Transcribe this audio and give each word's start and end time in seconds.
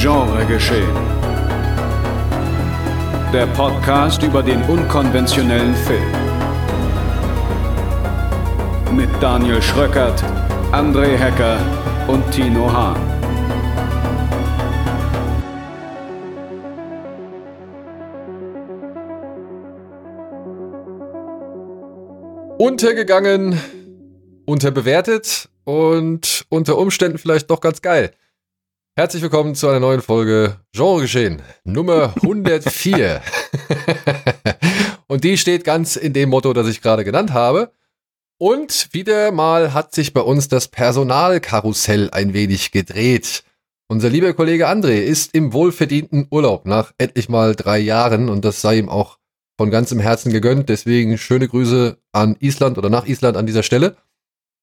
Genre 0.00 0.46
geschehen. 0.46 0.96
Der 3.34 3.46
Podcast 3.48 4.22
über 4.22 4.42
den 4.42 4.62
unkonventionellen 4.62 5.74
Film. 5.74 6.10
Mit 8.96 9.10
Daniel 9.20 9.60
Schröckert, 9.60 10.24
André 10.72 11.18
Hecker 11.18 11.58
und 12.08 12.24
Tino 12.30 12.72
Hahn. 12.72 12.96
Untergegangen, 22.56 23.60
unterbewertet 24.46 25.50
und 25.64 26.46
unter 26.48 26.78
Umständen 26.78 27.18
vielleicht 27.18 27.50
doch 27.50 27.60
ganz 27.60 27.82
geil. 27.82 28.12
Herzlich 28.96 29.22
willkommen 29.22 29.54
zu 29.54 29.68
einer 29.68 29.80
neuen 29.80 30.02
Folge 30.02 30.56
Genre 30.72 31.02
Geschehen, 31.02 31.40
Nummer 31.64 32.12
104. 32.22 33.22
und 35.06 35.24
die 35.24 35.38
steht 35.38 35.64
ganz 35.64 35.96
in 35.96 36.12
dem 36.12 36.28
Motto, 36.28 36.52
das 36.52 36.66
ich 36.68 36.82
gerade 36.82 37.04
genannt 37.04 37.32
habe. 37.32 37.72
Und 38.38 38.88
wieder 38.92 39.32
mal 39.32 39.74
hat 39.74 39.94
sich 39.94 40.12
bei 40.12 40.20
uns 40.20 40.48
das 40.48 40.68
Personalkarussell 40.68 42.10
ein 42.10 42.34
wenig 42.34 42.72
gedreht. 42.72 43.44
Unser 43.88 44.08
lieber 44.08 44.34
Kollege 44.34 44.68
André 44.68 45.00
ist 45.00 45.34
im 45.34 45.52
wohlverdienten 45.52 46.26
Urlaub 46.30 46.66
nach 46.66 46.92
endlich 46.98 47.28
mal 47.28 47.54
drei 47.54 47.78
Jahren 47.78 48.28
und 48.28 48.44
das 48.44 48.60
sei 48.60 48.78
ihm 48.78 48.88
auch 48.88 49.18
von 49.58 49.70
ganzem 49.70 50.00
Herzen 50.00 50.32
gegönnt. 50.32 50.68
Deswegen 50.68 51.16
schöne 51.18 51.48
Grüße 51.48 51.98
an 52.12 52.36
Island 52.40 52.76
oder 52.78 52.90
nach 52.90 53.06
Island 53.06 53.36
an 53.36 53.46
dieser 53.46 53.62
Stelle. 53.62 53.96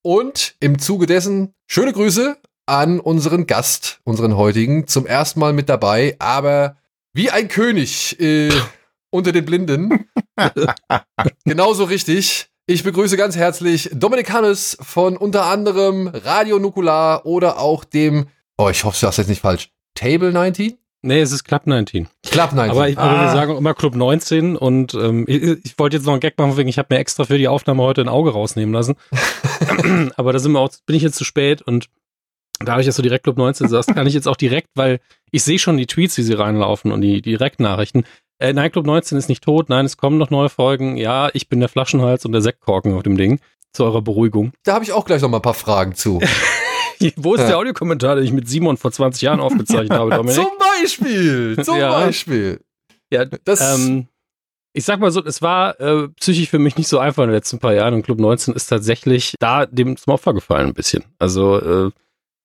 Und 0.03 0.55
im 0.59 0.79
Zuge 0.79 1.05
dessen 1.05 1.53
schöne 1.67 1.93
Grüße 1.93 2.37
an 2.67 2.99
unseren 2.99 3.47
Gast, 3.47 3.99
unseren 4.03 4.35
heutigen, 4.35 4.87
zum 4.87 5.07
ersten 5.07 5.39
Mal 5.39 5.53
mit 5.53 5.69
dabei, 5.69 6.15
aber 6.19 6.77
wie 7.13 7.31
ein 7.31 7.47
König 7.47 8.19
äh, 8.19 8.51
unter 9.09 9.31
den 9.31 9.45
Blinden. 9.45 10.07
Genauso 11.45 11.85
richtig. 11.85 12.49
Ich 12.67 12.83
begrüße 12.83 13.15
ganz 13.15 13.37
herzlich 13.37 13.89
Dominik 13.93 14.31
Hannes 14.31 14.77
von 14.81 15.15
unter 15.15 15.45
anderem 15.45 16.07
Radio 16.07 16.59
Nukular 16.59 17.25
oder 17.25 17.59
auch 17.59 17.85
dem, 17.85 18.27
oh, 18.57 18.69
ich 18.69 18.83
hoffe, 18.83 18.95
ich 18.95 18.99
sage 18.99 19.15
jetzt 19.17 19.29
nicht 19.29 19.41
falsch, 19.41 19.71
Table 19.95 20.33
19? 20.33 20.77
Nee, 21.03 21.21
es 21.21 21.31
ist 21.31 21.45
Club 21.45 21.65
19. 21.65 22.09
Club 22.23 22.51
19. 22.51 22.71
Aber, 22.71 22.89
ich, 22.89 22.97
aber 22.97 23.21
wir 23.21 23.31
sagen 23.31 23.55
immer 23.55 23.73
Club 23.73 23.95
19 23.95 24.57
und 24.57 24.93
ähm, 24.95 25.23
ich, 25.27 25.41
ich 25.63 25.79
wollte 25.79 25.95
jetzt 25.95 26.05
noch 26.05 26.11
einen 26.11 26.19
Gag 26.19 26.37
machen, 26.37 26.57
wegen 26.57 26.67
ich 26.67 26.77
habe 26.77 26.93
mir 26.93 26.99
extra 26.99 27.23
für 27.23 27.37
die 27.37 27.47
Aufnahme 27.47 27.83
heute 27.83 28.01
ein 28.01 28.09
Auge 28.09 28.31
rausnehmen 28.31 28.73
lassen. 28.73 28.95
aber 30.17 30.33
da 30.33 30.39
sind 30.39 30.51
wir 30.51 30.59
auch, 30.59 30.71
bin 30.85 30.97
ich 30.97 31.03
jetzt 31.03 31.15
zu 31.15 31.23
spät 31.23 31.61
und 31.61 31.87
dadurch, 32.59 32.85
dass 32.85 32.95
du 32.95 33.01
direkt 33.01 33.23
Club 33.23 33.37
19 33.37 33.67
sagst, 33.67 33.93
kann 33.93 34.07
ich 34.07 34.13
jetzt 34.13 34.27
auch 34.27 34.35
direkt, 34.35 34.69
weil 34.75 34.99
ich 35.31 35.43
sehe 35.43 35.59
schon 35.59 35.77
die 35.77 35.87
Tweets, 35.87 36.17
wie 36.17 36.23
sie 36.23 36.33
reinlaufen 36.33 36.91
und 36.91 37.01
die 37.01 37.21
Direktnachrichten. 37.21 38.05
Äh, 38.39 38.53
nein, 38.53 38.71
Club 38.71 38.85
19 38.85 39.17
ist 39.17 39.29
nicht 39.29 39.43
tot, 39.43 39.69
nein, 39.69 39.85
es 39.85 39.97
kommen 39.97 40.17
noch 40.17 40.29
neue 40.29 40.49
Folgen. 40.49 40.97
Ja, 40.97 41.29
ich 41.33 41.49
bin 41.49 41.59
der 41.59 41.69
Flaschenhals 41.69 42.25
und 42.25 42.31
der 42.31 42.41
Sektkorken 42.41 42.93
auf 42.93 43.03
dem 43.03 43.17
Ding. 43.17 43.39
Zu 43.73 43.83
eurer 43.83 44.01
Beruhigung. 44.01 44.53
Da 44.63 44.73
habe 44.73 44.83
ich 44.85 44.91
auch 44.91 45.05
gleich 45.05 45.21
noch 45.21 45.29
mal 45.29 45.37
ein 45.37 45.43
paar 45.43 45.53
Fragen 45.53 45.93
zu. 45.93 46.19
Wo 47.15 47.35
ist 47.35 47.41
ja. 47.41 47.47
der 47.47 47.57
Audiokommentar, 47.57 48.15
den 48.15 48.23
ich 48.23 48.31
mit 48.31 48.47
Simon 48.47 48.77
vor 48.77 48.91
20 48.91 49.21
Jahren 49.21 49.39
aufgezeichnet 49.39 49.91
habe, 49.91 50.09
Dominik? 50.15 50.35
zum 50.35 50.47
Beispiel, 50.57 51.63
zum 51.63 51.77
ja. 51.77 51.91
Beispiel. 51.91 52.61
Ja, 53.11 53.25
das. 53.25 53.79
Ähm, 53.79 54.07
ich 54.73 54.85
sag 54.85 54.99
mal 54.99 55.11
so, 55.11 55.23
es 55.23 55.41
war 55.41 55.79
äh, 55.79 56.07
psychisch 56.19 56.49
für 56.49 56.59
mich 56.59 56.77
nicht 56.77 56.87
so 56.87 56.99
einfach 56.99 57.23
in 57.23 57.29
den 57.29 57.35
letzten 57.35 57.59
paar 57.59 57.73
Jahren 57.73 57.95
und 57.95 58.03
Club 58.03 58.19
19 58.19 58.53
ist 58.53 58.67
tatsächlich 58.67 59.33
da 59.39 59.65
dem 59.65 59.97
zum 59.97 60.13
Opfer 60.13 60.33
gefallen 60.33 60.67
ein 60.67 60.73
bisschen. 60.73 61.03
Also 61.17 61.59
äh, 61.59 61.91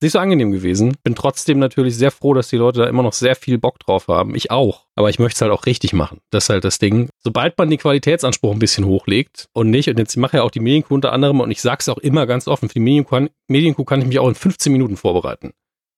nicht 0.02 0.12
so 0.12 0.18
angenehm 0.18 0.52
gewesen. 0.52 0.96
Bin 1.02 1.14
trotzdem 1.14 1.58
natürlich 1.58 1.96
sehr 1.96 2.10
froh, 2.10 2.34
dass 2.34 2.48
die 2.48 2.56
Leute 2.56 2.80
da 2.80 2.86
immer 2.86 3.02
noch 3.02 3.12
sehr 3.12 3.36
viel 3.36 3.58
Bock 3.58 3.78
drauf 3.78 4.08
haben. 4.08 4.34
Ich 4.34 4.50
auch. 4.50 4.86
Aber 4.94 5.10
ich 5.10 5.18
möchte 5.18 5.36
es 5.36 5.40
halt 5.42 5.52
auch 5.52 5.66
richtig 5.66 5.92
machen. 5.92 6.20
Das 6.30 6.44
ist 6.44 6.50
halt 6.50 6.64
das 6.64 6.78
Ding. 6.78 7.08
Sobald 7.18 7.56
man 7.58 7.70
den 7.70 7.78
Qualitätsanspruch 7.78 8.52
ein 8.52 8.58
bisschen 8.58 8.84
hochlegt 8.84 9.46
und 9.52 9.70
nicht, 9.70 9.88
und 9.88 9.98
jetzt 9.98 10.16
mache 10.16 10.38
ja 10.38 10.42
auch 10.42 10.50
die 10.50 10.60
Medienkuh 10.60 10.94
unter 10.94 11.12
anderem, 11.12 11.40
und 11.40 11.50
ich 11.50 11.62
sage 11.62 11.78
es 11.80 11.88
auch 11.88 11.98
immer 11.98 12.26
ganz 12.26 12.48
offen, 12.48 12.68
für 12.68 12.74
die 12.74 12.80
Medienkuh, 12.80 13.28
Medienkuh 13.48 13.84
kann 13.84 14.00
ich 14.00 14.06
mich 14.06 14.18
auch 14.18 14.28
in 14.28 14.34
15 14.34 14.72
Minuten 14.72 14.96
vorbereiten. 14.96 15.52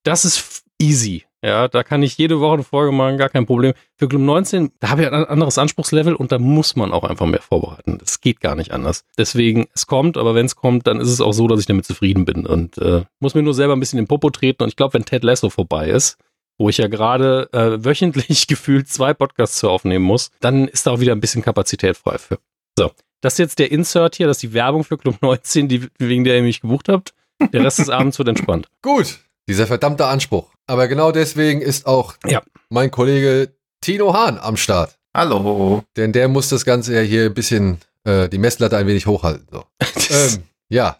Das 0.04 0.24
ist 0.24 0.64
easy. 0.78 1.24
Ja, 1.44 1.68
da 1.68 1.82
kann 1.82 2.02
ich 2.02 2.16
jede 2.16 2.40
Woche 2.40 2.54
eine 2.54 2.62
Folge 2.62 2.90
machen, 2.90 3.18
gar 3.18 3.28
kein 3.28 3.44
Problem. 3.44 3.74
Für 3.96 4.08
Club 4.08 4.22
19, 4.22 4.72
da 4.80 4.88
habe 4.88 5.02
ich 5.02 5.08
ein 5.08 5.26
anderes 5.26 5.58
Anspruchslevel 5.58 6.14
und 6.14 6.32
da 6.32 6.38
muss 6.38 6.74
man 6.74 6.90
auch 6.90 7.04
einfach 7.04 7.26
mehr 7.26 7.42
vorbereiten. 7.42 7.98
Das 7.98 8.22
geht 8.22 8.40
gar 8.40 8.54
nicht 8.54 8.72
anders. 8.72 9.04
Deswegen, 9.18 9.66
es 9.74 9.86
kommt, 9.86 10.16
aber 10.16 10.34
wenn 10.34 10.46
es 10.46 10.56
kommt, 10.56 10.86
dann 10.86 11.00
ist 11.00 11.10
es 11.10 11.20
auch 11.20 11.32
so, 11.32 11.46
dass 11.46 11.60
ich 11.60 11.66
damit 11.66 11.84
zufrieden 11.84 12.24
bin 12.24 12.46
und 12.46 12.78
äh, 12.78 13.04
muss 13.20 13.34
mir 13.34 13.42
nur 13.42 13.52
selber 13.52 13.76
ein 13.76 13.80
bisschen 13.80 13.98
den 13.98 14.06
Popo 14.06 14.30
treten. 14.30 14.62
Und 14.62 14.70
ich 14.70 14.76
glaube, 14.76 14.94
wenn 14.94 15.04
Ted 15.04 15.22
Lasso 15.22 15.50
vorbei 15.50 15.90
ist, 15.90 16.16
wo 16.56 16.70
ich 16.70 16.78
ja 16.78 16.88
gerade 16.88 17.50
äh, 17.52 17.84
wöchentlich 17.84 18.46
gefühlt 18.46 18.88
zwei 18.88 19.12
Podcasts 19.12 19.58
zu 19.58 19.68
aufnehmen 19.68 20.06
muss, 20.06 20.30
dann 20.40 20.66
ist 20.66 20.86
da 20.86 20.92
auch 20.92 21.00
wieder 21.00 21.12
ein 21.12 21.20
bisschen 21.20 21.42
Kapazität 21.42 21.98
frei 21.98 22.16
für. 22.16 22.38
So, 22.78 22.90
das 23.20 23.34
ist 23.34 23.38
jetzt 23.38 23.58
der 23.58 23.70
Insert 23.70 24.16
hier, 24.16 24.28
das 24.28 24.38
ist 24.38 24.42
die 24.44 24.54
Werbung 24.54 24.82
für 24.82 24.96
Club 24.96 25.20
19, 25.20 25.68
die, 25.68 25.88
wegen 25.98 26.24
der 26.24 26.36
ihr 26.36 26.42
mich 26.42 26.62
gebucht 26.62 26.88
habt. 26.88 27.12
Der 27.52 27.62
Rest 27.62 27.80
des 27.80 27.90
Abends 27.90 28.16
wird 28.16 28.28
entspannt. 28.28 28.70
Gut, 28.80 29.18
dieser 29.46 29.66
verdammte 29.66 30.06
Anspruch. 30.06 30.53
Aber 30.66 30.88
genau 30.88 31.12
deswegen 31.12 31.60
ist 31.60 31.86
auch 31.86 32.14
ja. 32.26 32.42
mein 32.70 32.90
Kollege 32.90 33.52
Tino 33.82 34.14
Hahn 34.14 34.38
am 34.38 34.56
Start. 34.56 34.98
Hallo. 35.14 35.84
Denn 35.96 36.12
der 36.12 36.28
muss 36.28 36.48
das 36.48 36.64
Ganze 36.64 36.94
ja 36.94 37.02
hier 37.02 37.26
ein 37.26 37.34
bisschen, 37.34 37.78
äh, 38.04 38.28
die 38.28 38.38
Messlatte 38.38 38.76
ein 38.76 38.86
wenig 38.86 39.06
hochhalten. 39.06 39.46
So. 39.50 39.64
ähm, 40.10 40.44
ja. 40.70 40.96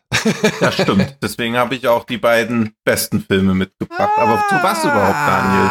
Das 0.61 0.75
stimmt. 0.75 1.17
Deswegen 1.23 1.57
habe 1.57 1.75
ich 1.75 1.89
auch 1.89 2.05
die 2.05 2.19
beiden 2.19 2.75
besten 2.85 3.21
Filme 3.21 3.55
mitgebracht. 3.55 4.13
Aber 4.17 4.45
zu 4.49 4.55
was 4.57 4.85
überhaupt, 4.85 5.15
Daniel? 5.15 5.71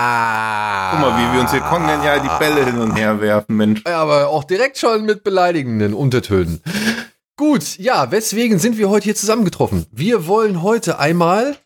Guck 0.92 1.00
mal, 1.00 1.18
wie 1.18 1.34
wir 1.34 1.42
uns 1.42 1.52
hier 1.52 1.62
kongenial 1.62 2.22
die 2.22 2.40
Bälle 2.40 2.66
hin 2.66 2.80
und 2.80 2.96
her 2.96 3.22
werfen, 3.22 3.56
Mensch. 3.56 3.84
Ja, 3.88 4.00
aber 4.00 4.30
auch 4.30 4.44
direkt 4.44 4.78
schon 4.80 5.06
mit 5.06 5.24
beleidigenden 5.24 5.94
Untertönen. 5.94 6.62
Gut, 7.36 7.78
ja, 7.78 8.12
weswegen 8.12 8.60
sind 8.60 8.78
wir 8.78 8.90
heute 8.90 9.06
hier 9.06 9.16
zusammengetroffen? 9.16 9.86
Wir 9.92 10.28
wollen 10.28 10.64
heute 10.64 11.00
einmal 11.00 11.58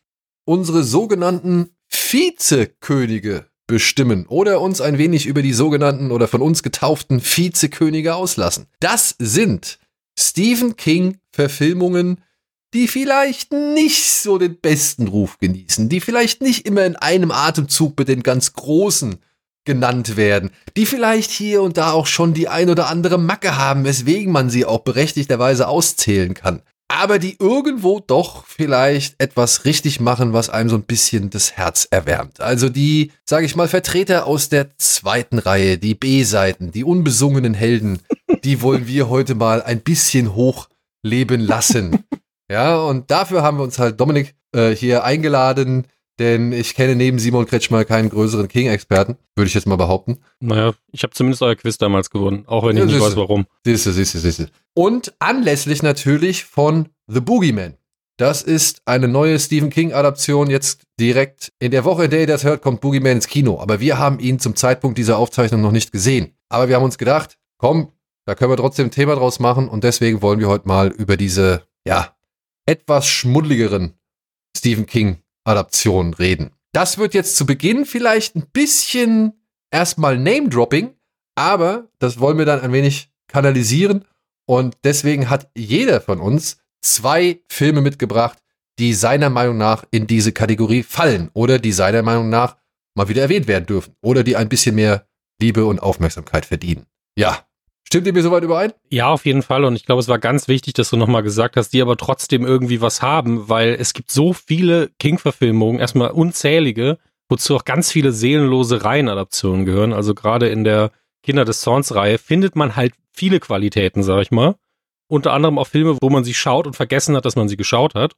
unsere 0.45 0.83
sogenannten 0.83 1.71
Vizekönige 1.97 3.47
bestimmen 3.65 4.25
oder 4.27 4.61
uns 4.61 4.79
ein 4.79 4.97
wenig 4.97 5.25
über 5.25 5.41
die 5.41 5.51
sogenannten 5.51 6.11
oder 6.11 6.27
von 6.27 6.41
uns 6.41 6.63
getauften 6.63 7.21
Vizekönige 7.21 8.15
auslassen. 8.15 8.67
Das 8.79 9.15
sind 9.19 9.79
Stephen 10.17 10.77
King 10.77 11.17
Verfilmungen, 11.31 12.21
die 12.73 12.87
vielleicht 12.87 13.51
nicht 13.51 14.05
so 14.13 14.37
den 14.37 14.59
besten 14.59 15.07
Ruf 15.07 15.37
genießen, 15.39 15.89
die 15.89 15.99
vielleicht 15.99 16.41
nicht 16.41 16.65
immer 16.65 16.85
in 16.85 16.95
einem 16.95 17.31
Atemzug 17.31 17.97
mit 17.99 18.07
den 18.07 18.23
ganz 18.23 18.53
großen 18.53 19.17
genannt 19.65 20.15
werden, 20.15 20.51
die 20.77 20.85
vielleicht 20.85 21.29
hier 21.29 21.61
und 21.61 21.77
da 21.77 21.91
auch 21.91 22.07
schon 22.07 22.33
die 22.33 22.47
ein 22.47 22.69
oder 22.69 22.87
andere 22.87 23.17
Macke 23.17 23.57
haben, 23.57 23.83
weswegen 23.83 24.31
man 24.31 24.49
sie 24.49 24.65
auch 24.65 24.79
berechtigterweise 24.79 25.67
auszählen 25.67 26.33
kann 26.33 26.61
aber 26.87 27.19
die 27.19 27.37
irgendwo 27.39 27.99
doch 27.99 28.45
vielleicht 28.45 29.15
etwas 29.21 29.65
richtig 29.65 29.99
machen, 29.99 30.33
was 30.33 30.49
einem 30.49 30.69
so 30.69 30.75
ein 30.75 30.83
bisschen 30.83 31.29
das 31.29 31.53
Herz 31.53 31.87
erwärmt. 31.89 32.39
Also 32.39 32.69
die, 32.69 33.11
sage 33.25 33.45
ich 33.45 33.55
mal, 33.55 33.67
Vertreter 33.67 34.25
aus 34.25 34.49
der 34.49 34.77
zweiten 34.77 35.39
Reihe, 35.39 35.77
die 35.77 35.95
B-Seiten, 35.95 36.71
die 36.71 36.83
unbesungenen 36.83 37.53
Helden, 37.53 37.99
die 38.43 38.61
wollen 38.61 38.87
wir 38.87 39.09
heute 39.09 39.35
mal 39.35 39.61
ein 39.61 39.81
bisschen 39.81 40.35
hochleben 40.35 41.41
lassen. 41.41 42.03
Ja, 42.49 42.77
und 42.77 43.11
dafür 43.11 43.43
haben 43.43 43.57
wir 43.57 43.65
uns 43.65 43.77
halt 43.77 43.99
Dominik 43.99 44.33
äh, 44.53 44.69
hier 44.69 45.03
eingeladen, 45.03 45.85
denn 46.19 46.51
ich 46.51 46.73
kenne 46.73 46.95
neben 46.95 47.19
Simon 47.19 47.45
Kretschmer 47.45 47.85
keinen 47.85 48.09
größeren 48.09 48.47
King-Experten, 48.47 49.17
würde 49.35 49.47
ich 49.47 49.53
jetzt 49.53 49.67
mal 49.67 49.75
behaupten. 49.75 50.19
Naja, 50.39 50.73
ich 50.91 51.03
habe 51.03 51.13
zumindest 51.13 51.41
euer 51.43 51.55
Quiz 51.55 51.77
damals 51.77 52.09
gewonnen, 52.09 52.43
auch 52.47 52.65
wenn 52.65 52.75
ich 52.75 52.81
ja, 52.81 52.85
nicht 52.85 52.99
weiß 52.99 53.15
warum. 53.15 53.45
Siehste, 53.63 53.91
siehste, 53.91 54.19
siehste. 54.19 54.49
Und 54.73 55.13
anlässlich 55.19 55.83
natürlich 55.83 56.45
von 56.45 56.89
The 57.07 57.21
Boogeyman. 57.21 57.75
Das 58.17 58.41
ist 58.41 58.81
eine 58.85 59.07
neue 59.07 59.39
Stephen 59.39 59.69
King-Adaption. 59.69 60.49
Jetzt 60.49 60.81
direkt 60.99 61.53
in 61.59 61.69
der 61.69 61.85
Woche, 61.85 62.05
in 62.05 62.09
der 62.09 62.21
ihr 62.21 62.27
das 62.27 62.43
hört, 62.43 62.63
kommt 62.63 62.81
Boogeyman 62.81 63.13
ins 63.13 63.27
Kino. 63.27 63.59
Aber 63.59 63.79
wir 63.79 63.99
haben 63.99 64.19
ihn 64.19 64.39
zum 64.39 64.55
Zeitpunkt 64.55 64.97
dieser 64.97 65.19
Aufzeichnung 65.19 65.61
noch 65.61 65.71
nicht 65.71 65.91
gesehen. 65.91 66.35
Aber 66.49 66.67
wir 66.67 66.75
haben 66.75 66.83
uns 66.83 66.97
gedacht, 66.97 67.37
komm, 67.59 67.91
da 68.25 68.33
können 68.33 68.51
wir 68.51 68.57
trotzdem 68.57 68.87
ein 68.87 68.91
Thema 68.91 69.15
draus 69.15 69.39
machen. 69.39 69.69
Und 69.69 69.83
deswegen 69.83 70.23
wollen 70.23 70.39
wir 70.39 70.47
heute 70.47 70.67
mal 70.67 70.87
über 70.87 71.15
diese, 71.15 71.67
ja, 71.87 72.15
etwas 72.65 73.07
schmuddligeren 73.07 73.93
Stephen 74.57 74.87
King 74.87 75.19
Adaptionen 75.47 76.13
reden. 76.13 76.51
Das 76.73 76.97
wird 76.97 77.13
jetzt 77.13 77.35
zu 77.35 77.45
Beginn 77.45 77.85
vielleicht 77.85 78.35
ein 78.35 78.47
bisschen 78.51 79.33
erstmal 79.71 80.17
Name-Dropping, 80.17 80.95
aber 81.35 81.87
das 81.99 82.19
wollen 82.19 82.37
wir 82.37 82.45
dann 82.45 82.61
ein 82.61 82.73
wenig 82.73 83.09
kanalisieren 83.27 84.05
und 84.45 84.77
deswegen 84.83 85.29
hat 85.29 85.49
jeder 85.55 86.01
von 86.01 86.19
uns 86.19 86.57
zwei 86.81 87.41
Filme 87.49 87.81
mitgebracht, 87.81 88.39
die 88.79 88.93
seiner 88.93 89.29
Meinung 89.29 89.57
nach 89.57 89.85
in 89.91 90.07
diese 90.07 90.31
Kategorie 90.31 90.83
fallen 90.83 91.29
oder 91.33 91.59
die 91.59 91.71
seiner 91.71 92.03
Meinung 92.03 92.29
nach 92.29 92.57
mal 92.95 93.09
wieder 93.09 93.23
erwähnt 93.23 93.47
werden 93.47 93.65
dürfen 93.65 93.95
oder 94.01 94.23
die 94.23 94.35
ein 94.35 94.49
bisschen 94.49 94.75
mehr 94.75 95.07
Liebe 95.39 95.65
und 95.65 95.79
Aufmerksamkeit 95.79 96.45
verdienen. 96.45 96.85
Ja, 97.15 97.46
Stimmt 97.87 98.05
ihr 98.05 98.11
mir 98.11 98.21
soweit 98.21 98.43
überein? 98.43 98.73
Ja, 98.89 99.07
auf 99.07 99.25
jeden 99.25 99.43
Fall. 99.43 99.63
Und 99.63 99.77
ich 99.77 99.85
glaube, 99.85 100.01
es 100.01 100.09
war 100.09 100.19
ganz 100.19 100.49
wichtig, 100.49 100.73
dass 100.73 100.89
du 100.89 100.97
nochmal 100.97 101.23
gesagt 101.23 101.55
hast, 101.55 101.69
die 101.69 101.81
aber 101.81 101.95
trotzdem 101.95 102.45
irgendwie 102.45 102.81
was 102.81 103.01
haben, 103.01 103.47
weil 103.47 103.77
es 103.79 103.93
gibt 103.93 104.11
so 104.11 104.33
viele 104.33 104.89
King-Verfilmungen, 104.99 105.79
erstmal 105.79 106.11
unzählige, 106.11 106.97
wozu 107.29 107.55
auch 107.55 107.63
ganz 107.63 107.89
viele 107.89 108.11
seelenlose 108.11 108.83
Reihenadaptionen 108.83 109.65
gehören. 109.65 109.93
Also 109.93 110.13
gerade 110.15 110.49
in 110.49 110.65
der 110.65 110.91
Kinder 111.23 111.45
des 111.45 111.61
Zorns-Reihe 111.61 112.17
findet 112.17 112.57
man 112.57 112.75
halt 112.75 112.93
viele 113.13 113.39
Qualitäten, 113.39 114.03
sag 114.03 114.21
ich 114.21 114.31
mal. 114.31 114.55
Unter 115.07 115.31
anderem 115.31 115.57
auch 115.57 115.67
Filme, 115.67 115.97
wo 116.01 116.09
man 116.09 116.25
sie 116.25 116.33
schaut 116.33 116.67
und 116.67 116.75
vergessen 116.75 117.15
hat, 117.15 117.23
dass 117.23 117.37
man 117.37 117.47
sie 117.47 117.55
geschaut 117.55 117.95
hat. 117.95 118.15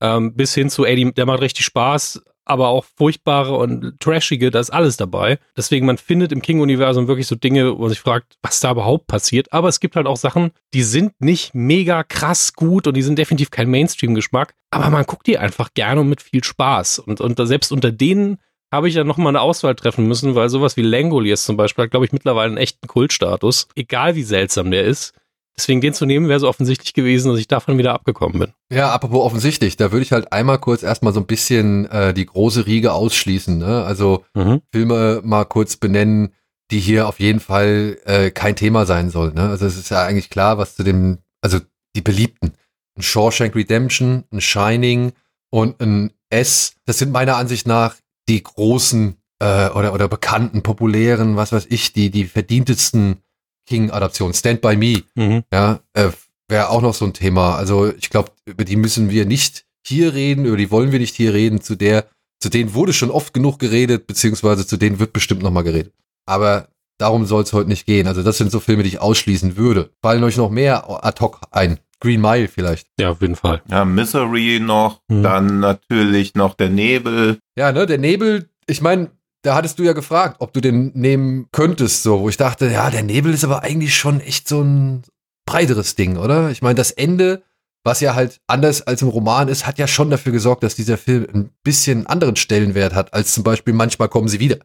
Ähm, 0.00 0.34
bis 0.34 0.54
hin 0.54 0.70
zu, 0.70 0.86
ey, 0.86 1.12
der 1.12 1.26
macht 1.26 1.42
richtig 1.42 1.66
Spaß, 1.66 2.22
aber 2.44 2.68
auch 2.68 2.84
furchtbare 2.96 3.56
und 3.56 3.98
trashige, 4.00 4.50
da 4.50 4.60
ist 4.60 4.70
alles 4.70 4.96
dabei. 4.96 5.38
Deswegen, 5.56 5.86
man 5.86 5.98
findet 5.98 6.32
im 6.32 6.42
King-Universum 6.42 7.08
wirklich 7.08 7.26
so 7.26 7.36
Dinge, 7.36 7.76
wo 7.76 7.82
man 7.82 7.90
sich 7.90 8.00
fragt, 8.00 8.36
was 8.42 8.60
da 8.60 8.72
überhaupt 8.72 9.06
passiert. 9.06 9.52
Aber 9.52 9.68
es 9.68 9.80
gibt 9.80 9.96
halt 9.96 10.06
auch 10.06 10.16
Sachen, 10.16 10.50
die 10.74 10.82
sind 10.82 11.12
nicht 11.20 11.54
mega 11.54 12.02
krass 12.02 12.52
gut 12.52 12.86
und 12.86 12.96
die 12.96 13.02
sind 13.02 13.18
definitiv 13.18 13.50
kein 13.50 13.70
Mainstream-Geschmack. 13.70 14.54
Aber 14.70 14.90
man 14.90 15.04
guckt 15.04 15.26
die 15.26 15.38
einfach 15.38 15.72
gerne 15.74 16.00
und 16.02 16.08
mit 16.08 16.20
viel 16.20 16.44
Spaß. 16.44 16.98
Und, 16.98 17.20
und 17.20 17.38
selbst 17.46 17.72
unter 17.72 17.92
denen 17.92 18.38
habe 18.72 18.88
ich 18.88 18.94
ja 18.94 19.04
nochmal 19.04 19.28
eine 19.28 19.40
Auswahl 19.40 19.74
treffen 19.76 20.08
müssen, 20.08 20.34
weil 20.34 20.48
sowas 20.48 20.76
wie 20.76 20.82
Langoliers 20.82 21.44
zum 21.44 21.56
Beispiel 21.56 21.84
hat, 21.84 21.92
glaube 21.92 22.06
ich, 22.06 22.12
mittlerweile 22.12 22.48
einen 22.48 22.56
echten 22.56 22.88
Kultstatus. 22.88 23.68
Egal 23.76 24.16
wie 24.16 24.24
seltsam 24.24 24.70
der 24.70 24.84
ist. 24.84 25.14
Deswegen 25.56 25.80
den 25.80 25.94
zu 25.94 26.04
nehmen 26.04 26.28
wäre 26.28 26.40
so 26.40 26.48
offensichtlich 26.48 26.94
gewesen, 26.94 27.30
dass 27.30 27.38
ich 27.38 27.46
davon 27.46 27.78
wieder 27.78 27.94
abgekommen 27.94 28.40
bin. 28.40 28.52
Ja, 28.72 28.92
apropos 28.92 29.24
offensichtlich, 29.24 29.76
da 29.76 29.92
würde 29.92 30.02
ich 30.02 30.10
halt 30.10 30.32
einmal 30.32 30.58
kurz 30.58 30.82
erstmal 30.82 31.12
so 31.12 31.20
ein 31.20 31.26
bisschen 31.26 31.88
äh, 31.90 32.12
die 32.12 32.26
große 32.26 32.66
Riege 32.66 32.92
ausschließen. 32.92 33.58
Ne? 33.58 33.84
Also 33.84 34.24
mhm. 34.34 34.62
Filme 34.72 35.20
mal 35.22 35.44
kurz 35.44 35.76
benennen, 35.76 36.32
die 36.70 36.80
hier 36.80 37.06
auf 37.06 37.20
jeden 37.20 37.40
Fall 37.40 37.98
äh, 38.04 38.30
kein 38.30 38.56
Thema 38.56 38.84
sein 38.84 39.10
sollen. 39.10 39.34
Ne? 39.34 39.48
Also 39.48 39.66
es 39.66 39.76
ist 39.76 39.90
ja 39.90 40.02
eigentlich 40.04 40.28
klar, 40.28 40.58
was 40.58 40.74
zu 40.74 40.82
dem, 40.82 41.18
also 41.40 41.60
die 41.94 42.02
beliebten. 42.02 42.54
Ein 42.96 43.02
Shawshank 43.02 43.54
Redemption, 43.54 44.24
ein 44.32 44.40
Shining 44.40 45.12
und 45.50 45.80
ein 45.80 46.12
S. 46.30 46.74
Das 46.84 46.98
sind 46.98 47.12
meiner 47.12 47.36
Ansicht 47.36 47.66
nach 47.66 47.96
die 48.28 48.42
großen 48.42 49.16
äh, 49.40 49.68
oder, 49.70 49.92
oder 49.92 50.08
bekannten, 50.08 50.62
populären, 50.62 51.36
was 51.36 51.52
weiß 51.52 51.66
ich, 51.70 51.92
die, 51.92 52.10
die 52.10 52.24
verdientesten 52.24 53.18
King-Adaption, 53.66 54.34
Stand 54.34 54.60
By 54.60 54.76
Me, 54.76 55.02
mhm. 55.14 55.44
ja, 55.52 55.80
äh, 55.94 56.10
wäre 56.48 56.70
auch 56.70 56.82
noch 56.82 56.94
so 56.94 57.04
ein 57.04 57.14
Thema. 57.14 57.56
Also 57.56 57.92
ich 57.94 58.10
glaube, 58.10 58.32
über 58.44 58.64
die 58.64 58.76
müssen 58.76 59.10
wir 59.10 59.26
nicht 59.26 59.64
hier 59.86 60.14
reden, 60.14 60.44
über 60.44 60.56
die 60.56 60.70
wollen 60.70 60.92
wir 60.92 60.98
nicht 60.98 61.14
hier 61.14 61.34
reden. 61.34 61.60
Zu 61.60 61.74
der, 61.74 62.06
zu 62.40 62.48
denen 62.48 62.74
wurde 62.74 62.92
schon 62.92 63.10
oft 63.10 63.34
genug 63.34 63.58
geredet, 63.58 64.06
beziehungsweise 64.06 64.66
zu 64.66 64.76
denen 64.76 64.98
wird 64.98 65.12
bestimmt 65.12 65.42
noch 65.42 65.50
mal 65.50 65.62
geredet. 65.62 65.92
Aber 66.26 66.68
darum 66.98 67.26
soll 67.26 67.42
es 67.42 67.52
heute 67.52 67.68
nicht 67.68 67.86
gehen. 67.86 68.06
Also 68.06 68.22
das 68.22 68.38
sind 68.38 68.50
so 68.50 68.60
Filme, 68.60 68.82
die 68.82 68.90
ich 68.90 69.00
ausschließen 69.00 69.56
würde. 69.56 69.90
Fallen 70.02 70.24
euch 70.24 70.36
noch 70.36 70.50
mehr 70.50 70.88
ad 71.04 71.20
hoc 71.20 71.40
ein? 71.50 71.78
Green 72.00 72.20
Mile 72.20 72.48
vielleicht. 72.48 72.86
Ja, 73.00 73.10
auf 73.10 73.22
jeden 73.22 73.36
Fall. 73.36 73.62
Ja, 73.68 73.84
Misery 73.86 74.60
noch, 74.60 75.00
mhm. 75.08 75.22
dann 75.22 75.60
natürlich 75.60 76.34
noch 76.34 76.54
der 76.54 76.68
Nebel. 76.68 77.38
Ja, 77.56 77.72
ne, 77.72 77.86
der 77.86 77.96
Nebel, 77.96 78.50
ich 78.66 78.82
meine, 78.82 79.10
da 79.44 79.54
hattest 79.54 79.78
du 79.78 79.82
ja 79.82 79.92
gefragt, 79.92 80.36
ob 80.38 80.52
du 80.52 80.60
den 80.60 80.90
nehmen 80.94 81.48
könntest, 81.52 82.02
so, 82.02 82.20
wo 82.20 82.28
ich 82.28 82.36
dachte, 82.38 82.70
ja, 82.70 82.90
der 82.90 83.02
Nebel 83.02 83.32
ist 83.34 83.44
aber 83.44 83.62
eigentlich 83.62 83.94
schon 83.94 84.20
echt 84.20 84.48
so 84.48 84.62
ein 84.62 85.02
breiteres 85.46 85.94
Ding, 85.94 86.16
oder? 86.16 86.50
Ich 86.50 86.62
meine, 86.62 86.76
das 86.76 86.90
Ende, 86.90 87.42
was 87.84 88.00
ja 88.00 88.14
halt 88.14 88.40
anders 88.46 88.82
als 88.82 89.02
im 89.02 89.08
Roman 89.08 89.48
ist, 89.48 89.66
hat 89.66 89.78
ja 89.78 89.86
schon 89.86 90.08
dafür 90.08 90.32
gesorgt, 90.32 90.62
dass 90.62 90.76
dieser 90.76 90.96
Film 90.96 91.26
ein 91.34 91.50
bisschen 91.62 92.06
anderen 92.06 92.36
Stellenwert 92.36 92.94
hat, 92.94 93.12
als 93.12 93.34
zum 93.34 93.44
Beispiel 93.44 93.74
manchmal 93.74 94.08
kommen 94.08 94.28
sie 94.28 94.40
wieder. 94.40 94.56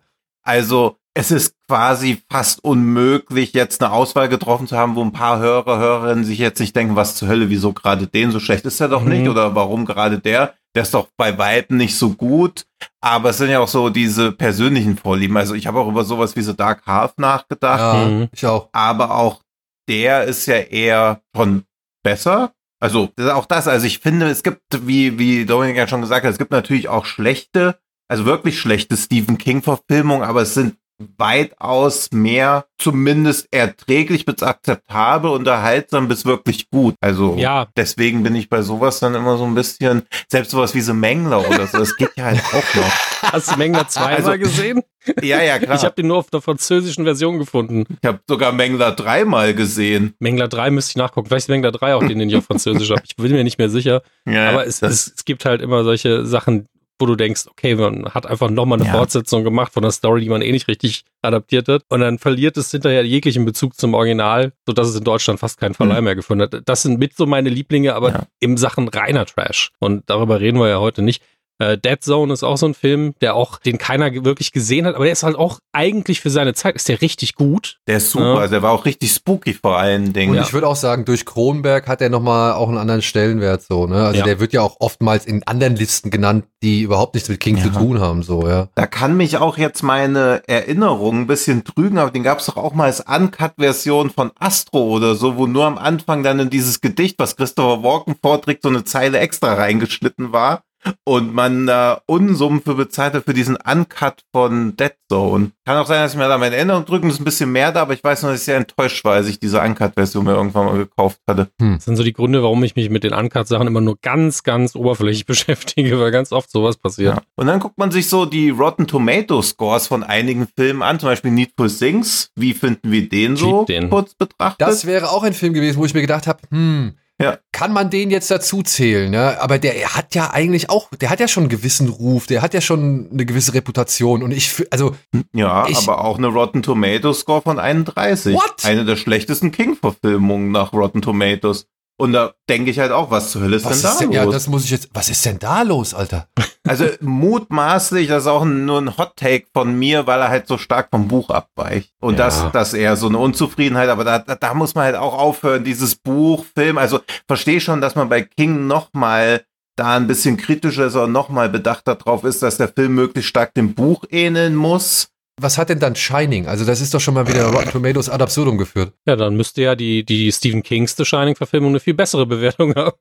Also, 0.44 0.96
es 1.14 1.32
ist 1.32 1.56
quasi 1.68 2.24
fast 2.32 2.64
unmöglich, 2.64 3.52
jetzt 3.52 3.84
eine 3.84 3.92
Auswahl 3.92 4.30
getroffen 4.30 4.68
zu 4.68 4.78
haben, 4.78 4.96
wo 4.96 5.04
ein 5.04 5.12
paar 5.12 5.40
Hörer, 5.40 5.78
Hörerinnen 5.78 6.24
sich 6.24 6.40
jetzt 6.40 6.60
nicht 6.60 6.76
denken, 6.76 6.96
was 6.96 7.16
zur 7.16 7.28
Hölle, 7.28 7.50
wieso 7.50 7.74
gerade 7.74 8.08
den 8.08 8.32
so 8.32 8.40
schlecht 8.40 8.64
ist 8.64 8.80
er 8.80 8.88
doch 8.88 9.04
mhm. 9.04 9.10
nicht 9.10 9.28
oder 9.28 9.56
warum 9.56 9.86
gerade 9.86 10.20
der? 10.20 10.54
Der 10.76 10.84
ist 10.84 10.94
doch 10.94 11.08
bei 11.18 11.38
Weitem 11.38 11.78
nicht 11.78 11.98
so 11.98 12.12
gut. 12.12 12.66
Aber 13.02 13.32
es 13.32 13.38
sind 13.38 13.50
ja 13.50 13.60
auch 13.60 13.68
so 13.68 13.90
diese 13.90 14.32
persönlichen 14.32 14.98
Vorlieben. 14.98 15.38
Also 15.38 15.56
ich 15.56 15.68
habe 15.68 15.80
auch 15.80 15.88
über 15.88 16.04
sowas 16.04 16.36
wie 16.36 16.42
so 16.42 16.54
Dark 16.54 16.86
Half 16.86 17.18
nachgedacht. 17.18 17.80
Ja, 17.80 18.06
mhm. 18.06 18.30
ich 18.32 18.46
auch. 18.46 18.70
Aber 18.72 19.16
auch 19.16 19.42
der 19.88 20.26
ist 20.26 20.46
ja 20.46 20.58
eher 20.58 21.22
schon 21.36 21.64
besser. 22.04 22.54
Also 22.80 23.10
das 23.16 23.32
auch 23.32 23.46
das. 23.46 23.68
Also 23.68 23.88
ich 23.88 24.00
finde, 24.00 24.30
es 24.30 24.44
gibt, 24.44 24.88
wie, 24.88 25.20
wie 25.20 25.46
Dominik 25.46 25.76
ja 25.76 25.88
schon 25.88 26.02
gesagt 26.02 26.26
hat, 26.26 26.32
es 26.32 26.38
gibt 26.38 26.52
natürlich 26.52 26.88
auch 26.88 27.06
schlechte, 27.06 27.80
also 28.08 28.26
wirklich 28.26 28.60
schlechte 28.60 28.96
Stephen 28.96 29.38
King-Verfilmungen, 29.38 30.24
aber 30.24 30.44
es 30.44 30.54
sind 30.54 30.78
weitaus 31.18 32.12
mehr 32.12 32.66
zumindest 32.78 33.48
erträglich 33.52 34.26
bis 34.26 34.44
akzeptabel, 34.44 35.32
unterhaltsam 35.32 36.08
bis 36.08 36.26
wirklich 36.26 36.70
gut. 36.70 36.96
Also 37.02 37.36
ja. 37.38 37.68
deswegen 37.76 38.24
bin 38.24 38.36
ich 38.36 38.50
bei 38.50 38.62
sowas 38.62 39.00
dann 39.00 39.16
immer 39.16 39.38
so 39.38 39.46
ein 39.46 39.56
bisschen, 39.56 40.04
selbst 40.28 40.52
sowas 40.52 40.76
wie 40.76 40.82
so 40.82 40.94
Mengler 40.94 41.48
oder 41.48 41.68
so, 41.68 41.80
das 41.80 41.96
geht 41.96 42.12
ja 42.16 42.26
halt 42.26 42.44
auch 42.54 42.76
noch. 42.76 42.92
Hast 43.34 43.52
du 43.52 43.58
Mengler 43.58 43.88
zweimal 43.88 44.16
also, 44.16 44.38
gesehen? 44.38 44.82
Ja, 45.22 45.42
ja, 45.42 45.60
klar. 45.60 45.76
Ich 45.76 45.84
habe 45.84 45.96
den 45.96 46.08
nur 46.08 46.18
auf 46.18 46.30
der 46.30 46.42
französischen 46.42 47.04
Version 47.04 47.40
gefunden. 47.40 47.86
Ich 48.02 48.08
habe 48.08 48.20
sogar 48.28 48.52
Mengler 48.52 48.92
dreimal 48.92 49.54
gesehen. 49.54 50.14
Mengler 50.20 50.48
3 50.48 50.72
müsste 50.72 50.92
ich 50.92 50.96
nachgucken. 50.98 51.28
Vielleicht 51.28 51.46
ist 51.46 51.50
Mengler 51.50 51.72
3 51.72 51.96
auch 51.96 52.06
den, 52.06 52.20
den 52.20 52.30
ich 52.30 52.36
auf 52.36 52.46
Französisch 52.46 52.90
habe. 52.92 53.02
Ich 53.06 53.16
bin 53.16 53.32
mir 53.32 53.44
nicht 53.44 53.58
mehr 53.58 53.70
sicher. 53.70 54.02
Ja, 54.26 54.50
Aber 54.50 54.66
es, 54.66 54.82
es, 54.82 55.14
es 55.16 55.26
gibt 55.26 55.46
halt 55.46 55.62
immer 55.62 55.84
solche 55.84 56.26
Sachen, 56.26 56.68
wo 57.00 57.06
du 57.06 57.16
denkst, 57.16 57.46
okay, 57.50 57.76
man 57.76 58.06
hat 58.14 58.26
einfach 58.26 58.50
nochmal 58.50 58.80
eine 58.80 58.88
ja. 58.88 58.96
Fortsetzung 58.96 59.44
gemacht 59.44 59.74
von 59.74 59.84
einer 59.84 59.92
Story, 59.92 60.22
die 60.22 60.30
man 60.30 60.42
eh 60.42 60.52
nicht 60.52 60.68
richtig 60.68 61.06
adaptiert 61.22 61.68
hat. 61.68 61.84
Und 61.90 62.02
dann 62.02 62.20
verliert 62.20 62.58
es 62.58 62.72
hinterher 62.72 63.06
jeglichen 63.06 63.46
Bezug 63.46 63.76
zum 63.76 63.94
Original, 63.94 64.52
sodass 64.66 64.90
es 64.90 64.96
in 64.96 65.04
Deutschland 65.04 65.40
fast 65.40 65.60
keinen 65.60 65.74
Verleih 65.74 66.02
mhm. 66.02 66.06
mehr 66.06 66.16
gefunden 66.16 66.44
hat. 66.44 66.62
Das 66.66 66.82
sind 66.82 67.00
mit 67.00 67.16
so 67.16 67.26
meine 67.26 67.50
Lieblinge, 67.50 67.96
aber 67.96 68.10
ja. 68.10 68.24
im 68.40 68.58
Sachen 68.58 68.88
reiner 68.90 69.26
Trash. 69.26 69.72
Und 69.80 70.10
darüber 70.10 70.40
reden 70.40 70.60
wir 70.60 70.68
ja 70.68 70.80
heute 70.80 71.02
nicht. 71.02 71.24
Äh, 71.60 71.78
Dead 71.78 72.02
Zone 72.02 72.34
ist 72.34 72.44
auch 72.44 72.58
so 72.58 72.68
ein 72.68 72.74
Film, 72.74 73.14
der 73.22 73.36
auch, 73.36 73.60
den 73.60 73.78
keiner 73.78 74.12
wirklich 74.24 74.54
gesehen 74.54 74.86
hat, 74.86 74.96
aber 74.96 75.04
der 75.04 75.12
ist 75.12 75.24
halt 75.24 75.36
auch 75.36 75.60
eigentlich 75.74 76.22
für 76.22 76.30
seine 76.30 76.54
Zeit, 76.54 76.76
ist 76.76 76.88
der 76.88 77.02
richtig 77.02 77.36
gut. 77.36 77.78
Der 77.88 77.98
ist 77.98 78.12
super, 78.12 78.36
ja. 78.36 78.40
also 78.40 78.52
der 78.52 78.62
war 78.64 78.72
auch 78.72 78.86
richtig 78.86 79.12
spooky 79.12 79.54
vor 79.54 79.78
allen 79.78 80.14
Dingen. 80.14 80.32
Und 80.32 80.38
ja. 80.38 80.44
ich 80.44 80.54
würde 80.54 80.68
auch 80.68 80.78
sagen, 80.78 81.04
durch 81.04 81.26
Kronberg 81.26 81.88
hat 81.88 82.02
er 82.02 82.10
nochmal 82.10 82.54
auch 82.54 82.70
einen 82.70 82.78
anderen 82.78 83.02
Stellenwert 83.02 83.62
so, 83.62 83.88
ne? 83.88 84.06
Also 84.06 84.20
ja. 84.20 84.26
der 84.26 84.40
wird 84.40 84.54
ja 84.54 84.62
auch 84.62 84.78
oftmals 84.80 85.26
in 85.26 85.44
anderen 85.44 85.76
Listen 85.76 86.10
genannt, 86.12 86.46
die 86.64 86.82
überhaupt 86.82 87.14
nichts 87.14 87.30
mit 87.30 87.42
King 87.42 87.62
zu 87.62 87.70
tun 87.70 88.00
haben, 88.00 88.24
so, 88.24 88.48
ja. 88.48 88.70
Da 88.76 88.88
kann 88.88 89.18
mich 89.18 89.38
auch 89.38 89.58
jetzt 89.58 89.84
meine 89.84 90.42
Erinnerung 90.48 91.22
ein 91.22 91.28
bisschen 91.28 91.66
trügen, 91.66 91.98
aber 91.98 92.12
den 92.12 92.24
gab 92.24 92.40
es 92.40 92.46
doch 92.46 92.58
auch 92.58 92.74
mal 92.74 92.86
als 92.86 93.02
Uncut-Version 93.02 94.12
von 94.12 94.32
Astro 94.40 94.84
oder 94.84 95.16
so, 95.16 95.36
wo 95.36 95.46
nur 95.46 95.66
am 95.66 95.78
Anfang 95.78 96.24
dann 96.24 96.40
in 96.40 96.50
dieses 96.50 96.80
Gedicht, 96.80 97.20
was 97.20 97.36
Christopher 97.36 97.84
Walken 97.84 98.16
vorträgt, 98.22 98.64
so 98.64 98.70
eine 98.70 98.86
Zeile 98.86 99.20
extra 99.20 99.54
reingeschnitten 99.54 100.32
war 100.32 100.64
und 101.04 101.34
man 101.34 101.68
äh, 101.68 101.96
Unsummen 102.06 102.62
für 102.62 102.76
bezahlt 102.76 103.14
hat 103.14 103.26
für 103.26 103.34
diesen 103.34 103.58
Uncut 103.58 104.24
von 104.34 104.76
Dead 104.76 104.94
Zone. 105.12 105.52
Kann 105.66 105.78
auch 105.78 105.88
sein, 105.88 106.02
dass 106.02 106.14
ich 106.14 106.18
mir 106.18 106.28
da 106.28 106.38
meine 106.38 106.56
Erinnerung 106.56 106.86
drücken, 106.86 107.10
ist 107.10 107.20
ein 107.20 107.26
bisschen 107.26 107.52
mehr 107.52 107.72
da, 107.72 107.82
aber 107.82 107.94
ich 107.94 108.04
weiß 108.04 108.22
nur, 108.22 108.32
dass 108.32 108.42
ich 108.42 108.46
sehr 108.46 108.58
enttäuscht 108.58 109.04
war, 109.04 109.14
als 109.14 109.28
ich 109.28 109.40
diese 109.40 109.60
Uncut-Version 109.60 110.24
mir 110.24 110.34
irgendwann 110.34 110.66
mal 110.66 110.78
gekauft 110.78 111.20
hatte. 111.28 111.50
Hm. 111.60 111.76
Das 111.76 111.86
sind 111.86 111.96
so 111.96 112.04
die 112.04 112.14
Gründe, 112.14 112.44
warum 112.44 112.64
ich 112.64 112.76
mich 112.76 112.90
mit 112.90 113.04
den 113.04 113.14
Uncut-Sachen 113.14 113.68
immer 113.68 113.82
nur 113.82 113.98
ganz, 114.02 114.44
ganz 114.44 114.76
oberflächlich 114.76 115.26
beschäftige, 115.26 116.00
weil 116.00 116.12
ganz 116.12 116.32
oft 116.32 116.52
sowas 116.52 116.78
passiert. 116.78 117.16
Ja. 117.16 117.22
Und 117.36 117.48
dann 117.48 117.60
guckt 117.60 117.78
man 117.78 117.92
sich 117.92 118.08
so 118.08 118.26
die 118.26 118.50
Rotten 118.50 118.88
Tomato 118.88 119.42
Scores 119.42 119.88
von 119.88 120.04
einigen 120.04 120.48
Filmen 120.56 120.84
an, 120.84 121.00
zum 121.00 121.10
Beispiel 121.10 121.32
Needful 121.32 121.70
Things. 121.70 122.32
Wie 122.36 122.54
finden 122.54 122.92
wir 122.92 123.10
den 123.10 123.36
so 123.36 123.66
den. 123.66 123.90
kurz 123.90 124.14
betrachtet? 124.14 124.68
Das 124.68 124.86
wäre 124.86 125.10
auch 125.10 125.24
ein 125.24 125.34
Film 125.34 125.54
gewesen, 125.54 125.80
wo 125.80 125.86
ich 125.86 125.94
mir 125.94 126.02
gedacht 126.02 126.28
habe, 126.28 126.40
hm, 126.52 126.94
ja. 127.22 127.38
Kann 127.52 127.74
man 127.74 127.90
den 127.90 128.12
jetzt 128.12 128.32
dazu 128.32 128.62
zählen, 128.64 129.12
ne? 129.12 129.42
Aber 129.42 129.60
der 129.60 129.96
hat 129.96 130.16
ja 130.16 130.32
eigentlich 130.32 130.70
auch, 130.70 130.90
der 130.92 131.10
hat 131.10 131.20
ja 131.20 131.28
schon 131.28 131.44
einen 131.44 131.50
gewissen 131.50 131.90
Ruf, 131.90 132.28
der 132.28 132.42
hat 132.42 132.54
ja 132.54 132.62
schon 132.62 133.10
eine 133.12 133.26
gewisse 133.26 133.54
Reputation 133.54 134.24
und 134.24 134.32
ich, 134.32 134.66
also. 134.72 134.96
Ja, 135.34 135.68
ich, 135.68 135.78
aber 135.78 136.06
auch 136.06 136.18
eine 136.18 136.28
Rotten 136.28 136.64
Tomatoes 136.64 137.20
Score 137.20 137.42
von 137.42 137.60
31. 137.60 138.36
What? 138.36 138.64
Eine 138.64 138.86
der 138.86 138.96
schlechtesten 138.96 139.52
King-Verfilmungen 139.52 140.52
nach 140.52 140.72
Rotten 140.72 141.02
Tomatoes. 141.02 141.68
Und 142.00 142.14
da 142.14 142.34
denke 142.48 142.72
ich 142.72 142.80
halt 142.80 142.94
auch, 142.94 143.12
was 143.12 143.32
zur 143.32 143.42
Hölle 143.42 143.58
ist 143.58 143.66
was 143.66 143.74
denn 143.74 143.84
da 143.84 143.92
ist 143.92 144.00
denn, 144.00 144.08
los? 144.08 144.16
Ja, 144.16 144.26
das 144.26 144.48
muss 144.48 144.64
ich 144.64 144.72
jetzt, 144.72 144.90
was 144.94 145.10
ist 145.10 145.26
denn 145.26 145.38
da 145.38 145.64
los, 145.64 145.94
Alter? 145.94 146.28
Also 146.66 146.86
mutmaßlich, 147.02 148.08
das 148.08 148.24
ist 148.24 148.28
auch 148.28 148.46
nur 148.46 148.80
ein 148.80 148.98
Hot 148.98 149.18
Take 149.18 149.48
von 149.54 149.78
mir, 149.78 150.08
weil 150.08 150.22
er 150.22 150.30
halt 150.30 150.48
so 150.48 150.58
stark 150.58 150.90
vom 150.92 151.10
Buch 151.10 151.30
abweicht. 151.30 151.92
Und 152.00 152.18
ja. 152.18 152.26
das, 152.26 152.46
das 152.54 152.74
eher 152.74 152.96
so 152.96 153.08
eine 153.08 153.18
Unzufriedenheit, 153.18 153.90
aber 153.90 154.06
da, 154.06 154.20
da, 154.20 154.36
da 154.36 154.54
muss 154.54 154.76
man 154.76 154.86
halt 154.86 154.96
auch 154.96 155.14
aufhören, 155.14 155.66
dieses 155.66 155.96
Buch, 155.96 156.46
Film, 156.56 156.78
also 156.78 157.02
verstehe 157.28 157.60
schon, 157.60 157.82
dass 157.82 157.96
man 157.96 158.08
bei 158.08 158.22
King 158.22 158.68
nochmal 158.68 159.44
da 159.76 159.98
ein 159.98 160.08
bisschen 160.08 160.38
kritischer 160.38 160.86
ist 160.86 160.96
und 160.96 161.12
nochmal 161.12 161.50
bedachter 161.50 161.96
drauf 161.96 162.24
ist, 162.24 162.42
dass 162.44 162.56
der 162.56 162.70
Film 162.70 162.96
möglichst 162.96 163.30
stark 163.30 163.54
dem 163.56 163.74
Buch 163.74 164.06
ähneln 164.10 164.56
muss 164.56 165.10
was 165.42 165.58
hat 165.58 165.70
denn 165.70 165.80
dann 165.80 165.96
Shining? 165.96 166.48
Also 166.48 166.66
das 166.66 166.82
ist 166.82 166.94
doch 166.94 167.00
schon 167.00 167.14
mal 167.14 167.28
wieder 167.28 167.46
Rotten 167.48 167.72
Tomatoes 167.72 168.10
ad 168.10 168.24
absurdum 168.24 168.58
geführt. 168.58 168.94
Ja, 169.06 169.16
dann 169.16 169.36
müsste 169.36 169.62
ja 169.62 169.76
die, 169.76 170.04
die 170.04 170.32
Stephen 170.32 170.64
Kings 170.64 170.96
The 170.96 171.06
Shining-Verfilmung 171.06 171.72
eine 171.72 171.80
viel 171.80 171.94
bessere 171.94 172.26
Bewertung 172.26 172.76
haben. 172.76 172.98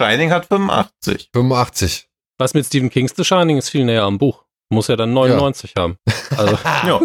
Shining 0.00 0.30
hat 0.30 0.46
85. 0.46 1.30
85. 1.32 2.08
Was 2.38 2.54
mit 2.54 2.66
Stephen 2.66 2.90
Kings 2.90 3.14
The 3.16 3.24
Shining 3.24 3.58
ist 3.58 3.70
viel 3.70 3.84
näher 3.84 4.04
am 4.04 4.18
Buch. 4.18 4.44
Muss 4.70 4.88
ja 4.88 4.96
dann 4.96 5.14
99 5.14 5.72
ja. 5.76 5.82
haben. 5.82 5.96
Also. 6.36 6.58
ja. 6.64 7.00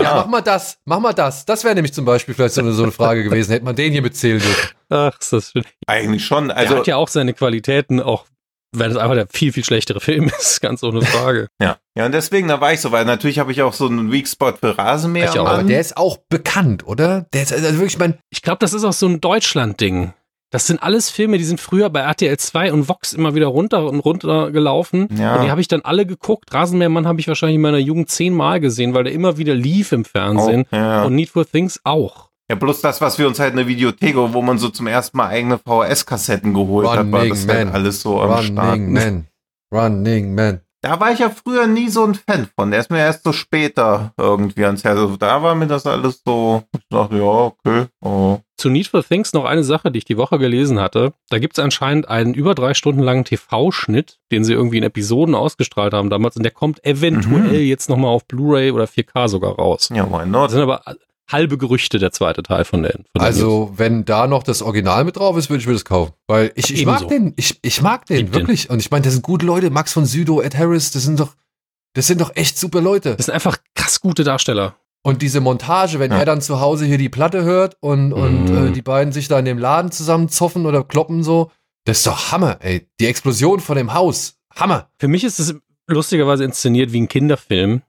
ja, 0.00 0.14
mach 0.14 0.26
mal 0.26 0.40
das, 0.40 0.78
mach 0.84 1.00
mal 1.00 1.12
das. 1.12 1.44
Das 1.44 1.64
wäre 1.64 1.74
nämlich 1.74 1.92
zum 1.92 2.04
Beispiel 2.04 2.34
vielleicht 2.34 2.54
so 2.54 2.60
eine, 2.60 2.72
so 2.72 2.84
eine 2.84 2.92
Frage 2.92 3.24
gewesen. 3.24 3.50
Hätte 3.50 3.64
man 3.64 3.74
den 3.74 3.90
hier 3.92 4.02
mitzählen 4.02 4.38
dürfen. 4.38 4.70
Ach, 4.90 5.18
ist 5.18 5.32
das 5.32 5.50
schön. 5.50 5.64
Eigentlich 5.86 6.24
schon. 6.24 6.52
Also, 6.52 6.74
er 6.74 6.80
hat 6.80 6.86
ja 6.86 6.96
auch 6.96 7.08
seine 7.08 7.34
Qualitäten, 7.34 8.00
auch 8.00 8.26
weil 8.72 8.88
das 8.88 8.98
einfach 8.98 9.14
der 9.14 9.26
viel, 9.30 9.52
viel 9.52 9.64
schlechtere 9.64 10.00
Film 10.00 10.30
ist, 10.38 10.60
ganz 10.60 10.82
ohne 10.82 11.02
Frage. 11.02 11.48
Ja. 11.60 11.78
Ja, 11.96 12.06
und 12.06 12.12
deswegen, 12.12 12.48
da 12.48 12.60
war 12.60 12.72
ich 12.72 12.80
so, 12.80 12.92
weil 12.92 13.04
natürlich 13.04 13.38
habe 13.38 13.52
ich 13.52 13.62
auch 13.62 13.72
so 13.72 13.86
einen 13.86 14.12
Weak 14.12 14.28
Spot 14.28 14.52
für 14.52 14.78
Rasenmäher. 14.78 15.30
Ich 15.30 15.38
auch, 15.38 15.48
Aber 15.48 15.64
der 15.64 15.80
ist 15.80 15.96
auch 15.96 16.18
bekannt, 16.28 16.86
oder? 16.86 17.26
Der 17.32 17.42
ist 17.42 17.52
also 17.52 17.72
wirklich, 17.74 17.98
mein, 17.98 18.18
Ich 18.30 18.42
glaube, 18.42 18.58
das 18.60 18.72
ist 18.72 18.84
auch 18.84 18.92
so 18.92 19.06
ein 19.06 19.20
Deutschland-Ding. 19.20 20.14
Das 20.52 20.66
sind 20.66 20.82
alles 20.82 21.10
Filme, 21.10 21.38
die 21.38 21.44
sind 21.44 21.60
früher 21.60 21.90
bei 21.90 22.00
RTL 22.00 22.36
2 22.36 22.72
und 22.72 22.88
Vox 22.88 23.12
immer 23.12 23.36
wieder 23.36 23.46
runter 23.46 23.86
und 23.86 24.00
runter 24.00 24.50
gelaufen. 24.50 25.08
Ja. 25.16 25.36
Und 25.36 25.44
die 25.44 25.50
habe 25.50 25.60
ich 25.60 25.68
dann 25.68 25.82
alle 25.82 26.06
geguckt. 26.06 26.52
Rasenmähermann 26.52 27.06
habe 27.06 27.20
ich 27.20 27.28
wahrscheinlich 27.28 27.54
in 27.54 27.62
meiner 27.62 27.78
Jugend 27.78 28.10
zehnmal 28.10 28.58
gesehen, 28.58 28.92
weil 28.92 29.04
der 29.04 29.12
immer 29.12 29.38
wieder 29.38 29.54
lief 29.54 29.92
im 29.92 30.04
Fernsehen. 30.04 30.66
Oh, 30.72 30.76
ja. 30.76 31.04
Und 31.04 31.14
Need 31.14 31.30
for 31.30 31.48
Things 31.48 31.80
auch. 31.84 32.29
Ja, 32.50 32.54
bloß 32.56 32.80
das, 32.82 33.00
was 33.00 33.18
wir 33.18 33.26
uns 33.26 33.38
halt 33.38 33.52
in 33.52 33.56
der 33.58 33.66
Videothek, 33.68 34.16
wo 34.16 34.42
man 34.42 34.58
so 34.58 34.68
zum 34.68 34.86
ersten 34.88 35.16
Mal 35.16 35.28
eigene 35.28 35.58
VHS-Kassetten 35.58 36.52
geholt 36.52 36.88
hat, 36.88 37.10
war 37.10 37.20
Running 37.20 37.30
das 37.30 37.46
halt 37.48 37.64
Man. 37.66 37.74
alles 37.74 38.02
so 38.02 38.20
am 38.20 38.42
Start. 38.42 38.68
Running 38.72 38.92
Man. 38.92 39.26
Running 39.72 40.34
Man. 40.34 40.60
Da 40.82 40.98
war 40.98 41.12
ich 41.12 41.18
ja 41.18 41.28
früher 41.28 41.66
nie 41.66 41.90
so 41.90 42.04
ein 42.04 42.14
Fan 42.14 42.48
von. 42.56 42.70
Der 42.70 42.80
ist 42.80 42.90
mir 42.90 43.00
erst 43.00 43.22
so 43.22 43.32
später 43.32 44.14
irgendwie 44.16 44.64
ans 44.64 44.82
Herz. 44.82 44.96
Also 44.98 45.16
da 45.18 45.42
war 45.42 45.54
mir 45.54 45.66
das 45.66 45.84
alles 45.86 46.22
so, 46.24 46.62
ich 46.74 46.80
dachte, 46.88 47.16
ja, 47.18 47.22
okay. 47.22 47.84
Oh. 48.00 48.38
Zu 48.56 48.70
Need 48.70 48.86
for 48.86 49.04
Things 49.04 49.34
noch 49.34 49.44
eine 49.44 49.62
Sache, 49.62 49.90
die 49.90 49.98
ich 49.98 50.06
die 50.06 50.16
Woche 50.16 50.38
gelesen 50.38 50.80
hatte. 50.80 51.12
Da 51.28 51.38
gibt 51.38 51.58
es 51.58 51.62
anscheinend 51.62 52.08
einen 52.08 52.32
über 52.32 52.54
drei 52.54 52.72
Stunden 52.72 53.02
langen 53.02 53.26
TV-Schnitt, 53.26 54.20
den 54.32 54.42
sie 54.42 54.54
irgendwie 54.54 54.78
in 54.78 54.82
Episoden 54.84 55.34
ausgestrahlt 55.34 55.92
haben 55.92 56.08
damals. 56.08 56.36
Und 56.36 56.44
der 56.44 56.52
kommt 56.52 56.82
eventuell 56.82 57.60
Mhm. 57.60 57.66
jetzt 57.68 57.90
nochmal 57.90 58.10
auf 58.10 58.24
Blu-ray 58.26 58.70
oder 58.70 58.86
4K 58.86 59.28
sogar 59.28 59.56
raus. 59.56 59.90
Ja, 59.94 60.10
why 60.10 60.20
Das 60.20 60.28
not? 60.28 60.50
sind 60.50 60.62
aber 60.62 60.82
halbe 61.32 61.58
Gerüchte, 61.58 61.98
der 61.98 62.12
zweite 62.12 62.42
Teil 62.42 62.64
von 62.64 62.82
den. 62.82 62.90
Von 62.92 63.02
den 63.02 63.22
News. 63.22 63.24
Also, 63.26 63.72
wenn 63.76 64.04
da 64.04 64.26
noch 64.26 64.42
das 64.42 64.62
Original 64.62 65.04
mit 65.04 65.16
drauf 65.16 65.36
ist, 65.36 65.50
würde 65.50 65.60
ich 65.60 65.66
mir 65.66 65.72
das 65.74 65.84
kaufen. 65.84 66.12
Weil 66.26 66.52
ich, 66.54 66.72
ich 66.74 66.86
mag 66.86 67.06
den. 67.08 67.32
Ich, 67.36 67.58
ich 67.62 67.82
mag 67.82 68.06
den, 68.06 68.16
Lieb 68.18 68.32
den. 68.32 68.34
wirklich. 68.40 68.70
Und 68.70 68.80
ich 68.80 68.90
meine, 68.90 69.04
das 69.04 69.12
sind 69.14 69.22
gute 69.22 69.46
Leute. 69.46 69.70
Max 69.70 69.92
von 69.92 70.06
Südow, 70.06 70.42
Ed 70.42 70.56
Harris, 70.56 70.90
das 70.90 71.02
sind 71.04 71.20
doch, 71.20 71.34
das 71.94 72.06
sind 72.06 72.20
doch 72.20 72.34
echt 72.36 72.58
super 72.58 72.80
Leute. 72.80 73.16
Das 73.16 73.26
sind 73.26 73.34
einfach 73.34 73.58
krass 73.74 74.00
gute 74.00 74.24
Darsteller. 74.24 74.76
Und 75.02 75.22
diese 75.22 75.40
Montage, 75.40 75.98
wenn 75.98 76.10
Ja. 76.10 76.18
er 76.18 76.24
dann 76.26 76.42
zu 76.42 76.60
Hause 76.60 76.84
hier 76.84 76.98
die 76.98 77.08
Platte 77.08 77.42
hört 77.42 77.76
und, 77.80 78.12
und 78.12 78.44
Mhm. 78.50 78.68
äh, 78.68 78.70
die 78.72 78.82
beiden 78.82 79.12
sich 79.14 79.28
da 79.28 79.38
in 79.38 79.46
dem 79.46 79.56
Laden 79.58 79.90
zusammenzoffen 79.90 80.66
oder 80.66 80.84
kloppen 80.84 81.22
so, 81.24 81.50
das 81.86 81.98
ist 81.98 82.06
doch 82.06 82.32
Hammer, 82.32 82.58
ey. 82.60 82.86
Die 83.00 83.06
Explosion 83.06 83.60
von 83.60 83.76
dem 83.78 83.94
Haus, 83.94 84.34
Hammer. 84.54 84.90
Für 84.98 85.08
mich 85.08 85.24
ist 85.24 85.40
es 85.40 85.54
lustigerweise 85.86 86.44
inszeniert 86.44 86.92
wie 86.92 87.00
ein 87.00 87.08
Kinderfilm, 87.08 87.80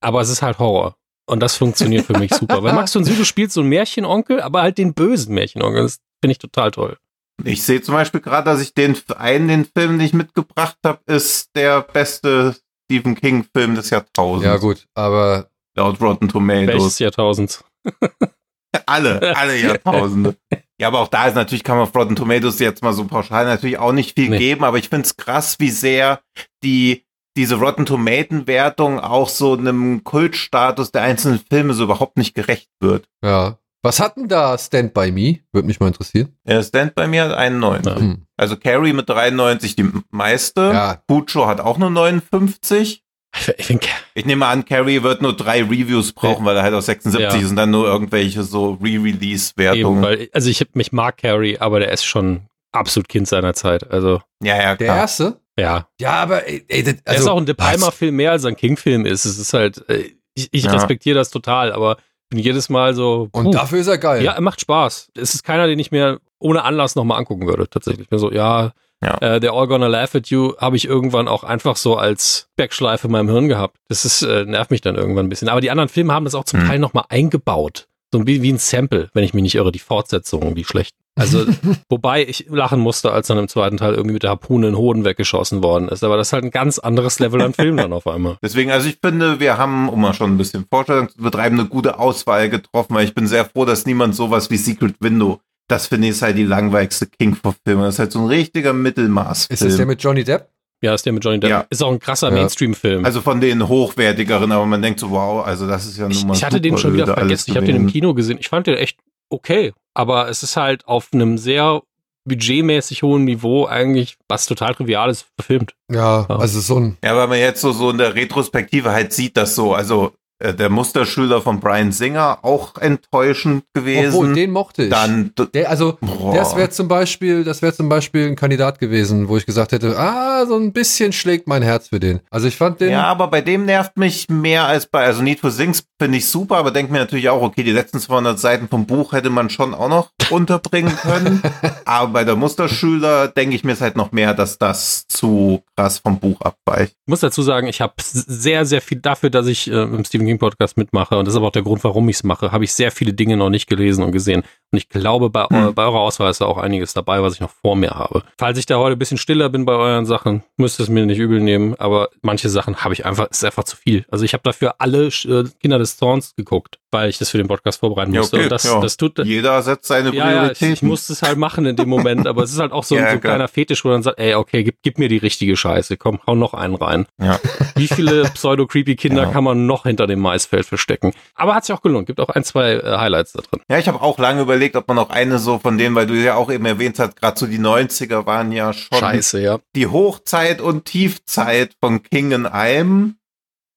aber 0.00 0.20
es 0.20 0.28
ist 0.28 0.42
halt 0.42 0.60
Horror. 0.60 0.94
Und 1.26 1.40
das 1.40 1.56
funktioniert 1.56 2.04
für 2.06 2.18
mich 2.18 2.34
super. 2.34 2.62
Weil 2.62 2.72
Max 2.74 2.92
von 2.92 3.04
Südow 3.04 3.24
spielt 3.26 3.52
so 3.52 3.60
einen 3.60 3.68
Märchenonkel, 3.70 4.40
aber 4.40 4.62
halt 4.62 4.78
den 4.78 4.92
bösen 4.94 5.34
Märchenonkel. 5.34 5.82
Das 5.82 5.98
finde 6.22 6.32
ich 6.32 6.38
total 6.38 6.70
toll. 6.70 6.98
Ich 7.44 7.62
sehe 7.62 7.80
zum 7.80 7.94
Beispiel 7.94 8.20
gerade, 8.20 8.44
dass 8.44 8.60
ich 8.60 8.74
den 8.74 8.96
einen, 9.16 9.48
den 9.48 9.64
Film, 9.64 9.98
den 9.98 10.06
ich 10.06 10.12
mitgebracht 10.12 10.76
habe, 10.84 11.00
ist 11.06 11.50
der 11.56 11.80
beste 11.82 12.56
Stephen 12.84 13.14
King-Film 13.14 13.74
des 13.74 13.90
Jahrtausends. 13.90 14.44
Ja, 14.46 14.56
gut, 14.58 14.86
aber 14.94 15.48
Laut 15.74 16.00
Rotten 16.00 16.28
Tomatoes. 16.28 16.66
Welches 16.68 16.98
Jahrtausends? 16.98 17.64
Alle, 18.86 19.36
alle 19.36 19.58
Jahrtausende. 19.58 20.34
Ja, 20.80 20.88
aber 20.88 21.00
auch 21.00 21.08
da 21.08 21.26
ist 21.26 21.34
natürlich, 21.34 21.62
kann 21.62 21.76
man 21.76 21.86
auf 21.86 21.94
Rotten 21.94 22.16
Tomatoes 22.16 22.58
jetzt 22.58 22.82
mal 22.82 22.94
so 22.94 23.04
pauschal 23.04 23.44
natürlich 23.44 23.78
auch 23.78 23.92
nicht 23.92 24.14
viel 24.14 24.30
Nee. 24.30 24.38
geben, 24.38 24.64
aber 24.64 24.78
ich 24.78 24.88
finde 24.88 25.04
es 25.06 25.16
krass, 25.18 25.60
wie 25.60 25.68
sehr 25.68 26.20
die 26.62 27.04
diese 27.36 27.56
Rotten 27.56 27.86
Tomaten-Wertung 27.86 29.00
auch 29.00 29.28
so 29.28 29.54
einem 29.54 30.04
Kultstatus 30.04 30.92
der 30.92 31.02
einzelnen 31.02 31.40
Filme 31.50 31.74
so 31.74 31.84
überhaupt 31.84 32.16
nicht 32.18 32.34
gerecht 32.34 32.68
wird. 32.80 33.06
ja. 33.24 33.58
Was 33.84 33.98
hat 33.98 34.16
denn 34.16 34.28
da 34.28 34.56
Stand 34.58 34.94
By 34.94 35.10
Me? 35.10 35.40
Würde 35.50 35.66
mich 35.66 35.80
mal 35.80 35.88
interessieren. 35.88 36.36
Er 36.44 36.62
stand 36.62 36.94
bei 36.94 37.08
mir 37.08 37.36
91. 37.36 37.92
Ja. 37.92 37.98
Hm. 37.98 38.26
Also 38.36 38.56
Carrie 38.56 38.92
mit 38.92 39.08
93 39.08 39.74
die 39.74 39.90
meiste. 40.12 40.60
Ja, 40.72 41.02
Pucho 41.08 41.48
hat 41.48 41.58
auch 41.60 41.78
nur 41.78 41.90
59. 41.90 43.02
Ich, 43.34 43.48
ich 43.58 43.66
finde, 43.66 43.86
Ich 44.14 44.24
nehme 44.24 44.46
an, 44.46 44.64
Carrie 44.64 45.02
wird 45.02 45.20
nur 45.20 45.36
drei 45.36 45.62
Reviews 45.64 46.12
brauchen, 46.12 46.44
weil 46.44 46.56
er 46.56 46.62
halt 46.62 46.74
aus 46.74 46.86
76 46.86 47.28
Ja. 47.34 47.36
ist 47.44 47.50
und 47.50 47.56
dann 47.56 47.72
nur 47.72 47.86
irgendwelche 47.88 48.44
so 48.44 48.78
Re-Release-Wertungen. 48.80 50.00
weil, 50.00 50.28
also 50.32 50.48
ich, 50.48 50.64
mich 50.74 50.92
mag 50.92 51.16
Carrie, 51.18 51.58
aber 51.58 51.80
der 51.80 51.90
ist 51.90 52.04
schon 52.04 52.42
absolut 52.70 53.08
Kind 53.08 53.26
seiner 53.26 53.54
Zeit. 53.54 53.90
Also, 53.90 54.22
Ja, 54.44 54.56
ja, 54.62 54.76
der 54.76 54.86
klar. 54.86 54.96
erste? 54.98 55.40
Ja. 55.58 55.86
Ja, 56.00 56.10
aber 56.12 56.46
ey, 56.48 56.64
ey, 56.68 56.82
das, 56.82 56.94
Er 57.04 57.12
also, 57.12 57.22
ist 57.24 57.28
auch 57.28 57.36
ein 57.38 57.46
De? 57.46 57.54
Palma-Film 57.54 58.16
mehr 58.16 58.32
als 58.32 58.44
ein 58.44 58.56
King-Film 58.56 59.06
ist. 59.06 59.24
Es 59.24 59.38
ist 59.38 59.52
halt, 59.52 59.88
äh, 59.88 60.10
ich, 60.34 60.48
ich 60.52 60.64
Ja. 60.64 60.72
respektiere 60.72 61.16
das 61.18 61.30
total, 61.30 61.72
aber 61.72 61.96
bin 62.30 62.38
jedes 62.38 62.68
Mal 62.68 62.94
so. 62.94 63.28
Und 63.32 63.44
puh. 63.44 63.50
dafür 63.50 63.78
ist 63.80 63.86
er 63.88 63.98
geil. 63.98 64.22
Ja, 64.24 64.32
er 64.32 64.40
macht 64.40 64.60
Spaß. 64.60 65.10
Es 65.14 65.34
ist 65.34 65.42
keiner, 65.44 65.66
den 65.66 65.78
ich 65.78 65.90
mir 65.90 66.20
ohne 66.38 66.64
Anlass 66.64 66.94
nochmal 66.94 67.18
angucken 67.18 67.46
würde, 67.46 67.68
tatsächlich. 67.68 68.10
Mir 68.10 68.18
so, 68.18 68.32
ja, 68.32 68.72
Ja. 69.02 69.18
Äh, 69.20 69.40
der 69.40 69.52
All 69.52 69.66
Gonna 69.66 69.88
Laugh 69.88 70.14
at 70.14 70.28
You 70.28 70.54
habe 70.58 70.76
ich 70.76 70.86
irgendwann 70.86 71.26
auch 71.28 71.42
einfach 71.44 71.76
so 71.76 71.96
als 71.96 72.48
Backschleife 72.56 73.08
in 73.08 73.12
meinem 73.12 73.28
Hirn 73.28 73.48
gehabt. 73.48 73.76
Das 73.88 74.04
ist, 74.04 74.22
äh, 74.22 74.44
nervt 74.44 74.70
mich 74.70 74.80
dann 74.80 74.94
irgendwann 74.94 75.26
ein 75.26 75.28
bisschen. 75.28 75.48
Aber 75.48 75.60
die 75.60 75.70
anderen 75.72 75.88
Filme 75.88 76.12
haben 76.14 76.24
das 76.24 76.34
auch 76.36 76.44
zum 76.44 76.60
Hm. 76.60 76.68
Teil 76.68 76.78
nochmal 76.78 77.04
eingebaut. 77.08 77.88
So 78.12 78.26
wie, 78.26 78.42
wie 78.42 78.52
ein 78.52 78.58
Sample, 78.58 79.10
wenn 79.12 79.24
ich 79.24 79.34
mich 79.34 79.42
nicht 79.42 79.54
irre, 79.56 79.72
die 79.72 79.78
Fortsetzungen, 79.80 80.54
die 80.54 80.64
schlechten. 80.64 81.01
Also, 81.14 81.44
wobei 81.90 82.24
ich 82.26 82.46
lachen 82.48 82.80
musste, 82.80 83.12
als 83.12 83.26
dann 83.26 83.38
im 83.38 83.48
zweiten 83.48 83.76
Teil 83.76 83.94
irgendwie 83.94 84.14
mit 84.14 84.22
der 84.22 84.30
Harpune 84.30 84.68
in 84.68 84.72
den 84.72 84.78
Hoden 84.78 85.04
weggeschossen 85.04 85.62
worden 85.62 85.88
ist. 85.88 86.02
Aber 86.04 86.16
das 86.16 86.28
ist 86.28 86.32
halt 86.32 86.44
ein 86.44 86.50
ganz 86.50 86.78
anderes 86.78 87.18
Level 87.18 87.42
an 87.42 87.52
Film 87.52 87.76
dann 87.76 87.92
auf 87.92 88.06
einmal. 88.06 88.38
Deswegen, 88.42 88.70
also 88.70 88.88
ich 88.88 88.98
finde, 89.02 89.38
wir 89.38 89.58
haben, 89.58 89.88
um 89.88 90.00
mal 90.00 90.14
schon 90.14 90.32
ein 90.34 90.38
bisschen 90.38 90.64
Vorstellung 90.70 91.10
zu 91.10 91.18
betreiben, 91.18 91.58
eine 91.58 91.68
gute 91.68 91.98
Auswahl 91.98 92.48
getroffen, 92.48 92.94
weil 92.94 93.04
ich 93.04 93.14
bin 93.14 93.26
sehr 93.26 93.44
froh, 93.44 93.64
dass 93.64 93.84
niemand 93.84 94.14
sowas 94.14 94.50
wie 94.50 94.56
Secret 94.56 94.94
Window, 95.00 95.40
das 95.68 95.86
finde 95.86 96.08
ich 96.08 96.12
ist 96.12 96.22
halt 96.22 96.36
die 96.38 96.44
langweiligste 96.44 97.06
King-Verfilmung. 97.06 97.84
Das 97.84 97.94
ist 97.94 97.98
halt 97.98 98.12
so 98.12 98.20
ein 98.20 98.26
richtiger 98.26 98.72
Mittelmaßfilm. 98.72 99.54
Ist 99.54 99.64
das 99.64 99.76
der 99.76 99.86
mit 99.86 100.02
Johnny 100.02 100.24
Depp? 100.24 100.48
Ja, 100.82 100.94
ist 100.94 101.06
der 101.06 101.12
mit 101.12 101.24
Johnny 101.24 101.38
Depp. 101.40 101.50
Ja. 101.50 101.64
Ist 101.70 101.82
auch 101.82 101.92
ein 101.92 102.00
krasser 102.00 102.28
Ja. 102.30 102.34
Mainstream-Film. 102.34 103.04
also 103.04 103.20
von 103.20 103.40
den 103.40 103.68
hochwertigeren, 103.68 104.50
aber 104.50 104.66
man 104.66 104.82
denkt 104.82 104.98
so, 104.98 105.10
wow, 105.10 105.46
also 105.46 105.68
das 105.68 105.86
ist 105.86 105.96
ja 105.98 106.04
nun 106.04 106.12
ich, 106.12 106.24
mal 106.24 106.34
ich 106.34 106.42
hatte 106.44 106.60
den 106.60 106.76
schon 106.78 106.94
wieder 106.94 107.06
vergessen. 107.06 107.50
Ich 107.50 107.56
habe 107.56 107.66
den 107.66 107.76
im. 107.76 107.86
Kino 107.86 108.14
gesehen. 108.14 108.38
Ich 108.40 108.48
fand 108.48 108.66
den 108.66 108.74
echt 108.74 108.98
okay. 109.32 109.72
Aber 109.94 110.28
es 110.28 110.42
ist 110.42 110.56
halt 110.56 110.86
auf 110.86 111.08
einem 111.12 111.36
sehr 111.38 111.82
budgetmäßig 112.24 113.02
hohen 113.02 113.24
Niveau 113.24 113.66
eigentlich 113.66 114.16
was 114.28 114.46
total 114.46 114.74
Triviales 114.74 115.26
verfilmt. 115.36 115.74
Ja, 115.90 116.26
Ja. 116.28 116.36
also 116.36 116.60
so 116.60 116.78
ein. 116.78 116.96
Ja, 117.04 117.16
weil 117.16 117.26
man 117.26 117.38
jetzt 117.38 117.60
so, 117.60 117.72
so 117.72 117.90
in 117.90 117.98
der 117.98 118.14
Retrospektive 118.14 118.92
halt 118.92 119.12
sieht, 119.12 119.36
dass 119.36 119.54
so, 119.54 119.74
also 119.74 120.12
der 120.42 120.70
Musterschüler 120.70 121.40
von 121.40 121.60
Brian 121.60 121.92
Singer 121.92 122.38
auch 122.42 122.76
enttäuschend 122.76 123.64
gewesen. 123.74 124.08
Obwohl, 124.08 124.34
den 124.34 124.50
mochte 124.50 124.84
ich. 124.84 124.90
Dann, 124.90 125.32
der, 125.54 125.70
also, 125.70 125.98
boah. 126.00 126.34
das 126.34 126.56
wäre 126.56 126.70
zum 126.70 126.88
Beispiel, 126.88 127.44
das 127.44 127.62
wäre 127.62 127.72
zum 127.72 127.88
Beispiel 127.88 128.26
ein 128.26 128.36
Kandidat 128.36 128.78
gewesen, 128.78 129.28
wo 129.28 129.36
ich 129.36 129.46
gesagt 129.46 129.72
hätte, 129.72 129.96
ah, 129.98 130.44
so 130.46 130.56
ein 130.56 130.72
bisschen 130.72 131.12
schlägt 131.12 131.46
mein 131.46 131.62
Herz 131.62 131.88
für 131.88 132.00
den. 132.00 132.20
Also 132.30 132.48
ich 132.48 132.56
fand 132.56 132.80
den. 132.80 132.90
Ja, 132.90 133.04
aber 133.04 133.28
bei 133.28 133.40
dem 133.40 133.64
nervt 133.64 133.96
mich 133.96 134.28
mehr 134.28 134.66
als 134.66 134.86
bei, 134.86 135.04
also 135.04 135.22
Need 135.22 135.40
for 135.40 135.54
Things 135.54 135.84
finde 136.02 136.18
ich 136.18 136.26
super, 136.26 136.56
aber 136.56 136.72
denke 136.72 136.90
mir 136.90 136.98
natürlich 136.98 137.28
auch, 137.28 137.42
okay, 137.42 137.62
die 137.62 137.70
letzten 137.70 138.00
200 138.00 138.36
Seiten 138.38 138.66
vom 138.66 138.86
Buch 138.86 139.12
hätte 139.12 139.30
man 139.30 139.50
schon 139.50 139.72
auch 139.72 139.88
noch 139.88 140.10
unterbringen 140.30 140.96
können. 140.96 141.40
aber 141.84 142.12
bei 142.12 142.24
der 142.24 142.34
Musterschüler 142.34 143.28
denke 143.28 143.54
ich 143.54 143.62
mir 143.62 143.72
es 143.72 143.80
halt 143.80 143.96
noch 143.96 144.10
mehr, 144.10 144.34
dass 144.34 144.58
das 144.58 145.06
zu 145.06 145.62
krass 145.76 145.98
vom 145.98 146.18
Buch 146.18 146.40
abweicht. 146.40 146.94
Ich 147.06 147.10
muss 147.10 147.20
dazu 147.20 147.42
sagen, 147.42 147.68
ich 147.68 147.80
habe 147.80 147.94
sehr, 147.98 148.64
sehr 148.64 148.80
viel 148.80 148.98
dafür, 148.98 149.30
dass 149.30 149.46
ich 149.46 149.70
äh, 149.70 149.82
im 149.82 150.04
Stephen 150.04 150.26
King 150.32 150.38
Podcast 150.38 150.76
mitmache 150.78 151.18
und 151.18 151.26
das 151.26 151.34
ist 151.34 151.36
aber 151.38 151.48
auch 151.48 151.52
der 151.52 151.62
Grund, 151.62 151.84
warum 151.84 152.08
ich 152.08 152.16
es 152.16 152.24
mache, 152.24 152.52
habe 152.52 152.64
ich 152.64 152.72
sehr 152.72 152.90
viele 152.90 153.12
Dinge 153.12 153.36
noch 153.36 153.50
nicht 153.50 153.68
gelesen 153.68 154.02
und 154.02 154.12
gesehen. 154.12 154.42
Und 154.72 154.78
ich 154.78 154.88
glaube, 154.88 155.28
bei, 155.28 155.44
Hm. 155.44 155.74
bei 155.74 155.84
eurer 155.84 156.00
Auswahl 156.00 156.30
ist 156.30 156.40
da 156.40 156.46
auch 156.46 156.56
einiges 156.56 156.94
dabei, 156.94 157.22
was 157.22 157.34
ich 157.34 157.40
noch 157.40 157.50
vor 157.50 157.76
mir 157.76 157.90
habe. 157.90 158.22
Falls 158.38 158.58
ich 158.58 158.64
da 158.66 158.78
heute 158.78 158.96
ein 158.96 158.98
bisschen 158.98 159.18
stiller 159.18 159.50
bin 159.50 159.64
bei 159.66 159.74
euren 159.74 160.06
Sachen, 160.06 160.42
müsst 160.56 160.80
ihr 160.80 160.84
es 160.84 160.88
mir 160.88 161.04
nicht 161.04 161.18
übel 161.18 161.40
nehmen, 161.40 161.74
aber 161.78 162.08
manche 162.22 162.48
Sachen 162.48 162.76
habe 162.82 162.94
ich 162.94 163.04
einfach, 163.04 163.28
ist 163.30 163.44
einfach 163.44 163.64
zu 163.64 163.76
viel. 163.76 164.06
Also 164.10 164.24
ich 164.24 164.32
habe 164.32 164.42
dafür 164.44 164.76
alle 164.78 165.08
äh, 165.08 165.44
Kinder 165.60 165.78
des 165.78 165.98
Zorns 165.98 166.34
geguckt, 166.34 166.78
weil 166.92 167.08
ich 167.10 167.18
das 167.18 167.30
für 167.30 167.38
den 167.38 167.48
Podcast 167.48 167.80
vorbereiten 167.80 168.12
Ja, 168.14 168.20
musste. 168.20 168.36
okay, 168.36 168.44
und 168.44 168.52
das, 168.52 168.64
ja. 168.64 168.80
das 168.80 168.96
tut, 168.96 169.18
Jeder 169.24 169.60
setzt 169.62 169.88
seine 169.88 170.14
ja, 170.14 170.30
ja, 170.30 170.50
ich, 170.52 170.62
ich 170.62 170.82
musste 170.82 171.12
es 171.12 171.22
halt 171.22 171.38
machen 171.38 171.66
in 171.66 171.74
dem 171.76 171.88
Moment, 171.88 172.26
aber 172.26 172.42
es 172.42 172.52
ist 172.52 172.58
halt 172.58 172.72
auch 172.72 172.84
so, 172.84 172.94
Ja, 172.96 173.02
ein- 173.02 173.08
so 173.08 173.14
ein 173.14 173.20
kleiner 173.20 173.48
Fetisch, 173.48 173.84
wo 173.84 173.88
dann 173.90 174.02
sagt, 174.02 174.18
ey, 174.18 174.34
okay, 174.34 174.62
gib, 174.64 174.76
gib 174.82 174.98
mir 174.98 175.08
die 175.08 175.16
richtige 175.18 175.56
Scheiße, 175.56 175.96
komm, 175.96 176.20
hau 176.26 176.34
noch 176.34 176.54
einen 176.54 176.74
rein. 176.74 177.06
Ja. 177.20 177.40
Wie 177.74 177.88
viele 177.88 178.22
pseudo-creepy 178.34 178.96
Kinder 178.96 179.22
Ja. 179.24 179.30
kann 179.30 179.44
man 179.44 179.66
noch 179.66 179.84
hinter 179.84 180.06
dem 180.06 180.20
Maisfeld 180.20 180.66
verstecken? 180.66 181.12
Aber 181.34 181.54
hat 181.54 181.64
sich 181.64 181.74
auch 181.74 181.82
gelohnt, 181.82 182.06
gibt 182.06 182.20
auch 182.20 182.28
ein, 182.28 182.44
zwei 182.44 182.72
äh, 182.74 182.96
Highlights 182.98 183.32
da 183.32 183.40
drin. 183.42 183.60
Ja, 183.68 183.78
ich 183.78 183.88
habe 183.88 184.00
auch 184.02 184.18
lange 184.18 184.42
überlegt, 184.42 184.76
ob 184.76 184.86
man 184.88 184.96
noch 184.96 185.10
eine 185.10 185.38
so 185.38 185.58
von 185.58 185.78
denen, 185.78 185.94
weil 185.94 186.06
du 186.06 186.14
ja 186.14 186.34
auch 186.34 186.50
eben 186.52 186.66
erwähnt 186.66 186.98
hast, 186.98 187.16
gerade 187.16 187.38
so 187.38 187.46
die 187.46 187.58
90er 187.58 188.26
waren 188.26 188.52
ja 188.52 188.72
schon 188.72 189.20
ja. 189.40 189.58
die 189.74 189.86
Hochzeit 189.86 190.60
und 190.60 190.84
Tiefzeit 190.84 191.74
von 191.80 192.02
King 192.02 192.32
in 192.32 192.46
einem. 192.46 193.16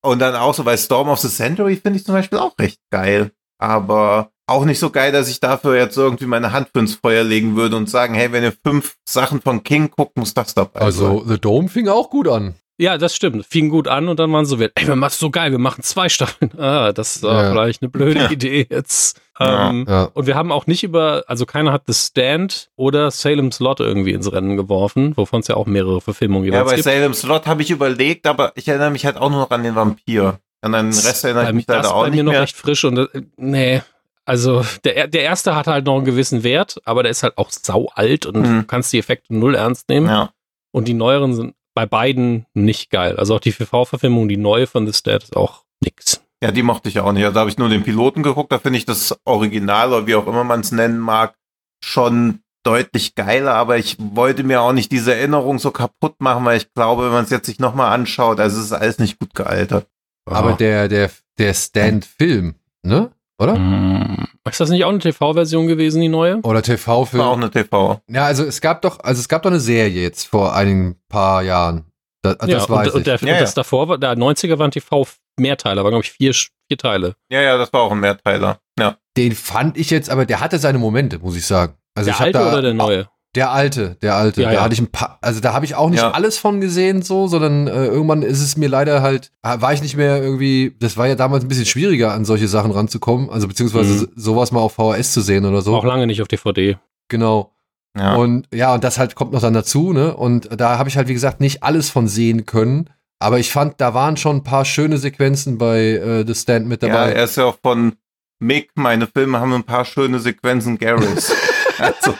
Und 0.05 0.19
dann 0.19 0.35
auch 0.35 0.53
so, 0.53 0.65
weil 0.65 0.77
Storm 0.77 1.09
of 1.09 1.19
the 1.19 1.29
Century 1.29 1.75
finde 1.77 1.99
ich 1.99 2.05
zum 2.05 2.13
Beispiel 2.13 2.39
auch 2.39 2.57
recht 2.59 2.79
geil. 2.91 3.31
Aber 3.57 4.31
auch 4.47 4.65
nicht 4.65 4.79
so 4.79 4.89
geil, 4.91 5.11
dass 5.11 5.29
ich 5.29 5.39
dafür 5.39 5.75
jetzt 5.75 5.97
irgendwie 5.97 6.27
meine 6.27 6.51
Hand 6.51 6.69
für 6.73 6.79
ins 6.79 6.95
Feuer 6.95 7.23
legen 7.23 7.55
würde 7.55 7.75
und 7.75 7.89
sagen, 7.89 8.13
hey, 8.13 8.31
wenn 8.31 8.43
ihr 8.43 8.53
fünf 8.63 8.97
Sachen 9.07 9.41
von 9.41 9.63
King 9.63 9.89
guckt, 9.89 10.17
muss 10.17 10.33
das 10.33 10.53
dabei 10.53 10.81
Also 10.81 11.19
sein. 11.19 11.27
The 11.29 11.39
Dome 11.39 11.69
fing 11.69 11.87
auch 11.87 12.09
gut 12.09 12.27
an. 12.27 12.55
Ja, 12.77 12.97
das 12.97 13.15
stimmt. 13.15 13.45
Fing 13.45 13.69
gut 13.69 13.87
an 13.87 14.09
und 14.09 14.19
dann 14.19 14.31
waren 14.33 14.45
sie 14.45 14.57
so, 14.57 14.61
ey, 14.61 14.87
wir 14.87 14.95
machen 14.97 15.13
so 15.15 15.29
geil, 15.29 15.51
wir 15.51 15.59
machen 15.59 15.81
zwei 15.83 16.09
Staffeln. 16.09 16.51
Ah, 16.57 16.91
das 16.91 17.23
war 17.23 17.43
Ja. 17.43 17.51
vielleicht 17.51 17.81
eine 17.81 17.89
blöde 17.89 18.19
Ja. 18.23 18.29
Idee 18.31 18.67
jetzt. 18.69 19.21
Ja. 19.39 19.69
Ähm, 19.69 19.85
Ja. 19.87 20.09
Und 20.13 20.27
wir 20.27 20.35
haben 20.35 20.51
auch 20.51 20.67
nicht 20.67 20.83
über, 20.83 21.23
also 21.27 21.45
keiner 21.45 21.71
hat 21.71 21.83
The 21.87 21.93
Stand 21.93 22.69
oder 22.75 23.11
Salem's 23.11 23.59
Lot 23.61 23.79
irgendwie 23.79 24.11
ins 24.11 24.29
Rennen 24.31 24.57
geworfen, 24.57 25.15
wovon 25.15 25.39
es 25.39 25.47
ja 25.47 25.55
auch 25.55 25.67
mehrere 25.67 26.01
Verfilmungen 26.01 26.47
Ja, 26.47 26.53
jeweils 26.59 26.69
bei 26.69 26.75
gibt. 26.75 26.83
Salem 26.83 27.13
Slot 27.13 27.45
habe 27.47 27.61
ich 27.61 27.71
überlegt, 27.71 28.27
aber 28.27 28.51
ich 28.55 28.67
erinnere 28.67 28.91
mich 28.91 29.05
halt 29.05 29.15
auch 29.17 29.29
nur 29.29 29.39
noch 29.39 29.51
an 29.51 29.63
den 29.63 29.75
Vampir. 29.75 30.39
An 30.61 30.71
den 30.73 30.87
Rest 30.87 31.23
erinnere 31.23 31.43
ich 31.43 31.49
Bei- 31.49 31.53
mich 31.53 31.65
das 31.67 31.75
leider 31.77 31.87
ist 31.87 31.93
auch 31.93 32.01
bei 32.03 32.09
nicht 32.09 32.17
mir 32.17 32.23
noch 32.23 32.31
mehr. 32.33 32.41
recht 32.41 32.55
frisch 32.57 32.83
und 32.83 32.97
äh, 32.97 33.07
nee. 33.37 33.81
Also 34.25 34.65
der, 34.83 35.07
der 35.07 35.21
erste 35.21 35.55
hat 35.55 35.67
halt 35.67 35.85
noch 35.85 35.95
einen 35.97 36.05
gewissen 36.05 36.43
Wert, 36.43 36.81
aber 36.83 37.03
der 37.03 37.11
ist 37.11 37.21
halt 37.23 37.37
auch 37.37 37.51
sau 37.51 37.89
alt 37.93 38.25
und 38.25 38.35
Mhm. 38.37 38.59
du 38.61 38.63
kannst 38.65 38.91
die 38.91 38.97
Effekte 38.99 39.33
null 39.35 39.53
ernst 39.55 39.87
nehmen. 39.87 40.07
Ja. 40.07 40.31
Und 40.71 40.87
die 40.87 40.93
neueren 40.95 41.33
sind 41.35 41.53
bei 41.75 41.85
beiden 41.85 42.47
nicht 42.55 42.89
geil. 42.89 43.17
Also 43.17 43.35
auch 43.35 43.39
die 43.39 43.51
TV-Verfilmung, 43.51 44.27
die 44.27 44.37
neue 44.37 44.65
von 44.65 44.87
The 44.87 44.93
Stat 44.93 45.23
ist 45.23 45.35
auch 45.35 45.65
nix. 45.83 46.21
ja, 46.41 46.51
die 46.51 46.63
mochte 46.63 46.89
ich 46.89 46.99
auch 46.99 47.11
nicht. 47.11 47.23
Also 47.23 47.35
da 47.35 47.41
habe 47.41 47.49
ich 47.49 47.57
nur 47.57 47.69
den 47.69 47.83
Piloten 47.83 48.23
geguckt, 48.23 48.51
da 48.51 48.57
finde 48.57 48.77
ich 48.77 48.85
das 48.85 49.15
Original 49.25 49.93
oder 49.93 50.07
wie 50.07 50.15
auch 50.15 50.25
immer 50.25 50.43
man 50.43 50.61
es 50.61 50.71
nennen 50.71 50.97
mag, 50.97 51.35
schon 51.83 52.39
deutlich 52.63 53.13
geiler, 53.13 53.53
aber 53.53 53.77
ich 53.77 53.97
wollte 53.99 54.43
mir 54.43 54.61
auch 54.61 54.73
nicht 54.73 54.91
diese 54.91 55.13
Erinnerung 55.13 55.59
so 55.59 55.69
kaputt 55.69 56.15
machen, 56.19 56.45
weil 56.45 56.57
ich 56.57 56.73
glaube, 56.73 57.05
wenn 57.05 57.11
man 57.11 57.25
es 57.25 57.29
jetzt 57.29 57.45
sich 57.45 57.59
nochmal 57.59 57.93
anschaut, 57.93 58.39
also 58.39 58.57
es 58.57 58.65
ist 58.65 58.71
alles 58.71 58.97
nicht 58.97 59.19
gut 59.19 59.35
gealtert. 59.35 59.87
Aber 60.27 60.53
der, 60.53 60.87
der, 60.87 61.11
der 61.37 61.53
Stand-Film, 61.53 62.55
ne? 62.81 63.11
Oder? 63.37 63.55
Mm, 63.57 64.27
Ist 64.49 64.59
das 64.59 64.69
nicht 64.69 64.85
auch 64.85 64.89
eine 64.89 64.99
TV-Version 64.99 65.67
gewesen, 65.67 66.01
die 66.01 66.07
neue? 66.07 66.39
Oder 66.41 66.61
TV-Film. 66.61 67.21
War 67.21 67.29
auch 67.31 67.37
eine 67.37 67.51
TV. 67.51 68.01
Ja, 68.09 68.25
also 68.25 68.43
es 68.43 68.61
gab 68.61 68.81
doch, 68.81 68.99
also 69.01 69.19
es 69.19 69.27
gab 69.27 69.43
doch 69.43 69.49
eine 69.49 69.59
Serie 69.59 70.01
jetzt 70.03 70.27
vor 70.27 70.55
einigen 70.55 70.95
paar 71.09 71.43
Jahren. 71.43 71.85
Das, 72.21 72.37
das 72.37 72.49
ja, 72.49 72.69
weiß 72.69 72.87
und, 72.87 72.93
und, 72.95 72.99
ich. 73.01 73.03
der, 73.05 73.15
Ja, 73.27 73.33
und 73.35 73.41
das 73.41 73.51
ja. 73.51 73.55
davor 73.55 73.87
war, 73.87 73.97
der 73.97 74.13
90er 74.15 74.57
waren 74.57 74.71
TV-Mehrteiler, 74.71 75.83
waren 75.83 75.91
glaube 75.91 76.05
ich 76.05 76.11
vier, 76.11 76.33
vier 76.33 76.77
Teile. 76.77 77.15
Ja, 77.29 77.41
ja, 77.41 77.57
das 77.57 77.71
war 77.73 77.81
auch 77.81 77.91
ein 77.91 77.99
Mehrteiler. 77.99 78.59
Ja. 78.79 78.97
Den 79.17 79.33
fand 79.33 79.77
ich 79.77 79.89
jetzt, 79.89 80.09
aber 80.09 80.25
der 80.25 80.39
hatte 80.39 80.57
seine 80.57 80.77
Momente, 80.77 81.19
muss 81.19 81.35
ich 81.35 81.45
sagen. 81.45 81.75
Also 81.93 82.07
der 82.07 82.15
ich 82.15 82.21
alte 82.21 82.39
da, 82.39 82.51
oder 82.51 82.61
der 82.61 82.73
neue? 82.73 83.07
Der 83.35 83.51
alte, 83.51 83.97
der 84.01 84.15
alte. 84.15 84.41
Ja, 84.41 84.47
da 84.49 84.53
ja. 84.55 84.61
hatte 84.63 84.73
ich 84.73 84.79
ein 84.81 84.87
paar, 84.91 85.17
also 85.21 85.41
da 85.41 85.53
habe 85.53 85.65
ich 85.65 85.75
auch 85.75 85.89
nicht 85.89 85.99
Ja. 86.01 86.11
alles 86.11 86.37
von 86.37 86.61
gesehen, 86.61 87.01
so, 87.01 87.27
sondern 87.27 87.67
äh, 87.67 87.85
irgendwann 87.87 88.21
ist 88.21 88.41
es 88.41 88.55
mir 88.57 88.69
leider 88.69 89.01
halt, 89.01 89.31
war 89.43 89.73
ich 89.73 89.81
nicht 89.81 89.97
mehr 89.97 90.21
irgendwie, 90.23 90.75
das 90.79 90.95
war 90.97 91.07
ja 91.07 91.15
damals 91.15 91.43
ein 91.43 91.47
bisschen 91.49 91.65
schwieriger, 91.65 92.13
an 92.13 92.23
solche 92.25 92.47
Sachen 92.47 92.71
ranzukommen, 92.71 93.29
also 93.29 93.47
beziehungsweise 93.47 93.93
Mhm. 93.93 93.97
so- 93.99 94.07
sowas 94.15 94.51
mal 94.51 94.61
auf 94.61 94.73
VHS 94.73 95.11
zu 95.13 95.21
sehen 95.21 95.45
oder 95.45 95.61
so. 95.61 95.75
Auch 95.75 95.83
lange 95.83 96.07
nicht 96.07 96.21
auf 96.21 96.27
DVD. 96.29 96.77
Genau. 97.09 97.51
Ja. 97.97 98.15
Und 98.15 98.47
ja, 98.53 98.73
und 98.73 98.83
das 98.83 98.97
halt 98.99 99.15
kommt 99.15 99.31
noch 99.33 99.41
dann 99.41 99.53
dazu, 99.53 99.93
ne? 99.93 100.15
Und 100.15 100.49
da 100.59 100.77
habe 100.77 100.89
ich 100.89 100.97
halt, 100.97 101.07
wie 101.07 101.13
gesagt, 101.13 101.39
nicht 101.39 101.63
alles 101.63 101.89
von 101.89 102.07
sehen 102.07 102.45
können. 102.45 102.89
Aber 103.19 103.39
ich 103.39 103.51
fand, 103.51 103.79
da 103.79 103.93
waren 103.93 104.17
schon 104.17 104.37
ein 104.37 104.43
paar 104.43 104.65
schöne 104.65 104.97
Sequenzen 104.97 105.57
bei 105.57 105.79
äh, 105.91 106.25
The 106.27 106.35
Stand 106.35 106.67
mit 106.67 106.81
ja, 106.83 106.89
dabei. 106.89 107.11
er 107.13 107.23
ist 107.23 107.37
ja 107.37 107.45
auch 107.45 107.57
von 107.63 107.93
Mick, 108.39 108.71
meine 108.75 109.07
Filme 109.07 109.39
haben 109.39 109.53
ein 109.53 109.63
paar 109.63 109.85
schöne 109.85 110.19
Sequenzen 110.19 110.77
Garys. 110.77 111.31
also, 111.79 112.13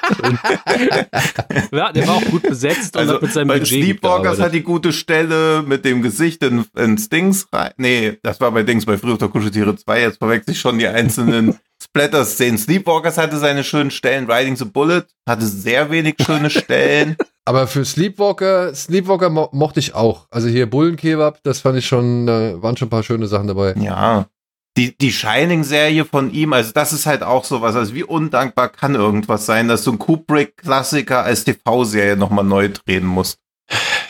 Ja, 1.71 1.91
der 1.91 2.07
war 2.07 2.15
auch 2.15 2.25
gut 2.25 2.43
besetzt 2.43 2.95
und 2.95 3.01
also 3.01 3.15
hat 3.15 3.21
mit 3.21 3.33
seinem 3.33 3.47
bei 3.47 3.59
Budget 3.59 3.83
Sleepwalkers 3.83 4.39
hat 4.39 4.53
die 4.53 4.63
gute 4.63 4.93
Stelle 4.93 5.63
mit 5.63 5.85
dem 5.85 6.01
Gesicht 6.01 6.43
in, 6.43 6.65
ins 6.77 7.09
Dings 7.09 7.47
rein. 7.51 7.71
Nee, 7.77 8.17
das 8.23 8.39
war 8.39 8.51
bei 8.51 8.63
Dings 8.63 8.85
bei 8.85 8.97
Früh 8.97 9.17
der 9.17 9.27
Kuscheltiere 9.27 9.75
2. 9.75 10.01
Jetzt 10.01 10.17
verwechsel 10.17 10.51
ich 10.53 10.59
schon 10.59 10.79
die 10.79 10.87
einzelnen 10.87 11.59
Splatter-Szenen. 11.83 12.57
Sleepwalkers 12.57 13.17
hatte 13.17 13.37
seine 13.37 13.63
schönen 13.63 13.91
Stellen. 13.91 14.29
Riding 14.29 14.55
the 14.55 14.65
Bullet 14.65 15.03
hatte 15.27 15.45
sehr 15.45 15.91
wenig 15.91 16.15
schöne 16.21 16.49
Stellen. 16.49 17.15
Aber 17.45 17.67
für 17.67 17.85
Sleepwalker, 17.85 18.73
Sleepwalker 18.73 19.29
mo 19.29 19.49
mochte 19.51 19.79
ich 19.79 19.93
auch. 19.93 20.25
Also 20.31 20.47
hier 20.47 20.67
Bullenkebab, 20.67 21.43
das 21.43 21.59
fand 21.59 21.77
ich 21.77 21.85
schon, 21.85 22.27
äh, 22.27 22.61
waren 22.61 22.75
schon 22.75 22.87
ein 22.87 22.89
paar 22.89 23.03
schöne 23.03 23.27
Sachen 23.27 23.47
dabei. 23.47 23.75
Ja. 23.77 24.25
Die, 24.77 24.97
die 24.97 25.11
Shining-Serie 25.11 26.03
von 26.03 26.33
ihm, 26.33 26.51
also 26.51 26.71
das 26.73 26.91
ist 26.91 27.05
halt 27.05 27.23
auch 27.23 27.45
sowas. 27.45 27.75
Also 27.75 27.93
wie 27.93 28.03
undankbar 28.03 28.69
kann 28.69 28.95
irgendwas 28.95 29.45
sein, 29.45 29.67
dass 29.67 29.83
du 29.83 29.91
einen 29.91 29.99
Kubrick-Klassiker 29.99 31.23
als 31.23 31.45
TV-Serie 31.45 32.17
nochmal 32.17 32.43
neu 32.43 32.69
drehen 32.69 33.05
musst. 33.05 33.39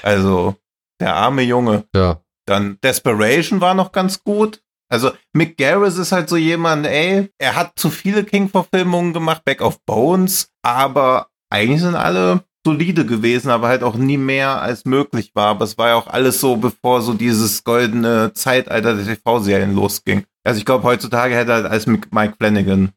Also, 0.02 0.56
der 1.00 1.16
arme 1.16 1.44
Junge. 1.44 1.86
Ja. 1.96 2.22
Dann 2.48 2.78
Desperation 2.84 3.62
war 3.62 3.74
noch 3.74 3.92
ganz 3.92 4.24
gut. 4.24 4.62
Also 4.90 5.12
Mick 5.34 5.58
Garris 5.58 5.98
ist 5.98 6.12
halt 6.12 6.30
so 6.30 6.38
jemand, 6.38 6.86
ey, 6.86 7.30
er 7.40 7.56
hat 7.56 7.74
zu 7.76 7.90
viele 7.90 8.24
King-Verfilmungen 8.24 9.14
gemacht, 9.14 9.44
Back 9.44 9.62
of 9.62 9.80
Bones, 9.86 10.50
aber 10.62 11.30
eigentlich 11.50 11.82
sind 11.82 11.96
alle 11.96 12.44
solide 12.66 13.06
gewesen, 13.06 13.50
aber 13.50 13.68
halt 13.68 13.84
auch 13.84 13.96
nie 13.96 14.18
mehr 14.18 14.62
als 14.62 14.86
möglich 14.86 15.32
war. 15.34 15.48
Aber 15.48 15.66
es 15.66 15.78
war 15.78 15.90
ja 15.90 15.96
auch 15.96 16.08
alles 16.08 16.40
so, 16.40 16.58
bevor 16.58 17.02
so 17.02 17.14
dieses 17.14 17.64
goldene 17.64 18.34
Zeitalter 18.34 18.96
der 18.96 19.06
TV-Serien 19.06 19.76
losging. 19.76 20.26
Also 20.46 20.60
ich 20.60 20.66
glaube, 20.66 20.84
heutzutage 20.84 21.36
hätte 21.36 21.52
er 21.52 21.56
halt 21.64 21.66
als 21.66 21.88
Mike 21.88 22.36
Flanagan 22.38 22.92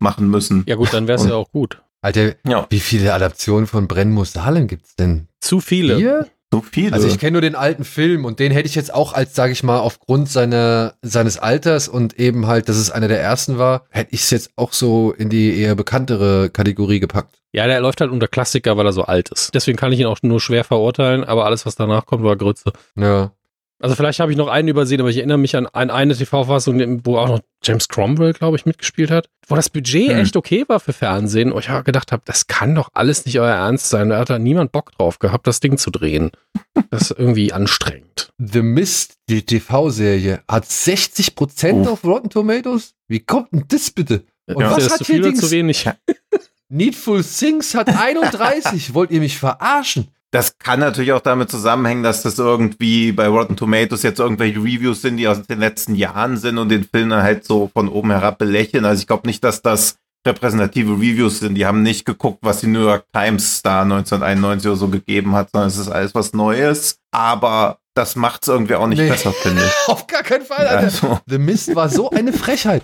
machen 0.00 0.28
müssen. 0.28 0.64
Ja 0.66 0.74
gut, 0.74 0.92
dann 0.92 1.06
wäre 1.06 1.18
es 1.18 1.26
ja 1.26 1.34
auch 1.34 1.50
gut. 1.52 1.82
Alter, 2.02 2.34
Ja, 2.46 2.66
wie 2.70 2.80
viele 2.80 3.14
Adaptionen 3.14 3.66
von 3.66 3.86
Brennmus 3.88 4.32
Salem 4.32 4.66
gibt's 4.66 4.96
denn? 4.96 5.28
Zu 5.40 5.60
viele. 5.60 5.96
Hier? 5.96 6.26
so 6.52 6.60
viele. 6.62 6.92
Also 6.92 7.08
ich 7.08 7.18
kenne 7.18 7.32
nur 7.32 7.40
den 7.40 7.54
alten 7.54 7.84
Film 7.84 8.24
und 8.24 8.38
den 8.38 8.52
hätte 8.52 8.68
ich 8.68 8.74
jetzt 8.74 8.94
auch 8.94 9.12
als, 9.12 9.34
sage 9.34 9.52
ich 9.52 9.62
mal, 9.62 9.78
aufgrund 9.78 10.28
seiner, 10.28 10.94
seines 11.02 11.38
Alters 11.38 11.88
und 11.88 12.18
eben 12.18 12.46
halt, 12.46 12.68
dass 12.68 12.76
es 12.76 12.90
einer 12.90 13.08
der 13.08 13.20
ersten 13.20 13.58
war, 13.58 13.84
hätte 13.90 14.14
ich 14.14 14.22
es 14.22 14.30
jetzt 14.30 14.50
auch 14.56 14.72
so 14.72 15.12
in 15.12 15.28
die 15.28 15.58
eher 15.58 15.74
bekanntere 15.74 16.50
Kategorie 16.50 17.00
gepackt. 17.00 17.36
Ja, 17.52 17.66
der 17.66 17.80
läuft 17.80 18.00
halt 18.00 18.10
unter 18.10 18.28
Klassiker, 18.28 18.76
weil 18.76 18.86
er 18.86 18.92
so 18.92 19.02
alt 19.02 19.30
ist. 19.30 19.54
Deswegen 19.54 19.76
kann 19.76 19.92
ich 19.92 20.00
ihn 20.00 20.06
auch 20.06 20.18
nur 20.22 20.40
schwer 20.40 20.64
verurteilen, 20.64 21.24
aber 21.24 21.46
alles, 21.46 21.66
was 21.66 21.74
danach 21.74 22.06
kommt, 22.06 22.22
war 22.22 22.36
Grütze. 22.36 22.72
Ja. 22.96 23.32
Also 23.78 23.94
vielleicht 23.94 24.20
habe 24.20 24.32
ich 24.32 24.38
noch 24.38 24.48
einen 24.48 24.68
übersehen, 24.68 25.00
aber 25.00 25.10
ich 25.10 25.18
erinnere 25.18 25.36
mich 25.38 25.54
an, 25.54 25.66
an 25.66 25.90
eine 25.90 26.16
TV-Fassung, 26.16 27.02
wo 27.04 27.18
auch 27.18 27.28
noch 27.28 27.40
James 27.62 27.88
Cromwell, 27.88 28.32
glaube 28.32 28.56
ich, 28.56 28.64
mitgespielt 28.64 29.10
hat, 29.10 29.28
wo 29.48 29.54
das 29.54 29.68
Budget 29.68 30.10
Hm. 30.10 30.18
echt 30.18 30.36
okay 30.36 30.64
war 30.66 30.80
für 30.80 30.94
Fernsehen. 30.94 31.52
Und 31.52 31.58
ich 31.60 31.68
habe 31.68 31.84
gedacht 31.84 32.10
habe, 32.10 32.22
das 32.24 32.46
kann 32.46 32.74
doch 32.74 32.88
alles 32.94 33.26
nicht 33.26 33.38
euer 33.38 33.52
Ernst 33.54 33.90
sein. 33.90 34.08
Da 34.08 34.18
hat 34.18 34.30
da 34.30 34.38
niemand 34.38 34.72
Bock 34.72 34.92
drauf 34.92 35.18
gehabt, 35.18 35.46
das 35.46 35.60
Ding 35.60 35.76
zu 35.76 35.90
drehen. 35.90 36.30
Das 36.90 37.10
ist 37.10 37.18
irgendwie 37.18 37.52
anstrengend. 37.52 38.30
The 38.38 38.62
Mist, 38.62 39.14
die 39.28 39.42
TV-Serie, 39.44 40.40
hat 40.48 40.64
60% 40.64 41.72
Uff. 41.82 41.88
auf 41.88 42.04
Rotten 42.04 42.30
Tomatoes? 42.30 42.94
Wie 43.08 43.20
kommt 43.20 43.52
denn 43.52 43.64
das 43.68 43.90
bitte? 43.90 44.24
Und 44.46 44.62
Ist 44.64 44.70
was 44.70 44.84
das 44.84 44.92
hat 44.92 44.98
zu 45.06 45.12
hier 45.12 45.22
Dings? 45.22 45.40
zu 45.40 45.50
wenig? 45.50 45.86
Needful 46.68 47.22
Things 47.22 47.74
hat 47.74 47.88
31. 47.88 48.94
Wollt 48.94 49.10
ihr 49.10 49.20
mich 49.20 49.36
verarschen? 49.38 50.08
Das 50.32 50.58
kann 50.58 50.80
natürlich 50.80 51.12
auch 51.12 51.20
damit 51.20 51.50
zusammenhängen, 51.50 52.02
dass 52.02 52.22
das 52.22 52.38
irgendwie 52.38 53.12
bei 53.12 53.28
Rotten 53.28 53.56
Tomatoes 53.56 54.02
jetzt 54.02 54.18
irgendwelche 54.20 54.58
Reviews 54.58 55.00
sind, 55.02 55.16
die 55.18 55.28
aus 55.28 55.42
den 55.42 55.60
letzten 55.60 55.94
Jahren 55.94 56.36
sind 56.36 56.58
und 56.58 56.68
den 56.68 56.84
Film 56.84 57.10
dann 57.10 57.22
halt 57.22 57.44
so 57.44 57.70
von 57.72 57.88
oben 57.88 58.10
herab 58.10 58.38
belächeln. 58.38 58.84
Also 58.84 59.00
ich 59.00 59.06
glaube 59.06 59.26
nicht, 59.26 59.42
dass 59.44 59.62
das 59.62 59.96
repräsentative 60.26 60.92
Reviews 60.94 61.38
sind. 61.38 61.54
Die 61.54 61.64
haben 61.66 61.82
nicht 61.82 62.04
geguckt, 62.04 62.40
was 62.42 62.60
die 62.60 62.66
New 62.66 62.82
York 62.84 63.04
Times 63.12 63.62
da 63.62 63.82
1991 63.82 64.66
oder 64.68 64.76
so 64.76 64.88
gegeben 64.88 65.34
hat, 65.36 65.50
sondern 65.52 65.68
es 65.68 65.78
ist 65.78 65.88
alles 65.88 66.14
was 66.16 66.32
Neues. 66.32 66.98
Aber 67.12 67.78
das 67.94 68.16
macht 68.16 68.42
es 68.42 68.48
irgendwie 68.48 68.74
auch 68.74 68.88
nicht 68.88 68.98
Nee. 68.98 69.08
besser, 69.08 69.32
finde 69.32 69.62
ich. 69.64 69.72
Auf 69.88 70.06
gar 70.08 70.22
keinen 70.24 70.44
Fall, 70.44 70.66
Alter. 70.66 70.78
Also, 70.78 71.20
The 71.26 71.38
Mist 71.38 71.74
war 71.76 71.88
so 71.88 72.10
eine 72.10 72.32
Frechheit. 72.32 72.82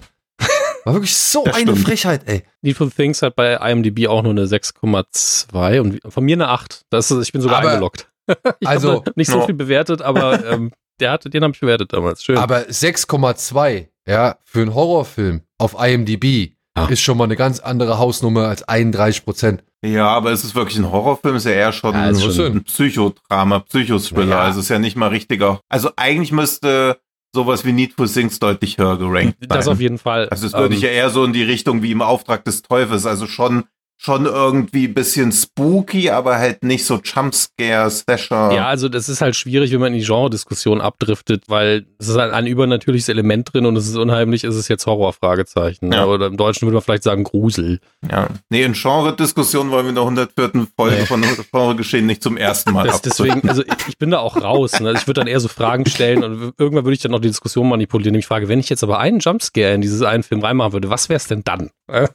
War 0.85 0.95
wirklich 0.95 1.17
so 1.17 1.45
Das 1.45 1.55
eine 1.57 1.73
stimmt. 1.73 1.87
Frechheit, 1.87 2.23
ey. 2.27 2.43
Needful 2.63 2.91
Things 2.91 3.23
hat 3.23 3.37
bei 3.37 3.55
IMDb 3.55 4.09
auch 4.09 4.23
nur 4.23 4.33
eine 4.33 4.47
6,2 4.47 5.81
und 5.81 6.01
von 6.13 6.25
mir 6.25 6.37
eine 6.37 6.49
8. 6.49 6.83
Das 6.91 7.11
ist, 7.11 7.27
ich 7.27 7.33
bin 7.33 7.41
sogar 7.41 7.59
Aber- 7.59 7.69
eingeloggt. 7.71 8.09
ich 8.61 8.69
also, 8.69 8.93
habe 9.01 9.13
nicht 9.17 9.31
so 9.31 9.39
no. 9.39 9.47
viel 9.47 9.55
bewertet, 9.55 10.01
aber 10.03 10.45
ähm, 10.47 10.71
der 11.01 11.11
hat, 11.13 11.33
den 11.33 11.43
habe 11.43 11.53
ich 11.55 11.61
bewertet 11.61 11.93
damals. 11.93 12.23
Schön. 12.23 12.39
Aber 12.39 12.61
6,2, 12.61 13.89
ja, 14.07 14.37
für 14.45 14.61
einen 14.61 14.75
Horrorfilm 14.75 15.43
auf 15.59 15.75
IMDb 15.79 16.53
Ah. 16.75 16.87
ist 16.89 17.03
schon 17.03 17.19
mal 17.19 17.25
eine 17.25 17.37
ganz 17.37 17.61
andere 17.61 17.99
Hausnummer 17.99 18.49
als 18.49 18.63
31 18.67 19.25
Prozent. 19.27 19.63
ja, 19.85 20.07
aber 20.09 20.31
es 20.33 20.43
ist 20.43 20.55
wirklich 20.55 20.79
ein 20.79 20.91
Horrorfilm, 20.91 21.37
ist 21.37 21.45
ja 21.45 21.51
eher 21.53 21.71
schon 21.73 21.93
Ja, 21.95 22.09
ist 22.09 22.35
schon- 22.35 22.47
ein 22.47 22.65
Psychodrama, 22.65 23.59
Psychothriller. 23.59 24.37
Ja. 24.37 24.41
Also 24.41 24.61
ist 24.61 24.71
ja 24.71 24.79
nicht 24.79 24.97
mal 24.97 25.09
richtiger. 25.09 25.61
Also 25.69 25.91
eigentlich 25.97 26.33
müsste 26.33 26.97
sowas 27.35 27.65
wie 27.65 27.73
Needful 27.73 28.09
Things 28.09 28.39
deutlich 28.39 28.79
höher 28.79 28.99
gerankt 28.99 29.37
sein. 29.41 29.49
das 29.49 29.69
auf 29.69 29.81
jeden 29.81 29.99
Fall. 29.99 30.29
Also 30.29 30.47
es 30.47 30.53
würde 30.53 30.67
Ähm, 30.67 30.73
ich 30.73 30.83
ja 30.83 30.91
eher 30.91 31.11
so 31.11 31.25
in 31.25 31.33
die 31.33 31.43
Richtung 31.43 31.83
wie 31.83 31.91
im 31.91 32.03
Auftrag 32.03 32.45
des 32.45 32.63
Teufels, 32.63 33.07
also 33.07 33.27
schon 33.27 33.65
schon 34.05 34.27
irgendwie 34.27 34.89
ein 34.89 34.95
bisschen 34.95 35.31
spooky, 35.31 36.11
aber 36.11 36.37
halt 36.39 36.65
nicht 36.65 36.85
so 36.85 37.01
Jumpscare, 37.05 37.89
Slasher. 37.91 38.53
Ja, 38.53 38.67
also 38.67 38.89
das 38.89 39.09
ist 39.09 39.21
halt 39.21 39.37
schwierig, 39.37 39.71
wenn 39.73 39.79
man 39.81 39.93
in 39.93 40.01
die 40.01 40.05
Genre-Diskussion 40.05 40.81
abdriftet, 40.81 41.45
weil 41.47 41.87
es 41.99 42.09
ist 42.09 42.17
halt 42.17 42.33
ein 42.33 42.47
übernatürliches 42.49 43.09
Element 43.09 43.53
drin 43.53 43.65
und 43.65 43.77
es 43.77 43.87
ist 43.89 43.97
unheimlich, 43.97 44.43
ist 44.43 44.57
es 44.57 44.67
jetzt 44.69 44.87
Horror, 44.87 45.13
Fragezeichen. 45.13 45.93
Ja. 45.93 46.07
Oder 46.07 46.27
im 46.27 46.37
Deutschen 46.37 46.67
würde 46.67 46.75
man 46.75 46.83
vielleicht 46.83 47.05
sagen 47.05 47.23
Grusel. 47.25 47.79
ja. 48.11 48.29
Nee, 48.51 48.65
in 48.65 48.73
Genre-Diskussion 48.73 49.71
wollen 49.71 49.85
wir 49.87 49.91
in 49.91 49.95
der 49.95 50.03
104. 50.05 50.67
Folge 50.77 50.97
Nee. 50.97 51.07
von 51.07 51.23
Genre-Geschehen 51.53 52.07
nicht 52.07 52.23
zum 52.23 52.37
ersten 52.37 52.73
Mal 52.73 52.87
Das, 52.89 53.03
deswegen, 53.03 53.49
also 53.49 53.63
ich, 53.89 53.99
bin 53.99 54.11
da 54.11 54.19
auch 54.19 54.37
raus. 54.43 54.81
Ne? 54.81 54.89
Also 54.89 55.01
ich 55.01 55.07
würde 55.07 55.21
dann 55.21 55.29
eher 55.29 55.39
so 55.41 55.49
Fragen 55.49 55.87
stellen 55.87 56.25
und 56.25 56.55
irgendwann 56.59 56.85
würde 56.85 56.95
ich 56.95 57.01
dann 57.01 57.13
noch 57.13 57.21
die 57.21 57.29
Diskussion 57.29 57.69
manipulieren. 57.69 58.15
Ich 58.17 58.27
frage, 58.27 58.49
wenn 58.49 58.59
ich 58.59 58.69
jetzt 58.69 58.83
aber 58.83 58.99
einen 58.99 59.21
Jumpscare 59.21 59.75
in 59.75 59.81
dieses 59.81 60.03
einen 60.03 60.25
Film 60.25 60.41
reinmachen 60.43 60.73
würde, 60.73 60.91
was 60.91 61.09
wäre 61.09 61.19
es 61.19 61.29
denn 61.29 61.43
dann? 61.45 61.71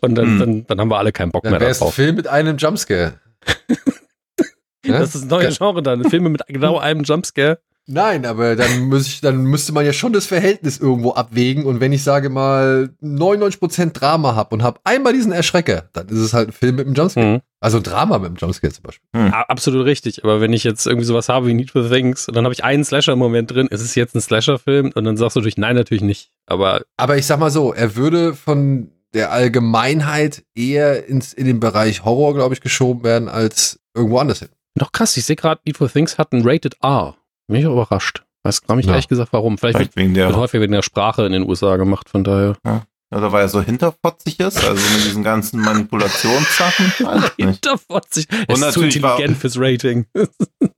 Und 0.00 0.14
dann, 0.14 0.26
Hm. 0.26 0.38
dann, 0.38 0.66
dann 0.66 0.80
haben 0.80 0.90
wir 0.90 0.98
alle 0.98 1.12
keinen 1.12 1.30
Bock 1.32 1.42
Dann 1.44 1.52
mehr 1.52 1.62
es 1.62 1.78
ein 1.78 1.80
darauf. 1.80 1.94
Film 1.94 2.16
mit 2.16 2.28
einem 2.28 2.56
Jumpscare. 2.56 3.14
Ne? 4.86 4.98
Das 5.00 5.16
ist 5.16 5.22
ein 5.24 5.28
neues 5.28 5.58
Genre 5.58 5.82
dann. 5.82 6.04
Filme 6.08 6.28
mit 6.28 6.42
genau 6.46 6.78
einem 6.78 7.02
Jumpscare. 7.02 7.58
Nein, 7.88 8.24
aber 8.26 8.54
dann, 8.56 8.92
ich, 8.96 9.20
dann 9.20 9.38
müsste 9.44 9.72
man 9.72 9.84
ja 9.84 9.92
schon 9.92 10.12
das 10.12 10.26
Verhältnis 10.26 10.78
irgendwo 10.78 11.12
abwägen. 11.12 11.64
Und 11.64 11.80
wenn 11.80 11.92
ich 11.92 12.02
sage 12.04 12.30
mal 12.30 12.90
99% 13.02 13.92
Drama 13.92 14.34
habe 14.36 14.54
und 14.54 14.62
habe 14.62 14.78
einmal 14.84 15.12
diesen 15.12 15.32
Erschrecker, 15.32 15.88
dann 15.92 16.08
ist 16.08 16.18
es 16.18 16.32
halt 16.34 16.48
ein 16.50 16.52
Film 16.52 16.76
mit 16.76 16.86
einem 16.86 16.94
Jumpscare. 16.94 17.26
Mhm. 17.26 17.40
Also 17.60 17.78
ein 17.78 17.82
Drama 17.82 18.18
mit 18.18 18.26
einem 18.28 18.36
Jumpscare 18.36 18.72
zum 18.72 18.82
Beispiel. 18.84 19.08
A- 19.12 19.42
Absolut 19.48 19.84
richtig. 19.86 20.22
Aber 20.22 20.40
wenn 20.40 20.52
ich 20.52 20.62
jetzt 20.62 20.86
irgendwie 20.86 21.06
sowas 21.06 21.28
habe 21.28 21.46
wie 21.48 21.54
Need 21.54 21.72
for 21.72 21.88
Things 21.88 22.28
und 22.28 22.36
dann 22.36 22.44
habe 22.44 22.54
ich 22.54 22.62
einen 22.62 22.84
Slasher-Moment 22.84 23.50
drin, 23.52 23.66
ist 23.68 23.80
es 23.82 23.94
jetzt 23.96 24.14
ein 24.14 24.20
Slasher-Film? 24.20 24.92
Und 24.94 25.04
dann 25.04 25.16
sagst 25.16 25.34
du 25.34 25.40
natürlich, 25.40 25.56
nein, 25.58 25.74
natürlich 25.76 26.02
nicht. 26.04 26.30
Aber 26.46 26.82
Aber 26.96 27.16
ich 27.18 27.26
sag 27.26 27.38
mal 27.40 27.50
so, 27.50 27.72
er 27.72 27.96
würde 27.96 28.34
von 28.34 28.90
der 29.16 29.32
Allgemeinheit 29.32 30.44
eher 30.54 31.06
ins, 31.06 31.32
in 31.32 31.46
den 31.46 31.58
Bereich 31.58 32.04
Horror, 32.04 32.34
glaube 32.34 32.54
ich, 32.54 32.60
geschoben 32.60 33.02
werden, 33.02 33.28
als 33.28 33.80
irgendwo 33.96 34.18
anders 34.18 34.38
hin. 34.40 34.48
doch 34.78 34.92
krass, 34.92 35.16
ich 35.16 35.24
sehe 35.24 35.36
gerade, 35.36 35.60
Need 35.64 35.76
for 35.78 35.90
Things 35.90 36.18
hat 36.18 36.32
ein 36.32 36.42
Rated 36.44 36.76
R. 36.82 37.16
Bin 37.48 37.60
ich 37.60 37.66
auch 37.66 37.72
überrascht. 37.72 38.22
Weiß 38.44 38.62
gar 38.62 38.76
nicht 38.76 38.86
Ja. 38.86 38.92
ehrlich 38.92 39.08
gesagt, 39.08 39.32
warum. 39.32 39.58
Vielleicht 39.58 39.78
wird, 39.78 39.92
Vielleicht 39.94 39.96
wegen 39.96 40.14
wird 40.14 40.30
der, 40.30 40.36
häufig 40.36 40.60
wegen 40.60 40.72
der 40.72 40.82
Sprache 40.82 41.24
in 41.26 41.32
den 41.32 41.48
USA 41.48 41.76
gemacht, 41.76 42.08
von 42.08 42.22
daher. 42.22 42.56
oder 43.14 43.32
weil 43.32 43.42
er 43.42 43.48
so 43.48 43.60
hinterfotzig 43.62 44.38
ist, 44.38 44.62
also 44.64 44.74
mit 44.94 45.04
diesen 45.04 45.22
ganzen 45.24 45.60
Manipulationssachen. 45.60 46.92
Hinterfotzig. 47.38 48.26
Und 48.48 48.50
ist 48.50 48.54
zu 48.60 48.80
natürlich 48.80 49.02
war- 49.02 49.12
intelligent 49.18 49.38
fürs 49.38 49.56
Rating. 49.58 50.06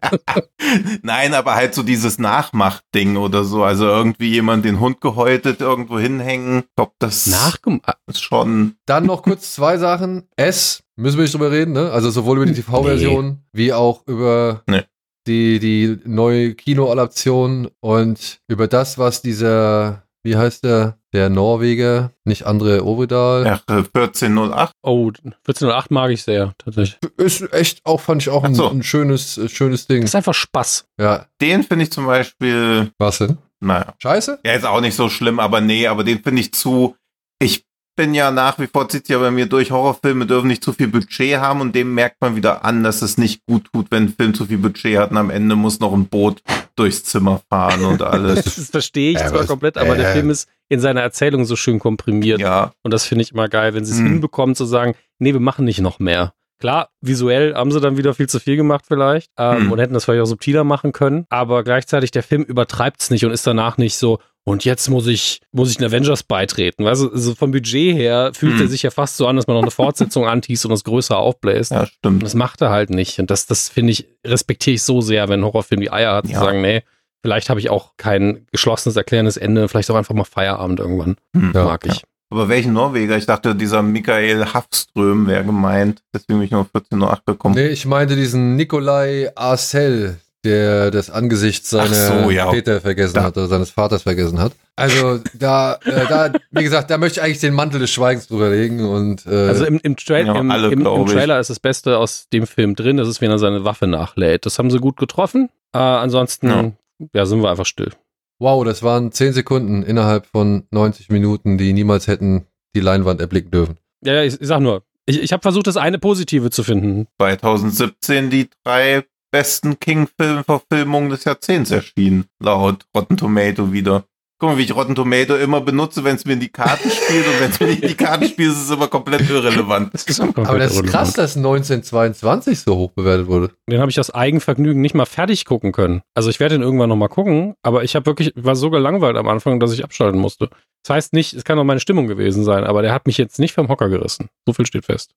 Nein, 1.02 1.34
aber 1.34 1.54
halt 1.54 1.74
so 1.74 1.82
dieses 1.82 2.18
Nachmachtding 2.18 3.16
oder 3.16 3.44
so. 3.44 3.64
Also 3.64 3.86
irgendwie 3.86 4.30
jemand 4.30 4.64
den 4.64 4.80
Hund 4.80 5.00
gehäutet 5.00 5.60
irgendwo 5.60 5.98
hinhängen. 5.98 6.60
Ich 6.60 6.74
glaube, 6.76 6.92
das 6.98 7.26
Nachgemacht. 7.26 7.98
ist 8.06 8.22
schon. 8.22 8.76
Dann 8.86 9.06
noch 9.06 9.22
kurz 9.22 9.52
zwei 9.52 9.76
Sachen. 9.78 10.28
S, 10.36 10.82
müssen 10.96 11.16
wir 11.18 11.22
nicht 11.22 11.34
drüber 11.34 11.50
reden, 11.50 11.72
ne? 11.72 11.90
Also 11.90 12.10
sowohl 12.10 12.36
über 12.38 12.46
die 12.46 12.54
TV-Version 12.62 13.38
wie 13.52 13.72
auch 13.72 14.06
über 14.06 14.62
Nee. 14.68 14.82
die, 15.26 15.58
die 15.58 15.98
neue 16.04 16.54
Kinoadaption 16.54 17.68
und 17.80 18.40
über 18.48 18.68
das, 18.68 18.98
was 18.98 19.22
dieser, 19.22 20.04
wie 20.22 20.36
heißt 20.36 20.64
der, 20.64 20.98
der 21.12 21.28
Norweger, 21.28 22.12
nicht 22.24 22.46
André 22.46 22.80
Ovedal. 22.80 23.44
Ja, 23.44 23.60
1408. 23.66 24.72
Oh, 24.82 25.08
1408 25.08 25.90
mag 25.90 26.10
ich 26.10 26.22
sehr, 26.22 26.54
tatsächlich. 26.58 26.98
Ist 27.16 27.52
echt 27.52 27.80
auch, 27.84 28.00
fand 28.00 28.22
ich 28.22 28.28
auch 28.28 28.44
ein, 28.44 28.54
so. 28.54 28.68
ein 28.70 28.82
schönes, 28.82 29.36
äh, 29.38 29.48
schönes 29.48 29.86
Ding. 29.86 30.02
ist 30.02 30.14
einfach 30.14 30.34
Spaß. 30.34 30.86
Ja, 31.00 31.26
Den 31.40 31.62
finde 31.64 31.84
ich 31.84 31.92
zum 31.92 32.06
Beispiel, 32.06 32.90
was 32.98 33.18
denn? 33.18 33.38
naja, 33.60 33.94
Scheiße? 33.98 34.38
ja, 34.44 34.52
ist 34.54 34.64
auch 34.64 34.80
nicht 34.80 34.94
so 34.96 35.08
schlimm, 35.08 35.38
aber 35.40 35.60
nee, 35.60 35.86
aber 35.86 36.04
den 36.04 36.22
finde 36.22 36.40
ich 36.40 36.52
zu. 36.54 36.96
Ich 37.42 37.64
bin 37.96 38.14
ja 38.14 38.30
nach 38.30 38.58
wie 38.58 38.66
vor, 38.68 38.88
zieht 38.88 39.08
ja 39.10 39.18
bei 39.18 39.30
mir 39.30 39.44
durch, 39.46 39.70
Horrorfilme 39.72 40.24
dürfen 40.24 40.46
nicht 40.46 40.64
zu 40.64 40.72
viel 40.72 40.88
Budget 40.88 41.38
haben 41.38 41.60
und 41.60 41.74
dem 41.74 41.92
merkt 41.92 42.16
man 42.22 42.36
wieder 42.36 42.64
an, 42.64 42.82
dass 42.84 43.02
es 43.02 43.18
nicht 43.18 43.44
gut 43.46 43.66
tut, 43.72 43.88
wenn 43.90 44.04
ein 44.04 44.14
Film 44.18 44.32
zu 44.32 44.46
viel 44.46 44.56
Budget 44.58 44.96
hat 44.96 45.10
und 45.10 45.18
am 45.18 45.28
Ende 45.28 45.56
muss 45.56 45.80
noch 45.80 45.92
ein 45.92 46.06
Boot 46.06 46.40
durchs 46.76 47.04
Zimmer 47.04 47.42
fahren 47.50 47.84
und 47.84 48.00
alles. 48.02 48.44
Das 48.44 48.70
verstehe 48.70 49.10
ich 49.10 49.18
Ja, 49.18 49.26
zwar 49.28 49.40
aber- 49.40 49.46
komplett, 49.48 49.76
aber 49.76 49.96
der 49.96 50.10
äh. 50.10 50.12
Film 50.14 50.30
ist 50.30 50.48
in 50.70 50.80
seiner 50.80 51.02
Erzählung 51.02 51.44
so 51.44 51.56
schön 51.56 51.78
komprimiert. 51.78 52.40
ja, 52.40 52.72
Und 52.82 52.94
das 52.94 53.04
finde 53.04 53.22
ich 53.22 53.32
immer 53.32 53.48
geil, 53.48 53.74
wenn 53.74 53.84
sie 53.84 53.92
es 53.92 53.98
Hm. 53.98 54.06
hinbekommen 54.06 54.54
zu 54.54 54.64
sagen, 54.64 54.94
nee, 55.18 55.32
wir 55.34 55.40
machen 55.40 55.66
nicht 55.66 55.80
noch 55.80 55.98
mehr. 55.98 56.32
Klar, 56.60 56.90
visuell 57.00 57.54
haben 57.54 57.72
sie 57.72 57.80
dann 57.80 57.96
wieder 57.96 58.12
viel 58.14 58.28
zu 58.28 58.38
viel 58.38 58.56
gemacht 58.56 58.84
vielleicht 58.86 59.30
ähm, 59.38 59.64
Hm. 59.64 59.72
und 59.72 59.78
hätten 59.78 59.94
das 59.94 60.04
vielleicht 60.06 60.22
auch 60.22 60.26
subtiler 60.26 60.62
machen 60.64 60.92
können, 60.92 61.26
aber 61.28 61.64
gleichzeitig 61.64 62.10
der 62.12 62.22
Film 62.22 62.42
übertreibt 62.42 63.00
es 63.02 63.10
nicht 63.10 63.24
und 63.24 63.30
ist 63.32 63.46
danach 63.46 63.76
nicht 63.78 63.96
so, 63.96 64.18
und 64.44 64.64
jetzt 64.64 64.88
muss 64.88 65.06
ich, 65.06 65.40
muss 65.52 65.70
ich 65.70 65.76
den 65.76 65.86
Avengers 65.86 66.22
beitreten. 66.22 66.84
Weißt 66.84 67.02
du, 67.02 67.10
so 67.16 67.34
vom 67.34 67.50
Budget 67.50 67.94
her 67.94 68.30
fühlt 68.34 68.54
Hm. 68.54 68.62
er 68.62 68.68
sich 68.68 68.82
ja 68.82 68.90
fast 68.90 69.16
so 69.18 69.26
an, 69.26 69.36
dass 69.36 69.46
man 69.46 69.54
noch 69.56 69.62
eine 69.62 69.70
Fortsetzung 69.70 70.26
antießt 70.28 70.64
und 70.64 70.70
das 70.70 70.84
größer 70.84 71.16
aufbläst. 71.18 71.72
ja, 71.72 71.80
Und 71.80 71.88
stimmt. 71.88 72.22
das 72.22 72.34
macht 72.34 72.60
er 72.62 72.70
halt 72.70 72.90
nicht. 72.90 73.18
Und 73.18 73.30
das, 73.30 73.46
das 73.46 73.68
finde 73.68 73.92
ich, 73.92 74.06
respektiere 74.26 74.74
ich 74.76 74.82
so 74.82 75.00
sehr, 75.02 75.28
wenn 75.28 75.40
ein 75.40 75.44
Horrorfilm 75.44 75.80
die 75.80 75.90
Eier 75.92 76.14
hat, 76.14 76.26
Ja. 76.28 76.38
zu 76.38 76.44
sagen, 76.44 76.62
nee, 76.62 76.82
vielleicht 77.22 77.50
habe 77.50 77.60
ich 77.60 77.70
auch 77.70 77.92
kein 77.96 78.46
geschlossenes, 78.52 78.96
erklärendes 78.96 79.36
Ende, 79.36 79.68
vielleicht 79.68 79.90
auch 79.90 79.96
einfach 79.96 80.14
mal 80.14 80.24
Feierabend 80.24 80.80
irgendwann. 80.80 81.16
Hm. 81.34 81.52
Ja. 81.54 81.64
Mag 81.64 81.86
ich. 81.86 82.02
Aber 82.32 82.48
welchen 82.48 82.72
Norweger? 82.72 83.16
Ich 83.16 83.26
dachte, 83.26 83.56
dieser 83.56 83.82
Michael 83.82 84.44
Hafström 84.54 85.26
wäre 85.26 85.44
gemeint. 85.44 86.02
Deswegen 86.14 86.38
bin 86.38 86.44
ich 86.44 86.50
nur 86.52 86.64
14.08 86.74 87.18
gekommen. 87.26 87.54
Nee, 87.56 87.68
ich 87.68 87.86
meinte 87.86 88.14
diesen 88.14 88.54
Nikolai 88.54 89.30
Arcel, 89.34 90.20
der 90.44 90.92
das 90.92 91.10
Angesicht 91.10 91.66
seiner 91.66 92.22
so, 92.22 92.30
ja. 92.30 92.48
Väter 92.50 92.80
vergessen 92.80 93.14
Da- 93.14 93.24
hat 93.24 93.36
oder 93.36 93.48
seines 93.48 93.70
Vaters 93.70 94.02
vergessen 94.02 94.38
hat. 94.38 94.52
Also 94.76 95.18
da, 95.34 95.74
äh, 95.84 96.06
da, 96.08 96.32
wie 96.52 96.62
gesagt, 96.62 96.90
da 96.90 96.96
möchte 96.98 97.18
ich 97.20 97.24
eigentlich 97.26 97.40
den 97.40 97.52
Mantel 97.52 97.80
des 97.80 97.90
Schweigens 97.90 98.28
drüber 98.28 98.48
legen 98.48 98.88
und 98.88 99.26
äh, 99.26 99.48
Also 99.48 99.66
im, 99.66 99.78
im, 99.82 99.96
Trail 99.96 100.26
Ja, 100.26 100.34
im, 100.38 100.50
alle, 100.50 100.70
im, 100.70 100.86
im. 100.86 101.06
Trailer 101.06 101.38
ist 101.40 101.50
das 101.50 101.60
Beste 101.60 101.98
aus 101.98 102.28
dem 102.32 102.46
Film 102.46 102.76
drin, 102.76 102.96
das 102.96 103.08
ist, 103.08 103.20
wenn 103.20 103.30
er 103.30 103.38
seine 103.38 103.64
Waffe 103.64 103.86
nachlädt. 103.88 104.46
Das 104.46 104.58
haben 104.58 104.70
sie 104.70 104.78
gut 104.78 104.96
getroffen. 104.96 105.50
Äh, 105.74 105.78
ansonsten, 105.78 106.48
ja. 106.48 106.72
Ja. 107.14 107.26
sind 107.26 107.42
wir 107.42 107.50
einfach 107.50 107.66
still. 107.66 107.92
wow, 108.38 108.64
das 108.64 108.82
waren 108.82 109.12
10 109.12 109.32
Sekunden 109.32 109.82
innerhalb 109.82 110.26
von 110.26 110.64
90 110.70 111.10
Minuten, 111.10 111.58
die 111.58 111.72
niemals 111.72 112.06
hätten 112.06 112.46
die 112.74 112.80
Leinwand 112.80 113.20
erblicken 113.20 113.50
dürfen. 113.50 113.76
Ja, 114.04 114.14
ja, 114.14 114.22
ich, 114.22 114.40
ich 114.40 114.46
sag 114.46 114.60
nur, 114.60 114.82
ich, 115.06 115.20
ich 115.20 115.32
habe 115.32 115.42
versucht, 115.42 115.66
das 115.66 115.76
eine 115.76 115.98
Positive 115.98 116.50
zu 116.50 116.62
finden. 116.62 117.06
2017 117.18 118.30
die 118.30 118.48
drei 118.64 119.04
besten 119.32 119.78
King-Film-Verfilmungen 119.78 121.10
des 121.10 121.24
Jahrzehnts 121.24 121.70
erschienen. 121.70 122.26
Laut 122.42 122.86
Rotten 122.96 123.16
Tomato 123.16 123.72
wieder. 123.72 124.04
Guck 124.40 124.48
mal, 124.48 124.56
wie 124.56 124.62
ich 124.62 124.74
Rotten 124.74 124.94
Tomato 124.94 125.36
immer 125.36 125.60
benutze, 125.60 126.02
wenn 126.02 126.16
es 126.16 126.24
mir 126.24 126.32
in 126.32 126.40
die 126.40 126.48
Karten 126.48 126.90
spielt 126.90 127.26
und 127.26 127.40
wenn 127.40 127.50
es 127.50 127.60
mir 127.60 127.66
nicht 127.66 127.82
in 127.82 127.88
die 127.88 127.94
Karten 127.94 128.24
spielt, 128.24 128.52
ist 128.52 128.62
es 128.62 128.70
immer 128.70 128.88
komplett 128.88 129.28
irrelevant. 129.28 129.92
Das 129.92 130.04
ist 130.04 130.18
komplett 130.18 130.48
Aber 130.48 130.58
das 130.58 130.72
ist 130.72 130.78
irrelevant. 130.78 130.96
krass, 130.98 131.12
dass 131.12 131.36
1922 131.36 132.60
so 132.60 132.74
hoch 132.74 132.90
bewertet 132.92 133.26
wurde. 133.26 133.50
Den 133.70 133.80
habe 133.80 133.90
ich 133.90 134.00
aus 134.00 134.10
Eigenvergnügen 134.10 134.80
nicht 134.80 134.94
mal 134.94 135.04
fertig 135.04 135.44
gucken 135.44 135.72
können. 135.72 136.00
Also 136.14 136.30
ich 136.30 136.40
werde 136.40 136.54
den 136.54 136.62
irgendwann 136.62 136.88
nochmal 136.88 137.10
gucken, 137.10 137.54
aber 137.62 137.84
ich 137.84 137.94
habe 137.94 138.06
wirklich, 138.06 138.32
war 138.34 138.56
so 138.56 138.70
gelangweilt 138.70 139.18
am 139.18 139.28
Anfang, 139.28 139.60
dass 139.60 139.74
ich 139.74 139.84
abschalten 139.84 140.18
musste. 140.18 140.48
Das 140.84 140.94
heißt 140.96 141.12
nicht, 141.12 141.34
es 141.34 141.44
kann 141.44 141.58
auch 141.58 141.64
meine 141.64 141.80
Stimmung 141.80 142.06
gewesen 142.06 142.42
sein, 142.42 142.64
aber 142.64 142.80
der 142.80 142.94
hat 142.94 143.06
mich 143.06 143.18
jetzt 143.18 143.38
nicht 143.40 143.52
vom 143.52 143.68
Hocker 143.68 143.90
gerissen. 143.90 144.30
So 144.46 144.54
viel 144.54 144.64
steht 144.64 144.86
fest. 144.86 145.10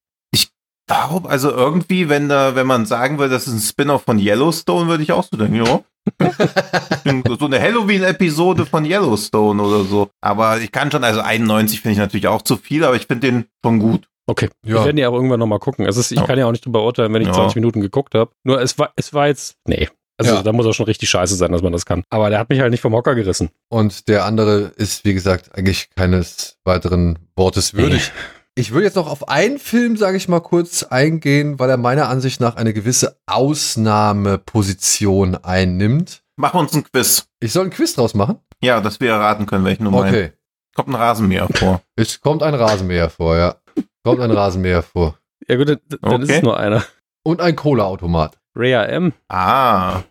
Warum? 0.86 1.26
Also 1.26 1.50
irgendwie, 1.50 2.08
wenn 2.08 2.28
da, 2.28 2.54
wenn 2.56 2.66
man 2.66 2.84
sagen 2.86 3.18
würde, 3.18 3.32
das 3.34 3.46
ist 3.46 3.54
ein 3.54 3.60
Spin-off 3.60 4.02
von 4.02 4.18
Yellowstone, 4.18 4.88
würde 4.88 5.02
ich 5.02 5.12
auch 5.12 5.24
so 5.24 5.36
denken, 5.36 5.64
ja. 5.64 5.80
so 7.38 7.46
eine 7.46 7.60
Halloween-Episode 7.60 8.66
von 8.66 8.84
Yellowstone 8.84 9.62
oder 9.62 9.84
so. 9.84 10.10
Aber 10.20 10.58
ich 10.60 10.70
kann 10.72 10.90
schon, 10.90 11.02
also 11.04 11.20
91 11.20 11.80
finde 11.80 11.92
ich 11.94 11.98
natürlich 11.98 12.26
auch 12.28 12.42
zu 12.42 12.56
viel, 12.56 12.84
aber 12.84 12.96
ich 12.96 13.06
finde 13.06 13.26
den 13.30 13.44
schon 13.64 13.78
gut. 13.78 14.06
Okay, 14.26 14.48
Ja. 14.64 14.76
ich 14.78 14.84
werde 14.84 14.94
die 14.94 15.06
auch 15.06 15.12
irgendwann 15.14 15.40
nochmal 15.40 15.58
gucken. 15.58 15.86
Es 15.86 15.96
ist, 15.96 16.10
ich 16.12 16.18
Ja. 16.18 16.26
kann 16.26 16.38
ja 16.38 16.46
auch 16.46 16.52
nicht 16.52 16.64
drüber 16.64 16.82
urteilen, 16.84 17.12
wenn 17.12 17.22
ich 17.22 17.28
Ja. 17.28 17.34
20 17.34 17.56
Minuten 17.56 17.80
geguckt 17.80 18.14
habe. 18.14 18.30
Nur 18.44 18.60
es 18.60 18.78
war, 18.78 18.92
es 18.96 19.12
war 19.12 19.26
jetzt, 19.26 19.56
nee. 19.66 19.88
Also 20.16 20.34
Ja. 20.36 20.42
da 20.42 20.52
muss 20.52 20.64
auch 20.66 20.72
schon 20.72 20.86
richtig 20.86 21.08
scheiße 21.10 21.34
sein, 21.34 21.50
dass 21.52 21.62
man 21.62 21.72
das 21.72 21.84
kann. 21.86 22.04
Aber 22.10 22.30
der 22.30 22.38
hat 22.38 22.48
mich 22.48 22.60
halt 22.60 22.70
nicht 22.70 22.80
vom 22.80 22.94
Hocker 22.94 23.14
gerissen. 23.14 23.50
Und 23.68 24.06
der 24.08 24.24
andere 24.24 24.72
ist, 24.76 25.04
wie 25.04 25.12
gesagt, 25.14 25.50
eigentlich 25.56 25.88
keines 25.96 26.56
weiteren 26.64 27.18
Wortes 27.36 27.74
würdig. 27.74 28.12
Ich 28.56 28.70
würde 28.70 28.84
jetzt 28.86 28.94
noch 28.94 29.10
auf 29.10 29.28
einen 29.28 29.58
Film, 29.58 29.96
sage 29.96 30.16
ich 30.16 30.28
mal 30.28 30.38
kurz, 30.38 30.84
eingehen, 30.84 31.58
weil 31.58 31.68
er 31.70 31.76
meiner 31.76 32.08
Ansicht 32.08 32.40
nach 32.40 32.54
eine 32.54 32.72
gewisse 32.72 33.18
Ausnahmeposition 33.26 35.34
einnimmt. 35.34 36.22
Machen 36.36 36.58
wir 36.58 36.60
uns 36.60 36.72
ein 36.74 36.84
Quiz. 36.84 37.26
Ich 37.40 37.52
soll 37.52 37.64
ein 37.64 37.70
Quiz 37.70 37.94
draus 37.94 38.14
machen? 38.14 38.38
Ja, 38.62 38.80
dass 38.80 39.00
wir 39.00 39.10
erraten 39.10 39.46
können, 39.46 39.64
welchen 39.64 39.90
meinst. 39.90 40.08
Okay. 40.14 40.30
Kommt 40.76 40.88
ein 40.88 40.94
Rasenmäher 40.94 41.48
vor. 41.52 41.82
Es 41.96 42.20
kommt 42.20 42.44
ein 42.44 42.54
Rasenmäher 42.54 43.10
vor, 43.10 43.36
ja. 43.36 43.56
Kommt 44.04 44.20
ein 44.20 44.30
Rasenmäher 44.30 44.84
vor. 44.84 45.18
Ja 45.48 45.56
gut, 45.56 45.68
dann, 45.68 45.80
dann 46.00 46.22
ist 46.22 46.28
Okay. 46.28 46.38
es 46.38 46.42
nur 46.44 46.56
einer. 46.58 46.84
Und 47.24 47.40
ein 47.40 47.56
Cola-Automat. 47.56 48.38
Rhea 48.56 48.84
M. 48.84 49.12
Ah. 49.28 50.02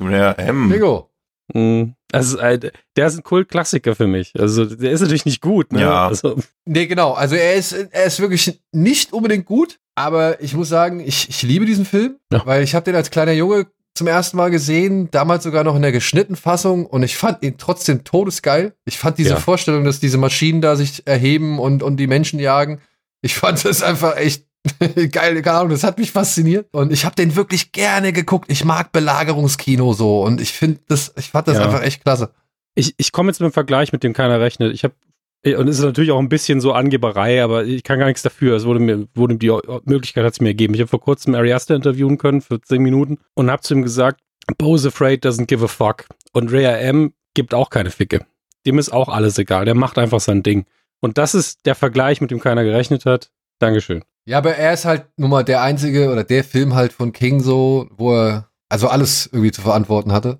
Ja, 0.00 0.32
M. 0.32 0.68
Bingo. 0.68 1.10
Mhm. 1.52 1.94
Also 2.14 2.38
ein, 2.38 2.60
der 2.96 3.06
ist 3.06 3.16
ein 3.16 3.22
Kult-Klassiker 3.22 3.94
für 3.94 4.06
mich. 4.06 4.32
Also 4.38 4.64
der 4.64 4.92
ist 4.92 5.00
natürlich 5.00 5.24
nicht 5.24 5.40
gut, 5.40 5.72
ne? 5.72 5.80
Ja. 5.82 6.06
Also, 6.08 6.36
Nee, 6.64 6.86
genau. 6.86 7.12
Also 7.12 7.34
er 7.36 7.54
ist, 7.54 7.72
er 7.72 8.04
ist 8.04 8.20
wirklich 8.20 8.60
nicht 8.72 9.12
unbedingt 9.12 9.46
gut, 9.46 9.78
aber 9.94 10.40
ich 10.42 10.54
muss 10.54 10.68
sagen, 10.68 11.00
ich, 11.00 11.28
ich 11.28 11.42
liebe 11.42 11.66
diesen 11.66 11.84
Film, 11.84 12.16
Ja. 12.32 12.42
weil 12.46 12.62
ich 12.62 12.74
habe 12.74 12.84
den 12.84 12.94
als 12.96 13.10
kleiner 13.10 13.32
Junge 13.32 13.66
zum 13.96 14.06
ersten 14.08 14.36
Mal 14.36 14.50
gesehen, 14.50 15.08
damals 15.12 15.44
sogar 15.44 15.62
noch 15.62 15.76
in 15.76 15.82
der 15.82 15.92
geschnittenen 15.92 16.36
Fassung 16.36 16.84
und 16.86 17.02
ich 17.04 17.16
fand 17.16 17.42
ihn 17.44 17.58
trotzdem 17.58 18.02
todesgeil. 18.02 18.74
Ich 18.86 18.98
fand 18.98 19.18
diese 19.18 19.30
Ja. 19.30 19.36
Vorstellung, 19.36 19.84
dass 19.84 20.00
diese 20.00 20.18
Maschinen 20.18 20.60
da 20.60 20.74
sich 20.74 21.06
erheben 21.06 21.58
und, 21.60 21.82
und 21.82 21.98
die 21.98 22.08
Menschen 22.08 22.40
jagen, 22.40 22.80
ich 23.22 23.36
fand 23.36 23.64
das 23.64 23.82
einfach 23.84 24.16
echt 24.16 24.46
geil, 25.10 25.42
keine 25.42 25.58
Ahnung, 25.58 25.70
das 25.70 25.84
hat 25.84 25.98
mich 25.98 26.10
fasziniert 26.12 26.68
und 26.72 26.92
ich 26.92 27.04
habe 27.04 27.14
den 27.14 27.36
wirklich 27.36 27.72
gerne 27.72 28.12
geguckt. 28.12 28.50
Ich 28.50 28.64
mag 28.64 28.92
Belagerungskino 28.92 29.92
so 29.92 30.22
und 30.22 30.40
ich 30.40 30.52
finde 30.52 30.80
das, 30.88 31.12
ich 31.18 31.30
fand 31.30 31.48
das 31.48 31.56
Ja. 31.58 31.64
einfach 31.64 31.82
echt 31.82 32.02
klasse. 32.02 32.30
ich, 32.74 32.94
ich 32.96 33.12
komme 33.12 33.30
jetzt 33.30 33.40
mit 33.40 33.46
einem 33.46 33.52
Vergleich, 33.52 33.92
mit 33.92 34.02
dem 34.02 34.12
keiner 34.14 34.40
rechnet. 34.40 34.72
Ich 34.72 34.84
habe 34.84 34.94
und 35.46 35.68
es 35.68 35.78
ist 35.78 35.84
natürlich 35.84 36.10
auch 36.10 36.18
ein 36.18 36.30
bisschen 36.30 36.62
so 36.62 36.72
Angeberei, 36.72 37.44
aber 37.44 37.66
ich 37.66 37.82
kann 37.82 37.98
gar 37.98 38.06
nichts 38.06 38.22
dafür. 38.22 38.56
Es 38.56 38.64
wurde 38.64 38.80
mir, 38.80 39.06
wurde 39.14 39.36
die 39.36 39.52
Möglichkeit 39.84 40.24
hat 40.24 40.32
es 40.32 40.40
mir 40.40 40.48
gegeben. 40.48 40.72
Ich 40.72 40.80
habe 40.80 40.88
vor 40.88 41.02
kurzem 41.02 41.34
Ari 41.34 41.52
Aster 41.52 41.74
interviewen 41.74 42.16
können 42.16 42.40
für 42.40 42.62
10 42.62 42.80
Minuten 42.80 43.18
und 43.34 43.50
habe 43.50 43.60
zu 43.60 43.74
ihm 43.74 43.82
gesagt, 43.82 44.22
Bose 44.56 44.88
Afraid 44.88 45.22
doesn't 45.22 45.44
give 45.44 45.62
a 45.62 45.68
fuck. 45.68 46.06
Und 46.32 46.50
Rhea 46.50 46.78
M 46.78 47.12
gibt 47.34 47.52
auch 47.52 47.68
keine 47.68 47.90
Ficke. 47.90 48.24
Dem 48.64 48.78
ist 48.78 48.90
auch 48.90 49.10
alles 49.10 49.36
egal. 49.36 49.66
Der 49.66 49.74
macht 49.74 49.98
einfach 49.98 50.20
sein 50.20 50.42
Ding. 50.42 50.64
Und 51.00 51.18
das 51.18 51.34
ist 51.34 51.66
der 51.66 51.74
Vergleich, 51.74 52.22
mit 52.22 52.30
dem 52.30 52.40
keiner 52.40 52.64
gerechnet 52.64 53.04
hat. 53.04 53.30
Dankeschön. 53.58 54.02
Ja, 54.26 54.38
aber 54.38 54.56
er 54.56 54.72
ist 54.72 54.84
halt 54.84 55.06
nun 55.16 55.30
mal 55.30 55.44
der 55.44 55.62
einzige 55.62 56.10
oder 56.10 56.24
der 56.24 56.44
Film 56.44 56.74
halt 56.74 56.92
von 56.92 57.12
King 57.12 57.40
so, 57.40 57.88
wo 57.96 58.14
er 58.14 58.48
also 58.68 58.88
alles 58.88 59.26
irgendwie 59.26 59.52
zu 59.52 59.62
verantworten 59.62 60.12
hatte. 60.12 60.38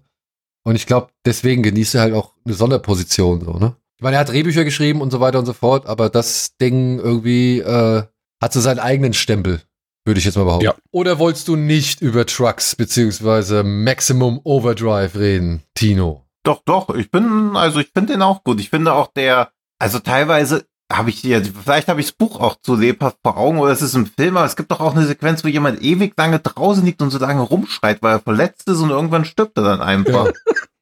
Und 0.64 0.77
ich 0.77 0.87
glaube, 0.87 1.09
deswegen 1.27 1.62
genießt 1.62 1.94
er 1.97 2.01
halt 2.01 2.14
auch 2.14 2.35
eine 2.44 2.55
Sonderposition, 2.55 3.44
so, 3.44 3.53
ne? 3.59 3.77
Ich 3.97 4.03
meine, 4.03 4.16
er 4.16 4.20
hat 4.20 4.31
Drehbücher 4.31 4.64
geschrieben 4.64 5.01
und 5.01 5.11
so 5.11 5.20
weiter 5.20 5.38
und 5.38 5.47
so 5.47 5.53
fort, 5.53 5.87
aber 5.87 6.09
das 6.09 6.57
Ding 6.57 6.99
irgendwie 6.99 7.61
äh, 7.61 8.03
hat 8.42 8.53
so 8.53 8.61
seinen 8.61 8.81
eigenen 8.81 9.12
Stempel, 9.12 9.62
würde 10.05 10.18
ich 10.18 10.25
jetzt 10.25 10.37
mal 10.37 10.44
behaupten. 10.44 10.64
Ja. 10.64 10.75
Oder 10.90 11.18
wolltest 11.18 11.47
du 11.49 11.57
nicht 11.57 12.01
über 12.01 12.27
Trucks 12.27 12.75
beziehungsweise 12.75 13.62
Maximum 13.62 14.40
Overdrive 14.42 15.16
reden, 15.16 15.62
Tino? 15.75 16.25
Doch, 16.42 16.62
doch, 16.64 16.90
ich 16.94 17.11
bin, 17.11 17.57
also 17.57 17.79
ich 17.79 17.90
finde 17.94 18.14
den 18.14 18.23
auch 18.23 18.42
gut. 18.42 18.59
Ich 18.61 18.70
finde 18.70 18.94
auch 18.94 19.07
der, 19.07 19.53
also 19.79 19.99
teilweise 19.99 20.66
habe 20.92 21.11
ich 21.11 21.23
ja, 21.23 21.40
vielleicht 21.40 21.88
habe 21.88 22.01
ich 22.01 22.07
das 22.07 22.12
Buch 22.12 22.40
auch 22.40 22.57
zu 22.61 22.75
lebhaft 22.75 23.18
vor 23.23 23.37
Augen 23.37 23.59
oder 23.59 23.73
es 23.73 23.83
ist 23.83 23.94
ein 23.94 24.07
Film, 24.07 24.37
aber 24.37 24.47
es 24.47 24.57
gibt 24.57 24.70
doch 24.70 24.81
auch 24.81 24.94
eine 24.94 25.07
Sequenz, 25.07 25.42
wo 25.44 25.49
jemand 25.49 25.83
ewig 25.83 26.14
lange 26.16 26.38
draußen 26.38 26.85
liegt 26.85 27.03
und 27.03 27.11
so 27.11 27.18
lange 27.18 27.40
rumschreit, 27.40 28.03
weil 28.03 28.16
er 28.16 28.20
verletzt 28.20 28.68
ist 28.68 28.81
und 28.81 28.90
irgendwann 28.90 29.25
stirbt 29.25 29.57
er 29.57 29.64
dann 29.64 29.81
einfach. 29.81 30.27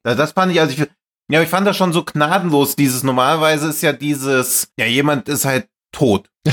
Ja. 0.05 0.15
Das 0.15 0.33
fand 0.33 0.51
ich, 0.51 0.59
also 0.59 0.73
ich, 0.73 0.89
ja, 1.31 1.41
ich 1.41 1.49
fand 1.49 1.65
das 1.65 1.77
schon 1.77 1.93
so 1.93 2.03
gnadenlos, 2.03 2.75
dieses, 2.75 3.03
normalerweise 3.03 3.69
ist 3.69 3.81
ja 3.81 3.93
dieses, 3.93 4.67
ja, 4.77 4.85
jemand 4.85 5.29
ist 5.29 5.45
halt 5.45 5.67
tot. 5.93 6.29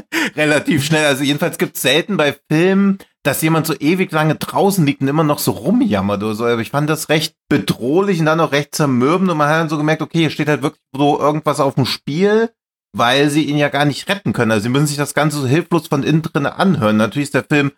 Relativ 0.36 0.84
schnell. 0.84 1.06
Also 1.06 1.24
jedenfalls 1.24 1.58
gibt 1.58 1.76
es 1.76 1.82
selten 1.82 2.16
bei 2.16 2.36
Filmen, 2.50 2.98
dass 3.22 3.42
jemand 3.42 3.66
so 3.66 3.74
ewig 3.78 4.10
lange 4.12 4.36
draußen 4.36 4.84
liegt 4.86 5.00
und 5.00 5.08
immer 5.08 5.24
noch 5.24 5.38
so 5.38 5.52
rumjammert 5.52 6.22
oder 6.22 6.34
so. 6.34 6.44
Aber 6.44 6.60
ich 6.60 6.70
fand 6.70 6.88
das 6.88 7.08
recht 7.08 7.34
bedrohlich 7.48 8.20
und 8.20 8.26
dann 8.26 8.40
auch 8.40 8.52
recht 8.52 8.74
zermürbend 8.74 9.30
und 9.30 9.36
man 9.36 9.48
hat 9.48 9.60
dann 9.60 9.68
so 9.68 9.76
gemerkt, 9.76 10.02
okay, 10.02 10.18
hier 10.18 10.30
steht 10.30 10.48
halt 10.48 10.62
wirklich 10.62 10.82
so 10.94 11.18
irgendwas 11.18 11.60
auf 11.60 11.74
dem 11.74 11.86
Spiel, 11.86 12.50
weil 12.96 13.30
sie 13.30 13.44
ihn 13.44 13.58
ja 13.58 13.68
gar 13.68 13.84
nicht 13.84 14.08
retten 14.08 14.32
können. 14.32 14.50
Also 14.50 14.64
sie 14.64 14.68
müssen 14.70 14.86
sich 14.86 14.96
das 14.96 15.14
Ganze 15.14 15.38
so 15.38 15.46
hilflos 15.46 15.88
von 15.88 16.02
innen 16.02 16.22
drin 16.22 16.46
anhören. 16.46 16.96
Natürlich 16.96 17.28
ist 17.28 17.34
der 17.34 17.44
Film 17.44 17.72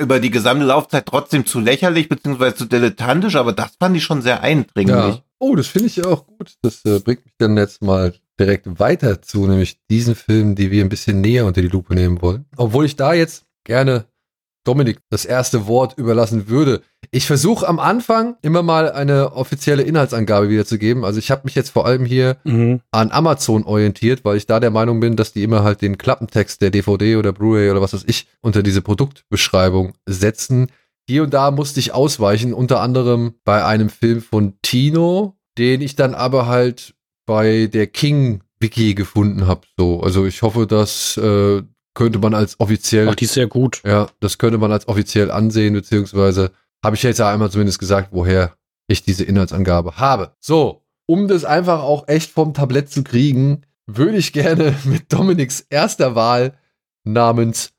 über 0.00 0.18
die 0.18 0.30
gesamte 0.30 0.64
Laufzeit 0.64 1.06
trotzdem 1.06 1.44
zu 1.44 1.60
lächerlich 1.60 2.08
beziehungsweise 2.08 2.56
zu 2.56 2.64
dilettantisch, 2.64 3.36
aber 3.36 3.52
das 3.52 3.72
fand 3.78 3.96
ich 3.96 4.02
schon 4.02 4.22
sehr 4.22 4.42
eindringlich. 4.42 5.16
Ja. 5.16 5.22
Oh, 5.38 5.54
das 5.54 5.66
finde 5.68 5.88
ich 5.88 5.96
ja 5.96 6.06
auch 6.06 6.26
gut. 6.26 6.54
Das 6.62 6.84
äh, 6.84 7.00
bringt 7.00 7.24
mich 7.24 7.34
dann 7.38 7.56
jetzt 7.56 7.82
mal 7.82 8.14
direkt 8.40 8.80
weiter 8.80 9.22
zu, 9.22 9.46
nämlich 9.46 9.78
diesen 9.90 10.14
Film, 10.14 10.54
die 10.56 10.70
wir 10.70 10.82
ein 10.84 10.88
bisschen 10.88 11.20
näher 11.20 11.46
unter 11.46 11.60
die 11.62 11.68
Lupe 11.68 11.94
nehmen 11.94 12.20
wollen. 12.22 12.46
Obwohl 12.56 12.86
ich 12.86 12.96
da 12.96 13.12
jetzt 13.12 13.44
gerne 13.64 14.06
Dominik 14.64 14.98
das 15.08 15.24
erste 15.24 15.66
Wort 15.66 15.96
überlassen 15.96 16.48
würde. 16.48 16.82
Ich 17.10 17.26
versuche 17.26 17.66
am 17.66 17.78
Anfang 17.78 18.36
immer 18.42 18.62
mal 18.62 18.92
eine 18.92 19.32
offizielle 19.32 19.82
Inhaltsangabe 19.82 20.50
wiederzugeben. 20.50 21.02
Also 21.04 21.18
ich 21.18 21.30
habe 21.30 21.42
mich 21.44 21.54
jetzt 21.54 21.70
vor 21.70 21.86
allem 21.86 22.04
hier 22.04 22.36
Mhm. 22.44 22.80
an 22.90 23.10
Amazon 23.10 23.64
orientiert, 23.64 24.22
weil 24.24 24.36
ich 24.36 24.46
da 24.46 24.60
der 24.60 24.70
Meinung 24.70 25.00
bin, 25.00 25.16
dass 25.16 25.32
die 25.32 25.42
immer 25.44 25.62
halt 25.64 25.80
den 25.80 25.96
Klappentext 25.96 26.60
der 26.60 26.70
DVD 26.70 27.16
oder 27.16 27.32
Blu-ray 27.32 27.70
oder 27.70 27.80
was 27.80 27.94
weiß 27.94 28.04
ich 28.06 28.26
unter 28.42 28.62
diese 28.62 28.82
Produktbeschreibung 28.82 29.94
setzen. 30.06 30.66
Hier 31.08 31.22
und 31.22 31.32
da 31.34 31.50
musste 31.50 31.80
ich 31.80 31.92
ausweichen, 31.94 32.52
unter 32.52 32.80
anderem 32.80 33.34
bei 33.44 33.64
einem 33.64 33.88
Film 33.88 34.20
von 34.20 34.54
Tino, 34.60 35.36
den 35.56 35.80
ich 35.80 35.96
dann 35.96 36.14
aber 36.14 36.46
halt 36.46 36.94
bei 37.26 37.66
der 37.66 37.86
King 37.86 38.42
Wiki 38.60 38.94
gefunden 38.94 39.46
habe. 39.46 39.62
So, 39.78 40.00
also 40.00 40.26
ich 40.26 40.42
hoffe, 40.42 40.66
das 40.66 41.16
äh, 41.16 41.62
könnte 41.94 42.18
man 42.18 42.34
als 42.34 42.58
offiziell 42.60 43.08
Ach, 43.08 43.14
die 43.14 43.24
ist 43.24 43.34
sehr 43.34 43.46
gut. 43.46 43.82
ja, 43.84 44.08
das 44.20 44.38
könnte 44.38 44.58
man 44.58 44.72
als 44.72 44.86
offiziell 44.88 45.30
ansehen, 45.30 45.74
beziehungsweise 45.74 46.52
habe 46.84 46.96
ich 46.96 47.02
jetzt 47.02 47.18
ja 47.18 47.30
einmal 47.30 47.50
zumindest 47.50 47.78
gesagt, 47.78 48.08
woher 48.12 48.54
ich 48.88 49.02
diese 49.02 49.24
Inhaltsangabe 49.24 49.96
habe. 49.96 50.34
So, 50.40 50.82
um 51.06 51.28
das 51.28 51.44
einfach 51.44 51.82
auch 51.82 52.08
echt 52.08 52.30
vom 52.30 52.54
Tablett 52.54 52.90
zu 52.90 53.02
kriegen, 53.02 53.62
würde 53.86 54.18
ich 54.18 54.32
gerne 54.32 54.74
mit 54.84 55.12
Dominiks 55.12 55.64
erster 55.68 56.14
Wahl 56.14 56.54
namens 57.04 57.72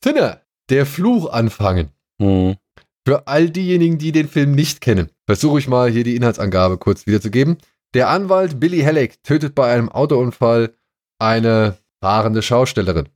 Thinner, 0.00 0.42
der 0.70 0.86
Fluch 0.86 1.30
anfangen. 1.30 1.90
Mhm. 2.18 2.56
Für 3.06 3.28
all 3.28 3.50
diejenigen, 3.50 3.98
die 3.98 4.10
den 4.10 4.28
Film 4.28 4.52
nicht 4.52 4.80
kennen, 4.80 5.10
versuche 5.26 5.60
ich 5.60 5.68
mal 5.68 5.90
hier 5.90 6.02
die 6.02 6.16
Inhaltsangabe 6.16 6.76
kurz 6.76 7.06
wiederzugeben. 7.06 7.58
Der 7.94 8.08
Anwalt 8.08 8.60
Billy 8.60 8.80
Halleck 8.80 9.22
tötet 9.22 9.54
bei 9.54 9.72
einem 9.72 9.88
Autounfall 9.88 10.74
eine 11.18 11.78
fahrende 12.00 12.42
Schaustellerin. 12.42 13.08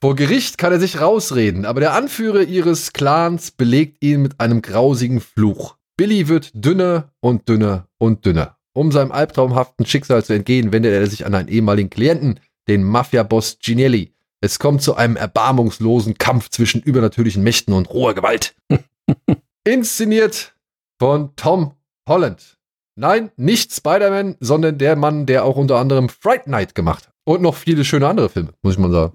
Vor 0.00 0.16
Gericht 0.16 0.58
kann 0.58 0.72
er 0.72 0.80
sich 0.80 1.00
rausreden, 1.00 1.64
aber 1.64 1.80
der 1.80 1.94
Anführer 1.94 2.42
ihres 2.42 2.92
Clans 2.92 3.50
belegt 3.50 4.02
ihn 4.02 4.22
mit 4.22 4.40
einem 4.40 4.60
grausigen 4.60 5.20
Fluch. 5.20 5.76
Billy 5.96 6.28
wird 6.28 6.50
dünner 6.52 7.12
und 7.20 7.48
dünner 7.48 7.88
und 7.98 8.26
dünner. 8.26 8.58
Um 8.74 8.90
seinem 8.90 9.12
albtraumhaften 9.12 9.86
Schicksal 9.86 10.24
zu 10.24 10.32
entgehen, 10.32 10.72
wendet 10.72 10.92
er 10.92 11.06
sich 11.06 11.24
an 11.24 11.34
einen 11.34 11.48
ehemaligen 11.48 11.90
Klienten, 11.90 12.40
den 12.66 12.82
Mafia-Boss 12.82 13.58
Ginelli. 13.62 14.12
Es 14.40 14.58
kommt 14.58 14.82
zu 14.82 14.96
einem 14.96 15.16
erbarmungslosen 15.16 16.18
Kampf 16.18 16.50
zwischen 16.50 16.82
übernatürlichen 16.82 17.42
Mächten 17.42 17.72
und 17.72 17.88
roher 17.88 18.14
Gewalt. 18.14 18.54
Inszeniert 19.64 20.54
von 20.98 21.34
Tom 21.36 21.72
Holland. 22.08 22.58
Nein, 22.96 23.30
nicht 23.36 23.72
Spider-Man, 23.72 24.36
sondern 24.40 24.78
der 24.78 24.96
Mann, 24.96 25.26
der 25.26 25.44
auch 25.44 25.56
unter 25.56 25.76
anderem 25.76 26.08
Fright 26.08 26.46
Night 26.46 26.74
gemacht 26.74 27.06
hat. 27.06 27.14
Und 27.24 27.42
noch 27.42 27.54
viele 27.54 27.84
schöne 27.84 28.06
andere 28.06 28.28
Filme, 28.28 28.50
muss 28.62 28.74
ich 28.74 28.78
mal 28.78 28.90
sagen. 28.90 29.12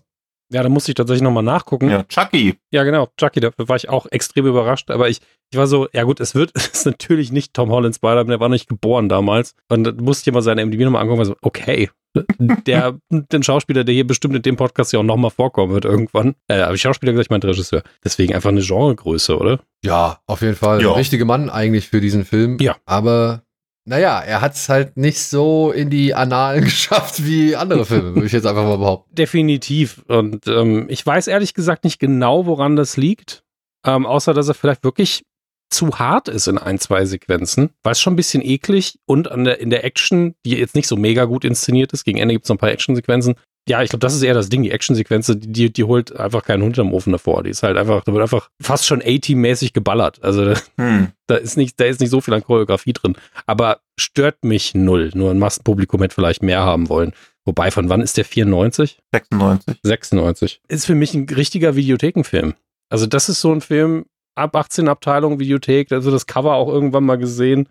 Ja, 0.51 0.63
da 0.63 0.69
musste 0.69 0.91
ich 0.91 0.95
tatsächlich 0.95 1.21
nochmal 1.21 1.43
nachgucken. 1.43 1.89
Ja, 1.89 2.03
Chucky. 2.03 2.57
Ja, 2.71 2.83
genau. 2.83 3.07
Chucky, 3.17 3.39
da 3.39 3.51
war 3.57 3.75
ich 3.75 3.87
auch 3.87 4.07
extrem 4.07 4.47
überrascht. 4.47 4.89
Aber 4.89 5.07
ich, 5.07 5.21
ich 5.51 5.57
war 5.59 5.67
so, 5.67 5.87
ja 5.93 6.03
gut, 6.03 6.19
es 6.19 6.33
wird, 6.33 6.51
es 6.55 6.67
ist 6.67 6.85
natürlich 6.85 7.31
nicht 7.31 7.53
Tom 7.53 7.69
Holland 7.69 7.95
Spider-Man, 7.95 8.27
der 8.27 8.39
war 8.39 8.49
nicht 8.49 8.67
geboren 8.67 9.09
damals. 9.09 9.53
Und 9.69 9.83
da 9.83 9.91
musste 9.91 10.29
ich 10.29 10.33
mal 10.33 10.41
seine 10.41 10.65
MDB 10.65 10.85
nochmal 10.85 11.03
angucken, 11.03 11.19
war 11.19 11.25
so, 11.25 11.35
okay. 11.41 11.89
Der, 12.65 12.97
den 13.11 13.43
Schauspieler, 13.43 13.83
der 13.83 13.93
hier 13.93 14.07
bestimmt 14.07 14.35
in 14.35 14.41
dem 14.41 14.55
Podcast 14.55 14.91
ja 14.91 14.99
auch 14.99 15.03
nochmal 15.03 15.29
vorkommen 15.29 15.73
wird 15.73 15.85
irgendwann. 15.85 16.33
Äh, 16.47 16.61
aber 16.61 16.73
ich 16.73 16.81
Schauspieler 16.81 17.11
gesagt, 17.11 17.27
ich 17.27 17.29
meine 17.29 17.43
Regisseur. 17.43 17.83
Deswegen 18.03 18.33
einfach 18.33 18.49
eine 18.49 18.61
Genregröße, 18.61 19.37
oder? 19.37 19.59
Ja, 19.85 20.19
auf 20.25 20.41
jeden 20.41 20.55
Fall. 20.55 20.81
Ja. 20.81 20.87
Der 20.87 20.97
richtige 20.97 21.25
Mann 21.25 21.51
eigentlich 21.51 21.87
für 21.87 22.01
diesen 22.01 22.25
Film. 22.25 22.57
Ja. 22.59 22.77
Aber 22.87 23.43
naja, 23.89 24.19
er 24.19 24.41
hat 24.41 24.53
es 24.53 24.69
halt 24.69 24.97
nicht 24.97 25.19
so 25.19 25.71
in 25.71 25.89
die 25.89 26.13
Annalen 26.13 26.63
geschafft 26.65 27.25
wie 27.25 27.55
andere 27.55 27.85
Filme, 27.85 28.13
würde 28.13 28.27
ich 28.27 28.31
jetzt 28.31 28.45
einfach 28.45 28.63
mal 28.63 28.77
behaupten. 28.77 29.15
Definitiv. 29.15 30.03
Und 30.07 30.47
ähm, 30.47 30.85
ich 30.89 31.03
weiß 31.03 31.25
ehrlich 31.27 31.55
gesagt 31.55 31.83
nicht 31.83 31.99
genau, 31.99 32.45
woran 32.45 32.75
das 32.75 32.97
liegt. 32.97 33.43
Ähm, 33.83 34.05
außer, 34.05 34.35
dass 34.35 34.47
er 34.47 34.53
vielleicht 34.53 34.83
wirklich 34.83 35.23
zu 35.71 35.97
hart 35.97 36.27
ist 36.27 36.47
in 36.47 36.59
ein, 36.59 36.77
zwei 36.77 37.05
Sequenzen. 37.05 37.71
War 37.81 37.93
es 37.93 37.99
schon 37.99 38.13
ein 38.13 38.17
bisschen 38.17 38.43
eklig 38.45 38.99
und 39.07 39.31
an 39.31 39.43
der, 39.43 39.59
in 39.59 39.71
der 39.71 39.83
Action, 39.83 40.35
die 40.45 40.51
jetzt 40.51 40.75
nicht 40.75 40.87
so 40.87 40.95
mega 40.95 41.25
gut 41.25 41.43
inszeniert 41.43 41.91
ist, 41.91 42.03
gegen 42.03 42.19
Ende 42.19 42.35
gibt 42.35 42.45
es 42.45 42.49
noch 42.49 42.55
ein 42.55 42.59
paar 42.59 42.71
Actionsequenzen. 42.71 43.35
Ja, 43.69 43.83
ich 43.83 43.91
glaube, 43.91 43.99
das 43.99 44.15
ist 44.15 44.23
eher 44.23 44.33
das 44.33 44.49
Ding. 44.49 44.63
Die 44.63 44.71
Actionsequenz, 44.71 45.31
die, 45.37 45.71
die, 45.71 45.83
holt 45.83 46.15
einfach 46.15 46.43
keinen 46.43 46.63
Hund 46.63 46.79
am 46.79 46.91
Ofen 46.91 47.11
davor. 47.11 47.43
Die 47.43 47.51
ist 47.51 47.61
halt 47.61 47.77
einfach, 47.77 48.03
da 48.03 48.11
wird 48.11 48.23
einfach 48.23 48.49
fast 48.59 48.87
schon 48.87 49.03
A-Team-mäßig 49.03 49.73
geballert. 49.73 50.23
Also 50.23 50.43
da, 50.43 50.59
Hm. 50.77 51.09
da 51.27 51.35
ist 51.35 51.55
nicht, 51.55 51.79
da 51.79 51.85
ist 51.85 51.99
nicht 51.99 52.09
so 52.09 52.19
viel 52.19 52.33
an 52.33 52.43
Choreografie 52.43 52.93
drin. 52.93 53.15
Aber 53.45 53.81
stört 53.99 54.43
mich 54.43 54.73
null. 54.73 55.11
Nur 55.13 55.29
ein 55.29 55.37
Massenpublikum 55.37 56.01
hätte 56.01 56.15
vielleicht 56.15 56.41
mehr 56.41 56.61
haben 56.61 56.89
wollen. 56.89 57.13
Wobei, 57.45 57.69
von 57.69 57.89
wann 57.89 58.01
ist 58.01 58.17
der 58.17 58.25
94? 58.25 58.97
96. 59.13 59.79
96. 59.83 60.61
Ist 60.67 60.87
für 60.87 60.95
mich 60.95 61.13
ein 61.13 61.29
richtiger 61.29 61.75
Videothekenfilm. 61.75 62.55
Also 62.89 63.05
das 63.05 63.29
ist 63.29 63.39
so 63.39 63.51
ein 63.51 63.61
Film, 63.61 64.07
ab 64.33 64.55
18 64.55 64.87
Abteilung 64.87 65.39
Videothek, 65.39 65.91
also 65.91 66.09
das 66.09 66.25
Cover 66.25 66.55
auch 66.55 66.69
irgendwann 66.69 67.05
mal 67.05 67.19
gesehen, 67.19 67.69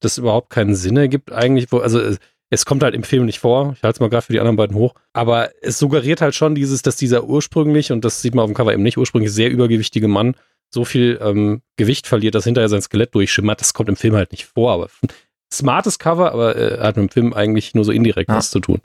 das 0.00 0.18
überhaupt 0.18 0.50
keinen 0.50 0.74
Sinn 0.74 0.98
ergibt 0.98 1.32
eigentlich. 1.32 1.72
Wo, 1.72 1.78
also 1.78 2.00
es, 2.50 2.64
kommt 2.64 2.82
halt 2.82 2.94
im 2.94 3.02
Film 3.02 3.26
nicht 3.26 3.38
vor. 3.38 3.74
Ich 3.76 3.82
halte 3.82 3.96
es 3.96 4.00
mal 4.00 4.08
gerade 4.08 4.24
für 4.24 4.32
die 4.32 4.40
anderen 4.40 4.56
beiden 4.56 4.76
hoch. 4.76 4.94
Aber 5.12 5.50
es 5.60 5.78
suggeriert 5.78 6.20
halt 6.20 6.34
schon 6.34 6.54
dieses, 6.54 6.82
dass 6.82 6.96
dieser 6.96 7.24
ursprünglich, 7.24 7.92
und 7.92 8.04
das 8.04 8.22
sieht 8.22 8.34
man 8.34 8.44
auf 8.44 8.50
dem 8.50 8.54
Cover 8.54 8.72
eben 8.72 8.82
nicht, 8.82 8.98
ursprünglich 8.98 9.32
sehr 9.32 9.50
übergewichtige 9.50 10.08
Mann 10.08 10.34
so 10.70 10.84
viel 10.84 11.18
ähm, 11.22 11.62
Gewicht 11.76 12.06
verliert, 12.06 12.34
dass 12.34 12.44
hinterher 12.44 12.68
sein 12.68 12.82
Skelett 12.82 13.14
durchschimmert. 13.14 13.60
Das 13.60 13.74
kommt 13.74 13.88
im 13.88 13.96
Film 13.96 14.14
halt 14.14 14.32
nicht 14.32 14.46
vor. 14.46 14.72
Aber 14.72 14.88
smartes 15.52 15.98
Cover, 15.98 16.32
aber 16.32 16.56
äh, 16.56 16.78
hat 16.80 16.96
mit 16.96 17.10
dem 17.10 17.12
Film 17.12 17.32
eigentlich 17.32 17.74
nur 17.74 17.84
so 17.84 17.92
indirekt 17.92 18.30
Ja. 18.30 18.36
was 18.36 18.50
zu 18.50 18.60
tun. 18.60 18.80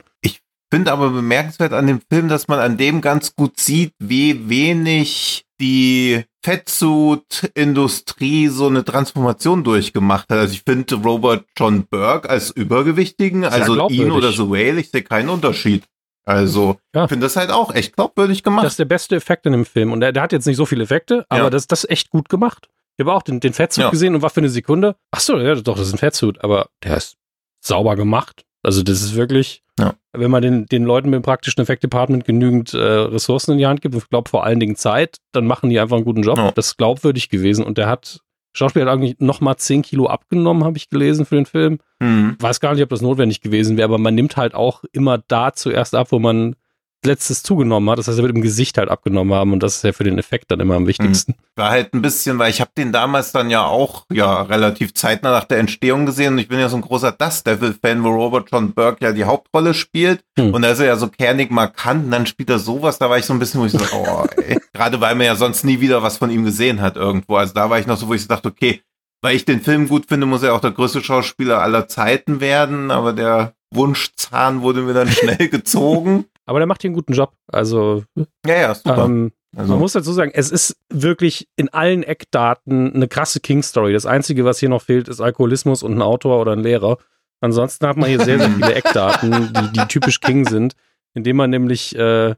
finde 0.72 0.90
aber 0.90 1.10
bemerkenswert 1.10 1.72
an 1.72 1.86
dem 1.86 2.00
Film, 2.10 2.28
dass 2.28 2.48
man 2.48 2.58
an 2.58 2.76
dem 2.76 3.00
ganz 3.00 3.36
gut 3.36 3.60
sieht, 3.60 3.92
wie 3.98 4.48
wenig 4.48 5.44
die 5.60 6.24
Fettsuit-Industrie 6.44 8.48
so 8.48 8.66
eine 8.66 8.84
Transformation 8.84 9.64
durchgemacht 9.64 10.28
hat. 10.30 10.38
Also 10.38 10.54
ich 10.54 10.62
finde 10.62 10.94
Robert 10.96 11.44
John 11.56 11.86
Burke 11.86 12.28
als 12.28 12.50
Übergewichtigen, 12.50 13.44
also 13.44 13.88
ihn 13.88 14.10
oder 14.10 14.32
The 14.32 14.48
Whale, 14.48 14.80
ich 14.80 14.90
sehe 14.90 15.02
keinen 15.02 15.28
Unterschied. 15.28 15.84
Also, 16.26 16.78
Ja. 16.94 17.04
ich 17.04 17.10
finde 17.10 17.26
das 17.26 17.36
halt 17.36 17.50
auch 17.50 17.74
echt 17.74 17.96
glaubwürdig 17.96 18.42
gemacht. 18.42 18.64
Das 18.64 18.72
ist 18.74 18.78
der 18.78 18.86
beste 18.86 19.14
Effekt 19.14 19.44
in 19.44 19.52
dem 19.52 19.66
Film. 19.66 19.92
Und 19.92 20.00
der, 20.00 20.10
der 20.12 20.22
hat 20.22 20.32
jetzt 20.32 20.46
nicht 20.46 20.56
so 20.56 20.64
viele 20.64 20.84
Effekte, 20.84 21.26
aber 21.28 21.44
Ja. 21.44 21.50
das, 21.50 21.66
das 21.66 21.84
ist 21.84 21.90
echt 21.90 22.10
gut 22.10 22.28
gemacht. 22.30 22.68
Ich 22.96 23.04
habe 23.04 23.12
auch 23.14 23.22
den, 23.22 23.40
den 23.40 23.52
Fettsuit 23.52 23.84
Ja. 23.84 23.90
gesehen 23.90 24.14
und 24.14 24.22
war 24.22 24.30
für 24.30 24.40
eine 24.40 24.48
Sekunde, 24.48 24.96
ach 25.10 25.20
so, 25.20 25.36
ja, 25.38 25.54
doch, 25.56 25.76
das 25.76 25.88
ist 25.88 25.94
ein 25.94 25.98
Fettsuit, 25.98 26.42
aber 26.42 26.68
der 26.82 26.96
ist 26.96 27.16
sauber 27.60 27.94
gemacht. 27.96 28.44
Also 28.64 28.82
das 28.82 29.02
ist 29.02 29.14
wirklich, 29.14 29.62
Ja. 29.78 29.94
wenn 30.12 30.30
man 30.30 30.42
den, 30.42 30.66
den 30.66 30.84
Leuten 30.84 31.10
mit 31.10 31.18
dem 31.18 31.22
praktischen 31.22 31.60
Effekt-Department 31.62 32.24
genügend 32.24 32.74
äh, 32.74 32.78
Ressourcen 32.78 33.52
in 33.52 33.58
die 33.58 33.66
Hand 33.66 33.80
gibt, 33.82 33.94
und 33.94 34.02
ich 34.02 34.08
glaube 34.10 34.28
vor 34.28 34.44
allen 34.44 34.58
Dingen 34.58 34.74
Zeit, 34.76 35.18
dann 35.32 35.46
machen 35.46 35.70
die 35.70 35.78
einfach 35.78 35.96
einen 35.96 36.04
guten 36.04 36.22
Job. 36.22 36.38
Ja. 36.38 36.50
Das 36.50 36.68
ist 36.68 36.76
glaubwürdig 36.78 37.28
gewesen 37.28 37.64
und 37.64 37.78
der 37.78 37.88
hat, 37.88 38.20
Schauspieler 38.56 38.86
hat 38.86 38.92
eigentlich 38.94 39.16
nochmal 39.20 39.56
10 39.56 39.82
Kilo 39.82 40.06
abgenommen, 40.06 40.64
habe 40.64 40.76
ich 40.78 40.88
gelesen 40.88 41.26
für 41.26 41.36
den 41.36 41.46
Film 41.46 41.78
Hm. 42.02 42.36
weiß 42.40 42.60
gar 42.60 42.74
nicht, 42.74 42.82
ob 42.82 42.88
das 42.88 43.02
notwendig 43.02 43.40
gewesen 43.40 43.76
wäre, 43.76 43.84
aber 43.86 43.98
man 43.98 44.14
nimmt 44.14 44.36
halt 44.36 44.54
auch 44.54 44.82
immer 44.92 45.18
da 45.28 45.52
zuerst 45.52 45.94
ab, 45.94 46.08
wo 46.10 46.18
man 46.18 46.56
letztes 47.06 47.42
zugenommen 47.42 47.88
hat. 47.90 47.98
Das 47.98 48.08
heißt, 48.08 48.18
er 48.18 48.22
wird 48.24 48.34
im 48.34 48.42
Gesicht 48.42 48.78
halt 48.78 48.88
abgenommen 48.88 49.34
haben 49.34 49.52
und 49.52 49.62
das 49.62 49.76
ist 49.76 49.84
ja 49.84 49.92
für 49.92 50.04
den 50.04 50.18
Effekt 50.18 50.50
dann 50.50 50.60
immer 50.60 50.74
am 50.74 50.86
wichtigsten. 50.86 51.34
War 51.56 51.70
halt 51.70 51.94
ein 51.94 52.02
bisschen, 52.02 52.38
weil 52.38 52.50
ich 52.50 52.60
habe 52.60 52.70
den 52.76 52.92
damals 52.92 53.32
dann 53.32 53.50
ja 53.50 53.64
auch 53.64 54.06
ja 54.12 54.42
relativ 54.42 54.94
zeitnah 54.94 55.30
nach 55.30 55.44
der 55.44 55.58
Entstehung 55.58 56.06
gesehen 56.06 56.34
und 56.34 56.38
ich 56.40 56.48
bin 56.48 56.58
ja 56.58 56.68
so 56.68 56.76
ein 56.76 56.82
großer 56.82 57.12
Dust 57.12 57.46
Devil-Fan, 57.46 58.02
wo 58.04 58.08
Robert 58.10 58.48
John 58.50 58.72
Burke 58.72 59.04
ja 59.04 59.12
die 59.12 59.24
Hauptrolle 59.24 59.74
spielt 59.74 60.22
Hm. 60.38 60.52
und 60.52 60.62
da 60.62 60.70
ist 60.70 60.80
er 60.80 60.86
ja 60.86 60.96
so 60.96 61.08
kernig 61.08 61.50
markant 61.52 62.06
und 62.06 62.10
dann 62.10 62.26
spielt 62.26 62.50
er 62.50 62.58
sowas, 62.58 62.98
da 62.98 63.08
war 63.08 63.18
ich 63.18 63.24
so 63.24 63.32
ein 63.32 63.38
bisschen, 63.38 63.60
wo 63.60 63.66
ich 63.66 63.72
so, 63.72 63.78
oh, 63.94 64.24
ey. 64.42 64.58
Gerade 64.72 65.00
weil 65.00 65.14
man 65.14 65.26
ja 65.26 65.36
sonst 65.36 65.64
nie 65.64 65.80
wieder 65.80 66.02
was 66.02 66.16
von 66.18 66.30
ihm 66.30 66.44
gesehen 66.44 66.80
hat 66.80 66.96
irgendwo. 66.96 67.36
Also 67.36 67.54
da 67.54 67.70
war 67.70 67.78
ich 67.78 67.86
noch 67.86 67.96
so, 67.96 68.08
wo 68.08 68.14
ich 68.14 68.22
so 68.22 68.28
dachte, 68.28 68.48
okay, 68.48 68.82
weil 69.22 69.36
ich 69.36 69.44
den 69.44 69.60
Film 69.62 69.88
gut 69.88 70.06
finde, 70.08 70.26
muss 70.26 70.42
er 70.42 70.54
auch 70.54 70.60
der 70.60 70.72
größte 70.72 71.02
Schauspieler 71.02 71.62
aller 71.62 71.86
Zeiten 71.88 72.40
werden, 72.40 72.90
aber 72.90 73.12
der 73.12 73.54
Wunschzahn 73.72 74.62
wurde 74.62 74.82
mir 74.82 74.94
dann 74.94 75.08
schnell 75.12 75.48
gezogen. 75.48 76.24
Aber 76.46 76.58
der 76.58 76.66
macht 76.66 76.82
hier 76.82 76.88
einen 76.88 76.94
guten 76.96 77.12
Job. 77.14 77.32
Also, 77.48 78.04
Ja, 78.46 78.54
ja, 78.56 78.74
super. 78.74 79.04
ähm, 79.04 79.32
also, 79.56 79.72
Man 79.72 79.80
muss 79.80 79.92
dazu 79.92 80.12
sagen, 80.12 80.32
es 80.34 80.50
ist 80.50 80.76
wirklich 80.90 81.48
in 81.56 81.68
allen 81.70 82.02
Eckdaten 82.02 82.92
eine 82.94 83.08
krasse 83.08 83.40
King-Story. 83.40 83.92
Das 83.92 84.04
Einzige, 84.06 84.44
was 84.44 84.58
hier 84.58 84.68
noch 84.68 84.82
fehlt, 84.82 85.08
ist 85.08 85.20
Alkoholismus 85.20 85.82
und 85.82 85.94
ein 85.94 86.02
Autor 86.02 86.40
oder 86.40 86.52
ein 86.52 86.62
Lehrer. 86.62 86.98
Ansonsten 87.40 87.86
hat 87.86 87.96
man 87.96 88.08
hier 88.08 88.20
sehr, 88.20 88.38
sehr 88.38 88.50
viele 88.50 88.74
Eckdaten, 88.74 89.52
die, 89.52 89.72
die 89.78 89.86
typisch 89.88 90.20
King 90.20 90.46
sind, 90.48 90.74
indem 91.14 91.36
man 91.36 91.50
nämlich 91.50 91.94
äh, 91.96 92.34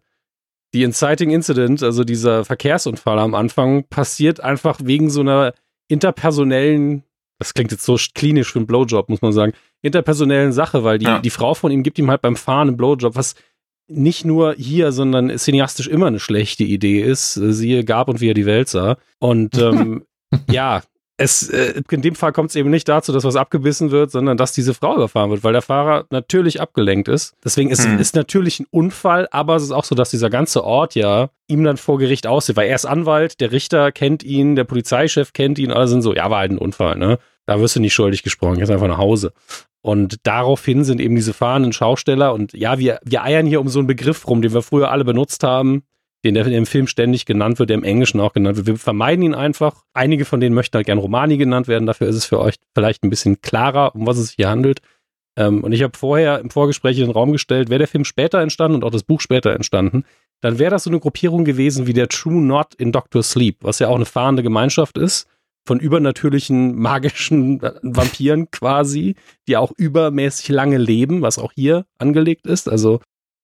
die 0.75 0.83
Inciting 0.83 1.31
Incident, 1.31 1.83
also 1.83 2.05
dieser 2.05 2.45
Verkehrsunfall 2.45 3.19
am 3.19 3.35
Anfang, 3.35 3.85
passiert 3.85 4.41
einfach 4.41 4.79
wegen 4.83 5.09
so 5.11 5.21
einer 5.21 5.55
interpersonellen, 5.89 7.03
das 7.39 7.55
klingt 7.55 7.71
jetzt 7.73 7.85
so 7.85 7.97
klinisch 8.15 8.53
für 8.53 8.59
einen 8.59 8.67
Blowjob, 8.67 9.09
muss 9.09 9.23
man 9.23 9.33
sagen, 9.33 9.53
interpersonellen 9.83 10.53
Sache, 10.53 10.85
weil 10.85 10.99
die, 10.99 11.07
Ja. 11.07 11.19
die 11.19 11.31
Frau 11.31 11.55
von 11.55 11.71
ihm 11.73 11.83
gibt 11.83 11.99
ihm 11.99 12.11
halt 12.11 12.23
beim 12.23 12.37
Fahren 12.37 12.69
einen 12.69 12.77
Blowjob, 12.77 13.15
was 13.17 13.35
nicht 13.89 14.25
nur 14.25 14.55
hier, 14.55 14.93
sondern 14.93 15.37
cineastisch 15.37 15.89
immer 15.89 16.07
eine 16.07 16.21
schlechte 16.21 16.65
Idee 16.65 17.01
ist. 17.01 17.37
Äh, 17.37 17.53
Siehe 17.53 17.85
Gab 17.85 18.09
und 18.09 18.21
wie 18.21 18.31
er 18.31 18.35
die 18.35 18.47
Welt 18.47 18.69
sah. 18.69 18.97
Und 19.19 19.57
ähm, 19.59 20.05
ja, 20.51 20.83
es, 21.19 21.49
äh, 21.49 21.81
in 21.91 22.03
dem 22.03 22.15
Fall 22.15 22.33
kommt 22.33 22.51
es 22.51 22.57
eben 22.57 22.69
nicht 22.69 22.89
dazu, 22.89 23.11
dass 23.11 23.25
was 23.25 23.37
abgebissen 23.37 23.91
wird, 23.91 24.11
sondern 24.11 24.37
dass 24.37 24.53
diese 24.53 24.75
Frau 24.75 24.97
überfahren 24.97 25.31
wird, 25.31 25.45
weil 25.45 25.55
der 25.55 25.63
Fahrer 25.63 26.05
natürlich 26.11 26.61
abgelenkt 26.61 27.09
ist. 27.09 27.35
Deswegen 27.43 27.71
ist 27.71 27.87
Hm. 27.87 27.99
es 27.99 28.13
natürlich 28.13 28.61
ein 28.61 28.67
Unfall, 28.71 29.27
aber 29.31 29.57
es 29.57 29.63
ist 29.63 29.71
auch 29.71 29.85
so, 29.85 29.95
dass 29.95 30.11
dieser 30.11 30.29
ganze 30.29 30.63
Ort 30.65 30.95
ja 30.95 31.31
ihm 31.47 31.65
dann 31.65 31.79
vor 31.79 31.99
Gericht 31.99 32.27
aussieht, 32.27 32.57
weil 32.57 32.69
er 32.69 32.75
ist 32.75 32.85
Anwalt, 32.85 33.41
der 33.41 33.51
Richter 33.53 33.93
kennt 33.93 34.25
ihn, 34.25 34.57
der 34.57 34.65
Polizeichef 34.65 35.33
kennt 35.33 35.59
ihn, 35.59 35.73
alle 35.73 35.89
sind 35.89 36.03
so, 36.03 36.15
ja, 36.15 36.29
war 36.31 36.41
halt 36.41 36.51
ein 36.51 36.59
Unfall, 36.59 36.97
ne? 36.97 37.19
Da 37.47 37.61
wirst 37.61 37.77
du 37.77 37.81
nicht 37.81 37.95
schuldig 37.95 38.23
gesprochen, 38.25 38.59
jetzt 38.59 38.71
einfach 38.71 38.89
nach 38.89 38.99
Hause. 38.99 39.33
Und 39.87 40.17
daraufhin 40.25 40.83
sind 40.83 41.01
eben 41.01 41.15
diese 41.15 41.33
fahrenden 41.33 41.73
Schausteller 41.73 42.35
und 42.35 42.53
ja, 42.55 42.81
wir, 42.81 42.99
wir 43.05 43.23
eiern 43.23 43.47
hier 43.47 43.61
um 43.61 43.69
so 43.69 43.79
einen 43.79 43.87
Begriff 43.87 44.27
rum, 44.27 44.43
den 44.43 44.53
wir 44.53 44.63
früher 44.63 44.91
alle 44.91 45.05
benutzt 45.05 45.45
haben, 45.45 45.85
den 46.25 46.35
der 46.35 46.45
im 46.45 46.67
Film 46.67 46.89
ständig 46.89 47.25
genannt 47.25 47.61
wird, 47.61 47.71
der 47.71 47.77
im 47.77 47.85
Englischen 47.85 48.19
auch 48.19 48.33
genannt 48.33 48.57
wird. 48.57 48.67
Wir 48.67 48.79
vermeiden 48.79 49.23
ihn 49.23 49.37
einfach. 49.37 49.85
Einige 49.93 50.25
von 50.25 50.41
denen 50.41 50.57
möchten 50.57 50.75
halt 50.75 50.87
gern 50.87 50.99
Romani 50.99 51.37
genannt 51.37 51.69
werden, 51.69 51.87
dafür 51.87 52.09
ist 52.09 52.17
es 52.17 52.25
für 52.25 52.41
euch 52.41 52.57
vielleicht 52.75 53.05
ein 53.05 53.11
bisschen 53.11 53.41
klarer, 53.43 53.95
um 53.95 54.09
was 54.09 54.19
es 54.19 54.27
sich 54.27 54.35
hier 54.35 54.49
handelt. 54.49 54.81
Ähm, 55.37 55.63
und 55.63 55.71
ich 55.71 55.85
habe 55.85 55.97
vorher 55.97 56.41
im 56.41 56.51
Vorgespräch 56.51 56.99
in 56.99 57.05
den 57.05 57.13
Raum 57.13 57.31
gestellt, 57.31 57.71
wäre 57.71 57.79
der 57.79 57.87
Film 57.87 58.05
später 58.05 58.41
entstanden 58.41 58.79
und 58.79 58.83
auch 58.83 58.91
das 58.91 59.05
Buch 59.05 59.21
später 59.21 59.53
entstanden, 59.53 60.03
dann 60.41 60.59
wäre 60.59 60.73
das 60.73 60.83
so 60.83 60.91
eine 60.91 60.99
Gruppierung 60.99 61.45
gewesen 61.45 61.87
wie 61.87 61.93
der 61.93 62.09
True 62.09 62.43
Knot 62.43 62.75
in 62.75 62.91
Doctor 62.91 63.23
Sleep, 63.23 63.59
was 63.61 63.79
ja 63.79 63.87
auch 63.87 63.95
eine 63.95 64.05
fahrende 64.05 64.43
Gemeinschaft 64.43 64.99
ist 64.99 65.29
von 65.67 65.81
übernatürlichen, 65.81 66.77
magischen 66.79 67.61
Vampiren 67.83 68.51
quasi, 68.51 69.17
die 69.49 69.57
auch 69.57 69.73
übermäßig 69.77 70.49
lange 70.49 70.79
leben, 70.79 71.23
was 71.23 71.39
auch 71.39 71.53
hier 71.53 71.85
angelegt 71.99 72.47
ist. 72.47 72.69
Also 72.69 73.01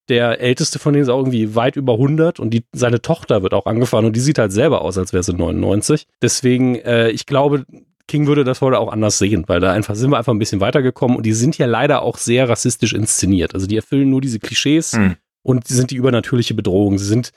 der 0.09 0.41
älteste 0.41 0.79
von 0.79 0.93
denen 0.93 1.03
ist 1.03 1.09
auch 1.09 1.19
irgendwie 1.19 1.55
weit 1.55 1.75
über 1.75 1.93
100 1.93 2.39
und 2.39 2.49
die, 2.51 2.65
seine 2.73 3.01
Tochter 3.01 3.41
wird 3.43 3.53
auch 3.53 3.65
angefahren 3.65 4.05
und 4.05 4.15
die 4.15 4.19
sieht 4.19 4.37
halt 4.37 4.51
selber 4.51 4.81
aus, 4.81 4.97
als 4.97 5.13
wäre 5.13 5.23
sie 5.23 5.33
99. 5.33 6.07
Deswegen, 6.21 6.75
äh, 6.75 7.09
ich 7.09 7.25
glaube, 7.25 7.65
King 8.07 8.27
würde 8.27 8.43
das 8.43 8.59
heute 8.59 8.79
auch 8.79 8.91
anders 8.91 9.17
sehen, 9.17 9.45
weil 9.47 9.61
da 9.61 9.71
einfach 9.71 9.95
sind 9.95 10.11
wir 10.11 10.17
einfach 10.17 10.33
ein 10.33 10.39
bisschen 10.39 10.59
weitergekommen 10.59 11.15
und 11.15 11.25
die 11.25 11.31
sind 11.31 11.57
ja 11.57 11.67
leider 11.67 12.01
auch 12.01 12.17
sehr 12.17 12.49
rassistisch 12.49 12.91
inszeniert. 12.93 13.53
Also 13.53 13.65
die 13.65 13.77
erfüllen 13.77 14.09
nur 14.09 14.19
diese 14.19 14.39
Klischees 14.39 14.91
Hm. 14.91 15.15
und 15.41 15.67
sind 15.67 15.89
die 15.91 15.95
übernatürliche 15.95 16.53
Bedrohung. 16.53 16.97
Sie 16.97 17.05
sind 17.05 17.31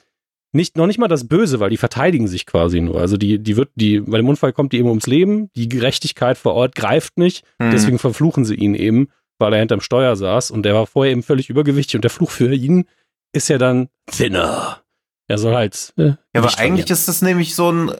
nicht, 0.56 0.76
noch 0.76 0.86
nicht 0.86 0.98
mal 0.98 1.08
das 1.08 1.28
Böse, 1.28 1.60
weil 1.60 1.70
die 1.70 1.76
verteidigen 1.76 2.26
sich 2.26 2.46
quasi 2.46 2.80
nur. 2.80 3.00
Also 3.00 3.16
die, 3.16 3.38
die 3.38 3.56
wird, 3.56 3.70
die, 3.74 4.00
bei 4.00 4.16
dem 4.16 4.28
Unfall 4.28 4.52
kommt 4.52 4.72
die 4.72 4.78
eben 4.78 4.88
ums 4.88 5.06
Leben, 5.06 5.50
die 5.54 5.68
Gerechtigkeit 5.68 6.38
vor 6.38 6.54
Ort 6.54 6.74
greift 6.74 7.18
nicht, 7.18 7.44
hm. 7.60 7.70
deswegen 7.70 7.98
verfluchen 7.98 8.44
sie 8.44 8.54
ihn 8.54 8.74
eben, 8.74 9.08
weil 9.38 9.52
er 9.52 9.60
hinterm 9.60 9.80
Steuer 9.80 10.16
saß 10.16 10.50
und 10.50 10.64
der 10.64 10.74
war 10.74 10.86
vorher 10.86 11.12
eben 11.12 11.22
völlig 11.22 11.50
übergewichtig 11.50 11.96
und 11.96 12.02
der 12.02 12.10
Fluch 12.10 12.30
für 12.30 12.52
ihn 12.52 12.86
ist 13.32 13.48
ja 13.48 13.58
dann 13.58 13.88
Thinner. 14.10 14.82
Er 15.28 15.38
soll 15.38 15.54
halt. 15.54 15.92
Äh, 15.96 16.06
Ja, 16.06 16.16
aber 16.34 16.58
eigentlich 16.58 16.90
ist 16.90 17.08
das 17.08 17.22
nämlich 17.22 17.54
so 17.54 17.70
ein, 17.70 17.92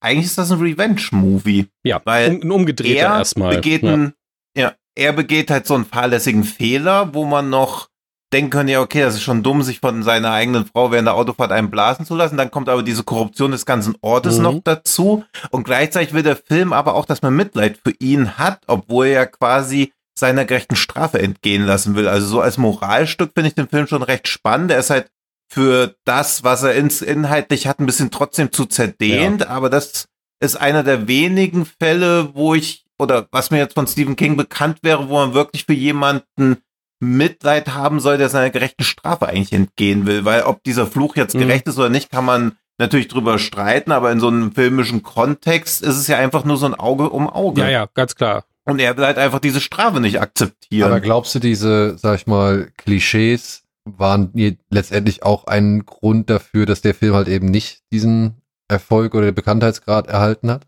eigentlich 0.00 0.26
ist 0.26 0.38
das 0.38 0.52
ein 0.52 0.60
Revenge-Movie. 0.60 1.66
ja, 1.84 2.00
weil 2.04 2.36
um, 2.36 2.42
ein 2.42 2.50
umgedrehter 2.50 3.00
Er 3.00 3.18
erstmal. 3.18 3.56
begeht 3.56 3.82
ja. 3.82 3.92
einen, 3.92 4.12
ja, 4.56 4.74
er 4.94 5.12
begeht 5.12 5.50
halt 5.50 5.66
so 5.66 5.74
einen 5.74 5.84
fahrlässigen 5.84 6.44
Fehler, 6.44 7.14
wo 7.14 7.24
man 7.24 7.50
noch 7.50 7.88
denken 8.32 8.50
könnte, 8.50 8.72
ja, 8.72 8.80
okay, 8.80 9.00
das 9.02 9.14
ist 9.14 9.22
schon 9.22 9.42
dumm, 9.42 9.62
sich 9.62 9.80
von 9.80 10.02
seiner 10.02 10.32
eigenen 10.32 10.66
Frau 10.66 10.90
während 10.90 11.06
der 11.06 11.14
Autofahrt 11.14 11.52
einen 11.52 11.70
blasen 11.70 12.04
zu 12.04 12.14
lassen. 12.14 12.36
Dann 12.36 12.50
kommt 12.50 12.68
aber 12.68 12.82
diese 12.82 13.04
Korruption 13.04 13.52
des 13.52 13.66
ganzen 13.66 13.94
Ortes 14.00 14.38
Mhm. 14.38 14.42
noch 14.42 14.60
dazu. 14.64 15.24
Und 15.50 15.64
gleichzeitig 15.64 16.12
will 16.12 16.22
der 16.24 16.36
Film 16.36 16.72
aber 16.72 16.94
auch, 16.94 17.04
dass 17.04 17.22
man 17.22 17.36
Mitleid 17.36 17.78
für 17.84 17.92
ihn 18.00 18.36
hat, 18.38 18.62
obwohl 18.66 19.06
er 19.06 19.26
quasi 19.26 19.92
seiner 20.18 20.44
gerechten 20.44 20.76
Strafe 20.76 21.20
entgehen 21.20 21.64
lassen 21.66 21.94
will. 21.94 22.08
Also 22.08 22.26
so 22.26 22.40
als 22.40 22.58
Moralstück 22.58 23.32
finde 23.34 23.48
ich 23.48 23.54
den 23.54 23.68
Film 23.68 23.86
schon 23.86 24.02
recht 24.02 24.28
spannend. 24.28 24.70
Er 24.70 24.78
ist 24.78 24.90
halt 24.90 25.10
für 25.52 25.94
das, 26.04 26.42
was 26.42 26.62
er 26.64 26.74
ins, 26.74 27.02
inhaltlich 27.02 27.66
hat, 27.66 27.78
ein 27.78 27.86
bisschen 27.86 28.10
trotzdem 28.10 28.50
zu 28.50 28.64
zerdehnt, 28.66 29.46
aber 29.46 29.70
das 29.70 30.08
ist 30.40 30.56
einer 30.56 30.82
der 30.82 31.06
wenigen 31.06 31.64
Fälle, 31.66 32.34
wo 32.34 32.54
ich, 32.54 32.84
oder 32.98 33.28
was 33.30 33.50
mir 33.50 33.58
jetzt 33.58 33.74
von 33.74 33.86
Stephen 33.86 34.16
King 34.16 34.36
bekannt 34.36 34.78
wäre, 34.82 35.08
wo 35.08 35.14
man 35.14 35.34
wirklich 35.34 35.64
für 35.66 35.72
jemanden 35.74 36.56
Mitleid 37.00 37.74
haben 37.74 38.00
soll, 38.00 38.18
der 38.18 38.28
seiner 38.28 38.50
gerechten 38.50 38.84
Strafe 38.84 39.28
eigentlich 39.28 39.52
entgehen 39.52 40.06
will. 40.06 40.24
Weil 40.24 40.42
ob 40.42 40.62
dieser 40.64 40.86
Fluch 40.86 41.16
jetzt 41.16 41.34
Mhm. 41.34 41.40
gerecht 41.40 41.66
ist 41.66 41.78
oder 41.78 41.88
nicht, 41.90 42.10
kann 42.10 42.24
man 42.24 42.56
natürlich 42.78 43.08
drüber 43.08 43.38
streiten, 43.38 43.92
aber 43.92 44.12
in 44.12 44.20
so 44.20 44.28
einem 44.28 44.52
filmischen 44.52 45.02
Kontext 45.02 45.82
ist 45.82 45.96
es 45.96 46.06
ja 46.08 46.18
einfach 46.18 46.44
nur 46.44 46.56
so 46.56 46.66
ein 46.66 46.74
Auge 46.74 47.10
um 47.10 47.28
Auge. 47.28 47.62
ja, 47.62 47.68
ja, 47.70 47.86
ganz 47.94 48.14
klar. 48.14 48.44
Und 48.64 48.80
er 48.80 48.96
will 48.96 49.04
halt 49.06 49.18
einfach 49.18 49.38
diese 49.38 49.60
Strafe 49.60 50.00
nicht 50.00 50.20
akzeptieren. 50.20 50.90
Aber 50.90 51.00
glaubst 51.00 51.34
du, 51.34 51.38
diese, 51.38 51.96
sag 51.98 52.16
ich 52.16 52.26
mal, 52.26 52.70
Klischees 52.76 53.62
waren 53.84 54.32
letztendlich 54.70 55.22
auch 55.22 55.46
ein 55.46 55.86
Grund 55.86 56.28
dafür, 56.28 56.66
dass 56.66 56.80
der 56.82 56.94
Film 56.94 57.14
halt 57.14 57.28
eben 57.28 57.46
nicht 57.46 57.82
diesen 57.92 58.42
Erfolg 58.68 59.14
oder 59.14 59.26
den 59.26 59.34
Bekanntheitsgrad 59.36 60.08
erhalten 60.08 60.50
hat? 60.50 60.66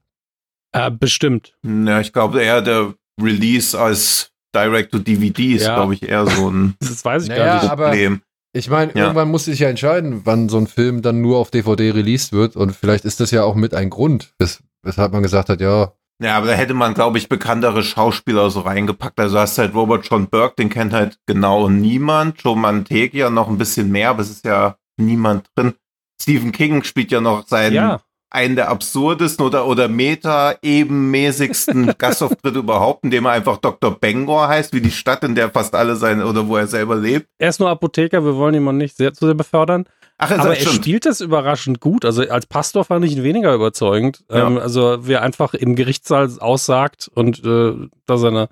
Äh, 0.73 0.91
bestimmt. 0.93 1.57
ja, 1.65 2.01
ich 2.01 2.13
glaube 2.13 2.41
eher 2.43 2.63
der 2.63 2.95
Release 3.21 3.77
als 3.79 4.31
Direct-to-DVD 4.55 5.55
ist, 5.55 5.67
Ja. 5.67 5.75
glaube 5.77 5.95
ich, 5.95 6.03
eher 6.09 6.27
so 6.27 6.51
ein 6.51 6.75
Das 6.81 7.05
weiß 7.05 7.25
ich 7.25 7.29
Naja, 7.29 7.45
gar 7.45 7.63
nicht. 7.63 7.71
aber- 7.71 7.85
Problem. 7.89 8.23
Ich 8.55 8.71
meine, 8.71 8.93
Ja. 8.95 9.03
irgendwann 9.03 9.31
muss 9.31 9.45
sich 9.45 9.59
ja 9.61 9.69
entscheiden, 9.69 10.23
wann 10.25 10.49
so 10.49 10.57
ein 10.59 10.67
Film 10.67 11.03
dann 11.03 11.21
nur 11.21 11.39
auf 11.39 11.51
DVD 11.51 11.91
released 11.91 12.33
wird 12.33 12.57
und 12.57 12.75
vielleicht 12.75 13.05
ist 13.05 13.21
das 13.21 13.31
ja 13.31 13.45
auch 13.45 13.55
mit 13.55 13.75
ein 13.75 13.91
Grund, 13.91 14.33
wes 14.39 14.63
weshalb 14.83 15.13
man 15.13 15.23
gesagt 15.23 15.49
hat, 15.51 15.61
ja, 15.61 15.93
Ja, 16.21 16.37
aber 16.39 16.47
da 16.49 16.53
hätte 16.55 16.75
man, 16.75 16.95
glaube 16.95 17.19
ich, 17.19 17.29
bekanntere 17.29 17.83
Schauspieler 17.85 18.51
so 18.51 18.61
reingepackt. 18.61 19.21
Also 19.21 19.39
hast 19.39 19.57
halt 19.59 19.73
Robert 19.75 20.05
John 20.11 20.29
Burke, 20.29 20.57
den 20.59 20.69
kennt 20.69 20.93
halt 20.93 21.19
genau 21.27 21.69
niemand. 21.69 22.43
Joe 22.43 22.57
Manteglia 22.57 23.31
noch 23.31 23.49
ein 23.49 23.59
bisschen 23.59 23.91
mehr, 23.93 24.11
aber 24.11 24.23
es 24.23 24.31
ist 24.31 24.45
ja 24.45 24.77
niemand 24.97 25.47
drin. 25.55 25.75
Stephen 26.21 26.51
King 26.51 26.83
spielt 26.83 27.13
ja 27.13 27.21
noch 27.21 27.47
seinen, 27.47 27.75
Ja, 27.75 28.01
einen 28.31 28.57
der 28.57 28.69
absurdesten 28.69 29.45
oder, 29.45 29.67
oder 29.67 29.89
meta-ebenmäßigsten 29.89 31.95
Gastauftritte 31.99 32.59
überhaupt, 32.59 33.05
indem 33.05 33.27
er 33.27 33.33
einfach 33.33 33.59
Dr. 33.59 33.99
Bangor 33.99 34.49
heißt, 34.49 34.73
wie 34.75 34.81
die 34.81 34.91
Stadt, 34.91 35.25
in 35.25 35.35
der 35.35 35.51
fast 35.51 35.75
alle 35.75 35.97
sein, 35.97 36.23
oder 36.23 36.47
wo 36.49 36.57
er 36.57 36.67
selber 36.67 36.97
lebt. 36.97 37.27
er 37.39 37.49
ist 37.49 37.61
nur 37.61 37.71
Apotheker, 37.71 38.25
wir 38.25 38.37
wollen 38.37 38.55
ihn 38.55 38.63
mal 38.63 38.73
nicht 38.73 38.97
sehr, 38.97 39.13
zu 39.15 39.27
sehr 39.27 39.35
befördern. 39.35 39.85
Ach, 40.19 40.31
Aber 40.33 40.51
er 40.51 40.57
stimmt. 40.57 40.75
spielt 40.75 41.07
das 41.07 41.21
überraschend 41.21 41.81
gut. 41.81 42.05
Also 42.05 42.23
als 42.29 42.47
Pastor 42.47 42.85
fand 42.85 43.05
ich 43.05 43.17
ihn 43.17 43.23
weniger 43.23 43.55
überzeugend. 43.55 44.25
Ja. 44.31 44.49
Ähm, 44.49 44.59
also 44.59 45.07
wie 45.07 45.13
er 45.13 45.23
einfach 45.23 45.55
im 45.55 45.77
Gerichtssaal 45.77 46.29
aussagt 46.41 47.09
und 47.15 47.45
äh, 47.45 47.75
da 48.07 48.19
seine, 48.19 48.49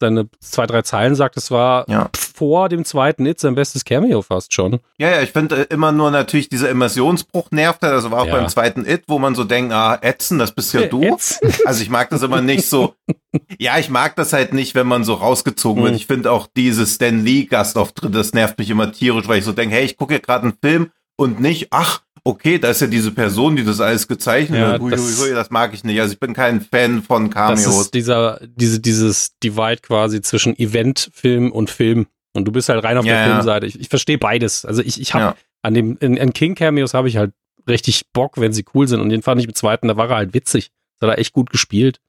seine 0.00 0.28
zwei, 0.40 0.66
drei 0.66 0.82
Zeilen 0.82 1.14
sagt, 1.14 1.36
es 1.36 1.50
war 1.50 1.84
Ja. 1.88 2.08
vor 2.16 2.68
dem 2.68 2.84
zweiten 2.84 3.26
It 3.26 3.40
sein 3.40 3.54
bestes 3.54 3.84
Cameo 3.84 4.22
fast 4.22 4.52
schon. 4.54 4.78
Ja, 4.98 5.10
ja, 5.10 5.22
ich 5.22 5.32
finde 5.32 5.56
äh, 5.68 5.74
immer 5.74 5.92
nur 5.92 6.10
natürlich 6.10 6.48
dieser 6.48 6.70
Immersionsbruch 6.70 7.50
nervt. 7.50 7.82
halt. 7.82 7.92
Also 7.92 8.10
war 8.10 8.22
auch 8.22 8.26
Ja. 8.26 8.36
beim 8.36 8.48
zweiten 8.48 8.86
It, 8.86 9.04
wo 9.08 9.18
man 9.18 9.34
so 9.34 9.44
denkt, 9.44 9.72
ah, 9.72 9.98
Ätzen, 10.00 10.38
das 10.38 10.52
bist 10.52 10.72
ja 10.72 10.82
du. 10.86 11.02
Jetzt? 11.02 11.40
Also 11.66 11.82
ich 11.82 11.90
mag 11.90 12.10
das 12.10 12.22
immer 12.22 12.40
nicht 12.40 12.66
so. 12.68 12.94
Ja, 13.58 13.78
ich 13.78 13.90
mag 13.90 14.16
das 14.16 14.32
halt 14.32 14.54
nicht, 14.54 14.74
wenn 14.74 14.86
man 14.86 15.04
so 15.04 15.12
rausgezogen 15.14 15.82
wird. 15.82 15.92
Mhm. 15.92 15.96
Ich 15.98 16.06
finde 16.06 16.30
auch 16.32 16.46
diese 16.56 16.86
Stan 16.86 17.22
Lee 17.24 17.44
Gastauftritt, 17.44 18.14
das 18.14 18.32
nervt 18.32 18.58
mich 18.58 18.70
immer 18.70 18.90
tierisch, 18.90 19.28
weil 19.28 19.38
ich 19.38 19.44
so 19.44 19.52
denke, 19.52 19.74
hey, 19.74 19.84
ich 19.84 19.96
gucke 19.98 20.14
hier 20.14 20.20
gerade 20.22 20.44
einen 20.44 20.54
Film 20.62 20.90
und 21.18 21.40
nicht, 21.40 21.68
ach, 21.70 22.00
okay, 22.24 22.58
da 22.58 22.70
ist 22.70 22.80
ja 22.80 22.86
diese 22.86 23.10
Person, 23.10 23.56
die 23.56 23.64
das 23.64 23.80
alles 23.80 24.06
gezeichnet 24.08 24.60
Ja, 24.60 24.72
hat. 24.72 24.80
Hui, 24.80 24.90
das- 24.90 25.00
hui, 25.00 25.28
hui, 25.28 25.34
das 25.34 25.50
mag 25.50 25.72
ich 25.74 25.84
nicht. 25.84 26.00
Also 26.00 26.12
ich 26.12 26.20
bin 26.20 26.32
kein 26.34 26.60
Fan 26.60 27.02
von 27.02 27.26
Das 27.30 27.34
Cameos. 27.34 27.80
ist 27.82 27.94
dieser, 27.94 28.40
diese, 28.44 28.80
dieses 28.80 29.36
Divide 29.42 29.78
quasi 29.82 30.20
zwischen 30.20 30.58
Event, 30.58 31.10
Film 31.12 31.50
und 31.52 31.70
Film. 31.70 32.06
Und 32.34 32.44
du 32.44 32.52
bist 32.52 32.68
halt 32.68 32.84
rein 32.84 32.96
auf 32.98 33.04
Ja, 33.04 33.14
der 33.14 33.22
ja. 33.26 33.32
Filmseite. 33.34 33.66
Ich, 33.66 33.80
ich 33.80 33.88
verstehe 33.88 34.18
beides. 34.18 34.64
Also 34.64 34.82
ich, 34.82 35.00
ich 35.00 35.14
habe 35.14 35.34
an 35.62 35.74
dem, 35.74 35.96
in, 36.00 36.16
in 36.16 36.32
King-Cameos 36.32 36.94
habe 36.94 37.08
ich 37.08 37.16
halt 37.16 37.32
richtig 37.68 38.04
Bock, 38.12 38.38
wenn 38.38 38.52
sie 38.52 38.64
cool 38.74 38.86
sind. 38.86 39.00
Und 39.00 39.08
den 39.08 39.22
fand 39.22 39.40
ich 39.40 39.46
im 39.48 39.54
zweiten, 39.54 39.88
da 39.88 39.96
war 39.96 40.10
er 40.10 40.16
halt 40.16 40.34
witzig. 40.34 40.70
Das 41.00 41.08
hat 41.08 41.16
er 41.16 41.20
echt 41.20 41.32
gut 41.32 41.50
gespielt. 41.50 42.00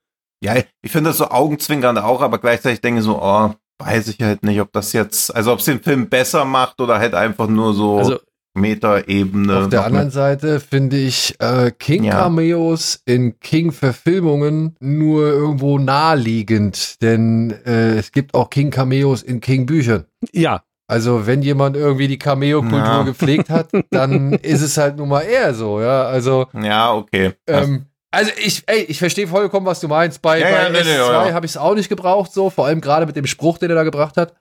Ja, 0.43 0.55
ich 0.81 0.91
finde 0.91 1.09
das 1.09 1.17
so 1.17 1.25
augenzwinkernd 1.29 1.99
auch, 1.99 2.21
aber 2.21 2.37
gleichzeitig 2.37 2.81
denke 2.81 2.99
ich 2.99 3.05
so, 3.05 3.21
oh, 3.21 3.53
weiß 3.79 4.07
ich 4.09 4.21
halt 4.21 4.43
nicht, 4.43 4.59
ob 4.61 4.71
das 4.73 4.93
jetzt, 4.93 5.33
also 5.35 5.51
ob 5.53 5.59
es 5.59 5.65
den 5.65 5.81
Film 5.81 6.09
besser 6.09 6.45
macht 6.45 6.79
oder 6.81 6.99
halt 6.99 7.13
einfach 7.13 7.47
nur 7.47 7.73
so 7.73 7.97
Also, 7.97 8.19
Meta-Ebene. 8.55 9.57
Auf 9.57 9.69
der 9.69 9.85
anderen 9.85 10.09
Seite 10.11 10.59
finde 10.59 10.97
ich 10.97 11.35
äh, 11.39 11.71
King-Cameos 11.71 13.01
in 13.05 13.39
King-Verfilmungen 13.39 14.75
nur 14.79 15.27
irgendwo 15.27 15.77
naheliegend, 15.79 17.01
denn 17.01 17.51
äh, 17.65 17.95
es 17.97 18.11
gibt 18.11 18.33
auch 18.33 18.49
King-Cameos 18.49 19.21
in 19.23 19.39
King-Büchern. 19.39 20.05
ja, 20.33 20.63
Also 20.87 21.27
wenn 21.27 21.41
jemand 21.41 21.75
irgendwie 21.77 22.07
die 22.07 22.17
Cameo-Kultur 22.19 22.77
Ja. 22.79 23.03
gepflegt 23.03 23.49
hat, 23.49 23.69
dann 23.91 24.33
ist 24.33 24.61
es 24.61 24.77
halt 24.77 24.97
nun 24.97 25.09
mal 25.09 25.21
eher 25.21 25.53
so, 25.53 25.79
ja. 25.81 26.03
Also, 26.03 26.47
Ja, 26.59 26.93
okay. 26.93 27.33
ähm, 27.47 27.85
also 28.11 28.31
ich, 28.43 28.63
ey, 28.65 28.81
ich 28.87 28.97
verstehe 28.97 29.27
vollkommen, 29.27 29.67
was 29.67 29.79
du 29.81 29.87
meinst. 29.87 30.21
Bei, 30.23 30.39
Ja, 30.39 30.45
bei 30.49 30.63
ja, 30.63 30.69
nee, 30.69 30.79
nee, 30.83 30.89
S2 30.97 31.11
ja, 31.11 31.27
ja. 31.27 31.33
habe 31.33 31.45
ich 31.45 31.51
es 31.51 31.57
auch 31.57 31.75
nicht 31.75 31.89
gebraucht, 31.89 32.33
so, 32.33 32.49
vor 32.49 32.65
allem 32.65 32.81
gerade 32.81 33.05
mit 33.05 33.15
dem 33.15 33.27
Spruch, 33.27 33.59
den 33.59 33.69
er 33.69 33.75
da 33.75 33.83
gebracht 33.83 34.17
hat. 34.17 34.33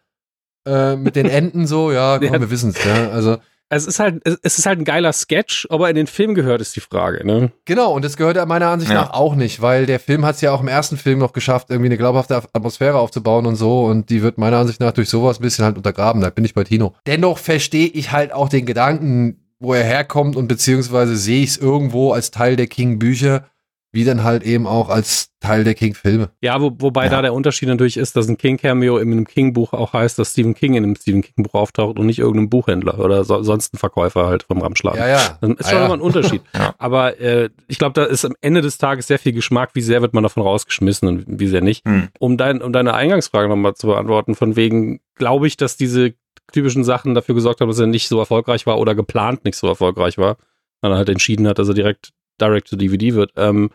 Äh, 0.67 0.97
mit 0.97 1.17
den 1.17 1.27
Enden 1.27 1.67
so, 1.67 1.93
ja, 1.93 2.17
komm, 2.19 2.33
Ja. 2.33 2.41
wir 2.41 2.51
wissen 2.51 2.71
es, 2.71 2.83
ja. 2.83 3.11
Also, 3.11 3.37
es 3.71 3.87
ist 3.87 3.99
halt, 4.01 4.23
es 4.25 4.59
ist 4.59 4.67
halt 4.67 4.79
ein 4.79 4.85
geiler 4.85 5.13
Sketch, 5.13 5.67
ob 5.71 5.83
er 5.83 5.91
in 5.91 5.97
den 5.97 6.07
Film 6.07 6.35
gehört, 6.35 6.61
ist 6.61 6.75
die 6.77 6.81
Frage, 6.81 7.27
ne? 7.27 7.53
Genau, 7.67 7.93
und 7.93 8.05
das 8.05 8.17
gehört 8.17 8.37
ja 8.37 8.47
meiner 8.47 8.69
Ansicht 8.69 8.91
Ja. 8.93 9.03
nach 9.03 9.11
auch 9.13 9.35
nicht, 9.35 9.61
weil 9.61 9.85
der 9.87 10.01
Film 10.01 10.25
hat 10.25 10.37
es 10.37 10.41
ja 10.41 10.53
auch 10.53 10.61
im 10.63 10.69
ersten 10.69 10.97
Film 10.97 11.19
noch 11.19 11.33
geschafft, 11.33 11.69
irgendwie 11.71 11.89
eine 11.89 11.99
glaubhafte 11.99 12.37
Atmosphäre 12.53 12.99
aufzubauen 12.99 13.47
und 13.47 13.57
so. 13.57 13.85
Und 13.85 14.09
die 14.11 14.23
wird 14.23 14.39
meiner 14.39 14.57
Ansicht 14.59 14.81
nach 14.81 14.93
durch 14.93 15.09
sowas 15.11 15.39
ein 15.39 15.43
bisschen 15.43 15.65
halt 15.65 15.77
untergraben. 15.77 16.23
Da 16.23 16.31
bin 16.31 16.45
ich 16.45 16.55
bei 16.55 16.65
Tino. 16.65 16.95
Dennoch 17.07 17.39
verstehe 17.39 17.89
ich 17.89 18.13
halt 18.13 18.33
auch 18.33 18.49
den 18.49 18.65
Gedanken, 18.67 19.45
wo 19.61 19.75
er 19.75 19.85
herkommt 19.85 20.37
und 20.37 20.49
beziehungsweise 20.49 21.17
sehe 21.17 21.43
ich 21.43 21.51
es 21.51 21.57
irgendwo 21.59 22.13
als 22.13 22.31
Teil 22.31 22.57
der 22.57 22.69
King-Bücher, 22.69 23.45
wie 23.91 24.05
dann 24.05 24.23
halt 24.23 24.43
eben 24.43 24.67
auch 24.67 24.91
als 24.91 25.31
Teil 25.41 25.65
der 25.65 25.75
King-Filme. 25.75 26.29
Ja, 26.43 26.61
wo, 26.61 26.73
wobei 26.79 27.05
Ja. 27.05 27.11
da 27.11 27.23
der 27.23 27.33
Unterschied 27.33 27.69
natürlich 27.69 27.97
ist, 27.97 28.17
dass 28.17 28.29
ein 28.29 28.37
King-Cameo 28.37 28.99
in 28.99 29.11
einem 29.13 29.27
King-Buch 29.27 29.73
auch 29.73 29.95
heißt, 29.95 30.19
dass 30.19 30.33
Stephen 30.33 30.55
King 30.55 30.75
in 30.75 30.85
einem 30.85 30.95
Stephen 30.97 31.23
King-Buch 31.23 31.55
auftaucht 31.55 31.99
und 31.99 32.05
nicht 32.07 32.19
irgendein 32.19 32.51
Buchhändler 32.51 32.99
oder 32.99 33.25
so, 33.25 33.43
sonst 33.43 33.73
ein 33.73 33.79
Verkäufer 33.79 34.27
halt 34.27 34.43
vom 34.43 34.61
Ramschladen. 34.61 35.01
Ja, 35.01 35.09
ja. 35.09 35.39
Das 35.41 35.51
ist 35.51 35.65
Ah, 35.67 35.69
schon 35.71 35.79
ja. 35.79 35.85
immer 35.87 35.95
ein 35.95 36.01
Unterschied. 36.01 36.43
Ja. 36.55 36.75
Aber 36.79 37.19
äh, 37.21 37.49
ich 37.67 37.79
glaube, 37.79 37.95
da 37.95 38.05
ist 38.05 38.25
am 38.25 38.35
Ende 38.43 38.61
des 38.61 38.77
Tages 38.79 39.07
sehr 39.07 39.19
viel 39.19 39.33
Geschmack, 39.33 39.71
wie 39.75 39.81
sehr 39.81 40.03
wird 40.03 40.13
man 40.13 40.23
davon 40.23 40.43
rausgeschmissen 40.43 41.09
und 41.09 41.25
wie 41.27 41.47
sehr 41.47 41.63
nicht. 41.63 41.85
Hm. 41.87 42.09
Um, 42.19 42.37
dein, 42.37 42.61
um 42.61 42.73
deine 42.73 42.95
Eingangsfrage 42.95 43.49
nochmal 43.49 43.75
zu 43.75 43.87
beantworten, 43.87 44.35
von 44.35 44.55
wegen, 44.57 45.01
glaube 45.15 45.47
ich, 45.47 45.57
dass 45.57 45.77
diese 45.79 46.13
typischen 46.53 46.85
Sachen 46.85 47.15
dafür 47.15 47.35
gesorgt 47.35 47.61
haben, 47.61 47.69
dass 47.69 47.79
er 47.79 47.87
nicht 47.87 48.09
so 48.09 48.19
erfolgreich 48.19 48.67
war 48.67 48.79
oder 48.79 48.95
geplant 48.95 49.45
nicht 49.45 49.57
so 49.57 49.67
erfolgreich 49.67 50.19
war, 50.19 50.37
weil 50.81 50.93
er 50.93 50.97
halt 50.99 51.09
entschieden 51.09 51.47
hat, 51.47 51.59
dass 51.59 51.69
er 51.69 51.75
direkt 51.75 52.11
direct 52.41 52.69
to 52.69 52.77
DVD 52.77 53.15
wird. 53.15 53.33
Ähm, 53.37 53.71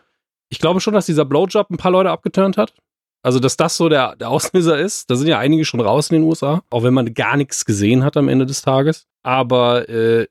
ich 0.48 0.58
glaube 0.58 0.80
schon, 0.80 0.94
dass 0.94 1.06
dieser 1.06 1.24
Blowjob 1.24 1.70
ein 1.70 1.76
paar 1.76 1.90
Leute 1.90 2.10
abgeturnt 2.10 2.56
hat. 2.56 2.74
Also, 3.22 3.40
dass 3.40 3.56
das 3.56 3.76
so 3.76 3.88
der, 3.88 4.16
der 4.16 4.28
Auslöser 4.28 4.78
ist. 4.78 5.10
Da 5.10 5.16
sind 5.16 5.28
ja 5.28 5.38
einige 5.38 5.64
schon 5.64 5.80
raus 5.80 6.10
in 6.10 6.16
den 6.20 6.24
USA, 6.24 6.62
auch 6.70 6.82
wenn 6.82 6.92
man 6.94 7.14
gar 7.14 7.36
nichts 7.36 7.64
gesehen 7.64 8.04
hat 8.04 8.16
am 8.16 8.28
Ende 8.28 8.44
des 8.46 8.60
Tages. 8.62 9.06
Aber 9.22 9.88
äh, 9.88 10.26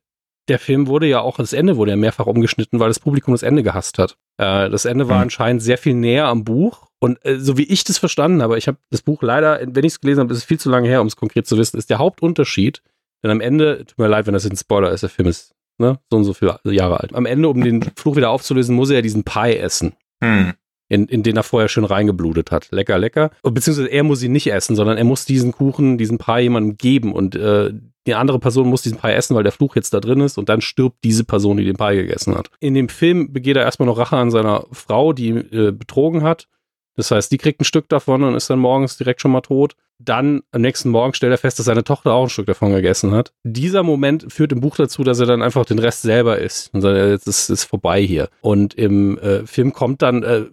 der 0.48 0.60
Film 0.60 0.88
wurde 0.88 1.08
ja 1.08 1.22
auch, 1.22 1.38
das 1.38 1.54
Ende 1.54 1.78
wurde 1.78 1.92
ja 1.92 1.98
mehrfach 1.98 2.28
umgeschnitten, 2.28 2.80
weil 2.80 2.90
das 2.90 3.00
Publikum 3.00 3.34
das 3.34 3.44
Ende 3.44 3.64
gehasst 3.64 3.98
hat. 3.98 4.18
Äh, 4.38 4.70
das 4.70 4.86
Ende 4.86 5.08
war 5.10 5.16
Hm. 5.18 5.24
anscheinend 5.24 5.64
sehr 5.64 5.78
viel 5.80 5.96
näher 5.96 6.28
am 6.28 6.44
Buch. 6.44 6.88
Und 7.00 7.18
äh, 7.26 7.40
so 7.40 7.58
wie 7.58 7.64
ich 7.64 7.84
das 7.84 7.98
verstanden 7.98 8.44
habe, 8.44 8.58
ich 8.58 8.68
habe 8.68 8.78
das 8.92 9.02
Buch 9.02 9.24
leider, 9.24 9.60
wenn 9.66 9.84
ich 9.86 9.94
es 9.94 10.00
gelesen 10.02 10.20
habe, 10.22 10.32
ist 10.32 10.40
es 10.40 10.46
viel 10.46 10.60
zu 10.60 10.70
lange 10.70 10.88
her, 10.88 11.02
um 11.02 11.08
es 11.08 11.16
konkret 11.16 11.48
zu 11.48 11.58
wissen, 11.58 11.78
ist 11.78 11.90
der 11.90 11.98
Hauptunterschied. 11.98 12.82
Denn 13.24 13.32
am 13.32 13.42
Ende, 13.42 13.86
tut 13.86 13.98
mir 13.98 14.08
leid, 14.08 14.28
wenn 14.28 14.34
das 14.34 14.44
jetzt 14.44 14.54
ein 14.54 14.58
Spoiler 14.58 14.92
ist, 14.92 15.02
der 15.02 15.10
Film 15.10 15.30
ist 15.30 15.54
ne, 15.78 16.00
so 16.10 16.18
und 16.18 16.24
so 16.24 16.34
viele 16.34 16.60
Jahre 16.66 17.00
alt. 17.00 17.14
Am 17.16 17.26
Ende, 17.26 17.50
um 17.50 17.62
den 17.62 17.82
Fluch 17.96 18.16
wieder 18.16 18.30
aufzulösen, 18.30 18.76
muss 18.76 18.90
er 18.90 18.98
ja 18.98 19.02
diesen 19.02 19.24
Pie 19.24 19.58
essen 19.58 19.94
Hm. 20.24 20.54
in, 20.88 21.08
in 21.08 21.24
den 21.24 21.36
er 21.36 21.44
vorher 21.44 21.68
schön 21.68 21.84
reingeblutet 21.84 22.52
hat. 22.52 22.70
Lecker, 22.72 22.98
lecker. 22.98 23.32
Beziehungsweise 23.44 23.90
er 23.90 24.04
muss 24.04 24.24
ihn 24.24 24.32
nicht 24.32 24.48
essen, 24.52 24.76
sondern 24.76 24.98
er 24.98 25.04
muss 25.04 25.26
diesen 25.26 25.52
Kuchen, 25.52 25.98
diesen 25.98 26.18
Pie 26.18 26.42
jemandem 26.44 26.78
geben 26.78 27.12
und 27.14 27.36
äh, 27.36 27.74
die 28.06 28.16
andere 28.16 28.40
Person 28.40 28.68
muss 28.70 28.82
diesen 28.82 29.00
Pie 29.00 29.12
essen, 29.12 29.36
weil 29.36 29.44
der 29.44 29.52
Fluch 29.52 29.76
jetzt 29.76 29.94
da 29.94 30.00
drin 30.00 30.22
ist 30.22 30.38
und 30.38 30.50
dann 30.50 30.62
stirbt 30.62 31.04
diese 31.04 31.24
Person, 31.24 31.58
die 31.58 31.66
den 31.66 31.78
Pie 31.78 31.96
gegessen 31.96 32.36
hat. 32.36 32.50
In 32.60 32.74
dem 32.74 32.90
Film 32.90 33.32
begeht 33.34 33.58
er 33.58 33.64
erstmal 33.64 33.88
noch 33.88 33.98
Rache 33.98 34.18
an 34.18 34.32
seiner 34.32 34.66
Frau, 34.72 35.14
die 35.14 35.28
ihn 35.28 35.38
äh, 35.52 35.72
betrogen 35.72 36.24
hat. 36.24 36.48
Das 36.96 37.12
heißt, 37.12 37.32
die 37.32 37.38
kriegt 37.38 37.62
ein 37.62 37.66
Stück 37.66 37.90
davon 37.90 38.24
und 38.24 38.36
ist 38.36 38.50
dann 38.50 38.60
morgens 38.60 38.98
direkt 38.98 39.22
schon 39.22 39.32
mal 39.32 39.42
tot. 39.42 39.76
Dann 40.00 40.42
am 40.52 40.62
nächsten 40.62 40.90
Morgen 40.90 41.14
stellt 41.14 41.32
er 41.32 41.38
fest, 41.38 41.60
dass 41.60 41.66
seine 41.66 41.84
Tochter 41.84 42.14
auch 42.14 42.24
ein 42.24 42.30
Stück 42.30 42.46
davon 42.46 42.72
gegessen 42.72 43.12
hat. 43.12 43.34
Dieser 43.44 43.84
Moment 43.84 44.32
führt 44.32 44.52
im 44.52 44.60
Buch 44.60 44.76
dazu, 44.76 45.04
dass 45.04 45.20
er 45.20 45.26
dann 45.26 45.42
einfach 45.42 45.66
den 45.66 45.80
Rest 45.80 46.02
selber 46.02 46.40
isst 46.40 46.74
und 46.74 46.82
sagt, 46.82 46.98
ja, 46.98 47.08
jetzt 47.08 47.28
ist 47.28 47.50
es 47.50 47.64
vorbei 47.64 48.02
hier. 48.02 48.30
Und 48.42 48.74
im 48.74 49.18
äh, 49.20 49.46
Film 49.46 49.74
kommt 49.74 50.02
dann, 50.02 50.24
äh, 50.24 50.46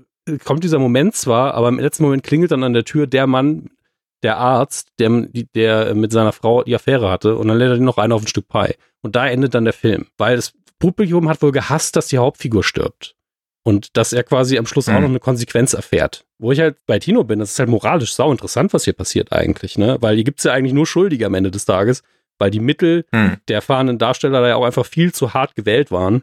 kommt 0.44 0.64
dieser 0.64 0.78
Moment 0.78 1.14
zwar, 1.14 1.54
aber 1.54 1.68
im 1.68 1.78
letzten 1.78 2.04
Moment 2.04 2.22
klingelt 2.22 2.52
dann 2.52 2.64
an 2.64 2.74
der 2.74 2.84
Tür 2.84 3.06
der 3.06 3.26
Mann, 3.26 3.70
der 4.22 4.36
Arzt, 4.36 4.88
der, 4.98 5.28
der 5.54 5.94
mit 5.94 6.12
seiner 6.12 6.32
Frau 6.32 6.62
die 6.62 6.74
Affäre 6.74 7.10
hatte 7.10 7.36
und 7.36 7.48
dann 7.48 7.56
lädt 7.56 7.70
er 7.70 7.76
noch 7.78 7.98
ein 7.98 8.12
auf 8.12 8.22
ein 8.22 8.28
Stück 8.28 8.48
Pie. 8.48 8.74
Und 9.02 9.16
da 9.16 9.26
endet 9.26 9.54
dann 9.54 9.64
der 9.64 9.72
Film, 9.72 10.06
weil 10.18 10.36
das 10.36 10.52
Publikum 10.78 11.28
hat 11.28 11.42
wohl 11.42 11.52
gehasst, 11.52 11.96
dass 11.96 12.08
die 12.08 12.18
Hauptfigur 12.18 12.62
stirbt. 12.62 13.14
Und 13.62 13.96
dass 13.96 14.12
er 14.14 14.22
quasi 14.22 14.56
am 14.58 14.66
Schluss 14.66 14.88
auch 14.88 14.94
Mhm. 14.94 15.00
noch 15.02 15.08
eine 15.10 15.20
Konsequenz 15.20 15.74
erfährt. 15.74 16.24
Wo 16.38 16.50
ich 16.52 16.60
halt 16.60 16.76
bei 16.86 16.98
Tino 16.98 17.24
bin, 17.24 17.40
das 17.40 17.50
ist 17.52 17.58
halt 17.58 17.68
moralisch 17.68 18.14
sau 18.14 18.32
interessant, 18.32 18.72
was 18.72 18.84
hier 18.84 18.94
passiert 18.94 19.32
eigentlich, 19.32 19.76
ne? 19.76 19.98
Weil 20.00 20.14
hier 20.14 20.24
gibt's 20.24 20.44
ja 20.44 20.52
eigentlich 20.52 20.72
nur 20.72 20.86
Schuldige 20.86 21.26
am 21.26 21.34
Ende 21.34 21.50
des 21.50 21.66
Tages, 21.66 22.02
weil 22.38 22.50
die 22.50 22.60
Mittel 22.60 23.04
Hm. 23.14 23.36
der 23.48 23.56
erfahrenen 23.56 23.98
Darsteller 23.98 24.40
da 24.40 24.48
ja 24.48 24.56
auch 24.56 24.64
einfach 24.64 24.86
viel 24.86 25.12
zu 25.12 25.34
hart 25.34 25.54
gewählt 25.56 25.90
waren. 25.90 26.22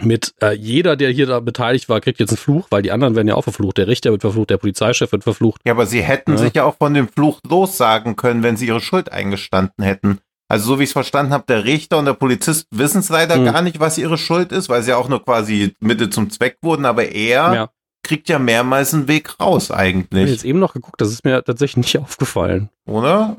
Mit 0.00 0.32
äh, 0.42 0.52
jeder, 0.52 0.94
der 0.94 1.10
hier 1.10 1.26
da 1.26 1.40
beteiligt 1.40 1.88
war, 1.88 2.00
kriegt 2.00 2.20
jetzt 2.20 2.30
einen 2.30 2.36
Fluch, 2.36 2.68
weil 2.70 2.82
die 2.82 2.92
anderen 2.92 3.16
werden 3.16 3.26
ja 3.26 3.34
auch 3.34 3.42
verflucht. 3.42 3.78
Der 3.78 3.88
Richter 3.88 4.12
wird 4.12 4.20
verflucht, 4.20 4.50
der 4.50 4.58
Polizeichef 4.58 5.10
wird 5.10 5.24
verflucht. 5.24 5.60
Ja, 5.64 5.72
aber 5.72 5.86
sie 5.86 6.02
hätten 6.02 6.32
Ja. 6.32 6.36
sich 6.38 6.54
ja 6.54 6.64
auch 6.64 6.76
von 6.76 6.94
dem 6.94 7.08
Fluch 7.08 7.40
lossagen 7.48 8.14
können, 8.14 8.44
wenn 8.44 8.56
sie 8.56 8.66
ihre 8.68 8.80
Schuld 8.80 9.10
eingestanden 9.10 9.84
hätten. 9.84 10.18
Also 10.50 10.64
so 10.66 10.78
wie 10.78 10.84
ich 10.84 10.88
es 10.90 10.92
verstanden 10.94 11.32
habe, 11.32 11.44
der 11.46 11.64
Richter 11.64 11.98
und 11.98 12.06
der 12.06 12.14
Polizist 12.14 12.66
wissen 12.70 13.00
es 13.00 13.08
leider 13.10 13.34
Hm. 13.36 13.44
gar 13.44 13.62
nicht, 13.62 13.80
was 13.80 13.98
ihre 13.98 14.16
Schuld 14.18 14.50
ist, 14.52 14.68
weil 14.68 14.82
sie 14.82 14.94
auch 14.94 15.08
nur 15.08 15.22
quasi 15.24 15.74
Mitte 15.80 16.08
zum 16.10 16.30
Zweck 16.30 16.56
wurden, 16.62 16.86
aber 16.86 17.04
er 17.10 17.54
Ja. 17.54 17.70
kriegt 18.02 18.28
ja 18.30 18.38
mehrmals 18.38 18.94
einen 18.94 19.08
Weg 19.08 19.38
raus 19.40 19.64
Ich 19.64 19.70
habe 19.70 19.80
eigentlich, 19.80 20.30
jetzt 20.30 20.44
eben 20.44 20.58
noch 20.58 20.72
geguckt, 20.72 21.00
das 21.00 21.10
ist 21.10 21.24
mir 21.24 21.42
tatsächlich 21.44 21.76
nicht 21.94 21.98
aufgefallen. 21.98 22.70
oder? 22.86 23.36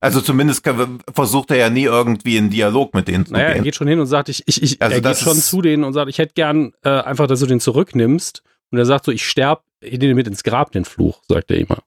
Also 0.00 0.20
zumindest 0.20 0.68
versucht 1.14 1.52
er 1.52 1.58
ja 1.58 1.70
nie 1.70 1.84
irgendwie 1.84 2.36
in 2.36 2.50
Dialog 2.50 2.92
mit 2.92 3.06
denen 3.06 3.24
zu 3.24 3.32
Naja, 3.34 3.46
er 3.48 3.54
gehen. 3.54 3.62
geht 3.62 3.76
schon 3.76 3.86
hin 3.86 4.00
und 4.00 4.06
sagt, 4.06 4.28
ich, 4.28 4.42
ich, 4.46 4.60
ich 4.60 4.82
Also 4.82 4.96
er 4.96 5.00
geht 5.00 5.16
schon 5.18 5.36
zu 5.36 5.62
denen 5.62 5.84
und 5.84 5.92
sagt, 5.92 6.08
ich 6.10 6.18
hätte 6.18 6.34
gern 6.34 6.72
äh, 6.82 6.88
einfach, 6.90 7.28
dass 7.28 7.38
du 7.38 7.46
den 7.46 7.60
zurücknimmst. 7.60 8.42
Und 8.72 8.78
er 8.78 8.84
sagt 8.84 9.04
so, 9.04 9.12
ich 9.12 9.24
sterb, 9.24 9.62
ich 9.80 9.98
nehme 10.00 10.14
mit 10.14 10.26
ins 10.26 10.42
Grab, 10.42 10.72
den 10.72 10.84
Fluch, 10.84 11.22
sagt 11.28 11.52
er 11.52 11.58
immer. 11.58 11.78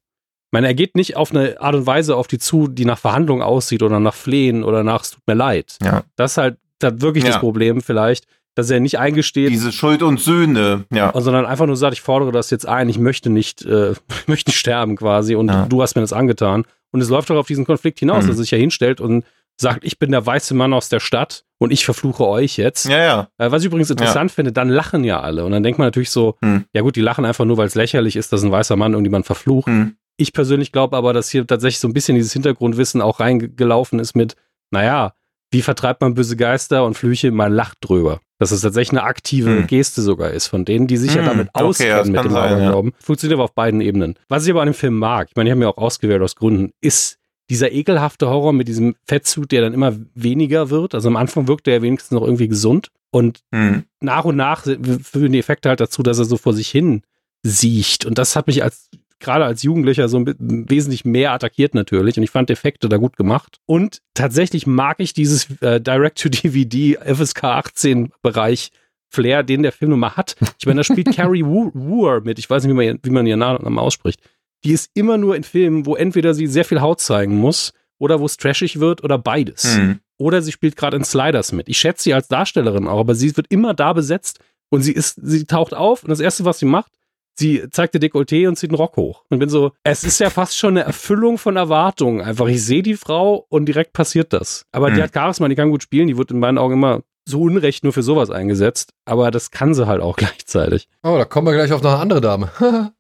Ich 0.56 0.62
meine, 0.62 0.68
er 0.68 0.74
geht 0.74 0.96
nicht 0.96 1.18
auf 1.18 1.32
eine 1.32 1.60
Art 1.60 1.76
und 1.76 1.86
Weise 1.86 2.16
auf 2.16 2.28
die 2.28 2.38
zu, 2.40 2.68
die 2.68 2.86
nach 2.86 2.98
Verhandlung 2.98 3.42
aussieht 3.42 3.84
oder 3.84 4.00
nach 4.00 4.14
Flehen 4.14 4.64
oder 4.64 4.84
nach, 4.84 5.02
es 5.04 5.12
tut 5.12 5.22
mir 5.28 5.34
leid. 5.34 5.78
Ja. 5.84 6.04
Das 6.16 6.32
ist 6.34 6.38
halt 6.38 6.58
da 6.80 7.02
wirklich 7.02 7.24
Ja. 7.26 7.32
das 7.32 7.40
Problem 7.40 7.82
vielleicht, 7.82 8.26
dass 8.56 8.70
er 8.70 8.80
nicht 8.80 8.98
eingesteht, 8.98 9.50
Diese 9.52 9.74
Schuld 9.74 10.02
und 10.02 10.20
Sühne, 10.20 10.86
ja. 10.94 11.12
sondern 11.14 11.46
einfach 11.46 11.66
nur 11.66 11.76
sagt, 11.76 11.94
ich 11.94 12.02
fordere 12.02 12.32
das 12.32 12.52
jetzt 12.52 12.66
ein, 12.68 12.88
ich 12.88 12.98
möchte 12.98 13.30
nicht, 13.30 13.66
äh, 13.66 13.92
ich 13.92 13.98
möchte 14.28 14.50
nicht 14.50 14.58
sterben 14.60 14.96
quasi 14.96 15.36
und 15.36 15.50
Ja. 15.50 15.66
du 15.66 15.82
hast 15.82 15.96
mir 15.96 16.02
das 16.02 16.14
angetan. 16.14 16.64
Und 16.92 17.02
es 17.02 17.10
läuft 17.10 17.30
doch 17.30 17.36
auf 17.36 17.48
diesen 17.48 17.66
Konflikt 17.66 18.00
hinaus, 18.00 18.24
Mhm. 18.24 18.28
dass 18.30 18.38
er 18.38 18.44
sich 18.44 18.52
ja 18.52 18.58
hinstellt 18.58 19.02
und 19.02 19.26
sagt, 19.58 19.84
ich 19.84 20.00
bin 20.00 20.12
der 20.12 20.26
weiße 20.26 20.54
Mann 20.54 20.74
aus 20.74 20.88
der 20.88 21.00
Stadt 21.02 21.44
und 21.58 21.72
ich 21.72 21.84
verfluche 21.86 22.26
euch 22.26 22.56
jetzt. 22.58 22.86
Ja, 22.86 22.98
ja. 22.98 23.28
Äh, 23.38 23.52
was 23.52 23.62
ich 23.62 23.68
übrigens 23.68 23.90
interessant 23.90 24.32
finde, 24.32 24.52
dann 24.54 24.70
lachen 24.70 25.04
ja 25.04 25.20
alle. 25.22 25.44
Und 25.46 25.52
dann 25.52 25.64
denkt 25.64 25.80
man 25.80 25.88
natürlich 25.88 26.12
so, 26.12 26.36
Hm. 26.42 26.64
ja 26.74 26.82
gut, 26.82 26.96
die 26.96 27.02
lachen 27.02 27.26
einfach 27.26 27.44
nur, 27.46 27.58
weil 27.58 27.68
es 27.68 27.76
lächerlich 27.76 28.16
ist, 28.16 28.32
dass 28.32 28.44
ein 28.44 28.52
weißer 28.52 28.78
Mann 28.78 28.94
irgendjemand 28.94 29.26
verflucht. 29.26 29.68
Hm. 29.68 29.96
Ich 30.18 30.34
persönlich 30.34 30.72
glaube 30.72 30.96
aber, 30.98 31.14
dass 31.14 31.30
hier 31.30 31.46
tatsächlich 31.46 31.80
so 31.80 31.88
ein 31.88 31.94
bisschen 31.94 32.16
dieses 32.16 32.34
Hintergrundwissen 32.34 33.02
auch 33.02 33.20
reingelaufen 33.20 34.00
ist 34.00 34.16
mit, 34.16 34.36
naja, 34.72 35.14
wie 35.52 35.62
vertreibt 35.62 36.02
man 36.02 36.14
böse 36.16 36.36
Geister 36.38 36.86
und 36.86 36.96
Flüche? 36.96 37.32
Man 37.32 37.54
lacht 37.54 37.78
drüber. 37.82 38.20
Dass 38.38 38.52
es 38.52 38.62
tatsächlich 38.62 38.98
eine 39.00 39.04
aktive 39.08 39.50
Hm. 39.50 39.68
Geste 39.68 40.02
sogar 40.02 40.32
ist 40.32 40.48
von 40.48 40.66
denen, 40.66 40.88
die 40.88 40.98
sich 40.98 41.14
ja 41.14 41.20
Hm, 41.22 41.26
damit 41.26 41.50
okay, 41.54 41.64
auskennen 41.64 41.98
das 41.98 42.08
mit 42.10 42.24
dem 42.26 42.32
sein, 42.32 42.50
ja. 42.52 42.56
Aberglauben. 42.58 42.92
Funktioniert 43.00 43.38
aber 43.38 43.46
auf 43.46 43.54
beiden 43.54 43.80
Ebenen. 43.80 44.16
Was 44.28 44.46
ich 44.46 44.52
aber 44.52 44.62
an 44.62 44.68
dem 44.68 44.74
Film 44.74 44.98
mag, 44.98 45.28
ich 45.30 45.36
meine, 45.38 45.50
ich 45.50 45.52
habe 45.52 45.60
mir 45.60 45.70
auch 45.70 45.78
ausgewählt 45.78 46.22
aus 46.22 46.36
Gründen, 46.36 46.72
ist 46.82 47.18
dieser 47.50 47.72
ekelhafte 47.72 48.28
Horror 48.28 48.52
mit 48.52 48.68
diesem 48.68 48.96
Fettsuit, 49.06 49.52
der 49.52 49.62
dann 49.62 49.74
immer 49.74 49.94
weniger 50.16 50.70
wird. 50.70 50.96
Also 50.96 51.08
am 51.08 51.16
Anfang 51.16 51.48
wirkt 51.48 51.68
er 51.68 51.76
ja 51.76 51.82
wenigstens 51.82 52.12
noch 52.12 52.24
irgendwie 52.26 52.48
gesund 52.50 52.90
und 53.12 53.40
Hm. 53.54 53.84
nach 54.02 54.26
und 54.26 54.36
nach 54.36 54.64
führen 54.64 55.32
die 55.32 55.40
Effekte 55.40 55.70
halt 55.70 55.80
dazu, 55.80 56.04
dass 56.04 56.20
er 56.20 56.26
so 56.26 56.36
vor 56.36 56.54
sich 56.54 56.68
hin 56.70 57.04
siecht. 57.44 58.06
Und 58.06 58.18
das 58.18 58.36
hat 58.36 58.48
mich 58.48 58.64
als 58.64 58.90
gerade 59.20 59.46
als 59.46 59.64
Jugendlicher 59.64 60.08
so 60.10 60.18
ein 60.20 60.36
wesentlich 60.70 61.06
mehr 61.06 61.32
attackiert 61.32 61.74
natürlich. 61.74 62.18
Und 62.18 62.24
ich 62.24 62.30
fand 62.32 62.50
Effekte 62.50 62.90
da 62.90 62.98
gut 62.98 63.18
gemacht. 63.18 63.58
Und 63.66 64.02
tatsächlich 64.14 64.68
mag 64.68 64.98
ich 65.00 65.14
dieses 65.14 65.50
äh, 65.62 65.80
Direct-to-DVD 65.82 66.98
FSK 67.16 67.44
18 67.44 68.12
Bereich 68.22 68.72
Flair, 69.10 69.44
den 69.44 69.64
der 69.64 69.72
Film 69.72 69.92
nun 69.92 70.00
mal 70.00 70.16
hat. 70.18 70.36
Ich 70.60 70.66
meine, 70.66 70.80
da 70.80 70.84
spielt 70.84 71.12
Carrie 71.16 71.44
Woo- 71.44 71.72
Wooer 71.74 72.22
mit. 72.22 72.40
Ich 72.40 72.50
weiß 72.50 72.64
nicht, 72.64 72.72
wie 72.72 72.76
man, 72.88 73.00
wie 73.02 73.10
man 73.10 73.26
ihren 73.28 73.40
Namen 73.40 73.80
ausspricht. 73.80 74.20
Die 74.64 74.72
ist 74.72 74.90
immer 74.94 75.18
nur 75.18 75.36
in 75.36 75.44
Filmen, 75.44 75.86
wo 75.86 75.96
entweder 75.96 76.34
sie 76.34 76.48
sehr 76.48 76.66
viel 76.66 76.82
Haut 76.82 77.00
zeigen 77.00 77.38
muss 77.38 77.72
oder 78.00 78.20
wo 78.20 78.26
es 78.26 78.38
trashig 78.38 78.80
wird 78.80 79.04
oder 79.04 79.18
beides. 79.18 79.76
Hm. 79.78 80.00
Oder 80.18 80.42
sie 80.42 80.52
spielt 80.52 80.76
gerade 80.76 80.98
in 80.98 81.04
Sliders 81.04 81.52
mit. 81.52 81.70
Ich 81.70 81.78
schätze 81.78 82.04
sie 82.04 82.14
als 82.14 82.28
Darstellerin 82.28 82.88
auch, 82.88 83.00
aber 83.00 83.16
sie 83.16 83.36
wird 83.38 83.48
immer 83.50 83.74
da 83.74 83.94
besetzt 83.94 84.40
und 84.70 84.82
sie 84.82 84.92
ist, 84.94 85.20
sie 85.22 85.46
taucht 85.46 85.74
auf 85.74 86.04
und 86.04 86.10
das 86.10 86.20
erste, 86.20 86.46
was 86.46 86.60
sie 86.60 86.66
macht, 86.66 86.92
sie 87.38 87.64
zeigt 87.72 87.94
ihr 87.96 88.00
Dekolleté 88.02 88.48
und 88.48 88.56
zieht 88.58 88.70
einen 88.72 88.78
Rock 88.78 88.98
hoch. 88.98 89.24
Und 89.30 89.40
bin 89.40 89.50
so, 89.50 89.72
es 89.84 90.04
ist 90.04 90.20
ja 90.20 90.30
fast 90.30 90.58
schon 90.58 90.72
eine 90.78 90.84
Erfüllung 90.86 91.38
von 91.38 91.56
Erwartungen. 91.58 92.22
Einfach, 92.22 92.48
ich 92.48 92.64
sehe 92.64 92.84
die 92.84 92.96
Frau 92.96 93.46
und 93.50 93.66
direkt 93.66 93.94
passiert 93.94 94.34
das. 94.34 94.66
Aber 94.72 94.90
die 94.90 94.98
Hm. 94.98 95.04
hat 95.04 95.14
Charisma, 95.14 95.48
die 95.48 95.56
kann 95.56 95.70
gut 95.72 95.84
spielen, 95.84 96.08
die 96.08 96.18
wird 96.18 96.32
in 96.32 96.40
meinen 96.40 96.58
Augen 96.58 96.74
immer 96.76 97.02
so 97.28 97.42
unrecht 97.42 97.84
nur 97.84 97.92
für 97.94 98.04
sowas 98.04 98.30
eingesetzt. 98.30 98.92
Aber 99.06 99.32
das 99.32 99.50
kann 99.52 99.74
sie 99.74 99.88
halt 99.88 100.02
auch 100.02 100.16
gleichzeitig. 100.18 100.88
Oh, 101.04 101.18
da 101.18 101.26
kommen 101.26 101.48
wir 101.48 101.54
gleich 101.54 101.72
auf 101.72 101.82
noch 101.82 101.92
eine 101.94 102.00
andere 102.02 102.22
Dame. 102.22 102.52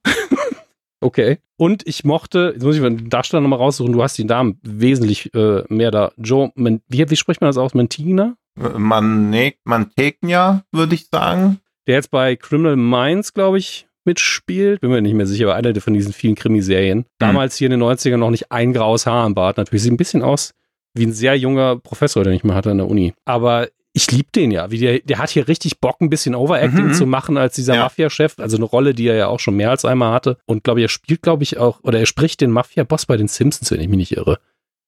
Okay. 1.01 1.37
Und 1.57 1.87
ich 1.87 2.03
mochte, 2.03 2.51
jetzt 2.55 2.63
muss 2.63 2.75
ich 2.75 2.81
den 2.81 3.09
Darsteller 3.09 3.41
nochmal 3.41 3.59
raussuchen, 3.59 3.93
du 3.93 4.01
hast 4.01 4.17
die 4.17 4.23
Namen 4.23 4.59
wesentlich 4.63 5.31
äh, 5.35 5.63
mehr 5.69 5.91
da. 5.91 6.11
Joe, 6.17 6.51
Men 6.55 6.81
wie, 6.87 7.07
wie 7.09 7.15
spricht 7.15 7.41
man 7.41 7.49
das 7.49 7.57
aus? 7.57 7.73
Mentina? 7.75 8.35
Man, 8.55 9.29
ne, 9.29 9.53
Mantegna, 9.65 10.63
würde 10.71 10.95
ich 10.95 11.07
sagen. 11.11 11.59
Der 11.85 11.95
jetzt 11.95 12.09
bei 12.09 12.35
Criminal 12.35 12.75
Minds, 12.77 13.33
glaube 13.33 13.57
ich, 13.59 13.87
mitspielt. 14.05 14.81
Bin 14.81 14.91
mir 14.91 15.01
nicht 15.01 15.13
mehr 15.15 15.25
sicher, 15.25 15.45
aber 15.45 15.55
einer 15.55 15.79
von 15.81 15.93
diesen 15.93 16.13
vielen 16.13 16.35
Krimiserien. 16.35 17.05
Damals 17.19 17.55
hier 17.55 17.65
in 17.71 17.79
den 17.79 17.83
90ern 17.83 18.17
noch 18.17 18.29
nicht 18.31 18.51
ein 18.51 18.73
graues 18.73 19.05
Haar 19.05 19.25
am 19.25 19.35
Bart. 19.35 19.57
Natürlich 19.57 19.83
sieht 19.83 19.91
ein 19.93 19.97
bisschen 19.97 20.21
aus 20.21 20.51
wie 20.93 21.05
ein 21.05 21.13
sehr 21.13 21.35
junger 21.37 21.75
Professor, 21.77 22.23
den 22.23 22.33
ich 22.33 22.43
mal 22.45 22.55
hatte 22.55 22.71
an 22.71 22.77
der 22.77 22.87
Uni. 22.87 23.13
Aber 23.25 23.67
ich 23.91 24.09
liebe 24.11 24.29
den 24.33 24.51
ja. 24.51 24.71
Wie 24.71 24.77
der, 24.79 24.99
der 24.99 25.17
hat 25.19 25.29
hier 25.29 25.47
richtig 25.47 25.79
Bock, 25.79 25.99
ein 26.01 26.09
bisschen 26.09 26.35
Overacting 26.35 26.87
Mhm. 26.87 26.93
zu 26.93 27.05
machen 27.05 27.37
als 27.37 27.55
dieser 27.55 27.75
Ja. 27.75 27.83
Mafia-Chef. 27.83 28.39
Also 28.39 28.55
eine 28.57 28.65
Rolle, 28.65 28.93
die 28.93 29.07
er 29.07 29.15
ja 29.15 29.27
auch 29.27 29.39
schon 29.39 29.55
mehr 29.55 29.71
als 29.71 29.83
einmal 29.85 30.13
hatte. 30.13 30.37
Und 30.45 30.63
glaube 30.63 30.79
ich, 30.79 30.85
er 30.85 30.89
spielt, 30.89 31.21
glaube 31.21 31.43
ich, 31.43 31.57
auch, 31.57 31.79
oder 31.83 31.99
er 31.99 32.05
spricht 32.05 32.39
den 32.41 32.51
Mafia-Boss 32.51 33.05
bei 33.05 33.17
den 33.17 33.27
Simpsons, 33.27 33.71
wenn 33.71 33.79
ich 33.81 33.87
mich 33.87 33.97
nicht 33.97 34.15
irre. 34.17 34.39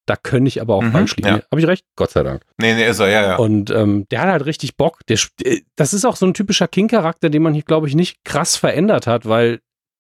Da 0.08 0.16
könnte 0.16 0.48
ich 0.48 0.60
aber 0.62 0.74
auch 0.74 0.82
Mhm, 0.82 0.92
falsch 0.94 1.16
liegen. 1.18 1.28
ja. 1.28 1.42
Habe 1.52 1.62
ich 1.62 1.68
recht? 1.68 1.86
Gott 1.96 2.10
sei 2.12 2.24
Dank. 2.24 2.42
Nee, 2.60 2.74
nee, 2.74 2.88
ist 2.90 3.00
er, 3.00 3.10
ja, 3.10 3.22
ja. 3.22 3.36
Und 3.36 3.70
ähm, 3.70 4.08
der 4.10 4.22
hat 4.22 4.30
halt 4.30 4.46
richtig 4.48 4.76
Bock. 4.78 5.02
Der, 5.08 5.20
äh, 5.44 5.60
das 5.76 5.94
ist 5.94 6.06
auch 6.06 6.16
so 6.16 6.26
ein 6.26 6.34
typischer 6.34 6.68
King-Charakter, 6.68 7.30
den 7.30 7.44
man 7.44 7.54
hier, 7.54 7.64
glaube 7.64 7.88
ich, 7.88 7.94
nicht 7.96 8.24
krass 8.26 8.56
verändert 8.56 9.06
hat, 9.06 9.28
weil 9.28 9.60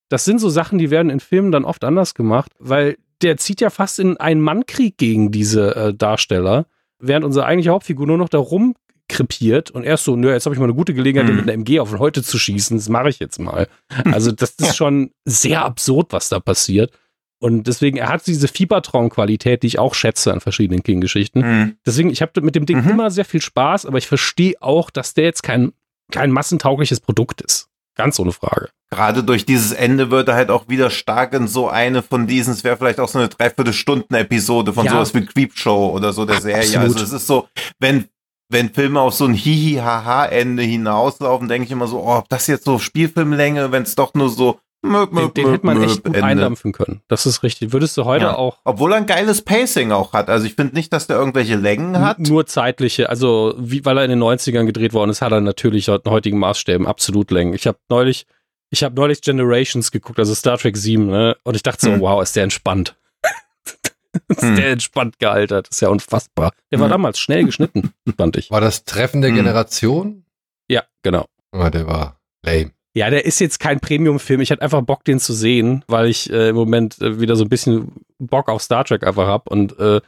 das 0.09 0.25
sind 0.25 0.39
so 0.39 0.49
Sachen, 0.49 0.79
die 0.79 0.89
werden 0.89 1.09
in 1.11 1.19
Filmen 1.19 1.51
dann 1.51 1.65
oft 1.65 1.83
anders 1.83 2.13
gemacht, 2.15 2.51
weil 2.57 2.97
der 3.21 3.37
zieht 3.37 3.59
ja 3.61 3.69
fast 3.69 3.99
in 3.99 4.15
einen 4.17 4.41
Mannkrieg 4.41 4.97
gegen 4.97 5.31
diese 5.31 5.75
äh, 5.75 5.93
Darsteller, 5.93 6.65
während 6.99 7.25
unsere 7.25 7.45
eigentliche 7.45 7.71
Hauptfigur 7.71 8.07
nur 8.07 8.17
noch 8.17 8.29
da 8.29 8.37
rumkrepiert 8.37 9.71
und 9.71 9.83
erst 9.83 10.03
so, 10.05 10.15
nö, 10.15 10.31
jetzt 10.31 10.45
habe 10.45 10.55
ich 10.55 10.59
mal 10.59 10.65
eine 10.65 10.73
gute 10.75 10.93
Gelegenheit, 10.93 11.25
Mhm. 11.25 11.31
den 11.31 11.35
mit 11.37 11.45
einer 11.45 11.53
MG 11.53 11.79
auf 11.79 11.97
heute 11.99 12.23
zu 12.23 12.37
schießen, 12.39 12.77
das 12.77 12.89
mache 12.89 13.09
ich 13.09 13.19
jetzt 13.19 13.39
mal. 13.39 13.67
Also 14.05 14.31
das 14.31 14.51
ist 14.51 14.75
schon 14.77 15.11
sehr 15.25 15.63
absurd, 15.65 16.07
was 16.13 16.29
da 16.29 16.39
passiert. 16.39 16.91
Und 17.39 17.67
deswegen, 17.67 17.97
er 17.97 18.09
hat 18.09 18.25
diese 18.25 18.47
Fiebertraumqualität, 18.47 19.61
die 19.63 19.67
ich 19.67 19.79
auch 19.79 19.93
schätze 19.93 20.33
an 20.33 20.39
verschiedenen 20.41 20.81
King-Geschichten. 20.81 21.43
Hm. 21.43 21.77
Deswegen, 21.85 22.09
ich 22.09 22.21
habe 22.21 22.41
mit 22.41 22.55
dem 22.55 22.65
Ding 22.65 22.83
Mhm. 22.83 22.89
immer 22.91 23.11
sehr 23.11 23.25
viel 23.25 23.41
Spaß, 23.41 23.85
aber 23.85 23.99
ich 23.99 24.07
verstehe 24.07 24.55
auch, 24.59 24.89
dass 24.89 25.13
der 25.13 25.25
jetzt 25.25 25.43
kein, 25.43 25.71
kein 26.11 26.31
massentaugliches 26.31 26.99
Produkt 26.99 27.41
ist. 27.41 27.67
Ganz 27.95 28.19
ohne 28.19 28.31
Frage. 28.31 28.69
Gerade 28.91 29.23
durch 29.23 29.45
dieses 29.45 29.71
Ende 29.71 30.09
wird 30.11 30.27
er 30.29 30.35
halt 30.35 30.49
auch 30.51 30.67
wieder 30.69 30.89
stark 30.89 31.33
in 31.33 31.47
so 31.47 31.67
eine 31.67 32.01
von 32.03 32.25
diesen, 32.27 32.53
es 32.53 32.63
wäre 32.63 32.77
vielleicht 32.77 32.99
auch 32.99 33.09
so 33.09 33.19
eine 33.19 33.27
Dreiviertelstunden-Episode 33.27 34.73
von 34.73 34.85
Ja. 34.85 34.93
sowas 34.93 35.13
wie 35.13 35.25
Creepshow 35.25 35.89
oder 35.93 36.13
so 36.13 36.25
der 36.25 36.41
Serie. 36.41 36.61
Absolut. 36.79 36.93
Also 36.95 37.03
es 37.03 37.11
ist 37.11 37.27
so, 37.27 37.47
wenn, 37.79 38.05
wenn 38.49 38.69
Filme 38.73 39.01
auf 39.01 39.13
so 39.13 39.25
ein 39.25 39.33
Hihi-Haha-Ende 39.33 40.63
hinauslaufen, 40.63 41.47
denke 41.47 41.65
ich 41.65 41.71
immer 41.71 41.87
so, 41.87 41.99
oh, 41.99 42.17
ob 42.17 42.29
das 42.29 42.47
jetzt 42.47 42.65
so 42.65 42.79
Spielfilmlänge, 42.79 43.71
wenn 43.71 43.83
es 43.83 43.95
doch 43.95 44.13
nur 44.13 44.29
so 44.29 44.59
möp, 44.81 45.09
Den, 45.09 45.15
möp, 45.15 45.33
den 45.35 45.43
möp, 45.45 45.53
hätte 45.55 45.65
man 45.65 45.77
möp 45.79 45.89
echt 45.89 46.03
gut 46.03 46.15
Ende. 46.15 46.23
eindampfen 46.27 46.71
können. 46.71 47.01
Das 47.07 47.25
ist 47.25 47.43
richtig. 47.43 47.73
Würdest 47.73 47.97
du 47.97 48.05
heute 48.05 48.25
Ja. 48.25 48.35
auch 48.35 48.59
Obwohl 48.63 48.91
er 48.93 48.97
ein 48.97 49.05
geiles 49.05 49.41
Pacing 49.41 49.91
auch 49.91 50.13
hat. 50.13 50.29
Also 50.29 50.45
ich 50.45 50.55
finde 50.55 50.75
nicht, 50.75 50.93
dass 50.93 51.07
der 51.07 51.17
irgendwelche 51.17 51.55
Längen 51.55 51.99
hat. 51.99 52.19
nur 52.19 52.45
zeitliche, 52.45 53.09
also 53.09 53.55
wie, 53.57 53.83
weil 53.85 53.97
er 53.97 54.03
in 54.05 54.09
den 54.11 54.19
90ern 54.23 54.65
gedreht 54.65 54.93
worden 54.93 55.09
ist, 55.09 55.21
hat 55.21 55.31
er 55.31 55.41
natürlich 55.41 55.87
in 55.87 55.99
heutigen 56.07 56.39
Maßstäben 56.39 56.85
absolut 56.87 57.31
Längen. 57.31 57.53
Ich 57.53 57.67
habe 57.67 57.77
neulich, 57.89 58.25
ich 58.69 58.83
habe 58.83 58.95
neulich 58.95 59.21
Generations 59.21 59.91
geguckt, 59.91 60.19
also 60.19 60.33
Star 60.35 60.57
Trek 60.57 60.77
7, 60.77 61.07
ne? 61.07 61.37
Und 61.43 61.55
ich 61.55 61.63
dachte 61.63 61.85
so, 61.85 61.91
Hm. 61.93 62.01
wow, 62.01 62.21
ist 62.21 62.35
der 62.35 62.43
entspannt. 62.43 62.95
ist 64.29 64.41
Hm. 64.41 64.55
der 64.55 64.71
entspannt 64.71 65.19
gealtert. 65.19 65.67
ist 65.69 65.81
ja 65.81 65.89
unfassbar. 65.89 66.51
Der 66.71 66.79
war 66.79 66.85
Hm. 66.87 66.91
damals 66.91 67.19
schnell 67.19 67.43
geschnitten, 67.45 67.91
fand 68.17 68.37
ich. 68.37 68.51
War 68.51 68.61
das 68.61 68.83
Treffen 68.85 69.21
der 69.21 69.29
Hm. 69.31 69.37
Generation? 69.37 70.25
Ja, 70.69 70.83
genau. 71.03 71.25
Ah, 71.51 71.69
der 71.69 71.87
war 71.87 72.19
lame. 72.43 72.71
Ja, 72.97 73.11
der 73.11 73.25
ist 73.25 73.39
jetzt 73.39 73.59
kein 73.59 73.79
Premium-Film. 73.79 74.41
Ich 74.41 74.49
hatte 74.49 74.63
einfach 74.63 74.81
Bock, 74.81 75.03
den 75.03 75.19
zu 75.19 75.31
sehen, 75.31 75.85
weil 75.87 76.07
ich 76.07 76.31
äh, 76.31 76.49
im 76.49 76.55
Moment 76.55 76.99
äh, 76.99 77.19
wieder 77.19 77.35
so 77.35 77.43
ein 77.43 77.49
bisschen 77.49 77.91
Bock 78.17 78.49
auf 78.49 78.63
Star 78.63 78.85
Trek 78.85 79.05
einfach 79.05 79.27
hab. 79.27 79.51
Und 79.51 79.77
äh, 79.77 80.01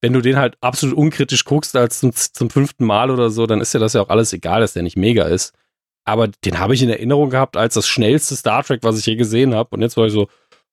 wenn 0.00 0.12
du 0.12 0.20
den 0.20 0.36
halt 0.36 0.56
absolut 0.60 0.96
unkritisch 0.96 1.44
guckst 1.44 1.76
als 1.76 2.00
zum, 2.00 2.12
zum 2.12 2.50
fünften 2.50 2.84
Mal 2.84 3.12
oder 3.12 3.30
so, 3.30 3.46
dann 3.46 3.60
ist 3.60 3.74
ja 3.74 3.78
das 3.78 3.92
ja 3.92 4.02
auch 4.02 4.08
alles 4.08 4.32
egal, 4.32 4.60
dass 4.60 4.72
der 4.72 4.82
nicht 4.82 4.96
mega 4.96 5.22
ist. 5.26 5.54
Aber 6.04 6.26
den 6.44 6.58
habe 6.58 6.74
ich 6.74 6.82
in 6.82 6.90
Erinnerung 6.90 7.30
gehabt 7.30 7.56
als 7.56 7.74
das 7.74 7.86
schnellste 7.86 8.34
Star 8.34 8.64
Trek, 8.64 8.80
was 8.82 8.98
ich 8.98 9.06
je 9.06 9.14
gesehen 9.14 9.54
habe. 9.54 9.68
Und 9.70 9.82
jetzt 9.82 9.96
war 9.96 10.06
ich 10.06 10.12
so, 10.12 10.26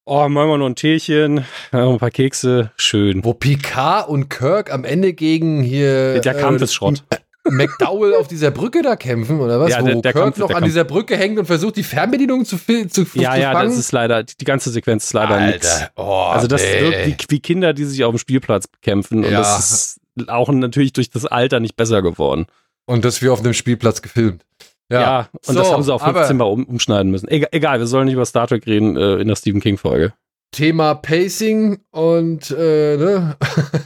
oh, 0.06 0.28
machen 0.28 0.50
wir 0.50 0.58
noch 0.58 0.66
ein 0.66 0.76
Teechen, 0.76 1.46
ein 1.72 2.00
paar 2.00 2.10
Kekse, 2.10 2.72
schön. 2.78 3.24
Wo 3.24 3.36
Picard 3.36 4.10
und 4.10 4.30
Kirk 4.30 4.74
am 4.74 4.86
Ende 4.86 5.14
gegen 5.14 5.62
hier 5.62 6.20
Der 6.20 6.34
Kampf 6.34 6.64
ist 6.64 6.74
Schrott. 6.74 7.04
McDowell 7.50 8.16
auf 8.16 8.28
dieser 8.28 8.52
Brücke 8.52 8.82
da 8.82 8.96
kämpfen, 8.96 9.40
oder 9.40 9.60
was? 9.60 9.70
Ja, 9.72 9.82
Wo 9.82 9.86
der- 9.86 9.96
der 10.02 10.12
Kirk 10.14 10.24
Kampf- 10.26 10.38
noch 10.38 10.48
der 10.48 10.56
an 10.58 10.62
Kampf. 10.62 10.72
dieser 10.74 10.84
Brücke 10.84 11.16
hängt 11.18 11.40
und 11.40 11.46
versucht, 11.46 11.76
die 11.78 11.84
Fernbedienung 11.84 12.46
zu, 12.46 12.58
fi- 12.58 12.88
zu, 12.88 13.02
Ja, 13.14 13.34
zu 13.34 13.40
ja, 13.40 13.52
fangen. 13.54 13.70
das 13.70 13.78
ist 13.80 13.92
leider, 13.92 14.24
die 14.24 14.46
ganze 14.46 14.70
Sequenz 14.72 15.06
ist 15.06 15.14
leider. 15.14 15.36
Alter, 15.36 15.92
oh, 15.96 16.04
Also 16.04 16.48
das 16.48 16.62
nee. 16.62 16.82
wirkt 16.82 17.08
wie, 17.32 17.36
wie 17.36 17.40
Kinder, 17.40 17.74
die 17.74 17.86
sich 17.86 18.04
auf 18.04 18.14
dem 18.14 18.20
Spielplatz 18.20 18.68
bekämpfen. 18.68 19.24
Und 19.24 19.32
Ja. 19.32 19.40
das 19.40 19.98
ist 20.18 20.30
auch 20.30 20.50
natürlich 20.50 20.94
durch 20.94 21.10
das 21.10 21.26
Alter 21.26 21.60
nicht 21.60 21.76
besser 21.76 22.02
geworden. 22.02 22.46
Und 22.86 23.06
das 23.06 23.22
wir 23.22 23.32
auf 23.34 23.42
dem 23.42 23.54
Spielplatz 23.54 24.02
gefilmt. 24.02 24.44
Ja, 24.92 25.02
Ja, 25.02 25.20
und 25.34 25.40
so, 25.46 25.54
das 25.54 25.72
haben 25.72 25.84
sie 25.84 25.94
auch 25.94 26.04
15 26.04 26.24
aber- 26.24 26.34
Mal 26.34 26.44
um, 26.52 26.64
umschneiden 26.66 27.12
müssen. 27.12 27.28
Egal, 27.30 27.50
egal, 27.52 27.80
wir 27.80 27.88
sollen 27.88 28.06
nicht 28.06 28.16
über 28.16 28.26
Star 28.26 28.48
Trek 28.48 28.66
reden 28.66 28.98
äh, 28.98 29.16
in 29.18 29.28
der 29.28 29.36
Stephen 29.36 29.62
King-Folge. 29.62 30.14
Thema 30.52 30.96
Pacing 30.96 31.80
und 31.92 32.52
äh, 32.52 32.98
ne? 32.98 33.38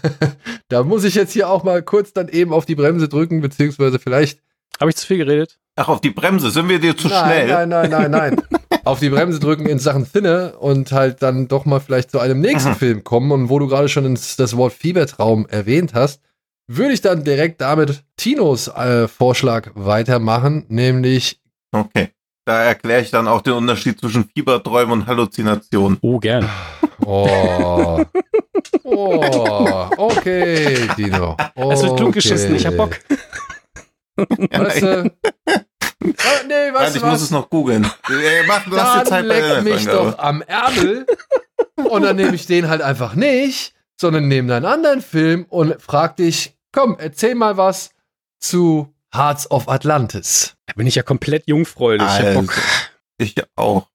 da 0.70 0.84
muss 0.84 1.04
ich 1.04 1.16
jetzt 1.16 1.34
hier 1.34 1.50
auch 1.50 1.64
mal 1.64 1.82
kurz 1.84 2.14
dann 2.14 2.30
eben 2.30 2.54
auf 2.54 2.66
die 2.66 2.76
Bremse 2.76 3.10
drücken, 3.10 3.42
beziehungsweise 3.42 4.00
vielleicht. 4.00 4.40
Habe 4.80 4.90
ich 4.90 4.96
zu 4.96 5.06
viel 5.06 5.18
geredet? 5.18 5.60
Ach, 5.76 5.88
auf 5.88 6.02
die 6.02 6.10
Bremse, 6.12 6.52
sind 6.52 6.70
wir 6.70 6.80
dir 6.80 6.96
zu 6.96 7.08
nein, 7.08 7.26
schnell? 7.26 7.48
nein, 7.48 7.70
nein, 7.70 7.90
nein, 7.90 8.12
nein. 8.12 8.42
auf 8.86 9.00
die 9.00 9.10
Bremse 9.10 9.40
drücken 9.40 9.66
in 9.66 9.80
Sachen 9.80 10.10
Thinne 10.12 10.54
und 10.60 10.92
halt 10.92 11.22
dann 11.22 11.48
doch 11.48 11.66
mal 11.66 11.80
vielleicht 11.80 12.12
zu 12.12 12.20
einem 12.20 12.40
nächsten 12.40 12.72
Mhm. 12.72 12.76
Film 12.76 13.04
kommen. 13.04 13.32
Und 13.32 13.50
wo 13.50 13.60
du 13.60 13.68
gerade 13.68 13.90
schon 13.90 14.06
ins, 14.06 14.36
das 14.36 14.56
Wort 14.56 14.74
Fiebertraum 14.74 15.48
erwähnt 15.48 15.94
hast, 15.94 16.22
würde 16.68 16.94
ich 16.94 17.02
dann 17.02 17.24
direkt 17.24 17.60
damit 17.62 18.04
Tinos 18.18 18.68
äh, 18.70 19.08
Vorschlag 19.08 19.72
weitermachen, 19.76 20.66
nämlich 20.70 21.40
Okay. 21.72 22.10
Da 22.46 22.62
erkläre 22.64 23.02
ich 23.02 23.10
dann 23.12 23.28
auch 23.28 23.42
den 23.42 23.54
Unterschied 23.54 24.00
zwischen 24.00 24.30
Fieberträumen 24.30 24.92
und 25.02 25.08
Halluzinationen. 25.08 25.98
Oh, 26.02 26.20
gern. 26.20 26.50
Oh. 27.06 28.04
Oh, 28.86 29.90
okay, 29.98 30.88
Tino. 30.96 31.36
Es 31.56 31.84
wird 31.84 31.98
klug 31.98 32.14
geschissen, 32.14 32.56
ich 32.56 32.66
hab 32.66 32.78
Bock. 32.78 33.00
Weißt 34.16 34.82
du? 34.82 35.12
Ah, 35.48 35.60
nee, 36.48 36.48
Nein, 36.48 36.74
weißt 36.74 36.96
ich 36.96 37.02
du 37.02 37.08
muss 37.08 37.16
was? 37.16 37.22
es 37.24 37.32
noch 37.32 37.50
googeln. 37.50 37.82
Mach, 38.48 38.66
lass 38.68 38.94
Dann 38.94 39.06
Zeit 39.06 39.28
bei 39.28 39.40
der 39.40 39.62
leck 39.62 39.74
mich 39.74 39.86
doch 39.86 40.18
am 40.20 40.42
Ärmel 40.44 41.06
und 41.76 42.02
dann 42.04 42.16
nehme 42.16 42.36
ich 42.36 42.46
den 42.46 42.70
halt 42.70 42.82
einfach 42.82 43.16
nicht, 43.16 43.74
sondern 44.00 44.28
nehme 44.28 44.54
einen 44.56 44.66
anderen 44.66 45.02
Film 45.02 45.46
und 45.50 45.82
frag 45.82 46.18
dich, 46.18 46.56
komm, 46.72 46.96
erzähl 47.00 47.36
mal 47.36 47.58
was 47.58 47.92
zu 48.40 48.93
Hearts 49.14 49.50
of 49.52 49.68
Atlantis. 49.70 50.56
Da 50.68 50.74
bin 50.76 50.88
ich 50.88 50.96
ja 50.96 51.04
komplett 51.04 51.48
jungfräulich. 51.48 52.02
Ich 52.08 52.14
hab 52.20 52.26
Alter, 52.26 52.42
Bock. 52.42 52.54
ich 53.18 53.36
auch. 53.56 53.88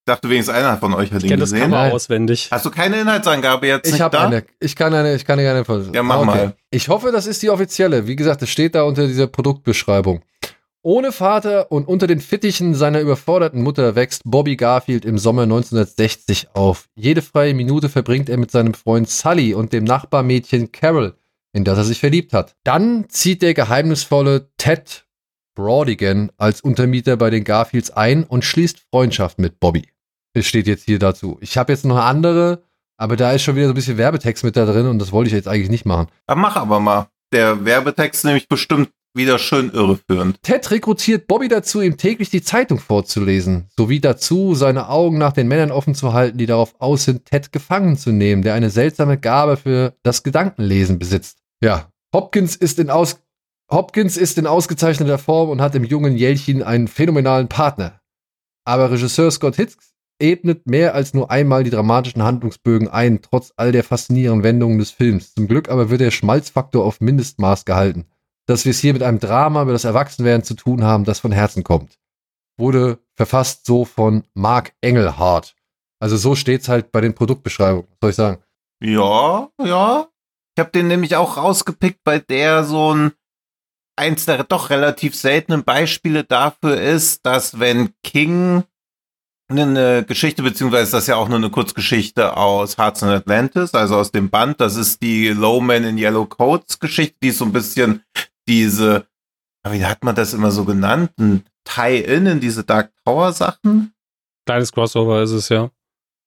Ich 0.00 0.10
dachte 0.14 0.30
wenigstens 0.30 0.54
einer 0.56 0.78
von 0.78 0.94
euch 0.94 1.10
hat 1.12 1.18
Ich 1.18 1.24
ihn 1.24 1.30
kenne 1.30 1.40
das 1.40 1.52
gesehen. 1.52 1.70
Cover 1.70 1.92
auswendig. 1.92 2.48
Hast 2.50 2.64
du 2.64 2.70
keine 2.70 3.00
Inhaltsangabe 3.00 3.66
jetzt 3.66 3.86
Ich 3.86 3.92
nicht 3.92 4.00
habe 4.02 4.16
da? 4.16 4.26
eine, 4.26 4.44
ich 4.58 4.74
kann 4.74 4.94
eine, 4.94 5.14
ich 5.14 5.24
kann 5.26 5.38
gerne 5.38 5.64
von. 5.66 5.92
Ja, 5.92 6.02
mach 6.02 6.24
mal. 6.24 6.54
Ich 6.70 6.88
hoffe, 6.88 7.12
das 7.12 7.26
ist 7.26 7.42
die 7.42 7.50
offizielle. 7.50 8.06
Wie 8.06 8.16
gesagt, 8.16 8.40
es 8.42 8.48
steht 8.50 8.74
da 8.74 8.84
unter 8.84 9.06
dieser 9.06 9.26
Produktbeschreibung. 9.26 10.22
Ohne 10.82 11.12
Vater 11.12 11.70
und 11.72 11.88
unter 11.88 12.06
den 12.06 12.20
Fittichen 12.20 12.74
seiner 12.74 13.00
überforderten 13.00 13.62
Mutter 13.62 13.96
wächst 13.96 14.22
Bobby 14.24 14.56
Garfield 14.56 15.04
im 15.04 15.18
Sommer 15.18 15.42
1960 15.42 16.50
auf. 16.54 16.88
Jede 16.94 17.20
freie 17.20 17.52
Minute 17.52 17.88
verbringt 17.90 18.30
er 18.30 18.38
mit 18.38 18.50
seinem 18.50 18.72
Freund 18.74 19.10
Sully 19.10 19.52
und 19.54 19.72
dem 19.74 19.84
Nachbarmädchen 19.84 20.72
Carol, 20.72 21.17
in 21.52 21.64
das 21.64 21.78
er 21.78 21.84
sich 21.84 22.00
verliebt 22.00 22.32
hat. 22.32 22.56
Dann 22.64 23.08
zieht 23.08 23.42
der 23.42 23.54
geheimnisvolle 23.54 24.50
Ted 24.56 25.06
Brodigan 25.54 26.30
als 26.36 26.60
Untermieter 26.60 27.16
bei 27.16 27.30
den 27.30 27.44
Garfields 27.44 27.90
ein 27.90 28.24
und 28.24 28.44
schließt 28.44 28.80
Freundschaft 28.90 29.38
mit 29.38 29.58
Bobby. 29.58 29.88
Es 30.32 30.46
steht 30.46 30.68
jetzt 30.68 30.84
hier 30.84 30.98
dazu. 31.00 31.36
Ich 31.40 31.58
habe 31.58 31.72
jetzt 31.72 31.84
noch 31.84 31.96
eine 31.96 32.04
andere, 32.04 32.62
aber 32.96 33.16
da 33.16 33.32
ist 33.32 33.42
schon 33.42 33.56
wieder 33.56 33.66
so 33.66 33.72
ein 33.72 33.74
bisschen 33.74 33.98
Werbetext 33.98 34.44
mit 34.44 34.56
da 34.56 34.66
drin 34.66 34.86
und 34.86 35.00
das 35.00 35.10
wollte 35.10 35.28
ich 35.28 35.34
jetzt 35.34 35.48
eigentlich 35.48 35.70
nicht 35.70 35.84
machen. 35.84 36.06
Ah, 36.28 36.36
mach 36.36 36.56
aber 36.56 36.78
mal. 36.78 37.08
Der 37.32 37.64
Werbetext 37.64 38.24
nämlich 38.24 38.48
bestimmt 38.48 38.90
wieder 39.14 39.38
schön 39.38 39.70
irreführend. 39.70 40.42
Ted 40.42 40.70
rekrutiert 40.70 41.26
Bobby 41.26 41.48
dazu, 41.48 41.80
ihm 41.80 41.96
täglich 41.96 42.30
die 42.30 42.42
Zeitung 42.42 42.78
vorzulesen, 42.78 43.66
sowie 43.76 44.00
dazu, 44.00 44.54
seine 44.54 44.88
Augen 44.88 45.18
nach 45.18 45.32
den 45.32 45.48
Männern 45.48 45.70
offen 45.70 45.94
zu 45.94 46.12
halten, 46.12 46.38
die 46.38 46.46
darauf 46.46 46.74
aus 46.78 47.04
sind, 47.04 47.24
Ted 47.24 47.52
gefangen 47.52 47.96
zu 47.96 48.12
nehmen, 48.12 48.42
der 48.42 48.54
eine 48.54 48.70
seltsame 48.70 49.18
Gabe 49.18 49.56
für 49.56 49.94
das 50.02 50.22
Gedankenlesen 50.22 50.98
besitzt. 50.98 51.38
Ja, 51.62 51.90
Hopkins 52.14 52.56
ist 52.56 52.78
in, 52.78 52.90
aus 52.90 53.20
Hopkins 53.70 54.16
ist 54.16 54.38
in 54.38 54.46
ausgezeichneter 54.46 55.18
Form 55.18 55.50
und 55.50 55.60
hat 55.60 55.74
im 55.74 55.84
jungen 55.84 56.16
Jelchin 56.16 56.62
einen 56.62 56.88
phänomenalen 56.88 57.48
Partner. 57.48 58.00
Aber 58.64 58.90
Regisseur 58.90 59.30
Scott 59.30 59.56
Hicks 59.56 59.76
ebnet 60.20 60.66
mehr 60.66 60.94
als 60.94 61.14
nur 61.14 61.30
einmal 61.30 61.64
die 61.64 61.70
dramatischen 61.70 62.22
Handlungsbögen 62.22 62.88
ein, 62.88 63.20
trotz 63.22 63.52
all 63.56 63.72
der 63.72 63.84
faszinierenden 63.84 64.42
Wendungen 64.42 64.78
des 64.78 64.90
Films. 64.90 65.34
Zum 65.34 65.48
Glück 65.48 65.68
aber 65.68 65.90
wird 65.90 66.00
der 66.00 66.10
Schmalzfaktor 66.10 66.84
auf 66.84 67.00
Mindestmaß 67.00 67.64
gehalten. 67.64 68.06
Dass 68.48 68.64
wir 68.64 68.70
es 68.70 68.78
hier 68.78 68.94
mit 68.94 69.02
einem 69.02 69.20
Drama 69.20 69.62
über 69.62 69.72
das 69.72 69.84
Erwachsenwerden 69.84 70.42
zu 70.42 70.54
tun 70.54 70.82
haben, 70.82 71.04
das 71.04 71.20
von 71.20 71.32
Herzen 71.32 71.64
kommt. 71.64 71.98
Wurde 72.56 72.98
verfasst 73.14 73.66
so 73.66 73.84
von 73.84 74.24
Mark 74.34 74.72
Engelhardt. 74.80 75.54
Also 76.00 76.16
so 76.16 76.34
steht's 76.34 76.68
halt 76.68 76.90
bei 76.90 77.00
den 77.00 77.14
Produktbeschreibungen, 77.14 77.88
soll 78.00 78.10
ich 78.10 78.16
sagen. 78.16 78.42
Ja, 78.82 79.48
ja. 79.62 80.08
Ich 80.56 80.60
habe 80.60 80.70
den 80.70 80.88
nämlich 80.88 81.14
auch 81.16 81.36
rausgepickt, 81.36 82.00
bei 82.04 82.18
der 82.18 82.64
so 82.64 82.94
ein 82.94 83.12
eins 83.96 84.24
der 84.24 84.44
doch 84.44 84.70
relativ 84.70 85.14
seltenen 85.14 85.64
Beispiele 85.64 86.24
dafür 86.24 86.80
ist, 86.80 87.26
dass 87.26 87.58
wenn 87.58 87.92
King 88.02 88.64
eine 89.50 90.04
Geschichte, 90.04 90.42
beziehungsweise 90.42 90.92
das 90.92 91.04
ist 91.04 91.08
ja 91.08 91.16
auch 91.16 91.28
nur 91.28 91.38
eine 91.38 91.50
Kurzgeschichte 91.50 92.36
aus 92.36 92.76
Hearts 92.76 93.02
and 93.02 93.12
Atlantis, 93.12 93.74
also 93.74 93.96
aus 93.96 94.12
dem 94.12 94.30
Band, 94.30 94.60
das 94.60 94.76
ist 94.76 95.02
die 95.02 95.28
Low 95.28 95.60
Man 95.60 95.84
in 95.84 95.98
Yellow 95.98 96.26
Coats 96.26 96.78
Geschichte, 96.78 97.16
die 97.22 97.28
ist 97.28 97.38
so 97.38 97.46
ein 97.46 97.52
bisschen 97.52 98.04
diese, 98.48 99.06
wie 99.68 99.84
hat 99.84 100.02
man 100.02 100.14
das 100.14 100.34
immer 100.34 100.50
so 100.50 100.64
genannt, 100.64 101.12
ein 101.18 101.44
Tie-In 101.64 102.26
in 102.26 102.40
diese 102.40 102.64
Dark 102.64 102.92
Tower 103.04 103.32
Sachen. 103.32 103.94
Kleines 104.46 104.72
Crossover 104.72 105.22
ist 105.22 105.32
es, 105.32 105.48
ja. 105.50 105.70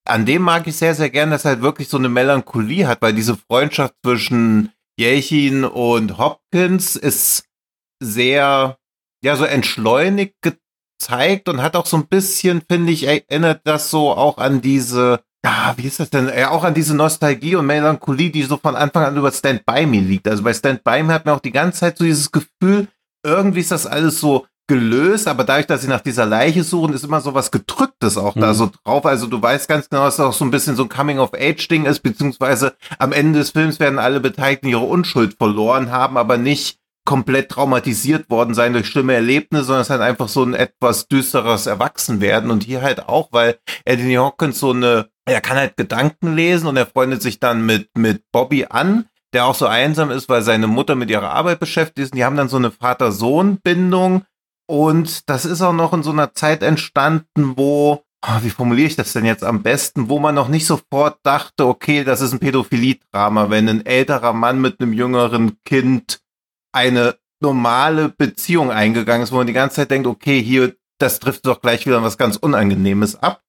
An 0.07 0.26
dem 0.26 0.43
mag 0.43 0.65
ich 0.67 0.76
sehr, 0.76 0.95
sehr 0.95 1.09
gern, 1.09 1.32
dass 1.32 1.45
er 1.45 1.51
halt 1.51 1.61
wirklich 1.61 1.89
so 1.89 1.97
eine 1.97 2.09
Melancholie 2.09 2.88
hat, 2.88 3.01
weil 3.01 3.13
diese 3.13 3.36
Freundschaft 3.36 3.95
zwischen 4.03 4.72
Jelchin 4.99 5.63
und 5.63 6.17
Hopkins 6.17 6.95
ist 6.95 7.45
sehr, 8.01 8.78
ja, 9.24 9.36
so 9.36 9.45
entschleunigt 9.45 10.36
gezeigt 10.41 11.49
und 11.49 11.61
hat 11.61 11.76
auch 11.76 11.86
so 11.86 11.97
ein 11.97 12.07
bisschen, 12.07 12.61
finde 12.67 12.91
ich, 12.91 13.03
erinnert 13.07 13.61
das 13.65 13.89
so 13.89 14.11
auch 14.11 14.38
an 14.38 14.61
diese, 14.61 15.24
ja, 15.44 15.74
wie 15.76 15.88
ist 15.88 16.00
das 16.00 16.10
denn? 16.10 16.28
Ja, 16.28 16.52
auch 16.52 16.64
an 16.64 16.74
diese 16.74 16.96
Nostalgie 16.96 17.56
und 17.56 17.66
Melancholie, 17.66 18.30
die 18.30 18.44
so 18.44 18.58
von 18.58 18.76
Anfang 18.76 19.06
an 19.06 19.18
über 19.18 19.32
Stand 19.32 19.66
By 19.66 19.86
Me 19.86 20.00
liegt. 20.00 20.28
Also 20.28 20.44
bei 20.44 20.54
Stand 20.54 20.84
By 20.84 21.02
Me 21.02 21.14
hat 21.14 21.26
man 21.26 21.36
auch 21.36 21.42
die 21.42 21.52
ganze 21.52 21.80
Zeit 21.80 21.98
so 21.98 22.04
dieses 22.04 22.32
Gefühl, 22.32 22.88
irgendwie 23.24 23.62
ist 23.62 23.72
das 23.72 23.88
alles 23.88 24.20
so 24.20 24.46
gelöst, 24.68 25.28
aber 25.28 25.44
dadurch, 25.44 25.68
dass 25.68 25.82
sie 25.82 25.88
nach 25.88 26.00
dieser 26.00 26.26
Leiche 26.26 26.64
suchen, 26.64 26.94
ist 26.94 27.04
immer 27.04 27.20
so 27.20 27.34
was 27.34 27.52
Gedrücktes 27.52 28.18
auch 28.18 28.36
mhm. 28.36 28.42
da 28.42 28.54
so 28.54 28.72
drauf. 28.84 29.06
Also 29.06 29.28
du 29.28 29.42
weißt 29.42 29.68
ganz 29.68 29.89
genau, 29.89 30.06
dass 30.06 30.14
es 30.14 30.20
auch 30.22 30.34
so 30.34 30.46
ein 30.46 30.52
bisschen 30.52 30.76
so 30.76 30.84
ein 30.84 30.89
Coming-of-Age-Ding 30.89 31.86
ist, 31.86 32.00
beziehungsweise 32.02 32.76
am 32.98 33.12
Ende 33.12 33.39
des 33.39 33.50
Films 33.50 33.80
werden 33.80 34.00
alle 34.00 34.20
Beteiligten 34.20 34.70
ihre 34.70 34.86
Unschuld 34.86 35.36
verloren 35.38 35.92
haben, 35.92 36.18
aber 36.18 36.38
nicht 36.38 36.80
komplett 37.06 37.49
traumatisiert 37.49 38.30
worden 38.30 38.54
sein 38.54 38.74
durch 38.74 38.88
schlimme 38.88 39.14
Erlebnisse, 39.14 39.66
sondern 39.66 39.82
es 39.82 39.88
ist 39.88 39.91
halt 39.91 40.02
einfach 40.02 40.28
so 40.28 40.43
ein 40.43 40.54
etwas 40.54 41.08
düsteres 41.08 41.66
Erwachsenwerden. 41.66 42.52
Und 42.52 42.64
hier 42.64 42.82
halt 42.82 43.08
auch, 43.08 43.30
weil 43.32 43.58
Anthony 43.88 44.16
Hawkins 44.16 44.60
so 44.60 44.72
eine, 44.72 45.10
er 45.26 45.41
kann 45.41 45.58
halt 45.58 45.78
Gedanken 45.78 46.36
lesen 46.36 46.68
und 46.68 46.78
er 46.78 46.86
freundet 46.86 47.22
sich 47.22 47.39
dann 47.39 47.66
mit, 47.66 47.89
mit 47.97 48.24
Bobby 48.32 48.66
an, 48.70 49.06
der 49.34 49.45
auch 49.45 49.56
so 49.56 49.66
einsam 49.66 50.12
ist, 50.12 50.30
weil 50.30 50.41
seine 50.41 50.68
Mutter 50.68 50.95
mit 50.95 51.10
ihrer 51.10 51.32
Arbeit 51.32 51.60
beschäftigt 51.60 51.99
ist. 51.99 52.12
Und 52.12 52.18
die 52.18 52.26
haben 52.26 52.38
dann 52.38 52.49
so 52.49 52.58
eine 52.58 52.72
Vater-Sohn-Bindung. 52.72 54.24
Und 54.68 55.30
das 55.30 55.45
ist 55.45 55.62
auch 55.62 55.74
noch 55.74 55.93
in 55.93 56.04
so 56.04 56.12
einer 56.12 56.34
Zeit 56.34 56.64
entstanden, 56.64 57.58
wo 57.58 58.04
Oh, 58.24 58.43
wie 58.43 58.52
formuliere 58.52 58.88
ich 58.88 58.95
das 58.95 59.14
denn 59.14 59.26
jetzt 59.26 59.43
am 59.43 59.64
besten, 59.64 60.08
wo 60.08 60.20
man 60.20 60.36
noch 60.36 60.47
nicht 60.47 60.68
sofort 60.68 61.18
dachte, 61.24 61.66
okay, 61.66 62.04
das 62.04 62.22
ist 62.22 62.34
ein 62.34 62.39
Pädophilie-Drama, 62.39 63.49
wenn 63.49 63.68
ein 63.68 63.84
älterer 63.84 64.32
Mann 64.32 64.62
mit 64.62 64.80
einem 64.80 64.93
jüngeren 64.93 65.58
Kind 65.66 66.20
eine 66.72 67.15
normale 67.41 68.09
Beziehung 68.09 68.72
eingegangen 68.72 69.24
ist, 69.24 69.32
wo 69.32 69.38
man 69.38 69.47
die 69.47 69.53
ganze 69.53 69.78
Zeit 69.78 69.91
denkt, 69.91 70.07
okay, 70.07 70.41
hier, 70.41 70.76
das 70.99 71.19
trifft 71.19 71.45
doch 71.45 71.61
gleich 71.61 71.86
wieder 71.86 72.03
was 72.03 72.17
ganz 72.17 72.38
Unangenehmes 72.38 73.15
ab. 73.15 73.43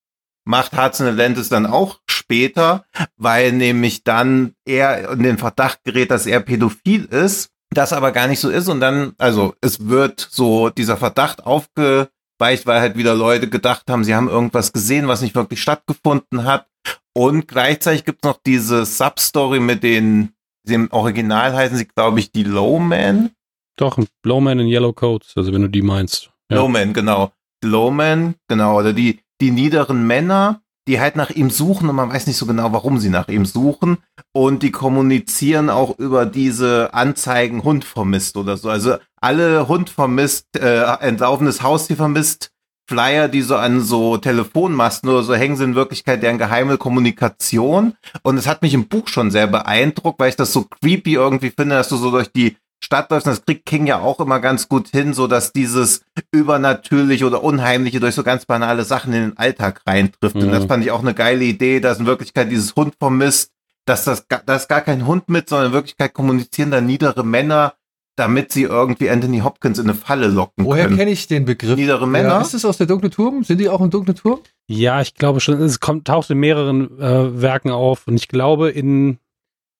Macht 0.45 0.73
in 0.73 1.07
Atlantis 1.07 1.49
dann 1.49 1.67
auch 1.67 2.01
später, 2.09 2.85
weil 3.17 3.53
nämlich 3.53 4.03
dann 4.03 4.55
er 4.65 5.11
in 5.11 5.23
den 5.23 5.39
Verdacht 5.39 5.85
gerät, 5.85 6.11
dass 6.11 6.27
er 6.27 6.41
pädophil 6.41 7.05
ist, 7.05 7.51
das 7.71 7.93
aber 7.93 8.11
gar 8.11 8.27
nicht 8.27 8.41
so 8.41 8.51
ist 8.51 8.69
und 8.69 8.81
dann, 8.81 9.13
also 9.19 9.55
es 9.61 9.89
wird 9.89 10.27
so 10.31 10.71
dieser 10.71 10.97
Verdacht 10.97 11.45
aufgeweicht, 11.45 12.67
weil 12.67 12.81
halt 12.81 12.97
wieder 12.97 13.15
Leute 13.15 13.49
gedacht 13.49 13.85
haben, 13.89 14.03
sie 14.03 14.15
haben 14.15 14.29
irgendwas 14.29 14.73
gesehen, 14.73 15.07
was 15.07 15.23
nicht 15.23 15.35
wirklich 15.37 15.63
stattgefunden 15.63 16.45
hat 16.45 16.67
und 17.15 17.47
gleichzeitig 17.47 18.05
gibt 18.05 18.25
es 18.25 18.29
noch 18.29 18.41
diese 18.45 18.85
Substory 18.85 19.61
mit 19.61 19.83
den 19.83 20.35
im 20.69 20.91
Original 20.93 21.55
heißen 21.55 21.77
sie, 21.77 21.87
glaube 21.87 22.21
ich, 22.21 22.33
die 22.33 22.45
Lowman. 22.45 23.31
Doch, 23.77 23.99
Lowman 24.23 24.61
in 24.61 24.67
Yellow 24.69 24.93
Coats, 24.93 25.33
also 25.37 25.53
wenn 25.53 25.63
du 25.63 25.69
die 25.69 25.83
meinst. 25.83 26.31
Ja. 26.51 26.59
Lowman, 26.59 26.93
genau. 26.93 27.33
Lowman, 27.65 28.35
genau, 28.49 28.79
oder 28.79 28.93
die, 28.93 29.21
die 29.41 29.51
niederen 29.51 30.07
Männer, 30.07 30.61
die 30.89 31.01
halt 31.01 31.17
nach 31.17 31.31
ihm 31.31 31.51
suchen 31.51 31.89
und 31.89 31.97
man 31.97 32.11
weiß 32.11 32.27
nicht 32.27 32.37
so 32.37 32.47
genau, 32.47 32.73
warum 32.73 32.99
sie 32.99 33.09
nach 33.09 33.29
ihm 33.29 33.47
suchen. 33.47 33.99
Und 34.33 34.63
die 34.63 34.73
kommunizieren 34.73 35.71
auch 35.71 35.99
über 35.99 36.27
diese 36.27 36.93
Anzeigen 36.93 37.63
Hund 37.63 37.85
vermisst 37.85 38.37
oder 38.37 38.57
so. 38.57 38.69
Also 38.69 38.97
alle 39.21 39.69
Hund 39.69 39.91
vermisst, 39.91 40.47
äh, 40.57 40.83
entlaufenes 41.01 41.63
Haustier 41.63 41.97
vermisst, 41.97 42.52
Flyer, 42.93 43.29
die 43.29 43.41
so 43.41 43.57
an 43.57 43.81
so 43.81 44.19
Telefonmasten 44.19 45.09
oder 45.09 45.23
so 45.23 45.35
hängen, 45.35 45.57
sind 45.57 45.71
in 45.71 45.75
Wirklichkeit 45.75 46.23
deren 46.23 46.37
geheime 46.37 46.77
Kommunikation. 46.77 47.95
Und 48.23 48.37
es 48.37 48.47
hat 48.47 48.61
mich 48.61 48.75
im 48.75 48.87
Buch 48.87 49.09
schon 49.09 49.31
sehr 49.31 49.47
beeindruckt, 49.47 50.21
weil 50.21 50.29
ich 50.29 50.37
das 50.37 50.53
so 50.53 50.65
creepy 50.65 51.15
irgendwie 51.15 51.51
finde, 51.57 51.77
dass 51.77 51.89
du 51.89 51.97
so 51.97 52.11
durch 52.11 52.31
die 52.31 52.59
Stadt 52.85 53.11
läufst. 53.11 53.27
Und 53.27 53.33
das 53.33 53.47
kriegt 53.47 53.65
King 53.65 53.87
ja 53.87 54.01
auch 54.01 54.21
immer 54.21 54.41
ganz 54.41 54.69
gut 54.69 54.89
hin, 54.89 55.15
so 55.15 55.27
dass 55.27 55.55
dieses 55.55 56.03
übernatürliche 56.33 57.27
oder 57.27 57.43
unheimliche 57.43 57.99
durch 57.99 58.15
so 58.15 58.23
ganz 58.23 58.45
banale 58.45 58.85
Sachen 58.85 59.15
in 59.15 59.23
den 59.23 59.39
Alltag 59.39 59.81
reintrifft. 59.87 60.37
Mhm. 60.37 60.43
Und 60.43 60.51
das 60.53 60.65
mhm. 60.65 60.69
fand 60.69 60.85
ich 60.85 60.91
auch 60.91 61.01
eine 61.01 61.15
geile 61.15 61.45
Idee, 61.45 61.81
dass 61.81 61.99
in 61.99 62.05
Wirklichkeit 62.05 62.51
dieses 62.51 62.77
Hund 62.77 62.95
vermisst, 62.99 63.53
dass 63.87 64.05
das, 64.05 64.27
ist 64.29 64.69
gar 64.69 64.83
kein 64.83 65.07
Hund 65.07 65.31
mit, 65.31 65.49
sondern 65.49 65.69
in 65.69 65.73
Wirklichkeit 65.73 66.13
kommunizieren 66.13 66.71
da 66.71 66.83
niedere 66.83 67.25
Männer 67.25 67.73
damit 68.17 68.53
sie 68.53 68.63
irgendwie 68.63 69.09
Anthony 69.09 69.41
Hopkins 69.41 69.79
in 69.79 69.87
eine 69.87 69.95
Falle 69.95 70.27
locken 70.27 70.65
Woher 70.65 70.89
kenne 70.89 71.11
ich 71.11 71.29
den 71.29 71.45
Begriff? 71.45 71.77
Niedere 71.77 72.07
Männer. 72.07 72.29
Ja, 72.29 72.41
ist 72.41 72.55
es 72.55 72.65
aus 72.65 72.77
der 72.77 72.87
Dunkle 72.87 73.11
Turm? 73.11 73.43
Sind 73.43 73.59
die 73.59 73.69
auch 73.69 73.81
im 73.81 73.91
Dunkle 73.91 74.15
Turm? 74.15 74.41
Ja, 74.67 75.01
ich 75.01 75.15
glaube 75.15 75.41
schon. 75.41 75.61
Es 75.61 75.81
kommt, 75.81 76.07
taucht 76.07 76.31
in 76.31 76.39
mehreren 76.39 76.99
äh, 77.01 77.41
Werken 77.41 77.71
auf. 77.71 78.07
Und 78.07 78.17
ich 78.17 78.29
glaube, 78.29 78.71
in, 78.71 79.19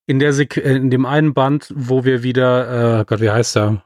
in, 0.07 0.19
der 0.19 0.33
Sek 0.33 0.57
äh, 0.57 0.77
in 0.77 0.91
dem 0.91 1.05
einen 1.05 1.35
Band, 1.35 1.73
wo 1.75 2.05
wir 2.05 2.23
wieder, 2.23 3.01
äh, 3.01 3.05
Gott, 3.05 3.21
wie 3.21 3.31
heißt 3.31 3.57
er? 3.57 3.85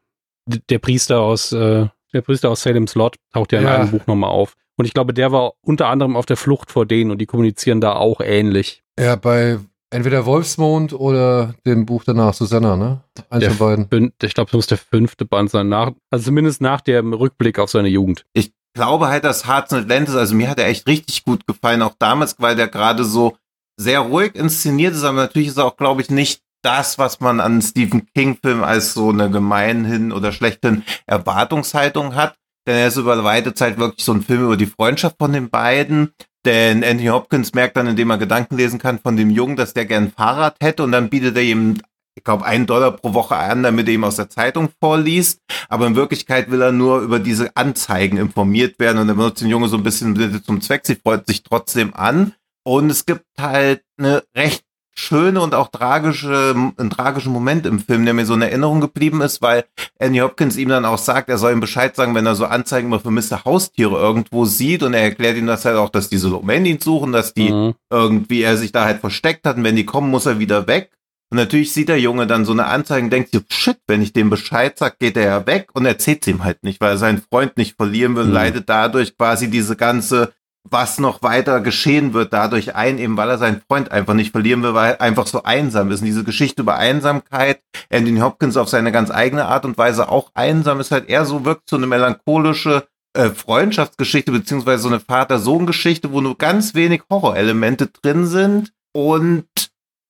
D 0.49 0.61
der 0.69 0.79
Priester 0.79 1.21
aus, 1.21 1.51
äh, 1.51 1.89
der 2.13 2.21
Priester 2.23 2.51
aus 2.51 2.63
Salem's 2.63 2.95
Lot 2.95 3.17
taucht 3.33 3.53
ja 3.53 3.59
in 3.59 3.65
ja. 3.65 3.75
einem 3.75 3.91
Buch 3.91 4.07
nochmal 4.07 4.31
auf. 4.31 4.55
Und 4.77 4.85
ich 4.85 4.95
glaube, 4.95 5.13
der 5.13 5.33
war 5.33 5.55
unter 5.63 5.89
anderem 5.89 6.17
auf 6.17 6.27
der 6.27 6.37
Flucht 6.37 6.71
vor 6.71 6.87
denen 6.87 7.11
und 7.11 7.19
die 7.19 7.27
kommunizieren 7.27 7.81
da 7.81 7.95
auch 7.95 8.21
ähnlich. 8.21 8.85
Ja, 8.99 9.17
bei 9.17 9.59
Entweder 9.91 10.27
Wolfsmond 10.27 10.93
oder 10.93 11.55
dem 11.65 11.87
Buch 11.87 12.03
danach, 12.05 12.35
Susanna, 12.35 12.77
ne? 12.77 13.03
Eins 13.31 13.41
der 13.41 13.53
von 13.53 13.89
beiden. 13.89 14.13
Ich 14.21 14.35
glaube, 14.35 14.51
das 14.51 14.57
muss 14.57 14.67
der 14.67 14.79
fünfte 14.79 15.25
Band 15.25 15.51
sein, 15.51 15.69
nach, 15.69 15.93
also 16.11 16.25
zumindest 16.25 16.61
nach 16.61 16.81
dem 16.81 17.13
Rückblick 17.13 17.59
auf 17.59 17.71
seine 17.71 17.89
Jugend. 17.89 18.25
Ich 18.33 18.53
glaube 18.75 19.09
halt, 19.09 19.25
dass 19.25 19.47
Hearts 19.47 19.73
and 19.73 19.85
Atlantis, 19.85 20.17
also 20.17 20.35
mir 20.35 20.51
hat 20.51 20.59
er 20.59 20.67
echt 20.67 20.87
richtig 20.89 21.25
gut 21.25 21.47
gefallen, 21.47 21.83
auch 21.83 21.95
damals, 21.99 22.37
weil 22.39 22.57
der 22.57 22.69
gerade 22.69 23.05
so 23.05 23.37
sehr 23.79 24.01
ruhig 24.01 24.35
inszeniert 24.35 24.95
ist, 24.95 25.05
aber 25.05 25.19
natürlich 25.19 25.49
ist 25.49 25.59
er 25.59 25.67
auch, 25.67 25.77
glaube 25.77 26.03
ich, 26.03 26.11
nicht 26.11 26.43
das, 26.63 26.99
was 26.99 27.21
man 27.21 27.39
an 27.39 27.63
Stephen 27.63 28.09
King-Filmen 28.13 28.65
als 28.65 28.93
so 28.93 29.11
eine 29.11 29.31
gemeinhin 29.31 30.11
oder 30.13 30.33
schlechten 30.33 30.85
Erwartungshaltung 31.07 32.17
hat. 32.17 32.35
Denn 32.67 32.77
er 32.77 32.89
ist 32.89 32.97
über 32.97 33.23
weite 33.23 33.55
Zeit 33.55 33.79
wirklich 33.79 34.05
so 34.05 34.13
ein 34.13 34.23
Film 34.23 34.45
über 34.45 34.57
die 34.57 34.67
Freundschaft 34.67 35.17
von 35.19 35.33
den 35.33 35.49
beiden. 35.49 36.13
Denn 36.47 36.85
Anthony 36.85 37.09
Hopkins 37.09 37.55
merkt 37.55 37.77
dann, 37.77 37.89
indem 37.89 38.09
er 38.11 38.19
Gedanken 38.19 38.57
lesen 38.57 38.79
kann 38.79 39.01
von 39.01 39.17
dem 39.17 39.31
Jungen, 39.31 39.57
dass 39.57 39.75
der 39.75 39.85
gern 39.85 40.05
ein 40.05 40.13
Fahrrad 40.13 40.57
hätte 40.61 40.85
und 40.85 40.93
dann 40.93 41.11
bietet 41.11 41.37
er 41.37 41.43
ihm, 41.43 41.79
ich 42.15 42.23
glaube, 42.23 42.45
einen 42.45 42.67
Dollar 42.67 42.93
pro 42.93 43.15
Woche 43.15 43.35
an, 43.35 43.65
damit 43.65 43.89
er 43.89 43.95
ihm 43.95 44.05
aus 44.05 44.15
der 44.15 44.31
Zeitung 44.31 44.69
vorliest. 44.81 45.41
Aber 45.69 45.89
in 45.89 45.97
Wirklichkeit 45.97 46.49
will 46.51 46.63
er 46.63 46.71
nur 46.71 47.01
über 47.01 47.19
diese 47.19 47.57
Anzeigen 47.57 48.17
informiert 48.17 48.79
werden 48.79 48.99
und 48.99 49.09
er 49.09 49.17
benutzt 49.17 49.43
den 49.43 49.49
Junge 49.49 49.67
so 49.69 49.77
ein 49.77 49.83
bisschen 49.83 50.41
zum 50.45 50.61
Zweck. 50.61 50.87
Sie 50.87 50.95
freut 50.95 51.27
sich 51.27 51.43
trotzdem 51.43 51.93
an. 51.95 52.33
Und 52.65 52.91
es 52.91 53.07
gibt 53.07 53.25
halt 53.39 53.83
eine 53.99 54.23
recht 54.37 54.65
schöne 54.99 55.41
und 55.41 55.55
auch 55.55 55.69
tragische, 55.69 56.55
einen 56.77 56.91
tragischen 56.91 57.33
Moment 57.33 57.67
im 57.67 57.79
Film, 57.81 58.05
der 58.05 58.15
mir 58.15 58.27
so 58.27 58.35
in 58.35 58.43
Erinnerung 58.43 58.81
geblieben 58.81 59.21
ist, 59.21 59.43
weil 59.43 59.65
Andy 59.99 60.19
Hopkins 60.21 60.57
ihm 60.57 60.71
dann 60.71 60.85
auch 60.85 60.99
sagt, 60.99 61.29
er 61.29 61.39
soll 61.39 61.53
ihm 61.53 61.61
Bescheid 61.61 61.95
sagen, 61.95 62.15
wenn 62.15 62.27
er 62.27 62.35
so 62.35 62.47
Anzeigen 62.47 62.89
über 62.89 63.01
vermisste 63.01 63.45
Haustiere 63.45 63.97
irgendwo 63.97 64.45
sieht 64.47 64.83
und 64.83 64.95
er 64.95 65.03
erklärt 65.03 65.37
ihm 65.37 65.47
das 65.47 65.65
halt 65.65 65.77
auch, 65.77 65.91
dass 65.91 66.09
diese 66.09 66.29
Lomen 66.29 66.65
ihn 66.65 66.81
suchen, 66.81 67.13
dass 67.13 67.35
die 67.35 67.53
mhm. 67.53 67.75
irgendwie 67.91 68.43
er 68.43 68.57
sich 68.57 68.73
da 68.73 68.85
halt 68.85 69.01
versteckt 69.01 69.47
hat 69.47 69.57
und 69.57 69.65
wenn 69.65 69.77
die 69.77 69.87
kommen, 69.87 70.11
muss 70.11 70.27
er 70.27 70.39
wieder 70.39 70.67
weg. 70.67 70.91
Und 71.29 71.39
natürlich 71.39 71.73
sieht 71.73 71.89
der 71.89 71.99
Junge 72.01 72.29
dann 72.29 72.45
so 72.45 72.53
eine 72.53 72.67
Anzeige 72.67 73.05
und 73.05 73.11
denkt 73.11 73.33
sich, 73.33 73.43
shit, 73.49 73.79
wenn 73.89 74.01
ich 74.01 74.13
dem 74.13 74.31
Bescheid 74.31 74.79
sag, 74.79 75.01
geht 75.01 75.17
er 75.17 75.25
ja 75.25 75.47
weg 75.47 75.71
und 75.73 75.85
erzählt 75.85 76.25
ihm 76.29 76.45
halt 76.45 76.63
nicht, 76.63 76.81
weil 76.81 76.93
er 76.93 76.99
seinen 76.99 77.21
Freund 77.21 77.57
nicht 77.57 77.77
verlieren 77.77 78.15
will, 78.15 78.27
Mhm. 78.27 78.33
leidet 78.33 78.69
dadurch 78.69 79.19
quasi 79.19 79.51
diese 79.51 79.75
ganze, 79.75 80.33
was 80.71 80.99
noch 80.99 81.23
weiter 81.23 81.61
geschehen 81.61 82.15
wird, 82.15 82.33
dadurch 82.33 82.75
ein, 82.75 82.99
eben 82.99 83.17
weil 83.17 83.31
er 83.31 83.39
seinen 83.39 83.61
Freund 83.61 83.91
einfach 83.91 84.15
nicht 84.15 84.33
verlieren 84.33 84.63
will, 84.63 84.75
weil 84.75 84.93
er 84.93 85.01
einfach 85.01 85.27
so 85.27 85.43
einsam 85.43 85.91
ist. 85.91 86.01
Und 86.01 86.07
diese 86.07 86.25
Geschichte 86.25 86.63
über 86.63 86.77
Einsamkeit, 86.77 87.61
Anthony 87.91 88.21
Hopkins 88.21 88.57
auf 88.57 88.69
seine 88.69 88.93
ganz 88.93 89.11
eigene 89.11 89.47
Art 89.47 89.65
und 89.65 89.79
Weise 89.79 90.09
auch 90.09 90.31
einsam, 90.35 90.81
ist 90.81 90.91
halt 90.91 91.09
eher 91.09 91.25
so, 91.25 91.45
wirkt 91.45 91.69
so 91.69 91.77
eine 91.77 91.87
melancholische 91.87 92.87
äh, 93.17 93.31
Freundschaftsgeschichte, 93.31 94.33
beziehungsweise 94.33 94.83
so 94.83 94.89
eine 94.89 95.01
Vater-Sohn-Geschichte, 95.01 96.13
wo 96.13 96.21
nur 96.21 96.37
ganz 96.37 96.75
wenig 96.75 97.03
Horrorelemente 97.11 97.89
drin 97.89 98.27
sind. 98.27 98.73
Und 98.93 99.47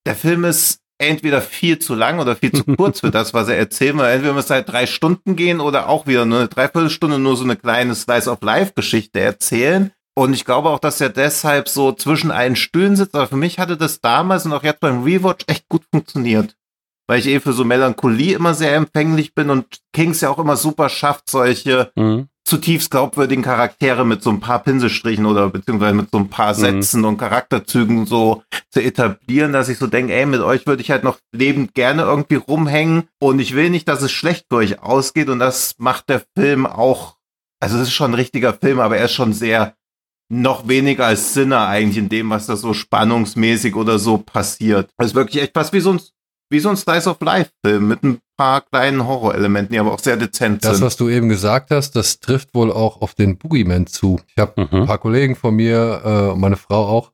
der 0.06 0.14
Film 0.14 0.44
ist 0.44 0.80
entweder 0.98 1.42
viel 1.42 1.78
zu 1.78 1.94
lang 1.94 2.18
oder 2.18 2.36
viel 2.36 2.52
zu 2.52 2.64
kurz 2.76 3.00
für 3.00 3.10
das, 3.10 3.34
was 3.34 3.48
er 3.48 3.56
erzählen 3.56 3.98
will. 3.98 4.06
Entweder 4.06 4.32
muss 4.32 4.50
halt 4.50 4.68
drei 4.68 4.86
Stunden 4.86 5.36
gehen 5.36 5.60
oder 5.60 5.88
auch 5.88 6.06
wieder 6.06 6.24
nur 6.24 6.40
eine 6.40 6.48
Dreiviertelstunde 6.48 7.18
nur 7.18 7.36
so 7.36 7.44
eine 7.44 7.56
kleine 7.56 7.94
Slice 7.94 8.30
of 8.30 8.42
Life-Geschichte 8.42 9.20
erzählen. 9.20 9.92
Und 10.18 10.32
ich 10.32 10.44
glaube 10.46 10.70
auch, 10.70 10.78
dass 10.78 11.00
er 11.00 11.10
deshalb 11.10 11.68
so 11.68 11.92
zwischen 11.92 12.30
allen 12.30 12.56
Stühlen 12.56 12.96
sitzt. 12.96 13.14
Aber 13.14 13.26
für 13.26 13.36
mich 13.36 13.58
hatte 13.58 13.76
das 13.76 14.00
damals 14.00 14.46
und 14.46 14.52
auch 14.54 14.62
jetzt 14.62 14.80
beim 14.80 15.02
Rewatch 15.02 15.44
echt 15.46 15.68
gut 15.68 15.82
funktioniert. 15.92 16.56
Weil 17.06 17.18
ich 17.20 17.26
eh 17.26 17.38
für 17.40 17.52
so 17.52 17.64
Melancholie 17.64 18.34
immer 18.34 18.54
sehr 18.54 18.74
empfänglich 18.74 19.34
bin 19.34 19.50
und 19.50 19.66
Kings 19.92 20.22
ja 20.22 20.30
auch 20.30 20.38
immer 20.38 20.56
super 20.56 20.88
schafft, 20.88 21.28
solche 21.30 21.92
Mhm. 21.96 22.28
zutiefst 22.44 22.90
glaubwürdigen 22.90 23.44
Charaktere 23.44 24.04
mit 24.06 24.22
so 24.22 24.30
ein 24.30 24.40
paar 24.40 24.60
Pinselstrichen 24.60 25.26
oder 25.26 25.50
beziehungsweise 25.50 25.94
mit 25.94 26.10
so 26.10 26.18
ein 26.18 26.30
paar 26.30 26.52
Mhm. 26.54 26.60
Sätzen 26.60 27.04
und 27.04 27.18
Charakterzügen 27.18 28.06
so 28.06 28.42
zu 28.70 28.80
etablieren, 28.80 29.52
dass 29.52 29.68
ich 29.68 29.78
so 29.78 29.86
denke, 29.86 30.14
ey, 30.14 30.26
mit 30.26 30.40
euch 30.40 30.66
würde 30.66 30.80
ich 30.82 30.90
halt 30.90 31.04
noch 31.04 31.18
lebend 31.32 31.74
gerne 31.74 32.02
irgendwie 32.02 32.36
rumhängen 32.36 33.08
und 33.20 33.38
ich 33.38 33.54
will 33.54 33.68
nicht, 33.70 33.86
dass 33.88 34.00
es 34.02 34.12
schlecht 34.12 34.46
für 34.48 34.56
euch 34.56 34.80
ausgeht 34.82 35.28
und 35.28 35.40
das 35.40 35.74
macht 35.78 36.08
der 36.08 36.22
Film 36.36 36.66
auch, 36.66 37.16
also 37.60 37.76
es 37.76 37.82
ist 37.88 37.92
schon 37.94 38.12
ein 38.12 38.14
richtiger 38.14 38.54
Film, 38.54 38.80
aber 38.80 38.96
er 38.96 39.04
ist 39.06 39.12
schon 39.12 39.32
sehr 39.32 39.74
noch 40.28 40.66
weniger 40.68 41.06
als 41.06 41.34
Sinner 41.34 41.66
eigentlich 41.68 41.98
in 41.98 42.08
dem, 42.08 42.30
was 42.30 42.46
da 42.46 42.56
so 42.56 42.72
spannungsmäßig 42.74 43.76
oder 43.76 43.98
so 43.98 44.18
passiert. 44.18 44.90
Es 44.98 45.08
ist 45.08 45.14
wirklich 45.14 45.42
echt 45.42 45.52
fast 45.54 45.72
wie 45.72 45.80
so 45.80 45.92
ein, 45.92 46.00
wie 46.50 46.58
so 46.60 46.68
ein 46.68 46.76
Slice 46.76 47.08
of 47.10 47.20
Life 47.20 47.50
Film 47.64 47.88
mit 47.88 48.02
ein 48.02 48.18
paar 48.36 48.60
kleinen 48.62 49.06
Horrorelementen, 49.06 49.72
die 49.72 49.78
aber 49.78 49.92
auch 49.92 49.98
sehr 50.00 50.16
dezent 50.16 50.64
Das, 50.64 50.76
sind. 50.78 50.86
was 50.86 50.96
du 50.96 51.08
eben 51.08 51.28
gesagt 51.28 51.70
hast, 51.70 51.92
das 51.96 52.20
trifft 52.20 52.54
wohl 52.54 52.70
auch 52.72 53.00
auf 53.02 53.14
den 53.14 53.38
Boogeyman 53.38 53.86
zu. 53.86 54.20
Ich 54.28 54.38
habe 54.40 54.62
ein 54.62 54.80
Mhm. 54.80 54.86
paar 54.86 54.98
Kollegen 54.98 55.36
von 55.36 55.54
mir, 55.54 56.02
äh, 56.04 56.32
und 56.32 56.40
meine 56.40 56.56
Frau 56.56 56.86
auch, 56.86 57.12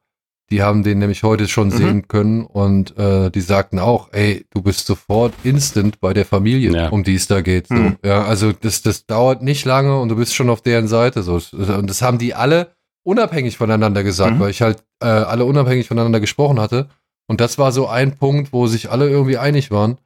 die 0.51 0.63
haben 0.63 0.83
den 0.83 0.99
nämlich 0.99 1.23
heute 1.23 1.49
schon 1.49 1.69
Mhm. 1.69 1.73
sehen 1.77 2.09
können 2.09 2.45
und 2.45 2.97
äh, 2.99 3.31
die 3.31 3.41
sagten 3.41 3.79
auch, 3.79 4.09
ey, 4.13 4.45
du 4.51 4.61
bist 4.61 4.87
sofort 4.87 5.33
instant 5.45 5.99
bei 6.01 6.13
der 6.13 6.27
Familie, 6.27 6.73
Ja. 6.73 6.89
um 6.89 7.05
die 7.05 7.15
es 7.15 7.27
da 7.27 7.41
geht. 7.41 7.69
So. 7.69 7.75
Mhm. 7.75 7.97
Ja, 8.05 8.25
also 8.25 8.53
das, 8.53 8.83
das 8.83 9.07
dauert 9.07 9.43
nicht 9.43 9.65
lange 9.65 9.99
und 9.99 10.09
du 10.11 10.17
bist 10.17 10.35
schon 10.35 10.51
auf 10.51 10.61
deren 10.61 10.89
Seite. 10.89 11.23
So. 11.23 11.41
Und 11.53 11.89
das 11.89 12.03
haben 12.03 12.19
die 12.19 12.35
alle 12.35 12.75
unabhängig 13.05 13.57
voneinander 13.57 14.03
gesagt, 14.05 14.35
Mhm. 14.37 14.41
weil 14.41 14.51
ich 14.51 14.63
halt 14.63 14.85
äh, 15.03 15.07
alle 15.07 15.45
unabhängig 15.45 15.89
voneinander 15.89 16.21
gesprochen 16.21 16.61
hatte. 16.61 16.89
Und 17.29 17.41
das 17.41 17.59
war 17.59 17.73
so 17.73 17.89
ein 17.89 18.17
Punkt, 18.17 18.53
wo 18.53 18.67
sich 18.67 18.91
alle 18.91 19.09
irgendwie 19.09 19.39
einig 19.39 19.71
waren, 19.71 19.99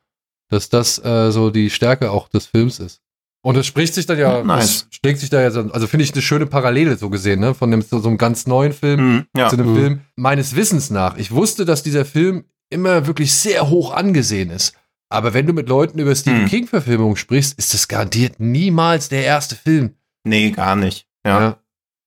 dass 0.51 0.69
das 0.69 1.03
äh, 1.05 1.31
so 1.33 1.51
die 1.51 1.71
Stärke 1.71 2.11
auch 2.11 2.29
des 2.29 2.47
Films 2.47 2.79
ist. 2.79 3.01
Und 3.45 3.57
es 3.57 3.67
spricht 3.67 3.95
sich 3.95 4.07
dann 4.07 4.19
ja, 4.19 4.43
Nice. 4.43 4.89
es 4.91 4.97
schlägt 4.97 5.21
sich 5.21 5.31
da 5.31 5.41
ja, 5.41 5.51
so- 5.51 5.71
also 5.73 5.87
finde 5.87 6.05
ich 6.05 6.13
eine 6.13 6.23
schöne 6.23 6.47
Parallele 6.47 6.97
so 6.97 7.11
gesehen, 7.11 7.41
ne, 7.41 7.55
von 7.55 7.71
dem, 7.71 7.81
so, 7.83 8.01
so 8.01 8.09
einem 8.09 8.19
ganz 8.19 8.47
neuen 8.47 8.73
Film 8.73 9.01
Mhm, 9.15 9.27
ja. 9.37 9.49
zu 9.49 9.57
einem 9.57 9.71
Mhm. 9.73 9.77
Film 9.77 10.01
meines 10.17 10.57
Wissens 10.57 10.91
nach. 10.91 11.17
Ich 11.17 11.31
wusste, 11.33 11.65
dass 11.65 11.83
dieser 11.83 12.05
Film 12.05 12.45
immer 12.71 13.07
wirklich 13.07 13.33
sehr 13.35 13.69
hoch 13.71 13.93
angesehen 13.93 14.51
ist. 14.51 14.75
Aber 15.09 15.33
wenn 15.35 15.47
du 15.47 15.53
mit 15.53 15.69
Leuten 15.69 16.01
über 16.01 16.15
Stephen 16.17 16.43
Mhm. 16.43 16.49
King-Verfilmungen 16.49 17.17
sprichst, 17.17 17.57
ist 17.59 17.73
das 17.73 17.87
garantiert 17.87 18.41
niemals 18.41 19.09
der 19.09 19.25
erste 19.25 19.55
Film. 19.55 19.95
Nee, 20.25 20.51
gar 20.51 20.75
nicht. 20.75 21.07
Ja. 21.25 21.59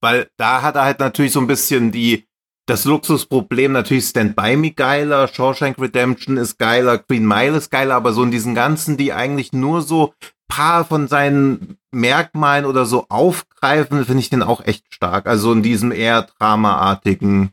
Weil 0.02 0.28
da 0.38 0.62
hat 0.62 0.76
er 0.76 0.84
halt 0.86 1.00
natürlich 1.00 1.32
so 1.34 1.40
ein 1.40 1.48
bisschen 1.48 1.92
die, 1.92 2.26
das 2.68 2.86
Luxusproblem, 2.86 3.72
natürlich 3.72 4.06
Stand 4.06 4.36
By 4.36 4.56
Me 4.56 4.72
geiler, 4.72 5.28
Shawshank 5.28 5.80
Redemption 5.80 6.38
ist 6.38 6.58
geiler, 6.60 6.98
Green 7.00 7.26
Mile 7.28 7.58
ist 7.58 7.70
geiler, 7.72 7.96
aber 7.96 8.14
so 8.14 8.24
in 8.24 8.32
diesen 8.32 8.56
ganzen, 8.56 8.96
die 8.98 9.12
eigentlich 9.14 9.52
nur 9.54 9.82
so 9.82 10.14
paar 10.48 10.86
von 10.86 11.08
seinen 11.08 11.78
Merkmalen 11.92 12.66
oder 12.66 12.86
so 12.86 13.06
aufgreifen, 13.10 14.06
finde 14.06 14.20
ich 14.20 14.30
den 14.30 14.44
auch 14.44 14.66
echt 14.66 14.84
stark. 14.94 15.28
Also 15.28 15.52
in 15.52 15.64
diesem 15.64 15.92
eher 15.92 16.28
dramaartigen 16.40 17.42
Ja, 17.42 17.48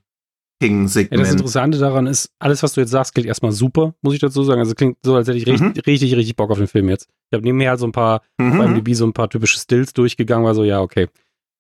das 0.61 0.69
King-Segment. 0.69 1.31
Interessante 1.33 1.79
daran 1.79 2.07
ist, 2.07 2.31
alles, 2.39 2.63
was 2.63 2.73
du 2.73 2.81
jetzt 2.81 2.91
sagst, 2.91 3.13
klingt 3.15 3.27
erstmal 3.29 3.53
super, 3.53 3.95
muss 4.01 4.15
ich 4.15 4.21
dazu 4.21 4.43
sagen. 4.45 4.61
Also 4.61 4.75
klingt 4.75 4.97
so, 5.05 5.15
als 5.15 5.29
hätte 5.29 5.37
ich 5.39 5.47
richtig, 5.47 5.61
Mhm. 5.77 5.81
richtig, 5.87 6.17
richtig 6.17 6.37
Bock 6.37 6.51
auf 6.51 6.57
den 6.59 6.67
Film 6.67 6.89
jetzt. 6.89 7.09
Ich 7.31 7.37
habe 7.37 7.45
nebenher 7.45 7.71
halt 7.71 7.81
so 7.81 7.87
ein 7.87 7.93
paar, 7.93 8.23
Mhm. 8.39 8.57
beim 8.59 8.75
DB 8.75 8.95
so 8.95 9.05
ein 9.07 9.13
paar 9.13 9.29
typische 9.29 9.59
Stills 9.59 9.93
durchgegangen, 9.93 10.47
war 10.47 10.55
so, 10.55 10.65
ja, 10.65 10.81
okay. 10.81 11.09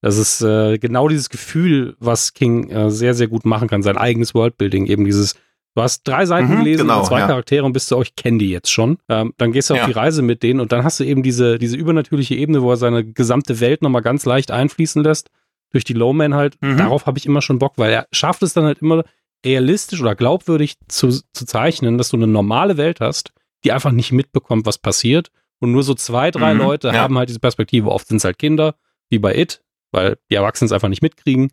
Das 0.02 0.18
ist 0.18 0.42
äh, 0.42 0.78
genau 0.78 1.08
dieses 1.08 1.30
Gefühl, 1.30 1.96
was 1.98 2.34
King 2.34 2.70
äh, 2.70 2.90
sehr, 2.90 3.14
sehr 3.14 3.28
gut 3.28 3.44
machen 3.44 3.68
kann, 3.68 3.82
sein 3.82 3.96
eigenes 3.96 4.34
Worldbuilding, 4.34 4.86
eben 4.86 5.04
dieses, 5.04 5.34
du 5.74 5.82
hast 5.82 6.06
drei 6.06 6.26
Seiten 6.26 6.52
Mhm, 6.52 6.58
gelesen, 6.58 6.82
genau, 6.82 7.02
zwei 7.04 7.20
ja. 7.20 7.26
Charaktere 7.26 7.64
und 7.64 7.72
bist 7.72 7.90
du, 7.90 7.96
oh, 7.96 8.02
ich 8.02 8.14
kenne 8.14 8.38
die 8.38 8.50
jetzt 8.50 8.70
schon. 8.70 8.98
Ähm, 9.08 9.32
dann 9.38 9.52
gehst 9.52 9.70
du 9.70 9.74
auf 9.74 9.80
Ja. 9.80 9.86
die 9.86 9.92
Reise 9.92 10.22
mit 10.22 10.42
denen 10.42 10.60
und 10.60 10.70
dann 10.72 10.84
hast 10.84 11.00
du 11.00 11.04
eben 11.04 11.22
diese, 11.22 11.58
diese 11.58 11.76
übernatürliche 11.76 12.34
Ebene, 12.34 12.62
wo 12.62 12.70
er 12.70 12.76
seine 12.76 13.04
gesamte 13.04 13.58
Welt 13.60 13.82
nochmal 13.82 14.02
ganz 14.02 14.24
leicht 14.26 14.50
einfließen 14.50 15.02
lässt, 15.02 15.30
durch 15.72 15.84
die 15.84 15.94
Lowman 15.94 16.34
halt. 16.34 16.56
Mhm. 16.60 16.76
Darauf 16.76 17.06
habe 17.06 17.18
ich 17.18 17.26
immer 17.26 17.42
schon 17.42 17.58
Bock, 17.58 17.72
weil 17.76 17.90
er 17.90 18.06
schafft 18.12 18.42
es 18.42 18.52
dann 18.52 18.64
halt 18.64 18.78
immer 18.78 19.02
realistisch 19.44 20.00
oder 20.00 20.14
glaubwürdig 20.14 20.74
zu, 20.88 21.08
zu 21.10 21.46
zeichnen, 21.46 21.98
dass 21.98 22.10
du 22.10 22.16
eine 22.16 22.26
normale 22.26 22.76
Welt 22.76 23.00
hast, 23.00 23.32
die 23.64 23.72
einfach 23.72 23.92
nicht 23.92 24.12
mitbekommt, 24.12 24.66
was 24.66 24.78
passiert. 24.78 25.30
Und 25.58 25.72
nur 25.72 25.82
so 25.82 25.94
zwei, 25.94 26.30
drei 26.30 26.52
Mhm, 26.52 26.60
Leute 26.60 26.88
ja. 26.88 26.94
haben 26.94 27.16
halt 27.16 27.28
diese 27.28 27.40
Perspektive. 27.40 27.90
Oft 27.90 28.08
sind 28.08 28.18
es 28.18 28.24
halt 28.24 28.38
Kinder, 28.38 28.74
wie 29.08 29.18
bei 29.18 29.36
It, 29.36 29.62
weil 29.96 30.18
die 30.30 30.36
Erwachsenen 30.36 30.66
es 30.66 30.72
einfach 30.72 30.88
nicht 30.88 31.02
mitkriegen. 31.02 31.50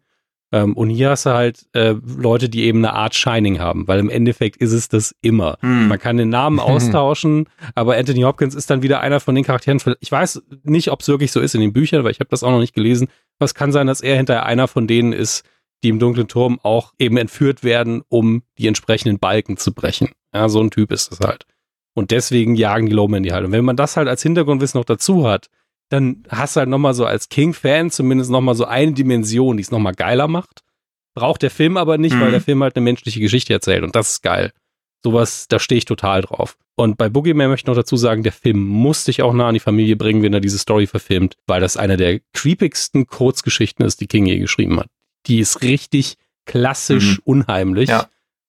Ähm, 0.51 0.77
und 0.77 0.89
hier 0.89 1.09
hast 1.09 1.25
du 1.25 1.31
halt 1.31 1.65
äh, 1.73 1.95
Leute, 2.05 2.47
die 2.47 2.63
eben 2.65 2.85
eine 2.85 2.93
Art 2.93 3.15
Shining 3.15 3.57
haben, 3.59 3.87
weil 3.87 3.99
im 3.99 4.09
Endeffekt 4.11 4.57
ist 4.57 4.71
es 4.71 4.87
das 4.87 5.15
immer. 5.21 5.57
Mhm. 5.61 5.87
Man 5.87 5.97
kann 5.97 6.17
den 6.17 6.29
Namen 6.29 6.59
austauschen, 6.59 7.49
aber 7.73 7.97
Anthony 7.97 8.21
Hopkins 8.21 8.53
ist 8.53 8.69
dann 8.69 8.83
wieder 8.83 8.99
einer 8.99 9.19
von 9.19 9.33
den 9.33 9.43
Charakteren. 9.43 9.81
Ich 9.99 10.11
weiß 10.11 10.43
nicht, 10.61 10.91
ob 10.91 11.01
es 11.01 11.07
wirklich 11.07 11.31
so 11.31 11.39
ist 11.39 11.55
in 11.55 11.61
den 11.61 11.73
Büchern, 11.73 12.03
weil 12.03 12.11
ich 12.11 12.19
habe 12.19 12.29
das 12.29 12.43
auch 12.43 12.51
noch 12.51 12.59
nicht 12.59 12.75
gelesen. 12.75 13.07
Aber 13.39 13.45
es 13.45 13.55
kann 13.55 13.71
sein, 13.71 13.87
dass 13.87 14.01
er 14.01 14.15
hinterher 14.15 14.45
einer 14.45 14.67
von 14.67 14.85
denen 14.85 15.11
ist, 15.11 15.43
die 15.83 15.89
im 15.89 15.97
dunklen 15.97 16.27
Turm 16.27 16.59
auch 16.61 16.93
eben 16.99 17.17
entführt 17.17 17.63
werden, 17.63 18.03
um 18.07 18.43
die 18.59 18.67
entsprechenden 18.67 19.17
Balken 19.17 19.57
zu 19.57 19.73
brechen. 19.73 20.09
Ja, 20.33 20.49
so 20.49 20.61
ein 20.61 20.69
Typ 20.69 20.91
ist 20.91 21.11
das 21.11 21.19
halt. 21.19 21.45
Und 21.95 22.11
deswegen 22.11 22.55
jagen 22.55 22.87
die 22.87 22.93
Lowmen 22.93 23.23
die 23.23 23.33
halt. 23.33 23.45
Und 23.45 23.51
wenn 23.51 23.65
man 23.65 23.75
das 23.75 23.97
halt 23.97 24.07
als 24.07 24.21
Hintergrundwissen 24.21 24.79
noch 24.79 24.85
dazu 24.85 25.27
hat, 25.27 25.49
dann 25.89 26.23
hast 26.29 26.55
du 26.55 26.59
halt 26.61 26.69
nochmal 26.69 26.93
so 26.93 27.05
als 27.05 27.29
King-Fan 27.29 27.91
zumindest 27.91 28.31
nochmal 28.31 28.55
so 28.55 28.65
eine 28.65 28.93
Dimension, 28.93 29.57
die 29.57 29.63
es 29.63 29.71
nochmal 29.71 29.93
geiler 29.93 30.27
macht. 30.27 30.61
Braucht 31.15 31.43
der 31.43 31.51
Film 31.51 31.77
aber 31.77 31.97
nicht, 31.97 32.15
Mhm. 32.15 32.21
weil 32.21 32.31
der 32.31 32.41
Film 32.41 32.63
halt 32.63 32.75
eine 32.75 32.83
menschliche 32.83 33.19
Geschichte 33.19 33.53
erzählt. 33.53 33.83
Und 33.83 33.95
das 33.95 34.11
ist 34.13 34.21
geil. 34.23 34.51
Sowas, 35.03 35.47
da 35.49 35.59
stehe 35.59 35.77
ich 35.77 35.85
total 35.85 36.21
drauf. 36.21 36.57
Und 36.75 36.97
bei 36.97 37.09
Boogeyman 37.09 37.49
möchte 37.49 37.65
ich 37.65 37.67
noch 37.67 37.75
dazu 37.75 37.97
sagen, 37.97 38.23
der 38.23 38.31
Film 38.31 38.63
muss 38.65 39.03
dich 39.03 39.21
auch 39.21 39.33
nah 39.33 39.49
an 39.49 39.53
die 39.53 39.59
Familie 39.59 39.95
bringen, 39.95 40.23
wenn 40.23 40.33
er 40.33 40.39
diese 40.39 40.57
Story 40.57 40.87
verfilmt, 40.87 41.35
weil 41.45 41.61
das 41.61 41.77
eine 41.77 41.97
der 41.97 42.19
creepigsten 42.33 43.05
Kurzgeschichten 43.05 43.85
ist, 43.85 44.01
die 44.01 44.07
King 44.07 44.25
je 44.25 44.39
geschrieben 44.39 44.79
hat. 44.79 44.87
Die 45.27 45.39
ist 45.39 45.61
richtig 45.61 46.15
klassisch 46.45 47.19
unheimlich. 47.25 47.89
Ja. 47.89 48.07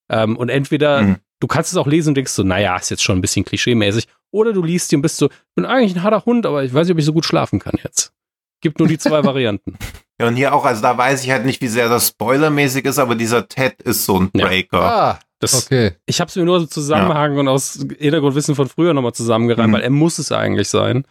Ähm, 0.09 0.37
und 0.37 0.49
entweder 0.49 1.03
Mhm. 1.03 1.17
Du 1.41 1.47
kannst 1.47 1.71
es 1.73 1.77
auch 1.77 1.87
lesen 1.87 2.11
und 2.11 2.15
denkst 2.17 2.33
so, 2.33 2.43
naja, 2.43 2.77
ist 2.77 2.91
jetzt 2.91 3.03
schon 3.03 3.19
ein 3.19 3.21
bisschen 3.21 3.45
klischeemäßig. 3.45 4.07
Oder 4.31 4.53
du 4.53 4.63
liest 4.63 4.91
die 4.91 4.97
und 4.97 5.03
bist 5.03 5.17
so, 5.17 5.27
ich 5.27 5.55
bin 5.55 5.65
eigentlich 5.65 5.95
ein 5.97 6.03
harter 6.03 6.25
Hund, 6.25 6.47
aber 6.47 6.65
ich 6.65 6.73
weiß 6.75 6.87
nicht, 6.87 6.95
ob 6.95 6.99
ich 6.99 7.05
so 7.05 7.13
gut 7.13 7.25
schlafen 7.25 7.59
kann 7.61 7.75
jetzt. 7.85 8.13
Gibt 8.61 8.79
nur 8.79 8.89
die 8.89 8.99
zwei 8.99 9.23
Varianten. 9.25 9.77
Ja, 10.21 10.29
und 10.29 10.37
hier 10.37 10.55
auch, 10.55 10.65
also 10.65 10.81
da 10.83 10.97
weiß 10.97 11.23
ich 11.25 11.31
halt 11.31 11.45
nicht, 11.45 11.61
wie 11.61 11.69
sehr 11.69 11.89
das 11.89 12.09
spoilermäßig 12.09 12.85
ist, 12.85 12.99
aber 12.99 13.15
dieser 13.15 13.49
Ted 13.49 13.83
ist 13.83 14.05
so 14.05 14.21
ein 14.21 14.31
Ja. 14.35 14.47
Breaker. 14.47 14.81
Ah, 14.81 15.21
Das, 15.41 15.67
okay. 15.67 15.93
Ich 16.07 16.21
habe 16.21 16.29
es 16.29 16.37
mir 16.37 16.45
nur 16.45 16.61
so 16.61 16.67
Zusammenhang 16.67 17.37
und 17.37 17.49
aus 17.49 17.85
Hintergrundwissen 17.99 18.55
von 18.55 18.69
früher 18.69 18.95
nochmal 18.95 19.13
zusammengereimt, 19.13 19.69
Mhm. 19.69 19.75
weil 19.75 19.83
er 19.83 19.91
muss 19.91 20.19
es 20.19 20.33
eigentlich 20.33 20.69
sein. 20.69 21.05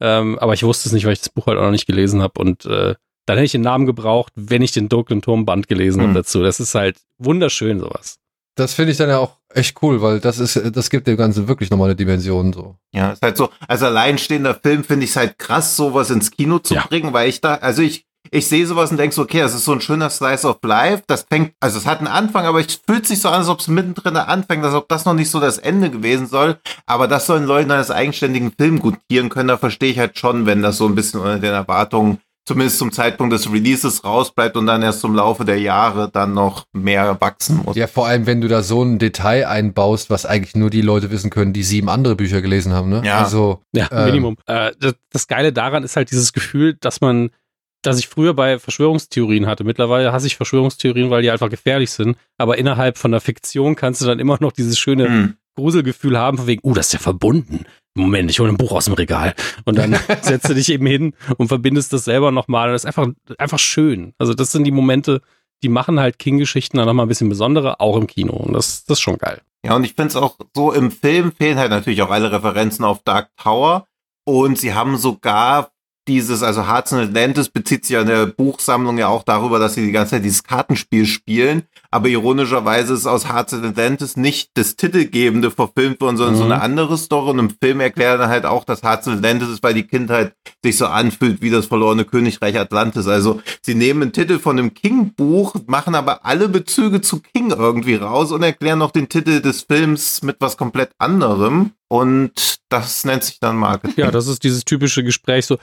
Ähm, 0.00 0.38
aber 0.38 0.52
ich 0.54 0.62
wusste 0.62 0.88
es 0.88 0.92
nicht, 0.92 1.04
weil 1.06 1.12
ich 1.14 1.20
das 1.20 1.28
Buch 1.30 1.46
halt 1.46 1.58
auch 1.58 1.62
noch 1.64 1.70
nicht 1.70 1.86
gelesen 1.86 2.20
habe. 2.22 2.40
Und 2.40 2.64
äh, 2.66 2.94
dann 3.26 3.36
hätte 3.38 3.44
ich 3.44 3.52
den 3.52 3.62
Namen 3.62 3.86
gebraucht, 3.86 4.32
wenn 4.36 4.62
ich 4.62 4.72
den 4.72 4.88
dunklen 4.88 5.22
Turmband 5.22 5.68
gelesen 5.68 6.00
habe 6.00 6.10
Mhm. 6.10 6.14
dazu. 6.14 6.42
Das 6.42 6.60
ist 6.60 6.74
halt 6.74 6.98
wunderschön, 7.18 7.78
sowas. 7.80 8.18
Das 8.56 8.72
finde 8.74 8.92
ich 8.92 8.98
dann 8.98 9.10
ja 9.10 9.18
auch 9.18 9.36
echt 9.54 9.80
cool, 9.82 10.00
weil 10.02 10.18
das 10.18 10.38
ist, 10.38 10.60
das 10.74 10.90
gibt 10.90 11.06
dem 11.06 11.16
Ganzen 11.16 11.46
wirklich 11.46 11.70
nochmal 11.70 11.88
eine 11.88 11.96
Dimension 11.96 12.52
so. 12.52 12.76
Ja, 12.92 13.12
ist 13.12 13.22
halt 13.22 13.36
so, 13.36 13.50
als 13.68 13.82
alleinstehender 13.82 14.54
Film 14.54 14.82
finde 14.82 15.04
ich 15.04 15.10
es 15.10 15.16
halt 15.16 15.38
krass, 15.38 15.76
sowas 15.76 16.10
ins 16.10 16.30
Kino 16.30 16.58
zu 16.58 16.74
Ja. 16.74 16.86
bringen, 16.86 17.12
weil 17.12 17.28
ich 17.28 17.40
da, 17.42 17.56
also 17.56 17.82
ich, 17.82 18.06
ich 18.30 18.48
sehe 18.48 18.66
sowas 18.66 18.90
und 18.90 18.96
denke 18.96 19.14
so, 19.14 19.22
okay, 19.22 19.38
das 19.40 19.54
ist 19.54 19.64
so 19.66 19.72
ein 19.72 19.80
schöner 19.80 20.10
Slice 20.10 20.48
of 20.48 20.58
Life, 20.64 21.04
das 21.06 21.26
fängt, 21.30 21.52
also 21.60 21.78
es 21.78 21.86
hat 21.86 21.98
einen 21.98 22.08
Anfang, 22.08 22.44
aber 22.46 22.58
es 22.60 22.80
fühlt 22.86 23.06
sich 23.06 23.20
so 23.20 23.28
an, 23.28 23.36
als 23.40 23.48
ob 23.48 23.60
es 23.60 23.68
mittendrin 23.68 24.16
anfängt, 24.16 24.64
als 24.64 24.74
ob 24.74 24.88
das 24.88 25.04
noch 25.04 25.14
nicht 25.14 25.30
so 25.30 25.38
das 25.38 25.58
Ende 25.58 25.90
gewesen 25.90 26.26
soll, 26.26 26.58
aber 26.86 27.06
das 27.08 27.26
sollen 27.26 27.44
Leute 27.44 27.72
als 27.74 27.90
eigenständigen 27.90 28.52
Film 28.58 28.80
gutieren 28.80 29.28
können, 29.28 29.48
da 29.48 29.58
verstehe 29.58 29.90
ich 29.92 29.98
halt 29.98 30.18
schon, 30.18 30.46
wenn 30.46 30.62
das 30.62 30.78
so 30.78 30.86
ein 30.86 30.94
bisschen 30.94 31.20
unter 31.20 31.38
den 31.38 31.52
Erwartungen 31.52 32.18
zumindest 32.46 32.78
zum 32.78 32.92
Zeitpunkt 32.92 33.32
des 33.32 33.52
Releases 33.52 34.04
rausbleibt 34.04 34.56
und 34.56 34.66
dann 34.66 34.82
erst 34.82 35.04
im 35.04 35.14
Laufe 35.14 35.44
der 35.44 35.58
Jahre 35.58 36.08
dann 36.10 36.32
noch 36.32 36.64
mehr 36.72 37.20
wachsen 37.20 37.60
muss. 37.64 37.76
Ja, 37.76 37.88
vor 37.88 38.06
allem, 38.06 38.26
wenn 38.26 38.40
du 38.40 38.48
da 38.48 38.62
so 38.62 38.82
ein 38.82 38.98
Detail 38.98 39.48
einbaust, 39.48 40.08
was 40.10 40.24
eigentlich 40.24 40.54
nur 40.54 40.70
die 40.70 40.80
Leute 40.80 41.10
wissen 41.10 41.30
können, 41.30 41.52
die 41.52 41.64
sieben 41.64 41.88
andere 41.88 42.14
Bücher 42.14 42.40
gelesen 42.40 42.72
haben, 42.72 42.88
ne? 42.88 43.02
Ja. 43.04 43.18
Also, 43.18 43.60
Ja, 43.72 43.88
Ähm. 43.90 44.06
Minimum. 44.06 44.36
Äh, 44.46 44.72
das, 44.78 44.94
das 45.10 45.26
Geile 45.26 45.52
daran 45.52 45.82
ist 45.82 45.96
halt 45.96 46.10
dieses 46.10 46.32
Gefühl, 46.32 46.74
dass 46.80 47.00
man, 47.00 47.30
dass 47.82 47.98
ich 47.98 48.06
früher 48.06 48.32
bei 48.34 48.60
Verschwörungstheorien 48.60 49.46
hatte. 49.46 49.64
Mittlerweile 49.64 50.12
hasse 50.12 50.28
ich 50.28 50.36
Verschwörungstheorien, 50.36 51.10
weil 51.10 51.22
die 51.22 51.30
einfach 51.30 51.50
gefährlich 51.50 51.90
sind. 51.90 52.16
Aber 52.38 52.58
innerhalb 52.58 52.96
von 52.96 53.10
der 53.10 53.20
Fiktion 53.20 53.74
kannst 53.74 54.00
du 54.00 54.06
dann 54.06 54.20
immer 54.20 54.38
noch 54.40 54.52
dieses 54.52 54.78
schöne 54.78 55.08
Hm. 55.08 55.34
Gruselgefühl 55.56 56.18
haben, 56.18 56.38
von 56.38 56.46
wegen, 56.46 56.60
uh, 56.64 56.74
das 56.74 56.86
ist 56.86 56.92
ja 56.92 56.98
verbunden. 56.98 57.64
Moment, 57.94 58.30
ich 58.30 58.38
hole 58.38 58.50
ein 58.50 58.58
Buch 58.58 58.72
aus 58.72 58.84
dem 58.84 58.94
Regal. 58.94 59.34
Und 59.64 59.78
dann 59.78 59.98
setzt 60.22 60.48
du 60.48 60.54
dich 60.54 60.70
eben 60.70 60.86
hin 60.86 61.14
und 61.38 61.48
verbindest 61.48 61.92
das 61.92 62.04
selber 62.04 62.30
nochmal. 62.30 62.70
Das 62.70 62.82
ist 62.82 62.86
einfach, 62.86 63.08
einfach 63.38 63.58
schön. 63.58 64.12
Also 64.18 64.34
das 64.34 64.52
sind 64.52 64.64
die 64.64 64.70
Momente, 64.70 65.22
die 65.62 65.68
machen 65.68 65.98
halt 65.98 66.18
King-Geschichten 66.18 66.76
dann 66.76 66.86
nochmal 66.86 67.06
ein 67.06 67.08
bisschen 67.08 67.28
besondere, 67.28 67.80
auch 67.80 67.96
im 67.96 68.06
Kino. 68.06 68.34
Und 68.34 68.52
das, 68.52 68.84
das 68.84 68.98
ist 68.98 69.02
schon 69.02 69.18
geil. 69.18 69.40
Ja, 69.64 69.74
und 69.74 69.84
ich 69.84 69.94
finde 69.94 70.08
es 70.08 70.16
auch 70.16 70.36
so, 70.54 70.72
im 70.72 70.90
Film 70.90 71.32
fehlen 71.32 71.58
halt 71.58 71.70
natürlich 71.70 72.02
auch 72.02 72.10
alle 72.10 72.30
Referenzen 72.30 72.84
auf 72.84 73.02
Dark 73.02 73.30
Tower. 73.36 73.86
Und 74.24 74.58
sie 74.58 74.74
haben 74.74 74.96
sogar 74.96 75.72
dieses, 76.08 76.42
also 76.42 76.66
Hearts 76.66 76.92
and 76.92 77.08
Atlantis 77.08 77.48
bezieht 77.48 77.84
sich 77.84 77.96
an 77.96 78.06
der 78.06 78.26
Buchsammlung 78.26 78.98
ja 78.98 79.08
auch 79.08 79.24
darüber, 79.24 79.58
dass 79.58 79.74
sie 79.74 79.84
die 79.84 79.92
ganze 79.92 80.12
Zeit 80.12 80.24
dieses 80.24 80.44
Kartenspiel 80.44 81.06
spielen. 81.06 81.64
Aber 81.96 82.08
ironischerweise 82.08 82.92
ist 82.92 83.06
aus 83.06 83.26
Hearts 83.32 83.54
and 83.54 83.64
Atlantis 83.64 84.18
nicht 84.18 84.50
das 84.52 84.76
Titelgebende 84.76 85.50
verfilmt 85.50 85.98
worden, 86.02 86.18
sondern 86.18 86.36
so 86.36 86.44
Mhm. 86.44 86.52
eine 86.52 86.60
andere 86.60 86.98
Story. 86.98 87.30
Und 87.30 87.38
im 87.38 87.48
Film 87.50 87.80
erklärt 87.80 88.16
er 88.16 88.18
dann 88.18 88.28
halt 88.28 88.44
auch, 88.44 88.64
dass 88.64 88.82
Hearts 88.82 89.08
and 89.08 89.16
Atlantis 89.16 89.48
ist, 89.48 89.62
weil 89.62 89.72
die 89.72 89.84
Kindheit 89.86 90.34
sich 90.62 90.76
so 90.76 90.84
anfühlt 90.88 91.40
wie 91.40 91.48
das 91.48 91.64
verlorene 91.64 92.04
Königreich 92.04 92.58
Atlantis. 92.58 93.06
Also 93.06 93.40
sie 93.62 93.74
nehmen 93.74 94.02
einen 94.02 94.12
Titel 94.12 94.38
von 94.38 94.58
einem 94.58 94.74
King-Buch, 94.74 95.54
machen 95.66 95.94
aber 95.94 96.26
alle 96.26 96.50
Bezüge 96.50 97.00
zu 97.00 97.20
King 97.20 97.50
irgendwie 97.50 97.94
raus 97.94 98.30
und 98.30 98.42
erklären 98.42 98.78
noch 98.78 98.90
den 98.90 99.08
Titel 99.08 99.40
des 99.40 99.62
Films 99.62 100.20
mit 100.22 100.36
was 100.40 100.58
komplett 100.58 100.90
anderem. 100.98 101.70
Und 101.88 102.58
das 102.68 103.04
nennt 103.04 103.22
sich 103.22 103.38
dann 103.40 103.56
Marketing. 103.56 103.94
Ja, 104.04 104.10
das 104.10 104.26
ist 104.26 104.42
dieses 104.42 104.64
typische 104.64 105.04
Gespräch 105.04 105.46
so, 105.46 105.56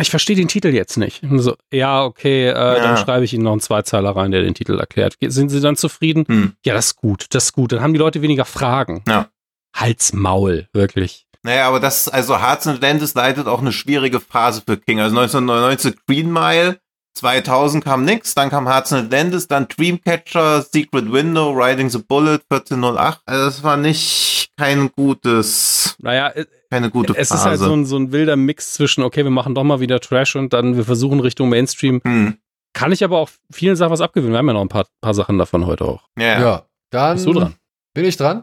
ich 0.00 0.10
verstehe 0.10 0.36
den 0.36 0.46
Titel 0.46 0.68
jetzt 0.68 0.96
nicht. 0.96 1.22
So, 1.38 1.56
ja, 1.72 2.04
okay, 2.04 2.46
äh, 2.48 2.54
dann 2.54 2.94
Ja. 2.94 2.96
schreibe 2.96 3.24
ich 3.24 3.34
Ihnen 3.34 3.42
noch 3.42 3.50
einen 3.52 3.60
Zweizeiler 3.60 4.10
rein, 4.14 4.30
der 4.30 4.42
den 4.42 4.54
Titel 4.54 4.78
erklärt. 4.78 5.16
Sind 5.20 5.48
Sie 5.48 5.58
dann 5.66 5.76
zufrieden? 5.76 6.24
Hm. 6.26 6.52
Ja, 6.64 6.74
das 6.74 6.86
ist 6.86 6.96
gut, 6.96 7.26
das 7.30 7.44
ist 7.44 7.52
gut. 7.52 7.72
Dann 7.72 7.80
haben 7.82 7.92
die 7.92 7.98
Leute 7.98 8.22
weniger 8.22 8.44
Fragen. 8.44 9.02
Ja. 9.06 9.28
Hals, 9.74 10.12
Maul, 10.14 10.68
wirklich. 10.72 11.26
Naja, 11.42 11.68
aber 11.68 11.78
das, 11.80 12.08
also 12.08 12.40
Hearts 12.40 12.66
and 12.66 12.76
Atlantis 12.78 13.14
leitet 13.14 13.46
auch 13.46 13.60
eine 13.60 13.72
schwierige 13.72 14.18
Phase 14.20 14.62
für 14.66 14.76
King. 14.78 15.00
Also 15.00 15.16
1999 15.16 15.94
Green 16.06 16.32
Mile, 16.32 16.80
2000 17.14 17.84
kam 17.84 18.04
nix, 18.04 18.34
dann 18.34 18.50
kam 18.50 18.66
Hearts 18.66 18.92
and 18.92 19.06
Atlantis, 19.06 19.46
dann 19.46 19.68
Dreamcatcher, 19.68 20.62
Secret 20.62 21.12
Window, 21.12 21.52
Riding 21.52 21.88
the 21.90 21.98
Bullet, 21.98 22.40
1408. 22.50 23.20
Also 23.26 23.44
das 23.44 23.62
war 23.62 23.76
nicht 23.76 24.50
kein 24.58 24.90
gutes, 24.92 25.94
Naja, 26.00 26.28
äh, 26.30 26.46
keine 26.70 26.90
gute 26.90 27.14
es 27.16 27.28
Phase. 27.28 27.40
ist 27.40 27.46
halt 27.46 27.58
so 27.60 27.72
ein, 27.72 27.84
so 27.86 27.96
ein 27.96 28.10
wilder 28.12 28.36
Mix 28.36 28.74
zwischen, 28.74 29.02
okay, 29.04 29.22
wir 29.22 29.30
machen 29.30 29.54
doch 29.54 29.64
mal 29.64 29.80
wieder 29.80 30.00
Trash 30.00 30.36
und 30.36 30.52
dann 30.52 30.76
wir 30.76 30.84
versuchen 30.84 31.20
Richtung 31.20 31.48
Mainstream. 31.48 32.00
hm. 32.04 32.38
Kann 32.76 32.92
ich 32.92 33.02
aber 33.02 33.18
auch 33.18 33.30
vielen 33.50 33.74
Sachen 33.74 33.90
was 33.90 34.02
abgewinnen. 34.02 34.32
Wir 34.32 34.38
haben 34.38 34.48
ja 34.48 34.52
noch 34.52 34.60
ein 34.60 34.68
paar, 34.68 34.86
paar 35.00 35.14
Sachen 35.14 35.38
davon 35.38 35.64
heute 35.66 35.84
auch. 35.86 36.08
ja, 36.18 36.40
ja, 36.40 36.66
dann 36.90 37.14
Bist 37.16 37.26
du 37.26 37.32
dran? 37.32 37.54
bin 37.94 38.04
ich 38.04 38.16
dran. 38.18 38.42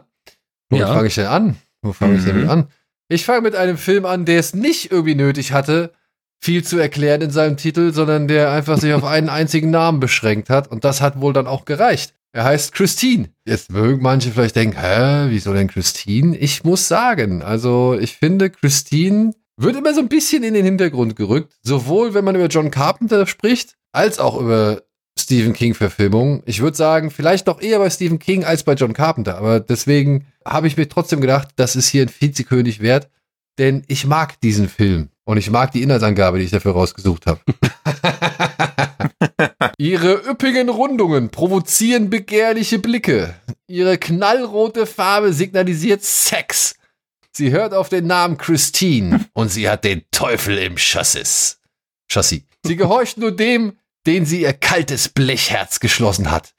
Wo 0.70 0.76
Ja. 0.76 0.88
fange 0.92 1.06
ich 1.06 1.14
denn 1.14 1.26
an? 1.26 1.56
Wo 1.82 1.92
fange 1.92 2.16
ich 2.16 2.24
denn 2.24 2.42
Mhm. 2.42 2.50
an? 2.50 2.66
Ich 3.08 3.24
fange 3.24 3.42
mit 3.42 3.54
einem 3.54 3.76
Film 3.76 4.04
an, 4.06 4.24
der 4.24 4.40
es 4.40 4.52
nicht 4.54 4.90
irgendwie 4.90 5.14
nötig 5.14 5.52
hatte, 5.52 5.92
viel 6.42 6.64
zu 6.64 6.78
erklären 6.78 7.20
in 7.22 7.30
seinem 7.30 7.56
Titel, 7.56 7.92
sondern 7.92 8.26
der 8.26 8.50
einfach 8.50 8.76
sich 8.78 8.92
auf 8.92 9.04
einen 9.04 9.28
einzigen 9.28 9.70
Namen 9.70 10.00
beschränkt 10.00 10.50
hat. 10.50 10.68
Und 10.68 10.84
das 10.84 11.00
hat 11.00 11.20
wohl 11.20 11.32
dann 11.32 11.46
auch 11.46 11.64
gereicht. 11.64 12.12
Er 12.32 12.42
heißt 12.44 12.72
Christine. 12.74 13.28
Jetzt 13.46 13.70
mögen 13.70 14.02
manche 14.02 14.30
vielleicht 14.32 14.56
denken, 14.56 14.76
hä, 14.80 15.26
wieso 15.28 15.52
denn 15.52 15.68
Christine? 15.68 16.36
Ich 16.36 16.64
muss 16.64 16.88
sagen, 16.88 17.42
also 17.42 17.96
ich 17.98 18.16
finde, 18.16 18.50
Christine 18.50 19.32
wird 19.56 19.76
immer 19.76 19.94
so 19.94 20.00
ein 20.00 20.08
bisschen 20.08 20.42
in 20.42 20.54
den 20.54 20.64
Hintergrund 20.64 21.16
gerückt. 21.16 21.54
Sowohl, 21.62 22.14
wenn 22.14 22.24
man 22.24 22.34
über 22.34 22.46
John 22.46 22.70
Carpenter 22.70 23.26
spricht, 23.26 23.76
als 23.92 24.18
auch 24.18 24.40
über 24.40 24.82
Stephen 25.18 25.52
King-Verfilmungen. 25.52 26.42
Ich 26.44 26.60
würde 26.60 26.76
sagen, 26.76 27.10
vielleicht 27.10 27.46
noch 27.46 27.60
eher 27.60 27.78
bei 27.78 27.88
Stephen 27.88 28.18
King 28.18 28.44
als 28.44 28.64
bei 28.64 28.74
John 28.74 28.92
Carpenter. 28.92 29.38
Aber 29.38 29.60
deswegen 29.60 30.26
habe 30.44 30.66
ich 30.66 30.76
mir 30.76 30.88
trotzdem 30.88 31.20
gedacht, 31.20 31.48
das 31.56 31.76
ist 31.76 31.88
hier 31.88 32.02
ein 32.02 32.10
Vizekönig 32.10 32.80
wert. 32.80 33.08
Denn 33.58 33.84
ich 33.86 34.06
mag 34.06 34.40
diesen 34.40 34.68
Film. 34.68 35.10
Und 35.24 35.38
ich 35.38 35.50
mag 35.50 35.72
die 35.72 35.82
Inhaltsangabe, 35.82 36.38
die 36.38 36.44
ich 36.44 36.50
dafür 36.50 36.72
rausgesucht 36.72 37.26
habe. 37.26 37.40
Ihre 39.78 40.28
üppigen 40.28 40.68
Rundungen 40.68 41.30
provozieren 41.30 42.10
begehrliche 42.10 42.78
Blicke. 42.78 43.34
Ihre 43.66 43.96
knallrote 43.96 44.86
Farbe 44.86 45.32
signalisiert 45.32 46.02
Sex. 46.02 46.74
Sie 47.36 47.50
hört 47.50 47.74
auf 47.74 47.88
den 47.88 48.06
Namen 48.06 48.38
Christine 48.38 49.26
und 49.32 49.48
sie 49.48 49.68
hat 49.68 49.82
den 49.82 50.02
Teufel 50.12 50.56
im 50.56 50.76
Chassis. 50.76 51.58
Chassis. 52.08 52.42
Sie 52.64 52.76
gehorcht 52.76 53.18
nur 53.18 53.32
dem, 53.32 53.76
den 54.06 54.24
sie 54.24 54.42
ihr 54.42 54.52
kaltes 54.52 55.08
Blechherz 55.08 55.80
geschlossen 55.80 56.30
hat. 56.30 56.54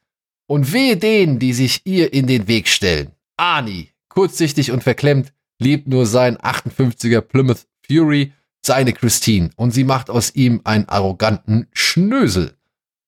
Und 0.47 0.73
wehe 0.73 0.97
denen, 0.97 1.39
die 1.39 1.53
sich 1.53 1.81
ihr 1.85 2.11
in 2.11 2.27
den 2.27 2.49
Weg 2.49 2.67
stellen. 2.67 3.13
Arnie, 3.37 3.91
kurzsichtig 4.09 4.71
und 4.71 4.83
verklemmt, 4.83 5.31
liebt 5.59 5.87
nur 5.87 6.05
sein 6.05 6.37
58er 6.37 7.21
Plymouth 7.21 7.67
Fury, 7.87 8.33
seine 8.61 8.91
Christine, 8.91 9.51
und 9.55 9.71
sie 9.71 9.85
macht 9.85 10.09
aus 10.09 10.35
ihm 10.35 10.59
einen 10.65 10.89
arroganten 10.89 11.67
Schnösel. 11.71 12.53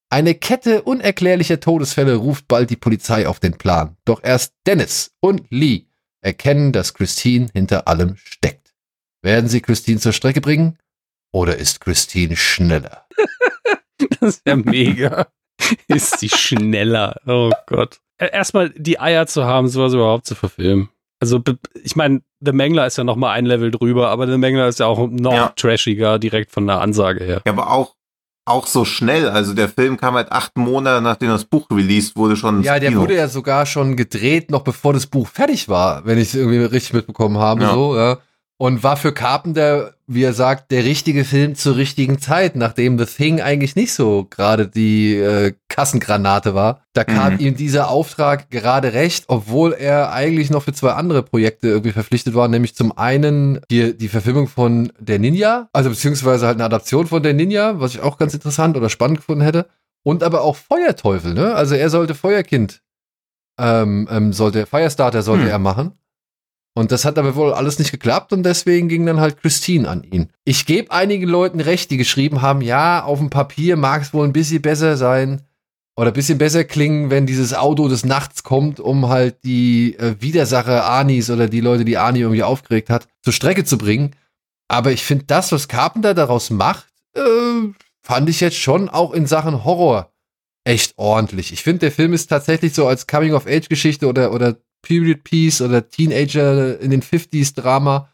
Eine 0.10 0.36
Kette 0.36 0.84
unerklärlicher 0.84 1.60
Todesfälle 1.60 2.16
ruft 2.16 2.48
bald 2.48 2.70
die 2.70 2.78
Polizei 2.78 3.28
auf 3.28 3.42
den 3.42 3.58
Plan. 3.58 3.98
Doch 4.06 4.24
erst 4.24 4.54
Dennis 4.66 5.12
und 5.20 5.42
Lee 5.50 5.87
erkennen, 6.28 6.72
dass 6.74 6.94
Christine 6.94 7.48
hinter 7.54 7.88
allem 7.88 8.18
steckt. 8.18 8.74
Werden 9.24 9.50
sie 9.50 9.62
Christine 9.62 10.00
zur 10.00 10.14
Strecke 10.14 10.42
bringen? 10.42 10.78
Oder 11.34 11.58
ist 11.58 11.82
Christine 11.82 12.36
schneller? 12.36 13.06
Das 14.20 14.36
ist 14.36 14.42
ja 14.48 14.56
mega. 14.56 15.28
ist 15.88 16.20
sie 16.20 16.30
schneller. 16.30 17.20
Oh 17.26 17.50
Gott. 17.66 18.00
Äh, 18.20 18.30
Erstmal 18.32 18.70
die 18.70 19.00
Eier 19.00 19.26
zu 19.26 19.44
haben, 19.46 19.68
sowas 19.68 19.94
überhaupt 19.94 20.28
zu 20.28 20.36
verfilmen. 20.36 20.90
Also, 21.20 21.42
ich 21.84 21.96
meine, 21.96 22.22
The 22.42 22.52
Mangler 22.52 22.86
ist 22.86 22.98
ja 23.00 23.04
noch 23.04 23.16
mal 23.16 23.32
ein 23.32 23.48
Level 23.48 23.72
drüber, 23.72 24.10
aber 24.10 24.28
The 24.28 24.38
Mangler 24.38 24.68
ist 24.68 24.80
ja 24.80 24.86
auch 24.86 25.08
noch 25.10 25.34
Ja. 25.34 25.48
trashiger, 25.56 26.20
direkt 26.20 26.52
von 26.52 26.68
der 26.68 26.80
Ansage 26.82 27.24
her. 27.24 27.42
Ja, 27.46 27.54
aber 27.54 27.72
auch, 27.72 27.96
auch 28.48 28.68
so 28.68 28.86
schnell. 28.86 29.30
Also 29.30 29.54
der 29.54 29.70
Film 29.70 29.98
kam 29.98 30.16
halt 30.16 30.32
acht 30.32 30.58
Monate, 30.58 31.02
nachdem 31.02 31.30
das 31.30 31.46
Buch 31.46 31.68
released 31.72 32.16
wurde, 32.16 32.36
schon 32.36 32.64
Ja, 32.64 32.80
der 32.80 32.90
Kino. 32.90 33.02
wurde 33.02 33.16
ja 33.16 33.28
sogar 33.28 33.66
schon 33.66 33.96
gedreht, 33.96 34.52
noch 34.52 34.62
bevor 34.62 34.94
das 34.94 35.06
Buch 35.08 35.28
fertig 35.28 35.68
war, 35.70 36.06
wenn 36.06 36.18
ich 36.18 36.30
es 36.30 36.36
irgendwie 36.36 36.60
richtig 36.64 36.94
mitbekommen 36.94 37.38
habe. 37.38 37.64
Ja. 37.64 37.74
So, 37.74 37.98
ja. 37.98 38.18
Und 38.58 38.82
war 38.84 38.98
für 38.98 39.12
Carpenter, 39.12 39.94
wie 40.10 40.24
er 40.24 40.32
sagt, 40.34 40.72
der 40.72 40.86
richtige 40.86 41.26
Film 41.26 41.56
zur 41.56 41.76
richtigen 41.76 42.18
Zeit, 42.20 42.56
nachdem 42.56 42.98
The 42.98 43.06
Thing 43.06 43.42
eigentlich 43.42 43.76
nicht 43.76 43.92
so 43.94 44.26
gerade 44.30 44.68
die 44.68 45.16
äh, 45.16 45.54
Kassengranate 45.68 46.56
war. 46.56 46.82
Da 46.94 47.04
kam 47.04 47.34
Mhm. 47.34 47.40
ihm 47.40 47.56
dieser 47.58 47.90
Auftrag 47.90 48.50
gerade 48.50 48.94
recht, 48.94 49.26
obwohl 49.28 49.74
er 49.74 50.12
eigentlich 50.14 50.50
noch 50.50 50.64
für 50.64 50.72
zwei 50.72 50.92
andere 50.94 51.24
Projekte 51.24 51.68
irgendwie 51.68 51.92
verpflichtet 51.92 52.36
war, 52.36 52.48
nämlich 52.48 52.74
zum 52.74 52.98
einen 52.98 53.60
hier 53.70 53.94
die 53.94 54.08
Verfilmung 54.08 54.48
von 54.48 54.92
Der 54.98 55.20
Ninja, 55.20 55.68
also 55.74 55.90
beziehungsweise 55.90 56.46
halt 56.48 56.56
eine 56.56 56.64
Adaption 56.66 57.06
von 57.08 57.22
Der 57.22 57.34
Ninja, 57.34 57.80
was 57.82 57.94
ich 57.94 58.00
auch 58.02 58.18
ganz 58.18 58.34
interessant 58.34 58.78
oder 58.78 58.90
spannend 58.90 59.18
gefunden 59.18 59.42
hätte. 59.44 59.68
Und 60.04 60.24
aber 60.24 60.42
auch 60.42 60.56
Feuerteufel, 60.56 61.34
ne? 61.34 61.54
Also 61.54 61.76
er 61.76 61.90
sollte 61.90 62.16
Feuerkind, 62.16 62.82
ähm, 63.60 64.08
ähm, 64.10 64.32
sollte, 64.32 64.66
Firestarter 64.66 65.22
sollte 65.22 65.44
Hm. 65.46 65.50
er 65.52 65.60
machen. 65.60 65.92
Und 66.78 66.92
das 66.92 67.06
hat 67.06 67.18
aber 67.18 67.36
wohl 67.36 67.54
alles 67.54 67.80
nicht 67.80 67.90
geklappt 67.90 68.32
und 68.34 68.44
deswegen 68.44 68.88
ging 68.88 69.04
dann 69.08 69.20
halt 69.20 69.42
Christine 69.42 69.90
an 69.90 70.04
ihn. 70.04 70.30
Ich 70.46 70.68
gebe 70.68 70.92
einigen 70.92 71.28
Leuten 71.28 71.60
recht, 71.60 71.90
die 71.90 71.98
geschrieben 71.98 72.44
haben, 72.44 72.62
ja, 72.62 73.04
auf 73.04 73.18
dem 73.18 73.32
Papier 73.32 73.78
mag 73.78 74.04
es 74.04 74.14
wohl 74.14 74.28
ein 74.28 74.32
bisschen 74.32 74.62
besser 74.62 74.96
sein 74.96 75.42
oder 75.96 76.12
ein 76.12 76.14
bisschen 76.14 76.38
besser 76.38 76.64
klingen, 76.66 77.10
wenn 77.10 77.26
dieses 77.26 77.56
Auto 77.56 77.88
des 77.88 78.06
Nachts 78.06 78.44
kommt, 78.44 78.80
um 78.80 79.10
halt 79.10 79.44
die 79.44 79.96
äh, 79.98 80.18
Widersacher 80.20 80.88
Anis 80.88 81.32
oder 81.32 81.48
die 81.50 81.62
Leute, 81.62 81.84
die 81.84 81.98
Ani 81.98 82.20
irgendwie 82.20 82.44
aufgeregt 82.44 82.92
hat, 82.92 83.08
zur 83.24 83.34
Strecke 83.34 83.66
zu 83.66 83.80
bringen. 83.80 84.12
Aber 84.68 84.92
ich 84.92 85.04
finde 85.04 85.26
das, 85.26 85.52
was 85.52 85.68
Carpenter 85.68 86.14
daraus 86.14 86.52
macht, 86.52 86.86
äh, 87.16 87.22
fand 88.04 88.30
ich 88.30 88.40
jetzt 88.40 88.58
schon 88.58 88.88
auch 88.88 89.14
in 89.14 89.26
Sachen 89.26 89.64
Horror 89.64 90.12
echt 90.64 90.94
ordentlich. 90.98 91.52
Ich 91.52 91.64
finde, 91.64 91.80
der 91.80 91.92
Film 91.92 92.14
ist 92.14 92.28
tatsächlich 92.28 92.76
so 92.76 92.86
als 92.86 93.08
Coming-of-Age-Geschichte 93.08 94.06
oder, 94.06 94.32
oder 94.32 94.58
Period 94.88 95.24
Piece 95.24 95.62
oder 95.62 95.90
Teenager 95.90 96.80
in 96.80 96.92
den 96.92 97.02
50s 97.02 97.56
Drama, 97.56 98.10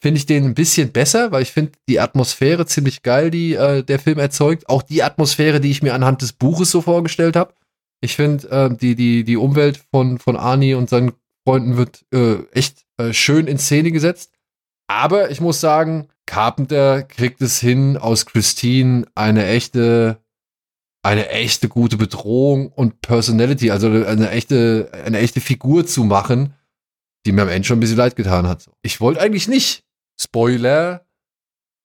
finde 0.00 0.18
ich 0.18 0.26
den 0.26 0.44
ein 0.44 0.54
bisschen 0.54 0.92
besser, 0.92 1.32
weil 1.32 1.42
ich 1.42 1.52
finde 1.52 1.72
die 1.88 2.00
Atmosphäre 2.00 2.66
ziemlich 2.66 3.02
geil, 3.02 3.30
die 3.30 3.54
äh, 3.54 3.82
der 3.82 3.98
Film 3.98 4.18
erzeugt. 4.18 4.68
Auch 4.68 4.82
die 4.82 5.02
Atmosphäre, 5.02 5.60
die 5.60 5.70
ich 5.70 5.82
mir 5.82 5.94
anhand 5.94 6.22
des 6.22 6.32
Buches 6.32 6.70
so 6.70 6.82
vorgestellt 6.82 7.34
habe. 7.34 7.54
Ich 8.00 8.14
finde, 8.14 8.48
äh, 8.50 8.76
die, 8.76 8.94
die, 8.94 9.24
die 9.24 9.36
Umwelt 9.36 9.80
von, 9.90 10.18
von 10.18 10.36
Arnie 10.36 10.74
und 10.74 10.88
seinen 10.88 11.12
Freunden 11.44 11.76
wird 11.76 12.04
äh, 12.12 12.42
echt 12.52 12.84
äh, 12.98 13.12
schön 13.12 13.46
in 13.46 13.58
Szene 13.58 13.90
gesetzt. 13.90 14.32
Aber 14.86 15.30
ich 15.30 15.40
muss 15.40 15.60
sagen, 15.60 16.08
Carpenter 16.26 17.02
kriegt 17.02 17.40
es 17.42 17.58
hin, 17.58 17.96
aus 17.96 18.26
Christine 18.26 19.06
eine 19.14 19.46
echte, 19.46 20.18
eine 21.08 21.28
echte 21.30 21.68
gute 21.68 21.96
Bedrohung 21.96 22.68
und 22.68 23.00
Personality, 23.00 23.70
also 23.70 23.86
eine 23.88 24.30
echte, 24.30 24.90
eine 25.06 25.18
echte 25.18 25.40
Figur 25.40 25.86
zu 25.86 26.04
machen, 26.04 26.52
die 27.24 27.32
mir 27.32 27.42
am 27.42 27.48
Ende 27.48 27.66
schon 27.66 27.78
ein 27.78 27.80
bisschen 27.80 27.96
leid 27.96 28.14
getan 28.14 28.46
hat. 28.46 28.68
Ich 28.82 29.00
wollte 29.00 29.20
eigentlich 29.22 29.48
nicht, 29.48 29.84
Spoiler, 30.20 31.06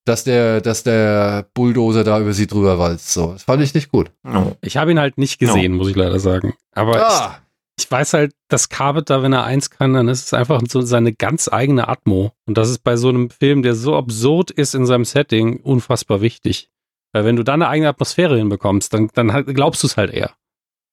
dass 0.06 0.26
der, 0.26 0.60
dass 0.60 0.84
der 0.84 1.48
Bulldozer 1.54 2.04
da 2.04 2.20
über 2.20 2.34
sie 2.34 2.48
drüber 2.48 2.78
walzt. 2.80 3.14
So, 3.14 3.32
das 3.32 3.44
fand 3.44 3.64
ich 3.64 3.74
nicht 3.74 3.90
gut. 3.92 4.12
No. 4.24 4.58
Ich 4.60 4.76
habe 4.76 4.92
ihn 4.92 5.00
halt 5.00 5.18
nicht 5.18 5.40
gesehen, 5.40 5.74
muss 5.74 5.88
ich 5.88 5.96
leider 5.96 6.20
sagen. 6.20 6.54
Aber 6.74 7.08
Ah, 7.08 7.40
ich, 7.78 7.86
ich 7.86 7.92
weiß 7.92 8.12
halt, 8.14 8.34
dass 8.50 8.68
Carpenter, 8.68 9.24
wenn 9.24 9.32
er 9.32 9.46
eins 9.46 9.70
kann, 9.70 9.94
dann 9.94 10.10
ist 10.10 10.26
es 10.26 10.34
einfach 10.34 10.62
so 10.68 10.82
seine 10.82 11.14
ganz 11.14 11.48
eigene 11.50 11.88
Atmo. 11.88 12.34
Und 12.46 12.58
das 12.58 12.70
ist 12.70 12.80
bei 12.84 12.98
so 12.98 13.08
einem 13.08 13.30
Film, 13.30 13.62
der 13.64 13.76
so 13.76 13.96
absurd 13.96 14.52
ist 14.52 14.76
in 14.76 14.86
seinem 14.86 15.06
Setting, 15.06 15.62
unfassbar 15.62 16.20
wichtig. 16.20 16.70
Weil 17.14 17.26
wenn 17.26 17.36
du 17.36 17.44
da 17.44 17.54
eine 17.54 17.68
eigene 17.70 17.90
Atmosphäre 17.90 18.38
hinbekommst, 18.38 18.94
dann, 18.94 19.10
dann 19.14 19.32
halt- 19.34 19.48
glaubst 19.54 19.84
du 19.84 19.88
es 19.88 19.98
halt 19.98 20.12
eher. 20.12 20.32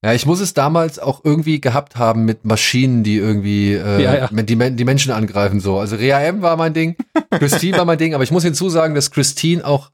Ja, 0.05 0.14
ich 0.14 0.25
muss 0.25 0.41
es 0.41 0.55
damals 0.55 0.99
auch 0.99 1.23
irgendwie 1.25 1.61
gehabt 1.61 1.97
haben 1.97 2.25
mit 2.25 2.45
Maschinen, 2.47 3.03
die 3.05 3.16
irgendwie 3.16 3.75
äh, 3.75 4.03
Ja, 4.03 4.14
ja. 4.16 4.29
Die, 4.29 4.57
die 4.77 4.85
Menschen 4.85 5.12
angreifen 5.12 5.61
so. 5.61 5.79
Also 5.79 5.97
Rea 5.97 6.21
M 6.23 6.41
war 6.41 6.57
mein 6.57 6.73
Ding, 6.73 6.97
Christine 7.31 7.77
war 7.79 7.85
mein 7.85 7.99
Ding, 7.99 8.14
aber 8.14 8.25
ich 8.25 8.31
muss 8.31 8.43
hinzusagen, 8.45 8.95
dass 8.95 9.11
Christine 9.11 9.64
auch 9.66 9.91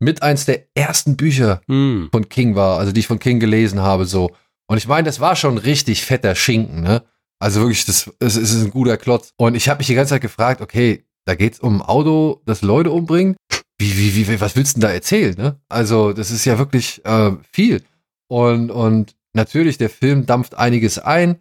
mit 0.00 0.22
eins 0.22 0.44
der 0.44 0.66
ersten 0.76 1.16
Bücher 1.16 1.60
Hm. 1.66 2.08
von 2.12 2.28
King 2.28 2.54
war, 2.54 2.78
also 2.78 2.92
die 2.92 3.00
ich 3.00 3.08
von 3.08 3.18
King 3.18 3.40
gelesen 3.40 3.80
habe 3.80 4.04
so. 4.04 4.30
Und 4.68 4.76
ich 4.78 4.86
meine, 4.86 5.04
das 5.06 5.18
war 5.18 5.34
schon 5.34 5.58
richtig 5.58 6.04
fetter 6.04 6.34
Schinken, 6.36 6.82
ne? 6.82 7.02
Also 7.40 7.60
wirklich, 7.60 7.84
das, 7.84 8.10
es 8.20 8.36
ist 8.36 8.54
ein 8.62 8.70
guter 8.70 8.96
Klotz. 8.96 9.32
Und 9.36 9.54
ich 9.56 9.68
habe 9.68 9.78
mich 9.78 9.86
die 9.88 9.94
ganze 9.94 10.10
Zeit 10.10 10.22
gefragt, 10.22 10.60
okay, 10.60 11.04
da 11.24 11.34
geht's 11.34 11.58
um 11.60 11.76
ein 11.80 11.82
Auto, 11.82 12.42
das 12.46 12.62
Leute 12.62 12.90
umbringt. 12.92 13.36
Wie, 13.80 13.96
wie, 13.96 14.28
wie, 14.28 14.40
was 14.40 14.56
willst 14.56 14.76
du 14.76 14.80
denn 14.80 14.88
da 14.88 14.94
erzählen, 14.94 15.34
ne? 15.36 15.60
Also, 15.68 16.12
das 16.12 16.30
ist 16.30 16.44
ja 16.44 16.58
wirklich 16.58 17.04
äh, 17.04 17.32
viel. 17.52 17.82
Und, 18.28 18.70
und 18.70 19.14
natürlich, 19.32 19.78
der 19.78 19.90
Film 19.90 20.26
dampft 20.26 20.56
einiges 20.56 20.98
ein 20.98 21.40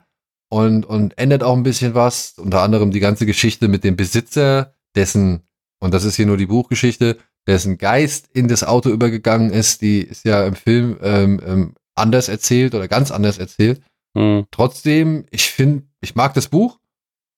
und, 0.49 0.85
und 0.85 1.17
ändert 1.17 1.43
auch 1.43 1.55
ein 1.55 1.63
bisschen 1.63 1.95
was. 1.95 2.35
Unter 2.37 2.61
anderem 2.61 2.91
die 2.91 2.99
ganze 2.99 3.25
Geschichte 3.25 3.67
mit 3.67 3.83
dem 3.83 3.95
Besitzer, 3.95 4.73
dessen, 4.95 5.41
und 5.79 5.93
das 5.93 6.03
ist 6.03 6.15
hier 6.15 6.25
nur 6.25 6.37
die 6.37 6.45
Buchgeschichte, 6.45 7.17
dessen 7.47 7.77
Geist 7.77 8.29
in 8.33 8.47
das 8.47 8.63
Auto 8.63 8.89
übergegangen 8.89 9.51
ist, 9.51 9.81
die 9.81 10.01
ist 10.01 10.25
ja 10.25 10.45
im 10.45 10.55
Film 10.55 10.97
ähm, 11.01 11.41
ähm, 11.45 11.73
anders 11.95 12.27
erzählt 12.27 12.75
oder 12.75 12.87
ganz 12.87 13.09
anders 13.09 13.37
erzählt. 13.37 13.81
Hm. 14.15 14.45
Trotzdem, 14.51 15.25
ich 15.31 15.49
finde, 15.49 15.83
ich 16.01 16.15
mag 16.15 16.33
das 16.33 16.49
Buch 16.49 16.79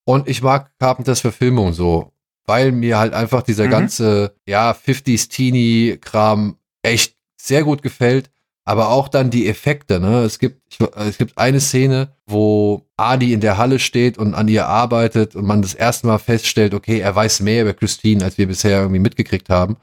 und 0.06 0.28
ich 0.28 0.42
mag 0.42 0.72
Carpenters 0.80 1.22
Verfilmung 1.22 1.74
so, 1.74 2.12
weil 2.46 2.72
mir 2.72 2.98
halt 2.98 3.14
einfach 3.14 3.44
dieser 3.44 3.66
Mhm. 3.66 3.72
ganze, 3.72 4.36
ja, 4.48 4.74
50s 4.74 5.30
Teenie-Kram 5.30 6.58
echt 6.84 7.16
sehr 7.40 7.64
gut 7.64 7.82
gefällt. 7.82 8.30
Aber 8.66 8.90
auch 8.90 9.08
dann 9.08 9.32
die 9.32 9.48
Effekte, 9.48 10.00
ne? 10.00 10.22
Es 10.24 10.38
gibt, 10.38 10.62
ich, 10.70 10.78
es 10.96 11.18
gibt 11.18 11.38
eine 11.40 11.60
Szene, 11.60 12.14
wo 12.28 12.86
Adi 12.98 13.34
in 13.34 13.40
der 13.40 13.58
Halle 13.58 13.80
steht 13.80 14.20
und 14.20 14.36
an 14.36 14.48
ihr 14.48 14.68
arbeitet 14.68 15.36
und 15.36 15.46
man 15.46 15.64
das 15.64 15.74
erste 15.74 16.06
Mal 16.06 16.20
feststellt, 16.20 16.76
okay, 16.76 17.00
er 17.00 17.16
weiß 17.16 17.40
mehr 17.40 17.64
über 17.64 17.74
Christine, 17.74 18.24
als 18.24 18.38
wir 18.38 18.46
bisher 18.48 18.80
irgendwie 18.82 19.00
mitgekriegt 19.00 19.50
haben. 19.50 19.78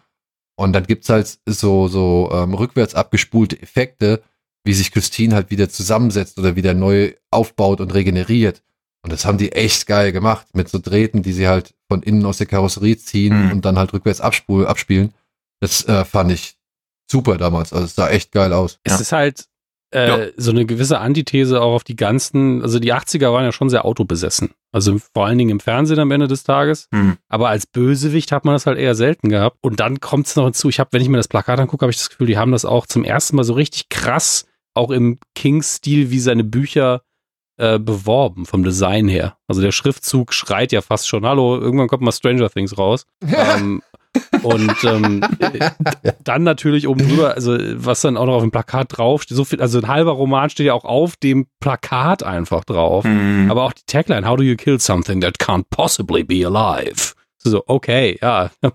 Und 0.56 0.72
dann 0.72 0.84
gibt's 0.86 1.08
halt 1.08 1.38
so, 1.46 1.88
so 1.88 2.30
ähm, 2.32 2.54
rückwärts 2.54 2.94
abgespulte 2.94 3.60
Effekte, 3.60 4.22
wie 4.64 4.72
sich 4.74 4.92
Christine 4.92 5.34
halt 5.34 5.50
wieder 5.50 5.68
zusammensetzt 5.68 6.38
oder 6.38 6.54
wieder 6.54 6.72
neu 6.72 7.12
aufbaut 7.32 7.80
und 7.80 7.92
regeneriert. 7.92 8.62
Und 9.02 9.12
das 9.12 9.24
haben 9.24 9.38
die 9.38 9.50
echt 9.52 9.86
geil 9.88 10.12
gemacht, 10.12 10.46
mit 10.54 10.68
so 10.68 10.78
Drähten, 10.78 11.22
die 11.22 11.32
sie 11.32 11.48
halt 11.48 11.74
von 11.88 12.02
innen 12.02 12.24
aus 12.24 12.38
der 12.38 12.46
Karosserie 12.46 12.96
ziehen 12.96 13.46
Mhm. 13.46 13.52
und 13.52 13.64
dann 13.64 13.78
halt 13.78 13.92
rückwärts 13.92 14.20
abspul 14.20 14.66
abspielen. 14.66 15.12
Das 15.60 15.84
äh, 15.88 16.04
fand 16.04 16.32
ich 16.32 16.56
super 17.10 17.36
damals. 17.38 17.72
Also 17.72 17.84
es 17.86 17.94
sah 17.94 18.08
echt 18.08 18.32
geil 18.32 18.52
aus. 18.52 18.78
Es 18.84 18.94
Ja. 18.94 18.98
ist 19.00 19.12
halt 19.12 19.44
äh, 19.94 20.08
Ja. 20.08 20.32
so 20.36 20.50
eine 20.50 20.66
gewisse 20.66 20.98
Antithese 20.98 21.62
auch 21.62 21.72
auf 21.76 21.84
die 21.84 21.94
ganzen, 21.94 22.60
also 22.62 22.80
die 22.80 22.92
80er 22.92 23.32
waren 23.32 23.44
ja 23.44 23.52
schon 23.52 23.70
sehr 23.70 23.84
autobesessen. 23.84 24.50
Also 24.72 24.98
vor 25.14 25.26
allen 25.26 25.38
Dingen 25.38 25.50
im 25.50 25.60
Fernsehen 25.60 26.00
am 26.00 26.10
Ende 26.10 26.26
des 26.26 26.42
Tages. 26.42 26.88
Hm. 26.92 27.16
Aber 27.28 27.48
als 27.50 27.66
Bösewicht 27.66 28.32
hat 28.32 28.44
man 28.44 28.54
das 28.56 28.66
halt 28.66 28.78
eher 28.78 28.96
selten 28.96 29.28
gehabt. 29.28 29.56
Und 29.62 29.78
dann 29.78 30.00
kommt 30.00 30.26
es 30.26 30.34
noch 30.34 30.44
hinzu, 30.44 30.68
ich 30.68 30.80
habe, 30.80 30.90
wenn 30.92 31.02
ich 31.02 31.08
mir 31.08 31.18
das 31.18 31.28
Plakat 31.28 31.60
angucke, 31.60 31.82
habe 31.84 31.92
ich 31.92 31.98
das 31.98 32.10
Gefühl, 32.10 32.26
die 32.26 32.36
haben 32.36 32.50
das 32.50 32.64
auch 32.64 32.86
zum 32.86 33.04
ersten 33.04 33.36
Mal 33.36 33.44
so 33.44 33.52
richtig 33.54 33.88
krass, 33.88 34.46
auch 34.74 34.90
im 34.90 35.18
King-Stil, 35.36 36.10
wie 36.10 36.18
seine 36.20 36.44
Bücher 36.44 37.02
äh, 37.56 37.78
beworben, 37.78 38.46
vom 38.46 38.64
Design 38.64 39.08
her. 39.08 39.36
Also 39.48 39.62
der 39.62 39.72
Schriftzug 39.72 40.32
schreit 40.32 40.72
ja 40.72 40.80
fast 40.80 41.08
schon, 41.08 41.26
hallo, 41.26 41.58
irgendwann 41.58 41.88
kommt 41.88 42.02
mal 42.02 42.12
Stranger 42.12 42.50
Things 42.50 42.76
raus. 42.76 43.06
ähm, 43.22 43.82
und 44.42 44.84
ähm, 44.84 45.22
äh, 45.38 45.70
dann 46.24 46.42
natürlich 46.42 46.88
oben 46.88 47.06
drüber, 47.06 47.34
also 47.34 47.56
was 47.58 48.00
dann 48.00 48.16
auch 48.16 48.26
noch 48.26 48.34
auf 48.34 48.42
dem 48.42 48.50
Plakat 48.50 48.96
draufsteht, 48.96 49.36
so 49.36 49.44
viel, 49.44 49.60
also 49.60 49.78
ein 49.78 49.88
halber 49.88 50.12
Roman 50.12 50.50
steht 50.50 50.66
ja 50.66 50.74
auch 50.74 50.84
auf 50.84 51.16
dem 51.16 51.46
Plakat 51.60 52.22
einfach 52.22 52.64
drauf. 52.64 53.04
Hm. 53.04 53.50
Aber 53.50 53.64
auch 53.64 53.72
die 53.72 53.84
Tagline, 53.86 54.28
how 54.28 54.36
do 54.36 54.42
you 54.42 54.56
kill 54.56 54.78
something 54.80 55.20
that 55.20 55.38
can't 55.38 55.64
possibly 55.70 56.24
be 56.24 56.46
alive? 56.46 57.14
So, 57.50 57.62
okay, 57.66 58.18
ja, 58.20 58.50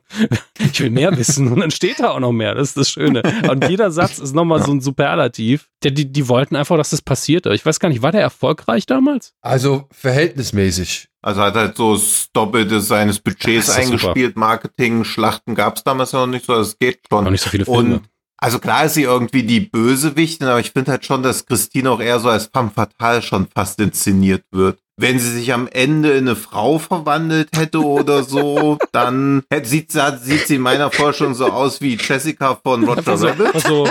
ich 0.59 0.79
will 0.79 0.89
mehr 0.89 1.15
wissen 1.17 1.51
und 1.51 1.59
dann 1.59 1.71
steht 1.71 1.99
da 1.99 2.11
auch 2.11 2.19
noch 2.19 2.31
mehr, 2.31 2.55
das 2.55 2.69
ist 2.69 2.77
das 2.77 2.89
Schöne. 2.89 3.21
Und 3.49 3.67
jeder 3.67 3.91
Satz 3.91 4.19
ist 4.19 4.33
nochmal 4.33 4.63
so 4.63 4.71
ein 4.71 4.81
Superlativ. 4.81 5.69
Der, 5.83 5.91
die, 5.91 6.11
die 6.11 6.27
wollten 6.27 6.55
einfach, 6.55 6.77
dass 6.77 6.91
das 6.91 7.01
passiert. 7.01 7.45
Ich 7.47 7.65
weiß 7.65 7.79
gar 7.79 7.89
nicht, 7.89 8.01
war 8.01 8.11
der 8.11 8.21
erfolgreich 8.21 8.85
damals? 8.85 9.33
Also 9.41 9.87
verhältnismäßig. 9.91 11.09
Also 11.21 11.41
hat 11.41 11.55
halt 11.55 11.77
so 11.77 11.93
das 11.93 12.29
Doppelte 12.33 12.81
seines 12.81 13.19
Budgets 13.19 13.67
ist 13.67 13.73
super. 13.75 13.79
eingespielt. 13.79 14.37
Marketing, 14.37 15.03
Schlachten 15.03 15.55
gab 15.55 15.77
es 15.77 15.83
damals 15.83 16.11
ja 16.13 16.19
noch 16.19 16.27
nicht 16.27 16.45
so, 16.45 16.53
also 16.53 16.71
es 16.71 16.79
geht 16.79 17.01
schon. 17.09 17.23
Noch 17.23 17.31
nicht 17.31 17.43
so 17.43 17.49
viele 17.49 17.65
Filme. 17.65 17.95
Und 17.95 18.09
also 18.41 18.59
klar 18.59 18.85
ist 18.85 18.95
sie 18.95 19.03
irgendwie 19.03 19.43
die 19.43 19.59
Bösewichtin, 19.61 20.47
aber 20.47 20.59
ich 20.59 20.71
finde 20.71 20.91
halt 20.91 21.05
schon, 21.05 21.23
dass 21.23 21.45
Christine 21.45 21.89
auch 21.91 22.01
eher 22.01 22.19
so 22.19 22.27
als 22.29 22.49
femme 22.53 22.71
fatale 22.73 23.21
schon 23.21 23.47
fast 23.47 23.79
inszeniert 23.79 24.43
wird. 24.51 24.79
Wenn 24.97 25.17
sie 25.19 25.29
sich 25.31 25.53
am 25.53 25.67
Ende 25.67 26.11
in 26.11 26.27
eine 26.27 26.35
Frau 26.35 26.77
verwandelt 26.77 27.49
hätte 27.55 27.83
oder 27.83 28.23
so, 28.23 28.77
dann 28.91 29.43
hätte, 29.49 29.67
sieht, 29.69 29.91
sie- 29.91 30.17
sieht 30.21 30.47
sie 30.47 30.55
in 30.55 30.61
meiner 30.61 30.91
Forschung 30.91 31.33
so 31.33 31.45
aus 31.45 31.81
wie 31.81 31.95
Jessica 31.95 32.59
von 32.61 32.83
Roger 32.83 32.97
Einfach 32.99 33.17
so, 33.17 33.27
Rabbit. 33.27 33.55
also, 33.55 33.89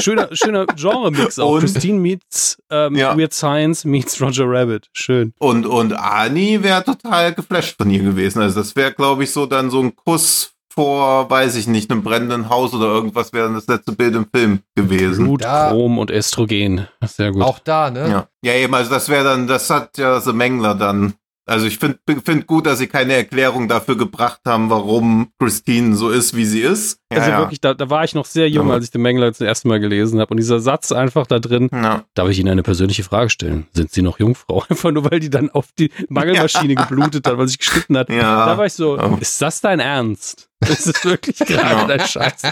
schöner, 0.00 0.28
schöner 0.32 0.66
Genre-Mix 0.66 1.38
auch. 1.38 1.52
Und- 1.52 1.60
Christine 1.60 1.98
meets 2.00 2.58
ähm, 2.70 2.96
Ja. 2.96 3.16
Weird 3.16 3.32
Science 3.32 3.84
meets 3.84 4.20
Roger 4.20 4.44
Rabbit. 4.46 4.88
Schön. 4.92 5.32
Und, 5.38 5.66
und 5.66 5.92
Ani 5.94 6.62
wäre 6.62 6.84
total 6.84 7.32
geflasht 7.34 7.76
von 7.76 7.90
ihr 7.90 8.02
gewesen. 8.02 8.42
Also 8.42 8.60
das 8.60 8.74
wäre, 8.76 8.92
glaube 8.92 9.24
ich, 9.24 9.30
so 9.30 9.46
dann 9.46 9.70
so 9.70 9.80
ein 9.82 9.94
Kuss 9.96 10.50
vor, 10.74 11.30
weiß 11.30 11.54
ich 11.56 11.66
nicht, 11.66 11.90
einem 11.90 12.02
brennenden 12.02 12.48
Haus 12.48 12.74
oder 12.74 12.86
irgendwas 12.86 13.32
wäre 13.32 13.46
dann 13.46 13.54
das 13.54 13.66
letzte 13.68 13.92
Bild 13.92 14.14
im 14.14 14.26
Film 14.34 14.60
gewesen. 14.74 15.24
Blut, 15.24 15.42
Ja. 15.42 15.70
Chrom 15.70 15.98
und 15.98 16.10
Östrogen. 16.10 16.88
Sehr 17.04 17.32
gut. 17.32 17.42
Auch 17.42 17.58
da, 17.60 17.90
ne? 17.90 18.08
Ja. 18.10 18.28
ja, 18.42 18.52
eben, 18.58 18.74
also 18.74 18.90
das 18.90 19.08
wäre 19.08 19.24
dann, 19.24 19.46
das 19.46 19.70
hat 19.70 19.96
ja 19.98 20.20
The 20.20 20.32
Mengler 20.32 20.74
dann. 20.74 21.14
Also 21.46 21.66
ich 21.66 21.78
finde 21.78 21.98
find 22.24 22.46
gut, 22.46 22.64
dass 22.64 22.78
sie 22.78 22.86
keine 22.86 23.12
Erklärung 23.12 23.68
dafür 23.68 23.98
gebracht 23.98 24.40
haben, 24.46 24.70
warum 24.70 25.28
Christine 25.38 25.94
so 25.94 26.08
ist, 26.08 26.34
wie 26.34 26.46
sie 26.46 26.60
ist. 26.62 26.98
Ja, 27.12 27.18
also 27.18 27.30
ja. 27.30 27.38
wirklich, 27.40 27.60
da, 27.60 27.74
da 27.74 27.90
war 27.90 28.02
ich 28.02 28.14
noch 28.14 28.24
sehr 28.24 28.48
jung, 28.48 28.68
Ja. 28.68 28.72
als 28.72 28.86
ich 28.86 28.90
den 28.92 29.02
Mengler 29.02 29.30
zum 29.34 29.46
ersten 29.46 29.68
Mal 29.68 29.78
gelesen 29.78 30.20
habe. 30.20 30.30
Und 30.30 30.38
dieser 30.38 30.60
Satz 30.60 30.90
einfach 30.90 31.26
da 31.26 31.40
drin, 31.40 31.68
Ja. 31.70 32.04
darf 32.14 32.30
ich 32.30 32.38
Ihnen 32.38 32.48
eine 32.48 32.62
persönliche 32.62 33.02
Frage 33.02 33.28
stellen? 33.28 33.66
Sind 33.74 33.90
Sie 33.92 34.00
noch 34.00 34.18
Jungfrau? 34.18 34.64
Einfach 34.70 34.90
nur, 34.90 35.10
weil 35.10 35.20
die 35.20 35.28
dann 35.28 35.50
auf 35.50 35.66
die 35.78 35.90
Mangelmaschine 36.08 36.74
geblutet 36.76 37.26
hat, 37.28 37.36
weil 37.36 37.46
sie 37.48 37.58
geschnitten 37.58 37.98
hat. 37.98 38.08
Ja. 38.08 38.46
Da 38.46 38.56
war 38.56 38.64
ich 38.64 38.72
so, 38.72 38.96
Ja. 38.96 39.14
ist 39.20 39.42
das 39.42 39.60
dein 39.60 39.80
Ernst? 39.80 40.48
Ist 40.68 40.86
es 40.86 41.04
wirklich 41.04 41.38
gerade 41.46 41.80
Ja. 41.80 41.86
dein 41.86 42.00
Scheiß? 42.06 42.42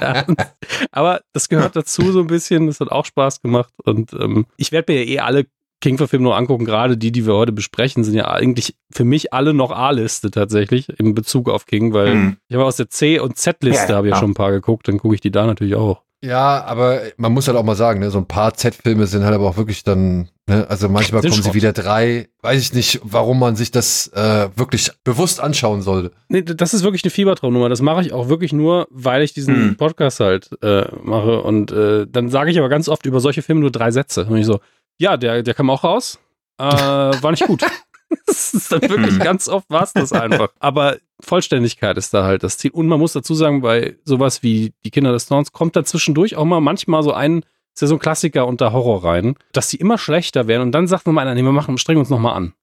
Aber 0.91 1.21
das 1.33 1.49
gehört 1.49 1.77
dazu 1.77 2.13
so 2.13 2.21
ein 2.21 2.27
bisschen, 2.27 2.67
das 2.67 2.81
hat 2.81 2.91
auch 2.91 3.05
Spaß 3.07 3.43
gemacht. 3.43 3.73
Und 3.85 4.13
ähm, 4.15 4.47
ich 4.57 4.73
werde 4.73 4.93
mir 4.93 5.05
ja 5.05 5.11
eh 5.11 5.19
alle 5.21 5.47
King-Verfilmungen 5.81 6.37
angucken, 6.39 6.65
gerade 6.65 6.97
die, 6.97 7.11
die 7.11 7.27
wir 7.27 7.35
heute 7.35 7.51
besprechen, 7.51 8.05
sind 8.05 8.15
ja 8.15 8.31
eigentlich 8.31 8.77
für 8.93 9.05
mich 9.05 9.33
alle 9.33 9.53
noch 9.53 9.73
A-Liste 9.73 10.31
tatsächlich 10.31 10.89
in 11.01 11.15
Bezug 11.15 11.49
auf 11.51 11.67
King, 11.67 11.93
weil 11.93 12.13
Hm. 12.13 12.37
ich 12.49 12.55
habe 12.55 12.65
aus 12.65 12.77
der 12.77 12.89
C- 12.89 13.19
und 13.19 13.37
Z-Liste 13.37 13.91
Ja, 13.93 13.97
habe 13.97 14.09
ja. 14.11 14.17
schon 14.17 14.31
ein 14.31 14.35
paar 14.35 14.53
geguckt, 14.53 14.87
dann 14.87 14.99
gucke 14.99 15.17
ich 15.17 15.21
die 15.21 15.33
da 15.33 15.45
natürlich 15.45 15.75
auch. 15.75 16.03
Ja, 16.25 16.63
aber 16.65 17.01
man 17.17 17.33
muss 17.33 17.49
halt 17.49 17.57
auch 17.59 17.65
mal 17.65 17.75
sagen, 17.75 17.99
ne, 17.99 18.11
so 18.11 18.19
ein 18.19 18.27
paar 18.29 18.55
Z-Filme 18.55 19.09
sind 19.09 19.25
halt 19.25 19.35
aber 19.35 19.49
auch 19.49 19.57
wirklich 19.57 19.83
dann, 19.83 20.29
ne, 20.47 20.67
also 20.69 20.89
manchmal 20.89 21.21
Sind 21.21 21.31
kommen 21.33 21.43
sie 21.43 21.49
Schrott. 21.49 21.55
wieder 21.55 21.73
drei. 21.73 22.29
Weiß 22.43 22.63
ich 22.63 22.73
nicht, 22.73 23.01
warum 23.03 23.41
man 23.41 23.57
sich 23.57 23.73
das 23.73 24.07
äh, 24.15 24.49
wirklich 24.55 24.93
bewusst 25.03 25.41
anschauen 25.41 25.83
sollte. 25.83 26.13
Nee, 26.29 26.43
das 26.43 26.75
ist 26.75 26.85
wirklich 26.85 27.03
eine 27.03 27.11
Fiebertraumnummer. 27.11 27.69
Das 27.69 27.83
mache 27.83 28.03
ich 28.03 28.13
auch 28.13 28.29
wirklich 28.29 28.53
nur, 28.53 28.87
weil 28.91 29.23
ich 29.23 29.35
diesen 29.35 29.55
Hm. 29.55 29.77
Podcast 29.77 30.21
halt 30.21 30.51
äh, 30.63 30.85
mache. 31.03 31.43
Und 31.43 31.73
äh, 31.73 32.07
dann 32.09 32.29
sage 32.29 32.53
ich 32.53 32.59
aber 32.59 32.69
ganz 32.69 32.89
oft 32.89 33.05
über 33.05 33.19
solche 33.19 33.43
Filme 33.43 33.61
nur 33.63 33.73
drei 33.73 33.91
Sätze. 33.91 34.25
Und 34.27 34.37
ich 34.39 34.47
so, 34.47 34.61
ja, 34.99 35.17
der, 35.17 35.43
der 35.43 35.55
kam 35.55 35.71
auch 35.71 35.83
raus. 35.83 36.21
Äh, 36.59 36.65
war 36.65 37.31
nicht 37.33 37.47
gut. 37.47 37.65
das 38.33 38.55
ist 38.55 38.73
dann 38.73 38.83
wirklich 38.83 39.15
Hm. 39.15 39.19
ganz 39.21 39.49
oft 39.49 39.69
war 39.71 39.83
es 39.83 39.93
das 39.93 40.13
einfach. 40.13 40.49
Aber 40.61 40.97
Vollständigkeit 41.21 41.97
ist 41.97 42.13
da 42.15 42.25
halt 42.25 42.43
das 42.43 42.59
Ziel. 42.59 42.71
Und 42.73 42.89
man 42.89 42.99
muss 42.99 43.13
dazu 43.13 43.35
sagen, 43.35 43.61
bei 43.63 43.97
sowas 44.05 44.43
wie 44.43 44.73
Die 44.85 44.91
Kinder 44.91 45.13
des 45.13 45.27
Zorns 45.27 45.53
kommt 45.53 45.77
da 45.77 45.85
zwischendurch 45.85 46.37
auch 46.37 46.45
mal 46.45 46.61
manchmal 46.61 47.03
so 47.03 47.13
ein, 47.13 47.45
ist 47.75 47.81
ja 47.83 47.87
so 47.89 47.95
ein 47.95 48.01
Klassiker 48.01 48.47
unter 48.47 48.73
Horror 48.73 49.05
rein, 49.05 49.35
dass 49.53 49.69
die 49.69 49.77
immer 49.77 49.99
schlechter 49.99 50.47
werden. 50.47 50.63
Und 50.63 50.73
dann 50.73 50.87
sagt 50.87 51.07
man 51.07 51.15
mal 51.15 51.23
einer, 51.23 51.35
nee, 51.35 51.43
wir 51.43 51.53
machen, 51.53 51.79
strengen 51.79 52.01
uns 52.01 52.11
nochmal 52.11 52.35
an. 52.35 52.45
Und 52.47 52.55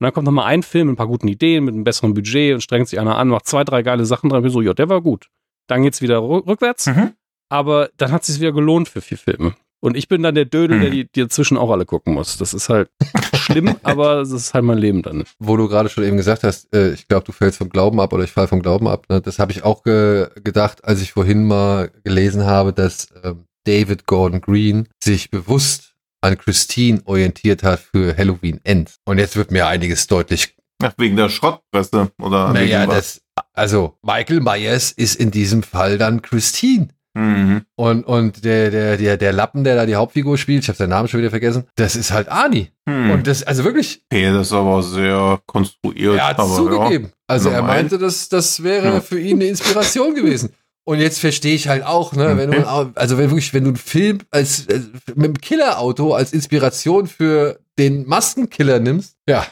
dann 0.00 0.12
kommt 0.12 0.24
nochmal 0.26 0.46
ein 0.46 0.62
Film 0.62 0.88
mit 0.88 0.94
ein 0.94 0.96
paar 0.96 1.06
guten 1.06 1.28
Ideen, 1.28 1.64
mit 1.64 1.74
einem 1.74 1.84
besseren 1.84 2.14
Budget 2.14 2.54
und 2.54 2.60
strengt 2.62 2.88
sich 2.88 2.98
einer 2.98 3.16
an, 3.16 3.28
macht 3.28 3.46
zwei, 3.46 3.64
drei 3.64 3.82
geile 3.82 4.04
Sachen 4.06 4.30
dran. 4.30 4.42
Bin 4.42 4.50
so, 4.50 4.60
ja, 4.60 4.74
der 4.74 4.88
war 4.88 5.00
gut. 5.00 5.28
Dann 5.66 5.82
geht's 5.82 6.00
wieder 6.02 6.18
rück- 6.18 6.46
rückwärts. 6.46 6.86
Mhm. 6.86 7.12
Aber 7.48 7.90
dann 7.96 8.10
hat 8.10 8.22
es 8.22 8.28
sich 8.28 8.40
wieder 8.40 8.52
gelohnt 8.52 8.88
für 8.88 9.00
vier 9.00 9.18
Filme. 9.18 9.54
Und 9.84 9.98
ich 9.98 10.08
bin 10.08 10.22
dann 10.22 10.34
der 10.34 10.46
Dödel, 10.46 10.76
Hm. 10.76 10.80
der 10.80 10.90
die, 10.90 11.04
die 11.12 11.20
dazwischen 11.20 11.58
auch 11.58 11.70
alle 11.70 11.84
gucken 11.84 12.14
muss. 12.14 12.38
Das 12.38 12.54
ist 12.54 12.70
halt 12.70 12.88
schlimm, 13.34 13.76
aber 13.82 14.16
das 14.16 14.30
ist 14.30 14.54
halt 14.54 14.64
mein 14.64 14.78
Leben 14.78 15.02
dann. 15.02 15.24
Wo 15.38 15.58
du 15.58 15.68
gerade 15.68 15.90
schon 15.90 16.04
eben 16.04 16.16
gesagt 16.16 16.42
hast, 16.42 16.74
äh, 16.74 16.92
ich 16.92 17.06
glaube, 17.06 17.26
du 17.26 17.32
fällst 17.32 17.58
vom 17.58 17.68
Glauben 17.68 18.00
ab 18.00 18.14
oder 18.14 18.24
ich 18.24 18.32
fall 18.32 18.48
vom 18.48 18.62
Glauben 18.62 18.88
ab. 18.88 19.04
Ne? 19.10 19.20
Das 19.20 19.38
habe 19.38 19.52
ich 19.52 19.62
auch 19.62 19.82
ge 19.82 20.28
gedacht, 20.42 20.82
als 20.86 21.02
ich 21.02 21.12
vorhin 21.12 21.44
mal 21.44 21.90
gelesen 22.02 22.46
habe, 22.46 22.72
dass 22.72 23.08
ähm, 23.22 23.44
David 23.64 24.06
Gordon 24.06 24.40
Green 24.40 24.88
sich 25.02 25.30
bewusst 25.30 25.92
an 26.22 26.38
Christine 26.38 27.02
orientiert 27.04 27.62
hat 27.62 27.80
für 27.80 28.16
Halloween 28.16 28.60
End. 28.64 28.94
Und 29.04 29.18
jetzt 29.18 29.36
wird 29.36 29.50
mir 29.50 29.66
einiges 29.66 30.06
deutlich. 30.06 30.56
Ach, 30.82 30.94
wegen 30.96 31.16
der 31.16 31.28
Schrottpresse 31.28 32.10
oder 32.22 32.54
Naja, 32.54 32.80
wegen 32.80 32.90
was? 32.90 33.20
das, 33.36 33.44
also 33.52 33.98
Michael 34.02 34.40
Myers 34.40 34.92
ist 34.92 35.16
in 35.16 35.30
diesem 35.30 35.62
Fall 35.62 35.98
dann 35.98 36.22
Christine. 36.22 36.88
Mhm. 37.14 37.62
Und, 37.76 38.04
und 38.04 38.44
der, 38.44 38.70
der, 38.70 38.96
der, 38.96 39.16
der 39.16 39.32
Lappen, 39.32 39.62
der 39.64 39.76
da 39.76 39.86
die 39.86 39.94
Hauptfigur 39.94 40.36
spielt, 40.36 40.62
ich 40.64 40.68
habe 40.68 40.76
seinen 40.76 40.90
Namen 40.90 41.06
schon 41.08 41.20
wieder 41.20 41.30
vergessen, 41.30 41.64
das 41.76 41.94
ist 41.96 42.10
halt 42.10 42.28
Ani. 42.28 42.70
Hm. 42.88 43.10
Und 43.12 43.26
das, 43.26 43.42
also 43.44 43.62
wirklich, 43.64 44.02
okay, 44.10 44.32
das 44.32 44.48
ist 44.48 44.52
aber 44.52 44.82
sehr 44.82 45.40
konstruiert. 45.46 46.16
er 46.16 46.28
hat 46.28 46.38
aber 46.38 46.54
zugegeben. 46.56 47.12
Also 47.28 47.50
er 47.50 47.58
Normal. 47.60 47.76
meinte, 47.76 47.98
dass 47.98 48.28
das 48.28 48.62
wäre 48.62 48.94
Ja. 48.94 49.00
für 49.00 49.18
ihn 49.20 49.36
eine 49.38 49.44
Inspiration 49.46 50.14
gewesen. 50.14 50.50
Und 50.86 50.98
jetzt 50.98 51.18
verstehe 51.20 51.54
ich 51.54 51.68
halt 51.68 51.82
auch, 51.84 52.12
ne, 52.12 52.36
wenn 52.36 52.50
du, 52.50 52.66
also 52.94 53.16
wenn 53.16 53.30
wirklich, 53.30 53.54
wenn 53.54 53.64
du 53.64 53.70
einen 53.70 53.76
Film 53.76 54.18
als, 54.30 54.66
als 54.68 54.88
mit 55.14 55.24
dem 55.24 55.40
Killerauto 55.40 56.12
als 56.14 56.32
Inspiration 56.34 57.06
für 57.06 57.58
den 57.78 58.06
Maskenkiller 58.06 58.80
nimmst, 58.80 59.16
ja, 59.26 59.46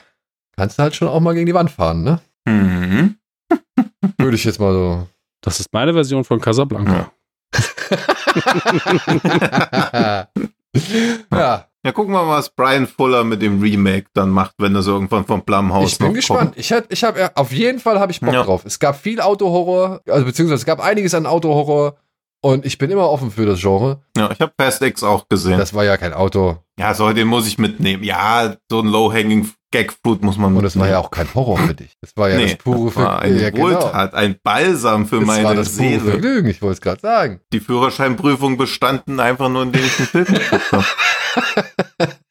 kannst 0.56 0.78
du 0.78 0.82
halt 0.82 0.94
schon 0.94 1.08
auch 1.08 1.20
mal 1.20 1.32
gegen 1.32 1.46
die 1.46 1.54
Wand 1.54 1.70
fahren, 1.70 2.02
ne? 2.02 2.20
Ja. 2.46 2.52
Mhm. 2.52 3.16
Würde 4.18 4.36
ich 4.36 4.44
jetzt 4.44 4.60
mal 4.60 4.72
so. 4.72 5.08
Das 5.40 5.58
ist 5.58 5.72
meine 5.72 5.92
Version 5.94 6.22
von 6.24 6.40
Casablanca. 6.40 6.92
ja, 6.92 7.12
Ja, 11.84 11.90
gucken 11.92 12.12
wir 12.14 12.22
mal, 12.22 12.38
was 12.38 12.50
Brian 12.50 12.86
Fuller 12.86 13.24
mit 13.24 13.42
dem 13.42 13.60
Remake 13.60 14.06
dann 14.14 14.30
macht, 14.30 14.54
wenn 14.58 14.72
das 14.72 14.86
irgendwann 14.86 15.24
vom 15.26 15.42
Blumhouse 15.42 15.92
ich 15.92 15.98
bin 15.98 16.14
gespannt. 16.14 16.54
Ich 16.56 16.72
hab, 16.72 16.90
ich 16.92 17.02
hab, 17.02 17.18
ja, 17.18 17.32
auf 17.34 17.52
jeden 17.52 17.80
Fall 17.80 17.98
habe 17.98 18.12
ich 18.12 18.20
Bock 18.20 18.32
Ja. 18.32 18.44
drauf. 18.44 18.62
Es 18.64 18.78
gab 18.78 18.96
viel 18.96 19.20
Autohorror, 19.20 20.00
also 20.08 20.24
beziehungsweise 20.24 20.60
es 20.60 20.64
gab 20.64 20.80
einiges 20.80 21.12
an 21.14 21.26
Autohorror 21.26 21.96
und 22.40 22.64
ich 22.64 22.78
bin 22.78 22.90
immer 22.90 23.10
offen 23.10 23.32
für 23.32 23.46
das 23.46 23.60
Genre. 23.60 23.96
Kommt. 23.96 24.04
Ja, 24.16 24.30
ich 24.30 24.40
habe 24.40 24.52
Fast 24.56 24.80
X 24.80 25.02
auch 25.02 25.28
gesehen. 25.28 25.58
Das 25.58 25.74
war 25.74 25.84
ja 25.84 25.96
kein 25.96 26.14
Auto 26.14 26.58
ja, 26.78 26.94
so, 26.94 27.12
den 27.12 27.28
muss 27.28 27.46
ich 27.46 27.58
mitnehmen. 27.58 28.02
Ja, 28.02 28.56
so 28.70 28.80
ein 28.80 28.86
Low-Hanging 28.86 29.50
Gag-Fruit 29.72 30.22
muss 30.22 30.38
man 30.38 30.56
und 30.56 30.64
es 30.64 30.78
war 30.78 30.88
ja 30.88 30.98
auch 30.98 31.10
kein 31.10 31.34
Horror 31.34 31.58
für 31.58 31.74
dich. 31.74 31.96
Das 32.00 32.16
war 32.16 32.30
ja 32.30 32.36
nee, 32.36 32.54
das 32.54 32.56
pure 32.56 32.86
das 32.86 32.96
war 32.96 33.20
eine 33.20 33.42
ja, 33.42 33.50
genau. 33.50 33.64
Wohltat, 33.64 34.14
ein 34.14 34.36
Balsam 34.42 35.06
für 35.06 35.18
Das 35.18 35.26
meine 35.26 35.44
war 35.44 35.54
das 35.56 35.76
pure 35.76 35.88
Seele. 35.88 36.10
Vergnügen, 36.12 36.48
ich 36.48 36.62
wollte 36.62 36.74
es 36.74 36.80
gerade 36.80 37.00
sagen. 37.00 37.40
Die 37.52 37.58
Führerscheinprüfung 37.58 38.56
bestanden 38.56 39.18
einfach 39.18 39.48
nur, 39.48 39.64
indem 39.64 39.84
ich 39.84 39.96
den 39.96 40.06
Film 40.06 40.26
geguckt 40.26 40.72
habe. 40.72 40.84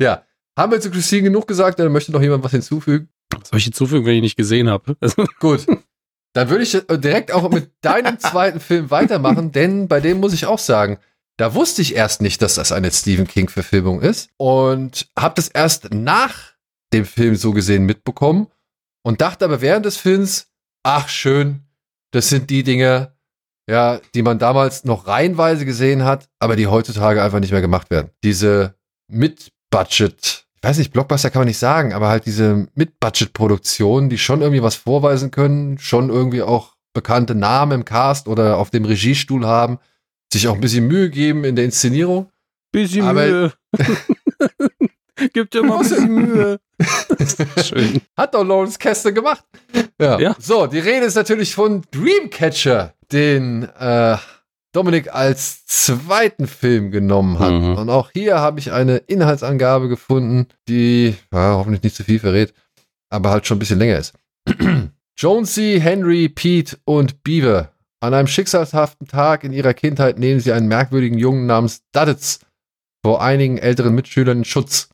Ja, 0.00 0.24
haben 0.56 0.72
wir 0.72 0.80
zu 0.80 0.90
Christine 0.90 1.24
genug 1.24 1.48
gesagt, 1.48 1.78
dann 1.78 1.92
möchte 1.92 2.12
noch 2.12 2.22
jemand 2.22 2.44
was 2.44 2.52
hinzufügen? 2.52 3.08
Was 3.36 3.48
soll 3.48 3.58
ich 3.58 3.64
hinzufügen, 3.64 4.06
wenn 4.06 4.14
ich 4.14 4.22
nicht 4.22 4.36
gesehen 4.36 4.70
habe? 4.70 4.96
Also, 5.00 5.24
Gut. 5.40 5.66
Dann 6.34 6.50
würde 6.50 6.62
ich 6.62 6.74
äh, 6.74 6.98
direkt 6.98 7.32
auch 7.32 7.50
mit 7.50 7.72
deinem 7.80 8.18
zweiten 8.20 8.60
Film 8.60 8.90
weitermachen, 8.90 9.50
denn 9.50 9.88
bei 9.88 10.00
dem 10.00 10.20
muss 10.20 10.32
ich 10.32 10.46
auch 10.46 10.58
sagen, 10.58 10.98
da 11.38 11.54
wusste 11.54 11.82
ich 11.82 11.94
erst 11.94 12.20
nicht, 12.20 12.42
dass 12.42 12.56
das 12.56 12.72
eine 12.72 12.90
Stephen 12.90 13.26
King-Verfilmung 13.26 14.02
ist 14.02 14.30
und 14.36 15.08
habe 15.18 15.36
das 15.36 15.48
erst 15.48 15.94
nach 15.94 16.34
dem 16.92 17.04
Film 17.04 17.36
so 17.36 17.52
gesehen 17.52 17.84
mitbekommen 17.84 18.48
und 19.04 19.20
dachte 19.20 19.44
aber 19.44 19.60
während 19.60 19.86
des 19.86 19.96
Films, 19.96 20.48
ach 20.82 21.08
schön, 21.08 21.62
das 22.10 22.28
sind 22.28 22.50
die 22.50 22.64
Dinge, 22.64 23.14
ja, 23.70 24.00
die 24.14 24.22
man 24.22 24.40
damals 24.40 24.84
noch 24.84 25.06
reihenweise 25.06 25.64
gesehen 25.64 26.04
hat, 26.04 26.28
aber 26.40 26.56
die 26.56 26.66
heutzutage 26.66 27.22
einfach 27.22 27.40
nicht 27.40 27.52
mehr 27.52 27.60
gemacht 27.60 27.90
werden. 27.90 28.10
Diese 28.24 28.74
Mid-Budget, 29.08 30.46
ich 30.56 30.62
weiß 30.68 30.78
nicht, 30.78 30.92
Blockbuster 30.92 31.30
kann 31.30 31.40
man 31.40 31.48
nicht 31.48 31.58
sagen, 31.58 31.92
aber 31.92 32.08
halt 32.08 32.26
diese 32.26 32.66
Mid-Budget-Produktionen, 32.74 34.10
die 34.10 34.18
schon 34.18 34.40
irgendwie 34.40 34.62
was 34.62 34.74
vorweisen 34.74 35.30
können, 35.30 35.78
schon 35.78 36.08
irgendwie 36.08 36.42
auch 36.42 36.74
bekannte 36.94 37.36
Namen 37.36 37.80
im 37.80 37.84
Cast 37.84 38.26
oder 38.26 38.56
auf 38.56 38.70
dem 38.70 38.84
Regiestuhl 38.84 39.46
haben, 39.46 39.78
sich 40.32 40.48
auch 40.48 40.54
ein 40.54 40.60
bisschen 40.60 40.86
Mühe 40.86 41.10
geben 41.10 41.44
in 41.44 41.56
der 41.56 41.64
Inszenierung. 41.64 42.30
bisschen 42.72 43.04
Aber- 43.04 43.26
Mühe. 43.26 43.52
Gibt 45.32 45.52
dir 45.52 45.64
mal 45.64 45.78
ein 45.78 45.80
bisschen 45.80 46.14
Mühe. 46.14 46.60
Schön. 47.64 48.00
Hat 48.16 48.34
doch 48.34 48.44
Lawrence 48.44 48.78
Kester 48.78 49.10
gemacht. 49.10 49.44
Ja. 50.00 50.18
Ja. 50.20 50.36
So, 50.38 50.66
die 50.68 50.78
Rede 50.78 51.06
ist 51.06 51.16
natürlich 51.16 51.54
von 51.56 51.82
Dreamcatcher, 51.90 52.94
den 53.10 53.64
äh, 53.64 54.16
Dominik 54.72 55.12
als 55.12 55.66
zweiten 55.66 56.46
Film 56.46 56.92
genommen 56.92 57.40
hat. 57.40 57.50
Mhm. 57.52 57.74
Und 57.78 57.90
auch 57.90 58.10
hier 58.12 58.38
habe 58.38 58.60
ich 58.60 58.70
eine 58.70 58.98
Inhaltsangabe 58.98 59.88
gefunden, 59.88 60.46
die 60.68 61.16
ja, 61.32 61.54
hoffentlich 61.56 61.82
nicht 61.82 61.96
zu 61.96 62.04
viel 62.04 62.20
verrät, 62.20 62.54
aber 63.10 63.30
halt 63.30 63.44
schon 63.46 63.56
ein 63.56 63.60
bisschen 63.60 63.80
länger 63.80 63.98
ist. 63.98 64.14
Jonesy, 65.18 65.80
Henry, 65.82 66.28
Pete 66.28 66.78
und 66.84 67.24
Beaver. 67.24 67.72
An 68.00 68.14
einem 68.14 68.28
schicksalshaften 68.28 69.08
Tag 69.08 69.42
in 69.42 69.52
ihrer 69.52 69.74
Kindheit 69.74 70.18
nehmen 70.18 70.38
sie 70.38 70.52
einen 70.52 70.68
merkwürdigen 70.68 71.18
Jungen 71.18 71.46
namens 71.46 71.82
Duddits 71.92 72.40
vor 73.04 73.20
einigen 73.20 73.58
älteren 73.58 73.94
Mitschülern 73.94 74.38
in 74.38 74.44
Schutz. 74.44 74.90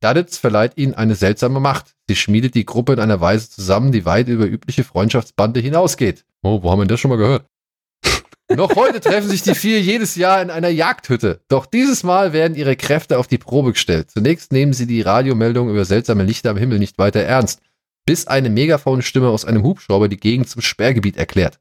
Duddits 0.00 0.38
verleiht 0.38 0.72
ihnen 0.76 0.94
eine 0.94 1.14
seltsame 1.14 1.60
Macht. 1.60 1.94
Sie 2.08 2.16
schmiedet 2.16 2.54
die 2.54 2.64
Gruppe 2.64 2.94
in 2.94 3.00
einer 3.00 3.20
Weise 3.20 3.50
zusammen, 3.50 3.92
die 3.92 4.06
weit 4.06 4.28
über 4.28 4.46
übliche 4.46 4.84
Freundschaftsbande 4.84 5.60
hinausgeht. 5.60 6.24
Oh, 6.42 6.62
wo 6.62 6.70
haben 6.70 6.80
wir 6.80 6.86
das 6.86 7.00
schon 7.00 7.10
mal 7.10 7.18
gehört? 7.18 7.44
Noch 8.50 8.76
heute 8.76 9.00
treffen 9.00 9.28
sich 9.28 9.42
die 9.42 9.54
vier 9.54 9.82
jedes 9.82 10.16
Jahr 10.16 10.40
in 10.40 10.48
einer 10.48 10.70
Jagdhütte. 10.70 11.42
Doch 11.48 11.66
dieses 11.66 12.02
Mal 12.02 12.32
werden 12.32 12.56
ihre 12.56 12.76
Kräfte 12.76 13.18
auf 13.18 13.26
die 13.26 13.36
Probe 13.36 13.72
gestellt. 13.72 14.10
Zunächst 14.10 14.52
nehmen 14.52 14.72
sie 14.72 14.86
die 14.86 15.02
Radiomeldung 15.02 15.68
über 15.68 15.84
seltsame 15.84 16.22
Lichter 16.22 16.50
am 16.50 16.56
Himmel 16.56 16.78
nicht 16.78 16.96
weiter 16.96 17.20
ernst, 17.20 17.60
bis 18.06 18.26
eine 18.26 18.48
Megaphonstimme 18.48 19.28
aus 19.28 19.44
einem 19.44 19.64
Hubschrauber 19.64 20.08
die 20.08 20.16
Gegend 20.16 20.48
zum 20.48 20.62
Sperrgebiet 20.62 21.18
erklärt. 21.18 21.58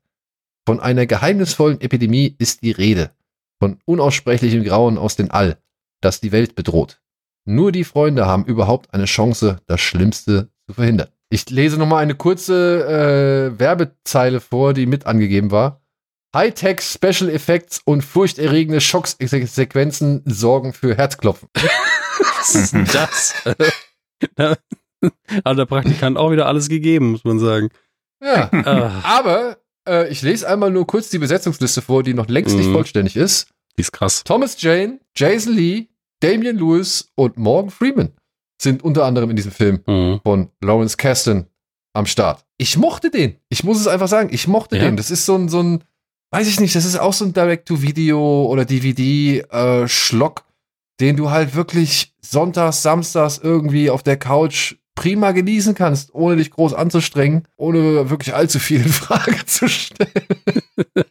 Von 0.68 0.82
einer 0.82 1.06
geheimnisvollen 1.06 1.80
Epidemie 1.80 2.36
ist 2.40 2.62
die 2.62 2.72
Rede. 2.72 3.12
Von 3.58 3.80
unaussprechlichem 3.86 4.66
Grauen 4.66 4.98
aus 4.98 5.16
dem 5.16 5.32
All, 5.32 5.60
das 6.02 6.20
die 6.20 6.34
Welt 6.34 6.56
bedroht. 6.56 7.00
Nur 7.46 7.72
die 7.72 7.86
Freunde 7.86 8.26
haben 8.26 8.44
überhaupt 8.44 8.94
eine 8.94 9.06
Chance, 9.06 9.62
das 9.66 9.80
Schlimmste 9.80 10.50
zu 10.68 10.74
verhindern. 10.74 11.08
Ich 11.30 11.50
lese 11.50 11.78
nochmal 11.78 12.04
eine 12.04 12.16
kurze 12.16 13.54
äh, 13.56 13.58
Werbezeile 13.58 14.42
vor, 14.42 14.74
die 14.74 14.88
mit 14.88 15.06
angegeben 15.06 15.52
war. 15.52 15.80
Hightech 16.36 16.82
Special 16.82 17.30
Effects 17.30 17.80
und 17.86 18.02
furchterregende 18.02 18.82
Schocksequenzen 18.82 20.24
sorgen 20.26 20.74
für 20.74 20.98
Herzklopfen. 20.98 21.48
Was 22.40 22.56
ist 22.56 22.74
denn 22.74 22.84
das? 22.92 23.36
Da 24.40 24.58
hat 25.46 25.58
der 25.60 25.66
Praktikant 25.66 26.18
auch 26.18 26.32
wieder 26.32 26.48
alles 26.48 26.68
gegeben, 26.68 27.12
muss 27.12 27.24
man 27.24 27.38
sagen. 27.40 27.70
Ja. 28.20 28.50
Ah, 28.52 29.02
Aber 29.04 29.58
äh, 29.88 30.10
ich 30.10 30.22
lese 30.22 30.48
einmal 30.48 30.70
nur 30.72 30.86
kurz 30.86 31.10
die 31.10 31.18
Besetzungsliste 31.18 31.82
vor, 31.82 32.04
die 32.04 32.14
noch 32.14 32.28
längst 32.28 32.56
nicht 32.56 32.68
Mhm. 32.68 32.74
vollständig 32.74 33.16
ist. 33.16 33.48
die 33.78 33.82
ist 33.82 33.92
krass. 33.92 34.24
Thomas 34.24 34.60
Jane, 34.62 35.00
Jason 35.16 35.54
Lee, 35.54 35.88
Damian 36.22 36.58
Lewis 36.58 37.12
und 37.16 37.38
Morgan 37.38 37.70
Freeman 37.70 38.12
sind 38.60 38.84
unter 38.84 39.06
anderem 39.06 39.30
in 39.30 39.36
diesem 39.36 39.52
Film 39.52 39.82
Mhm. 39.86 40.20
von 40.24 40.50
Lawrence 40.62 40.98
Kasdan 40.98 41.46
am 41.94 42.06
Start. 42.08 42.44
Ich 42.58 42.76
mochte 42.78 43.12
den. 43.12 43.36
Ich 43.50 43.64
muss 43.64 43.80
es 43.80 43.86
einfach 43.88 44.08
sagen, 44.08 44.30
ich 44.32 44.48
mochte 44.48 44.78
Ja. 44.78 44.84
den. 44.86 44.98
Das 44.98 45.12
ist 45.12 45.26
so 45.28 45.36
ein, 45.36 45.48
so 45.48 45.62
ein, 45.62 45.84
weiß 46.32 46.48
ich 46.48 46.60
nicht, 46.60 46.76
das 46.76 46.86
ist 46.86 46.98
auch 47.00 47.14
so 47.14 47.24
ein 47.26 47.34
Direct-to-Video 47.34 48.46
oder 48.48 48.66
DVD-Schlock, 48.66 50.44
den 51.00 51.16
du 51.16 51.30
halt 51.30 51.56
wirklich 51.56 52.14
sonntags, 52.22 52.82
samstags 52.82 53.38
irgendwie 53.38 53.90
auf 53.90 54.02
der 54.04 54.18
Couch 54.18 54.76
prima 54.98 55.32
genießen 55.32 55.76
kannst, 55.76 56.14
ohne 56.14 56.36
dich 56.36 56.52
groß 56.52 56.74
anzustrengen, 56.74 57.44
ohne 57.56 58.10
wirklich 58.10 58.34
allzu 58.36 58.60
viel 58.60 58.82
in 58.82 58.90
Frage 58.92 59.46
zu 59.46 59.70
stellen. 59.70 60.12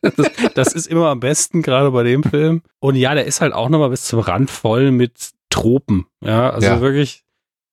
Das, 0.02 0.30
das 0.54 0.72
ist 0.74 0.86
immer 0.86 1.08
am 1.08 1.20
besten, 1.20 1.62
gerade 1.62 1.90
bei 1.92 2.02
dem 2.02 2.22
Film. 2.22 2.62
Und 2.80 2.96
ja, 2.96 3.14
der 3.14 3.24
ist 3.24 3.40
halt 3.40 3.52
auch 3.54 3.68
nochmal 3.70 3.90
bis 3.90 4.02
zum 4.04 4.20
Rand 4.20 4.50
voll 4.50 4.90
mit 4.90 5.30
Tropen. 5.50 6.06
Ja, 6.22 6.50
also 6.50 6.66
Ja. 6.66 6.80
wirklich 6.80 7.22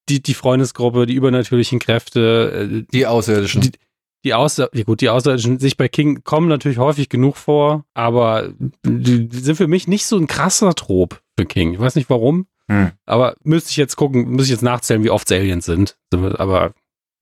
die, 0.10 0.22
die 0.22 0.34
Freundesgruppe, 0.34 1.06
die 1.06 1.14
übernatürlichen 1.16 1.80
Kräfte, 1.80 2.84
äh, 2.84 2.86
Die 2.94 3.08
Außerirdischen. 3.08 3.62
Die- 3.62 3.72
die 4.24 4.34
Außer 4.34 4.70
ja 4.74 4.84
gut, 4.84 5.02
die 5.02 5.10
Außerirdischen 5.10 5.60
sich 5.60 5.78
bei 5.78 5.88
King 5.88 6.24
kommen 6.24 6.48
natürlich 6.48 6.78
häufig 6.78 7.10
genug 7.10 7.38
vor, 7.38 7.86
aber 7.94 8.54
die, 8.86 9.28
die 9.28 9.38
sind 9.40 9.56
für 9.56 9.68
mich 9.68 9.88
nicht 9.88 10.06
so 10.06 10.18
ein 10.18 10.28
krasser 10.28 10.74
Trop 10.76 11.22
für 11.38 11.46
King. 11.46 11.74
Ich 11.74 11.80
weiß 11.80 11.96
nicht 11.96 12.10
warum, 12.10 12.48
Hm. 12.70 12.92
aber 13.06 13.36
müsste 13.44 13.72
ich 13.72 13.78
jetzt 13.78 13.98
gucken, 13.98 14.30
müsste 14.30 14.46
ich 14.46 14.52
jetzt 14.52 14.64
nachzählen, 14.64 15.04
wie 15.04 15.10
oft 15.10 15.30
Aliens 15.32 15.66
sind. 15.66 15.98
Aber 16.14 16.74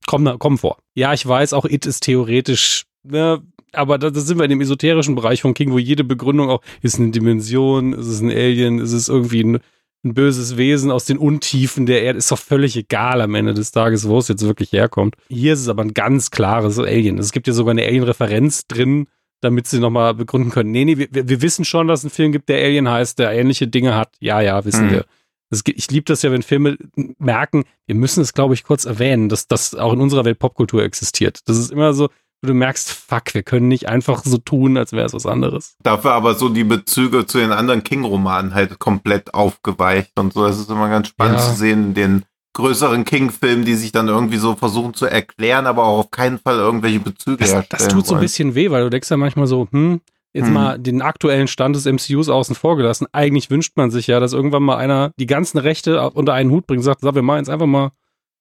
kommen, 0.05 0.37
kommen 0.37 0.57
vor. 0.57 0.77
Ja, 0.93 1.13
ich 1.13 1.25
weiß, 1.27 1.53
auch 1.53 1.65
It 1.65 1.85
ist 1.85 2.01
theoretisch, 2.03 2.85
ne, 3.03 3.41
aber 3.73 3.97
da, 3.97 4.09
da 4.09 4.19
sind 4.19 4.37
wir 4.37 4.43
in 4.43 4.49
dem 4.51 4.61
esoterischen 4.61 5.15
Bereich 5.15 5.41
von 5.41 5.53
King, 5.53 5.71
wo 5.71 5.79
jede 5.79 6.03
Begründung 6.03 6.49
auch, 6.49 6.61
ist 6.81 6.99
eine 6.99 7.09
Dimension, 7.11 7.93
ist 7.93 8.07
es 8.07 8.21
ein 8.21 8.29
Alien, 8.29 8.79
ist 8.79 8.91
es 8.91 9.07
irgendwie 9.07 9.43
ein 9.43 9.59
ein 10.03 10.13
böses 10.13 10.57
Wesen 10.57 10.89
aus 10.91 11.05
den 11.05 11.17
Untiefen 11.17 11.85
der 11.85 12.01
Erde. 12.03 12.17
Ist 12.17 12.31
doch 12.31 12.39
völlig 12.39 12.75
egal 12.75 13.21
am 13.21 13.35
Ende 13.35 13.53
des 13.53 13.71
Tages, 13.71 14.07
wo 14.07 14.17
es 14.17 14.27
jetzt 14.27 14.43
wirklich 14.45 14.71
herkommt. 14.73 15.15
Hier 15.29 15.53
ist 15.53 15.59
es 15.61 15.67
aber 15.69 15.83
ein 15.83 15.93
ganz 15.93 16.31
klares 16.31 16.79
Alien. 16.79 17.19
Es 17.19 17.31
gibt 17.31 17.47
ja 17.47 17.53
sogar 17.53 17.71
eine 17.71 17.83
Alien-Referenz 17.85 18.65
drin, 18.67 19.07
damit 19.41 19.67
sie 19.67 19.79
nochmal 19.79 20.13
begründen 20.15 20.49
können. 20.49 20.71
Nee, 20.71 20.85
nee, 20.85 20.97
wir, 20.97 21.07
wir 21.11 21.41
wissen 21.41 21.65
schon, 21.65 21.87
dass 21.87 21.99
es 21.99 22.05
einen 22.05 22.11
Film 22.11 22.31
gibt, 22.31 22.49
der 22.49 22.63
Alien 22.63 22.89
heißt, 22.89 23.19
der 23.19 23.31
ähnliche 23.31 23.67
Dinge 23.67 23.95
hat. 23.95 24.09
Ja, 24.19 24.41
ja, 24.41 24.65
wissen 24.65 24.87
Mhm. 24.87 24.91
wir. 24.91 25.05
Das, 25.51 25.63
ich 25.65 25.91
liebe 25.91 26.05
das 26.05 26.21
ja, 26.21 26.31
wenn 26.31 26.43
Filme 26.43 26.77
merken, 27.17 27.65
wir 27.85 27.95
müssen 27.95 28.21
es, 28.21 28.33
glaube 28.33 28.53
ich, 28.53 28.63
kurz 28.63 28.85
erwähnen, 28.85 29.27
dass 29.29 29.47
das 29.47 29.75
auch 29.75 29.91
in 29.93 29.99
unserer 29.99 30.23
Welt 30.25 30.39
Popkultur 30.39 30.81
existiert. 30.83 31.41
Das 31.45 31.57
ist 31.57 31.71
immer 31.71 31.93
so, 31.93 32.09
wo 32.41 32.47
du 32.47 32.53
merkst, 32.53 32.91
fuck, 32.91 33.33
wir 33.33 33.43
können 33.43 33.67
nicht 33.67 33.87
einfach 33.87 34.23
so 34.23 34.37
tun, 34.37 34.77
als 34.77 34.91
wäre 34.93 35.05
es 35.05 35.13
was 35.13 35.25
anderes. 35.25 35.75
Dafür 35.83 36.13
aber 36.13 36.33
so 36.35 36.49
die 36.49 36.63
Bezüge 36.63 37.25
zu 37.25 37.37
den 37.37 37.51
anderen 37.51 37.83
King-Romanen 37.83 38.53
halt 38.53 38.79
komplett 38.79 39.33
aufgeweicht 39.33 40.19
und 40.19 40.33
so. 40.33 40.45
Das 40.45 40.57
ist 40.59 40.69
immer 40.69 40.89
ganz 40.89 41.09
spannend 41.09 41.39
Ja. 41.39 41.45
zu 41.45 41.55
sehen 41.55 41.93
den 41.93 42.23
größeren 42.53 43.05
King-Filmen, 43.05 43.63
die 43.63 43.75
sich 43.75 43.91
dann 43.91 44.07
irgendwie 44.07 44.37
so 44.37 44.55
versuchen 44.55 44.93
zu 44.93 45.05
erklären, 45.05 45.67
aber 45.67 45.85
auch 45.85 45.99
auf 45.99 46.11
keinen 46.11 46.37
Fall 46.39 46.55
irgendwelche 46.57 46.99
Bezüge 46.99 47.37
Das, 47.37 47.53
herstellen 47.53 47.79
das 47.83 47.87
tut 47.87 48.05
so 48.05 48.11
ein 48.13 48.15
wollen. 48.17 48.21
bisschen 48.21 48.55
weh, 48.55 48.69
weil 48.71 48.83
du 48.83 48.89
denkst 48.89 49.09
ja 49.09 49.17
manchmal 49.17 49.47
so, 49.47 49.67
hm, 49.71 50.01
jetzt 50.33 50.47
Hm. 50.47 50.53
mal 50.53 50.77
den 50.79 51.01
aktuellen 51.01 51.47
Stand 51.47 51.75
des 51.75 51.85
MCUs 51.85 52.27
außen 52.27 52.55
vor 52.55 52.75
gelassen. 52.75 53.07
Eigentlich 53.13 53.49
wünscht 53.49 53.77
man 53.77 53.89
sich 53.91 54.07
ja, 54.07 54.19
dass 54.19 54.33
irgendwann 54.33 54.63
mal 54.63 54.77
einer 54.77 55.11
die 55.17 55.27
ganzen 55.27 55.59
Rechte 55.59 56.09
unter 56.11 56.33
einen 56.33 56.51
Hut 56.51 56.67
bringt 56.67 56.79
und 56.79 56.83
sagt, 56.85 57.01
so, 57.01 57.15
wir 57.15 57.21
machen 57.21 57.37
jetzt 57.39 57.49
einfach 57.49 57.67
mal 57.67 57.91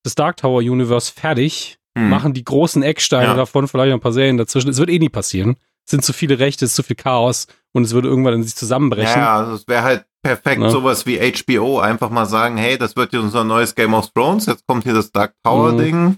das 0.03 0.15
Dark 0.17 0.39
Tower 0.39 0.59
Universe 0.61 1.13
fertig, 1.13 1.77
Hm. 2.01 2.09
machen 2.11 2.33
die 2.35 2.45
großen 2.45 2.83
Ecksteine 2.83 3.29
Ja. 3.29 3.35
davon, 3.35 3.69
vielleicht 3.69 3.91
noch 3.91 3.99
ein 3.99 4.01
paar 4.03 4.13
Serien 4.13 4.37
dazwischen. 4.37 4.69
Es 4.71 4.79
wird 4.79 4.91
eh 4.91 4.99
nie 4.99 5.09
passieren. 5.09 5.57
Es 5.87 5.91
sind 5.93 6.05
zu 6.05 6.13
viele 6.13 6.39
Rechte, 6.39 6.65
es 6.65 6.73
ist 6.73 6.77
zu 6.77 6.83
viel 6.83 6.97
Chaos 6.97 7.47
und 7.73 7.85
es 7.85 7.93
würde 7.95 8.09
irgendwann 8.09 8.35
in 8.35 8.43
sich 8.43 8.55
zusammenbrechen. 8.57 9.21
Ja, 9.21 9.39
also 9.39 9.55
es 9.55 9.67
wäre 9.69 9.83
halt 9.83 10.05
perfekt, 10.23 10.61
Ne? 10.61 10.71
sowas 10.71 11.07
wie 11.07 11.19
HBO, 11.19 11.79
einfach 11.81 12.11
mal 12.11 12.27
sagen, 12.27 12.57
hey, 12.59 12.77
das 12.79 12.95
wird 12.97 13.13
jetzt 13.13 13.23
unser 13.23 13.43
neues 13.45 13.75
Game 13.75 13.95
of 13.95 14.11
Thrones, 14.11 14.47
jetzt 14.47 14.67
kommt 14.67 14.85
hier 14.85 14.93
das 14.95 15.11
Dark 15.13 15.35
Tower 15.43 15.73
Mhm. 15.73 15.79
Ding 15.79 16.17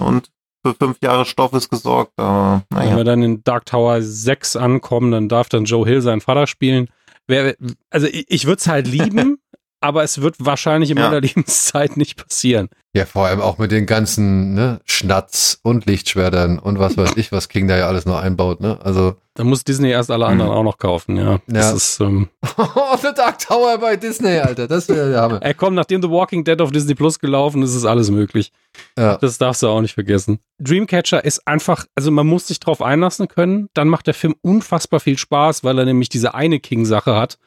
und 0.00 0.30
für 0.64 0.74
fünf 0.74 0.98
Jahre 1.02 1.24
Stoff 1.24 1.52
ist 1.52 1.68
gesorgt, 1.70 2.12
aber 2.18 2.62
Wenn 2.70 2.78
naja. 2.84 2.96
wir 2.96 3.04
dann 3.04 3.22
in 3.22 3.42
Dark 3.44 3.66
Tower 3.66 4.00
6 4.02 4.56
ankommen, 4.56 5.10
dann 5.10 5.28
darf 5.28 5.48
dann 5.48 5.64
Joe 5.64 5.86
Hill 5.86 6.00
seinen 6.02 6.20
Vater 6.20 6.46
spielen. 6.46 6.88
Wer, 7.26 7.54
also 7.90 8.06
ich, 8.06 8.24
ich 8.28 8.44
würde 8.46 8.58
es 8.60 8.66
halt 8.66 8.86
lieben, 8.88 9.38
aber 9.80 10.02
es 10.02 10.20
wird 10.20 10.36
wahrscheinlich 10.38 10.90
in 10.90 10.96
Ja. 10.98 11.04
meiner 11.08 11.20
Lebenszeit 11.22 11.96
nicht 11.96 12.16
passieren. 12.26 12.68
Ja, 12.92 13.06
vor 13.06 13.26
allem 13.26 13.40
auch 13.40 13.58
mit 13.58 13.70
den 13.70 13.86
ganzen 13.86 14.54
ne, 14.54 14.80
Schnatz 14.84 15.60
und 15.62 15.86
Lichtschwertern 15.86 16.58
und 16.58 16.80
was 16.80 16.96
weiß 16.96 17.12
ich, 17.16 17.30
was 17.30 17.48
King 17.48 17.68
da 17.68 17.76
ja 17.78 17.86
alles 17.86 18.04
noch 18.04 18.20
einbaut. 18.20 18.60
Ne? 18.60 18.78
Also, 18.82 19.14
Da 19.34 19.44
muss 19.44 19.62
Disney 19.62 19.90
erst 19.90 20.10
alle 20.10 20.26
anderen 20.26 20.50
Mhm. 20.50 20.56
auch 20.56 20.62
noch 20.64 20.76
kaufen, 20.78 21.16
ja. 21.16 21.38
Das 21.46 21.70
Ja. 21.70 21.76
ist, 21.76 22.00
ähm, 22.00 22.28
The 23.00 23.08
Dark 23.14 23.38
Tower 23.38 23.78
bei 23.78 23.94
Disney, 23.96 24.38
Alter, 24.40 24.66
das 24.66 24.88
wäre 24.88 25.08
der 25.10 25.20
Hammer. 25.22 25.38
ey, 25.40 25.54
komm, 25.54 25.74
nachdem 25.74 26.02
The 26.02 26.10
Walking 26.10 26.42
Dead 26.42 26.60
auf 26.60 26.72
Disney 26.72 26.96
Plus 26.96 27.20
gelaufen 27.20 27.62
ist, 27.62 27.76
ist 27.76 27.84
alles 27.84 28.10
möglich. 28.10 28.50
Ja. 28.98 29.16
Das 29.18 29.38
darfst 29.38 29.62
du 29.62 29.68
auch 29.68 29.80
nicht 29.80 29.94
vergessen. 29.94 30.40
Dreamcatcher 30.60 31.24
ist 31.24 31.46
einfach, 31.46 31.86
also 31.94 32.10
man 32.10 32.26
muss 32.26 32.48
sich 32.48 32.58
drauf 32.58 32.82
einlassen 32.82 33.28
können. 33.28 33.68
Dann 33.74 33.86
macht 33.88 34.08
der 34.08 34.14
Film 34.14 34.34
unfassbar 34.42 34.98
viel 34.98 35.16
Spaß, 35.16 35.62
weil 35.62 35.78
er 35.78 35.84
nämlich 35.84 36.08
diese 36.08 36.34
eine 36.34 36.58
King-Sache 36.58 37.14
hat, 37.16 37.38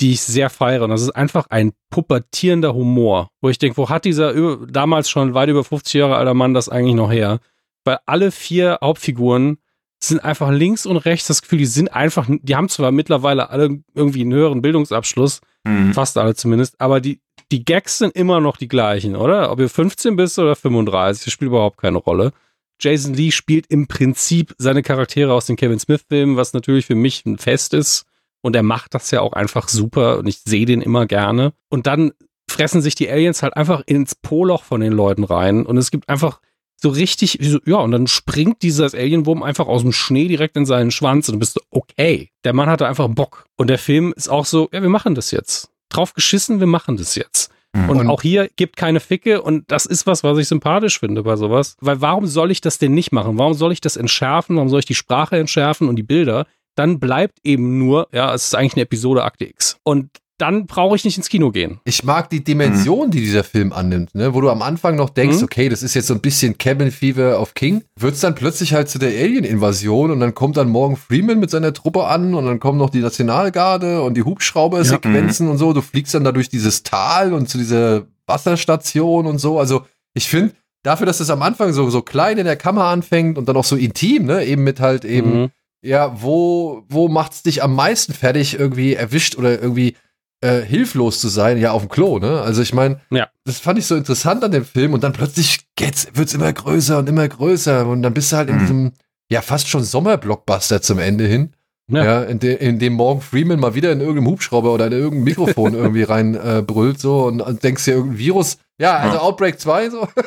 die 0.00 0.12
ich 0.12 0.20
sehr 0.20 0.50
feiere. 0.50 0.84
Und 0.84 0.90
das 0.90 1.02
ist 1.02 1.10
einfach 1.10 1.46
ein 1.50 1.72
pubertierender 1.90 2.74
Humor, 2.74 3.30
wo 3.40 3.48
ich 3.48 3.58
denke, 3.58 3.76
wo 3.76 3.88
hat 3.88 4.04
dieser 4.04 4.30
über, 4.32 4.66
damals 4.66 5.10
schon 5.10 5.34
weit 5.34 5.48
über 5.48 5.64
50 5.64 5.94
Jahre 5.94 6.16
alter 6.16 6.34
Mann 6.34 6.54
das 6.54 6.68
eigentlich 6.68 6.94
noch 6.94 7.10
her? 7.10 7.40
Weil 7.84 7.98
alle 8.06 8.30
vier 8.30 8.78
Hauptfiguren 8.82 9.58
sind 10.00 10.22
einfach 10.22 10.50
links 10.50 10.86
und 10.86 10.96
rechts 10.98 11.26
das 11.26 11.42
Gefühl, 11.42 11.58
die 11.58 11.66
sind 11.66 11.92
einfach, 11.92 12.28
die 12.28 12.54
haben 12.54 12.68
zwar 12.68 12.92
mittlerweile 12.92 13.50
alle 13.50 13.80
irgendwie 13.94 14.20
einen 14.20 14.32
höheren 14.32 14.62
Bildungsabschluss, 14.62 15.40
Hm. 15.66 15.92
fast 15.92 16.16
alle 16.16 16.36
zumindest, 16.36 16.80
aber 16.80 17.00
die, 17.00 17.20
die 17.50 17.64
Gags 17.64 17.98
sind 17.98 18.14
immer 18.14 18.40
noch 18.40 18.56
die 18.58 18.68
gleichen, 18.68 19.16
oder? 19.16 19.50
Ob 19.50 19.58
ihr 19.58 19.68
15 19.68 20.14
bist 20.14 20.38
oder 20.38 20.54
35, 20.54 21.24
das 21.24 21.32
spielt 21.32 21.48
überhaupt 21.48 21.78
keine 21.78 21.98
Rolle. 21.98 22.32
Jason 22.80 23.14
Lee 23.14 23.32
spielt 23.32 23.66
im 23.68 23.88
Prinzip 23.88 24.54
seine 24.58 24.82
Charaktere 24.82 25.32
aus 25.32 25.46
den 25.46 25.56
Kevin 25.56 25.80
Smith-Filmen, 25.80 26.36
was 26.36 26.52
natürlich 26.52 26.86
für 26.86 26.94
mich 26.94 27.26
ein 27.26 27.38
Fest 27.38 27.74
ist. 27.74 28.06
Und 28.42 28.54
er 28.56 28.62
macht 28.62 28.94
das 28.94 29.10
ja 29.10 29.20
auch 29.20 29.32
einfach 29.32 29.68
super 29.68 30.18
und 30.18 30.26
ich 30.26 30.38
sehe 30.44 30.66
den 30.66 30.80
immer 30.80 31.06
gerne. 31.06 31.52
Und 31.68 31.86
dann 31.86 32.12
fressen 32.50 32.82
sich 32.82 32.94
die 32.94 33.10
Aliens 33.10 33.42
halt 33.42 33.56
einfach 33.56 33.82
ins 33.86 34.14
Poloch 34.14 34.62
von 34.64 34.80
den 34.80 34.92
Leuten 34.92 35.24
rein 35.24 35.66
und 35.66 35.76
es 35.76 35.90
gibt 35.90 36.08
einfach 36.08 36.40
so 36.80 36.90
richtig, 36.90 37.38
so, 37.42 37.58
ja, 37.66 37.76
und 37.78 37.90
dann 37.90 38.06
springt 38.06 38.62
dieses 38.62 38.94
Alienwurm 38.94 39.42
einfach 39.42 39.66
aus 39.66 39.82
dem 39.82 39.92
Schnee 39.92 40.28
direkt 40.28 40.56
in 40.56 40.64
seinen 40.64 40.92
Schwanz 40.92 41.28
und 41.28 41.34
du 41.34 41.38
bist 41.40 41.54
so, 41.54 41.60
okay. 41.70 42.30
Der 42.44 42.52
Mann 42.52 42.70
hatte 42.70 42.86
einfach 42.86 43.08
Bock. 43.08 43.46
Und 43.56 43.68
der 43.68 43.78
Film 43.78 44.14
ist 44.16 44.28
auch 44.28 44.46
so, 44.46 44.68
ja, 44.72 44.80
wir 44.80 44.88
machen 44.88 45.16
das 45.16 45.32
jetzt. 45.32 45.70
Drauf 45.88 46.14
geschissen, 46.14 46.60
wir 46.60 46.68
machen 46.68 46.96
das 46.96 47.16
jetzt. 47.16 47.50
Mhm. 47.72 47.90
Und, 47.90 47.96
Und- 48.00 48.08
auch 48.08 48.22
hier 48.22 48.48
gibt 48.54 48.76
keine 48.76 49.00
Ficke 49.00 49.42
und 49.42 49.64
das 49.72 49.86
ist 49.86 50.06
was, 50.06 50.22
was 50.22 50.38
ich 50.38 50.46
sympathisch 50.46 51.00
finde 51.00 51.24
bei 51.24 51.34
sowas. 51.34 51.76
Weil 51.80 52.00
warum 52.00 52.26
soll 52.26 52.52
ich 52.52 52.60
das 52.60 52.78
denn 52.78 52.94
nicht 52.94 53.10
machen? 53.10 53.36
Warum 53.38 53.54
soll 53.54 53.72
ich 53.72 53.80
das 53.80 53.96
entschärfen? 53.96 54.54
Warum 54.56 54.68
soll 54.68 54.78
ich 54.80 54.86
die 54.86 54.94
Sprache 54.94 55.36
entschärfen 55.36 55.88
und 55.88 55.96
die 55.96 56.02
Bilder? 56.04 56.46
Dann 56.78 57.00
bleibt 57.00 57.38
eben 57.42 57.78
nur, 57.78 58.06
ja, 58.12 58.32
es 58.34 58.44
ist 58.46 58.54
eigentlich 58.54 58.74
eine 58.74 58.82
Episode 58.82 59.24
Akte 59.24 59.46
X. 59.46 59.78
Und 59.82 60.10
dann 60.40 60.66
brauche 60.66 60.94
ich 60.94 61.04
nicht 61.04 61.16
ins 61.16 61.28
Kino 61.28 61.50
gehen. 61.50 61.80
Ich 61.84 62.04
mag 62.04 62.30
die 62.30 62.44
Dimension, 62.44 63.10
die 63.10 63.20
dieser 63.20 63.42
Film 63.42 63.72
annimmt, 63.72 64.14
ne? 64.14 64.34
wo 64.34 64.40
du 64.40 64.48
am 64.50 64.62
Anfang 64.62 64.94
noch 64.94 65.10
denkst, 65.10 65.38
Mhm. 65.38 65.42
okay, 65.42 65.68
das 65.68 65.82
ist 65.82 65.94
jetzt 65.94 66.06
so 66.06 66.14
ein 66.14 66.20
bisschen 66.20 66.56
Cabin 66.56 66.92
Fever 66.92 67.40
auf 67.40 67.54
King, 67.54 67.82
wird's 67.98 68.20
dann 68.20 68.36
plötzlich 68.36 68.72
halt 68.72 68.88
zu 68.88 69.00
der 69.00 69.08
Alien-Invasion 69.08 70.12
und 70.12 70.20
dann 70.20 70.34
kommt 70.36 70.56
dann 70.56 70.68
Morgan 70.68 70.96
Freeman 70.96 71.40
mit 71.40 71.50
seiner 71.50 71.72
Truppe 71.72 72.04
an 72.04 72.34
und 72.34 72.46
dann 72.46 72.60
kommen 72.60 72.78
noch 72.78 72.90
die 72.90 73.00
Nationalgarde 73.00 74.00
und 74.02 74.14
die 74.16 74.22
Hubschrauber-Sequenzen 74.22 75.48
und 75.48 75.58
so. 75.58 75.72
Du 75.72 75.80
fliegst 75.82 76.14
dann 76.14 76.22
da 76.22 76.30
durch 76.30 76.48
dieses 76.48 76.84
Tal 76.84 77.32
und 77.32 77.48
zu 77.48 77.58
dieser 77.58 78.04
Wasserstation 78.28 79.26
und 79.26 79.38
so. 79.38 79.58
Also 79.58 79.86
ich 80.14 80.28
finde, 80.28 80.54
dafür, 80.84 81.06
dass 81.06 81.18
es 81.20 81.30
am 81.30 81.42
Anfang 81.42 81.72
so, 81.72 81.90
so 81.90 82.02
klein 82.02 82.38
in 82.38 82.44
der 82.44 82.56
Kammer 82.56 82.84
anfängt 82.84 83.38
und 83.38 83.48
dann 83.48 83.56
auch 83.56 83.64
so 83.64 83.74
intim, 83.76 84.26
ne, 84.26 84.44
eben 84.44 84.62
mit 84.64 84.80
halt 84.80 85.04
eben 85.04 85.40
Mhm. 85.42 85.48
Ja, 85.82 86.20
wo, 86.22 86.84
wo 86.88 87.08
macht's 87.08 87.42
dich 87.42 87.62
am 87.62 87.74
meisten 87.74 88.12
fertig, 88.12 88.58
irgendwie 88.58 88.94
erwischt 88.94 89.36
oder 89.36 89.60
irgendwie 89.60 89.96
äh, 90.40 90.60
hilflos 90.60 91.20
zu 91.20 91.28
sein? 91.28 91.58
Ja, 91.58 91.72
auf 91.72 91.82
dem 91.82 91.88
Klo, 91.88 92.18
ne? 92.18 92.40
Also 92.40 92.62
ich 92.62 92.72
meine, 92.74 93.00
Ja. 93.10 93.28
das 93.44 93.58
fand 93.60 93.78
ich 93.78 93.86
so 93.86 93.96
interessant 93.96 94.42
an 94.44 94.50
dem 94.52 94.64
Film 94.64 94.92
und 94.94 95.02
dann 95.04 95.12
plötzlich 95.12 95.60
geht's, 95.76 96.08
wird's 96.14 96.34
immer 96.34 96.52
größer 96.52 96.98
und 96.98 97.08
immer 97.08 97.28
größer 97.28 97.86
und 97.86 98.02
dann 98.02 98.14
bist 98.14 98.32
du 98.32 98.36
halt 98.36 98.48
in 98.48 98.56
Mhm. 98.56 98.60
diesem, 98.60 98.92
ja, 99.30 99.40
fast 99.42 99.68
schon 99.68 99.84
Sommerblockbuster 99.84 100.80
zum 100.82 100.98
Ende 100.98 101.24
hin. 101.26 101.52
Ja. 101.90 102.04
Ja, 102.04 102.22
in, 102.24 102.38
de, 102.38 102.54
in 102.56 102.78
dem 102.78 102.92
Morgan 102.92 103.22
Freeman 103.22 103.58
mal 103.58 103.74
wieder 103.74 103.90
in 103.92 104.00
irgendeinem 104.00 104.26
Hubschrauber 104.26 104.74
oder 104.74 104.88
in 104.88 104.92
irgendein 104.92 105.24
Mikrofon 105.24 105.72
irgendwie 105.74 106.02
rein 106.02 106.34
äh, 106.34 106.62
brüllt 106.66 107.00
so 107.00 107.24
und, 107.24 107.40
und 107.40 107.62
denkst 107.64 107.84
dir 107.86 107.92
irgendein 107.94 108.18
Virus. 108.18 108.58
Ja, 108.78 108.96
also 108.96 109.16
Ja. 109.16 109.22
Outbreak 109.22 109.58
2 109.58 109.88
so. 109.90 110.06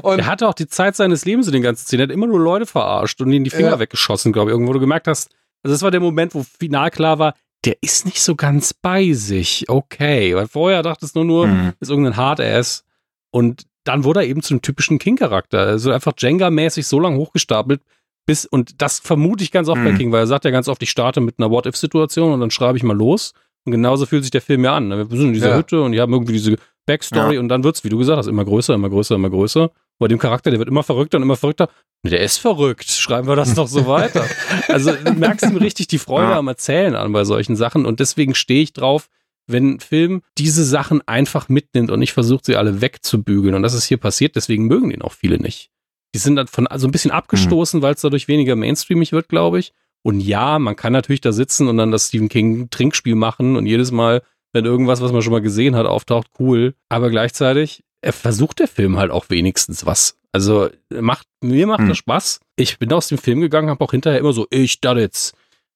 und 0.00 0.18
Er 0.20 0.26
hatte 0.26 0.48
auch 0.48 0.54
die 0.54 0.66
Zeit 0.68 0.96
seines 0.96 1.24
Lebens 1.24 1.46
in 1.46 1.52
den 1.52 1.62
ganzen 1.62 1.84
Szenen. 1.86 2.00
Er 2.00 2.04
hat 2.04 2.10
immer 2.14 2.26
nur 2.26 2.40
Leute 2.40 2.64
verarscht 2.66 3.20
und 3.20 3.30
ihnen 3.32 3.44
die 3.44 3.50
Finger 3.50 3.70
Ja. 3.72 3.78
weggeschossen, 3.78 4.32
glaube 4.32 4.50
ich. 4.50 4.52
Irgendwo 4.52 4.70
wo 4.70 4.74
du 4.74 4.80
gemerkt 4.80 5.06
hast, 5.08 5.30
also 5.62 5.74
das 5.74 5.82
war 5.82 5.90
der 5.90 6.00
Moment, 6.00 6.34
wo 6.34 6.42
final 6.58 6.90
klar 6.90 7.18
war, 7.18 7.34
der 7.64 7.76
ist 7.82 8.06
nicht 8.06 8.20
so 8.22 8.34
ganz 8.34 8.72
bei 8.74 9.12
sich. 9.12 9.66
Okay. 9.68 10.34
Weil 10.34 10.48
vorher 10.48 10.82
dachtest 10.82 11.14
du 11.14 11.24
nur, 11.24 11.46
Mhm. 11.46 11.72
ist 11.80 11.90
irgendein 11.90 12.16
Hard-Ass. 12.16 12.84
Und 13.30 13.64
dann 13.84 14.04
wurde 14.04 14.20
er 14.20 14.26
eben 14.26 14.42
zu 14.42 14.54
einem 14.54 14.62
typischen 14.62 14.98
King-Charakter. 14.98 15.60
Also 15.60 15.90
einfach 15.92 16.12
Jenga-mäßig 16.16 16.86
so 16.86 16.98
lange 17.00 17.18
hochgestapelt, 17.18 17.80
bis, 18.26 18.46
und 18.46 18.80
das 18.82 18.98
vermute 19.00 19.42
ich 19.44 19.50
ganz 19.50 19.68
oft 19.68 19.82
bei 19.82 19.92
Mhm. 19.92 19.98
King, 19.98 20.12
weil 20.12 20.20
er 20.20 20.26
sagt 20.26 20.44
ja 20.44 20.50
ganz 20.52 20.68
oft, 20.68 20.82
ich 20.82 20.90
starte 20.90 21.20
mit 21.20 21.36
einer 21.38 21.50
What-If-Situation 21.50 22.32
und 22.32 22.40
dann 22.40 22.50
schreibe 22.50 22.76
ich 22.78 22.84
mal 22.84 22.96
los. 22.96 23.32
Und 23.64 23.72
genauso 23.72 24.06
fühlt 24.06 24.22
sich 24.24 24.30
der 24.32 24.40
Film 24.42 24.64
ja 24.64 24.74
an. 24.76 24.90
Wir 24.90 25.06
sind 25.16 25.28
in 25.28 25.32
dieser 25.32 25.50
Ja. 25.50 25.56
Hütte 25.58 25.82
und 25.82 25.92
die 25.92 26.00
haben 26.00 26.12
irgendwie 26.12 26.32
diese 26.32 26.56
Backstory 26.86 27.38
und 27.38 27.48
dann 27.48 27.62
wird's, 27.62 27.84
wie 27.84 27.88
du 27.88 27.98
gesagt 27.98 28.18
hast, 28.18 28.26
immer 28.26 28.44
größer, 28.44 28.74
immer 28.74 28.90
größer, 28.90 29.14
immer 29.14 29.30
größer. 29.30 29.70
Bei 30.02 30.08
dem 30.08 30.18
Charakter, 30.18 30.50
der 30.50 30.58
wird 30.58 30.68
immer 30.68 30.82
verrückter 30.82 31.18
und 31.18 31.22
immer 31.22 31.36
verrückter. 31.36 31.68
Der 32.04 32.20
ist 32.20 32.38
verrückt. 32.38 32.90
Schreiben 32.90 33.28
wir 33.28 33.36
das 33.36 33.54
doch 33.54 33.68
so 33.68 33.86
weiter. 33.86 34.26
Also 34.66 34.90
du 34.92 35.12
merkst 35.12 35.46
ihm 35.48 35.56
richtig 35.56 35.86
die 35.86 35.98
Freude 35.98 36.34
am 36.34 36.48
Erzählen 36.48 36.96
an 36.96 37.12
bei 37.12 37.22
solchen 37.22 37.54
Sachen 37.54 37.86
und 37.86 38.00
deswegen 38.00 38.34
stehe 38.34 38.62
ich 38.62 38.72
drauf, 38.72 39.08
wenn 39.46 39.74
ein 39.74 39.80
Film 39.80 40.22
diese 40.38 40.64
Sachen 40.64 41.06
einfach 41.06 41.48
mitnimmt 41.48 41.92
und 41.92 42.00
nicht 42.00 42.14
versucht, 42.14 42.46
sie 42.46 42.56
alle 42.56 42.80
wegzubügeln. 42.80 43.54
Und 43.54 43.62
das 43.62 43.74
ist 43.74 43.84
hier 43.84 43.96
passiert, 43.96 44.34
deswegen 44.34 44.66
mögen 44.66 44.90
ihn 44.90 45.02
auch 45.02 45.12
viele 45.12 45.38
nicht. 45.38 45.70
Die 46.16 46.18
sind 46.18 46.34
dann 46.34 46.48
von 46.48 46.66
so 46.74 46.88
ein 46.88 46.92
bisschen 46.92 47.12
abgestoßen, 47.12 47.80
weil 47.80 47.94
es 47.94 48.00
dadurch 48.00 48.26
weniger 48.26 48.56
mainstreamig 48.56 49.12
wird, 49.12 49.28
glaube 49.28 49.60
ich. 49.60 49.72
Und 50.02 50.20
ja, 50.20 50.58
man 50.58 50.74
kann 50.74 50.92
natürlich 50.92 51.20
da 51.20 51.30
sitzen 51.30 51.68
und 51.68 51.76
dann 51.76 51.92
das 51.92 52.08
Stephen 52.08 52.28
King 52.28 52.70
Trinkspiel 52.70 53.14
machen 53.14 53.54
und 53.54 53.66
jedes 53.66 53.92
Mal, 53.92 54.22
wenn 54.52 54.64
irgendwas, 54.64 55.00
was 55.00 55.12
man 55.12 55.22
schon 55.22 55.32
mal 55.32 55.42
gesehen 55.42 55.76
hat, 55.76 55.86
auftaucht, 55.86 56.26
cool. 56.40 56.74
Aber 56.88 57.08
gleichzeitig, 57.08 57.84
er 58.02 58.12
versucht 58.12 58.58
der 58.58 58.68
Film 58.68 58.98
halt 58.98 59.10
auch 59.10 59.26
wenigstens 59.30 59.86
was. 59.86 60.16
Also 60.32 60.68
macht, 60.90 61.26
mir 61.42 61.66
macht 61.66 61.80
Hm. 61.80 61.88
das 61.88 61.98
Spaß. 61.98 62.40
Ich 62.56 62.78
bin 62.78 62.92
aus 62.92 63.08
dem 63.08 63.18
Film 63.18 63.40
gegangen, 63.40 63.70
habe 63.70 63.82
auch 63.84 63.90
hinterher 63.92 64.18
immer 64.18 64.32
so, 64.32 64.46
ich 64.50 64.80
das 64.80 64.98
jetzt. 64.98 65.34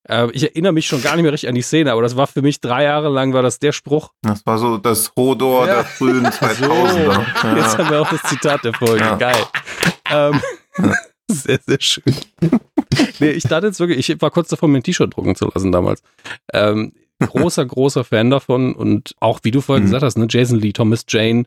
Äh, 0.09 0.31
ich 0.33 0.43
erinnere 0.45 0.73
mich 0.73 0.87
schon 0.87 1.03
gar 1.03 1.15
nicht 1.17 1.23
mehr 1.25 1.33
richtig 1.33 1.49
an 1.49 1.55
die 1.55 1.63
Szene, 1.63 1.93
aber 1.93 2.03
das 2.03 2.17
war 2.17 2.27
für 2.27 2.43
mich 2.43 2.61
drei 2.61 2.85
Jahre 2.85 3.09
lang, 3.09 3.33
war 3.33 3.43
das 3.43 3.59
der 3.59 3.73
Spruch. 3.73 4.13
Das 4.23 4.45
war 4.47 4.59
so 4.59 4.79
das 4.79 5.13
Hodor 5.17 5.67
Ja. 5.67 5.75
der 5.77 5.85
frühen 5.85 6.27
2000er. 6.27 7.57
Jetzt 7.57 7.73
Ja. 7.75 7.79
haben 7.79 7.91
wir 7.91 8.01
auch 8.03 8.11
das 8.11 8.23
Zitat 8.25 8.65
der 8.65 8.73
Folge. 8.75 9.05
Ja. 9.05 9.17
Geil. 9.17 9.37
Ähm, 10.11 10.41
sehr, 11.31 11.59
sehr 11.67 11.79
schön. 11.81 12.05
nee, 13.21 13.31
ich 13.31 13.43
dachte 13.45 13.67
jetzt 13.67 13.81
wirklich, 13.81 14.09
ich 14.09 14.21
war 14.23 14.31
kurz 14.31 14.49
davor, 14.49 14.69
mir 14.69 14.79
ein 14.79 14.83
T-Shirt 14.83 15.15
drucken 15.15 15.35
zu 15.37 15.51
lassen 15.53 15.73
damals. 15.73 16.03
Ähm, 16.53 16.93
großer, 17.21 17.65
großer 17.67 18.05
Fan 18.05 18.31
davon 18.31 18.75
und 18.75 19.15
auch, 19.21 19.41
wie 19.43 19.51
du 19.51 19.61
vorhin 19.61 19.85
Mhm. 19.85 19.89
gesagt 19.89 20.05
hast, 20.05 20.19
ne, 20.19 20.27
Jason 20.31 20.59
Lee, 20.61 20.73
Thomas 20.73 21.05
Jane, 21.09 21.45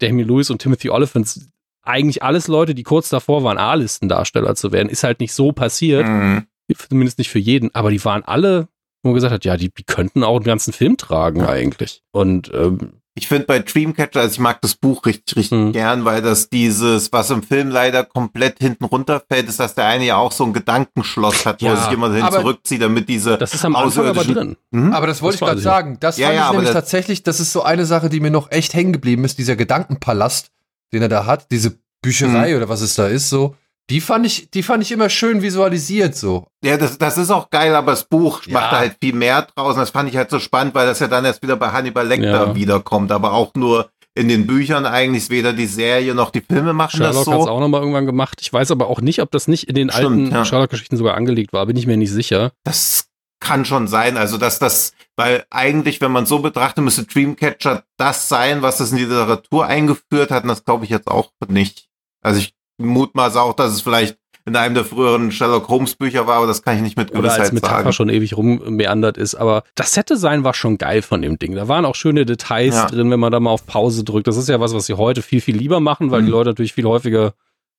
Damien 0.00 0.26
Lewis 0.28 0.50
und 0.50 0.60
Timothy 0.60 0.90
Oliphant, 0.90 1.48
eigentlich 1.82 2.22
alles 2.22 2.48
Leute, 2.48 2.74
die 2.74 2.82
kurz 2.82 3.08
davor 3.08 3.42
waren, 3.42 3.56
A-Listendarsteller 3.58 4.54
zu 4.54 4.70
werden, 4.72 4.88
ist 4.88 5.02
halt 5.04 5.20
nicht 5.20 5.32
so 5.32 5.52
passiert, 5.52 6.06
Mhm. 6.06 6.46
zumindest 6.88 7.18
nicht 7.18 7.30
für 7.30 7.38
jeden, 7.38 7.74
aber 7.74 7.90
die 7.90 8.04
waren 8.04 8.22
alle, 8.24 8.68
wo 9.02 9.08
man 9.10 9.14
gesagt 9.14 9.32
hat, 9.32 9.44
ja, 9.44 9.56
die, 9.56 9.70
die 9.72 9.84
könnten 9.84 10.22
auch 10.22 10.36
einen 10.36 10.44
ganzen 10.44 10.72
Film 10.72 10.96
tragen 10.96 11.44
eigentlich. 11.44 12.02
Und 12.12 12.50
ähm, 12.54 12.92
Ich 13.20 13.28
finde 13.28 13.44
bei 13.44 13.58
Dreamcatcher, 13.58 14.20
also 14.20 14.32
ich 14.32 14.38
mag 14.38 14.62
das 14.62 14.74
Buch 14.74 15.04
richtig, 15.04 15.36
richtig 15.36 15.50
Hm. 15.58 15.72
gern, 15.72 16.04
weil 16.06 16.22
das 16.22 16.48
dieses, 16.48 17.12
was 17.12 17.28
im 17.30 17.42
Film 17.42 17.68
leider 17.68 18.02
komplett 18.04 18.58
hinten 18.60 18.84
runterfällt, 18.84 19.46
ist, 19.46 19.60
dass 19.60 19.74
der 19.74 19.84
eine 19.86 20.06
ja 20.06 20.16
auch 20.16 20.32
so 20.32 20.44
ein 20.44 20.54
Gedankenschloss 20.54 21.44
hat, 21.44 21.60
wo 21.60 21.66
Ja, 21.66 21.72
er 21.74 21.76
sich 21.84 21.92
immer 21.92 22.10
hin 22.12 22.24
zurückzieht, 22.32 22.80
damit 22.80 23.08
diese 23.10 23.36
das 23.36 23.52
ist 23.52 23.64
am 23.64 23.76
Anfang 23.76 24.06
aber 24.06 24.24
drin. 24.24 24.56
Mhm. 24.70 24.92
Aber 24.94 25.06
das 25.06 25.20
wollte 25.20 25.34
Das 25.38 25.40
ich 25.42 25.46
gerade 25.48 25.60
sagen. 25.60 25.96
Das 26.00 26.16
Ja, 26.16 26.28
fand 26.28 26.36
ja, 26.38 26.46
ich 26.46 26.50
nämlich 26.52 26.68
das- 26.70 26.74
tatsächlich, 26.74 27.22
das 27.22 27.40
ist 27.40 27.52
so 27.52 27.62
eine 27.62 27.84
Sache, 27.84 28.08
die 28.08 28.20
mir 28.20 28.30
noch 28.30 28.50
echt 28.50 28.72
hängen 28.72 28.92
geblieben 28.94 29.24
ist, 29.26 29.38
dieser 29.38 29.54
Gedankenpalast, 29.56 30.50
den 30.94 31.02
er 31.02 31.08
da 31.10 31.26
hat, 31.26 31.50
diese 31.50 31.78
Bücherei 32.02 32.56
oder 32.56 32.70
was 32.70 32.80
es 32.80 32.94
da 32.94 33.06
ist, 33.06 33.28
so. 33.28 33.54
Die 33.90 34.00
fand 34.00 34.24
ich, 34.24 34.50
die 34.50 34.62
fand 34.62 34.82
ich 34.82 34.92
immer 34.92 35.08
schön 35.10 35.42
visualisiert, 35.42 36.14
so. 36.14 36.46
Ja, 36.64 36.76
das, 36.76 36.96
das 36.96 37.18
ist 37.18 37.30
auch 37.30 37.50
geil, 37.50 37.74
aber 37.74 37.90
das 37.92 38.04
Buch 38.04 38.42
Ja. 38.46 38.52
macht 38.54 38.72
da 38.72 38.78
halt 38.78 38.96
viel 39.02 39.14
mehr 39.14 39.42
draus. 39.42 39.74
Und 39.74 39.80
das 39.80 39.90
fand 39.90 40.08
ich 40.08 40.16
halt 40.16 40.30
so 40.30 40.38
spannend, 40.38 40.74
weil 40.74 40.86
das 40.86 41.00
ja 41.00 41.08
dann 41.08 41.24
erst 41.24 41.42
wieder 41.42 41.56
bei 41.56 41.70
Hannibal 41.72 42.06
Lecter 42.06 42.30
Ja. 42.48 42.54
wiederkommt, 42.54 43.10
aber 43.12 43.32
auch 43.32 43.52
nur 43.54 43.90
in 44.14 44.28
den 44.28 44.46
Büchern 44.46 44.86
eigentlich 44.86 45.30
weder 45.30 45.52
die 45.52 45.66
Serie 45.66 46.14
noch 46.14 46.30
die 46.30 46.40
Filme 46.40 46.72
machen 46.72 46.96
Sherlock 46.98 47.24
das 47.24 47.26
hat 47.34 47.38
es 47.40 47.44
so. 47.46 47.50
auch 47.50 47.60
nochmal 47.60 47.80
irgendwann 47.80 48.06
gemacht. 48.06 48.38
Ich 48.40 48.52
weiß 48.52 48.70
aber 48.70 48.88
auch 48.88 49.00
nicht, 49.00 49.20
ob 49.22 49.30
das 49.30 49.48
nicht 49.48 49.64
in 49.68 49.74
den 49.74 49.90
Stimmt, 49.90 50.06
alten 50.06 50.32
ja. 50.32 50.44
Sherlock-Geschichten 50.44 50.96
sogar 50.96 51.14
angelegt 51.14 51.52
war, 51.52 51.64
bin 51.66 51.76
ich 51.76 51.86
mir 51.86 51.96
nicht 51.96 52.10
sicher. 52.10 52.52
Das 52.64 53.06
kann 53.40 53.64
schon 53.64 53.88
sein. 53.88 54.16
Also, 54.16 54.36
dass 54.36 54.58
das, 54.58 54.92
weil 55.16 55.44
eigentlich, 55.50 56.00
wenn 56.00 56.12
man 56.12 56.26
so 56.26 56.40
betrachtet, 56.40 56.84
müsste 56.84 57.04
Dreamcatcher 57.04 57.84
das 57.96 58.28
sein, 58.28 58.62
was 58.62 58.76
das 58.78 58.90
in 58.90 58.98
die 58.98 59.04
Literatur 59.04 59.66
eingeführt 59.66 60.30
hat. 60.30 60.42
Und 60.42 60.48
das 60.50 60.64
glaube 60.64 60.84
ich 60.84 60.90
jetzt 60.90 61.08
auch 61.08 61.30
nicht. 61.48 61.88
Also, 62.22 62.40
ich 62.40 62.52
mutmaße 62.86 63.40
auch, 63.40 63.54
dass 63.54 63.72
es 63.72 63.80
vielleicht 63.80 64.16
in 64.46 64.56
einem 64.56 64.74
der 64.74 64.84
früheren 64.86 65.30
Sherlock 65.30 65.68
Holmes 65.68 65.94
Bücher 65.96 66.26
war, 66.26 66.36
aber 66.38 66.46
das 66.46 66.62
kann 66.62 66.74
ich 66.76 66.82
nicht 66.82 66.96
mit 66.96 67.10
Oder 67.10 67.24
als 67.24 67.34
Gewissheit 67.36 67.52
Metapher 67.52 67.76
sagen. 67.82 67.92
schon 67.92 68.08
ewig 68.08 68.36
rummeandert 68.36 69.18
ist. 69.18 69.34
Aber 69.34 69.62
das 69.74 69.92
Set-Design 69.92 70.44
war 70.44 70.54
schon 70.54 70.78
geil 70.78 71.02
von 71.02 71.20
dem 71.22 71.38
Ding. 71.38 71.54
Da 71.54 71.68
waren 71.68 71.84
auch 71.84 71.94
schöne 71.94 72.24
Details 72.24 72.74
Ja. 72.74 72.86
drin, 72.86 73.10
wenn 73.10 73.20
man 73.20 73.30
da 73.32 73.38
mal 73.38 73.50
auf 73.50 73.66
Pause 73.66 74.02
drückt. 74.02 74.26
Das 74.26 74.36
ist 74.38 74.48
ja 74.48 74.58
was, 74.58 74.74
was 74.74 74.86
sie 74.86 74.94
heute 74.94 75.20
viel, 75.22 75.40
viel 75.42 75.56
lieber 75.56 75.78
machen, 75.80 76.10
weil 76.10 76.22
Mhm. 76.22 76.26
die 76.26 76.30
Leute 76.32 76.50
natürlich 76.50 76.72
viel 76.72 76.86
häufiger 76.86 77.34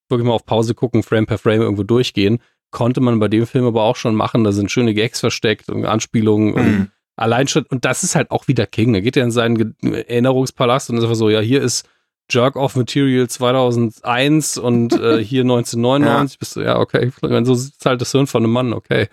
wirklich 0.07 0.27
mal 0.27 0.33
auf 0.33 0.45
Pause 0.45 0.75
gucken, 0.75 1.03
Frame 1.03 1.25
per 1.25 1.37
Frame 1.39 1.61
irgendwo 1.61 1.83
durchgehen. 1.83 2.39
Konnte 2.69 3.01
man 3.01 3.19
bei 3.19 3.27
dem 3.27 3.47
Film 3.47 3.65
aber 3.65 3.81
auch 3.83 3.95
schon 3.95 4.13
machen. 4.15 4.43
Da 4.43 4.51
sind 4.51 4.69
schöne 4.71 4.93
Gags 4.93 5.19
versteckt 5.19 5.67
und 5.69 5.85
Anspielungen 5.85 6.53
und 6.53 6.63
Mhm. 6.65 6.87
allein 7.17 7.47
schon, 7.47 7.63
und 7.69 7.85
das 7.85 8.03
ist 8.03 8.15
halt 8.15 8.29
auch 8.29 8.47
wieder 8.47 8.67
King. 8.67 8.93
Da 8.93 8.99
geht 8.99 9.17
er 9.17 9.23
in 9.23 9.31
seinen 9.31 9.75
Erinnerungspalast 9.81 10.89
und 10.89 10.97
ist 10.97 11.03
einfach 11.03 11.15
so, 11.15 11.29
ja, 11.29 11.39
hier 11.39 11.61
ist 11.61 11.87
Jerk 12.31 12.55
of 12.55 12.75
Material 12.75 13.27
2001 13.27 14.57
und 14.57 14.93
äh, 14.93 15.23
hier 15.23 15.41
1999. 15.41 16.39
Bist 16.39 16.55
du, 16.55 16.61
ja, 16.61 16.79
okay, 16.79 17.11
wenn 17.21 17.45
so 17.45 17.53
ist 17.53 17.85
halt 17.85 18.01
das 18.01 18.11
Hirn 18.11 18.27
von 18.27 18.43
einem 18.43 18.53
Mann, 18.53 18.73
okay. 18.73 19.07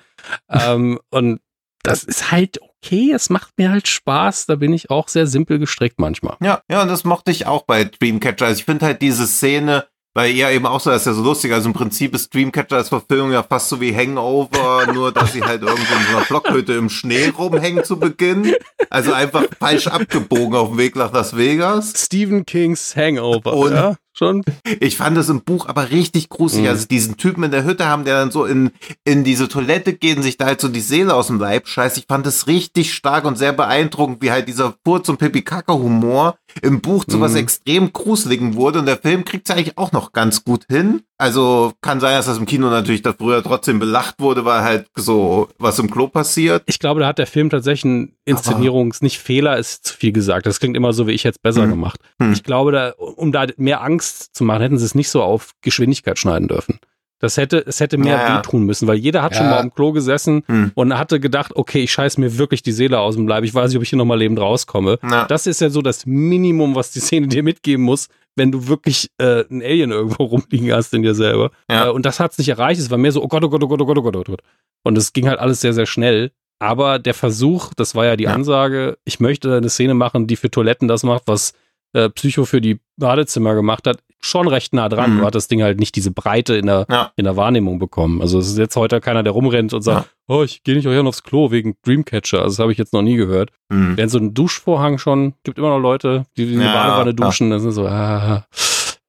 ähm, 0.49 0.99
und 1.11 1.40
das 1.82 2.05
ist 2.05 2.31
halt 2.31 2.61
okay, 2.61 3.12
es 3.12 3.31
macht 3.31 3.57
mir 3.57 3.70
halt 3.70 3.89
Spaß. 3.89 4.47
Da 4.47 4.57
bin 4.57 4.73
ich 4.73 4.90
auch 4.90 5.09
sehr 5.09 5.27
simpel 5.27 5.59
gestrickt 5.59 5.99
manchmal. 5.99 6.36
Ja, 6.40 6.62
ja, 6.70 6.82
und 6.82 6.89
das 6.89 7.05
mochte 7.05 7.31
ich 7.31 7.47
auch 7.47 7.62
bei 7.62 7.85
Dreamcatcher. 7.85 8.47
Also 8.47 8.59
ich 8.61 8.65
finde 8.65 8.86
halt 8.86 9.03
diese 9.03 9.27
Szene, 9.27 9.86
weil 10.19 10.32
ja 10.35 10.51
eben 10.51 10.66
auch 10.66 10.81
so, 10.81 10.90
das 10.90 11.03
ist 11.03 11.07
ja 11.07 11.12
so 11.12 11.23
lustig. 11.23 11.53
Also 11.53 11.69
im 11.69 11.74
Prinzip 11.74 12.12
ist 12.12 12.35
Dreamcatcher 12.35 12.74
als 12.77 12.89
Verfilmung 12.89 13.31
ja 13.31 13.45
fast 13.45 13.69
so 13.69 13.81
wie 13.81 13.95
Hangover, 13.95 14.86
nur 14.93 15.12
dass 15.12 15.32
sie 15.32 15.45
halt 15.45 15.62
irgendwo 15.62 15.95
in 15.95 16.03
so 16.11 16.16
einer 16.16 16.27
Blockhütte 16.27 16.73
im 16.73 16.89
Schnee 16.89 17.28
rumhängen 17.28 17.85
zu 17.85 18.01
Beginn. 18.01 18.53
Also 18.90 19.12
einfach 19.12 19.45
falsch 19.61 19.86
abgebogen 19.86 20.57
auf 20.57 20.70
dem 20.70 20.78
Weg 20.78 20.97
nach 20.97 21.12
Las 21.12 21.36
Vegas. 21.36 21.93
Stephen 21.97 22.45
Kings 22.45 22.97
Hangover, 22.97 23.53
Und- 23.53 23.70
ja, 23.73 23.95
schon. 24.19 24.43
Ich 24.81 24.97
fand 24.97 25.16
das 25.16 25.28
im 25.28 25.43
Buch 25.43 25.66
aber 25.66 25.90
richtig 25.90 26.28
gruselig. 26.28 26.65
Mhm. 26.65 26.70
Also 26.70 26.86
diesen 26.86 27.16
Typen 27.16 27.45
in 27.45 27.51
der 27.51 27.65
Hütte 27.65 27.86
haben, 27.86 28.05
der 28.05 28.16
dann 28.19 28.31
so 28.31 28.45
in, 28.45 28.70
in 29.05 29.24
diese 29.24 29.49
Toilette 29.49 29.95
geht 29.95 30.16
und 30.19 30.23
sich 30.23 30.36
da 30.36 30.47
halt 30.47 30.61
so 30.61 30.69
die 30.69 30.81
Seele 30.81 31.15
aus 31.15 31.28
dem 31.28 31.39
Leib 31.39 31.69
scheißt. 31.69 31.97
Ich 31.99 32.07
fand 32.09 32.27
das 32.27 32.47
richtig 32.47 32.93
stark 32.93 33.24
und 33.24 33.39
sehr 33.39 33.53
beeindruckend, 33.53 34.20
wie 34.23 34.31
halt 34.31 34.49
dieser 34.49 34.74
Furz- 34.85 35.09
und 35.09 35.19
Pipi-Kaka-Humor 35.19 36.36
im 36.62 36.81
Buch 36.81 37.05
zu 37.05 37.20
was 37.20 37.32
Mhm. 37.32 37.39
extrem 37.39 37.93
Gruseligen 37.93 38.55
wurde. 38.57 38.81
Und 38.81 38.86
der 38.86 38.99
Film 38.99 39.24
kriegt 39.24 39.49
es 39.49 39.55
eigentlich 39.55 39.78
auch 39.78 39.93
noch 39.93 40.12
ganz 40.12 40.45
gut 40.45 40.65
hin. 40.69 41.03
Also 41.19 41.73
kann 41.81 41.99
sein, 41.99 42.15
dass 42.15 42.27
das 42.27 42.39
im 42.39 42.47
Kino 42.47 42.70
natürlich 42.70 43.03
da 43.03 43.12
früher 43.12 43.43
trotzdem 43.43 43.81
belacht 43.81 44.20
wurde, 44.20 44.45
weil 44.45 44.62
halt 44.62 44.86
so 44.95 45.49
was 45.59 45.78
im 45.81 45.90
Klo 45.90 46.07
passiert. 46.07 46.62
Ich 46.66 46.78
glaube, 46.78 47.01
da 47.01 47.09
hat 47.09 47.19
der 47.19 47.27
Film 47.27 47.51
tatsächlich 47.51 47.85
einen 47.93 48.12
Inszenierungs-, 48.24 49.03
nicht 49.03 49.19
Fehler, 49.19 49.59
ist 49.59 49.85
zu 49.85 49.97
viel 49.97 50.12
gesagt. 50.12 50.47
Das 50.47 50.61
klingt 50.61 50.77
immer 50.77 50.93
so, 50.93 51.09
wie 51.09 51.12
ich 51.12 51.24
jetzt 51.24 51.43
besser 51.43 51.62
Hm. 51.62 51.70
gemacht. 51.70 52.01
Hm. 52.23 52.32
Ich 52.32 52.45
glaube, 52.45 52.70
da, 52.70 52.90
um 52.97 53.32
da 53.32 53.47
mehr 53.57 53.82
Angst 53.82 54.36
zu 54.36 54.45
machen, 54.45 54.62
hätten 54.62 54.78
sie 54.78 54.85
es 54.85 54.95
nicht 54.95 55.11
so 55.11 55.23
auf 55.23 55.51
Geschwindigkeit 55.62 56.19
schneiden 56.20 56.47
dürfen. 56.47 56.78
Das 57.20 57.36
hätte, 57.36 57.65
es 57.66 57.81
hätte 57.81 57.99
mehr 57.99 58.19
Ja, 58.28 58.36
wehtun 58.36 58.62
müssen, 58.62 58.86
weil 58.86 58.97
jeder 58.97 59.23
hat 59.23 59.35
schon 59.35 59.47
Ja. 59.47 59.55
mal 59.55 59.59
am 59.59 59.74
Klo 59.74 59.90
gesessen 59.90 60.45
Hm. 60.47 60.70
und 60.77 60.97
hatte 60.97 61.19
gedacht, 61.19 61.51
okay, 61.57 61.81
ich 61.82 61.90
scheiß 61.90 62.16
mir 62.19 62.39
wirklich 62.39 62.62
die 62.62 62.70
Seele 62.70 63.01
aus 63.01 63.16
dem 63.16 63.27
Leib. 63.27 63.43
Ich 63.43 63.53
weiß 63.53 63.70
nicht, 63.70 63.77
ob 63.77 63.82
ich 63.82 63.89
hier 63.90 63.99
nochmal 63.99 64.19
lebend 64.20 64.39
rauskomme. 64.39 65.01
Na, 65.03 65.24
Das 65.24 65.49
ist 65.49 65.61
ja 65.61 65.69
so 65.69 65.82
das 65.82 66.07
Minimum, 66.07 66.77
was 66.77 66.93
die 66.93 67.01
Szene 67.01 67.27
dir 67.27 67.43
mitgeben 67.43 67.85
muss, 67.85 68.07
wenn 68.39 68.52
du 68.52 68.69
wirklich 68.69 69.10
äh, 69.19 69.44
ein 69.51 69.62
Alien 69.62 69.90
irgendwo 69.90 70.24
rumliegen 70.24 70.73
hast 70.73 70.94
in 70.94 71.02
dir 71.02 71.15
selber. 71.15 71.51
Ja. 71.70 71.86
Äh, 71.86 71.90
und 71.90 72.06
das 72.06 72.20
hat 72.20 72.32
es 72.32 72.39
nicht 72.39 72.48
erreicht. 72.48 72.81
Es 72.81 72.90
war 72.90 72.98
mehr 72.98 73.12
so, 73.12 73.23
oh 73.23 73.28
Gott, 73.28 73.44
oh 73.44 73.48
Gott, 73.51 73.62
oh 73.62 73.69
Gott, 73.69 73.81
oh 73.81 73.86
Gott, 73.86 73.98
oh 73.98 74.02
Gott, 74.02 74.16
oh 74.16 74.23
Gott. 74.23 74.43
Und 74.85 74.97
es 74.97 75.12
ging 75.12 75.28
halt 75.28 75.39
alles 75.39 75.60
sehr, 75.60 75.73
sehr 75.74 75.86
schnell. 75.86 76.32
Aber 76.60 76.98
der 76.98 77.15
Versuch, 77.15 77.73
das 77.74 77.94
war 77.94 78.06
ja 78.06 78.16
die 78.16 78.24
Ja. 78.24 78.32
Ansage, 78.35 78.98
ich 79.05 79.20
möchte 79.20 79.56
eine 79.56 79.69
Szene 79.69 79.94
machen, 79.94 80.27
die 80.27 80.36
für 80.36 80.51
Toiletten 80.51 80.89
das 80.89 81.02
macht, 81.02 81.24
was 81.27 81.52
äh, 81.93 82.09
Psycho 82.10 82.44
für 82.44 82.60
die 82.60 82.81
Badezimmer 82.97 83.55
gemacht 83.55 83.86
hat, 83.86 83.98
schon 84.20 84.49
recht 84.49 84.73
nah 84.73 84.89
dran. 84.89 85.15
Mhm. 85.15 85.19
Du 85.20 85.27
hat 85.27 85.35
das 85.35 85.49
Ding 85.49 85.62
halt 85.62 85.78
nicht 85.78 85.95
diese 85.97 86.11
Breite 86.11 86.55
in 86.57 86.66
der, 86.66 86.86
Ja. 86.90 87.12
in 87.16 87.24
der 87.24 87.36
Wahrnehmung 87.36 87.78
bekommen. 87.78 88.20
Also 88.20 88.39
es 88.39 88.49
ist 88.49 88.59
jetzt 88.59 88.77
heute 88.77 89.01
keiner, 89.01 89.23
der 89.23 89.32
rumrennt 89.32 89.73
und 89.74 89.82
sagt, 89.82 90.11
oh, 90.28 90.43
ich 90.43 90.62
gehe 90.65 90.74
nicht 90.74 90.86
euch 90.89 90.99
aufs 90.99 91.23
Klo 91.23 91.51
wegen 91.51 91.77
Dreamcatcher. 91.85 92.39
Also 92.43 92.49
das 92.55 92.59
habe 92.59 92.73
ich 92.73 92.78
jetzt 92.78 92.93
noch 92.93 93.03
nie 93.03 93.16
gehört. 93.16 93.51
hm. 93.73 93.97
Während 93.97 94.11
so 94.11 94.19
ein 94.19 94.35
Duschvorhang 94.35 94.99
schon, 94.99 95.35
gibt 95.45 95.59
immer 95.59 95.70
noch 95.70 95.78
Leute, 95.78 96.27
die 96.36 96.53
in 96.53 96.59
die 96.61 96.65
Ja, 96.65 96.73
Badewanne 96.73 97.15
duschen, 97.15 97.51
das 97.51 97.65
ist 97.65 97.77
so, 97.77 97.86
ah, 97.86 98.45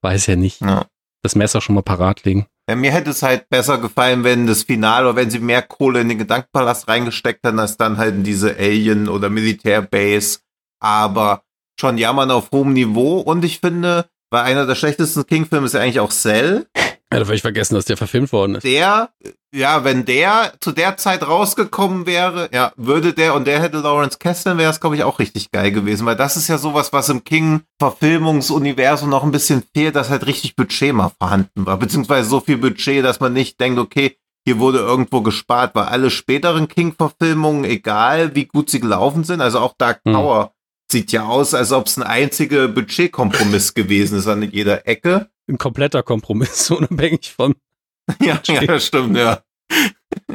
weiß 0.02 0.28
ja 0.28 0.36
nicht. 0.36 0.62
Ja. 0.62 0.86
Das 1.24 1.36
Messer 1.36 1.60
schon 1.60 1.76
mal 1.76 1.82
parat 1.82 2.24
legen. 2.24 2.46
Ja, 2.70 2.76
mir 2.76 2.92
hätte 2.92 3.10
es 3.10 3.24
halt 3.24 3.50
besser 3.50 3.78
gefallen, 3.80 4.24
wenn 4.24 4.46
das 4.48 4.64
Finale 4.64 5.08
oder 5.10 5.16
wenn 5.18 5.30
sie 5.32 5.40
mehr 5.40 5.62
Kohle 5.64 6.00
in 6.02 6.08
den 6.10 6.20
Gedankenpalast 6.20 6.88
reingesteckt 6.88 7.44
hätten, 7.46 7.60
als 7.60 7.76
dann 7.78 7.98
halt 7.98 8.14
in 8.16 8.24
diese 8.24 8.56
Alien- 8.58 9.10
oder 9.10 9.30
Militärbase. 9.30 10.40
Aber 10.80 11.42
schon 11.80 11.98
jammern 11.98 12.32
auf 12.32 12.52
hohem 12.54 12.74
Niveau. 12.74 13.20
Und 13.20 13.44
ich 13.44 13.60
finde, 13.60 14.06
weil 14.30 14.44
einer 14.44 14.66
der 14.66 14.76
schlechtesten 14.76 15.26
King-Filme 15.26 15.66
ist 15.66 15.74
ja 15.74 15.82
eigentlich 15.82 16.00
auch 16.00 16.12
Cell. 16.12 16.68
Ja, 17.12 17.18
da 17.20 17.26
habe 17.26 17.36
ich 17.36 17.42
vergessen, 17.42 17.74
dass 17.74 17.86
der 17.86 17.98
verfilmt 17.98 18.32
worden 18.32 18.56
ist. 18.56 18.64
Der, 18.64 19.10
ja, 19.52 19.84
wenn 19.84 20.06
der 20.06 20.54
zu 20.62 20.72
der 20.72 20.96
Zeit 20.98 21.28
rausgekommen 21.28 22.06
wäre, 22.06 22.50
ja, 22.54 22.72
würde 22.78 23.14
der 23.14 23.34
und 23.34 23.48
der 23.48 23.60
hätte 23.62 23.80
Lawrence 23.80 24.20
Kasdan, 24.20 24.60
wäre 24.60 24.70
es, 24.70 24.80
glaube 24.80 24.96
ich, 24.96 25.04
auch 25.04 25.18
richtig 25.18 25.50
geil 25.52 25.72
gewesen. 25.72 26.06
Weil 26.06 26.16
das 26.16 26.38
ist 26.38 26.48
ja 26.50 26.60
sowas, 26.60 26.94
was 26.94 27.10
im 27.10 27.24
King-Verfilmungsuniversum 27.24 29.10
noch 29.10 29.24
ein 29.24 29.32
bisschen 29.32 29.64
fehlt, 29.74 29.96
dass 29.96 30.12
halt 30.12 30.28
richtig 30.28 30.56
Budget 30.56 30.94
mal 30.94 31.12
vorhanden 31.18 31.66
war. 31.66 31.78
Beziehungsweise 31.78 32.30
so 32.30 32.42
viel 32.42 32.58
Budget, 32.58 33.04
dass 33.04 33.20
man 33.20 33.34
nicht 33.34 33.60
denkt, 33.60 33.80
okay, 33.80 34.16
hier 34.46 34.60
wurde 34.60 34.78
irgendwo 34.80 35.22
gespart, 35.22 35.74
weil 35.74 35.86
alle 35.86 36.12
späteren 36.12 36.68
King-Verfilmungen, 36.68 37.66
egal 37.66 38.36
wie 38.36 38.46
gut 38.46 38.70
sie 38.70 38.80
gelaufen 38.80 39.24
sind, 39.24 39.42
also 39.42 39.60
auch 39.60 39.74
Dark 39.78 40.02
Hm. 40.06 40.14
Tower, 40.14 40.54
sieht 40.92 41.12
ja 41.12 41.26
aus, 41.26 41.54
als 41.54 41.72
ob 41.72 41.88
es 41.88 41.98
ein 41.98 42.04
einziger 42.04 42.68
Budgetkompromiss 42.68 43.74
gewesen 43.74 44.18
ist 44.20 44.28
an 44.28 44.42
jeder 44.44 44.88
Ecke. 44.88 45.30
Ein 45.48 45.58
kompletter 45.58 46.04
Kompromiss, 46.04 46.70
unabhängig 46.72 47.34
von. 47.36 47.56
Ja, 48.22 48.42
ja, 48.48 48.80
stimmt, 48.80 49.16
ja. 49.18 49.44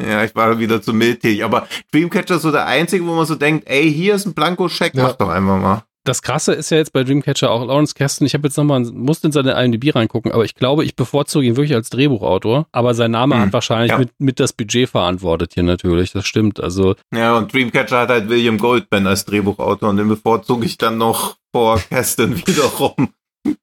Ja, 0.01 0.23
ich 0.23 0.33
war 0.37 0.61
wieder 0.61 0.81
zu 0.81 0.93
mildtätig. 0.93 1.43
Aber 1.43 1.67
Dreamcatcher 1.93 2.37
ist 2.37 2.43
so 2.43 2.53
der 2.53 2.67
einzige, 2.67 3.05
wo 3.05 3.15
man 3.17 3.27
so 3.27 3.35
denkt, 3.35 3.67
ey, 3.67 3.93
hier 3.93 4.15
ist 4.15 4.27
ein 4.27 4.35
Blankoscheck, 4.35 4.95
Ja. 4.95 5.03
mach 5.05 5.15
doch 5.17 5.29
einfach 5.29 5.59
mal. 5.61 5.85
Das 6.05 6.21
Krasse 6.21 6.53
ist 6.53 6.71
ja 6.71 6.77
jetzt 6.77 6.93
bei 6.93 7.03
Dreamcatcher 7.03 7.51
auch 7.51 7.67
Lawrence 7.67 7.95
Kasten. 7.95 8.27
Ich 8.27 8.35
habe 8.35 8.47
jetzt 8.47 8.59
nochmal, 8.59 8.81
musste 8.81 9.29
in 9.29 9.33
seine 9.33 9.53
IMDb 9.63 9.95
reingucken, 9.95 10.33
aber 10.33 10.45
ich 10.45 10.55
glaube, 10.55 10.85
ich 10.85 10.97
bevorzuge 10.97 11.47
ihn 11.47 11.57
wirklich 11.57 11.75
als 11.75 11.89
Drehbuchautor. 11.89 12.67
Aber 12.73 12.93
sein 12.95 13.11
Name 13.11 13.37
Hm, 13.37 13.43
hat 13.43 13.53
wahrscheinlich 13.55 13.93
ja. 13.93 13.99
mit, 13.99 14.11
mit 14.19 14.39
das 14.39 14.53
Budget 14.53 14.89
verantwortet 14.91 15.55
hier 15.55 15.63
natürlich. 15.63 16.13
Das 16.13 16.27
stimmt. 16.27 16.63
Also, 16.63 16.95
Ja, 17.13 17.37
und 17.39 17.53
Dreamcatcher 17.53 18.01
hat 18.01 18.11
halt 18.11 18.29
William 18.29 18.59
Goldman 18.59 19.07
als 19.07 19.25
Drehbuchautor 19.25 19.89
und 19.89 19.97
den 19.97 20.09
bevorzuge 20.09 20.67
ich 20.67 20.77
dann 20.77 20.99
noch 20.99 21.37
vor 21.53 21.81
Kasten 21.91 22.37
wiederum. 22.47 23.09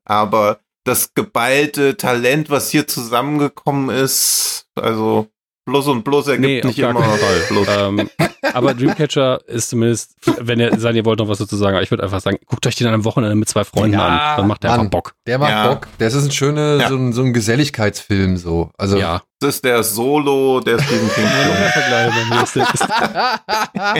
Aber 0.05 0.59
das 0.83 1.13
geballte 1.13 1.95
Talent, 1.95 2.49
was 2.49 2.71
hier 2.71 2.87
zusammengekommen 2.87 3.95
ist, 3.95 4.65
also 4.75 5.27
Plus 5.65 5.87
und 5.87 6.03
Plus 6.03 6.27
ergibt 6.27 6.63
nee, 6.63 6.67
nicht 6.67 6.79
immer 6.79 7.03
Fall. 7.03 7.41
Plus. 7.47 7.67
Ähm, 7.69 8.09
Aber 8.53 8.73
Dreamcatcher 8.73 9.41
ist 9.47 9.69
zumindest, 9.69 10.15
wenn 10.39 10.59
ihr 10.59 10.77
seid, 10.79 10.95
ihr 10.95 11.05
wollt 11.05 11.19
noch 11.19 11.27
was 11.27 11.37
dazu 11.37 11.55
sagen, 11.55 11.75
aber 11.75 11.83
ich 11.83 11.91
würde 11.91 12.03
einfach 12.03 12.21
sagen, 12.21 12.37
guckt 12.47 12.65
euch 12.65 12.75
den 12.75 12.87
an 12.87 12.93
einem 12.95 13.05
Wochenende 13.05 13.35
mit 13.35 13.47
zwei 13.47 13.63
Freunden 13.63 13.93
Ja, 13.99 14.07
an. 14.33 14.37
Dann 14.37 14.47
macht 14.47 14.63
der 14.63 14.71
Mann. 14.71 14.79
einfach 14.79 14.89
Bock. 14.91 15.13
Der 15.27 15.37
macht 15.37 15.51
Ja. 15.51 15.67
Bock. 15.67 15.87
Das 15.99 16.13
ist 16.13 16.25
ein 16.25 16.31
schöner, 16.31 16.77
Ja. 16.77 16.89
so, 16.89 16.95
ein, 16.95 17.13
so 17.13 17.21
ein 17.21 17.33
Geselligkeitsfilm 17.33 18.37
so. 18.37 18.71
Also 18.77 18.97
Ja. 18.97 19.21
Das 19.39 19.55
ist 19.55 19.65
der 19.65 19.81
Solo 19.81 20.59
der 20.59 20.77
Stephen 20.79 21.09
King. 21.15 21.23
Ist 22.43 22.55
der, 22.55 22.63
ist, 22.73 22.85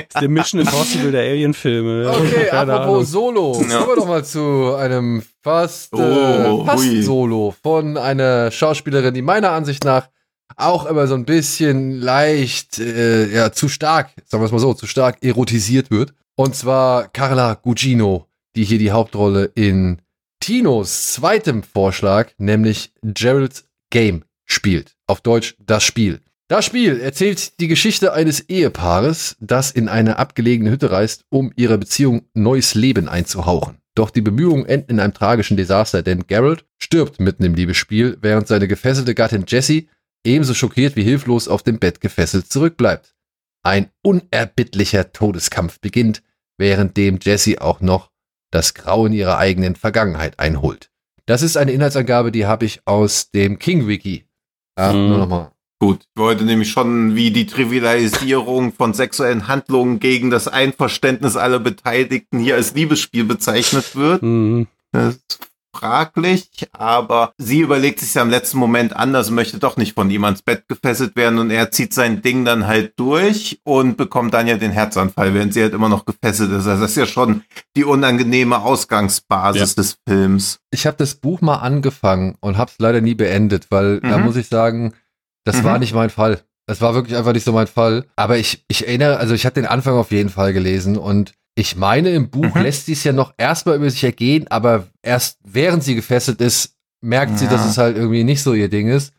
ist 0.10 0.22
der 0.22 0.30
Mission 0.30 0.62
Impossible 0.62 1.12
der 1.12 1.22
Alien-Filme. 1.32 2.10
Okay, 2.10 2.48
Keine 2.52 2.74
apropos 2.74 3.14
Ahnung. 3.16 3.34
Solo. 3.34 3.62
Ja. 3.68 3.78
Kommen 3.80 3.90
wir 3.90 3.96
doch 3.96 4.08
mal 4.08 4.24
zu 4.24 4.76
einem 4.78 5.24
fast, 5.44 5.94
Oh, 5.96 6.62
äh, 6.62 6.66
fast. 6.66 7.04
Solo 7.04 7.56
von 7.64 7.98
einer 7.98 8.52
Schauspielerin, 8.52 9.14
die 9.16 9.24
meiner 9.24 9.52
Ansicht 9.52 9.84
nach 9.84 10.10
auch 10.56 10.86
immer 10.86 11.08
so 11.08 11.16
ein 11.16 11.26
bisschen 11.26 12.00
leicht, 12.00 12.80
äh, 12.80 13.34
ja, 13.34 13.52
zu 13.52 13.70
stark, 13.70 14.12
sagen 14.26 14.42
wir 14.42 14.46
es 14.46 14.52
mal 14.52 14.60
so, 14.60 14.74
zu 14.74 14.88
stark 14.88 15.18
erotisiert 15.24 15.92
wird. 15.92 16.14
Und 16.36 16.56
zwar 16.56 17.08
Carla 17.10 17.56
Gugino, 17.56 18.28
die 18.56 18.64
hier 18.64 18.80
die 18.80 18.92
Hauptrolle 18.92 19.46
in 19.56 20.02
Tinos 20.40 21.14
zweitem 21.14 21.64
Vorschlag, 21.64 22.32
nämlich 22.38 22.92
Gerald's 23.04 23.66
Game, 23.92 24.24
spielt. 24.46 24.96
Auf 25.08 25.22
Deutsch 25.22 25.56
das 25.60 25.84
Spiel. 25.84 26.22
Das 26.48 26.66
Spiel 26.66 27.00
erzählt 27.00 27.60
die 27.62 27.70
Geschichte 27.70 28.12
eines 28.12 28.42
Ehepaares, 28.50 29.38
das 29.40 29.72
in 29.72 29.88
eine 29.88 30.20
abgelegene 30.20 30.72
Hütte 30.72 30.92
reist, 30.92 31.24
um 31.30 31.54
ihrer 31.56 31.78
Beziehung 31.78 32.24
neues 32.34 32.76
Leben 32.76 33.08
einzuhauchen. 33.08 33.78
Doch 33.96 34.10
die 34.10 34.22
Bemühungen 34.22 34.66
enden 34.66 34.92
in 34.92 35.00
einem 35.00 35.14
tragischen 35.14 35.58
Desaster, 35.58 36.02
denn 36.02 36.28
Gerald 36.28 36.66
stirbt 36.78 37.20
mitten 37.20 37.44
im 37.44 37.56
Liebesspiel, 37.56 38.18
während 38.22 38.48
seine 38.48 38.68
gefesselte 38.68 39.16
Gattin 39.16 39.46
Jessie 39.48 39.88
ebenso 40.26 40.54
schockiert 40.54 40.96
wie 40.96 41.04
hilflos 41.04 41.48
auf 41.48 41.64
dem 41.64 41.80
Bett 41.80 42.02
gefesselt 42.02 42.52
zurückbleibt. 42.52 43.14
Ein 43.64 43.90
unerbittlicher 44.02 45.12
Todeskampf 45.12 45.80
beginnt, 45.80 46.24
währenddem 46.58 47.20
Jessie 47.22 47.60
auch 47.60 47.82
noch 47.82 48.10
das 48.52 48.74
Grauen 48.74 49.14
ihrer 49.14 49.38
eigenen 49.38 49.76
Vergangenheit 49.76 50.40
einholt. 50.40 50.90
Das 51.26 51.42
ist 51.42 51.58
eine 51.58 51.72
Inhaltsangabe, 51.72 52.32
die 52.32 52.46
habe 52.46 52.66
ich 52.66 52.82
aus 52.86 53.32
dem 53.32 53.60
King 53.60 53.88
Wiki. 53.88 54.26
Ja, 54.78 54.92
Mhm. 54.94 55.10
nur 55.10 55.18
noch 55.20 55.28
mal. 55.28 55.52
Gut, 55.80 56.02
ich 56.02 56.20
wollte 56.22 56.44
nämlich 56.44 56.70
schon, 56.72 57.16
wie 57.16 57.32
die 57.32 57.48
Trivialisierung 57.48 58.74
von 58.74 58.94
sexuellen 58.94 59.48
Handlungen 59.48 60.00
gegen 60.00 60.30
das 60.30 60.48
Einverständnis 60.48 61.36
aller 61.36 61.60
Beteiligten 61.60 62.40
hier 62.40 62.56
als 62.56 62.74
Liebesspiel 62.76 63.24
bezeichnet 63.24 63.96
wird. 63.96 64.22
Mhm. 64.22 64.68
Das 64.92 65.16
ist 65.16 65.40
fraglich, 65.74 66.50
aber 66.74 67.34
sie 67.38 67.60
überlegt 67.60 68.00
sich 68.00 68.14
ja 68.14 68.22
im 68.22 68.30
letzten 68.30 68.58
Moment 68.58 68.96
anders 68.96 69.30
möchte 69.32 69.58
doch 69.58 69.78
nicht 69.78 69.94
von 69.94 70.10
ihm 70.10 70.24
ans 70.26 70.42
Bett 70.42 70.68
gefesselt 70.68 71.16
werden 71.16 71.40
und 71.40 71.50
er 71.52 71.72
zieht 71.72 71.94
sein 71.94 72.22
Ding 72.22 72.46
dann 72.46 72.68
halt 72.68 72.94
durch 73.00 73.60
und 73.64 73.98
bekommt 73.98 74.34
dann 74.34 74.48
ja 74.48 74.58
den 74.58 74.72
Herzanfall, 74.72 75.34
während 75.34 75.54
sie 75.54 75.62
halt 75.64 75.74
immer 75.74 75.90
noch 75.90 76.06
gefesselt 76.06 76.52
ist. 76.52 76.68
Also 76.68 76.82
das 76.82 76.92
ist 76.92 76.98
ja 76.98 77.06
schon 77.06 77.44
die 77.76 77.84
unangenehme 77.86 78.60
Ausgangsbasis 78.62 79.76
des 79.76 79.98
Films. 80.08 80.60
Ich 80.72 80.86
habe 80.86 80.98
das 80.98 81.16
Buch 81.16 81.42
mal 81.42 81.58
angefangen 81.58 82.36
und 82.42 82.58
habe 82.58 82.72
es 82.72 82.78
leider 82.80 83.02
nie 83.02 83.16
beendet, 83.16 83.68
weil 83.70 84.00
da 84.02 84.18
Mhm. 84.18 84.26
muss 84.26 84.36
ich 84.36 84.48
sagen, 84.48 84.94
das 85.46 85.58
Mhm. 85.58 85.64
war 85.64 85.80
nicht 85.80 85.94
mein 85.94 86.10
Fall. 86.10 86.42
Das 86.68 86.80
war 86.80 86.94
wirklich 86.94 87.18
einfach 87.18 87.34
nicht 87.34 87.44
so 87.44 87.52
mein 87.52 87.68
Fall. 87.68 88.06
Aber 88.16 88.38
ich, 88.38 88.64
ich 88.68 88.88
erinnere, 88.88 89.18
also 89.18 89.34
ich 89.34 89.46
habe 89.46 89.56
den 89.56 89.66
Anfang 89.66 89.96
auf 89.96 90.12
jeden 90.12 90.30
Fall 90.30 90.54
gelesen 90.54 90.98
und 90.98 91.34
ich 91.56 91.76
meine, 91.76 92.10
im 92.12 92.30
Buch 92.30 92.56
Mhm. 92.56 92.62
lässt 92.62 92.86
sie 92.86 92.94
es 92.94 93.04
ja 93.04 93.12
noch 93.14 93.34
erstmal 93.38 93.76
über 93.76 93.90
sich 93.90 94.04
ergehen, 94.04 94.48
aber 94.50 94.88
erst 95.02 95.40
während 95.44 95.84
sie 95.84 95.96
gefesselt 95.96 96.42
ist, 96.42 96.76
merkt 97.02 97.38
sie, 97.40 97.46
Ja. 97.46 97.52
dass 97.52 97.66
es 97.66 97.78
halt 97.78 97.98
irgendwie 97.98 98.24
nicht 98.24 98.42
so 98.44 98.54
ihr 98.54 98.70
Ding 98.70 98.88
ist. 98.88 99.14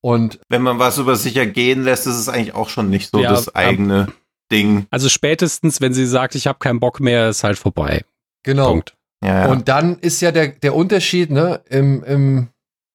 Und 0.00 0.38
Wenn 0.48 0.62
man 0.62 0.78
was 0.78 0.98
über 0.98 1.16
sich 1.16 1.36
ergehen 1.36 1.82
lässt, 1.84 2.06
ist 2.06 2.16
es 2.16 2.28
eigentlich 2.28 2.54
auch 2.54 2.68
schon 2.68 2.88
nicht 2.90 3.10
so 3.10 3.20
Ja, 3.20 3.30
das 3.30 3.54
eigene 3.54 4.08
Ding. 4.52 4.86
Also 4.90 5.08
spätestens, 5.08 5.80
wenn 5.80 5.92
sie 5.92 6.06
sagt, 6.06 6.34
ich 6.34 6.46
habe 6.46 6.58
keinen 6.58 6.80
Bock 6.80 7.00
mehr, 7.00 7.28
ist 7.28 7.42
halt 7.44 7.58
vorbei. 7.58 8.04
genau. 8.44 8.68
Punkt. 8.70 8.94
Ja, 9.24 9.46
ja. 9.46 9.50
Und 9.50 9.68
dann 9.68 9.98
ist 9.98 10.20
ja 10.20 10.30
der, 10.30 10.48
der 10.48 10.74
Unterschied, 10.76 11.30
ne, 11.30 11.60
im, 11.68 12.04
im 12.04 12.48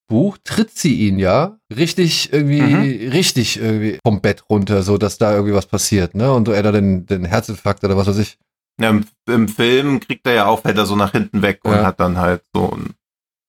Buch 0.07 0.37
tritt 0.43 0.71
sie 0.77 0.95
ihn 1.07 1.19
ja 1.19 1.57
richtig 1.75 2.31
irgendwie, 2.31 2.61
Mhm. 2.61 3.11
richtig 3.11 3.57
irgendwie 3.59 3.97
vom 4.05 4.21
Bett 4.21 4.43
runter, 4.49 4.83
so 4.83 4.97
dass 4.97 5.17
da 5.17 5.33
irgendwie 5.33 5.53
was 5.53 5.65
passiert, 5.65 6.15
ne, 6.15 6.31
und 6.31 6.47
er 6.47 6.63
da 6.63 6.71
den, 6.71 7.05
den 7.05 7.25
Herzinfarkt 7.25 7.83
oder 7.83 7.97
was 7.97 8.07
weiß 8.07 8.17
ich. 8.19 8.37
Ja, 8.81 8.89
im, 8.89 9.05
Im 9.29 9.47
Film 9.47 9.99
kriegt 9.99 10.25
er 10.27 10.33
ja 10.33 10.45
auch, 10.47 10.61
fällt 10.61 10.77
er 10.77 10.85
so 10.85 10.95
nach 10.95 11.11
hinten 11.11 11.41
weg 11.41 11.59
und 11.63 11.73
Ja. 11.73 11.85
hat 11.85 11.99
dann 11.99 12.17
halt 12.17 12.41
so 12.53 12.71
einen 12.71 12.95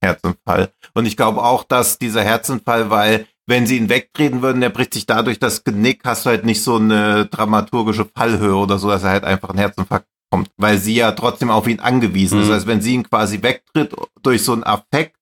Herzinfall. 0.03 0.71
Und 0.93 1.07
ich 1.07 1.17
glaube 1.17 1.43
auch, 1.43 1.65
dass 1.65 1.99
dieser 1.99 2.23
Herzinfall, 2.23 2.91
weil 2.91 3.27
wenn 3.47 3.67
sie 3.67 3.77
ihn 3.79 3.89
wegtreten 3.89 4.43
würden, 4.43 4.61
der 4.61 4.71
bricht 4.71 4.95
sich 4.95 5.07
dadurch 5.07 5.39
das 5.39 5.65
Genick, 5.65 6.03
hast 6.05 6.25
du 6.27 6.31
halt 6.31 6.45
nicht 6.45 6.63
so 6.63 6.77
eine 6.77 7.27
dramaturgische 7.27 8.05
Fallhöhe 8.07 8.55
oder 8.57 8.79
so, 8.79 8.89
dass 8.89 9.03
er 9.03 9.11
halt 9.11 9.25
einfach 9.25 9.51
einen 9.51 9.59
Herzinfarkt 9.59 10.07
bekommt, 10.31 10.51
weil 10.57 10.79
sie 10.79 10.95
ja 10.95 11.13
trotzdem 11.13 11.51
auf 11.51 11.67
ihn 11.67 11.81
angewiesen 11.81 12.41
ist. 12.41 12.49
Mhm. 12.49 12.53
Also 12.53 12.67
wenn 12.67 12.81
sie 12.81 12.95
ihn 12.95 13.09
quasi 13.09 13.43
wegtritt 13.43 13.95
durch 14.23 14.43
so 14.43 14.53
einen 14.53 14.65
Affekt 14.65 15.17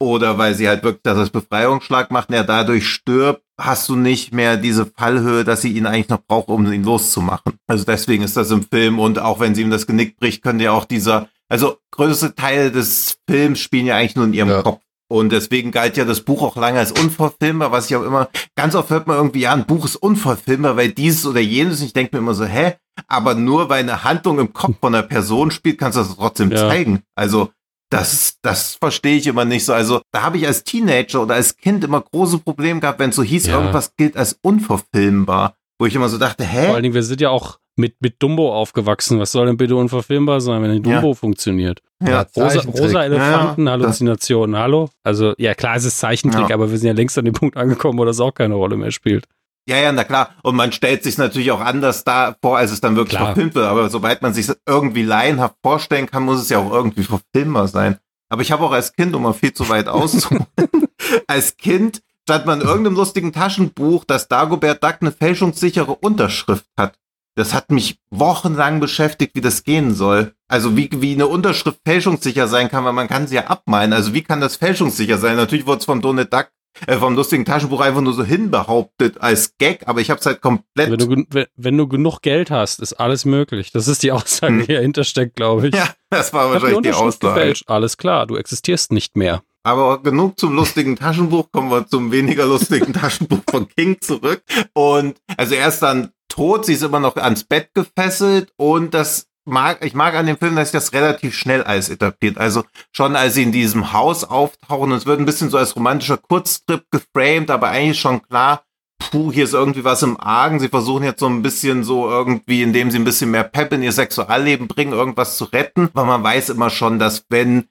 oder 0.00 0.36
weil 0.38 0.54
sie 0.54 0.68
halt 0.68 0.82
wirklich 0.82 1.02
das 1.02 1.18
als 1.18 1.30
Befreiungsschlag 1.30 2.10
macht 2.10 2.28
und 2.28 2.34
er 2.34 2.44
dadurch 2.44 2.88
stirbt, 2.88 3.42
hast 3.64 3.88
du 3.88 3.96
nicht 3.96 4.32
mehr 4.32 4.56
diese 4.56 4.86
Fallhöhe, 4.86 5.44
dass 5.44 5.62
sie 5.62 5.72
ihn 5.72 5.86
eigentlich 5.86 6.08
noch 6.08 6.22
braucht, 6.26 6.48
um 6.48 6.70
ihn 6.70 6.84
loszumachen. 6.84 7.54
Also 7.66 7.84
deswegen 7.84 8.22
ist 8.22 8.36
das 8.36 8.50
im 8.50 8.62
Film 8.62 8.98
und 8.98 9.18
auch 9.18 9.40
wenn 9.40 9.54
sie 9.54 9.62
ihm 9.62 9.70
das 9.70 9.86
Genick 9.86 10.16
bricht, 10.18 10.42
könnte 10.42 10.64
ja 10.64 10.72
auch 10.72 10.84
dieser, 10.84 11.28
also 11.48 11.76
größte 11.92 12.34
Teil 12.34 12.70
des 12.70 13.18
Films 13.28 13.60
spielen 13.60 13.86
ja 13.86 13.96
eigentlich 13.96 14.16
nur 14.16 14.24
in 14.26 14.34
ihrem 14.34 14.48
Ja. 14.50 14.62
Kopf. 14.62 14.80
Und 15.08 15.30
deswegen 15.30 15.72
galt 15.72 15.98
ja 15.98 16.06
das 16.06 16.22
Buch 16.22 16.40
auch 16.40 16.56
lange 16.56 16.78
als 16.78 16.90
unverfilmbar, 16.92 17.70
was 17.70 17.90
ich 17.90 17.96
auch 17.96 18.02
immer, 18.02 18.30
ganz 18.56 18.74
oft 18.74 18.88
hört 18.88 19.06
man 19.06 19.18
irgendwie, 19.18 19.40
ja, 19.40 19.52
ein 19.52 19.66
Buch 19.66 19.84
ist 19.84 19.96
unverfilmbar, 19.96 20.76
weil 20.78 20.90
dieses 20.90 21.26
oder 21.26 21.40
jenes. 21.40 21.80
Und 21.80 21.86
ich 21.86 21.92
denke 21.92 22.16
mir 22.16 22.20
immer 22.20 22.32
so, 22.32 22.46
hä? 22.46 22.76
Aber 23.08 23.34
nur 23.34 23.68
weil 23.68 23.80
eine 23.80 24.04
Handlung 24.04 24.38
im 24.38 24.54
Kopf 24.54 24.76
von 24.80 24.94
einer 24.94 25.02
Person 25.02 25.50
spielt, 25.50 25.76
kannst 25.78 25.98
du 25.98 26.02
das 26.02 26.16
trotzdem 26.16 26.50
Ja. 26.50 26.56
zeigen. 26.68 27.00
Also, 27.14 27.50
das, 27.92 28.38
das 28.42 28.74
verstehe 28.76 29.16
ich 29.16 29.26
immer 29.26 29.44
nicht 29.44 29.64
so. 29.64 29.72
Also, 29.72 30.00
da 30.12 30.22
habe 30.22 30.38
ich 30.38 30.46
als 30.46 30.64
Teenager 30.64 31.22
oder 31.22 31.34
als 31.34 31.56
Kind 31.56 31.84
immer 31.84 32.00
große 32.00 32.38
Probleme 32.38 32.80
gehabt, 32.80 32.98
wenn 32.98 33.10
es 33.10 33.16
so 33.16 33.22
hieß, 33.22 33.46
Ja. 33.46 33.58
irgendwas 33.58 33.94
gilt 33.96 34.16
als 34.16 34.38
unverfilmbar. 34.42 35.54
Wo 35.78 35.86
ich 35.86 35.94
immer 35.94 36.08
so 36.08 36.18
dachte, 36.18 36.44
Vor 36.44 36.52
hä? 36.52 36.66
allen 36.68 36.82
Dingen, 36.82 36.94
wir 36.94 37.02
sind 37.02 37.20
ja 37.20 37.30
auch 37.30 37.58
mit, 37.76 37.96
mit 38.00 38.22
Dumbo 38.22 38.54
aufgewachsen. 38.54 39.18
Was 39.18 39.32
soll 39.32 39.46
denn 39.46 39.56
bitte 39.56 39.74
unverfilmbar 39.74 40.40
sein, 40.40 40.62
wenn 40.62 40.82
Dumbo 40.82 41.14
funktioniert? 41.14 41.80
Ja. 42.02 42.26
Rosa, 42.36 42.60
rosa 42.60 43.04
Elefanten, 43.04 43.66
Ja, 43.66 43.72
Halluzinationen, 43.72 44.56
hallo? 44.56 44.88
Also, 45.02 45.34
ja, 45.38 45.54
klar, 45.54 45.76
es 45.76 45.84
ist 45.84 45.98
Zeichentrick, 45.98 46.50
Ja. 46.50 46.54
aber 46.54 46.70
wir 46.70 46.78
sind 46.78 46.88
ja 46.88 46.92
längst 46.94 47.16
an 47.18 47.24
dem 47.24 47.34
Punkt 47.34 47.56
angekommen, 47.56 47.98
wo 47.98 48.04
das 48.04 48.20
auch 48.20 48.32
keine 48.34 48.54
Rolle 48.54 48.76
mehr 48.76 48.90
spielt. 48.90 49.24
Ja, 49.68 49.76
ja, 49.76 49.92
na 49.92 50.04
klar. 50.04 50.30
Und 50.42 50.56
man 50.56 50.72
stellt 50.72 51.04
sich 51.04 51.18
natürlich 51.18 51.52
auch 51.52 51.60
anders 51.60 52.02
da 52.04 52.34
vor, 52.42 52.58
als 52.58 52.72
es 52.72 52.80
dann 52.80 52.96
wirklich 52.96 53.16
Klar. 53.16 53.26
verfilmt 53.26 53.54
wird. 53.54 53.66
Aber 53.66 53.88
sobald 53.90 54.20
man 54.22 54.34
sich 54.34 54.50
irgendwie 54.66 55.02
laienhaft 55.02 55.54
vorstellen 55.62 56.06
kann, 56.10 56.24
muss 56.24 56.40
es 56.40 56.48
ja 56.48 56.58
auch 56.58 56.72
irgendwie 56.72 57.04
verfilmbar 57.04 57.68
sein. 57.68 57.98
Aber 58.28 58.42
ich 58.42 58.50
habe 58.50 58.64
auch 58.64 58.72
als 58.72 58.92
Kind, 58.92 59.14
um 59.14 59.22
mal 59.22 59.34
viel 59.34 59.52
zu 59.52 59.68
weit 59.68 59.88
auszuholen, 59.88 60.46
als 61.26 61.56
Kind 61.56 62.02
stand 62.24 62.46
man 62.46 62.60
in 62.60 62.66
irgendeinem 62.66 62.96
lustigen 62.96 63.32
Taschenbuch, 63.32 64.04
dass 64.04 64.28
Dagobert 64.28 64.82
Duck 64.82 64.96
eine 65.00 65.12
fälschungssichere 65.12 65.94
Unterschrift 65.94 66.66
hat. 66.76 66.98
Das 67.34 67.54
hat 67.54 67.70
mich 67.70 67.98
wochenlang 68.10 68.80
beschäftigt, 68.80 69.34
wie 69.34 69.40
das 69.40 69.64
gehen 69.64 69.94
soll. 69.94 70.34
Also 70.48 70.76
wie, 70.76 70.90
wie 70.92 71.14
eine 71.14 71.26
Unterschrift 71.28 71.80
fälschungssicher 71.86 72.46
sein 72.46 72.68
kann, 72.68 72.84
weil 72.84 72.92
man 72.92 73.08
kann 73.08 73.26
sie 73.26 73.36
ja 73.36 73.46
abmalen. 73.46 73.92
Also 73.92 74.12
wie 74.12 74.22
kann 74.22 74.40
das 74.40 74.56
fälschungssicher 74.56 75.18
sein? 75.18 75.36
Natürlich 75.36 75.66
wurde 75.66 75.78
es 75.78 75.84
vom 75.86 76.02
Donald 76.02 76.32
Duck 76.32 76.48
äh, 76.86 76.96
vom 76.96 77.14
lustigen 77.14 77.44
Taschenbuch 77.44 77.80
einfach 77.80 78.00
nur 78.00 78.12
so 78.14 78.24
hinbehauptet 78.24 79.20
als 79.20 79.56
Gag, 79.58 79.86
aber 79.86 80.00
ich 80.00 80.10
habe 80.10 80.20
es 80.20 80.26
halt 80.26 80.40
komplett. 80.40 80.90
Wenn 80.90 80.98
du, 80.98 81.24
wenn, 81.30 81.46
wenn 81.56 81.76
du 81.78 81.86
genug 81.88 82.20
Geld 82.22 82.50
hast, 82.50 82.80
ist 82.80 82.94
alles 82.94 83.24
möglich. 83.24 83.72
Das 83.72 83.88
ist 83.88 84.02
die 84.02 84.12
Aussage, 84.12 84.54
Hm. 84.60 84.66
die 84.66 84.72
dahinter 84.74 85.04
steckt, 85.04 85.36
glaube 85.36 85.68
ich. 85.68 85.74
ja, 85.74 85.88
das 86.10 86.32
war 86.32 86.50
wahrscheinlich 86.50 86.82
die, 86.82 86.92
Aussage. 86.92 87.34
gefälscht. 87.34 87.64
Alles 87.68 87.96
klar, 87.96 88.26
du 88.26 88.36
existierst 88.36 88.92
nicht 88.92 89.16
mehr. 89.16 89.42
Aber 89.64 90.02
genug 90.02 90.40
zum 90.40 90.54
lustigen 90.56 90.96
Taschenbuch, 90.96 91.52
kommen 91.52 91.70
wir 91.70 91.86
zum 91.86 92.10
weniger 92.10 92.46
lustigen 92.46 92.92
Taschenbuch 92.94 93.42
von 93.48 93.68
King 93.68 94.00
zurück. 94.00 94.42
Und 94.72 95.16
also 95.36 95.54
er 95.54 95.68
ist 95.68 95.80
dann 95.80 96.10
tot, 96.28 96.66
sie 96.66 96.72
ist 96.72 96.82
immer 96.82 96.98
noch 96.98 97.14
ans 97.16 97.44
Bett 97.44 97.68
gefesselt 97.74 98.52
und 98.56 98.92
das 98.94 99.28
mag, 99.44 99.84
ich 99.84 99.94
mag 99.94 100.14
an 100.14 100.26
dem 100.26 100.38
Film, 100.38 100.56
dass 100.56 100.70
sich 100.70 100.80
das 100.80 100.92
relativ 100.92 101.34
schnell 101.34 101.62
alles 101.62 101.88
etabliert. 101.88 102.38
Also 102.38 102.64
schon 102.92 103.16
als 103.16 103.34
sie 103.34 103.42
in 103.42 103.52
diesem 103.52 103.92
Haus 103.92 104.24
auftauchen, 104.24 104.92
und 104.92 104.98
es 104.98 105.06
wird 105.06 105.20
ein 105.20 105.26
bisschen 105.26 105.50
so 105.50 105.58
als 105.58 105.76
romantischer 105.76 106.18
Kurztrip 106.18 106.84
geframed, 106.90 107.50
aber 107.50 107.68
eigentlich 107.68 108.00
schon 108.00 108.22
klar, 108.22 108.64
puh, 108.98 109.32
hier 109.32 109.44
ist 109.44 109.54
irgendwie 109.54 109.84
was 109.84 110.02
im 110.02 110.18
Argen. 110.18 110.60
Sie 110.60 110.68
versuchen 110.68 111.04
jetzt 111.04 111.20
so 111.20 111.26
ein 111.26 111.42
bisschen 111.42 111.84
so 111.84 112.08
irgendwie, 112.08 112.62
indem 112.62 112.90
sie 112.90 112.98
ein 112.98 113.04
bisschen 113.04 113.30
mehr 113.30 113.44
Pep 113.44 113.72
in 113.72 113.82
ihr 113.82 113.92
Sexualleben 113.92 114.68
bringen, 114.68 114.92
irgendwas 114.92 115.36
zu 115.36 115.44
retten. 115.44 115.90
Aber 115.94 116.04
man 116.04 116.22
weiß 116.22 116.50
immer 116.50 116.70
schon, 116.70 116.98
dass 116.98 117.26
wenn 117.28 117.68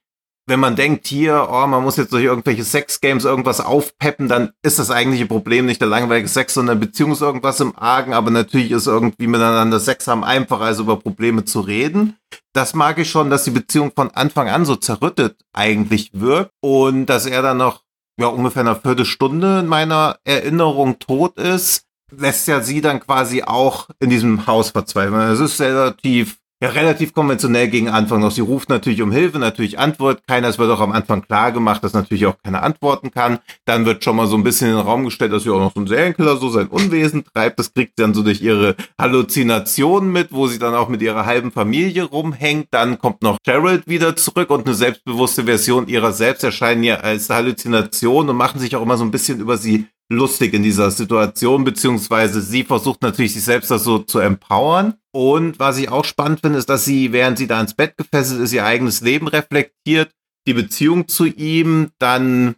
wenn 0.47 0.59
man 0.59 0.75
denkt 0.75 1.07
hier, 1.07 1.47
oh, 1.51 1.67
man 1.67 1.83
muss 1.83 1.97
jetzt 1.97 2.11
durch 2.11 2.23
irgendwelche 2.23 2.63
Sexgames 2.63 3.25
irgendwas 3.25 3.61
aufpeppen, 3.61 4.27
dann 4.27 4.51
ist 4.63 4.79
das 4.79 4.91
eigentliche 4.91 5.27
Problem 5.27 5.65
nicht 5.65 5.81
der 5.81 5.87
langweilige 5.87 6.27
Sex, 6.27 6.55
sondern 6.55 6.79
Beziehung 6.79 7.11
ist 7.11 7.21
irgendwas 7.21 7.59
im 7.59 7.77
Argen, 7.77 8.13
aber 8.13 8.31
natürlich 8.31 8.71
ist 8.71 8.87
irgendwie 8.87 9.27
miteinander 9.27 9.79
Sex 9.79 10.07
haben 10.07 10.23
einfacher, 10.23 10.65
als 10.65 10.79
über 10.79 10.97
Probleme 10.97 11.45
zu 11.45 11.61
reden. 11.61 12.17
Das 12.53 12.73
mag 12.73 12.97
ich 12.97 13.09
schon, 13.09 13.29
dass 13.29 13.43
die 13.43 13.51
Beziehung 13.51 13.91
von 13.95 14.09
Anfang 14.11 14.49
an 14.49 14.65
so 14.65 14.75
zerrüttet 14.75 15.37
eigentlich 15.53 16.09
wirkt 16.13 16.51
und 16.59 17.05
dass 17.05 17.25
er 17.25 17.41
dann 17.41 17.57
noch 17.57 17.83
ja, 18.19 18.27
ungefähr 18.27 18.61
eine 18.61 18.75
Viertelstunde 18.75 19.59
in 19.59 19.67
meiner 19.67 20.17
Erinnerung 20.23 20.99
tot 20.99 21.37
ist. 21.37 21.85
lässt 22.11 22.47
ja 22.47 22.61
sie 22.61 22.81
dann 22.81 22.99
quasi 22.99 23.43
auch 23.43 23.89
in 23.99 24.09
diesem 24.09 24.47
Haus 24.47 24.71
verzweifeln. 24.71 25.31
Es 25.31 25.39
ist 25.39 25.61
relativ 25.61 26.40
ja 26.61 26.69
relativ 26.69 27.13
konventionell 27.13 27.67
gegen 27.67 27.89
Anfang 27.89 28.21
noch. 28.21 28.31
Sie 28.31 28.41
ruft 28.41 28.69
natürlich 28.69 29.01
um 29.01 29.11
Hilfe, 29.11 29.39
natürlich 29.39 29.79
Antwort 29.79 30.21
keiner. 30.27 30.47
Es 30.47 30.59
wird 30.59 30.69
auch 30.69 30.79
am 30.79 30.91
Anfang 30.91 31.23
klar 31.23 31.51
gemacht, 31.51 31.83
dass 31.83 31.93
natürlich 31.93 32.27
auch 32.27 32.35
keine 32.43 32.61
antworten 32.61 33.11
kann. 33.11 33.39
Dann 33.65 33.85
wird 33.85 34.03
schon 34.03 34.15
mal 34.15 34.27
so 34.27 34.37
ein 34.37 34.43
bisschen 34.43 34.69
in 34.69 34.75
den 34.75 34.85
Raum 34.85 35.05
gestellt, 35.05 35.33
dass 35.33 35.43
sie 35.43 35.49
auch 35.49 35.59
noch 35.59 35.73
so 35.73 35.81
ein 35.81 35.87
Serienkiller 35.87 36.37
so 36.37 36.49
sein 36.49 36.67
Unwesen 36.67 37.25
treibt. 37.33 37.59
Das 37.59 37.73
kriegt 37.73 37.93
sie 37.97 38.03
dann 38.03 38.13
so 38.13 38.21
durch 38.21 38.41
ihre 38.41 38.75
Halluzinationen 38.99 40.11
mit, 40.11 40.31
wo 40.31 40.47
sie 40.47 40.59
dann 40.59 40.75
auch 40.75 40.87
mit 40.87 41.01
ihrer 41.01 41.25
halben 41.25 41.51
Familie 41.51 42.03
rumhängt. 42.03 42.67
Dann 42.71 42.99
kommt 42.99 43.23
noch 43.23 43.37
Gerald 43.43 43.87
wieder 43.87 44.15
zurück 44.15 44.51
und 44.51 44.67
eine 44.67 44.75
selbstbewusste 44.75 45.45
Version 45.45 45.87
ihrer 45.87 46.11
selbst 46.11 46.43
erscheinen 46.43 46.83
ja 46.83 46.97
als 46.97 47.29
Halluzination 47.29 48.29
und 48.29 48.35
machen 48.35 48.59
sich 48.59 48.75
auch 48.75 48.83
immer 48.83 48.97
so 48.97 49.03
ein 49.03 49.11
bisschen 49.11 49.39
über 49.39 49.57
sie 49.57 49.87
lustig 50.11 50.53
in 50.53 50.61
dieser 50.61 50.91
Situation, 50.91 51.63
beziehungsweise 51.63 52.41
sie 52.41 52.63
versucht 52.63 53.01
natürlich 53.01 53.33
sich 53.33 53.43
selbst 53.43 53.71
das 53.71 53.83
so 53.83 53.99
zu 53.99 54.19
empowern. 54.19 54.95
Und 55.13 55.59
was 55.59 55.77
ich 55.77 55.89
auch 55.89 56.05
spannend 56.05 56.41
finde, 56.41 56.59
ist, 56.59 56.69
dass 56.69 56.85
sie, 56.85 57.11
während 57.11 57.37
sie 57.37 57.47
da 57.47 57.59
ins 57.61 57.73
Bett 57.73 57.97
gefesselt 57.97 58.41
ist, 58.41 58.53
ihr 58.53 58.65
eigenes 58.65 59.01
Leben 59.01 59.27
reflektiert, 59.27 60.11
die 60.47 60.53
Beziehung 60.53 61.07
zu 61.07 61.25
ihm, 61.25 61.91
dann 61.99 62.55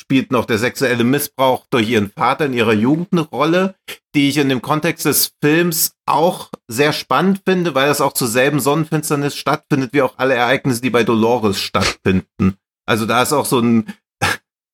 spielt 0.00 0.32
noch 0.32 0.44
der 0.44 0.58
sexuelle 0.58 1.04
Missbrauch 1.04 1.66
durch 1.70 1.88
ihren 1.88 2.10
Vater 2.10 2.46
in 2.46 2.52
ihrer 2.52 2.72
Jugend 2.72 3.08
eine 3.12 3.22
Rolle, 3.22 3.74
die 4.14 4.28
ich 4.28 4.38
in 4.38 4.48
dem 4.48 4.60
Kontext 4.60 5.06
des 5.06 5.32
Films 5.42 5.94
auch 6.06 6.50
sehr 6.68 6.92
spannend 6.92 7.42
finde, 7.46 7.74
weil 7.74 7.88
das 7.88 8.00
auch 8.00 8.12
zur 8.12 8.28
selben 8.28 8.60
Sonnenfinsternis 8.60 9.36
stattfindet, 9.36 9.92
wie 9.92 10.02
auch 10.02 10.14
alle 10.18 10.34
Ereignisse, 10.34 10.82
die 10.82 10.90
bei 10.90 11.04
Dolores 11.04 11.58
stattfinden. 11.58 12.56
Also 12.86 13.06
da 13.06 13.22
ist 13.22 13.32
auch 13.32 13.46
so 13.46 13.60
ein 13.60 13.86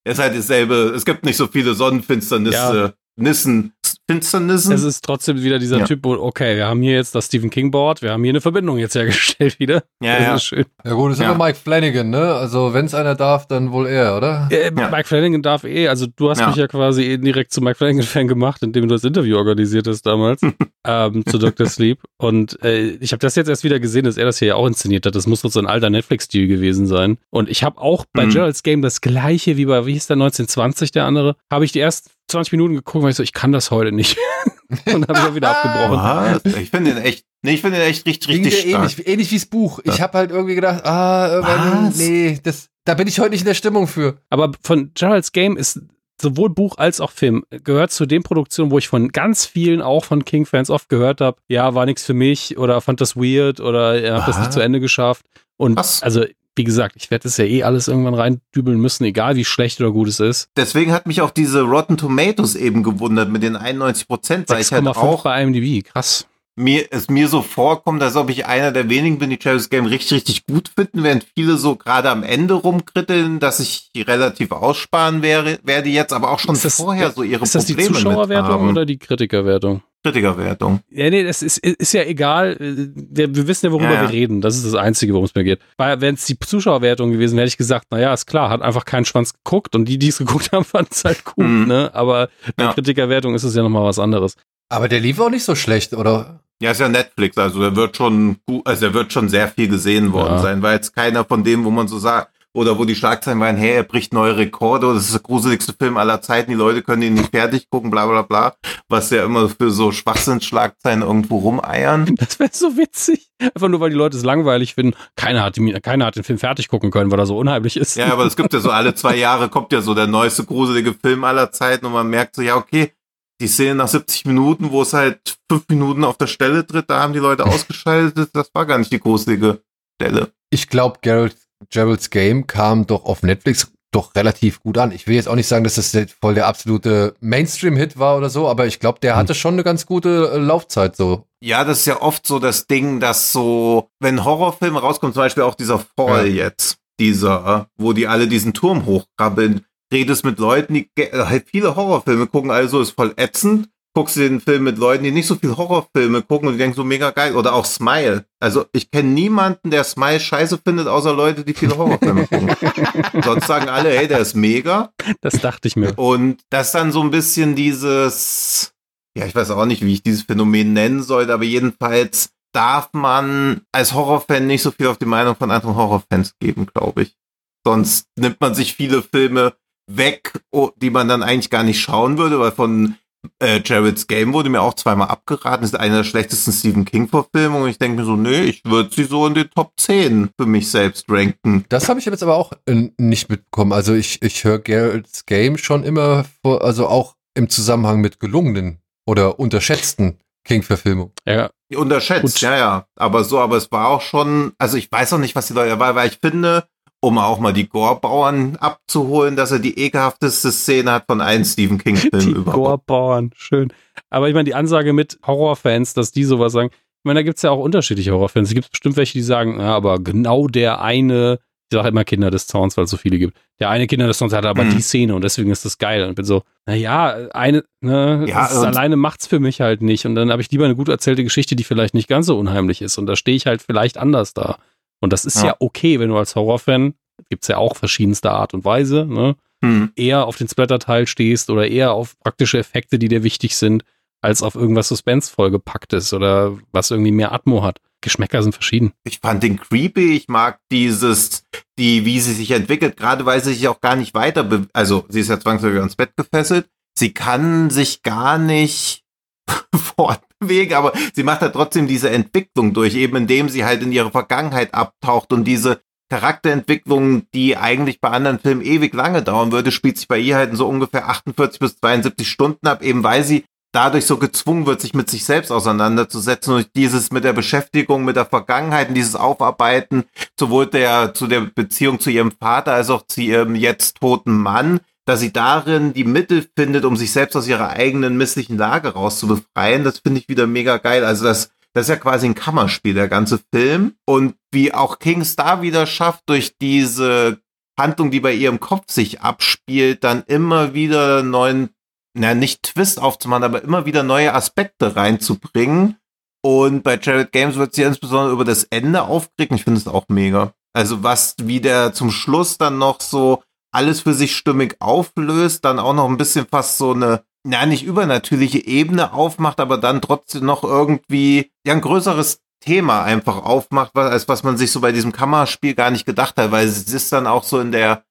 es 0.05 0.15
ist 0.15 0.19
halt 0.19 0.37
dasselbe, 0.37 0.93
es 0.95 1.05
gibt 1.05 1.25
nicht 1.25 1.37
so 1.37 1.47
viele 1.47 1.75
Sonnenfinsternisse, 1.75 2.57
ja. 2.57 2.93
Nissen, 3.17 3.75
Finsternissen. 4.11 4.73
Es 4.73 4.83
ist 4.83 5.05
trotzdem 5.05 5.43
wieder 5.43 5.59
dieser 5.59 5.79
ja. 5.79 5.85
Typ, 5.85 6.01
wo, 6.03 6.15
okay, 6.15 6.57
wir 6.57 6.67
haben 6.67 6.83
hier 6.83 6.95
jetzt 6.95 7.15
das 7.15 7.27
Stephen 7.27 7.51
King 7.51 7.71
Board, 7.71 8.03
wir 8.03 8.13
haben 8.13 8.23
hier 8.23 8.33
eine 8.33 8.41
Verbindung 8.41 8.79
jetzt 8.79 8.95
hergestellt 8.95 9.59
wieder. 9.59 9.83
Ja, 10.03 10.17
das 10.17 10.27
ja. 10.27 10.35
ist 10.35 10.45
schön. 10.45 10.65
Ja 10.85 10.93
gut, 10.95 11.11
das 11.11 11.19
ist 11.19 11.25
ja. 11.25 11.33
immer 11.33 11.45
Mike 11.45 11.59
Flanagan, 11.59 12.11
ne? 12.11 12.35
Also 12.35 12.75
wenn 12.75 12.87
es 12.87 12.95
einer 12.95 13.15
darf, 13.15 13.47
dann 13.47 13.73
wohl 13.73 13.87
er, 13.87 14.17
oder? 14.17 14.49
Äh, 14.51 14.71
Mike 14.71 15.05
Flanagan 15.05 15.43
darf 15.43 15.65
eh, 15.65 15.89
also 15.89 16.07
du 16.07 16.31
hast 16.31 16.45
mich 16.47 16.57
ja 16.57 16.67
quasi 16.67 17.19
direkt 17.19 17.53
zu 17.53 17.61
Mike 17.61 17.77
Flanagan-Fan 17.77 18.29
gemacht, 18.29 18.63
indem 18.63 18.89
du 18.89 18.95
das 18.95 19.05
Interview 19.05 19.37
organisiert 19.37 19.87
hast 19.87 20.03
damals 20.03 20.41
ähm, 20.87 21.25
zu 21.27 21.39
Dr. 21.39 21.67
Sleep. 21.67 21.99
Und 22.19 22.63
äh, 22.63 22.91
ich 23.01 23.13
habe 23.13 23.21
das 23.21 23.35
jetzt 23.37 23.49
erst 23.49 23.65
wieder 23.65 23.81
gesehen, 23.81 24.05
dass 24.05 24.17
er 24.17 24.25
das 24.25 24.39
hier 24.39 24.49
ja 24.49 24.55
auch 24.55 24.67
inszeniert 24.67 25.07
hat. 25.07 25.15
Das 25.15 25.27
muss 25.27 25.41
so 25.41 25.59
ein 25.59 25.67
alter 25.67 25.91
Netflix-Stil 25.91 26.47
gewesen 26.49 26.87
sein. 26.87 27.19
Und 27.31 27.49
ich 27.49 27.65
habe 27.65 27.81
auch 27.81 28.05
bei 28.13 28.27
mhm. 28.27 28.31
Gerald's 28.31 28.63
Game 28.63 28.83
das 28.83 29.01
gleiche 29.01 29.57
wie 29.57 29.67
bei, 29.67 29.87
wie 29.87 29.93
hieß 29.93 30.07
der 30.07 30.17
1920, 30.17 30.93
der 30.93 31.07
andere, 31.07 31.37
habe 31.51 31.65
ich 31.65 31.73
die 31.73 31.81
ersten 31.81 32.11
20 32.31 32.53
Minuten 32.53 32.75
geguckt, 32.75 33.03
weil 33.03 33.11
ich 33.11 33.17
so, 33.17 33.23
ich 33.23 33.33
kann 33.33 33.53
das 33.53 33.71
heute 33.71 33.93
nicht. 33.93 34.17
und 34.87 35.09
habe 35.09 35.19
ich 35.19 35.25
auch 35.25 35.35
wieder 35.35 35.51
abgebrochen. 35.51 36.43
Was? 36.45 36.55
Ich 36.57 36.71
finde 36.71 36.95
den 36.95 37.03
echt, 37.03 37.25
nee, 37.43 37.53
ich 37.53 37.61
finde 37.61 37.79
den 37.79 37.89
echt 37.89 38.07
richtig, 38.07 38.29
richtig 38.29 38.61
stark. 38.61 38.75
Ähnlich, 38.75 39.07
ähnlich 39.07 39.31
wie 39.31 39.37
das 39.37 39.47
Buch. 39.47 39.81
Ich 39.85 40.01
habe 40.01 40.19
halt 40.19 40.31
irgendwie 40.31 40.55
gedacht, 40.55 40.85
ah, 40.85 41.91
nee, 41.97 42.39
das, 42.43 42.69
da 42.85 42.95
bin 42.95 43.09
ich 43.09 43.19
heute 43.21 43.31
nicht 43.31 43.43
in 43.43 43.47
der 43.47 43.55
Stimmung 43.55 43.87
für. 43.87 44.19
Aber 44.31 44.53
von 44.63 44.93
Gerald's 44.95 45.33
Game 45.33 45.57
ist 45.57 45.81
sowohl 46.21 46.51
Buch 46.51 46.77
als 46.77 47.01
auch 47.01 47.11
Film 47.11 47.45
gehört 47.51 47.91
zu 47.91 48.07
den 48.07 48.23
Produktionen, 48.23 48.71
wo 48.71 48.79
ich 48.79 48.89
von 48.89 49.09
ganz 49.09 49.47
vielen, 49.47 49.81
auch 49.81 50.05
von 50.05 50.25
King-Fans 50.25 50.71
oft 50.71 50.89
gehört 50.89 51.21
habe, 51.21 51.39
ja, 51.49 51.75
war 51.75 51.87
nichts 51.87 52.05
für 52.05 52.15
mich 52.15 52.59
oder 52.59 52.81
fand 52.81 53.01
das 53.01 53.17
weird 53.17 53.61
oder 53.61 53.99
ja, 53.99 54.17
habe 54.17 54.27
das 54.27 54.39
nicht 54.39 54.53
zu 54.53 54.61
Ende 54.61 54.81
geschafft. 54.81 55.25
Und 55.57 55.77
Was? 55.77 56.03
also 56.03 56.25
wie 56.57 56.65
gesagt, 56.65 56.97
ich 56.97 57.11
werde 57.11 57.25
das 57.25 57.37
ja 57.37 57.45
eh 57.45 57.63
alles 57.63 57.89
irgendwann 57.89 58.15
reindübeln 58.15 58.79
müssen, 58.79 59.05
egal 59.05 59.37
wie 59.37 59.45
schlecht 59.45 59.81
oder 59.81 59.93
gut 59.93 60.09
es 60.09 60.21
ist. 60.21 60.49
Deswegen 60.57 60.93
hat 60.93 61.07
mich 61.07 61.21
auch 61.21 61.31
diese 61.31 61.63
Rotten 61.63 61.97
Tomatoes 61.97 62.55
eben 62.55 62.83
gewundert 62.83 63.31
mit 63.31 63.43
den 63.43 63.57
91 63.57 64.09
Prozent, 64.09 64.49
weil 64.49 64.61
ich 64.61 64.73
halt 64.73 64.87
auch 64.87 65.23
bei 65.23 65.43
IMDb, 65.43 65.85
krass. 65.85 66.27
Mir, 66.57 66.89
es 66.91 67.09
mir 67.09 67.29
so 67.29 67.41
vorkommt, 67.41 68.03
als 68.03 68.17
ob 68.17 68.29
ich 68.29 68.45
einer 68.45 68.73
der 68.73 68.91
wenigen 68.91 69.19
bin, 69.19 69.31
die 69.31 69.39
Travis 69.39 69.71
Game 69.71 69.87
richtig, 69.87 70.13
richtig 70.13 70.47
gut 70.47 70.71
finden, 70.75 71.05
während 71.05 71.25
viele 71.35 71.57
so 71.57 71.77
gerade 71.77 72.11
am 72.11 72.23
Ende 72.23 72.55
rumkritteln, 72.55 73.39
dass 73.39 73.61
ich 73.61 73.91
relativ 73.97 74.51
aussparen 74.51 75.23
wäre, 75.23 75.59
werde 75.63 75.89
jetzt, 75.89 76.13
aber 76.13 76.33
auch 76.33 76.41
schon 76.41 76.57
vorher 76.57 77.13
so 77.13 77.23
ihre 77.23 77.39
Probleme 77.39 77.45
Ist 77.45 77.55
das 77.55 77.65
die 77.65 77.77
Zuschauerwertung 77.77 78.69
oder 78.69 78.85
die 78.85 78.99
Kritikerwertung? 78.99 79.83
Kritikerwertung. 80.03 80.81
Ja, 80.91 81.11
nee, 81.11 81.25
das 81.25 81.43
ist, 81.43 81.59
ist 81.59 81.93
ja 81.93 82.03
egal. 82.05 82.57
Wir, 82.59 83.35
wir 83.35 83.47
wissen 83.47 83.67
ja, 83.67 83.73
worüber 83.73 83.91
ja, 83.91 83.95
ja. 83.97 84.03
wir 84.03 84.11
reden. 84.11 84.41
Das 84.41 84.57
ist 84.57 84.65
das 84.65 84.75
Einzige, 84.75 85.13
worum 85.13 85.27
es 85.27 85.35
mir 85.35 85.45
geht. 85.45 85.61
Wenn 85.77 86.15
es 86.15 86.25
die 86.25 86.39
Zuschauerwertung 86.39 87.13
gewesen 87.13 87.37
wäre, 87.37 87.43
hätte 87.43 87.55
ich 87.55 87.59
gesagt, 87.59 87.87
naja, 87.91 88.13
ist 88.15 88.27
klar, 88.27 88.49
hat 88.51 88.63
einfach 88.63 88.85
keinen 88.85 89.05
Schwanz 89.05 89.35
geguckt 89.35 89.75
und 89.75 89.85
die, 89.85 89.99
die 89.99 90.09
es 90.09 90.19
geguckt 90.19 90.53
haben, 90.53 90.65
fanden 90.65 90.91
es 90.93 91.05
halt 91.05 91.25
gut, 91.25 91.45
mhm. 91.45 91.67
ne? 91.67 91.91
Aber 91.93 92.29
bei 92.57 92.65
ja. 92.65 92.73
Kritikerwertung 92.73 93.35
ist 93.35 93.45
es 93.45 93.55
ja 93.55 93.63
nochmal 93.63 93.85
was 93.85 93.99
anderes. 93.99 94.37
Aber 94.71 94.89
der 94.89 95.01
lief 95.01 95.21
auch 95.21 95.31
nicht 95.31 95.45
so 95.45 95.55
schlecht, 95.55 95.93
oder? 95.95 96.41
Ja, 96.63 96.73
ist 96.73 96.81
ja 96.81 96.89
Netflix, 96.89 97.39
also 97.39 97.61
der 97.61 97.75
wird 97.75 97.97
schon 97.97 98.37
gut, 98.47 98.67
also 98.67 98.83
der 98.83 98.95
wird 98.95 99.13
schon 99.13 99.29
sehr 99.31 99.49
viel 99.49 99.69
gesehen 99.69 100.13
worden 100.13 100.41
sein, 100.41 100.61
weil 100.61 100.75
jetzt 100.75 100.95
keiner 100.95 101.25
von 101.25 101.43
dem, 101.43 101.65
wo 101.65 101.71
man 101.71 101.89
so 101.89 101.99
sagt, 101.99 102.33
oder 102.53 102.79
wo 102.79 102.85
die 102.85 102.95
Schlagzeilen 102.95 103.39
waren, 103.41 103.57
hey, 103.57 103.77
er 103.77 103.83
bricht 103.85 104.13
neue 104.13 104.37
Rekorde, 104.37 104.93
das 104.93 105.05
ist 105.05 105.15
der 105.15 105.21
gruseligste 105.21 105.73
Film 105.73 105.97
aller 105.97 106.21
Zeiten, 106.21 106.51
die 106.51 106.57
Leute 106.57 106.83
können 106.83 107.03
ihn 107.03 107.15
nicht 107.15 107.31
fertig 107.31 107.71
gucken, 107.71 107.91
bla 107.91 108.07
bla 108.07 108.23
bla, 108.23 108.55
was 108.89 109.11
ja 109.11 109.25
immer 109.25 109.49
für 109.49 109.71
so 109.71 109.93
Schwachsinnsschlagzeilen 109.93 111.03
irgendwo 111.03 111.39
rumeiern. 111.39 112.17
Das 112.21 112.39
wäre 112.39 112.51
so 112.53 112.77
witzig. 112.77 113.31
Einfach 113.41 113.69
nur, 113.69 113.81
weil 113.81 113.91
die 113.91 113.97
Leute 113.97 114.17
es 114.17 114.25
langweilig 114.25 114.75
finden. 114.75 114.95
Keiner 115.17 115.43
hat, 115.43 115.59
keiner 115.83 116.07
hat 116.07 116.17
den 116.17 116.23
Film 116.23 116.39
fertig 116.39 116.69
gucken 116.69 116.91
können, 116.91 117.11
weil 117.11 117.19
er 117.19 117.27
so 117.27 117.39
unheimlich 117.39 117.77
ist. 117.77 117.97
Ja, 117.97 118.13
aber 118.13 118.27
es 118.27 118.37
gibt 118.37 118.53
ja 118.53 118.61
so 118.61 118.71
alle 118.71 118.95
zwei 118.95 119.17
Jahre 119.17 119.49
kommt 119.49 119.73
ja 119.73 119.81
so 119.81 119.95
der 119.95 120.07
neueste 120.07 120.45
gruselige 120.45 120.95
Film 120.95 121.25
aller 121.25 121.51
Zeiten 121.51 121.87
und 121.87 121.93
man 121.93 122.09
merkt 122.09 122.37
so, 122.37 122.43
ja, 122.43 122.57
okay, 122.57 122.93
die 123.41 123.49
Szene 123.49 123.75
nach 123.75 123.89
70 123.89 124.27
Minuten, 124.27 124.71
wo 124.71 124.83
es 124.83 124.93
halt 124.93 125.39
fünf 125.51 125.65
Minuten 125.69 126.05
auf 126.05 126.19
der 126.19 126.27
Stelle 126.27 126.67
tritt, 126.67 126.91
da 126.91 127.01
haben 127.01 127.15
die 127.15 127.19
Leute 127.19 127.47
ausgeschaltet, 127.47 128.31
das 128.35 128.51
war 128.55 128.67
gar 128.67 128.79
nicht 128.79 128.93
die 128.93 129.01
gruselige 129.01 129.63
Stelle. 130.01 130.33
Ich 130.51 130.69
glaube, 130.69 130.99
Geralt 131.01 131.37
Gerald's 131.69 132.11
Game 132.11 132.47
kam 132.47 132.87
doch 132.87 133.05
auf 133.05 133.23
Netflix 133.23 133.73
doch 133.93 134.15
relativ 134.15 134.63
gut 134.63 134.79
an. 134.79 134.93
Ich 134.93 135.07
will 135.07 135.17
jetzt 135.17 135.29
auch 135.29 135.35
nicht 135.35 135.49
sagen, 135.49 135.65
dass 135.65 135.75
das 135.75 135.97
voll 136.21 136.35
der 136.35 136.47
absolute 136.47 137.15
Mainstream-Hit 137.21 137.99
war 137.99 138.17
oder 138.17 138.31
so, 138.31 138.49
aber 138.49 138.67
ich 138.67 138.79
glaube, 138.79 139.01
der 139.01 139.15
hm. 139.15 139.19
hatte 139.19 139.35
schon 139.35 139.55
eine 139.55 139.65
ganz 139.65 139.87
gute 139.87 140.31
äh, 140.33 140.39
Laufzeit 140.39 140.97
so. 140.97 141.27
Ja, 141.43 141.65
das 141.65 141.81
ist 141.81 141.87
ja 141.87 142.01
oft 142.01 142.27
so 142.27 142.39
das 142.39 142.67
Ding, 142.67 143.01
dass 143.01 143.33
so, 143.33 143.91
wenn 143.99 144.25
Horrorfilme 144.25 144.81
rauskommen, 144.81 145.15
zum 145.15 145.23
Beispiel 145.23 145.43
auch 145.43 145.55
dieser 145.55 145.81
Fall 145.97 146.29
ja. 146.29 146.45
jetzt, 146.45 146.79
dieser, 147.01 147.69
wo 147.79 147.93
die 147.93 148.07
alle 148.07 148.29
diesen 148.29 148.53
Turm 148.53 148.87
hochkrabbeln, 148.87 149.65
redest 149.93 150.25
mit 150.25 150.39
Leuten, 150.39 150.75
die 150.75 150.89
halt 150.97 151.47
viele 151.51 151.75
Horrorfilme 151.75 152.27
gucken, 152.27 152.51
also 152.51 152.81
ist 152.81 152.93
voll 152.93 153.15
ätzend 153.17 153.69
guckst 153.95 154.17
du 154.17 154.21
den 154.21 154.41
Film 154.41 154.65
mit 154.65 154.79
Leuten, 154.79 155.05
die 155.05 155.11
nicht 155.11 155.27
so 155.27 155.35
viel 155.35 155.57
Horrorfilme 155.57 156.23
gucken 156.23 156.49
und 156.49 156.55
die 156.55 156.59
denken 156.59 156.77
so 156.77 156.85
mega 156.85 157.11
geil. 157.11 157.35
Oder 157.35 157.55
auch 157.55 157.65
Smile. 157.65 158.25
Also 158.39 158.67
ich 158.73 158.91
kenne 158.91 159.11
niemanden, 159.11 159.71
der 159.71 159.85
Smile 159.85 160.21
scheiße 160.21 160.59
findet, 160.65 160.87
außer 160.87 161.15
Leute, 161.15 161.45
die 161.45 161.55
viele 161.55 161.77
Horrorfilme 161.77 162.27
gucken. 162.27 162.55
Sonst 163.25 163.47
sagen 163.47 163.69
alle, 163.69 163.91
hey, 163.91 164.07
der 164.07 164.21
ist 164.21 164.35
mega. 164.35 164.93
Das 165.21 165.41
dachte 165.41 165.69
ich 165.69 165.77
mir. 165.77 165.99
Und 165.99 166.43
das 166.51 166.69
ist 166.69 166.75
dann 166.75 166.93
so 166.93 167.03
ein 167.03 167.11
bisschen 167.11 167.57
dieses, 167.57 168.73
ja, 169.17 169.27
ich 169.27 169.35
weiß 169.35 169.51
auch 169.51 169.67
nicht, 169.67 169.85
wie 169.85 169.95
ich 169.95 170.03
dieses 170.03 170.23
Phänomen 170.23 170.73
nennen 170.73 171.03
sollte, 171.03 171.35
aber 171.35 171.45
jedenfalls 171.45 172.31
darf 172.53 172.91
man 172.93 173.63
als 173.73 173.95
Horrorfan 173.95 174.47
nicht 174.47 174.63
so 174.63 174.71
viel 174.71 174.89
auf 174.89 174.99
die 174.99 175.07
Meinung 175.07 175.37
von 175.37 175.51
anderen 175.51 175.77
Horrorfans 175.77 176.35
geben, 176.41 176.67
glaube 176.67 177.03
ich. 177.03 177.17
Sonst 177.65 178.07
nimmt 178.17 178.41
man 178.41 178.55
sich 178.55 178.75
viele 178.75 179.03
Filme 179.03 179.55
weg, 179.91 180.41
die 180.77 180.91
man 180.91 181.09
dann 181.09 181.23
eigentlich 181.23 181.51
gar 181.51 181.63
nicht 181.63 181.81
schauen 181.81 182.19
würde, 182.19 182.39
weil 182.39 182.53
von 182.53 182.97
äh, 183.39 183.61
Jared's 183.65 184.07
Game 184.07 184.33
wurde 184.33 184.51
mir 184.51 184.63
auch 184.63 184.75
zweimal 184.75 185.09
abgeraten. 185.09 185.65
Ist 185.65 185.77
eine 185.79 185.97
der 185.99 186.05
schlechtesten 186.05 186.53
Stephen 186.53 186.85
King-Verfilmungen. 186.85 187.69
Ich 187.69 187.79
denke 187.79 188.01
mir 188.01 188.07
so, 188.07 188.17
nee, 188.17 188.43
ich 188.43 188.65
würde 188.65 188.95
sie 188.95 189.05
so 189.05 189.27
in 189.27 189.35
die 189.35 189.45
Top 189.45 189.73
10 189.77 190.31
für 190.39 190.47
mich 190.47 190.71
selbst 190.71 191.07
ranken. 191.09 191.65
Das 191.69 191.89
habe 191.89 192.01
ich 192.01 192.07
jetzt 192.07 192.23
aber 192.23 192.37
auch 192.37 192.53
äh, 192.67 192.91
nicht 192.99 193.29
mitbekommen. 193.29 193.73
Also 193.73 193.95
ich, 193.95 194.23
ich 194.23 194.45
höre 194.45 194.63
Jared's 194.67 195.27
Game 195.27 195.59
schon 195.59 195.85
immer, 195.85 196.25
vor, 196.43 196.63
also 196.63 196.87
auch 196.87 197.17
im 197.35 197.49
Zusammenhang 197.49 198.01
mit 198.01 198.21
gelungenen 198.21 198.79
oder 199.07 199.39
unterschätzten 199.39 200.19
King-Verfilmungen. 200.45 201.13
Ja. 201.27 201.51
Unterschätzt, 201.75 202.23
Gut. 202.23 202.41
ja, 202.41 202.57
ja. 202.57 202.87
Aber 202.97 203.23
so, 203.23 203.39
aber 203.39 203.57
es 203.57 203.71
war 203.71 203.89
auch 203.89 204.01
schon, 204.01 204.53
also 204.59 204.77
ich 204.77 204.91
weiß 204.91 205.13
auch 205.13 205.19
nicht, 205.19 205.37
was 205.37 205.47
die 205.47 205.53
Leute, 205.53 205.79
weil, 205.79 205.95
weil 205.95 206.09
ich 206.09 206.19
finde, 206.21 206.65
um 207.01 207.19
auch 207.19 207.41
mal 207.41 207.53
die 207.53 207.69
Gore-Bauern 207.69 208.57
abzuholen, 208.57 209.35
dass 209.35 209.53
er 209.53 209.59
die 209.59 209.79
ekelhafteste 209.79 210.53
Szene 210.53 210.93
hat 210.93 211.05
von 211.07 211.21
allen 211.21 211.45
Stephen 211.45 211.79
King-Filmen 211.79 212.37
überhaupt. 212.37 212.57
Gore-Bauern, 212.57 213.31
schön. 213.35 213.73
Aber 214.11 214.29
ich 214.29 214.35
meine, 214.35 214.45
die 214.45 214.55
Ansage 214.55 214.93
mit 214.93 215.19
Horrorfans, 215.27 215.95
dass 215.95 216.13
die 216.13 216.25
sowas 216.25 216.53
sagen, 216.53 216.71
ich 216.73 217.05
meine, 217.05 217.21
da 217.21 217.23
gibt 217.23 217.39
es 217.39 217.43
ja 217.43 217.51
auch 217.51 217.61
unterschiedliche 217.61 218.13
Horrorfans. 218.13 218.49
Es 218.49 218.55
gibt 218.55 218.71
bestimmt 218.71 218.97
welche, 218.97 219.15
die 219.15 219.23
sagen, 219.23 219.59
ja, 219.59 219.75
aber 219.75 219.99
genau 219.99 220.49
der 220.49 220.83
eine, 220.83 221.39
ich 221.71 221.77
sage 221.77 221.89
immer 221.89 222.05
Kinder 222.05 222.31
des 222.31 222.47
Zorns, 222.47 222.77
weil 222.77 222.85
es 222.85 222.91
so 222.91 222.99
viele 222.99 223.19
gibt. 223.19 223.39
Der 223.59 223.71
eine 223.71 223.87
Kinder 223.87 224.07
des 224.07 224.19
Zorns 224.19 224.35
hat 224.35 224.45
aber 224.45 224.65
mhm. 224.65 224.71
die 224.71 224.83
Szene 224.83 225.15
und 225.15 225.25
deswegen 225.25 225.51
ist 225.51 225.65
das 225.65 225.79
geil. 225.79 226.03
Und 226.03 226.11
ich 226.11 226.17
bin 226.17 226.27
so, 226.27 226.43
naja, 226.67 227.29
eine, 227.33 227.65
ne, 227.81 228.27
ja, 228.29 228.49
das 228.49 228.59
alleine 228.59 228.97
macht's 228.97 229.27
für 229.27 229.41
mich 229.41 229.63
halt 229.63 229.81
nicht. 229.81 230.05
Und 230.05 230.15
dann 230.15 230.31
habe 230.31 230.43
ich 230.43 230.51
lieber 230.51 230.67
eine 230.67 230.77
gut 230.77 230.91
erzählte 230.91 231.25
Geschichte, 231.25 231.57
die 231.57 231.65
vielleicht 231.65 231.95
nicht 231.95 232.09
ganz 232.09 232.27
so 232.27 232.39
unheimlich 232.39 232.83
ist. 232.83 232.99
Und 232.99 233.07
da 233.07 233.17
stehe 233.17 233.37
ich 233.37 233.47
halt 233.47 233.63
vielleicht 233.63 233.97
anders 233.97 234.35
da. 234.35 234.59
Und 235.01 235.13
das 235.13 235.25
ist 235.25 235.37
ja, 235.37 235.47
ja 235.47 235.57
okay, 235.59 235.99
wenn 235.99 236.11
du 236.11 236.17
als 236.17 236.37
Horrorfan, 236.37 236.95
gibt 237.29 237.43
es 237.43 237.49
ja 237.49 237.57
auch 237.57 237.77
verschiedenste 237.77 238.31
Art 238.31 238.55
und 238.55 238.65
Weise, 238.65 239.07
ne? 239.07 239.37
Hm. 239.63 239.93
eher 239.95 240.25
auf 240.27 240.37
den 240.39 240.49
Splatter-Teil 240.49 241.07
stehst 241.07 241.51
oder 241.51 241.69
eher 241.69 241.93
auf 241.93 242.19
praktische 242.19 242.59
Effekte, 242.59 242.99
die 242.99 243.09
dir 243.09 243.23
wichtig 243.23 243.57
sind. 243.57 243.85
als 244.23 244.43
auf 244.43 244.55
irgendwas 244.55 244.89
suspensvoll 244.89 245.51
gepackt 245.51 245.93
ist 245.95 246.13
oder 246.13 246.59
was 246.73 246.91
irgendwie 246.91 247.13
mehr 247.13 247.33
Atmo 247.33 247.63
hat. 247.63 247.81
Geschmäcker 248.03 248.43
sind 248.43 248.53
verschieden. 248.53 248.93
Ich 249.05 249.19
fand 249.19 249.43
den 249.43 249.59
creepy. 249.59 250.15
Ich 250.17 250.29
mag 250.29 250.59
dieses, 250.71 251.45
die, 251.79 252.05
wie 252.05 252.21
sie 252.21 252.35
sich 252.35 252.51
entwickelt, 252.51 252.97
gerade 252.97 253.27
weil 253.27 253.43
sie 253.43 253.55
sich 253.55 253.69
auch 253.69 253.81
gar 253.81 253.97
nicht 253.97 254.15
weiter, 254.15 254.67
also 254.73 255.05
sie 255.09 255.21
ist 255.21 255.29
ja 255.29 255.41
zwangsläufig 255.41 255.79
ans 255.79 255.97
Bett 255.97 256.17
gefesselt. 256.17 256.69
Sie 256.99 257.13
kann 257.13 257.71
sich 257.71 258.03
gar 258.03 258.39
nicht 258.39 259.05
fortbewegen, 259.97 260.75
aber 260.75 260.93
sie 261.15 261.23
macht 261.23 261.41
halt 261.41 261.53
trotzdem 261.53 261.87
diese 261.87 262.11
Entwicklung 262.11 262.73
durch, 262.73 262.95
eben 262.95 263.17
indem 263.17 263.49
sie 263.49 263.65
halt 263.65 263.83
in 263.83 263.93
ihre 263.93 264.11
Vergangenheit 264.11 264.75
abtaucht 264.75 265.33
und 265.33 265.45
diese 265.45 265.81
Charakterentwicklung, 266.11 267.23
die 267.33 267.57
eigentlich 267.57 268.01
bei 268.01 268.11
anderen 268.11 268.41
Filmen 268.41 268.63
ewig 268.63 268.93
lange 268.95 269.23
dauern 269.23 269.53
würde, 269.53 269.71
spielt 269.71 269.97
sich 269.97 270.09
bei 270.09 270.19
ihr 270.19 270.37
halt 270.37 270.51
in 270.51 270.57
so 270.57 270.67
ungefähr 270.67 271.09
48 271.09 271.61
bis 271.61 271.77
72 271.77 272.29
Stunden 272.29 272.67
ab, 272.67 272.83
eben 272.83 273.05
weil 273.05 273.23
sie 273.23 273.45
dadurch 273.73 274.07
so 274.07 274.17
gezwungen 274.17 274.67
wird, 274.67 274.81
sich 274.81 274.95
mit 274.95 275.09
sich 275.09 275.25
selbst 275.25 275.53
auseinanderzusetzen 275.53 276.55
und 276.55 276.69
dieses 276.75 277.13
mit 277.13 277.25
der 277.25 277.33
Beschäftigung 277.33 278.05
mit 278.05 278.17
der 278.17 278.27
Vergangenheit 278.27 278.89
und 278.89 278.95
dieses 278.95 279.15
Aufarbeiten 279.15 280.05
sowohl 280.39 280.67
der 280.67 281.15
zu 281.15 281.29
der 281.29 281.43
Beziehung 281.43 282.01
zu 282.01 282.11
ihrem 282.11 282.33
Vater 282.33 282.73
als 282.73 282.91
auch 282.91 283.07
zu 283.07 283.21
ihrem 283.21 283.55
jetzt 283.55 284.01
toten 284.01 284.37
Mann, 284.37 284.81
dass 285.11 285.21
sie 285.21 285.33
darin 285.33 285.93
die 285.93 286.05
Mittel 286.05 286.47
findet, 286.57 286.85
um 286.85 286.97
sich 286.97 287.13
selbst 287.13 287.37
aus 287.37 287.49
ihrer 287.49 287.71
eigenen 287.71 288.17
misslichen 288.17 288.57
Lage 288.57 288.91
rauszubefreien, 288.91 289.85
das 289.85 289.99
finde 289.99 290.21
ich 290.21 290.29
wieder 290.29 290.47
mega 290.47 290.79
geil. 290.79 291.05
Also 291.05 291.25
das 291.25 291.51
das 291.73 291.85
ist 291.85 291.91
ja 291.91 291.97
quasi 291.97 292.27
ein 292.27 292.35
Kammerspiel, 292.35 292.95
der 292.95 293.09
ganze 293.09 293.41
Film. 293.55 293.95
Und 294.05 294.35
wie 294.51 294.75
auch 294.75 294.99
Kings 294.99 295.37
da 295.37 295.63
wieder 295.63 295.87
schafft, 295.87 296.29
durch 296.29 296.57
diese 296.59 297.39
Handlung, 297.79 298.11
die 298.11 298.21
bei 298.21 298.33
ihrem 298.33 298.61
Kopf 298.61 298.91
sich 298.91 299.21
abspielt, 299.21 300.03
dann 300.03 300.25
immer 300.25 300.75
wieder 300.75 301.23
neuen, 301.23 301.71
na, 302.15 302.35
nicht 302.35 302.65
Twist 302.65 303.01
aufzumachen, 303.01 303.45
aber 303.45 303.63
immer 303.63 303.87
wieder 303.87 304.03
neue 304.03 304.35
Aspekte 304.35 304.97
reinzubringen. 304.97 305.97
Und 306.43 306.83
bei 306.83 306.99
Jared 307.01 307.33
Games 307.33 307.57
wird 307.57 307.75
sie 307.75 307.83
insbesondere 307.83 308.33
über 308.33 308.45
das 308.45 308.65
Ende 308.65 309.03
aufgeregt. 309.03 309.53
Ich 309.55 309.65
finde 309.65 309.79
es 309.79 309.87
auch 309.87 310.07
mega. 310.09 310.53
Also 310.73 311.03
was, 311.03 311.37
wie 311.41 311.61
der 311.61 311.93
zum 311.93 312.11
Schluss 312.11 312.59
dann 312.59 312.79
noch 312.79 313.01
so 313.01 313.43
alles 313.73 314.01
für 314.01 314.15
sich 314.15 314.37
stimmig 314.37 314.77
auflöst, 314.81 315.65
dann 315.65 315.79
auch 315.79 315.95
noch 315.95 316.09
ein 316.09 316.17
bisschen 316.17 316.47
fast 316.47 316.79
so 316.79 316.93
eine 316.93 317.23
na, 317.43 317.65
nicht 317.67 317.85
übernatürliche 317.85 318.65
Ebene 318.67 319.13
aufmacht, 319.13 319.61
aber 319.61 319.79
dann 319.79 320.03
trotzdem 320.03 320.45
noch 320.45 320.63
irgendwie 320.63 321.51
ja 321.67 321.73
ein 321.73 321.81
größeres 321.81 322.41
Thema 322.61 323.03
einfach 323.03 323.43
aufmacht, 323.43 323.97
als 323.97 324.29
was 324.29 324.43
man 324.43 324.59
sich 324.59 324.71
so 324.71 324.81
bei 324.81 324.93
diesem 324.93 325.13
Kammerspiel 325.13 325.75
gar 325.75 325.91
nicht 325.91 326.05
gedacht 326.05 326.37
hat, 326.37 326.51
weil 326.51 326.67
es 326.67 326.93
ist 326.93 327.13
dann 327.13 327.27
auch 327.27 327.45
so 327.45 327.59
in 327.59 327.73
der 327.73 328.05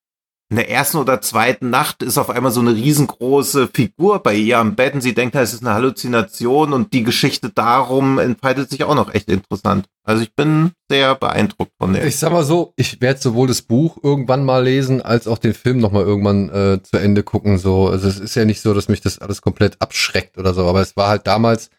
in 0.49 0.55
der 0.55 0.69
ersten 0.69 0.97
oder 0.97 1.21
zweiten 1.21 1.69
Nacht 1.69 2.01
ist 2.01 2.17
auf 2.17 2.31
einmal 2.31 2.51
so 2.51 2.59
eine 2.59 2.73
riesengroße 2.73 3.69
Figur 3.71 4.23
bei 4.23 4.33
ihr 4.33 4.57
am 4.57 4.75
Bett 4.75 4.95
und 4.95 5.01
sie 5.01 5.13
denkt, 5.13 5.35
es 5.35 5.53
ist 5.53 5.63
eine 5.63 5.75
Halluzination 5.75 6.73
und 6.73 6.91
die 6.91 7.03
Geschichte 7.03 7.51
darum 7.51 8.17
entfaltet 8.17 8.71
sich 8.71 8.83
auch 8.83 8.95
noch 8.95 9.13
echt 9.13 9.29
interessant. 9.29 9.85
Also 10.03 10.23
ich 10.23 10.33
bin 10.33 10.71
sehr 10.89 11.13
beeindruckt 11.13 11.73
von 11.77 11.93
der. 11.93 12.03
Ich 12.07 12.17
sag 12.17 12.31
mal 12.31 12.43
so, 12.43 12.73
ich 12.77 12.99
werde 12.99 13.19
sowohl 13.19 13.47
das 13.47 13.61
Buch 13.61 13.99
irgendwann 14.01 14.43
mal 14.43 14.63
lesen, 14.63 15.03
als 15.03 15.27
auch 15.27 15.37
den 15.37 15.53
Film 15.53 15.77
nochmal 15.77 16.03
irgendwann 16.03 16.49
äh, 16.49 16.81
zu 16.81 16.97
Ende 16.97 17.21
gucken. 17.21 17.59
So, 17.59 17.87
also 17.87 18.07
es 18.07 18.19
ist 18.19 18.33
ja 18.33 18.45
nicht 18.45 18.61
so, 18.61 18.73
dass 18.73 18.87
mich 18.87 19.01
das 19.01 19.19
alles 19.19 19.43
komplett 19.43 19.79
abschreckt 19.79 20.39
oder 20.39 20.55
so, 20.55 20.65
aber 20.65 20.81
es 20.81 20.97
war 20.97 21.09
halt 21.09 21.27
damals, 21.27 21.69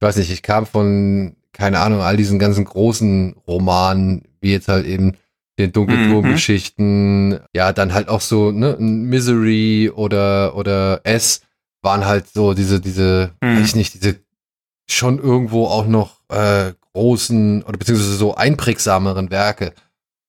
ich 0.00 0.06
weiß 0.06 0.16
nicht, 0.16 0.30
ich 0.30 0.42
kam 0.42 0.64
von, 0.64 1.36
keine 1.52 1.80
Ahnung, 1.80 2.00
all 2.00 2.16
diesen 2.16 2.38
ganzen 2.38 2.64
großen 2.64 3.36
Romanen, 3.46 4.22
wie 4.40 4.52
jetzt 4.52 4.68
halt 4.68 4.86
eben 4.86 5.18
den 5.58 5.72
Dunkelturm-Geschichten, 5.72 7.28
mhm. 7.28 7.40
ja, 7.54 7.72
dann 7.72 7.94
halt 7.94 8.08
auch 8.08 8.20
so, 8.20 8.50
ne, 8.50 8.76
Misery 8.78 9.90
oder, 9.94 10.56
oder 10.56 11.00
S 11.04 11.42
waren 11.82 12.06
halt 12.06 12.28
so 12.28 12.54
diese, 12.54 12.80
diese, 12.80 13.32
mhm. 13.40 13.58
weiß 13.58 13.66
ich 13.66 13.76
nicht, 13.76 13.94
diese 13.94 14.20
schon 14.90 15.18
irgendwo 15.18 15.66
auch 15.66 15.86
noch 15.86 16.20
äh, 16.28 16.72
großen 16.92 17.62
oder 17.62 17.78
beziehungsweise 17.78 18.16
so 18.16 18.34
einprägsameren 18.34 19.30
Werke. 19.30 19.72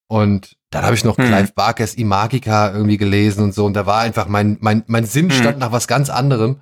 Und 0.07 0.55
dann 0.69 0.83
habe 0.83 0.95
ich 0.95 1.03
noch 1.03 1.17
mhm. 1.17 1.25
Clive 1.25 1.51
Barkers 1.53 1.95
Imagica 1.95 2.71
irgendwie 2.71 2.97
gelesen 2.97 3.43
und 3.43 3.53
so. 3.53 3.65
Und 3.65 3.73
da 3.73 3.85
war 3.85 4.01
einfach 4.01 4.27
mein, 4.27 4.57
mein, 4.61 4.83
mein 4.87 5.05
Sinn 5.05 5.25
mhm. 5.25 5.31
stand 5.31 5.59
nach 5.59 5.71
was 5.71 5.87
ganz 5.87 6.09
anderem 6.09 6.57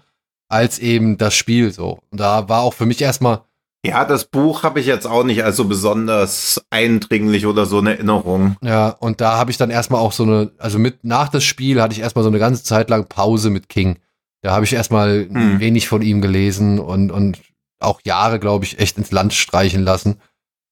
als 0.50 0.80
eben 0.80 1.18
das 1.18 1.36
Spiel 1.36 1.72
so. 1.72 2.00
Und 2.12 2.20
da 2.20 2.48
war 2.48 2.62
auch 2.62 2.74
für 2.74 2.86
mich 2.86 3.02
erstmal 3.02 3.42
ja, 3.86 4.06
das 4.06 4.26
Buch 4.26 4.64
habe 4.64 4.80
ich 4.80 4.86
jetzt 4.86 5.06
auch 5.06 5.26
nicht 5.26 5.44
als 5.44 5.58
so 5.58 5.66
besonders 5.66 6.64
eindringlich 6.70 7.46
oder 7.46 7.66
so 7.66 7.80
eine 7.80 7.92
Erinnerung. 7.96 8.56
Ja, 8.62 8.90
und 8.90 9.20
da 9.20 9.38
habe 9.38 9.52
ich 9.52 9.58
dann 9.58 9.70
erstmal 9.70 10.00
auch 10.00 10.14
so 10.14 10.24
eine, 10.24 10.52
also 10.58 10.80
mit 10.80 11.04
nach 11.04 11.28
das 11.28 11.44
Spiel 11.44 11.82
hatte 11.82 11.94
ich 11.94 12.00
erstmal 12.00 12.24
so 12.24 12.30
eine 12.30 12.40
ganze 12.40 12.64
Zeit 12.64 12.90
lang 12.90 13.08
Pause 13.08 13.50
mit 13.50 13.68
King. 13.68 14.00
Da 14.42 14.52
habe 14.52 14.64
ich 14.64 14.72
erstmal 14.72 15.28
hm. 15.30 15.60
wenig 15.60 15.90
von 15.90 16.02
ihm 16.02 16.22
gelesen 16.22 16.80
und, 16.80 17.12
und 17.12 17.42
auch 17.80 18.00
Jahre, 18.06 18.40
glaube 18.40 18.64
ich, 18.64 18.80
echt 18.80 18.98
ins 18.98 19.12
Land 19.12 19.34
streichen 19.34 19.84
lassen, 19.84 20.22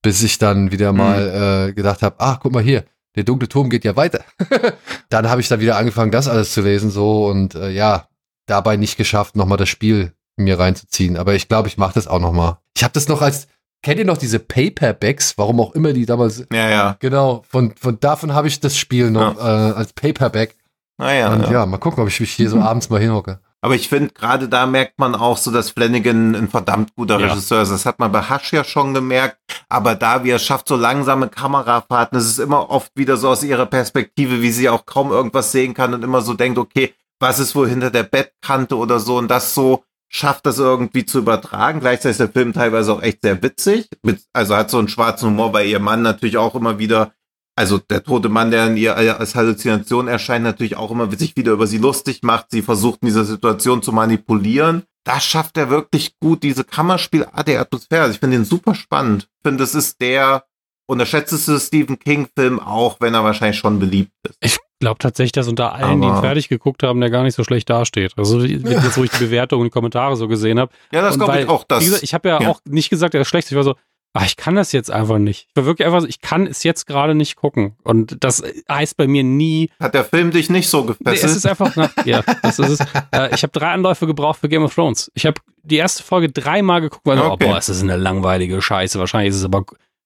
bis 0.01 0.23
ich 0.23 0.37
dann 0.37 0.71
wieder 0.71 0.89
hm. 0.89 0.97
mal 0.97 1.67
äh, 1.69 1.73
gedacht 1.73 2.03
habe, 2.03 2.15
ach, 2.19 2.39
guck 2.39 2.53
mal 2.53 2.63
hier, 2.63 2.85
der 3.15 3.25
dunkle 3.25 3.49
Turm 3.49 3.69
geht 3.69 3.83
ja 3.83 3.97
weiter. 3.97 4.23
dann 5.09 5.29
habe 5.29 5.41
ich 5.41 5.49
dann 5.49 5.59
wieder 5.59 5.75
angefangen, 5.75 6.11
das 6.11 6.29
alles 6.29 6.53
zu 6.53 6.61
lesen 6.61 6.89
so 6.89 7.25
und 7.25 7.55
äh, 7.55 7.71
ja, 7.71 8.07
dabei 8.45 8.77
nicht 8.77 8.95
geschafft, 8.95 9.35
nochmal 9.35 9.57
das 9.57 9.67
Spiel 9.67 10.13
mir 10.37 10.59
reinzuziehen. 10.59 11.17
Aber 11.17 11.33
ich 11.35 11.47
glaube, 11.47 11.67
ich 11.67 11.77
mache 11.77 11.93
das 11.93 12.07
auch 12.07 12.19
noch 12.19 12.31
mal. 12.31 12.59
Ich 12.75 12.83
habe 12.83 12.93
das 12.93 13.07
noch 13.07 13.21
als 13.21 13.47
Kennt 13.83 13.97
ihr 13.97 14.05
noch 14.05 14.17
diese 14.17 14.37
Paperbacks? 14.37 15.37
Warum 15.37 15.59
auch 15.59 15.73
immer 15.73 15.91
die 15.91 16.05
damals. 16.05 16.45
Ja, 16.53 16.69
ja. 16.69 16.97
Genau. 16.99 17.43
Von, 17.49 17.73
von 17.75 17.99
davon 17.99 18.33
habe 18.33 18.47
ich 18.47 18.59
das 18.59 18.77
Spiel 18.77 19.09
noch 19.09 19.37
ja. 19.37 19.69
äh, 19.69 19.73
als 19.73 19.93
Paperback. 19.93 20.55
Naja. 20.99 21.33
Und 21.33 21.43
ja. 21.43 21.51
ja, 21.51 21.65
mal 21.65 21.77
gucken, 21.77 22.03
ob 22.03 22.07
ich 22.07 22.19
mich 22.19 22.31
hier 22.31 22.49
so 22.49 22.59
abends 22.61 22.89
mal 22.91 22.99
hinhocke. 22.99 23.39
Aber 23.63 23.75
ich 23.75 23.89
finde, 23.89 24.13
gerade 24.13 24.49
da 24.49 24.65
merkt 24.65 24.97
man 24.97 25.15
auch 25.15 25.37
so, 25.37 25.51
dass 25.51 25.71
Flanagan 25.71 26.35
ein 26.35 26.49
verdammt 26.49 26.95
guter 26.95 27.19
ja. 27.19 27.27
Regisseur 27.27 27.61
ist. 27.61 27.71
Das 27.71 27.85
hat 27.85 27.99
man 27.99 28.11
bei 28.11 28.21
Hush 28.29 28.53
ja 28.53 28.63
schon 28.63 28.93
gemerkt. 28.93 29.37
Aber 29.69 29.95
da, 29.95 30.23
wie 30.23 30.31
er 30.31 30.39
schafft, 30.39 30.67
so 30.67 30.75
langsame 30.75 31.29
Kamerafahrten, 31.29 32.17
es 32.17 32.25
ist 32.25 32.39
immer 32.39 32.69
oft 32.69 32.91
wieder 32.95 33.17
so 33.17 33.29
aus 33.29 33.43
ihrer 33.43 33.67
Perspektive, 33.67 34.41
wie 34.41 34.51
sie 34.51 34.69
auch 34.69 34.85
kaum 34.85 35.11
irgendwas 35.11 35.51
sehen 35.51 35.73
kann 35.73 35.93
und 35.93 36.03
immer 36.03 36.21
so 36.21 36.33
denkt, 36.33 36.57
okay, 36.57 36.93
was 37.19 37.39
ist 37.39 37.55
wohl 37.55 37.69
hinter 37.69 37.91
der 37.91 38.03
Bettkante 38.03 38.75
oder 38.75 38.99
so 38.99 39.17
und 39.17 39.27
das 39.27 39.53
so 39.53 39.83
schafft 40.13 40.45
das 40.45 40.59
irgendwie 40.59 41.05
zu 41.05 41.19
übertragen. 41.19 41.79
Gleichzeitig 41.79 42.11
ist 42.11 42.19
der 42.19 42.29
Film 42.29 42.51
teilweise 42.51 42.91
auch 42.93 43.01
echt 43.01 43.19
sehr 43.23 43.41
witzig. 43.41 43.87
Mit, 44.03 44.21
also 44.33 44.55
hat 44.55 44.69
so 44.69 44.77
einen 44.77 44.89
schwarzen 44.89 45.29
Humor, 45.29 45.53
weil 45.53 45.67
ihr 45.67 45.79
Mann 45.79 46.01
natürlich 46.01 46.37
auch 46.37 46.53
immer 46.53 46.79
wieder, 46.79 47.13
also 47.55 47.77
der 47.77 48.03
tote 48.03 48.27
Mann, 48.27 48.51
der 48.51 48.67
in 48.67 48.77
ihr 48.77 48.95
als 48.97 49.35
Halluzination 49.35 50.09
erscheint, 50.09 50.43
natürlich 50.43 50.75
auch 50.75 50.91
immer 50.91 51.09
sich 51.17 51.37
wieder 51.37 51.53
über 51.53 51.65
sie 51.65 51.77
lustig 51.77 52.23
macht. 52.23 52.47
Sie 52.51 52.61
versucht 52.61 53.01
in 53.01 53.07
dieser 53.07 53.23
Situation 53.23 53.81
zu 53.81 53.93
manipulieren. 53.93 54.83
Das 55.05 55.23
schafft 55.23 55.57
er 55.57 55.69
wirklich 55.69 56.19
gut, 56.19 56.43
diese 56.43 56.65
Kammerspielart 56.65 57.47
der 57.47 57.61
Atmosphäre. 57.61 58.03
Also 58.03 58.13
ich 58.13 58.19
finde 58.19 58.35
ihn 58.35 58.45
super 58.45 58.75
spannend. 58.75 59.29
Ich 59.37 59.47
finde, 59.47 59.63
das 59.63 59.75
ist 59.75 60.01
der 60.01 60.43
unterschätzteste 60.87 61.57
Stephen 61.59 61.97
King-Film, 61.97 62.59
auch 62.59 62.97
wenn 62.99 63.13
er 63.13 63.23
wahrscheinlich 63.23 63.57
schon 63.57 63.79
beliebt 63.79 64.11
ist. 64.27 64.37
Ich 64.41 64.59
glaube 64.81 64.99
tatsächlich, 64.99 65.31
dass 65.31 65.47
unter 65.47 65.73
allen, 65.73 66.03
Aber 66.03 66.11
die 66.11 66.17
ihn 66.17 66.21
fertig 66.21 66.49
geguckt 66.49 66.83
haben, 66.83 66.99
der 66.99 67.09
gar 67.09 67.23
nicht 67.23 67.35
so 67.35 67.45
schlecht 67.45 67.69
dasteht. 67.69 68.13
Also 68.17 68.41
jetzt, 68.41 68.97
wo 68.97 69.03
ich 69.05 69.11
die 69.11 69.23
Bewertungen 69.23 69.63
und 69.63 69.71
Kommentare 69.71 70.17
so 70.17 70.27
gesehen 70.27 70.59
habe. 70.59 70.73
Ja, 70.91 71.01
das 71.01 71.17
glaube 71.17 71.39
ich 71.39 71.47
auch. 71.47 71.63
Das, 71.63 71.85
gesagt, 71.85 72.03
ich 72.03 72.13
habe 72.13 72.27
ja, 72.27 72.41
ja, 72.41 72.49
auch 72.49 72.59
nicht 72.65 72.89
gesagt, 72.89 73.15
er 73.15 73.21
ist 73.21 73.29
schlecht. 73.29 73.49
Ich 73.49 73.55
war 73.55 73.63
so, 73.63 73.75
ach, 74.13 74.25
ich 74.25 74.35
kann 74.35 74.55
das 74.55 74.73
jetzt 74.73 74.91
einfach 74.91 75.19
nicht. 75.19 75.47
Ich 75.49 75.55
war 75.55 75.65
wirklich 75.65 75.85
einfach 75.85 76.01
so, 76.01 76.07
ich 76.07 76.19
kann 76.19 76.45
es 76.45 76.63
jetzt 76.63 76.85
gerade 76.85 77.15
nicht 77.15 77.37
gucken. 77.37 77.77
Und 77.83 78.23
das 78.23 78.43
heißt 78.69 78.97
bei 78.97 79.07
mir 79.07 79.23
nie. 79.23 79.69
Hat 79.79 79.93
der 79.93 80.03
Film 80.03 80.31
dich 80.31 80.49
nicht 80.49 80.67
so 80.67 80.83
gefesselt? 80.83 81.23
Nee, 81.23 81.29
es 81.29 81.35
ist 81.35 81.45
einfach, 81.45 81.71
na, 81.75 81.89
ja, 82.03 82.21
das 82.41 82.59
ist 82.59 82.69
es. 82.69 82.79
Äh, 83.13 83.35
ich 83.35 83.43
habe 83.43 83.51
drei 83.51 83.71
Anläufe 83.71 84.07
gebraucht 84.07 84.39
für 84.39 84.47
Game 84.47 84.63
of 84.63 84.73
Thrones. 84.73 85.11
Ich 85.15 85.25
habe 85.25 85.41
die 85.63 85.75
erste 85.77 86.01
Folge 86.01 86.29
dreimal 86.29 86.81
geguckt, 86.81 87.05
weil 87.05 87.17
okay. 87.19 87.27
so, 87.27 87.33
oh, 87.33 87.37
boah, 87.37 87.57
ist 87.57 87.67
das 87.67 87.81
eine 87.81 87.97
langweilige 87.97 88.61
Scheiße. 88.61 88.99
Wahrscheinlich 88.99 89.31
ist 89.31 89.37
es 89.37 89.43
aber 89.43 89.65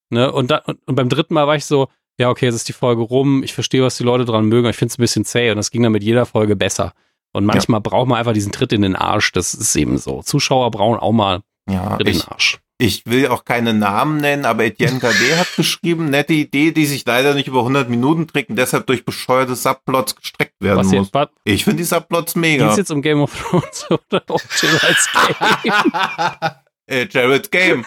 Ne? 0.10 0.32
Und, 0.32 0.52
da, 0.52 0.58
und, 0.66 0.80
und 0.88 0.96
beim 0.96 1.10
dritten 1.10 1.34
Mal 1.34 1.48
war 1.48 1.56
ich 1.56 1.66
so, 1.66 1.90
ja, 2.18 2.30
okay, 2.30 2.46
jetzt 2.46 2.56
ist 2.56 2.68
die 2.70 2.74
Folge 2.74 3.02
rum, 3.02 3.44
ich 3.44 3.54
verstehe, 3.54 3.84
was 3.84 3.98
die 3.98 4.04
Leute 4.04 4.26
dran 4.26 4.46
mögen, 4.46 4.70
ich 4.70 4.76
finde 4.76 4.92
es 4.92 4.98
ein 4.98 5.02
bisschen 5.02 5.26
zäh 5.26 5.52
und 5.52 5.58
das 5.58 5.72
ging 5.72 5.84
dann 5.84 5.92
mit 5.92 6.04
jeder 6.04 6.26
Folge 6.26 6.56
besser. 6.56 6.94
Und 7.34 7.46
manchmal 7.46 7.80
ja. 7.80 7.90
braucht 7.90 8.08
man 8.08 8.18
einfach 8.18 8.34
diesen 8.34 8.54
Tritt 8.54 8.72
in 8.72 8.82
den 8.82 8.96
Arsch, 8.96 9.32
das 9.34 9.54
ist 9.54 9.76
eben 9.76 9.98
so. 9.98 10.22
Zuschauer 10.22 10.72
brauchen 10.72 11.00
auch 11.00 11.12
mal 11.12 11.42
ja, 11.70 11.98
Tritt 11.98 12.08
in 12.08 12.14
den 12.14 12.28
Arsch. 12.28 12.60
Ich 12.78 13.06
will 13.06 13.28
auch 13.28 13.46
keine 13.46 13.74
Namen 13.74 14.18
nennen, 14.18 14.44
aber 14.44 14.66
Etienne 14.66 15.00
Cadet 15.00 15.38
hat 15.38 15.56
geschrieben, 15.56 16.10
nette 16.10 16.34
Idee, 16.34 16.72
die 16.72 16.86
sich 16.86 17.06
leider 17.06 17.34
nicht 17.34 17.48
über 17.48 17.60
100 17.60 17.90
Minuten 17.90 18.28
trägt 18.28 18.50
und 18.50 18.58
deshalb 18.58 18.86
durch 18.88 19.06
bescheuerte 19.06 19.56
Subplots 19.56 20.16
gestreckt 20.16 20.56
werden 20.60 20.80
Was 20.80 20.88
muss. 20.88 21.10
Jetzt, 21.14 21.32
ich 21.46 21.64
finde 21.64 21.78
die 21.78 21.84
Subplots 21.86 22.36
mega. 22.36 22.68
Geht 22.68 22.78
jetzt 22.78 22.92
um 22.92 23.02
Game 23.02 23.22
of 23.22 23.34
Thrones 23.34 23.86
oder 23.90 24.24
um 24.30 24.40
Jared's 24.62 25.10
Game? 25.12 26.52
äh, 26.88 27.08
Jared's 27.10 27.50
Game. 27.50 27.86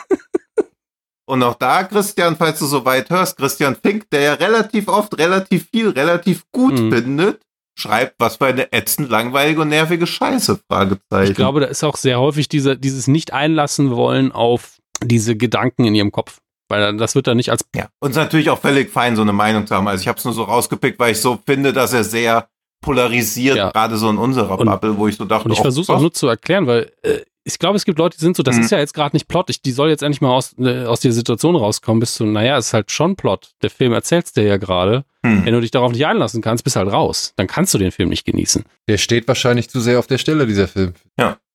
Und 1.29 1.43
auch 1.43 1.57
da, 1.57 1.85
Christian, 1.85 2.37
falls 2.37 2.59
du 2.59 2.65
so 2.65 2.87
weit 2.87 3.11
hörst, 3.11 3.37
Christian 3.37 3.77
Fink, 3.77 4.09
der 4.11 4.23
ja 4.23 4.33
relativ 4.35 4.89
oft 4.89 5.19
relativ 5.19 5.69
viel, 5.71 5.91
relativ 5.91 6.45
gut 6.53 6.79
mhm. 6.79 6.91
findet, 6.91 7.43
schreibt, 7.79 8.15
was 8.19 8.37
für 8.37 8.47
eine 8.47 8.73
ätzend 8.73 9.11
langweilige 9.11 9.61
und 9.61 9.69
nervige 9.69 10.07
Scheiße, 10.07 10.59
Fragezeichen. 10.71 11.31
Ich 11.31 11.37
glaube, 11.37 11.61
da 11.61 11.67
ist 11.67 11.85
auch 11.85 11.97
sehr 11.97 12.19
häufig 12.19 12.49
diese, 12.49 12.79
dieses 12.79 13.09
Nicht-Einlassen 13.09 13.91
wollen 13.91 14.33
auf 14.33 14.79
diese 15.03 15.37
Gedanken 15.37 15.85
in 15.85 15.95
ihrem 15.95 16.13
Kopf. 16.13 16.39
Weil 16.71 16.97
das 16.97 17.15
wird 17.15 17.27
dann 17.27 17.37
nicht 17.37 17.51
als. 17.51 17.63
Ja, 17.77 17.89
uns 18.01 18.17
natürlich 18.17 18.49
auch 18.49 18.59
völlig 18.59 18.91
fein, 18.91 19.15
so 19.15 19.23
eine 19.23 19.35
Meinung 19.35 19.67
zu 19.67 19.75
haben. 19.75 19.87
Also 19.87 20.01
ich 20.01 20.09
habe 20.09 20.19
es 20.19 20.25
nur 20.25 20.35
so 20.35 20.45
rausgepickt, 20.45 20.99
weil 20.99 21.13
ich 21.13 21.21
so 21.21 21.39
finde, 21.47 21.75
dass 21.75 21.93
er 21.93 22.05
sehr 22.05 22.49
polarisiert, 22.81 23.57
ja. 23.57 23.71
gerade 23.71 23.97
so 23.99 24.09
in 24.09 24.17
unserer 24.17 24.59
und, 24.59 24.67
Bubble, 24.67 24.97
wo 24.97 25.09
ich 25.09 25.17
so 25.17 25.27
dachte. 25.27 25.47
Und 25.47 25.53
ich 25.53 25.61
versuche 25.61 25.83
es 25.83 25.91
auch 25.91 26.01
nur 26.01 26.13
zu 26.13 26.27
erklären, 26.27 26.67
weil 26.67 26.91
äh, 27.03 27.21
ich 27.49 27.59
glaube, 27.59 27.77
es 27.77 27.85
gibt 27.85 27.99
Leute, 27.99 28.17
die 28.19 28.25
sind 28.25 28.37
so, 28.37 28.43
das 28.43 28.57
Mhm. 28.57 28.63
ist 28.63 28.71
ja 28.71 28.79
jetzt 28.79 28.93
gerade 28.95 29.17
nicht 29.17 29.27
Plot, 29.27 29.49
ich, 29.51 29.63
die 29.63 29.73
soll 29.73 29.89
jetzt 29.89 30.03
endlich 30.03 30.21
mal 30.21 30.31
aus, 30.31 30.55
äh, 30.59 30.85
aus 30.85 31.01
der 31.01 31.13
Situation 31.13 31.57
rauskommen, 31.57 31.99
bist 31.99 32.21
du, 32.21 32.27
naja, 32.27 32.59
ist 32.59 32.75
halt 32.75 32.91
schon 32.91 33.17
Plot. 33.17 33.53
Der 33.63 33.71
Film 33.71 33.93
erzählt's 33.93 34.33
dir 34.33 34.45
ja 34.45 34.59
gerade. 34.59 35.05
Hm. 35.25 35.45
Wenn 35.47 35.55
du 35.55 35.61
dich 35.61 35.71
darauf 35.71 35.91
nicht 35.93 36.07
einlassen 36.07 36.43
kannst, 36.43 36.63
bist 36.65 36.77
halt 36.77 36.93
raus. 36.93 37.33
Dann 37.37 37.47
kannst 37.47 37.73
du 37.75 37.79
den 37.79 37.91
Film 37.91 38.11
nicht 38.11 38.25
genießen. 38.25 38.65
Der 38.87 38.99
steht 38.99 39.27
wahrscheinlich 39.27 39.69
zu 39.71 39.81
sehr 39.81 39.99
auf 39.99 40.07
der 40.07 40.19
Stelle, 40.19 40.47
dieser 40.47 40.69
Film. 40.69 40.93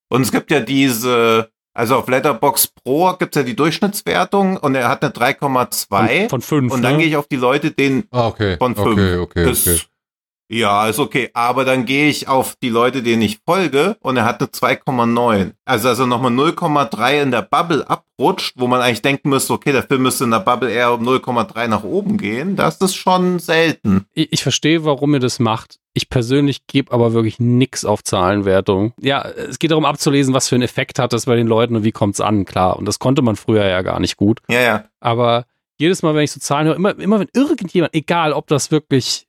Und 0.10 0.22
es 0.22 0.32
gibt 0.32 0.52
ja 0.52 0.60
diese, 0.60 1.50
also 1.74 1.96
auf 1.96 2.08
Letterbox 2.08 2.68
Pro 2.84 3.14
gibt's 3.18 3.36
ja 3.38 3.44
die 3.44 3.56
Durchschnittswertung 3.56 4.58
und 4.58 4.76
er 4.76 4.90
hat 4.90 5.04
eine 5.04 5.12
3,2. 5.12 6.22
Von, 6.22 6.30
von 6.30 6.42
fünf. 6.42 6.74
Und 6.74 6.82
dann 6.82 6.94
ne? 6.94 7.00
gehe 7.00 7.08
ich 7.08 7.16
auf 7.16 7.28
die 7.28 7.36
Leute, 7.38 7.72
denen 7.72 8.04
Ah, 8.12 8.28
okay. 8.28 8.58
Von 8.58 8.76
fünf. 8.76 8.90
Okay, 8.90 9.18
okay, 9.18 9.46
okay. 9.48 9.80
Ja, 10.54 10.88
ist 10.88 11.00
okay. 11.00 11.32
Aber 11.34 11.66
dann 11.66 11.86
gehe 11.86 12.10
ich 12.10 12.28
auf 12.28 12.56
die 12.62 12.70
Leute, 12.70 13.02
denen 13.02 13.24
ich 13.24 13.40
folge 13.46 13.98
und 14.02 14.18
er 14.18 14.26
hat 14.26 14.40
eine 14.40 14.50
2,9. 14.50 15.54
Also, 15.66 15.88
also 15.90 16.06
nochmal 16.06 16.32
0,3 16.32 17.24
in 17.24 17.32
der 17.32 17.42
Bubble 17.42 17.90
abrutscht, 17.90 18.54
wo 18.58 18.68
man 18.68 18.82
eigentlich 18.82 19.02
denken 19.02 19.30
müsste, 19.30 19.54
okay, 19.54 19.72
der 19.72 19.84
Film 19.84 20.04
müsste 20.04 20.26
in 20.26 20.32
der 20.32 20.40
Bubble 20.40 20.70
eher 20.70 20.94
um 20.94 21.08
0,3 21.08 21.68
nach 21.68 21.84
oben 21.84 22.18
gehen. 22.18 22.56
Das 22.56 22.78
ist 22.78 22.96
schon 22.96 23.40
selten. 23.40 24.06
ich, 24.14 24.32
ich 24.32 24.44
verstehe, 24.44 24.86
warum 24.86 25.14
ihr 25.16 25.20
das 25.20 25.40
macht. 25.40 25.80
Ich 25.96 26.10
persönlich 26.10 26.68
gebe 26.68 26.92
aber 26.92 27.14
wirklich 27.14 27.40
nix 27.40 27.86
auf 27.86 28.04
Zahlenwertung. 28.04 28.94
Ja, 29.00 29.22
es 29.22 29.60
geht 29.60 29.72
darum 29.72 29.86
abzulesen, 29.86 30.34
was 30.34 30.50
für 30.50 30.56
einen 30.56 30.64
Effekt 30.64 31.00
hat 31.00 31.14
das 31.14 31.26
bei 31.26 31.36
den 31.36 31.48
Leuten 31.48 31.76
und 31.76 31.84
wie 31.84 31.92
kommt's 31.92 32.22
an, 32.22 32.46
klar. 32.46 32.78
Und 32.78 32.88
das 32.88 33.00
konnte 33.00 33.22
man 33.22 33.36
früher 33.36 33.66
ja 33.66 33.82
gar 33.82 34.00
nicht 34.00 34.18
gut. 34.18 34.40
Ja, 34.50 34.62
ja. 34.62 34.86
Aber 35.00 35.46
jedes 35.80 36.04
Mal, 36.04 36.16
wenn 36.16 36.24
ich 36.24 36.32
so 36.32 36.40
Zahlen 36.40 36.68
höre, 36.68 36.76
immer, 36.76 36.98
immer 37.00 37.20
wenn 37.20 37.30
irgendjemand, 37.34 37.94
egal 37.94 38.34
ob 38.34 38.48
das 38.48 38.72
wirklich 38.72 39.28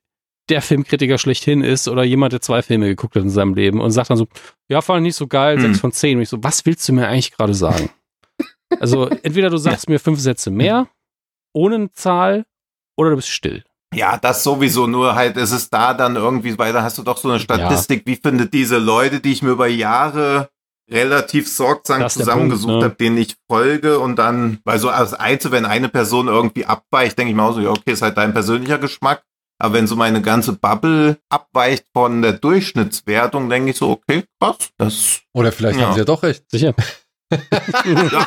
der 0.49 0.61
Filmkritiker 0.61 1.17
schlechthin 1.17 1.61
ist 1.61 1.87
oder 1.87 2.03
jemand, 2.03 2.33
der 2.33 2.41
zwei 2.41 2.61
Filme 2.61 2.87
geguckt 2.87 3.15
hat 3.15 3.23
in 3.23 3.29
seinem 3.29 3.53
Leben 3.53 3.81
und 3.81 3.91
sagt 3.91 4.09
dann 4.09 4.17
so, 4.17 4.27
ja, 4.69 4.81
fand 4.81 4.99
ich 4.99 5.03
nicht 5.03 5.15
so 5.15 5.27
geil, 5.27 5.55
Hm. 5.55 5.61
sechs 5.61 5.79
von 5.79 5.91
zehn. 5.91 6.17
Und 6.17 6.23
ich 6.23 6.29
so, 6.29 6.43
was 6.43 6.65
willst 6.65 6.87
du 6.87 6.93
mir 6.93 7.07
eigentlich 7.07 7.31
gerade 7.31 7.53
sagen? 7.53 7.89
also 8.79 9.07
entweder 9.23 9.49
du 9.49 9.57
sagst 9.57 9.89
mir 9.89 9.99
fünf 9.99 10.19
Sätze 10.19 10.51
mehr, 10.51 10.87
ohne 11.53 11.75
eine 11.75 11.91
Zahl, 11.91 12.45
oder 12.97 13.11
du 13.11 13.15
bist 13.17 13.29
still. 13.29 13.63
Ja, 13.93 14.17
das 14.17 14.43
sowieso, 14.43 14.87
nur 14.87 15.15
halt 15.15 15.37
ist 15.37 15.51
es 15.51 15.69
da 15.69 15.93
dann 15.93 16.15
irgendwie, 16.15 16.57
weil 16.57 16.73
da 16.73 16.83
hast 16.83 16.97
du 16.97 17.03
doch 17.03 17.17
so 17.17 17.29
eine 17.29 17.39
Statistik, 17.39 18.03
wie 18.05 18.17
findet 18.17 18.53
diese 18.53 18.77
Leute, 18.77 19.21
die 19.21 19.31
ich 19.31 19.41
mir 19.41 19.51
über 19.51 19.67
Jahre 19.67 20.49
relativ 20.91 21.47
sorgsam 21.47 22.07
zusammengesucht 22.09 22.75
ne? 22.75 22.83
habe, 22.83 22.95
denen 22.95 23.17
ich 23.17 23.35
folge 23.49 23.99
und 23.99 24.17
dann, 24.17 24.59
weil 24.65 24.79
so 24.79 24.89
als 24.89 25.13
Einzel, 25.13 25.51
wenn 25.51 25.65
eine 25.65 25.89
Person 25.89 26.27
irgendwie 26.27 26.65
abweicht, 26.65 27.17
denke 27.17 27.31
ich 27.31 27.35
mir 27.35 27.43
auch 27.43 27.53
so, 27.53 27.61
ja, 27.61 27.69
okay, 27.69 27.91
ist 27.91 28.01
halt 28.01 28.17
dein 28.17 28.33
persönlicher 28.33 28.77
Geschmack. 28.77 29.23
Aber 29.57 29.73
wenn 29.73 29.87
so 29.87 29.95
meine 29.95 30.21
ganze 30.21 30.53
Bubble 30.53 31.17
abweicht 31.29 31.85
von 31.93 32.21
der 32.21 32.33
Durchschnittswertung, 32.33 33.49
denke 33.49 33.71
ich 33.71 33.77
so, 33.77 33.89
okay, 33.89 34.23
krass, 34.39 34.69
das, 34.77 35.21
Oder 35.33 35.51
vielleicht 35.51 35.79
Ja. 35.79 35.85
haben 35.87 35.93
sie 35.93 35.99
ja 35.99 36.05
doch 36.05 36.23
recht. 36.23 36.43
Sicher. 36.51 36.73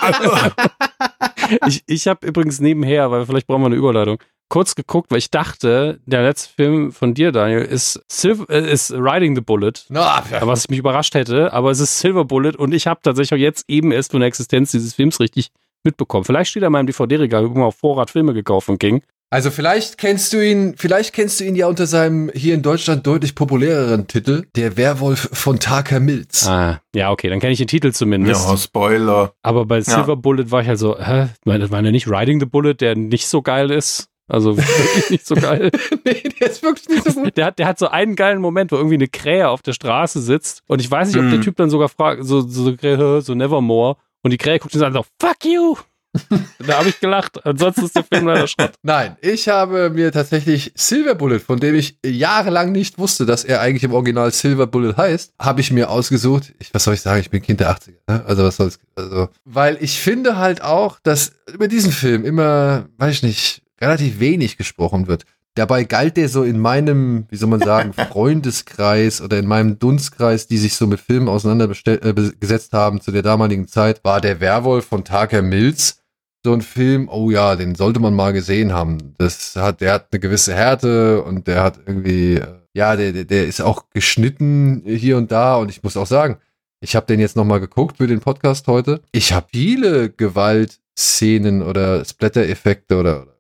also, 0.01 0.37
ich 1.67 1.83
ich 1.87 2.09
habe 2.09 2.27
übrigens 2.27 2.61
nebenher, 2.61 3.11
weil 3.11 3.27
vielleicht 3.27 3.47
brauchen 3.47 3.63
wir 3.63 3.67
eine 3.67 3.77
Überleitung, 3.77 4.19
kurz 4.49 4.75
geguckt, 4.75 5.11
weil 5.11 5.19
ich 5.19 5.31
dachte, 5.31 6.01
der 6.07 6.23
letzte 6.23 6.53
Film 6.55 6.93
von 6.93 7.15
dir, 7.15 7.31
Daniel, 7.33 7.61
ist, 7.63 8.03
Silver, 8.11 8.49
äh, 8.51 8.73
ist 8.73 8.91
Riding 8.93 9.35
the 9.37 9.41
Bullet. 9.43 9.73
Na, 9.89 10.23
Was 10.41 10.69
mich 10.69 10.79
überrascht 10.79 11.15
hätte, 11.15 11.53
aber 11.53 11.71
es 11.71 11.81
ist 11.81 11.99
Silver 12.01 12.25
Bullet 12.25 12.53
und 12.57 12.73
ich 12.73 12.87
habe 12.87 13.01
tatsächlich 13.03 13.39
auch 13.39 13.43
jetzt 13.43 13.65
eben 13.69 13.93
erst 13.93 14.13
von 14.13 14.21
der 14.21 14.29
Existenz 14.29 14.71
dieses 14.73 14.95
Films 14.95 15.21
richtig 15.21 15.51
mitbekommen. 15.85 16.25
Vielleicht 16.25 16.51
steht 16.51 16.63
er 16.63 16.69
in 16.69 16.73
meinem 16.73 16.87
DVD-Regal, 16.87 17.45
ich 17.45 17.51
habe 17.51 17.59
mal 17.61 17.67
auf 17.67 17.77
Vorrat 17.77 18.11
Filme 18.11 18.35
gekauft 18.35 18.67
von 18.67 18.79
King. 18.79 19.03
Also 19.31 19.51
vielleicht 19.51 19.99
kennst 19.99 20.33
du 20.33 20.41
ihn, 20.45 20.75
vielleicht 20.79 21.13
kennst 21.13 21.39
du 21.39 21.45
ihn 21.45 21.55
ja 21.55 21.67
unter 21.67 21.87
seinem 21.87 22.31
hier 22.35 22.55
in 22.55 22.63
Deutschland 22.63 23.07
deutlich 23.07 23.35
populäreren 23.35 24.07
Titel, 24.07 24.47
der 24.57 24.79
Werwolf 24.79 25.29
von 25.33 25.59
Taker 25.61 26.01
Mills. 26.01 26.47
Ah, 26.47 26.81
ja, 26.95 27.11
okay, 27.11 27.29
dann 27.29 27.39
kenne 27.39 27.53
ich 27.53 27.59
den 27.59 27.69
Titel 27.69 27.93
zumindest. 27.93 28.49
ja, 28.49 28.57
Spoiler. 28.57 29.33
Aber 29.43 29.67
bei 29.67 29.83
Silver 29.83 30.17
Bullet 30.17 30.51
war 30.51 30.63
ich 30.63 30.69
halt 30.69 30.79
so, 30.79 30.99
hä? 30.99 31.29
Meine, 31.45 31.69
meine 31.69 31.93
nicht 31.93 32.09
Riding 32.09 32.41
the 32.41 32.47
Bullet, 32.47 32.75
der 32.75 32.97
nicht 32.97 33.29
so 33.29 33.43
geil 33.43 33.71
ist. 33.71 34.09
Also 34.31 34.57
wirklich 34.59 35.11
nicht 35.11 35.27
so 35.27 35.35
geil. 35.35 35.71
nee, 36.05 36.23
der 36.41 36.51
ist 36.51 36.63
wirklich 36.63 36.89
nicht 36.89 37.05
so 37.05 37.23
gut. 37.23 37.37
Der 37.37 37.47
hat, 37.47 37.59
der 37.59 37.67
hat 37.67 37.79
so 37.79 37.89
einen 37.89 38.15
geilen 38.17 38.41
Moment, 38.41 38.73
wo 38.73 38.77
irgendwie 38.77 38.95
eine 38.97 39.09
Krähe 39.09 39.49
auf 39.49 39.61
der 39.63 39.73
Straße 39.75 40.21
sitzt 40.23 40.63
und 40.69 40.81
ich 40.81 40.91
weiß 40.91 41.09
nicht, 41.09 41.17
ob 41.19 41.25
Mhm. 41.25 41.31
der 41.33 41.41
Typ 41.43 41.57
dann 41.57 41.69
sogar 41.71 41.89
fragt, 41.91 42.25
so, 42.25 42.41
so, 42.41 42.75
so, 42.81 43.21
so 43.21 43.35
Nevermore 43.35 43.97
und 44.23 44.31
die 44.31 44.37
Krähe 44.39 44.59
guckt 44.59 44.75
ihn 44.75 44.79
so 44.81 44.85
an 44.87 44.97
und 44.97 45.05
so, 45.05 45.27
fuck 45.27 45.45
you! 45.45 45.77
da 46.67 46.79
habe 46.79 46.89
ich 46.89 47.01
gelacht. 47.01 47.45
Ansonsten 47.45 47.85
ist 47.85 47.97
der 47.97 48.05
Film 48.05 48.27
leider 48.27 48.47
Schrott. 48.47 48.73
Nein, 48.83 49.17
ich 49.21 49.49
habe 49.49 49.91
mir 49.91 50.13
tatsächlich 50.13 50.73
Silver 50.75 51.15
Bullet, 51.15 51.41
von 51.41 51.61
dem 51.61 51.75
ich 51.75 51.99
jahrelang 52.05 52.73
nicht 52.73 52.99
wusste, 52.99 53.27
dass 53.27 53.45
er 53.45 53.61
eigentlich 53.61 53.85
im 53.85 53.93
Original 53.93 54.33
Silver 54.33 54.67
Bullet 54.67 54.97
heißt, 54.97 55.35
habe 55.41 55.61
ich 55.61 55.71
mir 55.71 55.91
ausgesucht. 55.91 56.55
Ich, 56.59 56.73
was 56.73 56.85
soll 56.85 56.95
ich 56.95 57.01
sagen? 57.01 57.21
Ich 57.21 57.31
bin 57.31 57.43
Kind 57.43 57.61
der 57.61 57.71
80er. 57.71 57.93
Ne? 58.07 58.25
Also 58.27 58.45
was 58.45 58.57
soll's? 58.57 58.79
Also, 58.97 59.29
weil 59.45 59.79
ich 59.81 59.99
finde 59.99 60.37
halt 60.37 60.63
auch, 60.63 60.99
dass 61.03 61.33
über 61.53 61.69
diesen 61.69 61.93
Film 61.93 62.25
immer, 62.25 62.87
weiß 62.97 63.17
ich 63.17 63.23
nicht, 63.23 63.63
relativ 63.81 64.19
wenig 64.19 64.57
gesprochen 64.57 65.07
wird. 65.07 65.25
Dabei 65.59 65.83
galt 65.83 66.17
der 66.17 66.29
so 66.29 66.45
in 66.45 66.61
meinem, 66.61 67.27
wie 67.31 67.37
soll 67.37 67.49
man 67.49 67.59
sagen, 67.59 67.93
Freundeskreis 68.13 69.21
oder 69.21 69.39
in 69.39 69.47
meinem 69.47 69.81
Dunstkreis, 69.81 70.47
die 70.47 70.57
sich 70.57 70.77
so 70.77 70.87
mit 70.87 71.01
Filmen 71.01 71.29
auseinandergesetzt 71.29 72.73
haben 72.73 73.01
zu 73.01 73.11
der 73.11 73.23
damaligen 73.23 73.67
Zeit, 73.67 74.05
war 74.05 74.21
der 74.21 74.39
Werwolf 74.39 74.85
von 74.85 75.05
Tucker 75.05 75.43
Mills 75.43 76.01
so 76.45 76.53
ein 76.53 76.63
Film, 76.63 77.09
oh 77.09 77.33
ja, 77.33 77.57
den 77.57 77.75
sollte 77.75 77.99
man 77.99 78.15
mal 78.15 78.33
gesehen 78.33 78.73
haben. 78.73 79.15
Das 79.19 79.57
hat, 79.57 79.81
der 79.81 79.95
hat 79.95 80.07
eine 80.13 80.21
gewisse 80.21 80.55
Härte 80.55 81.25
und 81.25 81.49
der 81.49 81.65
hat 81.65 81.81
irgendwie, 81.85 82.37
äh, 82.37 82.47
ja, 82.73 82.95
der, 82.95 83.13
der, 83.13 83.25
der 83.25 83.47
ist 83.49 83.61
auch 83.61 83.91
geschnitten 83.91 84.85
hier 84.87 85.17
und 85.17 85.33
da 85.33 85.57
und 85.57 85.71
ich 85.71 85.83
muss 85.83 85.97
auch 85.97 86.07
sagen, 86.07 86.39
ich 86.81 86.95
habe 86.95 87.07
den 87.07 87.19
jetzt 87.19 87.35
noch 87.35 87.45
mal 87.45 87.59
geguckt 87.59 87.97
für 87.97 88.07
den 88.07 88.21
Podcast 88.21 88.69
heute. 88.69 89.01
Ich 89.11 89.33
habe 89.33 89.49
viele 89.51 90.11
Gewaltszenen 90.11 91.63
oder 91.63 92.05
Splatter-Effekte 92.05 92.97
oder 92.97 93.38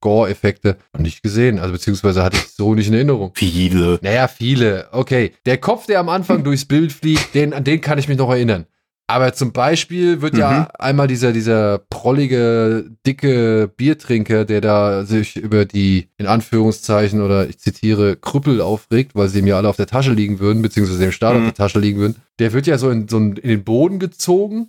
Gore-Effekte 0.00 0.76
noch 0.92 1.00
nicht 1.00 1.22
gesehen, 1.22 1.58
also 1.58 1.72
beziehungsweise 1.72 2.22
hatte 2.22 2.36
ich 2.38 2.48
so 2.48 2.74
nicht 2.74 2.88
in 2.88 2.94
Erinnerung. 2.94 3.32
Viele. 3.34 3.98
Naja, 4.02 4.28
viele. 4.28 4.88
Okay. 4.92 5.32
Der 5.46 5.58
Kopf, 5.58 5.86
der 5.86 6.00
am 6.00 6.08
Anfang 6.08 6.42
durchs 6.44 6.64
Bild 6.64 6.92
fliegt, 6.92 7.34
den, 7.34 7.52
an 7.52 7.64
den 7.64 7.80
kann 7.80 7.98
ich 7.98 8.08
mich 8.08 8.18
noch 8.18 8.30
erinnern. 8.30 8.66
Aber 9.06 9.32
zum 9.34 9.50
Beispiel 9.52 10.22
wird 10.22 10.36
ja 10.36 10.50
Mhm. 10.52 10.66
einmal 10.78 11.08
dieser, 11.08 11.32
dieser 11.32 11.78
prollige, 11.78 12.84
dicke 13.06 13.68
Biertrinker, 13.76 14.44
der 14.44 14.60
da 14.60 15.04
sich 15.04 15.36
über 15.36 15.64
die, 15.64 16.08
in 16.16 16.26
Anführungszeichen 16.26 17.20
oder 17.20 17.48
ich 17.48 17.58
zitiere, 17.58 18.16
Krüppel 18.16 18.60
aufregt, 18.60 19.12
weil 19.14 19.28
sie 19.28 19.40
ihm 19.40 19.46
ja 19.48 19.56
alle 19.56 19.68
auf 19.68 19.76
der 19.76 19.86
Tasche 19.88 20.12
liegen 20.12 20.38
würden, 20.38 20.62
beziehungsweise 20.62 21.00
dem 21.00 21.12
Staat 21.12 21.34
Mhm. 21.34 21.38
auf 21.40 21.44
der 21.46 21.54
Tasche 21.54 21.80
liegen 21.80 21.98
würden. 21.98 22.16
Der 22.38 22.52
wird 22.52 22.66
ja 22.68 22.78
so 22.78 22.90
in, 22.90 23.08
so 23.08 23.18
in 23.18 23.34
den 23.34 23.64
Boden 23.64 23.98
gezogen 23.98 24.68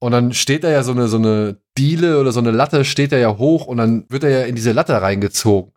und 0.00 0.12
dann 0.12 0.32
steht 0.34 0.64
da 0.64 0.70
ja 0.70 0.82
so 0.82 0.92
eine, 0.92 1.06
so 1.08 1.16
eine 1.18 1.58
Diele 1.78 2.18
oder 2.20 2.32
so 2.32 2.40
eine 2.40 2.50
Latte, 2.50 2.84
steht 2.84 3.12
da 3.12 3.16
ja 3.18 3.36
hoch 3.38 3.66
und 3.66 3.76
dann 3.76 4.04
wird 4.08 4.24
er 4.24 4.30
ja 4.30 4.44
in 4.46 4.54
diese 4.56 4.72
Latte 4.72 5.00
reingezogen. 5.00 5.72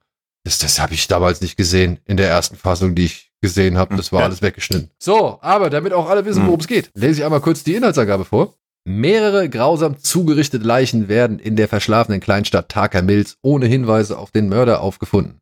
Das, 0.45 0.57
das 0.57 0.79
habe 0.79 0.93
ich 0.93 1.07
damals 1.07 1.41
nicht 1.41 1.55
gesehen 1.55 1.99
in 2.05 2.17
der 2.17 2.29
ersten 2.29 2.55
Fassung, 2.55 2.95
die 2.95 3.05
ich 3.05 3.31
gesehen 3.41 3.77
habe. 3.77 3.95
Das 3.95 4.11
war 4.11 4.21
Ja. 4.21 4.25
alles 4.25 4.41
weggeschnitten. 4.41 4.89
So, 4.99 5.37
aber 5.41 5.69
damit 5.69 5.93
auch 5.93 6.09
alle 6.09 6.25
wissen, 6.25 6.45
worum 6.47 6.59
es 6.59 6.67
geht, 6.67 6.89
lese 6.95 7.19
ich 7.19 7.25
einmal 7.25 7.41
kurz 7.41 7.63
die 7.63 7.75
Inhaltsangabe 7.75 8.25
vor. 8.25 8.55
Mehrere 8.85 9.47
grausam 9.49 9.97
zugerichtete 9.99 10.65
Leichen 10.65 11.07
werden 11.07 11.39
in 11.39 11.55
der 11.55 11.69
verschlafenen 11.69 12.19
Kleinstadt 12.19 12.67
Taka 12.69 13.01
Mills 13.01 13.37
ohne 13.41 13.65
Hinweise 13.65 14.17
auf 14.17 14.31
den 14.31 14.49
Mörder 14.49 14.81
aufgefunden. 14.81 15.39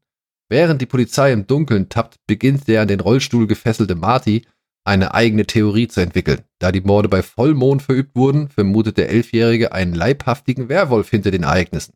Während 0.50 0.82
die 0.82 0.86
Polizei 0.86 1.32
im 1.32 1.48
Dunkeln 1.48 1.90
tappt, 1.90 2.18
beginnt 2.28 2.68
der 2.68 2.82
an 2.82 2.88
den 2.88 3.00
Rollstuhl 3.00 3.48
gefesselte 3.48 3.96
Marty 3.96 4.46
eine 4.84 5.14
eigene 5.14 5.46
Theorie 5.46 5.88
zu 5.88 6.02
entwickeln. 6.02 6.42
Da 6.60 6.72
die 6.72 6.82
Morde 6.82 7.10
bei 7.10 7.22
Vollmond 7.22 7.82
verübt 7.82 8.16
wurden, 8.16 8.50
vermutet 8.50 8.98
der 8.98 9.10
Elfjährige 9.10 9.72
einen 9.72 9.94
leibhaftigen 9.94 10.70
Werwolf 10.70 11.10
hinter 11.10 11.32
den 11.32 11.44
Ereignissen. 11.44 11.94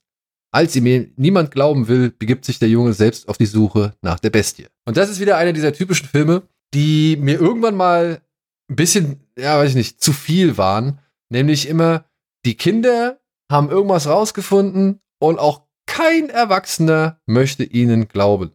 Als 0.52 0.76
ihm 0.76 1.12
niemand 1.18 1.52
glauben 1.52 1.88
will, 1.88 2.12
begibt 2.12 2.46
sich 2.46 2.60
der 2.60 2.70
Junge 2.70 2.94
selbst 2.94 3.28
auf 3.28 3.38
die 3.38 3.46
Suche 3.46 3.94
nach 4.02 4.20
der 4.20 4.30
Bestie. 4.30 4.68
Und 4.86 4.96
das 4.98 5.10
ist 5.10 5.20
wieder 5.20 5.38
einer 5.38 5.52
dieser 5.52 5.74
typischen 5.74 6.08
Filme, 6.08 6.44
die 6.74 7.18
mir 7.18 7.40
irgendwann 7.40 7.76
mal 7.76 8.22
ein 8.70 8.76
bisschen, 8.76 9.20
ja, 9.38 9.58
weiß 9.58 9.72
ich 9.72 9.76
nicht, 9.76 10.02
zu 10.02 10.14
viel 10.14 10.58
waren. 10.58 11.00
Nämlich 11.30 11.68
immer, 11.68 12.06
die 12.46 12.56
Kinder 12.56 13.20
haben 13.52 13.70
irgendwas 13.70 14.08
rausgefunden 14.08 15.02
und 15.20 15.40
auch 15.40 15.66
kein 15.88 16.30
Erwachsener 16.30 17.20
möchte 17.26 17.64
ihnen 17.64 18.08
glauben. 18.08 18.52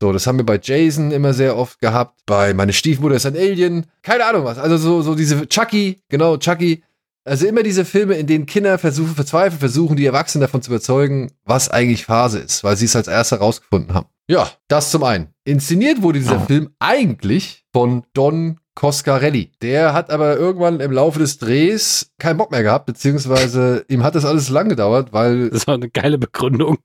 So, 0.00 0.12
das 0.12 0.26
haben 0.26 0.38
wir 0.38 0.44
bei 0.44 0.60
Jason 0.62 1.10
immer 1.10 1.32
sehr 1.32 1.56
oft 1.56 1.80
gehabt. 1.80 2.20
Bei 2.26 2.52
meine 2.52 2.72
Stiefmutter 2.74 3.14
ist 3.14 3.24
ein 3.26 3.36
Alien. 3.36 3.86
Keine 4.02 4.26
Ahnung 4.26 4.44
was. 4.44 4.58
Also 4.58 4.76
so, 4.76 5.00
so 5.02 5.14
diese 5.14 5.48
Chucky, 5.48 6.00
genau, 6.08 6.36
Chucky. 6.36 6.82
Also 7.24 7.46
immer 7.46 7.62
diese 7.64 7.84
Filme, 7.84 8.14
in 8.14 8.26
denen 8.26 8.46
Kinder 8.46 8.78
versuchen, 8.78 9.14
verzweifelt 9.14 9.58
versuchen, 9.58 9.96
die 9.96 10.06
Erwachsenen 10.06 10.42
davon 10.42 10.62
zu 10.62 10.70
überzeugen, 10.70 11.32
was 11.44 11.68
eigentlich 11.68 12.04
Phase 12.04 12.38
ist, 12.38 12.62
weil 12.62 12.76
sie 12.76 12.84
es 12.84 12.94
als 12.94 13.08
erste 13.08 13.36
rausgefunden 13.38 13.94
haben. 13.94 14.06
Ja, 14.28 14.48
das 14.68 14.90
zum 14.90 15.02
einen. 15.02 15.28
Inszeniert 15.44 16.02
wurde 16.02 16.18
dieser 16.20 16.42
Oh. 16.42 16.46
Film 16.46 16.70
eigentlich 16.78 17.64
von 17.72 18.04
Don 18.12 18.60
Coscarelli. 18.76 19.50
Der 19.62 19.92
hat 19.94 20.10
aber 20.10 20.36
irgendwann 20.36 20.78
im 20.80 20.92
Laufe 20.92 21.18
des 21.18 21.38
Drehs 21.38 22.12
keinen 22.18 22.36
Bock 22.36 22.50
mehr 22.52 22.62
gehabt, 22.62 22.86
beziehungsweise 22.86 23.84
ihm 23.88 24.04
hat 24.04 24.14
das 24.14 24.24
alles 24.24 24.48
lang 24.50 24.68
gedauert, 24.68 25.12
weil 25.12 25.48
Das 25.50 25.66
war 25.66 25.74
eine 25.74 25.88
geile 25.88 26.18
Begründung. 26.18 26.76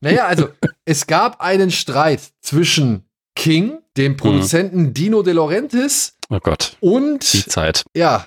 Naja, 0.00 0.26
also 0.26 0.48
es 0.84 1.06
gab 1.06 1.40
einen 1.40 1.70
Streit 1.70 2.20
zwischen 2.40 3.04
King, 3.34 3.78
dem 3.96 4.16
Produzenten 4.16 4.94
Dino 4.94 5.22
De 5.22 5.32
Laurentiis 5.32 6.16
Oh 6.30 6.40
Gott, 6.40 6.76
die 6.82 6.86
und 6.86 7.22
Zeit. 7.24 7.84
ja 7.94 8.26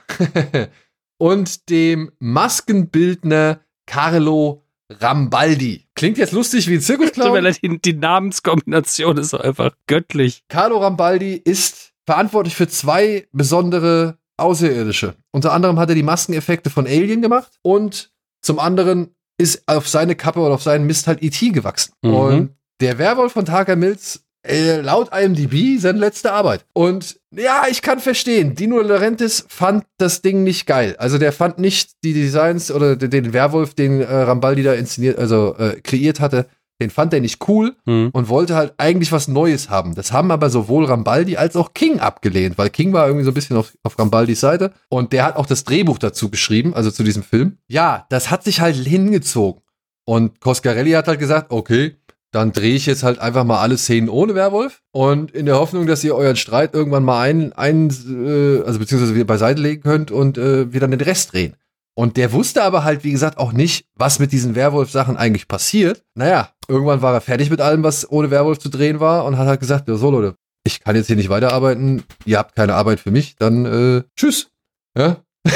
und 1.17 1.69
dem 1.69 2.11
Maskenbildner 2.19 3.59
Carlo 3.85 4.63
Rambaldi. 4.89 5.88
Klingt 5.95 6.17
jetzt 6.17 6.33
lustig 6.33 6.67
wie 6.67 6.75
ein 6.75 6.81
Zirkusclown. 6.81 7.53
die, 7.63 7.79
die 7.79 7.93
Namenskombination 7.93 9.17
ist 9.17 9.33
einfach 9.33 9.71
göttlich. 9.88 10.43
Carlo 10.49 10.77
Rambaldi 10.79 11.35
ist 11.35 11.93
verantwortlich 12.05 12.55
für 12.55 12.67
zwei 12.67 13.27
besondere 13.31 14.17
Außerirdische. 14.38 15.15
Unter 15.31 15.53
anderem 15.53 15.77
hat 15.77 15.89
er 15.89 15.95
die 15.95 16.03
Maskeneffekte 16.03 16.69
von 16.69 16.88
Alien 16.88 17.21
gemacht 17.21 17.51
und 17.61 18.11
zum 18.41 18.59
anderen 18.59 19.15
ist 19.41 19.63
auf 19.68 19.88
seine 19.88 20.15
Kappe 20.15 20.39
oder 20.39 20.53
auf 20.53 20.63
seinen 20.63 20.85
Mist 20.85 21.07
halt 21.07 21.22
E.T. 21.23 21.49
gewachsen. 21.49 21.93
Mhm. 22.01 22.13
Und 22.13 22.49
der 22.80 22.97
Werwolf 22.97 23.34
von 23.34 23.45
Tucker 23.45 23.76
Mills, 23.76 24.22
äh, 24.47 24.81
laut 24.81 25.09
IMDb, 25.15 25.80
seine 25.80 25.99
letzte 25.99 26.31
Arbeit. 26.34 26.65
Und 26.73 27.19
ja, 27.35 27.65
ich 27.69 27.81
kann 27.81 27.99
verstehen, 27.99 28.55
Dino 28.55 28.80
Laurentiis 28.81 29.45
fand 29.47 29.85
das 29.97 30.22
Ding 30.23 30.43
nicht 30.43 30.65
geil. 30.65 30.95
Also 30.97 31.18
der 31.19 31.31
fand 31.31 31.59
nicht 31.59 31.91
die 32.03 32.13
Designs 32.13 32.72
oder 32.72 32.95
den- 32.95 33.11
den 33.11 33.34
Werwolf, 33.34 33.76
den 33.76 34.01
äh, 34.01 34.05
Rambaldi 34.11 34.63
da 34.63 34.73
inszeniert, 34.73 35.19
also 35.19 35.55
äh, 35.57 35.80
kreiert 35.81 36.19
hatte, 36.19 36.47
den 36.81 36.89
fand 36.89 37.13
er 37.13 37.21
nicht 37.21 37.47
cool 37.47 37.75
Hm. 37.85 38.09
und 38.11 38.27
wollte 38.27 38.55
halt 38.55 38.73
eigentlich 38.77 39.11
was 39.13 39.29
Neues 39.29 39.69
haben. 39.69 39.95
Das 39.95 40.11
haben 40.11 40.31
aber 40.31 40.49
sowohl 40.49 40.85
Rambaldi 40.85 41.37
als 41.37 41.55
auch 41.55 41.73
King 41.73 41.99
abgelehnt, 41.99 42.57
weil 42.57 42.69
King 42.69 42.91
war 42.91 43.07
irgendwie 43.07 43.23
so 43.23 43.31
ein 43.31 43.35
bisschen 43.35 43.55
auf, 43.55 43.71
auf 43.83 43.97
Rambaldis 43.97 44.41
Seite 44.41 44.73
und 44.89 45.13
der 45.13 45.23
hat 45.23 45.37
auch 45.37 45.45
das 45.45 45.63
Drehbuch 45.63 45.99
dazu 45.99 46.29
geschrieben, 46.29 46.73
also 46.73 46.91
zu 46.91 47.03
diesem 47.03 47.23
Film. 47.23 47.57
Ja, 47.69 48.05
das 48.09 48.29
hat 48.31 48.43
sich 48.43 48.59
halt 48.59 48.75
hingezogen. 48.75 49.61
Und 50.05 50.41
Coscarelli 50.41 50.91
hat 50.91 51.07
halt 51.07 51.19
gesagt, 51.19 51.51
okay, 51.51 51.95
dann 52.31 52.53
drehe 52.53 52.75
ich 52.75 52.85
jetzt 52.85 53.03
halt 53.03 53.19
einfach 53.19 53.43
mal 53.43 53.59
alle 53.59 53.77
Szenen 53.77 54.07
ohne 54.09 54.35
Werwolf 54.35 54.81
und 54.91 55.31
in 55.31 55.45
der 55.45 55.59
Hoffnung, 55.59 55.85
dass 55.85 56.03
ihr 56.03 56.15
euren 56.15 56.37
Streit 56.37 56.73
irgendwann 56.73 57.03
mal 57.03 57.21
ein, 57.21 57.51
ein 57.53 57.89
äh, 57.89 58.65
also 58.65 58.79
beziehungsweise 58.79 59.15
wieder 59.15 59.25
beiseite 59.25 59.61
legen 59.61 59.83
könnt 59.83 60.11
und 60.11 60.37
äh, 60.37 60.71
wir 60.71 60.79
dann 60.79 60.91
den 60.91 61.01
Rest 61.01 61.33
drehen. 61.33 61.55
Und 61.93 62.15
der 62.18 62.31
wusste 62.31 62.63
aber 62.63 62.84
halt, 62.84 63.03
wie 63.03 63.11
gesagt, 63.11 63.38
auch 63.38 63.51
nicht, 63.51 63.85
was 63.95 64.19
mit 64.19 64.31
diesen 64.31 64.55
Werwolf-Sachen 64.55 65.18
eigentlich 65.18 65.47
passiert. 65.47 66.03
Naja, 66.15 66.49
irgendwann 66.68 67.01
war 67.01 67.13
er 67.13 67.22
fertig 67.22 67.49
mit 67.49 67.59
allem, 67.61 67.84
was 67.84 68.09
ohne 68.09 68.31
Werwolf 68.31 68.59
zu 68.59 68.69
drehen 68.69 68.99
war 68.99 69.26
und 69.26 69.38
hat 69.38 69.47
halt 69.47 69.59
gesagt, 69.59 69.88
ja, 69.89 69.95
so 69.95 70.09
Leute, 70.09 70.35
ich 70.63 70.80
kann 70.80 70.95
jetzt 70.95 71.07
hier 71.07 71.15
nicht 71.18 71.30
weiterarbeiten, 71.30 72.03
ihr 72.26 72.38
habt 72.38 72.55
keine 72.55 72.76
Arbeit 72.76 72.99
für 72.99 73.11
mich, 73.11 73.35
dann 73.35 73.65
äh, 73.65 74.03
tschüss. 74.15 74.49
Ja? 74.97 75.18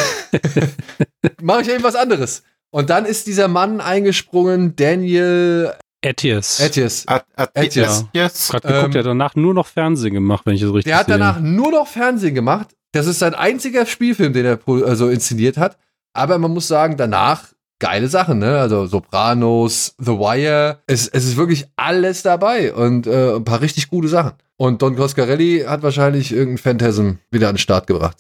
Mache 1.42 1.62
ich 1.62 1.70
eben 1.70 1.84
was 1.84 1.96
anderes. 1.96 2.44
Und 2.72 2.90
dann 2.90 3.06
ist 3.06 3.28
dieser 3.28 3.48
Mann 3.48 3.80
eingesprungen, 3.80 4.76
Daniel 4.76 5.74
Etius. 6.02 6.60
Etius. 6.60 7.08
At, 7.08 7.26
at, 7.36 7.52
Etius. 7.54 8.06
yes. 8.14 8.50
Gerade 8.50 8.68
geguckt, 8.68 8.86
Ähm, 8.86 8.92
der 8.92 9.00
hat 9.00 9.08
danach 9.08 9.36
nur 9.36 9.54
noch 9.54 9.68
Fernsehen 9.68 10.14
gemacht, 10.14 10.46
wenn 10.46 10.56
ich 10.56 10.62
das 10.62 10.70
richtig 10.74 10.92
Der 10.92 10.98
hat 11.00 11.08
sehe. 11.08 11.18
danach 11.18 11.40
nur 11.40 11.72
noch 11.72 11.88
Fernsehen 11.88 12.36
gemacht. 12.36 12.76
Das 12.92 13.08
ist 13.08 13.20
sein 13.20 13.34
einziger 13.34 13.86
Spielfilm, 13.86 14.34
den 14.34 14.46
er 14.46 14.60
also 14.68 15.10
inszeniert 15.10 15.58
hat. 15.58 15.78
Aber 16.16 16.38
man 16.38 16.52
muss 16.52 16.68
sagen, 16.68 16.98
danach 16.98 17.54
geile 17.80 18.08
Sachen, 18.08 18.40
ne? 18.40 18.58
Also 18.58 18.86
Sopranos, 18.86 19.96
The 20.00 20.14
Wire. 20.14 20.80
Es, 20.88 21.08
es 21.08 21.26
ist 21.26 21.38
wirklich 21.38 21.66
alles 21.76 22.24
dabei 22.24 22.74
und 22.74 23.08
äh, 23.08 23.36
ein 23.36 23.44
paar 23.44 23.62
richtig 23.62 23.90
gute 23.90 24.08
Sachen. 24.08 24.34
Und 24.58 24.82
Don 24.82 24.96
Coscarelli 24.96 25.66
hat 25.68 25.84
wahrscheinlich 25.84 26.32
irgendein 26.32 26.58
Phantasm 26.58 27.12
wieder 27.30 27.50
an 27.50 27.56
den 27.56 27.60
Start 27.60 27.88
gebracht. 27.88 28.18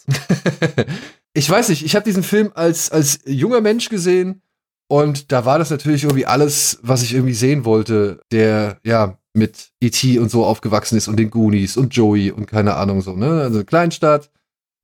ich 1.33 1.49
weiß 1.49 1.69
nicht, 1.69 1.85
ich 1.85 1.95
habe 1.95 2.03
diesen 2.03 2.23
Film 2.23 2.51
als, 2.53 2.91
als 2.91 3.19
junger 3.25 3.61
Mensch 3.61 3.87
gesehen 3.87 4.41
und 4.87 5.31
da 5.31 5.45
war 5.45 5.57
das 5.57 5.69
natürlich 5.69 6.03
irgendwie 6.03 6.25
alles, 6.25 6.79
was 6.81 7.01
ich 7.01 7.13
irgendwie 7.13 7.33
sehen 7.33 7.63
wollte, 7.63 8.19
der 8.31 8.79
ja 8.83 9.17
mit 9.33 9.71
E.T. 9.81 10.19
und 10.19 10.29
so 10.29 10.45
aufgewachsen 10.45 10.97
ist 10.97 11.07
und 11.07 11.17
den 11.17 11.29
Goonies 11.29 11.77
und 11.77 11.95
Joey 11.95 12.31
und 12.31 12.45
keine 12.45 12.75
Ahnung 12.75 13.01
so, 13.01 13.15
ne? 13.15 13.41
Also 13.41 13.63
Kleinstadt, 13.63 14.29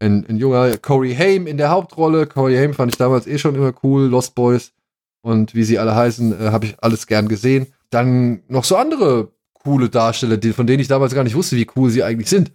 ein, 0.02 0.26
ein 0.28 0.38
junger 0.38 0.78
Corey 0.78 1.16
Haim 1.16 1.48
in 1.48 1.58
der 1.58 1.70
Hauptrolle. 1.70 2.26
Corey 2.26 2.58
Haim 2.58 2.74
fand 2.74 2.92
ich 2.92 2.98
damals 2.98 3.28
eh 3.28 3.38
schon 3.38 3.56
immer 3.56 3.74
cool, 3.84 4.04
Lost 4.04 4.36
Boys 4.36 4.74
und 5.22 5.54
wie 5.54 5.64
sie 5.64 5.78
alle 5.80 5.96
heißen, 5.96 6.40
äh, 6.40 6.52
habe 6.52 6.66
ich 6.66 6.76
alles 6.82 7.08
gern 7.08 7.28
gesehen. 7.28 7.68
Dann 7.92 8.42
noch 8.48 8.64
so 8.64 8.76
andere 8.76 9.32
coole 9.54 9.90
Darsteller, 9.90 10.38
die, 10.38 10.54
von 10.54 10.66
denen 10.66 10.80
ich 10.80 10.88
damals 10.88 11.14
gar 11.14 11.24
nicht 11.24 11.36
wusste, 11.36 11.56
wie 11.56 11.68
cool 11.76 11.90
sie 11.90 12.04
eigentlich 12.04 12.30
sind. 12.30 12.52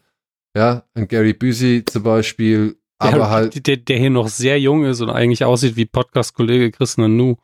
Ja, 0.56 0.84
ein 0.94 1.06
Gary 1.06 1.34
Busey 1.34 1.84
zum 1.84 2.02
Beispiel, 2.02 2.76
der, 3.02 3.14
aber 3.14 3.30
halt 3.30 3.66
Der, 3.66 3.76
der 3.76 3.98
hier 3.98 4.10
noch 4.10 4.28
sehr 4.28 4.58
jung 4.58 4.84
ist 4.84 5.00
und 5.00 5.10
eigentlich 5.10 5.44
aussieht 5.44 5.76
wie 5.76 5.86
Podcast-Kollege 5.86 6.72
Chris 6.72 6.96
Nanu. 6.96 7.36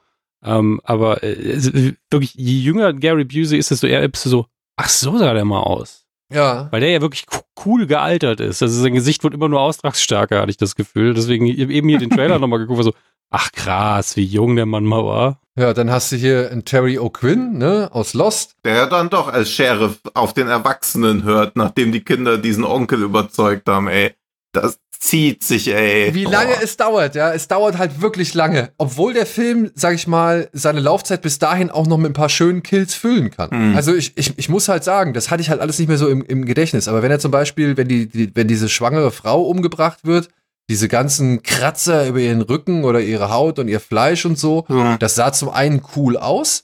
Ähm, 0.43 0.81
aber 0.83 1.23
äh, 1.23 1.93
wirklich, 2.11 2.35
je 2.35 2.59
jünger 2.59 2.93
Gary 2.95 3.25
Busey 3.25 3.59
ist, 3.59 3.71
desto 3.71 3.87
eher 3.87 4.07
bist 4.09 4.25
du 4.25 4.31
so, 4.31 4.47
ach 4.77 4.89
so 4.89 5.17
sah 5.19 5.35
der 5.35 5.45
mal 5.45 5.61
aus. 5.61 6.02
Ja, 6.33 6.69
Weil 6.71 6.81
der 6.81 6.91
ja 6.91 7.01
wirklich 7.01 7.27
co- 7.27 7.41
cool 7.65 7.87
gealtert 7.87 8.41
ist. 8.41 8.63
Also 8.63 8.81
sein 8.81 8.95
Gesicht 8.95 9.23
wird 9.25 9.35
immer 9.35 9.49
nur 9.49 9.61
austragsstärker, 9.61 10.41
hatte 10.41 10.51
ich 10.51 10.57
das 10.57 10.75
Gefühl. 10.75 11.15
Deswegen 11.15 11.47
eben 11.47 11.89
hier 11.89 11.99
den 11.99 12.11
Trailer 12.11 12.39
nochmal 12.41 12.59
geguckt, 12.59 12.79
war 12.79 12.85
so, 12.85 12.95
ach 13.31 13.51
krass, 13.53 14.17
wie 14.17 14.25
jung 14.25 14.57
der 14.57 14.67
Mann 14.67 14.85
mal 14.85 15.05
war. 15.05 15.41
ja, 15.57 15.73
dann 15.75 15.91
hast 15.91 16.13
du 16.13 16.17
hier 16.17 16.51
einen 16.51 16.65
Terry 16.65 16.99
O'Quinn, 16.99 17.53
ne, 17.59 17.89
aus 17.93 18.15
Lost. 18.15 18.57
Der 18.65 18.87
dann 18.87 19.11
doch 19.11 19.29
als 19.33 19.51
Sheriff 19.51 20.01
auf 20.15 20.33
den 20.35 20.49
Erwachsenen 20.49 21.25
hört, 21.25 21.57
nachdem 21.57 21.93
die 21.93 22.03
Kinder 22.05 22.39
diesen 22.39 22.65
Onkel 22.65 23.03
überzeugt 23.03 23.69
haben, 23.69 23.89
ey. 23.89 24.15
Das 24.53 24.79
zieht 25.03 25.43
sich, 25.43 25.67
ey. 25.69 26.15
Wie 26.15 26.27
Oh. 26.27 26.31
lange 26.31 26.53
es 26.63 26.77
dauert, 26.77 27.17
ja. 27.17 27.33
Es 27.33 27.49
dauert 27.49 27.77
halt 27.77 28.01
wirklich 28.01 28.35
lange. 28.35 28.71
Obwohl 28.79 29.13
der 29.15 29.27
Film, 29.27 29.71
sag 29.75 29.95
ich 29.95 30.07
mal, 30.07 30.49
seine 30.53 30.79
Laufzeit 30.79 31.23
bis 31.23 31.41
dahin 31.41 31.71
auch 31.71 31.87
noch 31.89 31.99
mit 31.99 32.11
ein 32.11 32.15
paar 32.15 32.29
schönen 32.29 32.63
Kills 32.63 32.95
füllen 32.95 33.31
kann. 33.33 33.51
Hm. 33.51 33.77
Also 33.77 33.95
ich, 33.95 34.17
ich, 34.17 34.39
ich 34.39 34.49
muss 34.49 34.69
halt 34.69 34.85
sagen, 34.85 35.13
das 35.13 35.31
hatte 35.31 35.41
ich 35.43 35.51
halt 35.51 35.61
alles 35.61 35.79
nicht 35.81 35.89
mehr 35.89 35.99
so 35.99 36.09
im, 36.09 36.23
im 36.23 36.45
Gedächtnis. 36.45 36.87
Aber 36.87 37.03
wenn 37.03 37.11
er 37.11 37.19
zum 37.19 37.33
Beispiel, 37.33 37.77
wenn 37.77 37.89
die, 37.89 38.07
die, 38.09 38.31
wenn 38.37 38.47
diese 38.47 38.69
schwangere 38.69 39.11
Frau 39.11 39.43
umgebracht 39.43 40.01
wird, 40.05 40.29
diese 40.71 40.87
ganzen 40.87 41.43
Kratzer 41.43 42.07
über 42.07 42.21
ihren 42.21 42.41
Rücken 42.41 42.85
oder 42.85 43.01
ihre 43.01 43.31
Haut 43.31 43.59
und 43.59 43.67
ihr 43.67 43.81
Fleisch 43.81 44.25
und 44.25 44.39
so, 44.39 44.65
Hm. 44.69 44.97
das 45.01 45.17
sah 45.17 45.33
zum 45.33 45.49
einen 45.51 45.83
cool 45.97 46.17
aus 46.17 46.63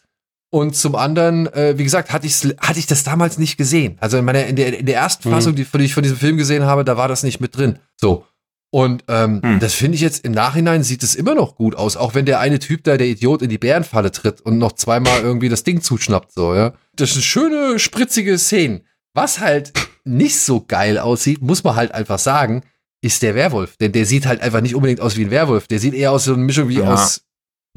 und 0.50 0.76
zum 0.76 0.94
anderen, 0.94 1.46
äh, 1.52 1.74
wie 1.76 1.84
gesagt, 1.84 2.10
hatte, 2.12 2.26
ich's, 2.26 2.46
hatte 2.60 2.78
ich 2.78 2.86
das 2.86 3.02
damals 3.02 3.36
nicht 3.36 3.56
gesehen. 3.58 3.98
Also 4.00 4.16
in, 4.16 4.24
meiner, 4.24 4.46
in, 4.46 4.54
der, 4.56 4.78
in 4.78 4.86
der 4.86 4.94
ersten 4.94 5.28
Mhm. 5.28 5.32
Fassung, 5.34 5.54
die, 5.56 5.64
die 5.64 5.84
ich 5.84 5.92
von 5.92 6.04
diesem 6.04 6.16
Film 6.16 6.38
gesehen 6.38 6.64
habe, 6.64 6.84
da 6.84 6.96
war 6.96 7.08
das 7.08 7.22
nicht 7.24 7.40
mit 7.40 7.54
drin. 7.56 7.80
So. 8.00 8.24
Und 8.70 9.04
ähm, 9.08 9.40
Hm. 9.42 9.60
das 9.60 9.72
finde 9.74 9.94
ich 9.96 10.02
jetzt 10.02 10.24
im 10.26 10.32
Nachhinein 10.32 10.82
sieht 10.82 11.02
es 11.02 11.14
immer 11.14 11.34
noch 11.34 11.56
gut 11.56 11.74
aus, 11.74 11.96
auch 11.96 12.14
wenn 12.14 12.26
der 12.26 12.38
eine 12.40 12.58
Typ 12.58 12.84
da, 12.84 12.96
der 12.98 13.06
Idiot, 13.06 13.40
in 13.40 13.48
die 13.48 13.56
Bärenfalle 13.58 14.10
tritt 14.12 14.40
und 14.42 14.58
noch 14.58 14.72
zweimal 14.72 15.22
irgendwie 15.22 15.48
das 15.48 15.64
Ding 15.64 15.80
zuschnappt, 15.80 16.32
so, 16.32 16.54
ja. 16.54 16.74
Das 16.94 17.12
sind 17.14 17.22
schöne, 17.22 17.78
spritzige 17.78 18.36
Szenen. 18.38 18.82
Was 19.14 19.40
halt 19.40 19.72
nicht 20.04 20.38
so 20.38 20.60
geil 20.66 20.98
aussieht, 20.98 21.40
muss 21.40 21.64
man 21.64 21.76
halt 21.76 21.92
einfach 21.92 22.18
sagen, 22.18 22.62
ist 23.00 23.22
der 23.22 23.34
Werwolf. 23.34 23.76
Denn 23.78 23.92
der 23.92 24.04
sieht 24.04 24.26
halt 24.26 24.40
einfach 24.42 24.60
nicht 24.60 24.74
unbedingt 24.74 25.00
aus 25.00 25.16
wie 25.16 25.24
ein 25.24 25.30
Werwolf. 25.30 25.66
Der 25.66 25.78
sieht 25.78 25.94
eher 25.94 26.12
aus 26.12 26.24
so 26.24 26.34
einer 26.34 26.42
Mischung 26.42 26.68
wie 26.68 26.78
Ja. 26.80 26.92
aus. 26.92 27.22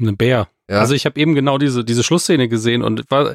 Eine 0.00 0.12
Bär. 0.12 0.48
Ja. 0.68 0.80
Also 0.80 0.94
ich 0.94 1.06
habe 1.06 1.18
eben 1.20 1.34
genau 1.34 1.58
diese, 1.58 1.84
diese 1.84 2.02
Schlussszene 2.02 2.48
gesehen 2.48 2.82
und 2.82 3.10
war 3.10 3.34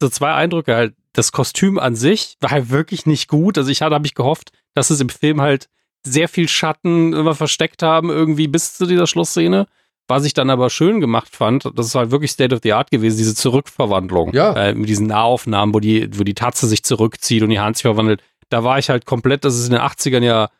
so 0.00 0.08
zwei 0.08 0.34
Eindrücke 0.34 0.74
halt. 0.74 0.94
Das 1.14 1.30
Kostüm 1.32 1.78
an 1.78 1.94
sich 1.94 2.36
war 2.40 2.50
halt 2.50 2.70
wirklich 2.70 3.06
nicht 3.06 3.28
gut. 3.28 3.56
Also 3.56 3.70
ich 3.70 3.82
hatte, 3.82 3.94
habe 3.94 4.06
ich 4.06 4.14
gehofft, 4.14 4.50
dass 4.74 4.90
es 4.90 5.00
im 5.00 5.08
Film 5.10 5.40
halt 5.40 5.68
sehr 6.04 6.28
viel 6.28 6.48
Schatten 6.48 7.12
immer 7.12 7.34
versteckt 7.34 7.82
haben, 7.82 8.10
irgendwie 8.10 8.48
bis 8.48 8.74
zu 8.76 8.86
dieser 8.86 9.06
Schlussszene. 9.06 9.66
Was 10.08 10.24
ich 10.24 10.34
dann 10.34 10.50
aber 10.50 10.68
schön 10.68 11.00
gemacht 11.00 11.34
fand, 11.34 11.64
das 11.76 11.86
ist 11.86 11.94
halt 11.94 12.10
wirklich 12.10 12.32
State 12.32 12.54
of 12.54 12.60
the 12.64 12.72
Art 12.72 12.90
gewesen, 12.90 13.16
diese 13.18 13.34
Zurückverwandlung. 13.36 14.32
Ja. 14.34 14.52
Äh, 14.54 14.74
mit 14.74 14.88
diesen 14.88 15.06
Nahaufnahmen, 15.06 15.74
wo 15.74 15.80
die, 15.80 16.08
wo 16.18 16.24
die 16.24 16.34
Tatze 16.34 16.66
sich 16.66 16.82
zurückzieht 16.82 17.42
und 17.42 17.50
die 17.50 17.60
Hand 17.60 17.76
sich 17.76 17.82
verwandelt. 17.82 18.22
Da 18.48 18.64
war 18.64 18.78
ich 18.78 18.90
halt 18.90 19.06
komplett, 19.06 19.44
das 19.44 19.56
ist 19.58 19.66
in 19.66 19.72
den 19.72 19.80
80ern 19.80 20.22
ja 20.24 20.50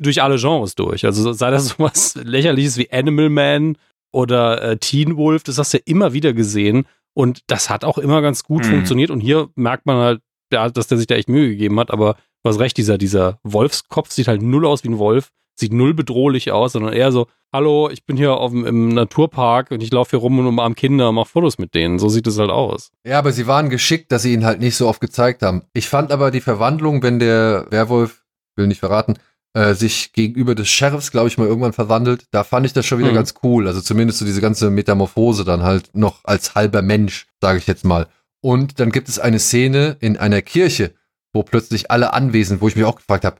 durch 0.00 0.22
alle 0.22 0.36
Genres 0.38 0.74
durch. 0.76 1.04
Also 1.04 1.32
sei 1.32 1.50
das 1.50 1.66
sowas 1.76 2.14
lächerliches 2.22 2.78
wie 2.78 2.90
Animal 2.92 3.30
Man 3.30 3.76
oder 4.12 4.62
äh, 4.62 4.76
Teen 4.78 5.16
Wolf, 5.16 5.42
das 5.42 5.58
hast 5.58 5.74
du 5.74 5.78
ja 5.78 5.82
immer 5.86 6.12
wieder 6.12 6.32
gesehen. 6.32 6.86
Und 7.14 7.42
das 7.48 7.70
hat 7.70 7.84
auch 7.84 7.98
immer 7.98 8.22
ganz 8.22 8.44
gut 8.44 8.64
Mhm. 8.64 8.70
funktioniert. 8.70 9.10
Und 9.10 9.20
hier 9.20 9.48
merkt 9.56 9.86
man 9.86 9.96
halt, 9.96 10.20
ja, 10.52 10.68
dass 10.70 10.86
der 10.86 10.98
sich 10.98 11.06
da 11.08 11.16
echt 11.16 11.28
Mühe 11.28 11.48
gegeben 11.48 11.78
hat. 11.80 11.90
Aber 11.90 12.16
du 12.44 12.50
hast 12.50 12.60
recht, 12.60 12.76
dieser, 12.76 12.98
dieser 12.98 13.38
Wolfskopf 13.42 14.12
sieht 14.12 14.28
halt 14.28 14.42
null 14.42 14.66
aus 14.66 14.84
wie 14.84 14.88
ein 14.88 14.98
Wolf, 14.98 15.30
sieht 15.58 15.72
null 15.72 15.94
bedrohlich 15.94 16.52
aus, 16.52 16.72
sondern 16.72 16.92
eher 16.92 17.10
so, 17.12 17.26
hallo, 17.52 17.88
ich 17.90 18.04
bin 18.04 18.16
hier 18.16 18.34
auf 18.34 18.52
im 18.52 18.88
Naturpark 18.88 19.70
und 19.70 19.82
ich 19.82 19.92
laufe 19.92 20.10
hier 20.10 20.18
rum 20.18 20.38
und 20.38 20.46
umarm 20.46 20.74
Kinder 20.74 21.08
und 21.08 21.14
mach 21.14 21.26
Fotos 21.26 21.58
mit 21.58 21.74
denen. 21.74 21.98
So 21.98 22.08
sieht 22.08 22.26
es 22.26 22.38
halt 22.38 22.50
aus. 22.50 22.90
Ja, 23.06 23.18
aber 23.18 23.32
sie 23.32 23.46
waren 23.46 23.70
geschickt, 23.70 24.10
dass 24.12 24.22
sie 24.22 24.32
ihn 24.34 24.44
halt 24.44 24.60
nicht 24.60 24.76
so 24.76 24.88
oft 24.88 25.00
gezeigt 25.00 25.42
haben. 25.42 25.62
Ich 25.72 25.88
fand 25.88 26.12
aber 26.12 26.30
die 26.30 26.40
Verwandlung, 26.40 27.02
wenn 27.02 27.18
der 27.18 27.66
Werwolf, 27.70 28.24
will 28.56 28.66
nicht 28.66 28.80
verraten, 28.80 29.14
äh, 29.54 29.74
sich 29.74 30.12
gegenüber 30.12 30.56
des 30.56 30.68
Sheriffs, 30.68 31.12
glaube 31.12 31.28
ich, 31.28 31.38
mal 31.38 31.46
irgendwann 31.46 31.72
verwandelt, 31.72 32.26
da 32.32 32.42
fand 32.42 32.66
ich 32.66 32.72
das 32.72 32.84
schon 32.86 32.98
wieder 32.98 33.10
Mhm. 33.12 33.14
ganz 33.16 33.34
cool. 33.44 33.68
Also 33.68 33.80
zumindest 33.80 34.18
so 34.18 34.24
diese 34.24 34.40
ganze 34.40 34.70
Metamorphose 34.70 35.44
dann 35.44 35.62
halt 35.62 35.90
noch 35.94 36.24
als 36.24 36.56
halber 36.56 36.82
Mensch, 36.82 37.26
sage 37.40 37.58
ich 37.58 37.66
jetzt 37.68 37.84
mal. 37.84 38.08
Und 38.40 38.80
dann 38.80 38.90
gibt 38.90 39.08
es 39.08 39.18
eine 39.20 39.38
Szene 39.38 39.96
in 40.00 40.16
einer 40.16 40.42
Kirche, 40.42 40.92
wo 41.34 41.42
plötzlich 41.42 41.90
alle 41.90 42.14
anwesend, 42.14 42.62
wo 42.62 42.68
ich 42.68 42.76
mich 42.76 42.86
auch 42.86 42.96
gefragt 42.96 43.24
habe, 43.24 43.36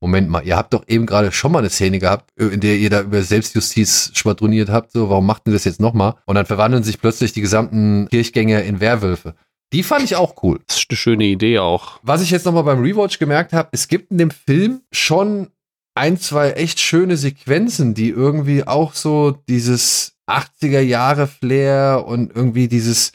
Moment 0.00 0.28
mal, 0.28 0.46
ihr 0.46 0.56
habt 0.56 0.74
doch 0.74 0.84
eben 0.86 1.06
gerade 1.06 1.32
schon 1.32 1.50
mal 1.50 1.58
eine 1.58 1.70
Szene 1.70 1.98
gehabt, 1.98 2.30
äh, 2.38 2.44
in 2.46 2.60
der 2.60 2.76
ihr 2.76 2.88
da 2.90 3.00
über 3.00 3.22
Selbstjustiz 3.22 4.12
schwadroniert 4.14 4.68
habt, 4.68 4.92
so, 4.92 5.10
warum 5.10 5.26
macht 5.26 5.42
ihr 5.46 5.52
das 5.52 5.64
jetzt 5.64 5.80
nochmal? 5.80 6.14
Und 6.24 6.36
dann 6.36 6.46
verwandeln 6.46 6.84
sich 6.84 7.00
plötzlich 7.00 7.32
die 7.32 7.40
gesamten 7.40 8.08
Kirchgänger 8.08 8.62
in 8.62 8.80
Werwölfe. 8.80 9.34
Die 9.72 9.82
fand 9.82 10.04
ich 10.04 10.16
auch 10.16 10.42
cool. 10.42 10.60
Das 10.66 10.78
ist 10.78 10.86
eine 10.88 10.96
schöne 10.96 11.24
Idee 11.24 11.58
auch. 11.58 11.98
Was 12.02 12.22
ich 12.22 12.30
jetzt 12.30 12.46
nochmal 12.46 12.62
beim 12.62 12.80
Rewatch 12.80 13.18
gemerkt 13.18 13.52
habe, 13.52 13.68
es 13.72 13.88
gibt 13.88 14.12
in 14.12 14.18
dem 14.18 14.30
Film 14.30 14.82
schon 14.92 15.48
ein, 15.94 16.16
zwei 16.16 16.52
echt 16.52 16.78
schöne 16.78 17.16
Sequenzen, 17.16 17.92
die 17.92 18.08
irgendwie 18.08 18.66
auch 18.66 18.94
so 18.94 19.32
dieses 19.48 20.14
80er 20.28 20.80
Jahre 20.80 21.26
Flair 21.26 22.04
und 22.06 22.34
irgendwie 22.34 22.68
dieses 22.68 23.12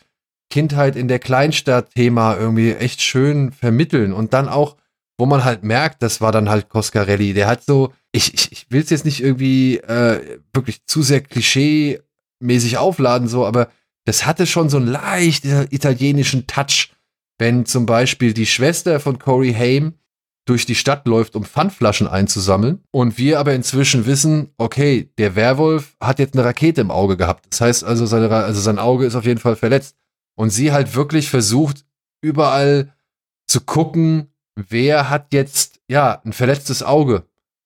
Kindheit 0.53 0.95
in 0.95 1.07
der 1.07 1.17
Kleinstadt-Thema 1.17 2.37
irgendwie 2.37 2.73
echt 2.73 3.01
schön 3.01 3.51
vermitteln 3.51 4.13
und 4.13 4.33
dann 4.33 4.47
auch, 4.47 4.77
wo 5.17 5.25
man 5.25 5.43
halt 5.43 5.63
merkt, 5.63 6.03
das 6.03 6.21
war 6.21 6.31
dann 6.31 6.47
halt 6.47 6.69
Coscarelli, 6.69 7.33
der 7.33 7.47
hat 7.47 7.63
so, 7.63 7.91
ich, 8.11 8.35
ich, 8.35 8.51
ich 8.51 8.67
will 8.69 8.83
es 8.83 8.91
jetzt 8.91 9.03
nicht 9.03 9.23
irgendwie 9.23 9.77
äh, 9.77 10.39
wirklich 10.53 10.85
zu 10.85 11.01
sehr 11.01 11.21
klischee-mäßig 11.21 12.77
aufladen, 12.77 13.27
so, 13.27 13.47
aber 13.47 13.69
das 14.05 14.27
hatte 14.27 14.45
schon 14.45 14.69
so 14.69 14.77
einen 14.77 14.85
leicht 14.85 15.43
italienischen 15.71 16.45
Touch, 16.45 16.91
wenn 17.39 17.65
zum 17.65 17.87
Beispiel 17.87 18.35
die 18.35 18.45
Schwester 18.45 18.99
von 18.99 19.17
Corey 19.17 19.55
Haim 19.55 19.95
durch 20.45 20.67
die 20.67 20.75
Stadt 20.75 21.07
läuft, 21.07 21.35
um 21.35 21.45
Pfandflaschen 21.45 22.07
einzusammeln. 22.07 22.83
Und 22.91 23.17
wir 23.17 23.39
aber 23.39 23.55
inzwischen 23.55 24.05
wissen, 24.05 24.49
okay, 24.57 25.09
der 25.17 25.35
Werwolf 25.35 25.95
hat 25.99 26.19
jetzt 26.19 26.35
eine 26.35 26.45
Rakete 26.45 26.81
im 26.81 26.91
Auge 26.91 27.17
gehabt. 27.17 27.47
Das 27.49 27.61
heißt 27.61 27.83
also, 27.83 28.05
seine, 28.05 28.29
also 28.29 28.61
sein 28.61 28.77
Auge 28.77 29.05
ist 29.05 29.15
auf 29.15 29.25
jeden 29.25 29.39
Fall 29.39 29.55
verletzt. 29.55 29.95
Und 30.35 30.49
sie 30.49 30.71
halt 30.71 30.95
wirklich 30.95 31.29
versucht, 31.29 31.85
überall 32.21 32.93
zu 33.47 33.61
gucken, 33.61 34.33
wer 34.55 35.09
hat 35.09 35.33
jetzt, 35.33 35.79
ja, 35.87 36.21
ein 36.23 36.33
verletztes 36.33 36.83
Auge. 36.83 37.23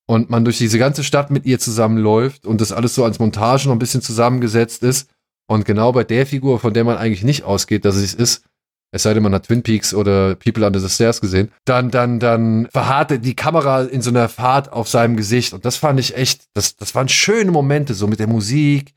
Und 0.09 0.29
man 0.29 0.45
durch 0.45 0.57
diese 0.57 0.79
ganze 0.79 1.03
Stadt 1.03 1.31
mit 1.31 1.45
ihr 1.45 1.59
zusammenläuft 1.59 2.45
und 2.45 2.61
das 2.61 2.71
alles 2.71 2.95
so 2.95 3.03
als 3.03 3.19
Montage 3.19 3.67
noch 3.67 3.75
ein 3.75 3.79
bisschen 3.79 4.01
zusammengesetzt 4.01 4.83
ist. 4.83 5.09
Und 5.49 5.65
genau 5.65 5.91
bei 5.91 6.03
der 6.03 6.25
Figur, 6.25 6.59
von 6.59 6.73
der 6.73 6.83
man 6.83 6.97
eigentlich 6.97 7.23
nicht 7.23 7.43
ausgeht, 7.43 7.85
dass 7.85 7.95
es 7.95 8.13
ist, 8.13 8.43
es 8.91 9.03
sei 9.03 9.13
denn, 9.13 9.23
man 9.23 9.33
hat 9.33 9.47
Twin 9.47 9.63
Peaks 9.63 9.93
oder 9.93 10.35
People 10.35 10.65
Under 10.65 10.79
the 10.79 10.89
Stairs 10.89 11.19
gesehen, 11.19 11.51
dann, 11.65 11.91
dann, 11.91 12.19
dann 12.19 12.67
verharrte 12.71 13.19
die 13.19 13.35
Kamera 13.35 13.83
in 13.83 14.01
so 14.01 14.09
einer 14.09 14.29
Fahrt 14.29 14.71
auf 14.71 14.87
seinem 14.87 15.17
Gesicht. 15.17 15.53
Und 15.53 15.65
das 15.65 15.75
fand 15.75 15.99
ich 15.99 16.15
echt, 16.15 16.47
das, 16.53 16.77
das 16.77 16.95
waren 16.95 17.09
schöne 17.09 17.51
Momente, 17.51 17.93
so 17.93 18.07
mit 18.07 18.19
der 18.19 18.27
Musik, 18.27 18.93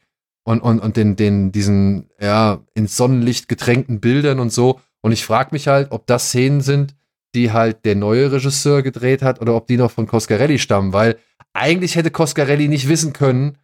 und, 0.50 0.60
und, 0.60 0.80
und 0.80 0.96
den, 0.96 1.14
den, 1.14 1.52
diesen, 1.52 2.10
ja, 2.20 2.60
ins 2.74 2.96
Sonnenlicht 2.96 3.48
getränkten 3.48 4.00
Bildern 4.00 4.40
und 4.40 4.52
so. 4.52 4.80
Und 5.00 5.12
ich 5.12 5.24
frage 5.24 5.50
mich 5.52 5.68
halt, 5.68 5.92
ob 5.92 6.06
das 6.06 6.28
Szenen 6.28 6.60
sind, 6.60 6.96
die 7.36 7.52
halt 7.52 7.84
der 7.84 7.94
neue 7.94 8.32
Regisseur 8.32 8.82
gedreht 8.82 9.22
hat 9.22 9.40
oder 9.40 9.54
ob 9.54 9.68
die 9.68 9.76
noch 9.76 9.92
von 9.92 10.08
Coscarelli 10.08 10.58
stammen, 10.58 10.92
weil 10.92 11.18
eigentlich 11.52 11.94
hätte 11.94 12.10
Coscarelli 12.10 12.66
nicht 12.66 12.88
wissen 12.88 13.12
können, 13.12 13.58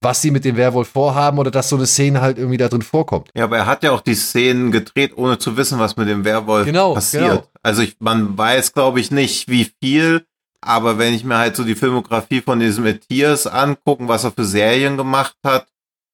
was 0.00 0.20
sie 0.20 0.32
mit 0.32 0.44
dem 0.44 0.56
Werwolf 0.56 0.88
vorhaben 0.88 1.38
oder 1.38 1.52
dass 1.52 1.68
so 1.68 1.76
eine 1.76 1.86
Szene 1.86 2.20
halt 2.20 2.38
irgendwie 2.38 2.56
da 2.56 2.68
drin 2.68 2.82
vorkommt. 2.82 3.30
Ja, 3.36 3.44
aber 3.44 3.58
er 3.58 3.66
hat 3.66 3.84
ja 3.84 3.92
auch 3.92 4.00
die 4.00 4.16
Szenen 4.16 4.72
gedreht, 4.72 5.12
ohne 5.16 5.38
zu 5.38 5.56
wissen, 5.56 5.78
was 5.78 5.96
mit 5.96 6.08
dem 6.08 6.24
Werwolf 6.24 6.66
genau, 6.66 6.94
passiert. 6.94 7.22
Genau. 7.22 7.46
Also 7.62 7.82
ich, 7.82 7.96
man 8.00 8.36
weiß, 8.36 8.72
glaube 8.72 8.98
ich, 8.98 9.12
nicht, 9.12 9.48
wie 9.48 9.70
viel, 9.80 10.26
aber 10.60 10.98
wenn 10.98 11.14
ich 11.14 11.22
mir 11.22 11.38
halt 11.38 11.54
so 11.54 11.62
die 11.62 11.76
Filmografie 11.76 12.40
von 12.40 12.58
diesem 12.58 12.82
Matthias 12.82 13.46
angucken, 13.46 14.08
was 14.08 14.24
er 14.24 14.32
für 14.32 14.44
Serien 14.44 14.96
gemacht 14.96 15.36
hat, 15.44 15.68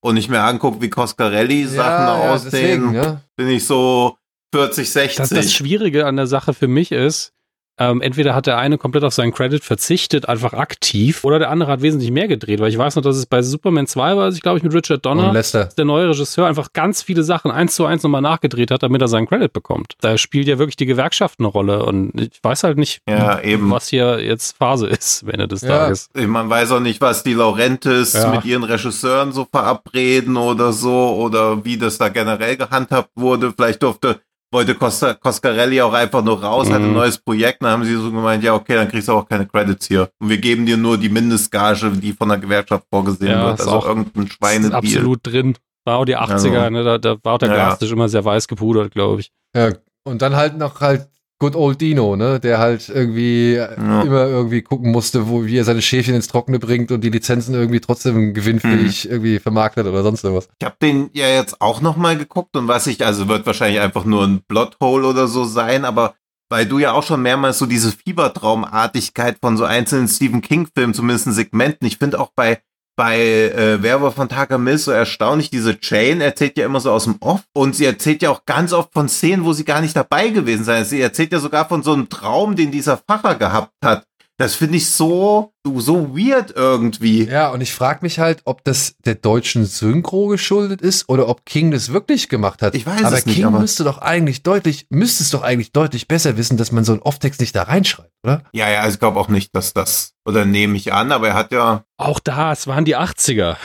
und 0.09 0.17
ich 0.17 0.31
mir 0.31 0.41
angucke, 0.41 0.81
wie 0.81 0.89
Coscarelli 0.89 1.67
Sachen 1.67 2.07
ja, 2.07 2.31
aussehen, 2.31 2.95
ja, 2.95 3.03
ja. 3.03 3.21
bin 3.37 3.49
ich 3.49 3.67
so 3.67 4.17
40, 4.55 4.91
60. 4.91 5.17
Das, 5.19 5.29
das 5.29 5.53
Schwierige 5.53 6.07
an 6.07 6.17
der 6.17 6.27
Sache 6.27 6.55
für 6.55 6.67
mich 6.67 6.93
ist, 6.93 7.35
ähm, 7.79 8.01
entweder 8.03 8.35
hat 8.35 8.47
der 8.47 8.59
eine 8.59 8.77
komplett 8.77 9.05
auf 9.05 9.15
seinen 9.15 9.33
Credit 9.33 9.65
verzichtet, 9.65 10.29
einfach 10.29 10.53
aktiv, 10.53 11.25
oder 11.25 11.39
der 11.39 11.51
andere 11.51 11.73
hat 11.73 11.81
wesentlich 11.81 12.11
mehr 12.11 12.29
gedreht, 12.29 12.61
weil 12.61 12.69
ich 12.69 12.79
weiß 12.79 12.97
noch, 12.97 13.03
dass 13.03 13.17
es 13.17 13.27
bei 13.27 13.41
Superman 13.43 13.87
2 13.87 14.17
war, 14.17 14.29
ich 14.29 14.43
glaube 14.43 14.59
ich 14.59 14.65
mit 14.65 14.75
Richard 14.75 15.05
Donner, 15.07 15.33
der 15.33 15.85
neue 15.85 16.09
Regisseur 16.11 16.47
einfach 16.47 16.73
ganz 16.73 17.03
viele 17.03 17.23
Sachen 17.23 17.51
eins 17.51 17.75
zu 17.75 17.87
eins 17.87 18.03
nochmal 18.03 18.23
nachgedreht 18.23 18.71
hat, 18.71 18.83
damit 18.83 19.01
er 19.01 19.09
seinen 19.09 19.27
Credit 19.27 19.53
bekommt. 19.53 19.95
Da 20.01 20.19
spielt 20.19 20.47
ja 20.47 20.59
wirklich 20.59 20.77
die 20.77 20.87
Gewerkschaft 20.87 21.39
eine 21.39 21.49
Rolle 21.49 21.85
und 21.85 22.13
ich 22.21 22.41
weiß 22.43 22.65
halt 22.65 22.79
nicht, 22.79 23.01
ja, 23.09 23.41
was 23.43 23.89
hier 23.89 24.21
jetzt 24.23 24.57
Phase 24.57 24.87
ist, 24.89 25.27
wenn 25.27 25.39
Ende 25.39 25.49
des 25.49 25.63
ja. 25.63 25.69
Tages. 25.69 26.11
Man 26.15 26.51
weiß 26.51 26.73
auch 26.73 26.81
nicht, 26.81 27.01
was 27.01 27.23
die 27.23 27.35
Laurentes 27.35 28.13
ja. 28.13 28.31
mit 28.31 28.45
ihren 28.45 28.65
Regisseuren 28.65 29.33
so 29.33 29.47
verabreden 29.51 30.37
oder 30.37 30.73
so, 30.73 31.17
oder 31.17 31.65
wie 31.65 31.79
das 31.79 31.99
da 31.99 32.09
generell 32.09 32.57
gehandhabt 32.57 33.11
wurde. 33.15 33.53
Vielleicht 33.57 33.83
durfte 33.83 34.21
wollte 34.51 34.75
Costa, 34.75 35.15
Coscarelli 35.15 35.81
auch 35.81 35.93
einfach 35.93 36.23
nur 36.23 36.43
raus, 36.43 36.69
mhm. 36.69 36.73
hatte 36.73 36.85
ein 36.85 36.93
neues 36.93 37.19
Projekt, 37.19 37.63
dann 37.63 37.71
haben 37.71 37.85
sie 37.85 37.95
so 37.95 38.11
gemeint, 38.11 38.43
ja, 38.43 38.55
okay, 38.55 38.75
dann 38.75 38.89
kriegst 38.89 39.09
du 39.09 39.13
auch 39.13 39.29
keine 39.29 39.47
Credits 39.47 39.87
hier. 39.87 40.09
Und 40.19 40.29
wir 40.29 40.39
geben 40.39 40.67
dir 40.67 40.77
nur 40.77 40.99
die 40.99 41.09
Mindestgage, 41.09 41.91
die 41.93 42.13
von 42.13 42.29
der 42.29 42.39
Gewerkschaft 42.39 42.85
vorgesehen 42.91 43.33
ja, 43.33 43.47
wird. 43.47 43.61
Also 43.61 43.73
auch 43.73 43.87
irgendein 43.87 44.29
Schweinedeal. 44.29 44.79
Absolut 44.79 45.21
drin. 45.23 45.57
War 45.85 45.99
auch 45.99 46.05
die 46.05 46.17
80er, 46.17 46.59
also, 46.59 46.71
ne, 46.71 46.85
da, 46.85 46.99
da 46.99 47.17
war 47.23 47.35
auch 47.35 47.39
der 47.39 47.49
ja, 47.49 47.55
Glastisch 47.55 47.93
immer 47.93 48.09
sehr 48.09 48.25
weiß 48.25 48.49
gepudert, 48.49 48.93
glaube 48.93 49.21
ich. 49.21 49.33
Ja, 49.55 49.73
und 50.05 50.23
dann 50.23 50.37
halt 50.37 50.57
noch 50.57 50.81
halt 50.81 51.09
Good 51.41 51.55
Old 51.55 51.81
Dino, 51.81 52.17
ne, 52.17 52.41
der 52.41 52.59
halt 52.59 52.89
irgendwie 52.89 53.55
ja. 53.55 54.03
immer 54.03 54.27
irgendwie 54.27 54.63
gucken 54.63 54.91
musste, 54.91 55.29
wo, 55.29 55.45
wie 55.45 55.57
er 55.57 55.65
seine 55.65 55.83
Schäfchen 55.83 56.15
ins 56.15 56.27
Trockene 56.27 56.59
bringt 56.59 56.91
und 56.91 57.03
die 57.03 57.11
Lizenzen 57.11 57.55
irgendwie 57.55 57.81
trotzdem 57.81 58.35
gewinnfähig 58.35 59.05
mhm. 59.05 59.11
irgendwie 59.11 59.39
vermarktet 59.39 59.87
oder 59.87 60.03
sonst 60.03 60.25
irgendwas. 60.25 60.49
Ich 60.59 60.67
habe 60.67 60.77
den 60.83 61.11
ja 61.13 61.29
jetzt 61.29 61.61
auch 61.61 61.81
nochmal 61.81 62.19
geguckt 62.19 62.57
und 62.57 62.67
was 62.67 62.87
ich, 62.89 63.05
also 63.07 63.29
wird 63.29 63.47
wahrscheinlich 63.47 63.81
einfach 63.81 64.05
nur 64.05 64.25
ein 64.25 64.43
Plothole 64.49 65.07
oder 65.07 65.29
so 65.29 65.45
sein, 65.45 65.85
aber 65.85 66.15
weil 66.49 66.67
du 66.67 66.79
ja 66.79 66.93
auch 66.93 67.03
schon 67.03 67.23
mehrmals 67.23 67.59
so 67.59 67.67
diese 67.67 67.93
Fiebertraumartigkeit 67.93 69.39
von 69.41 69.57
so 69.57 69.65
einzelnen 69.65 70.09
Stephen 70.09 70.41
King-Filmen, 70.41 70.95
zumindest 70.95 71.27
in 71.27 71.33
Segmenten, 71.35 71.87
ich 71.87 71.99
finde 71.99 72.19
auch 72.19 72.33
bei 72.35 72.61
bei 72.99 73.21
äh, 73.21 73.81
Werwolf 73.81 74.17
von 74.17 74.29
Takamil 74.29 74.77
so 74.77 74.91
erstaunlich. 74.91 75.51
Diese 75.51 75.79
Jane 75.81 76.25
erzählt 76.25 76.59
ja 76.59 76.67
immer 76.67 76.81
so 76.81 76.91
aus 76.91 77.05
dem 77.05 77.15
Off 77.21 77.45
und 77.55 77.77
sie 77.77 77.85
erzählt 77.85 78.23
ja 78.23 78.31
auch 78.31 78.45
ganz 78.45 78.73
oft 78.73 78.93
von 78.93 79.09
Szenen, 79.09 79.45
wo 79.45 79.53
sie 79.53 79.65
gar 79.65 79.81
nicht 79.81 79.95
dabei 79.95 80.31
gewesen 80.31 80.65
sein. 80.65 80.85
Sie 80.85 81.01
erzählt 81.01 81.33
ja 81.33 81.39
sogar 81.39 81.69
von 81.69 81.85
so 81.85 81.93
einem 81.93 82.09
Traum, 82.09 82.57
den 82.57 82.73
dieser 82.73 82.97
Pfarrer 82.97 83.37
gehabt 83.37 83.73
hat. 83.85 84.05
Das 84.41 84.55
finde 84.55 84.77
ich 84.77 84.89
so, 84.91 85.53
so 85.65 86.17
weird 86.17 86.53
irgendwie. 86.55 87.25
Ja, 87.25 87.51
und 87.51 87.61
ich 87.61 87.73
frage 87.73 88.01
mich 88.03 88.21
halt, 88.21 88.43
ob 88.45 88.63
das 88.63 88.95
der 89.05 89.17
deutschen 89.17 89.67
Synchro 89.67 90.29
geschuldet 90.29 90.81
ist 90.81 91.09
oder 91.09 91.29
ob 91.29 91.45
King 91.45 91.73
das 91.73 91.93
wirklich 91.93 92.29
gemacht 92.29 92.63
hat. 92.63 92.77
Ich 92.77 92.87
weiß 92.87 93.03
aber 93.03 93.19
es 93.19 93.27
nicht. 93.27 93.35
King 93.35 93.47
aber 93.47 93.57
King 93.57 93.63
müsste 93.63 93.83
doch 93.83 93.99
eigentlich 93.99 94.45
deutlich, 94.45 94.87
müsste 94.91 95.25
es 95.25 95.31
doch 95.31 95.43
eigentlich 95.43 95.73
deutlich 95.73 96.07
besser 96.07 96.37
wissen, 96.37 96.57
dass 96.57 96.71
man 96.71 96.85
so 96.85 96.93
einen 96.93 97.03
Off-Text 97.03 97.41
nicht 97.41 97.57
da 97.57 97.65
reinschreibt, 97.65 98.13
oder? 98.23 98.45
Ja, 98.53 98.71
ja, 98.71 98.89
ich 98.89 99.01
glaube 99.01 99.19
auch 99.19 99.29
nicht, 99.29 99.55
dass 99.57 99.73
das, 99.73 100.15
oder 100.29 100.45
nehme 100.45 100.77
ich 100.77 100.93
an, 100.93 101.11
aber 101.11 101.29
er 101.29 101.35
hat 101.35 101.53
ja. 101.53 101.85
Auch 101.97 102.21
da, 102.21 102.53
es 102.53 102.67
waren 102.67 102.85
die 102.85 102.99
80er. 102.99 103.57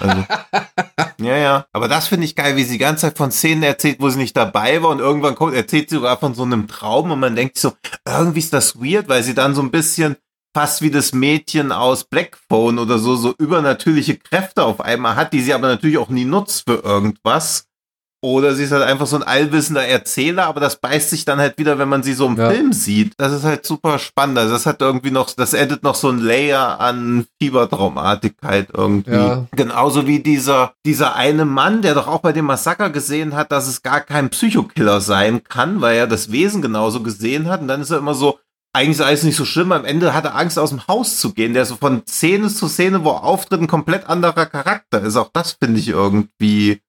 also, 0.00 0.24
ja, 1.20 1.36
ja. 1.36 1.66
Aber 1.70 1.86
das 1.86 2.08
finde 2.08 2.24
ich 2.24 2.34
geil, 2.34 2.56
wie 2.56 2.64
sie 2.64 2.72
die 2.72 2.78
ganze 2.78 3.02
Zeit 3.02 3.18
von 3.18 3.30
Szenen 3.30 3.62
erzählt, 3.62 3.98
wo 4.00 4.08
sie 4.08 4.18
nicht 4.18 4.34
dabei 4.34 4.82
war 4.82 4.88
und 4.88 5.00
irgendwann 5.00 5.34
kommt, 5.34 5.54
erzählt 5.54 5.90
sie 5.90 5.96
sogar 5.96 6.16
von 6.16 6.34
so 6.34 6.44
einem 6.44 6.66
Traum 6.66 7.10
und 7.10 7.20
man 7.20 7.36
denkt 7.36 7.58
so, 7.58 7.74
irgendwie 8.08 8.38
ist 8.38 8.54
das 8.54 8.80
weird, 8.80 9.10
weil 9.10 9.22
sie 9.22 9.34
dann 9.34 9.54
so 9.54 9.60
ein 9.60 9.70
bisschen 9.70 10.16
fast 10.54 10.80
wie 10.80 10.90
das 10.90 11.12
Mädchen 11.12 11.72
aus 11.72 12.04
Blackphone 12.04 12.78
oder 12.78 12.98
so, 12.98 13.14
so 13.14 13.34
übernatürliche 13.36 14.16
Kräfte 14.16 14.64
auf 14.64 14.80
einmal 14.80 15.14
hat, 15.14 15.34
die 15.34 15.42
sie 15.42 15.52
aber 15.52 15.68
natürlich 15.68 15.98
auch 15.98 16.08
nie 16.08 16.24
nutzt 16.24 16.64
für 16.66 16.82
irgendwas. 16.82 17.68
Oder 18.22 18.54
sie 18.54 18.64
ist 18.64 18.72
halt 18.72 18.82
einfach 18.82 19.06
so 19.06 19.16
ein 19.16 19.22
allwissender 19.22 19.86
Erzähler, 19.86 20.46
aber 20.46 20.58
das 20.58 20.76
beißt 20.76 21.10
sich 21.10 21.24
dann 21.24 21.38
halt 21.38 21.58
wieder, 21.58 21.78
wenn 21.78 21.88
man 21.88 22.02
sie 22.02 22.14
so 22.14 22.26
im 22.26 22.36
ja. 22.36 22.50
Film 22.50 22.72
sieht. 22.72 23.12
Das 23.18 23.32
ist 23.32 23.44
halt 23.44 23.66
super 23.66 23.98
spannend. 23.98 24.38
Also 24.38 24.54
das 24.54 24.66
hat 24.66 24.80
irgendwie 24.80 25.10
noch, 25.10 25.30
das 25.30 25.54
addet 25.54 25.82
noch 25.82 25.94
so 25.94 26.08
ein 26.08 26.18
Layer 26.18 26.80
an 26.80 27.26
Fiebertraumatigkeit 27.40 28.68
irgendwie. 28.72 29.10
Ja. 29.10 29.46
Genauso 29.52 30.06
wie 30.06 30.20
dieser, 30.20 30.72
dieser 30.84 31.14
eine 31.14 31.44
Mann, 31.44 31.82
der 31.82 31.94
doch 31.94 32.08
auch 32.08 32.20
bei 32.20 32.32
dem 32.32 32.46
Massaker 32.46 32.90
gesehen 32.90 33.36
hat, 33.36 33.52
dass 33.52 33.68
es 33.68 33.82
gar 33.82 34.00
kein 34.00 34.30
Psychokiller 34.30 35.00
sein 35.00 35.44
kann, 35.44 35.80
weil 35.82 35.96
er 35.96 36.06
das 36.06 36.32
Wesen 36.32 36.62
genauso 36.62 37.02
gesehen 37.02 37.48
hat. 37.48 37.60
Und 37.60 37.68
dann 37.68 37.82
ist 37.82 37.90
er 37.90 37.98
immer 37.98 38.14
so, 38.14 38.38
eigentlich 38.72 38.98
ist 38.98 39.06
alles 39.06 39.22
nicht 39.22 39.36
so 39.36 39.44
schlimm. 39.44 39.72
Am 39.72 39.84
Ende 39.84 40.12
hat 40.12 40.24
er 40.24 40.36
Angst, 40.36 40.58
aus 40.58 40.70
dem 40.70 40.86
Haus 40.86 41.18
zu 41.18 41.32
gehen. 41.32 41.54
Der 41.54 41.64
so 41.64 41.76
von 41.76 42.02
Szene 42.06 42.48
zu 42.48 42.68
Szene, 42.68 43.04
wo 43.04 43.10
er 43.10 43.24
auftritt, 43.24 43.60
ein 43.60 43.68
komplett 43.68 44.06
anderer 44.06 44.46
Charakter 44.46 45.00
ist. 45.02 45.16
Auch 45.16 45.30
das 45.32 45.52
finde 45.52 45.80
ich 45.80 45.88
irgendwie 45.88 46.82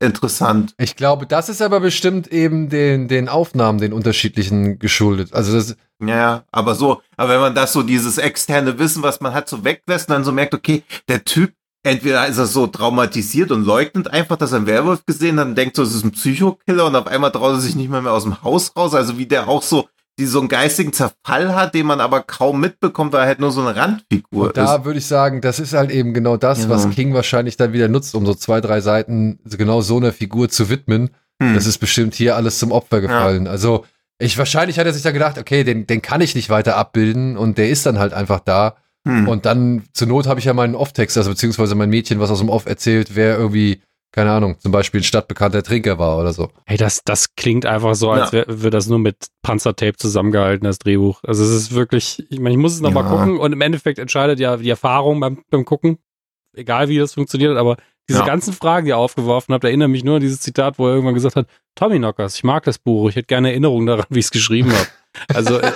interessant. 0.00 0.74
Ich 0.78 0.96
glaube, 0.96 1.26
das 1.26 1.48
ist 1.48 1.62
aber 1.62 1.80
bestimmt 1.80 2.28
eben 2.28 2.68
den, 2.68 3.06
den 3.08 3.28
Aufnahmen, 3.28 3.78
den 3.78 3.92
unterschiedlichen 3.92 4.78
geschuldet. 4.78 5.32
Also 5.32 5.52
das. 5.52 5.76
Ja, 6.02 6.44
aber 6.50 6.74
so, 6.74 7.02
aber 7.16 7.34
wenn 7.34 7.40
man 7.40 7.54
das 7.54 7.72
so, 7.72 7.82
dieses 7.82 8.18
externe 8.18 8.78
Wissen, 8.78 9.02
was 9.02 9.20
man 9.20 9.34
hat, 9.34 9.48
so 9.48 9.64
weglässt 9.64 10.08
und 10.08 10.14
dann 10.14 10.24
so 10.24 10.32
merkt, 10.32 10.54
okay, 10.54 10.82
der 11.08 11.24
Typ, 11.24 11.52
entweder 11.82 12.26
ist 12.26 12.38
er 12.38 12.46
so 12.46 12.66
traumatisiert 12.66 13.50
und 13.50 13.64
leugnet 13.64 14.10
einfach, 14.10 14.36
dass 14.36 14.52
er 14.52 14.58
einen 14.58 14.66
Werwolf 14.66 15.04
gesehen 15.04 15.38
hat 15.38 15.48
und 15.48 15.56
denkt 15.56 15.76
so, 15.76 15.82
es 15.82 15.94
ist 15.94 16.04
ein 16.04 16.12
Psychokiller 16.12 16.86
und 16.86 16.96
auf 16.96 17.06
einmal 17.06 17.32
traut 17.32 17.54
er 17.54 17.60
sich 17.60 17.74
nicht 17.74 17.90
mehr, 17.90 18.02
mehr 18.02 18.12
aus 18.12 18.24
dem 18.24 18.42
Haus 18.42 18.74
raus. 18.76 18.94
Also 18.94 19.18
wie 19.18 19.26
der 19.26 19.48
auch 19.48 19.62
so 19.62 19.88
die 20.20 20.26
so 20.26 20.38
einen 20.38 20.48
geistigen 20.48 20.92
Zerfall 20.92 21.54
hat, 21.54 21.74
den 21.74 21.86
man 21.86 22.00
aber 22.00 22.22
kaum 22.22 22.60
mitbekommt, 22.60 23.12
weil 23.12 23.22
er 23.22 23.26
halt 23.26 23.40
nur 23.40 23.50
so 23.50 23.62
eine 23.62 23.74
Randfigur 23.74 24.48
und 24.48 24.56
da 24.56 24.64
ist. 24.64 24.70
Da 24.70 24.84
würde 24.84 24.98
ich 24.98 25.06
sagen, 25.06 25.40
das 25.40 25.58
ist 25.58 25.72
halt 25.72 25.90
eben 25.90 26.14
genau 26.14 26.36
das, 26.36 26.62
genau. 26.62 26.74
was 26.74 26.90
King 26.90 27.14
wahrscheinlich 27.14 27.56
dann 27.56 27.72
wieder 27.72 27.88
nutzt, 27.88 28.14
um 28.14 28.26
so 28.26 28.34
zwei, 28.34 28.60
drei 28.60 28.80
Seiten 28.80 29.38
genau 29.44 29.80
so 29.80 29.96
einer 29.96 30.12
Figur 30.12 30.48
zu 30.50 30.68
widmen. 30.68 31.10
Hm. 31.42 31.54
Das 31.54 31.66
ist 31.66 31.78
bestimmt 31.78 32.14
hier 32.14 32.36
alles 32.36 32.58
zum 32.58 32.70
Opfer 32.70 33.00
gefallen. 33.00 33.46
Ja. 33.46 33.50
Also 33.50 33.86
ich 34.18 34.36
wahrscheinlich 34.36 34.78
hat 34.78 34.86
er 34.86 34.92
sich 34.92 35.02
da 35.02 35.10
gedacht, 35.10 35.38
okay, 35.38 35.64
den, 35.64 35.86
den 35.86 36.02
kann 36.02 36.20
ich 36.20 36.34
nicht 36.34 36.50
weiter 36.50 36.76
abbilden 36.76 37.38
und 37.38 37.56
der 37.56 37.70
ist 37.70 37.86
dann 37.86 37.98
halt 37.98 38.12
einfach 38.12 38.40
da. 38.40 38.76
Hm. 39.06 39.26
Und 39.26 39.46
dann 39.46 39.84
zur 39.94 40.08
Not 40.08 40.26
habe 40.26 40.38
ich 40.38 40.44
ja 40.44 40.52
meinen 40.52 40.74
Off-Text, 40.74 41.16
also 41.16 41.30
beziehungsweise 41.30 41.74
mein 41.74 41.88
Mädchen, 41.88 42.20
was 42.20 42.30
aus 42.30 42.40
dem 42.40 42.50
Off 42.50 42.66
erzählt, 42.66 43.16
wer 43.16 43.38
irgendwie 43.38 43.80
keine 44.12 44.30
Ahnung, 44.32 44.58
zum 44.58 44.72
Beispiel 44.72 45.00
ein 45.00 45.04
stadtbekannter 45.04 45.62
Trinker 45.62 45.98
war 45.98 46.18
oder 46.18 46.32
so. 46.32 46.50
Hey, 46.66 46.76
das, 46.76 47.02
das 47.04 47.34
klingt 47.36 47.64
einfach 47.66 47.94
so, 47.94 48.10
als 48.10 48.32
Ja. 48.32 48.38
wäre 48.38 48.62
wär 48.62 48.70
das 48.70 48.86
nur 48.88 48.98
mit 48.98 49.28
Panzertape 49.42 49.96
zusammengehalten, 49.96 50.64
das 50.64 50.78
Drehbuch. 50.78 51.20
Also 51.24 51.44
es 51.44 51.50
ist 51.50 51.74
wirklich, 51.74 52.24
ich 52.30 52.40
meine, 52.40 52.54
ich 52.54 52.60
muss 52.60 52.74
es 52.74 52.80
nochmal 52.80 53.04
Ja. 53.04 53.10
gucken 53.10 53.38
und 53.38 53.52
im 53.52 53.60
Endeffekt 53.60 53.98
entscheidet 53.98 54.40
ja 54.40 54.56
die 54.56 54.68
Erfahrung 54.70 55.20
beim, 55.20 55.44
beim 55.50 55.64
Gucken, 55.64 55.98
egal 56.56 56.88
wie 56.88 56.98
das 56.98 57.14
funktioniert, 57.14 57.56
aber 57.56 57.76
diese 58.08 58.20
Ja. 58.20 58.24
ganzen 58.26 58.52
Fragen, 58.52 58.86
die 58.86 58.90
ihr 58.90 58.98
aufgeworfen 58.98 59.54
habt, 59.54 59.62
erinnern 59.62 59.90
mich 59.92 60.02
nur 60.02 60.16
an 60.16 60.20
dieses 60.20 60.40
Zitat, 60.40 60.78
wo 60.80 60.86
er 60.88 60.94
irgendwann 60.94 61.14
gesagt 61.14 61.36
hat, 61.36 61.46
Tommy 61.76 61.98
Knockers, 61.98 62.34
ich 62.34 62.42
mag 62.44 62.64
das 62.64 62.78
Buch, 62.78 63.08
ich 63.08 63.14
hätte 63.16 63.26
gerne 63.28 63.50
Erinnerungen 63.50 63.86
daran, 63.86 64.06
wie 64.10 64.18
ich 64.18 64.24
es 64.24 64.30
geschrieben 64.32 64.72
habe. 64.74 64.88
Also 65.32 65.58
äh, 65.58 65.72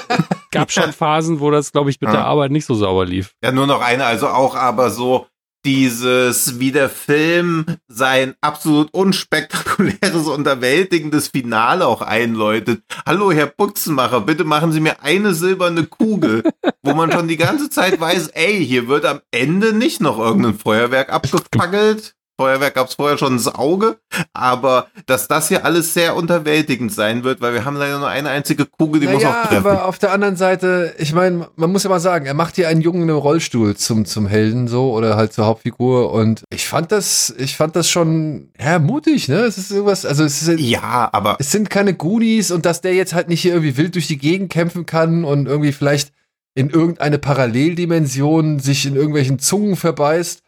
gab 0.51 0.73
schon 0.73 0.93
Phasen, 0.93 1.39
wo 1.41 1.51
das, 1.53 1.71
glaube 1.71 1.91
ich, 1.91 2.01
mit 2.01 2.09
Ja. 2.09 2.17
der 2.17 2.25
Arbeit 2.25 2.51
nicht 2.51 2.65
so 2.67 2.75
sauber 2.75 3.05
lief. 3.07 3.35
Ja, 3.45 3.53
nur 3.53 3.67
noch 3.69 3.81
eine, 3.81 4.05
also 4.05 4.27
auch 4.29 4.57
aber 4.57 4.91
so 4.91 5.27
dieses, 5.65 6.59
wie 6.59 6.73
der 6.73 6.91
Film 6.91 7.65
sein 7.89 8.35
absolut 8.41 8.93
unspektakuläres, 8.93 10.27
unterwältigendes 10.27 11.29
Finale 11.29 11.87
auch 11.87 12.03
einläutet. 12.03 12.83
Hallo, 13.07 13.33
Herr 13.33 13.47
Butzenmacher, 13.47 14.21
bitte 14.21 14.45
machen 14.45 14.73
Sie 14.73 14.81
mir 14.81 15.03
eine 15.03 15.35
silberne 15.35 15.85
Kugel, 15.85 16.43
wo 16.83 16.95
man 16.95 17.11
schon 17.11 17.29
die 17.29 17.37
ganze 17.37 17.71
Zeit 17.71 18.01
weiß, 18.01 18.29
ey, 18.29 18.65
hier 18.65 18.89
wird 18.89 19.07
am 19.07 19.21
Ende 19.31 19.73
nicht 19.73 20.01
noch 20.01 20.19
irgendein 20.19 20.59
Feuerwerk 20.59 21.11
abgefackelt. 21.11 22.15
Feuerwerk 22.37 22.75
gab's 22.75 22.95
vorher 22.95 23.17
schon 23.17 23.35
ins 23.35 23.47
Auge, 23.47 23.99
aber 24.33 24.89
dass 25.07 25.29
das 25.29 25.49
hier 25.49 25.65
alles 25.65 25.95
sehr 25.95 26.17
unterwältigend 26.17 26.93
sein 26.93 27.23
wird, 27.23 27.41
weil 27.41 27.55
wir 27.55 27.65
haben 27.65 27.77
leider 27.77 27.99
nur 27.99 28.09
eine 28.09 28.29
einzige 28.31 28.67
Kugel, 28.67 29.01
die 29.01 29.07
muss 29.07 29.23
naja, 29.23 29.43
auch 29.43 29.49
treffen. 29.49 29.67
aber 29.67 29.85
auf 29.85 29.99
der 29.99 30.13
anderen 30.13 30.37
Seite, 30.37 30.95
ich 30.99 31.13
meine, 31.13 31.49
man 31.55 31.71
muss 31.71 31.85
ja 31.85 31.91
mal 31.91 32.01
sagen, 32.01 32.27
er 32.27 32.35
macht 32.35 32.57
hier 32.57 32.69
einen 32.69 32.81
Jungen 32.81 33.09
im 33.09 33.17
Rollstuhl 33.17 33.77
zum, 33.77 34.05
zum 34.05 34.27
Helden 34.27 34.67
so 34.67 34.93
oder 34.93 35.17
halt 35.17 35.33
zur 35.33 35.47
Hauptfigur 35.47 36.13
und 36.13 36.43
ich 36.51 36.67
fand 36.67 36.91
das, 36.91 37.33
ich 37.39 37.57
fand 37.57 37.77
das 37.77 37.89
schon, 37.89 38.51
ja, 38.61 38.81
mutig, 38.81 39.29
ne? 39.29 39.41
Es 39.41 39.57
ist 39.57 39.71
irgendwas, 39.71 40.05
also 40.05 40.25
es 40.25 40.43
ist, 40.43 40.59
ja, 40.59 41.09
aber 41.13 41.37
es 41.39 41.53
sind 41.53 41.71
keine 41.71 41.95
Goonies 41.95 42.51
und 42.51 42.67
dass 42.67 42.81
der 42.81 42.95
jetzt 42.95 43.15
halt 43.15 43.29
nicht 43.29 43.43
hier 43.43 43.53
irgendwie 43.53 43.77
wild 43.77 43.95
durch 43.95 44.09
die 44.09 44.19
Gegend 44.19 44.51
kämpfen 44.51 44.87
kann 44.87 45.25
und 45.25 45.47
irgendwie 45.47 45.73
vielleicht 45.73 46.13
in 46.57 46.71
irgendeine 46.71 47.19
Paralleldimension 47.19 48.59
sich 48.59 48.87
in 48.87 48.97
irgendwelchen 48.97 49.39
Zungen 49.39 49.77
verbeißt. 49.77 50.43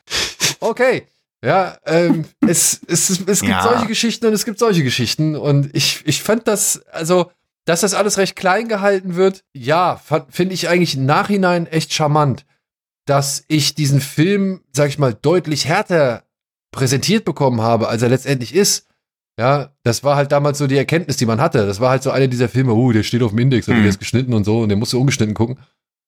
Okay. 0.60 1.06
Ja, 1.46 1.76
ähm, 1.86 2.24
es, 2.46 2.80
es, 2.88 3.08
es 3.10 3.40
gibt 3.40 3.44
Ja. 3.52 3.62
solche 3.62 3.86
Geschichten 3.86 4.26
und 4.26 4.32
es 4.32 4.44
gibt 4.44 4.58
solche 4.58 4.82
Geschichten. 4.82 5.36
Und 5.36 5.70
ich, 5.74 6.02
ich 6.04 6.22
fand 6.22 6.48
das, 6.48 6.82
also, 6.90 7.30
dass 7.66 7.80
das 7.82 7.94
alles 7.94 8.18
recht 8.18 8.34
klein 8.36 8.68
gehalten 8.68 9.14
wird, 9.14 9.44
ja, 9.54 10.00
finde 10.28 10.54
ich 10.54 10.68
eigentlich 10.68 10.96
im 10.96 11.06
Nachhinein 11.06 11.66
echt 11.66 11.92
charmant. 11.92 12.44
Dass 13.06 13.44
ich 13.46 13.74
diesen 13.76 14.00
Film, 14.00 14.62
sag 14.72 14.88
ich 14.88 14.98
mal, 14.98 15.14
deutlich 15.14 15.66
härter 15.66 16.24
präsentiert 16.72 17.24
bekommen 17.24 17.60
habe, 17.62 17.86
als 17.88 18.02
er 18.02 18.08
letztendlich 18.08 18.52
ist. 18.54 18.86
Ja, 19.38 19.70
das 19.84 20.02
war 20.02 20.16
halt 20.16 20.32
damals 20.32 20.58
so 20.58 20.66
die 20.66 20.76
Erkenntnis, 20.76 21.16
die 21.16 21.26
man 21.26 21.40
hatte. 21.40 21.66
Das 21.66 21.78
war 21.78 21.90
halt 21.90 22.02
so 22.02 22.10
einer 22.10 22.26
dieser 22.26 22.48
Filme, 22.48 22.72
uh, 22.74 22.90
der 22.92 23.02
steht 23.04 23.22
auf 23.22 23.30
dem 23.30 23.38
Index 23.38 23.68
und 23.68 23.74
Mhm. 23.76 23.80
der 23.82 23.90
ist 23.90 23.98
geschnitten 24.00 24.34
und 24.34 24.44
so 24.44 24.60
und 24.60 24.68
der 24.70 24.78
musst 24.78 24.92
du 24.92 25.00
ungeschnitten 25.00 25.34
gucken. 25.34 25.58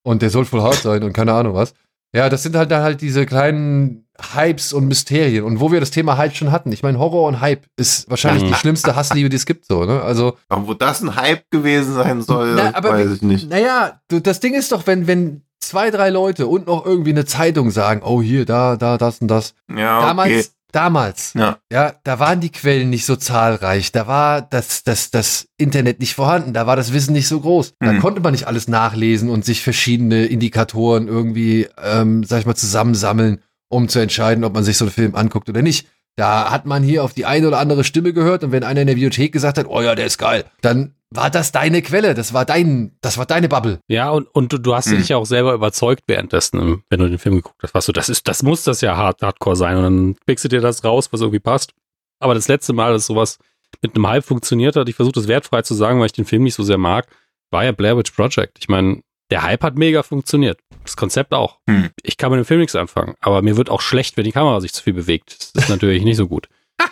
Und 0.03 0.21
der 0.21 0.29
soll 0.31 0.45
voll 0.45 0.61
hart 0.61 0.75
sein 0.81 1.03
und 1.03 1.13
keine 1.13 1.33
Ahnung 1.33 1.53
was. 1.53 1.73
Ja, 2.13 2.27
das 2.29 2.43
sind 2.43 2.55
halt 2.55 2.71
dann 2.71 2.81
halt 2.83 3.01
diese 3.01 3.25
kleinen 3.25 4.05
Hypes 4.33 4.73
und 4.73 4.87
Mysterien. 4.87 5.43
Und 5.43 5.59
wo 5.59 5.71
wir 5.71 5.79
das 5.79 5.91
Thema 5.91 6.17
Hype 6.17 6.35
schon 6.35 6.51
hatten. 6.51 6.71
Ich 6.71 6.83
meine, 6.83 6.99
Horror 6.99 7.27
und 7.27 7.41
Hype 7.41 7.65
ist 7.77 8.09
wahrscheinlich 8.09 8.43
Mhm. 8.43 8.47
die 8.47 8.53
schlimmste 8.55 8.95
Hassliebe, 8.95 9.29
die 9.29 9.35
es 9.37 9.45
gibt, 9.45 9.65
so, 9.65 9.85
ne? 9.85 10.01
Also, 10.01 10.37
Aber 10.49 10.67
wo 10.67 10.73
das 10.73 11.01
ein 11.01 11.15
Hype 11.15 11.43
gewesen 11.51 11.93
sein 11.93 12.21
soll, 12.21 12.55
Na, 12.55 12.73
aber 12.75 12.89
weiß 12.91 13.11
ich 13.11 13.21
nicht. 13.21 13.49
naja, 13.49 13.99
das 14.09 14.39
Ding 14.39 14.53
ist 14.53 14.71
doch, 14.71 14.87
wenn, 14.87 15.07
wenn 15.07 15.41
zwei, 15.59 15.91
drei 15.91 16.09
Leute 16.09 16.47
und 16.47 16.67
noch 16.67 16.85
irgendwie 16.85 17.11
eine 17.11 17.25
Zeitung 17.25 17.71
sagen, 17.71 18.01
oh, 18.03 18.21
hier, 18.21 18.45
da, 18.45 18.75
da, 18.75 18.97
das 18.97 19.19
und 19.19 19.27
das. 19.27 19.53
Ja, 19.69 19.99
Damals, 20.01 20.29
okay. 20.31 20.45
damals, 20.71 21.33
Ja. 21.35 21.57
ja, 21.71 21.93
da 22.03 22.19
waren 22.19 22.39
die 22.39 22.51
Quellen 22.51 22.89
nicht 22.89 23.05
so 23.05 23.15
zahlreich, 23.15 23.91
da 23.91 24.07
war 24.07 24.41
das, 24.41 24.83
das, 24.83 25.11
das 25.11 25.47
Internet 25.57 25.99
nicht 25.99 26.15
vorhanden, 26.15 26.53
da 26.53 26.65
war 26.67 26.75
das 26.75 26.93
Wissen 26.93 27.13
nicht 27.13 27.27
so 27.27 27.39
groß. 27.41 27.73
Da 27.79 27.91
Hm. 27.91 27.99
konnte 27.99 28.21
man 28.21 28.31
nicht 28.31 28.47
alles 28.47 28.67
nachlesen 28.67 29.29
und 29.29 29.43
sich 29.45 29.61
verschiedene 29.61 30.25
Indikatoren 30.25 31.07
irgendwie, 31.07 31.67
ähm, 31.83 32.23
sag 32.23 32.39
ich 32.39 32.45
mal, 32.45 32.55
zusammensammeln, 32.55 33.41
um 33.69 33.87
zu 33.87 33.99
entscheiden, 33.99 34.43
ob 34.43 34.53
man 34.53 34.63
sich 34.63 34.77
so 34.77 34.85
einen 34.85 34.91
Film 34.91 35.15
anguckt 35.15 35.49
oder 35.49 35.61
nicht. 35.61 35.87
Da 36.15 36.51
hat 36.51 36.65
man 36.65 36.83
hier 36.83 37.03
auf 37.03 37.13
die 37.13 37.25
eine 37.25 37.47
oder 37.47 37.59
andere 37.59 37.83
Stimme 37.85 38.11
gehört 38.11 38.43
und 38.43 38.51
wenn 38.51 38.63
einer 38.63 38.81
in 38.81 38.87
der 38.87 38.95
Bibliothek 38.95 39.31
gesagt 39.31 39.57
hat, 39.57 39.67
oh 39.69 39.81
ja, 39.81 39.95
der 39.95 40.05
ist 40.05 40.17
geil, 40.17 40.43
dann 40.61 40.93
war 41.11 41.29
das 41.29 41.51
deine 41.51 41.81
Quelle, 41.81 42.13
das 42.13 42.33
war 42.33 42.45
dein, 42.45 42.91
das 43.01 43.17
war 43.17 43.25
deine 43.25 43.47
Bubble. 43.47 43.79
Ja, 43.87 44.09
und, 44.09 44.27
und 44.35 44.51
du, 44.51 44.57
du 44.57 44.75
hast 44.75 44.91
Hm. 44.91 44.97
dich 44.97 45.09
ja 45.09 45.17
auch 45.17 45.25
selber 45.25 45.53
überzeugt 45.53 46.03
währenddessen, 46.07 46.83
wenn 46.89 46.99
du 46.99 47.07
den 47.07 47.17
Film 47.19 47.35
geguckt 47.35 47.63
hast. 47.63 47.73
Warst 47.73 47.87
du, 47.87 47.93
das 47.93 48.09
ist, 48.09 48.27
das 48.27 48.43
muss 48.43 48.63
das 48.63 48.81
ja 48.81 48.97
hard, 48.97 49.21
Hardcore 49.21 49.55
sein. 49.55 49.77
Und 49.77 49.83
dann 49.83 50.15
pickst 50.25 50.43
du 50.45 50.49
dir 50.49 50.61
das 50.61 50.83
raus, 50.83 51.07
was 51.11 51.21
irgendwie 51.21 51.39
passt. 51.39 51.73
Aber 52.19 52.33
das 52.35 52.47
letzte 52.47 52.73
Mal, 52.73 52.91
dass 52.91 53.05
sowas 53.07 53.37
mit 53.81 53.95
einem 53.95 54.05
Hype 54.07 54.25
funktioniert 54.25 54.75
hat, 54.75 54.89
ich 54.89 54.95
versuche 54.95 55.13
das 55.13 55.27
wertfrei 55.27 55.61
zu 55.61 55.73
sagen, 55.73 55.99
weil 55.99 56.07
ich 56.07 56.11
den 56.11 56.25
Film 56.25 56.43
nicht 56.43 56.55
so 56.55 56.63
sehr 56.63 56.77
mag, 56.77 57.07
war 57.49 57.63
ja 57.63 57.71
Blair 57.71 57.97
Witch 57.97 58.11
Project. 58.11 58.57
Ich 58.59 58.67
meine, 58.67 59.01
der 59.31 59.43
Hype 59.43 59.63
hat 59.63 59.75
mega 59.77 60.03
funktioniert. 60.03 60.59
Das 60.83 60.95
Konzept 60.97 61.33
auch. 61.33 61.59
Hm. 61.69 61.89
Ich 62.03 62.17
kann 62.17 62.31
mit 62.31 62.39
dem 62.39 62.45
Film 62.45 62.59
nichts 62.61 62.75
anfangen, 62.75 63.15
aber 63.19 63.41
mir 63.41 63.57
wird 63.57 63.69
auch 63.69 63.81
schlecht, 63.81 64.17
wenn 64.17 64.23
die 64.23 64.31
Kamera 64.31 64.59
sich 64.61 64.73
zu 64.73 64.81
viel 64.83 64.93
bewegt. 64.93 65.55
Das 65.55 65.63
ist 65.65 65.69
natürlich 65.69 66.03
nicht 66.03 66.17
so 66.17 66.27
gut. 66.27 66.47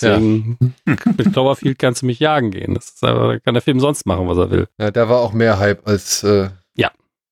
Deswegen, 0.00 0.74
mit 1.16 1.32
Cloverfield 1.32 1.78
kannst 1.78 2.02
du 2.02 2.06
mich 2.06 2.18
jagen 2.18 2.50
gehen. 2.50 2.74
Das 2.74 2.86
ist 2.90 3.04
aber, 3.04 3.38
kann 3.38 3.54
der 3.54 3.62
Film 3.62 3.78
sonst 3.78 4.04
machen, 4.04 4.26
was 4.26 4.36
er 4.36 4.50
will. 4.50 4.66
Ja, 4.78 4.90
da 4.90 5.08
war 5.08 5.20
auch 5.20 5.32
mehr 5.32 5.58
Hype 5.58 5.86
als 5.86 6.22
äh, 6.24 6.50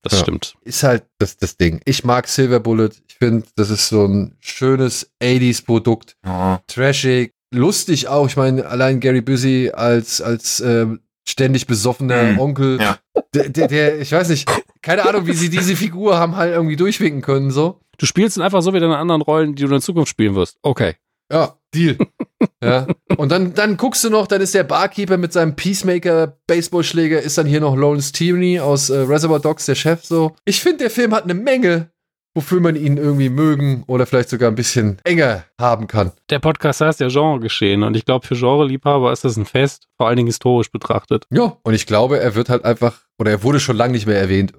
Das 0.02 0.12
Ja. 0.14 0.18
stimmt. 0.20 0.54
ist 0.62 0.82
halt 0.82 1.04
das, 1.18 1.36
das 1.36 1.56
Ding. 1.58 1.82
Ich 1.84 2.04
mag 2.04 2.26
Silver 2.26 2.58
Bullet. 2.60 2.90
Ich 3.08 3.16
finde, 3.16 3.46
das 3.56 3.68
ist 3.68 3.88
so 3.88 4.06
ein 4.06 4.34
schönes 4.40 5.10
80s-Produkt. 5.22 6.16
Ja. 6.24 6.62
Trashig, 6.68 7.32
lustig 7.52 8.08
auch. 8.08 8.26
Ich 8.26 8.36
meine, 8.36 8.64
allein 8.66 9.00
Gary 9.00 9.20
Busey 9.20 9.70
als, 9.72 10.22
als 10.22 10.60
ähm, 10.60 11.00
ständig 11.30 11.66
besoffener 11.66 12.32
Mhm. 12.32 12.38
Onkel. 12.38 12.80
Ja. 12.80 12.98
Der, 13.34 13.48
der, 13.48 13.68
der, 13.68 14.00
ich 14.00 14.12
weiß 14.12 14.28
nicht, 14.28 14.48
keine 14.82 15.08
Ahnung, 15.08 15.26
wie 15.26 15.32
sie 15.32 15.50
diese 15.50 15.76
Figur 15.76 16.18
haben 16.18 16.36
halt 16.36 16.52
irgendwie 16.52 16.76
durchwinken 16.76 17.22
können, 17.22 17.50
so. 17.50 17.80
Du 17.98 18.06
spielst 18.06 18.36
ihn 18.36 18.42
einfach 18.42 18.62
so 18.62 18.72
wie 18.74 18.80
deine 18.80 18.96
anderen 18.96 19.22
Rollen, 19.22 19.54
die 19.54 19.64
du 19.64 19.74
in 19.74 19.80
Zukunft 19.80 20.10
spielen 20.10 20.34
wirst. 20.34 20.56
Okay. 20.62 20.94
Ja, 21.32 21.56
Deal. 21.74 21.96
ja. 22.62 22.86
Und 23.16 23.30
dann, 23.30 23.54
dann 23.54 23.76
guckst 23.76 24.02
du 24.02 24.10
noch, 24.10 24.26
dann 24.26 24.40
ist 24.40 24.54
der 24.54 24.64
Barkeeper 24.64 25.16
mit 25.16 25.32
seinem 25.32 25.54
Peacemaker-Baseballschläger, 25.54 27.20
ist 27.20 27.38
dann 27.38 27.46
hier 27.46 27.60
noch 27.60 27.76
Lawrence 27.76 28.12
Tierney 28.12 28.58
aus 28.60 28.90
äh, 28.90 28.98
Reservoir 28.98 29.40
Dogs, 29.40 29.66
der 29.66 29.74
Chef 29.74 30.04
so. 30.04 30.34
Ich 30.44 30.60
finde, 30.60 30.78
der 30.78 30.90
Film 30.90 31.14
hat 31.14 31.24
eine 31.24 31.34
Menge, 31.34 31.90
wofür 32.34 32.60
man 32.60 32.76
ihn 32.76 32.96
irgendwie 32.96 33.28
mögen 33.28 33.84
oder 33.86 34.06
vielleicht 34.06 34.28
sogar 34.28 34.50
ein 34.50 34.54
bisschen 34.54 34.98
enger 35.04 35.44
haben 35.60 35.86
kann. 35.86 36.12
Der 36.30 36.38
Podcast 36.38 36.80
heißt 36.80 37.00
ja 37.00 37.08
Genre 37.08 37.40
geschehen 37.40 37.82
und 37.82 37.96
ich 37.96 38.04
glaube, 38.04 38.26
für 38.26 38.36
Genre-Liebhaber 38.36 39.12
ist 39.12 39.24
das 39.24 39.36
ein 39.36 39.46
Fest, 39.46 39.88
vor 39.96 40.06
allen 40.06 40.16
Dingen 40.16 40.28
historisch 40.28 40.70
betrachtet. 40.70 41.24
Ja. 41.30 41.56
Und 41.62 41.74
ich 41.74 41.86
glaube, 41.86 42.20
er 42.20 42.34
wird 42.34 42.48
halt 42.48 42.64
einfach, 42.64 43.00
oder 43.18 43.30
er 43.30 43.42
wurde 43.42 43.60
schon 43.60 43.76
lange 43.76 43.92
nicht 43.92 44.06
mehr 44.06 44.18
erwähnt. 44.18 44.52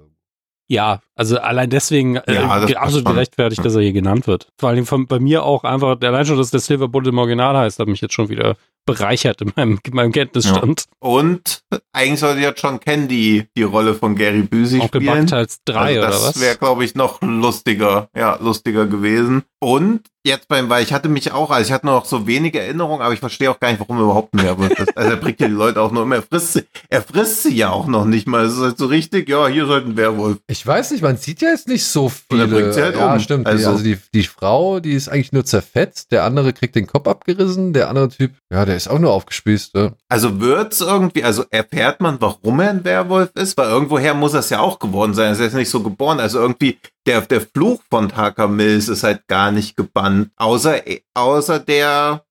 Ja, 0.68 1.00
also 1.22 1.38
allein 1.38 1.70
deswegen 1.70 2.16
äh, 2.16 2.34
Ja, 2.34 2.58
das 2.58 2.74
absolut 2.74 3.04
gerechtfertigt, 3.06 3.64
dass 3.64 3.76
er 3.76 3.82
hier 3.82 3.92
genannt 3.92 4.26
wird. 4.26 4.48
Vor 4.58 4.72
Dingen 4.72 4.86
von, 4.86 5.06
bei 5.06 5.20
mir 5.20 5.44
auch 5.44 5.62
einfach, 5.62 6.00
allein 6.00 6.26
schon, 6.26 6.36
dass 6.36 6.50
der 6.50 6.58
Silver 6.58 6.88
Bullet 6.88 7.10
im 7.10 7.18
Original 7.18 7.56
heißt, 7.56 7.78
hat 7.78 7.86
mich 7.86 8.00
jetzt 8.00 8.14
schon 8.14 8.28
wieder 8.28 8.56
bereichert 8.84 9.40
in 9.40 9.52
meinem, 9.54 9.78
in 9.84 9.94
meinem 9.94 10.10
Kenntnisstand. 10.10 10.86
Und 10.98 11.62
eigentlich 11.92 12.18
sollte 12.18 12.40
jetzt 12.40 12.60
schon 12.60 12.80
Candy 12.80 13.46
die 13.56 13.62
Rolle 13.62 13.94
von 13.94 14.16
Gary 14.16 14.42
Busey 14.42 14.80
Auch 14.80 14.88
spielen. 14.88 15.04
gebackt 15.04 15.32
als 15.32 15.60
drei 15.64 15.80
also 15.80 15.98
oder 16.00 16.08
das 16.08 16.26
was? 16.34 16.40
wäre, 16.40 16.56
glaube 16.56 16.84
ich, 16.84 16.96
noch 16.96 17.22
lustiger, 17.22 18.08
ja, 18.16 18.36
lustiger 18.40 18.86
gewesen. 18.86 19.44
Und 19.60 20.00
jetzt 20.24 20.48
beim, 20.48 20.68
weil 20.68 20.82
ich 20.82 20.92
hatte 20.92 21.08
mich 21.08 21.30
auch, 21.30 21.50
also 21.50 21.64
ich 21.64 21.72
hatte 21.72 21.86
noch 21.86 22.04
so 22.04 22.26
wenige 22.26 22.58
Erinnerungen, 22.58 23.02
aber 23.02 23.14
ich 23.14 23.20
verstehe 23.20 23.48
auch 23.48 23.60
gar 23.60 23.70
nicht, 23.70 23.78
warum 23.78 23.98
er 23.98 24.02
überhaupt 24.02 24.34
mehr 24.34 24.58
wird. 24.58 24.76
Das, 24.76 24.88
also 24.96 25.10
er 25.10 25.16
bringt 25.16 25.38
ja 25.38 25.46
die 25.46 25.54
Leute 25.54 25.80
auch 25.80 25.92
nur 25.92 26.02
immer, 26.02 26.16
er 26.16 26.22
frisst 26.22 26.54
sie, 26.54 26.64
er 26.88 27.02
frisst 27.02 27.44
sie 27.44 27.54
ja 27.54 27.70
auch 27.70 27.86
noch 27.86 28.04
nicht 28.04 28.26
mal. 28.26 28.44
Es 28.44 28.54
ist 28.54 28.60
halt 28.60 28.78
so 28.78 28.86
richtig, 28.86 29.28
ja, 29.28 29.46
hier 29.46 29.66
sollte 29.66 29.90
ein 29.90 29.96
Werwolf. 29.96 30.38
Ich 30.48 30.66
weiß 30.66 30.90
nicht, 30.90 31.02
man 31.12 31.16
sieht 31.20 31.42
ja 31.42 31.50
jetzt 31.50 31.68
nicht 31.68 31.84
so 31.84 32.08
viele. 32.08 32.48
bringt 32.48 32.74
sie 32.74 32.82
halt 32.82 32.96
ja, 32.96 33.12
um. 33.12 33.20
stimmt. 33.20 33.46
die, 33.46 33.50
Also- 33.50 33.70
also 33.70 33.84
die, 33.84 33.98
die 34.14 34.22
Frau, 34.24 34.80
die 34.80 34.92
ist 34.94 35.08
eigentlich 35.08 35.32
nur 35.32 35.44
zerfetzt. 35.44 36.10
Der 36.12 36.24
andere 36.24 36.52
kriegt 36.52 36.74
den 36.74 36.86
Kopf 36.86 37.06
abgerissen. 37.06 37.72
Der 37.72 37.88
andere 37.88 38.08
Typ, 38.08 38.32
ja, 38.52 38.64
der 38.64 38.76
ist 38.76 38.88
auch 38.88 38.98
nur 38.98 39.12
aufgespießt. 39.12 39.74
Ja. 39.74 39.92
Also 40.08 40.40
wird's 40.40 40.80
irgendwie, 40.80 41.24
also 41.24 41.44
erfährt 41.50 42.00
man, 42.00 42.20
warum 42.20 42.60
er 42.60 42.70
ein 42.70 42.84
Werwolf 42.84 43.30
ist? 43.34 43.56
Weil 43.56 43.68
irgendwoher 43.68 44.14
muss 44.14 44.34
er 44.34 44.40
es 44.40 44.50
ja 44.50 44.60
auch 44.60 44.78
geworden 44.78 45.14
sein. 45.14 45.26
Er 45.26 45.32
ist 45.32 45.40
jetzt 45.40 45.54
nicht 45.54 45.70
so 45.70 45.82
geboren. 45.82 46.20
Also 46.20 46.38
irgendwie, 46.40 46.78
der, 47.06 47.20
der 47.22 47.40
Fluch 47.40 47.82
von 47.90 48.08
Tucker 48.08 48.48
Mills 48.48 48.88
ist 48.88 49.02
halt 49.02 49.26
gar 49.28 49.50
nicht 49.52 49.76
gebannt. 49.76 50.30
Außer, 50.36 50.76
außer 51.14 51.58
der 51.58 52.24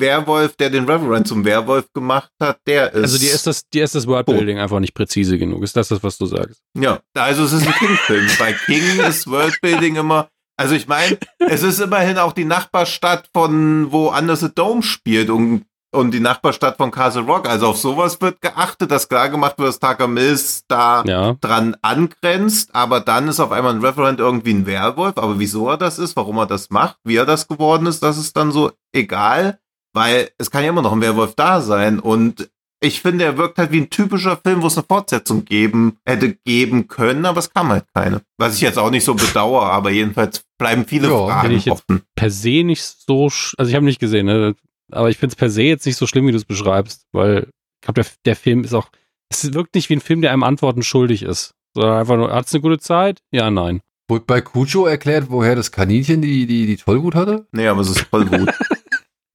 Werwolf, 0.00 0.56
der 0.56 0.70
den 0.70 0.84
Reverend 0.84 1.26
zum 1.28 1.44
Werwolf 1.44 1.86
gemacht 1.92 2.30
hat, 2.40 2.58
der 2.66 2.92
ist. 2.92 3.02
Also 3.02 3.18
dir 3.18 3.32
ist 3.32 3.46
das, 3.46 3.68
dir 3.68 3.84
ist 3.84 3.94
das 3.94 4.06
Worldbuilding 4.06 4.58
einfach 4.58 4.80
nicht 4.80 4.94
präzise 4.94 5.38
genug. 5.38 5.62
Ist 5.62 5.76
das 5.76 5.88
das, 5.88 6.02
was 6.02 6.18
du 6.18 6.26
sagst? 6.26 6.60
Ja, 6.76 7.00
also 7.14 7.44
es 7.44 7.52
ist 7.52 7.66
ein 7.66 7.72
King-Film. 7.74 8.26
Bei 8.38 8.52
King 8.52 9.00
ist 9.00 9.28
Worldbuilding 9.30 9.96
immer. 9.96 10.28
Also 10.56 10.74
ich 10.74 10.88
meine, 10.88 11.18
es 11.38 11.62
ist 11.62 11.78
immerhin 11.80 12.18
auch 12.18 12.32
die 12.32 12.44
Nachbarstadt 12.44 13.28
von 13.32 13.92
wo 13.92 14.08
Under 14.10 14.34
the 14.36 14.48
Dome 14.54 14.82
spielt 14.82 15.30
und 15.30 15.64
und 15.90 16.10
die 16.10 16.20
Nachbarstadt 16.20 16.76
von 16.76 16.90
Castle 16.90 17.22
Rock. 17.22 17.48
Also 17.48 17.68
auf 17.68 17.78
sowas 17.78 18.20
wird 18.20 18.42
geachtet, 18.42 18.90
dass 18.90 19.08
klar 19.08 19.30
gemacht 19.30 19.56
wird, 19.56 19.68
dass 19.68 19.78
Tucker 19.80 20.06
Mills 20.06 20.62
da 20.68 21.02
Ja. 21.06 21.34
dran 21.40 21.78
angrenzt, 21.80 22.74
aber 22.74 23.00
dann 23.00 23.26
ist 23.28 23.40
auf 23.40 23.52
einmal 23.52 23.72
ein 23.74 23.80
Referent 23.80 24.20
irgendwie 24.20 24.52
ein 24.52 24.66
Werwolf. 24.66 25.16
Aber 25.16 25.38
wieso 25.38 25.66
er 25.70 25.78
das 25.78 25.98
ist, 25.98 26.14
warum 26.14 26.36
er 26.38 26.46
das 26.46 26.68
macht, 26.68 26.98
wie 27.04 27.16
er 27.16 27.24
das 27.24 27.48
geworden 27.48 27.86
ist, 27.86 28.02
das 28.02 28.18
ist 28.18 28.36
dann 28.36 28.52
so 28.52 28.70
egal, 28.92 29.58
weil 29.92 30.30
es 30.38 30.50
kann 30.50 30.62
ja 30.64 30.70
immer 30.70 30.82
noch 30.82 30.92
ein 30.92 31.00
Werwolf 31.00 31.34
da 31.34 31.60
sein 31.60 31.98
und 31.98 32.50
ich 32.80 33.00
finde, 33.00 33.24
er 33.24 33.36
wirkt 33.36 33.58
halt 33.58 33.72
wie 33.72 33.80
ein 33.80 33.90
typischer 33.90 34.36
Film, 34.36 34.62
wo 34.62 34.68
es 34.68 34.76
eine 34.78 34.86
Fortsetzung 34.86 35.44
geben 35.44 35.98
hätte 36.06 36.34
geben 36.44 36.86
können, 36.86 37.26
aber 37.26 37.40
es 37.40 37.52
kam 37.52 37.70
halt 37.70 37.86
keine. 37.92 38.22
Was 38.38 38.54
ich 38.54 38.60
jetzt 38.60 38.78
auch 38.78 38.90
nicht 38.90 39.02
so 39.04 39.14
bedauere, 39.14 39.64
aber 39.72 39.90
jedenfalls 39.90 40.44
bleiben 40.58 40.84
viele 40.86 41.08
Ja, 41.08 41.26
Fragen 41.26 41.50
ich 41.54 41.64
jetzt- 41.64 41.72
offen. 41.88 42.02
Per 42.14 42.30
se 42.30 42.62
nicht 42.62 42.82
so, 42.84 43.26
sch- 43.26 43.54
also 43.58 43.68
ich 43.68 43.74
habe 43.74 43.84
nicht 43.84 43.98
gesehen, 43.98 44.26
ne? 44.26 44.54
aber 44.92 45.10
ich 45.10 45.18
finde 45.18 45.32
es 45.32 45.36
per 45.36 45.50
se 45.50 45.62
jetzt 45.62 45.86
nicht 45.86 45.96
so 45.96 46.06
schlimm, 46.06 46.26
wie 46.28 46.30
du 46.30 46.36
es 46.38 46.44
beschreibst, 46.44 47.06
weil 47.12 47.48
ich 47.80 47.86
glaube, 47.86 48.02
der, 48.02 48.06
der 48.24 48.36
Film 48.36 48.62
ist 48.62 48.74
auch, 48.74 48.88
es 49.28 49.52
wirkt 49.52 49.74
nicht 49.74 49.88
wie 49.90 49.96
ein 49.96 50.00
Film, 50.00 50.22
der 50.22 50.32
einem 50.32 50.44
Antworten 50.44 50.82
schuldig 50.84 51.22
ist. 51.24 51.54
Sondern 51.74 51.98
einfach 51.98 52.16
nur, 52.16 52.32
hat's 52.32 52.54
eine 52.54 52.62
gute 52.62 52.78
Zeit? 52.78 53.20
Ja, 53.32 53.50
nein. 53.50 53.80
Wurde 54.08 54.24
bei 54.26 54.40
Cujo 54.40 54.86
erklärt, 54.86 55.26
woher 55.30 55.54
das 55.56 55.70
Kaninchen 55.72 56.22
die, 56.22 56.46
die, 56.46 56.66
die 56.66 56.76
Tollwut 56.76 57.14
hatte? 57.14 57.46
Nee, 57.52 57.66
aber 57.66 57.82
es 57.82 57.90
ist 57.90 58.00
voll 58.02 58.24
gut. 58.24 58.48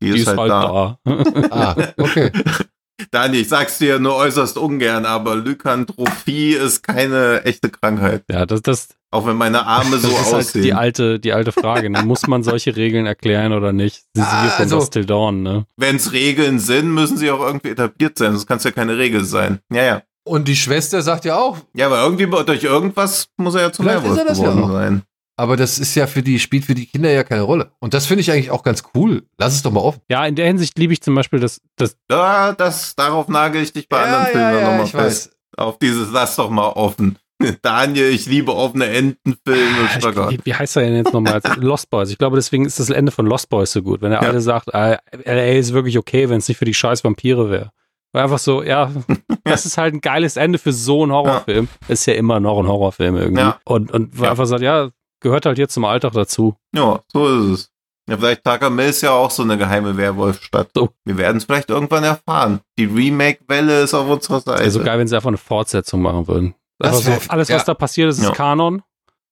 Die, 0.03 0.11
Die 0.11 0.19
ist, 0.19 0.27
halt, 0.27 0.49
da. 0.49 0.97
da. 1.05 1.23
Ah, 1.51 1.75
okay. 1.97 2.31
Dani, 3.11 3.37
ich 3.37 3.49
sag's 3.49 3.79
dir 3.79 3.99
nur 3.99 4.15
äußerst 4.15 4.57
ungern, 4.57 5.05
aber 5.05 5.35
Lykantrophie 5.35 6.53
ist 6.53 6.83
keine 6.83 7.43
echte 7.43 7.69
Krankheit. 7.69 8.23
ja, 8.29 8.45
das, 8.45 8.61
das, 8.61 8.89
Auch 9.11 9.25
wenn 9.25 9.35
meine 9.35 9.65
Arme 9.65 9.91
das 9.91 10.03
so 10.03 10.07
ist 10.09 10.25
halt 10.25 10.35
aussehen. 10.35 10.63
die 10.63 10.73
alte, 10.73 11.19
die 11.19 11.33
alte 11.33 11.51
Frage. 11.51 11.89
Ne? 11.89 12.03
Muss 12.03 12.27
man 12.27 12.43
solche 12.43 12.75
Regeln 12.75 13.05
erklären 13.05 13.51
oder 13.53 13.73
nicht? 13.73 14.03
Sie 14.15 14.21
Ah, 14.21 14.41
siehe 14.41 14.51
von 14.51 14.61
also- 14.79 14.85
Till 14.85 15.05
Dawn, 15.05 15.41
ne? 15.41 15.65
Wenn's 15.77 16.11
Regeln 16.11 16.59
sind, 16.59 16.91
müssen 16.93 17.17
sie 17.17 17.31
auch 17.31 17.39
irgendwie 17.41 17.69
etabliert 17.69 18.17
sein, 18.17 18.31
sonst 18.31 18.45
kann 18.45 18.57
es 18.57 18.63
ja 18.63 18.71
keine 18.71 18.97
Regel 18.97 19.23
sein. 19.25 19.59
Ja, 19.71 19.83
ja. 19.83 20.01
Und 20.25 20.47
die 20.47 20.55
Schwester 20.55 21.01
sagt 21.01 21.25
ja 21.25 21.35
auch, 21.37 21.57
Ja, 21.75 21.87
aber 21.87 22.01
irgendwie 22.03 22.27
durch 22.45 22.63
irgendwas 22.63 23.27
muss 23.37 23.55
er 23.55 23.61
ja 23.63 23.71
zum 23.73 23.87
ist 23.87 23.95
das 24.27 24.37
ja 24.37 24.43
geworden 24.45 24.63
auch. 24.63 24.71
sein. 24.71 25.01
Aber 25.35 25.57
das 25.57 25.79
ist 25.79 25.95
ja 25.95 26.07
für 26.07 26.21
die, 26.23 26.39
spielt 26.39 26.65
für 26.65 26.75
die 26.75 26.85
Kinder 26.85 27.09
ja 27.11 27.23
keine 27.23 27.41
Rolle. 27.41 27.71
Und 27.79 27.93
das 27.93 28.05
finde 28.05 28.21
ich 28.21 28.31
eigentlich 28.31 28.51
auch 28.51 28.63
ganz 28.63 28.83
cool. 28.95 29.23
Lass 29.37 29.53
es 29.55 29.63
doch 29.63 29.71
mal 29.71 29.79
offen. 29.81 30.01
Ja, 30.09 30.25
in 30.25 30.35
der 30.35 30.47
Hinsicht 30.47 30.77
liebe 30.77 30.93
ich 30.93 31.01
zum 31.01 31.15
Beispiel 31.15 31.39
das, 31.39 31.59
das 31.75 31.97
Da, 32.07 32.53
das, 32.53 32.95
darauf 32.95 33.27
nagel 33.27 33.61
ich 33.63 33.73
dich 33.73 33.89
bei 33.89 34.01
anderen 34.03 34.25
Filmen 34.27 34.53
dann 34.53 34.63
nochmal 34.63 34.85
ich 34.85 34.91
fest. 34.91 35.27
weiß. 35.29 35.35
Auf 35.57 35.79
dieses 35.79 36.11
Lass 36.11 36.35
doch 36.35 36.49
mal 36.49 36.69
offen. 36.69 37.17
Daniel, 37.61 38.09
ich 38.09 38.25
liebe 38.25 38.55
offene 38.55 38.85
Entenfilme. 38.87 39.89
Ah, 40.01 40.11
Gott. 40.11 40.37
wie, 40.43 40.53
heißt 40.53 40.77
er 40.77 40.83
denn 40.83 40.95
jetzt 40.95 41.13
nochmal? 41.13 41.41
Lost 41.57 41.89
Boys. 41.89 42.09
Ich 42.09 42.17
glaube, 42.17 42.35
deswegen 42.37 42.65
ist 42.65 42.79
das 42.79 42.89
Ende 42.89 43.11
von 43.11 43.25
Lost 43.25 43.49
Boys 43.49 43.71
so 43.71 43.81
gut. 43.81 44.01
Wenn 44.01 44.11
er 44.11 44.21
Ja. 44.21 44.29
alle 44.29 44.39
sagt, 44.41 44.69
äh, 44.73 44.97
LA 45.25 45.57
ist 45.59 45.73
wirklich 45.73 45.97
okay, 45.97 46.29
wenn 46.29 46.37
es 46.37 46.47
nicht 46.47 46.57
für 46.57 46.65
die 46.65 46.73
scheiß 46.73 47.03
Vampire 47.03 47.49
wäre. 47.49 47.71
Weil 48.13 48.23
einfach 48.23 48.39
so, 48.39 48.63
ja, 48.63 48.91
das 49.43 49.65
ist 49.65 49.77
halt 49.77 49.93
ein 49.95 50.01
geiles 50.01 50.37
Ende 50.37 50.57
für 50.59 50.71
so 50.71 51.03
einen 51.03 51.11
Horrorfilm. 51.11 51.67
Ist 51.87 52.05
ja 52.05 52.13
immer 52.13 52.39
noch 52.39 52.59
ein 52.59 52.67
Horrorfilm 52.67 53.17
irgendwie. 53.17 53.41
Ja. 53.41 53.59
Und, 53.65 53.91
und 53.91 54.17
wo 54.17 54.21
er 54.21 54.25
Ja. 54.25 54.31
einfach 54.31 54.45
sagt, 54.45 54.61
ja, 54.61 54.89
gehört 55.23 55.47
halt 55.47 55.57
jetzt 55.57 55.73
zum 55.73 55.85
Alltag 55.85 56.13
dazu. 56.13 56.55
Ja, 56.75 57.01
so 57.11 57.27
ist 57.27 57.59
es. 57.61 57.69
Ja, 58.09 58.17
vielleicht 58.17 58.45
Mill 58.69 58.89
ist 58.89 59.01
ja 59.01 59.11
auch 59.11 59.31
so 59.31 59.43
eine 59.43 59.57
geheime 59.57 59.95
Werwolfstadt. 59.95 60.69
So. 60.75 60.89
Wir 61.05 61.17
werden 61.17 61.37
es 61.37 61.45
vielleicht 61.45 61.69
irgendwann 61.69 62.03
erfahren. 62.03 62.59
Die 62.77 62.83
Remake-Welle 62.85 63.81
ist 63.81 63.93
auf 63.93 64.07
unserer 64.09 64.41
Seite. 64.41 64.59
Wäre 64.59 64.71
so 64.71 64.83
geil, 64.83 64.99
wenn 64.99 65.07
sie 65.07 65.15
einfach 65.15 65.29
eine 65.29 65.37
Fortsetzung 65.37 66.01
machen 66.01 66.27
würden. 66.27 66.53
Das 66.79 67.05
wär- 67.07 67.19
so, 67.21 67.29
alles, 67.29 67.47
ja. 67.47 67.55
was 67.55 67.63
da 67.65 67.73
passiert 67.73 68.09
ist, 68.09 68.17
ist 68.19 68.25
Ja. 68.25 68.31
Kanon. 68.31 68.83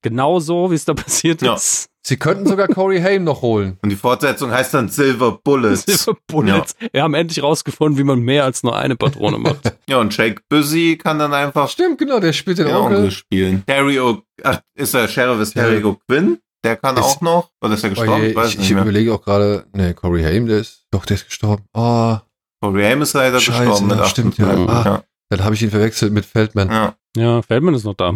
Genauso, 0.01 0.71
wie 0.71 0.75
es 0.75 0.85
da 0.85 0.93
passiert 0.95 1.41
Ja. 1.41 1.55
ist. 1.55 1.89
Sie 2.03 2.17
könnten 2.17 2.47
sogar 2.47 2.67
Corey 2.67 2.99
Haim 2.99 3.23
noch 3.23 3.41
holen. 3.43 3.77
Und 3.83 3.89
die 3.89 3.95
Fortsetzung 3.95 4.51
heißt 4.51 4.73
dann 4.73 4.89
Silver 4.89 5.39
Bullets. 5.43 5.83
Silver 5.85 6.17
Bullets. 6.27 6.75
Wir 6.91 7.03
haben 7.03 7.13
endlich 7.13 7.43
rausgefunden, 7.43 7.97
wie 7.99 8.03
man 8.03 8.19
mehr 8.21 8.43
als 8.43 8.63
nur 8.63 8.75
eine 8.75 8.95
Patrone 8.95 9.37
macht. 9.37 9.71
ja, 9.87 9.97
und 9.99 10.15
Jake 10.17 10.41
Busy 10.49 10.97
kann 11.01 11.19
dann 11.19 11.33
einfach 11.33 11.69
Stimmt, 11.69 11.99
genau, 11.99 12.19
der 12.19 12.33
spielt 12.33 12.57
den 12.57 12.67
Onkel. 12.67 12.97
Onkel 12.97 13.11
spielen. 13.11 13.63
Terry 13.67 13.99
O. 13.99 14.23
Ach, 14.43 14.59
ist 14.75 14.93
der 14.95 15.07
Sheriff 15.07 15.39
ist 15.41 15.53
Terry 15.53 15.79
Ja. 15.79 15.85
O'Quinn? 15.85 16.39
Der 16.63 16.75
kann 16.75 16.95
Ist- 16.97 17.03
auch 17.03 17.21
noch. 17.21 17.51
Oder 17.63 17.73
ist 17.75 17.83
er 17.83 17.91
Oh 17.91 17.93
gestorben? 17.93 18.21
je, 18.23 18.29
ich 18.29 18.35
weiß 18.35 18.49
ich, 18.49 18.57
nicht 18.57 18.67
ich 18.69 18.73
mehr. 18.73 18.83
überlege 18.83 19.13
auch 19.13 19.21
gerade, 19.23 19.65
nee, 19.73 19.93
Corey 19.93 20.23
Haim, 20.23 20.47
der 20.47 20.59
ist, 20.59 20.85
doch, 20.91 21.05
der 21.05 21.15
ist 21.15 21.25
gestorben. 21.25 21.65
Oh, 21.73 22.17
Corey 22.61 22.83
Haim 22.83 23.01
ist 23.03 23.13
leider 23.13 23.39
Scheiße, 23.39 23.59
gestorben 23.59 23.87
mit 23.87 23.97
ja, 23.99 24.05
stimmt, 24.05 24.37
ja. 24.39 24.45
58. 24.47 24.69
Ah. 24.91 25.03
dann 25.29 25.43
habe 25.43 25.55
ich 25.55 25.61
ihn 25.63 25.69
verwechselt 25.71 26.13
mit 26.13 26.25
Feldman. 26.25 26.69
ja. 26.69 26.95
Ja, 27.17 27.41
Feldman 27.41 27.73
ist 27.73 27.83
noch 27.83 27.93
da. 27.95 28.13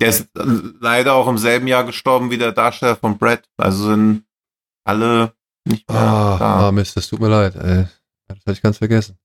Der 0.00 0.08
ist 0.10 0.28
leider 0.80 1.14
auch 1.14 1.26
im 1.28 1.38
selben 1.38 1.66
Jahr 1.66 1.84
gestorben 1.84 2.30
wie 2.30 2.38
der 2.38 2.52
Darsteller 2.52 2.96
von 2.96 3.16
Brad. 3.18 3.44
Also 3.56 3.84
sind 3.90 4.24
alle 4.84 5.32
nicht 5.64 5.88
mehr 5.90 5.98
Ah, 6.00 6.36
da. 6.38 6.68
ah, 6.68 6.72
Mist, 6.72 6.96
das 6.96 7.08
tut 7.08 7.20
mir 7.20 7.28
leid. 7.28 7.56
Ey. 7.56 7.86
Das 8.28 8.38
hatte 8.38 8.52
ich 8.52 8.62
ganz 8.62 8.78
vergessen. 8.78 9.16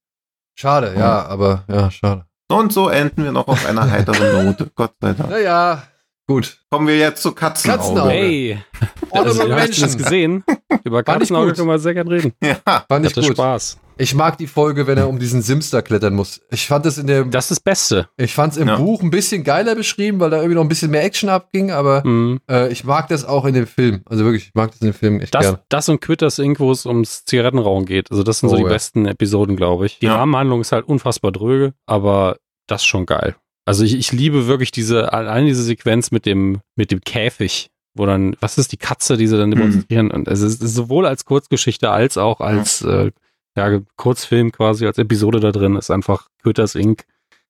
Schade, 0.55 0.93
ja, 0.97 1.25
aber 1.25 1.63
ja, 1.67 1.89
schade. 1.91 2.25
Und 2.49 2.71
so 2.73 2.89
enden 2.89 3.23
wir 3.23 3.31
noch 3.31 3.47
auf 3.47 3.65
einer 3.65 3.89
heiteren 3.89 4.45
Note. 4.45 4.69
Gott 4.75 4.93
sei 5.01 5.13
Dank. 5.13 5.29
Naja, 5.29 5.83
gut. 6.27 6.57
Kommen 6.69 6.87
wir 6.87 6.97
jetzt 6.97 7.21
zu 7.21 7.31
Katzenauge. 7.33 7.79
Katzenauge. 7.79 8.09
Hey, 8.09 8.63
Honorable 9.11 9.41
also, 9.41 9.55
hast 9.55 9.77
du 9.77 9.81
das 9.81 9.97
gesehen? 9.97 10.43
Über 10.83 11.03
Katzenauge 11.03 11.53
können 11.53 11.67
wir 11.67 11.79
sehr 11.79 11.93
gerne 11.93 12.11
reden. 12.11 12.33
Ja, 12.41 12.55
Fand 12.87 13.05
ich 13.05 13.11
Hatte 13.15 13.21
gut. 13.27 13.35
Spaß. 13.37 13.77
Ich 14.01 14.15
mag 14.15 14.37
die 14.39 14.47
Folge, 14.47 14.87
wenn 14.87 14.97
er 14.97 15.07
um 15.07 15.19
diesen 15.19 15.41
Simster 15.43 15.81
klettern 15.83 16.15
muss. 16.15 16.41
Ich 16.49 16.65
fand 16.65 16.85
es 16.87 16.97
in 16.97 17.05
der, 17.05 17.23
Das 17.25 17.45
ist 17.45 17.51
das 17.51 17.59
Beste. 17.59 18.09
ich 18.17 18.33
fand 18.33 18.53
es 18.53 18.57
im 18.57 18.67
Ja. 18.67 18.77
Buch 18.77 19.03
ein 19.03 19.11
bisschen 19.11 19.43
geiler 19.43 19.75
beschrieben, 19.75 20.19
weil 20.19 20.31
da 20.31 20.37
irgendwie 20.37 20.55
noch 20.55 20.63
ein 20.63 20.69
bisschen 20.69 20.89
mehr 20.89 21.03
Action 21.03 21.29
abging, 21.29 21.69
aber 21.71 22.01
Mhm. 22.05 22.39
äh, 22.49 22.71
ich 22.71 22.83
mag 22.83 23.07
das 23.09 23.25
auch 23.25 23.45
in 23.45 23.53
dem 23.53 23.67
Film. 23.67 24.01
Also 24.05 24.23
wirklich, 24.23 24.47
ich 24.47 24.55
mag 24.55 24.71
das 24.71 24.81
in 24.81 24.87
dem 24.87 24.93
Film 24.95 25.21
echt 25.21 25.35
Das, 25.35 25.41
gern. 25.45 25.59
das 25.69 25.87
und 25.87 26.01
Quitters 26.01 26.39
Inc., 26.39 26.59
wo 26.59 26.71
es 26.71 26.85
ums 26.87 27.25
Zigarettenrauchen 27.25 27.85
geht. 27.85 28.09
Also 28.09 28.23
das 28.23 28.39
sind 28.39 28.49
so 28.49 28.55
Oh, 28.55 28.57
die 28.57 28.63
ja. 28.63 28.69
besten 28.69 29.05
Episoden, 29.05 29.55
glaube 29.55 29.85
ich. 29.85 29.99
Die 29.99 30.07
Ja. 30.07 30.15
Rahmenhandlung 30.15 30.61
ist 30.61 30.71
halt 30.71 30.87
unfassbar 30.87 31.31
dröge, 31.31 31.73
aber 31.85 32.37
das 32.67 32.81
ist 32.81 32.87
schon 32.87 33.05
geil. 33.05 33.35
Also 33.65 33.83
ich, 33.83 33.93
ich 33.95 34.11
liebe 34.11 34.47
wirklich 34.47 34.71
diese, 34.71 35.13
allein 35.13 35.45
diese 35.45 35.61
Sequenz 35.63 36.09
mit 36.09 36.25
dem, 36.25 36.61
mit 36.75 36.89
dem 36.89 37.01
Käfig, 37.01 37.69
wo 37.93 38.07
dann, 38.07 38.35
was 38.39 38.57
ist 38.57 38.71
die 38.71 38.77
Katze, 38.77 39.15
die 39.17 39.27
sie 39.27 39.37
dann 39.37 39.51
demonstrieren? 39.51 40.09
Und 40.09 40.27
es 40.27 40.41
ist, 40.41 40.55
es 40.63 40.69
ist 40.71 40.75
sowohl 40.75 41.05
als 41.05 41.25
Kurzgeschichte 41.25 41.91
als 41.91 42.17
auch 42.17 42.39
als 42.39 42.81
äh, 42.81 43.11
ja, 43.55 43.79
Kurzfilm 43.97 44.51
quasi, 44.51 44.85
als 44.85 44.97
Episode 44.97 45.39
da 45.39 45.51
drin, 45.51 45.75
ist 45.75 45.91
einfach 45.91 46.29
Quitters 46.41 46.75
Inc. 46.75 47.05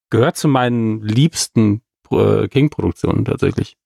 Gehört 0.10 0.38
zu 0.38 0.48
meinen 0.48 1.02
liebsten 1.02 1.82
äh, 2.12 2.48
King-Produktionen 2.48 3.26
tatsächlich. 3.26 3.78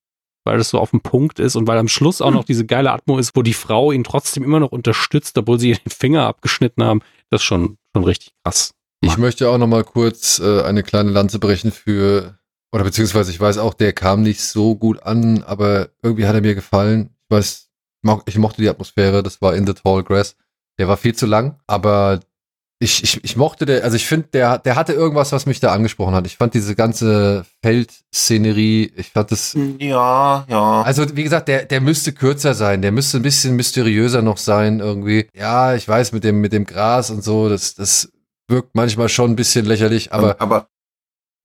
Weil 0.44 0.58
das 0.58 0.70
so 0.70 0.80
auf 0.80 0.92
dem 0.92 1.02
Punkt 1.02 1.40
ist 1.40 1.56
und 1.56 1.68
weil 1.68 1.78
am 1.78 1.88
Schluss 1.88 2.22
auch 2.22 2.32
noch 2.32 2.44
diese 2.46 2.66
geile 2.66 2.92
Atmo 2.92 3.18
ist, 3.18 3.36
wo 3.36 3.42
die 3.42 3.54
Frau 3.54 3.92
ihn 3.92 4.04
trotzdem 4.04 4.44
immer 4.44 4.60
noch 4.60 4.72
unterstützt, 4.72 5.38
obwohl 5.38 5.60
sie 5.60 5.74
den 5.74 5.92
Finger 5.92 6.26
abgeschnitten 6.26 6.84
haben. 6.84 7.02
Das 7.30 7.42
ist 7.42 7.46
schon, 7.46 7.78
schon 7.94 8.04
richtig 8.04 8.34
krass. 8.44 8.74
Ich 9.02 9.18
möchte 9.18 9.50
auch 9.50 9.58
noch 9.58 9.68
mal 9.68 9.84
kurz 9.84 10.40
äh, 10.40 10.62
eine 10.64 10.82
kleine 10.82 11.12
Lanze 11.12 11.38
brechen 11.38 11.72
für, 11.72 12.40
oder 12.72 12.84
beziehungsweise 12.84 13.30
ich 13.30 13.40
weiß 13.40 13.58
auch, 13.58 13.74
der 13.74 13.94
kam 13.94 14.24
nicht 14.24 14.42
so 14.42 14.76
gut 14.76 15.04
an, 15.04 15.44
aber 15.44 15.90
irgendwie 16.02 16.26
hat 16.26 16.34
er 16.34 16.42
mir 16.42 16.56
gefallen. 16.56 17.12
Ich 17.30 17.36
weiß, 17.36 17.70
ich 18.26 18.38
mochte 18.38 18.62
die 18.62 18.70
Atmosphäre, 18.70 19.22
das 19.22 19.42
war 19.42 19.56
In 19.56 19.68
the 19.68 19.74
Tall 19.74 20.04
Grass. 20.04 20.36
Der 20.78 20.88
war 20.88 20.98
viel 20.98 21.16
zu 21.16 21.26
lang, 21.26 21.60
aber 21.68 22.20
ich, 22.80 23.04
ich, 23.04 23.24
ich 23.24 23.38
mochte 23.38 23.66
der, 23.66 23.84
also 23.86 23.96
ich 23.96 24.06
finde, 24.06 24.28
der, 24.34 24.58
der 24.58 24.76
hatte 24.76 24.92
irgendwas, 24.92 25.32
was 25.32 25.46
mich 25.46 25.62
da 25.62 25.72
angesprochen 25.72 26.14
hat. 26.14 26.28
Ich 26.28 26.36
fand 26.36 26.54
diese 26.54 26.76
ganze 26.76 27.46
Feldszenerie, 27.64 28.92
ich 28.98 29.12
fand 29.12 29.32
das, 29.32 29.58
ja, 29.80 30.46
ja. 30.50 30.82
also 30.82 31.06
wie 31.16 31.24
gesagt, 31.24 31.48
der, 31.48 31.66
der 31.66 31.80
müsste 31.80 32.12
kürzer 32.12 32.54
sein, 32.54 32.82
der 32.82 32.92
müsste 32.92 33.18
ein 33.18 33.24
bisschen 33.24 33.56
mysteriöser 33.56 34.22
noch 34.22 34.38
sein 34.38 34.82
irgendwie. 34.82 35.30
Ja, 35.34 35.74
ich 35.74 35.88
weiß, 35.88 36.12
mit 36.12 36.26
dem, 36.26 36.42
mit 36.42 36.52
dem 36.52 36.66
Gras 36.66 37.10
und 37.12 37.24
so, 37.24 37.48
das, 37.48 37.76
das 37.76 38.12
wirkt 38.50 38.76
manchmal 38.76 39.08
schon 39.08 39.32
ein 39.32 39.36
bisschen 39.38 39.66
lächerlich, 39.66 40.12
aber 40.12 40.40
aber 40.40 40.68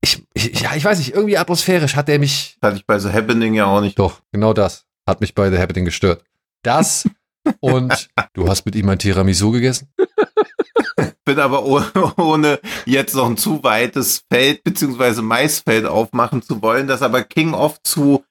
ich, 0.02 0.24
ich, 0.34 0.60
ja, 0.60 0.74
ich 0.74 0.84
weiß 0.84 0.98
nicht, 0.98 1.14
irgendwie 1.14 1.38
atmosphärisch 1.38 1.94
hat 1.94 2.08
er 2.08 2.18
mich. 2.18 2.58
hatte 2.62 2.76
ich 2.76 2.86
bei 2.86 2.98
The 2.98 3.12
Happening 3.12 3.54
ja 3.54 3.66
auch 3.66 3.80
nicht. 3.80 3.98
Doch, 3.98 4.20
genau 4.32 4.52
das 4.52 4.86
hat 5.06 5.20
mich 5.20 5.34
bei 5.34 5.50
The 5.50 5.58
Happening 5.58 5.84
gestört. 5.84 6.24
Das 6.62 7.08
und 7.60 8.08
du 8.34 8.48
hast 8.48 8.64
mit 8.64 8.74
ihm 8.74 8.88
ein 8.88 8.98
Tiramisu 8.98 9.50
gegessen? 9.52 9.88
Bin 11.24 11.38
aber 11.38 11.64
ohne, 11.64 11.86
ohne 12.16 12.60
jetzt 12.86 13.14
noch 13.14 13.26
ein 13.26 13.36
zu 13.36 13.62
weites 13.62 14.24
Feld 14.30 14.64
beziehungsweise 14.64 15.22
Maisfeld 15.22 15.86
aufmachen 15.86 16.42
zu 16.42 16.60
wollen, 16.62 16.86
dass 16.86 17.02
aber 17.02 17.22
King 17.22 17.54
oft 17.54 17.86
zu 17.86 18.24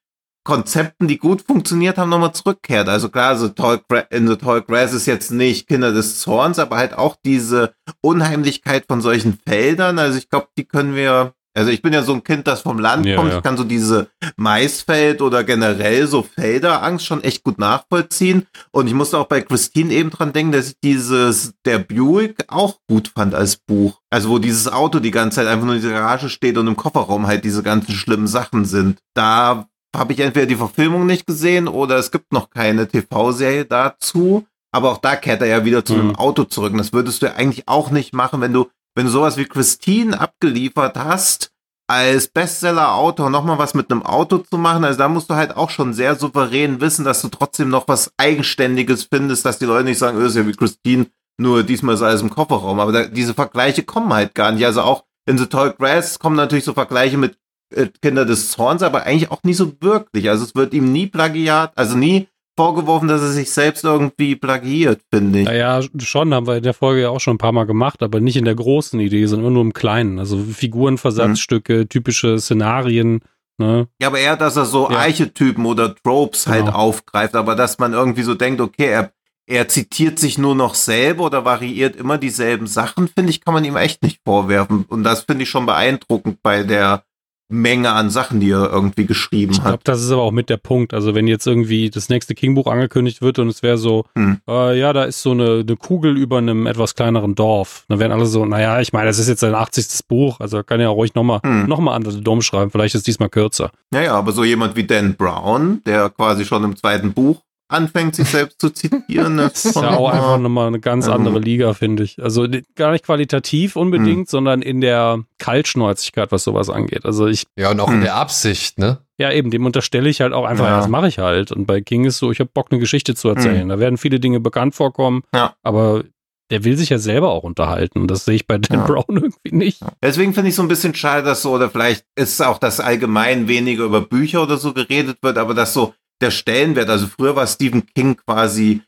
Konzepten, 0.43 1.07
die 1.07 1.17
gut 1.17 1.43
funktioniert 1.43 1.97
haben, 1.97 2.09
nochmal 2.09 2.33
zurückkehrt. 2.33 2.89
Also 2.89 3.09
klar, 3.09 3.37
so 3.37 3.49
Tall 3.49 3.81
in 4.09 4.27
The 4.27 4.35
Tall 4.35 4.63
Grass 4.63 4.93
ist 4.93 5.05
jetzt 5.05 5.31
nicht 5.31 5.67
Kinder 5.67 5.91
des 5.91 6.19
Zorns, 6.19 6.57
aber 6.59 6.77
halt 6.77 6.93
auch 6.93 7.17
diese 7.23 7.75
Unheimlichkeit 8.01 8.85
von 8.87 9.01
solchen 9.01 9.37
Feldern. 9.45 9.99
Also 9.99 10.17
ich 10.17 10.29
glaube, 10.29 10.47
die 10.57 10.65
können 10.65 10.95
wir, 10.95 11.33
also 11.59 11.71
ich 11.71 11.81
bin 11.81 11.93
ja 11.93 12.01
so 12.03 12.13
ein 12.13 12.23
Kind, 12.23 12.47
das 12.47 12.61
vom 12.61 12.79
Land 12.79 13.05
Ja, 13.05 13.15
kommt. 13.17 13.31
ja. 13.31 13.37
Ich 13.37 13.43
kann 13.43 13.57
so 13.57 13.63
diese 13.63 14.09
Maisfeld 14.37 15.21
oder 15.21 15.43
generell 15.43 16.07
so 16.07 16.23
Felderangst 16.23 17.05
schon 17.05 17.23
echt 17.23 17.43
gut 17.43 17.59
nachvollziehen. 17.59 18.47
Und 18.71 18.87
ich 18.87 18.93
musste 18.93 19.17
auch 19.17 19.27
bei 19.27 19.41
Christine 19.41 19.93
eben 19.93 20.09
dran 20.09 20.33
denken, 20.33 20.51
dass 20.53 20.69
ich 20.69 20.75
dieses, 20.83 21.53
der 21.65 21.79
Buick 21.79 22.45
auch 22.47 22.77
gut 22.89 23.09
fand 23.09 23.35
als 23.35 23.57
Buch. 23.57 23.99
Also 24.09 24.29
wo 24.29 24.39
dieses 24.39 24.67
Auto 24.71 24.99
die 24.99 25.11
ganze 25.11 25.35
Zeit 25.37 25.47
einfach 25.47 25.65
nur 25.65 25.75
in 25.75 25.81
der 25.81 25.91
Garage 25.91 26.29
steht 26.29 26.57
und 26.57 26.67
im 26.67 26.75
Kofferraum 26.75 27.27
halt 27.27 27.43
diese 27.43 27.61
ganzen 27.63 27.93
schlimmen 27.93 28.27
Sachen 28.27 28.65
sind. 28.65 28.99
Da 29.13 29.67
habe 29.95 30.13
ich 30.13 30.19
entweder 30.19 30.45
die 30.45 30.55
Verfilmung 30.55 31.05
nicht 31.05 31.27
gesehen 31.27 31.67
oder 31.67 31.97
es 31.97 32.11
gibt 32.11 32.31
noch 32.31 32.49
keine 32.49 32.87
TV-Serie 32.87 33.65
dazu. 33.65 34.45
Aber 34.71 34.91
auch 34.91 34.97
da 34.99 35.15
kehrt 35.15 35.41
er 35.41 35.47
ja 35.47 35.65
wieder 35.65 35.83
zu 35.83 35.93
Mhm. 35.95 35.99
einem 36.01 36.15
Auto 36.15 36.43
zurück. 36.43 36.71
Und 36.73 36.77
das 36.77 36.93
würdest 36.93 37.21
du 37.21 37.25
ja 37.25 37.33
eigentlich 37.33 37.67
auch 37.67 37.89
nicht 37.89 38.13
machen, 38.13 38.39
wenn 38.41 38.53
du, 38.53 38.67
wenn 38.99 39.05
du 39.05 39.13
sowas 39.13 39.37
wie 39.37 39.45
Christine 39.45 40.19
abgeliefert 40.19 40.97
hast, 40.97 41.53
als 41.89 42.27
Bestseller-Autor 42.27 43.29
nochmal 43.29 43.57
was 43.57 43.73
mit 43.73 43.89
einem 43.89 44.03
Auto 44.03 44.39
zu 44.39 44.57
machen. 44.57 44.83
Also 44.83 44.99
da 44.99 45.07
musst 45.07 45.29
du 45.29 45.35
halt 45.35 45.55
auch 45.55 45.69
schon 45.69 45.93
sehr 45.93 46.15
souverän 46.15 46.81
wissen, 46.81 47.05
dass 47.05 47.21
du 47.21 47.29
trotzdem 47.29 47.69
noch 47.69 47.87
was 47.87 48.11
Eigenständiges 48.17 49.05
findest, 49.05 49.45
dass 49.45 49.57
die 49.57 49.63
Leute 49.63 49.85
nicht 49.85 49.99
sagen, 49.99 50.17
"Oh, 50.17 50.25
ist 50.25 50.35
ja 50.35 50.45
wie 50.45 50.51
Christine, 50.51 51.05
nur 51.39 51.63
diesmal 51.63 51.95
ist 51.95 52.01
alles 52.01 52.21
im 52.21 52.29
Kofferraum. 52.29 52.81
Aber 52.81 52.91
da, 52.91 53.05
diese 53.05 53.33
Vergleiche 53.33 53.83
kommen 53.83 54.11
halt 54.11 54.35
gar 54.35 54.51
nicht. 54.51 54.65
Also 54.65 54.81
auch 54.81 55.05
in 55.25 55.37
The 55.37 55.45
Tall 55.45 55.71
Grass 55.79 56.19
kommen 56.19 56.35
natürlich 56.35 56.65
so 56.65 56.73
Vergleiche 56.73 57.17
mit 57.17 57.37
äh, 57.73 57.87
Kinder 58.01 58.25
des 58.25 58.51
Zorns, 58.51 58.83
aber 58.83 59.03
eigentlich 59.03 59.31
auch 59.31 59.43
nie 59.43 59.53
so 59.53 59.71
wirklich. 59.79 60.29
Also 60.29 60.43
es 60.43 60.55
wird 60.55 60.73
ihm 60.73 60.91
nie 60.91 61.07
Plagiat, 61.07 61.71
also 61.77 61.95
nie 61.95 62.27
vorgeworfen, 62.59 63.07
dass 63.07 63.21
er 63.21 63.29
sich 63.29 63.51
selbst 63.51 63.85
irgendwie 63.85 64.35
plagiiert, 64.35 64.99
finde 65.13 65.39
ich. 65.39 65.45
Naja, 65.45 65.79
schon, 65.97 66.33
haben 66.33 66.45
wir 66.45 66.57
in 66.57 66.63
der 66.63 66.73
Folge 66.73 67.03
ja 67.03 67.09
auch 67.09 67.21
schon 67.21 67.35
ein 67.35 67.37
paar 67.37 67.53
Mal 67.53 67.63
gemacht, 67.65 68.03
aber 68.03 68.19
nicht 68.19 68.35
in 68.35 68.43
der 68.43 68.55
großen 68.55 68.99
Idee, 68.99 69.25
sondern 69.27 69.45
immer 69.47 69.53
nur 69.53 69.63
im 69.63 69.71
Kleinen. 69.71 70.19
Also 70.19 70.37
Figurenversatzstücke, 70.37 71.87
typische 71.87 72.37
Szenarien, 72.39 73.21
ne? 73.57 73.87
Ja, 74.01 74.09
aber 74.09 74.19
eher, 74.19 74.35
dass 74.35 74.57
er 74.57 74.65
so 74.65 74.89
Ja. 74.89 74.97
Archetypen 74.97 75.65
oder 75.65 75.95
Tropes 75.95 76.47
halt 76.47 76.65
Genau. 76.65 76.77
aufgreift, 76.77 77.35
aber 77.35 77.55
dass 77.55 77.79
man 77.79 77.93
irgendwie 77.93 78.23
so 78.23 78.35
denkt, 78.35 78.59
okay, 78.59 78.87
er, 78.87 79.11
er 79.47 79.67
zitiert 79.69 80.19
sich 80.19 80.37
nur 80.37 80.53
noch 80.53 80.75
selber 80.75 81.23
oder 81.25 81.45
variiert 81.45 81.95
immer 81.95 82.17
dieselben 82.17 82.67
Sachen, 82.67 83.07
finde 83.07 83.29
ich, 83.29 83.39
kann 83.39 83.53
man 83.53 83.63
ihm 83.63 83.77
echt 83.77 84.03
nicht 84.03 84.19
vorwerfen. 84.25 84.83
Und 84.89 85.03
das 85.03 85.21
finde 85.21 85.43
ich 85.43 85.49
schon 85.49 85.65
beeindruckend 85.65 86.39
bei 86.43 86.63
der 86.63 87.03
Menge 87.49 87.91
an 87.91 88.09
Sachen, 88.11 88.39
die 88.39 88.51
er 88.51 88.69
irgendwie 88.71 89.05
geschrieben 89.05 89.51
Ich 89.53 89.57
glaube, 89.59 89.73
hat. 89.73 89.87
das 89.87 90.01
ist 90.01 90.11
aber 90.11 90.21
auch 90.21 90.31
mit 90.31 90.49
der 90.49 90.57
Punkt. 90.57 90.93
Also 90.93 91.15
wenn 91.15 91.27
jetzt 91.27 91.47
irgendwie 91.47 91.89
das 91.89 92.07
nächste 92.09 92.35
King-Buch 92.35 92.67
angekündigt 92.67 93.21
wird 93.21 93.39
und 93.39 93.47
es 93.49 93.63
wäre 93.63 93.77
so, 93.77 94.05
Hm. 94.15 94.37
äh, 94.47 94.79
ja, 94.79 94.93
da 94.93 95.03
ist 95.03 95.21
so 95.23 95.31
eine, 95.31 95.63
eine 95.67 95.75
Kugel 95.75 96.15
über 96.17 96.37
einem 96.37 96.67
etwas 96.67 96.93
kleineren 96.95 97.33
Dorf. 97.35 97.85
Dann 97.89 97.99
wären 97.99 98.11
alle 98.11 98.27
so, 98.27 98.45
naja, 98.45 98.79
ich 98.81 98.93
meine, 98.93 99.07
das 99.07 99.17
ist 99.19 99.27
jetzt 99.27 99.39
sein 99.41 99.55
80. 99.55 100.07
Buch, 100.07 100.39
also 100.39 100.63
kann 100.63 100.79
ja 100.79 100.89
ruhig 100.89 101.15
nochmal 101.15 101.39
Hm. 101.43 101.67
noch 101.67 101.79
mal 101.79 101.95
Under 101.95 102.11
the 102.11 102.21
Dome 102.21 102.41
schreiben. 102.41 102.69
Vielleicht 102.71 102.93
ist 102.95 103.07
diesmal 103.07 103.29
kürzer. 103.29 103.71
Naja, 103.91 104.13
aber 104.13 104.31
so 104.31 104.43
jemand 104.43 104.75
wie 104.75 104.83
Dan 104.85 105.15
Brown, 105.15 105.81
der 105.85 106.09
quasi 106.11 106.45
schon 106.45 106.63
im 106.63 106.75
zweiten 106.75 107.13
Buch 107.13 107.41
anfängt, 107.69 108.15
sich 108.15 108.27
selbst 108.27 108.59
zu 108.59 108.69
zitieren, 108.71 109.37
Das 109.37 109.63
ist 109.65 109.75
ja 109.75 109.95
auch 109.95 110.09
einfach 110.09 110.37
nochmal 110.39 110.67
eine 110.67 110.79
ganz 110.79 111.07
andere 111.07 111.39
Liga, 111.39 111.73
finde 111.73 112.03
ich. 112.03 112.21
Also 112.21 112.47
gar 112.75 112.91
nicht 112.91 113.05
qualitativ 113.05 113.75
unbedingt, 113.75 114.27
sondern 114.29 114.61
in 114.61 114.81
der 114.81 115.23
Kaltschnäuzigkeit, 115.37 116.31
was 116.31 116.43
sowas 116.43 116.69
angeht. 116.69 117.05
Also 117.05 117.27
ich, 117.27 117.45
Ja, 117.57 117.71
und 117.71 117.79
auch 117.79 117.87
Hm. 117.87 117.95
in 117.95 118.01
der 118.01 118.15
Absicht, 118.15 118.77
ne? 118.79 118.99
ja 119.17 119.31
eben, 119.31 119.51
dem 119.51 119.65
unterstelle 119.65 120.09
ich 120.09 120.21
halt 120.21 120.33
auch 120.33 120.45
einfach, 120.45 120.65
Ja. 120.65 120.77
das 120.77 120.87
mache 120.87 121.07
ich 121.07 121.19
halt. 121.19 121.51
Und 121.51 121.65
bei 121.65 121.81
King 121.81 122.05
ist 122.05 122.17
so, 122.19 122.31
ich 122.31 122.39
habe 122.39 122.49
Bock, 122.53 122.67
eine 122.71 122.79
Geschichte 122.79 123.15
zu 123.15 123.29
erzählen. 123.29 123.67
Da 123.67 123.77
werden 123.79 123.97
viele 123.97 124.19
Dinge 124.19 124.39
bekannt 124.39 124.75
vorkommen, 124.75 125.23
Ja. 125.33 125.53
aber 125.61 126.03
der 126.51 126.63
will 126.63 126.75
sich 126.77 126.89
ja 126.89 126.97
selber 126.97 127.29
auch 127.29 127.43
unterhalten. 127.43 128.07
Das 128.07 128.25
sehe 128.25 128.33
ich 128.35 128.47
bei 128.47 128.57
Dan 128.57 128.79
Ja. 128.79 128.85
Brown 128.87 129.03
irgendwie 129.09 129.51
nicht. 129.55 129.81
Deswegen 130.01 130.33
finde 130.33 130.49
ich 130.49 130.55
so 130.55 130.63
ein 130.63 130.67
bisschen 130.67 130.95
schade, 130.95 131.23
dass 131.23 131.43
so, 131.43 131.51
oder 131.51 131.69
vielleicht 131.69 132.05
ist 132.15 132.33
es 132.33 132.41
auch, 132.41 132.57
dass 132.57 132.79
allgemein 132.79 133.47
weniger 133.47 133.83
über 133.83 134.01
Bücher 134.01 134.41
oder 134.41 134.57
so 134.57 134.73
geredet 134.73 135.17
wird, 135.21 135.37
aber 135.37 135.53
dass 135.53 135.73
so 135.73 135.93
der 136.21 136.31
Stellenwert, 136.31 136.89
also 136.89 137.07
früher 137.07 137.35
war 137.35 137.47
Stephen 137.47 137.85
King 137.85 138.17
quasi 138.17 138.81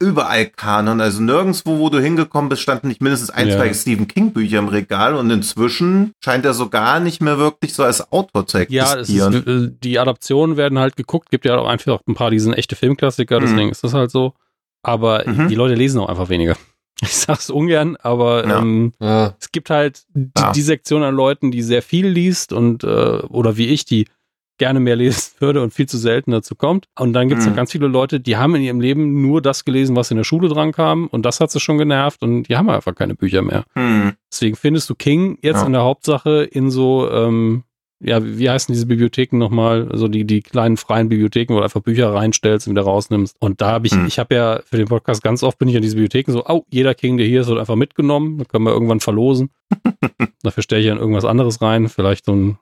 überall 0.00 0.46
Kanon, 0.46 1.00
also 1.00 1.22
nirgendwo, 1.22 1.78
wo 1.78 1.88
du 1.88 2.00
hingekommen 2.00 2.48
bist, 2.48 2.62
standen 2.62 2.88
nicht 2.88 3.00
mindestens 3.00 3.30
ein, 3.30 3.46
Ja. 3.48 3.56
zwei 3.56 3.72
Stephen 3.72 4.08
King 4.08 4.32
Bücher 4.32 4.58
im 4.58 4.66
Regal 4.66 5.14
und 5.14 5.30
inzwischen 5.30 6.10
scheint 6.24 6.44
er 6.44 6.54
so 6.54 6.68
gar 6.68 6.98
nicht 6.98 7.20
mehr 7.22 7.38
wirklich 7.38 7.72
so 7.72 7.84
als 7.84 8.10
Autor 8.12 8.44
zu 8.48 8.58
Ja, 8.68 8.94
es 8.94 9.08
existieren. 9.08 9.32
ist, 9.34 9.46
äh, 9.46 9.70
die 9.80 10.00
Adaptionen 10.00 10.56
werden 10.56 10.80
halt 10.80 10.96
geguckt, 10.96 11.30
gibt 11.30 11.44
ja 11.44 11.56
auch 11.56 11.68
einfach 11.68 12.00
ein 12.08 12.14
paar, 12.16 12.30
die 12.32 12.40
sind 12.40 12.54
echte 12.54 12.74
Filmklassiker, 12.74 13.38
Mhm. 13.38 13.44
deswegen 13.44 13.70
ist 13.70 13.84
das 13.84 13.94
halt 13.94 14.10
so. 14.10 14.34
Aber 14.82 15.22
Mhm. 15.24 15.46
die 15.46 15.54
Leute 15.54 15.74
lesen 15.74 16.00
auch 16.00 16.08
einfach 16.08 16.28
weniger. 16.28 16.56
Ich 17.00 17.16
sag's 17.16 17.50
ungern, 17.50 17.96
aber 17.96 18.46
Ja. 18.46 18.58
ähm, 18.60 18.92
Ja. 19.00 19.34
es 19.40 19.50
gibt 19.52 19.70
halt 19.70 20.02
die, 20.14 20.30
Ja. 20.36 20.50
die 20.52 20.62
Sektion 20.62 21.02
an 21.04 21.14
Leuten, 21.14 21.50
die 21.52 21.62
sehr 21.62 21.82
viel 21.82 22.06
liest 22.08 22.52
und 22.52 22.82
äh, 22.84 22.86
oder 22.86 23.56
wie 23.56 23.66
ich, 23.68 23.84
die 23.84 24.06
gerne 24.58 24.80
mehr 24.80 24.96
lesen 24.96 25.32
würde 25.40 25.62
und 25.62 25.72
viel 25.74 25.86
zu 25.86 25.98
selten 25.98 26.30
dazu 26.30 26.54
kommt. 26.54 26.86
Und 26.98 27.12
dann 27.12 27.28
gibt's 27.28 27.44
Mhm. 27.44 27.48
halt 27.50 27.56
ganz 27.56 27.72
viele 27.72 27.86
Leute, 27.88 28.20
die 28.20 28.36
haben 28.36 28.54
in 28.54 28.62
ihrem 28.62 28.80
Leben 28.80 29.22
nur 29.22 29.42
das 29.42 29.64
gelesen, 29.64 29.96
was 29.96 30.10
in 30.10 30.16
der 30.16 30.24
Schule 30.24 30.48
dran 30.48 30.72
kam 30.72 31.06
und 31.08 31.24
das 31.26 31.40
hat 31.40 31.50
sie 31.50 31.60
schon 31.60 31.78
genervt 31.78 32.22
und 32.22 32.44
die 32.44 32.56
haben 32.56 32.70
einfach 32.70 32.94
keine 32.94 33.14
Bücher 33.14 33.42
mehr. 33.42 33.64
Hm. 33.74 34.12
Deswegen 34.32 34.56
findest 34.56 34.88
du 34.90 34.94
King 34.94 35.38
jetzt 35.42 35.60
Ja. 35.60 35.66
in 35.66 35.72
der 35.72 35.82
Hauptsache 35.82 36.44
in 36.44 36.70
so, 36.70 37.10
ähm, 37.10 37.64
ja, 38.04 38.18
wie 38.24 38.50
heißen 38.50 38.72
diese 38.72 38.86
Bibliotheken 38.86 39.36
nochmal? 39.38 39.88
Also 39.92 40.08
die, 40.08 40.24
die 40.24 40.40
kleinen 40.42 40.76
freien 40.76 41.08
Bibliotheken, 41.08 41.54
wo 41.54 41.58
du 41.58 41.62
einfach 41.64 41.82
Bücher 41.82 42.12
reinstellst 42.12 42.66
und 42.66 42.72
wieder 42.72 42.82
rausnimmst. 42.82 43.36
Und 43.38 43.60
da 43.60 43.70
habe 43.70 43.86
ich, 43.86 43.92
Hm. 43.92 44.06
ich 44.06 44.18
habe 44.18 44.34
ja 44.34 44.60
für 44.64 44.76
den 44.76 44.88
Podcast 44.88 45.22
ganz 45.22 45.44
oft 45.44 45.56
bin 45.58 45.68
ich 45.68 45.76
an 45.76 45.82
diese 45.82 45.94
Bibliotheken 45.94 46.32
so, 46.32 46.44
oh, 46.46 46.64
jeder 46.68 46.94
King, 46.94 47.16
der 47.16 47.26
hier 47.28 47.42
ist, 47.42 47.46
wird 47.46 47.60
einfach 47.60 47.76
mitgenommen. 47.76 48.38
Dann 48.38 48.48
können 48.48 48.64
wir 48.64 48.72
irgendwann 48.72 48.98
verlosen. 48.98 49.50
Dafür 50.42 50.62
stelle 50.64 50.82
ich 50.82 50.88
dann 50.88 50.98
irgendwas 50.98 51.24
anderes 51.24 51.62
rein. 51.62 51.88
Vielleicht 51.88 52.24
so 52.24 52.32
einen 52.32 52.58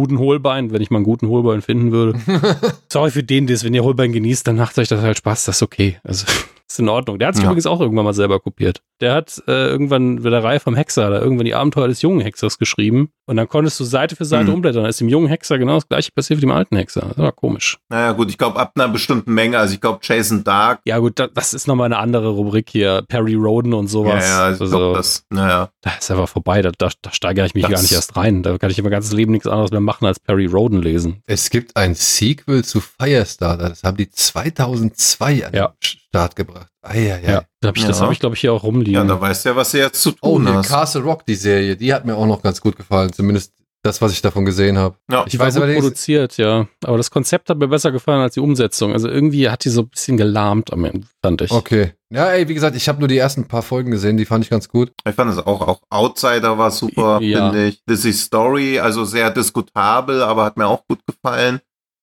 guten 0.00 0.18
Hohlbein, 0.18 0.72
wenn 0.72 0.80
ich 0.82 0.90
mal 0.90 0.98
einen 0.98 1.04
guten 1.04 1.28
Hohlbein 1.28 1.60
finden 1.62 1.92
würde. 1.92 2.18
Sorry 2.92 3.10
für 3.10 3.22
den, 3.22 3.46
das, 3.46 3.64
wenn 3.64 3.74
ihr 3.74 3.84
Hohlbein 3.84 4.12
genießt, 4.12 4.46
dann 4.46 4.56
macht 4.56 4.78
euch 4.78 4.88
das 4.88 5.00
halt 5.02 5.18
Spaß, 5.18 5.44
das 5.44 5.56
ist 5.56 5.62
okay. 5.62 5.98
Also, 6.04 6.26
ist 6.68 6.78
in 6.78 6.88
Ordnung. 6.88 7.18
Der 7.18 7.28
hat 7.28 7.34
sich 7.34 7.44
Ja. 7.44 7.50
übrigens 7.50 7.66
auch 7.66 7.80
irgendwann 7.80 8.04
mal 8.04 8.14
selber 8.14 8.40
kopiert. 8.40 8.80
Der 9.00 9.14
hat 9.14 9.42
äh, 9.46 9.66
irgendwann 9.68 10.18
Reihe 10.42 10.60
vom 10.60 10.74
Hexer, 10.74 11.10
da 11.10 11.20
irgendwann 11.20 11.44
die 11.44 11.54
Abenteuer 11.54 11.88
des 11.88 12.00
jungen 12.02 12.20
Hexers 12.20 12.58
geschrieben. 12.58 13.10
Und 13.30 13.36
dann 13.36 13.48
konntest 13.48 13.78
du 13.78 13.84
Seite 13.84 14.16
für 14.16 14.24
Seite 14.24 14.48
Hm. 14.48 14.54
umblättern. 14.54 14.82
Da 14.82 14.88
ist 14.88 14.98
dem 14.98 15.08
jungen 15.08 15.28
Hexer 15.28 15.56
genau 15.56 15.74
das 15.74 15.88
gleiche 15.88 16.10
passiert 16.10 16.38
wie 16.38 16.40
dem 16.40 16.50
alten 16.50 16.74
Hexer. 16.74 17.02
Das 17.10 17.16
war 17.18 17.30
komisch. 17.30 17.78
Naja, 17.88 18.10
gut, 18.10 18.28
ich 18.28 18.36
glaube, 18.36 18.58
ab 18.58 18.72
einer 18.74 18.88
bestimmten 18.88 19.32
Menge, 19.32 19.56
also 19.56 19.72
ich 19.72 19.80
glaube, 19.80 20.00
Jason 20.02 20.42
Dark, 20.42 20.80
Ja, 20.84 20.98
gut, 20.98 21.16
da, 21.20 21.28
das 21.28 21.54
ist 21.54 21.68
nochmal 21.68 21.84
eine 21.86 21.98
andere 21.98 22.30
Rubrik 22.30 22.68
hier. 22.70 23.04
Perry 23.06 23.34
Roden 23.36 23.72
und 23.72 23.84
ja, 23.84 23.88
sowas. 23.88 24.28
ja, 24.28 24.52
ich 24.52 24.60
also, 24.60 24.76
glaube, 24.76 24.96
das, 24.96 25.24
naja. 25.30 25.68
da 25.80 25.90
ist 25.96 26.10
einfach 26.10 26.28
vorbei. 26.28 26.60
Da, 26.60 26.72
da, 26.76 26.88
da 27.02 27.12
steigere 27.12 27.46
ich 27.46 27.54
mich 27.54 27.62
Das- 27.62 27.70
gar 27.72 27.82
nicht 27.82 27.92
erst 27.92 28.16
rein. 28.16 28.42
Da 28.42 28.58
kann 28.58 28.68
ich 28.72 28.82
mein 28.82 28.90
ganzes 28.90 29.12
Leben 29.12 29.30
nichts 29.30 29.46
anderes 29.46 29.70
mehr 29.70 29.80
machen 29.80 30.06
als 30.06 30.18
Perry 30.18 30.46
Roden 30.46 30.82
lesen. 30.82 31.22
Es 31.26 31.50
gibt 31.50 31.76
ein 31.76 31.94
Sequel 31.94 32.64
zu 32.64 32.80
Firestarter. 32.80 33.68
Das 33.68 33.84
haben 33.84 33.96
die 33.96 34.10
2002 34.10 35.46
an 35.46 35.52
Ja. 35.54 35.72
Start 36.10 36.34
gebracht. 36.34 36.66
Eieiei. 36.82 37.20
Ja, 37.24 37.42
da 37.60 37.68
hab 37.68 37.76
ich, 37.76 37.84
das 37.86 37.98
Ja. 37.98 38.02
habe 38.04 38.12
ich, 38.12 38.18
glaube 38.20 38.34
ich, 38.34 38.40
hier 38.40 38.52
auch 38.52 38.64
rumliegen. 38.64 38.94
Ja, 38.94 39.04
da 39.04 39.20
weißt 39.20 39.44
du 39.44 39.50
ja, 39.50 39.56
was 39.56 39.70
du 39.70 39.78
jetzt 39.78 40.02
zu 40.02 40.10
Oh, 40.22 40.36
tun 40.36 40.46
hier, 40.46 40.56
hast. 40.56 40.68
Castle 40.68 41.02
Rock, 41.02 41.24
die 41.24 41.36
Serie, 41.36 41.76
die 41.76 41.94
hat 41.94 42.04
mir 42.04 42.16
auch 42.16 42.26
noch 42.26 42.42
ganz 42.42 42.60
gut 42.60 42.76
gefallen. 42.76 43.12
Zumindest 43.12 43.52
das, 43.82 44.02
was 44.02 44.12
ich 44.12 44.20
davon 44.20 44.44
gesehen 44.44 44.76
habe. 44.76 44.96
Ja. 45.10 45.24
Ich 45.26 45.38
war 45.38 45.46
weiß 45.46 45.54
gut 45.54 45.62
allerdings- 45.62 45.84
produziert, 45.84 46.36
ja. 46.36 46.66
Aber 46.84 46.96
das 46.96 47.10
Konzept 47.12 47.48
hat 47.48 47.58
mir 47.58 47.68
besser 47.68 47.92
gefallen 47.92 48.20
als 48.20 48.34
die 48.34 48.40
Umsetzung. 48.40 48.92
Also 48.92 49.08
irgendwie 49.08 49.48
hat 49.48 49.64
die 49.64 49.70
so 49.70 49.82
ein 49.82 49.88
bisschen 49.88 50.16
gelahmt 50.16 50.72
am 50.72 50.84
Ende, 50.84 51.06
fand 51.22 51.42
ich. 51.42 51.50
Okay. 51.52 51.92
Ja, 52.12 52.26
ey, 52.32 52.48
wie 52.48 52.54
gesagt, 52.54 52.74
ich 52.76 52.88
habe 52.88 52.98
nur 52.98 53.08
die 53.08 53.16
ersten 53.16 53.46
paar 53.46 53.62
Folgen 53.62 53.92
gesehen, 53.92 54.16
die 54.16 54.24
fand 54.26 54.44
ich 54.44 54.50
ganz 54.50 54.68
gut. 54.68 54.92
Ich 55.08 55.14
fand 55.14 55.30
es 55.30 55.38
auch, 55.38 55.66
auch 55.66 55.80
Outsider 55.90 56.58
war 56.58 56.72
super, 56.72 57.20
Ja. 57.22 57.50
finde 57.52 57.68
ich. 57.68 57.80
Lizzie's 57.86 58.22
Story, 58.24 58.80
also 58.80 59.04
sehr 59.04 59.30
diskutabel, 59.30 60.22
aber 60.24 60.44
hat 60.44 60.56
mir 60.56 60.66
auch 60.66 60.82
gut 60.88 60.98
gefallen. 61.06 61.60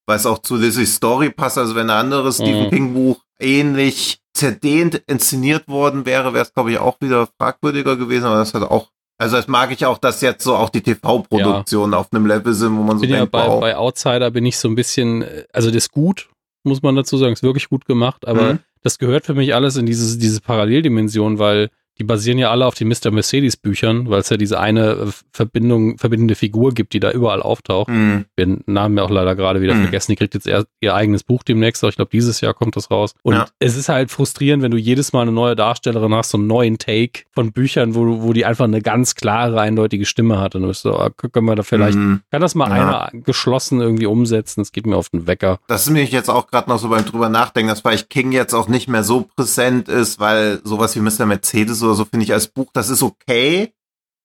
Weil 0.08 0.16
es 0.16 0.26
auch 0.26 0.40
zu 0.40 0.56
Lizzie's 0.56 0.96
Story 0.96 1.30
passt. 1.30 1.58
Also 1.58 1.76
wenn 1.76 1.90
ein 1.90 1.98
anderes 2.06 2.40
Mhm. 2.40 2.44
Stephen 2.46 2.70
King 2.70 2.94
Buch 2.94 3.22
ähnlich 3.40 4.20
zerdehnt 4.34 4.96
inszeniert 5.08 5.68
worden 5.68 6.06
wäre, 6.06 6.34
wäre 6.34 6.44
es, 6.46 6.54
glaube 6.54 6.72
ich, 6.72 6.78
auch 6.80 7.00
wieder 7.02 7.28
fragwürdiger 7.40 7.96
gewesen. 7.98 8.26
Aber 8.26 8.38
das 8.38 8.54
hat 8.54 8.64
auch, 8.64 8.90
also 9.20 9.36
das 9.36 9.48
mag 9.48 9.72
ich 9.72 9.86
auch, 9.86 9.98
dass 9.98 10.22
jetzt 10.22 10.44
so 10.44 10.56
auch 10.56 10.70
die 10.70 10.82
TV-Produktionen 10.82 11.94
auf 11.94 12.08
einem 12.14 12.26
Level 12.26 12.54
sind, 12.54 12.78
wo 12.78 12.84
man 12.84 12.98
so 12.98 13.02
bin 13.02 13.10
ja 13.10 13.18
denkt, 13.18 13.32
bei, 13.32 13.48
wow. 13.48 13.60
bei 13.60 13.76
Outsider 13.76 14.32
bin 14.32 14.46
ich 14.46 14.58
so 14.58 14.68
ein 14.68 14.76
bisschen, 14.76 15.24
äh, 15.24 15.44
also 15.54 15.70
das 15.70 15.78
ist 15.86 15.92
gut, 15.92 16.30
muss 16.64 16.82
man 16.84 16.96
dazu 16.96 17.18
sagen, 17.18 17.34
ist 17.34 17.44
wirklich 17.44 17.68
gut 17.70 17.86
gemacht, 17.86 18.28
aber 18.28 18.54
Mhm. 18.54 18.60
das 18.84 19.00
gehört 19.00 19.26
für 19.26 19.34
mich 19.34 19.56
alles 19.56 19.76
in 19.76 19.86
dieses, 19.88 20.18
diese 20.20 20.40
Paralleldimension, 20.42 21.40
weil 21.40 21.70
die 22.00 22.04
basieren 22.04 22.38
ja 22.38 22.52
alle 22.52 22.66
auf 22.66 22.76
den 22.76 22.88
Mr. 22.88 23.12
Mercedes 23.12 23.58
Büchern, 23.58 24.10
weil 24.10 24.20
es 24.22 24.30
ja 24.30 24.38
diese 24.38 24.60
eine 24.60 24.92
äh, 24.92 25.06
Verbindung, 25.32 25.98
verbindende 25.98 26.36
Figur 26.36 26.74
gibt, 26.74 26.94
die 26.94 27.00
da 27.00 27.12
überall 27.12 27.42
auftaucht. 27.42 27.88
Wir 27.88 27.96
haben 27.96 28.26
den 28.38 28.64
Namen 28.66 28.98
ja 28.98 29.04
auch 29.04 29.10
leider 29.10 29.36
gerade 29.36 29.62
wieder 29.62 29.74
Mhm. 29.76 29.84
vergessen. 29.84 30.12
Die 30.12 30.16
kriegt 30.16 30.34
jetzt 30.34 30.48
erst 30.48 30.68
ihr 30.82 30.94
eigenes 30.96 31.24
Buch 31.24 31.44
demnächst, 31.44 31.84
aber 31.84 31.90
ich 31.90 31.96
glaube, 31.96 32.10
dieses 32.12 32.42
Jahr 32.42 32.54
kommt 32.54 32.76
das 32.76 32.90
raus. 32.92 33.14
Und 33.24 33.34
Ja. 33.36 33.48
es 33.60 33.76
ist 33.78 33.90
halt 33.90 34.12
frustrierend, 34.12 34.64
wenn 34.64 34.72
du 34.72 34.78
jedes 34.78 35.14
Mal 35.14 35.22
eine 35.24 35.32
neue 35.32 35.56
Darstellerin 35.56 36.14
hast, 36.14 36.32
so 36.32 36.38
einen 36.38 36.48
neuen 36.48 36.78
Take 36.78 37.24
von 37.34 37.52
Büchern, 37.52 37.96
wo, 37.96 38.22
wo 38.24 38.34
die 38.34 38.46
einfach 38.46 38.66
eine 38.66 38.82
ganz 38.82 39.16
klare, 39.16 39.60
eindeutige 39.62 40.06
Stimme 40.06 40.40
hat. 40.40 40.56
Und 40.56 40.64
du 40.64 40.68
bist 40.68 40.82
so, 40.82 40.96
ah, 40.96 41.10
können 41.10 41.46
wir 41.46 41.56
da 41.56 41.64
vielleicht, 41.64 41.96
Hm. 41.96 42.22
kann 42.32 42.42
das 42.42 42.56
mal 42.56 42.70
Ja. 42.70 43.08
einer 43.10 43.22
geschlossen 43.22 43.82
irgendwie 43.82 44.06
umsetzen? 44.06 44.62
Das 44.62 44.72
geht 44.72 44.86
mir 44.86 44.96
auf 44.98 45.10
den 45.10 45.28
Wecker. 45.28 45.60
Das 45.68 45.86
ist 45.88 45.92
mir 45.92 46.04
jetzt 46.04 46.30
auch 46.30 46.48
gerade 46.48 46.70
noch 46.70 46.80
so 46.80 46.90
beim 46.90 47.06
drüber 47.06 47.30
nachdenken, 47.30 47.70
dass 47.70 47.82
vielleicht 47.82 48.10
King 48.10 48.32
jetzt 48.32 48.54
auch 48.54 48.68
nicht 48.68 48.88
mehr 48.88 49.04
so 49.04 49.28
präsent 49.36 49.88
ist, 49.90 50.20
weil 50.20 50.60
sowas 50.64 50.96
wie 50.96 51.00
Mr. 51.00 51.26
Mercedes 51.26 51.80
oder 51.88 51.96
so 51.96 52.06
finde 52.06 52.26
ich 52.26 52.34
als 52.34 52.48
Buch, 52.48 52.70
das 52.74 52.90
ist 52.90 53.02
okay, 53.02 53.74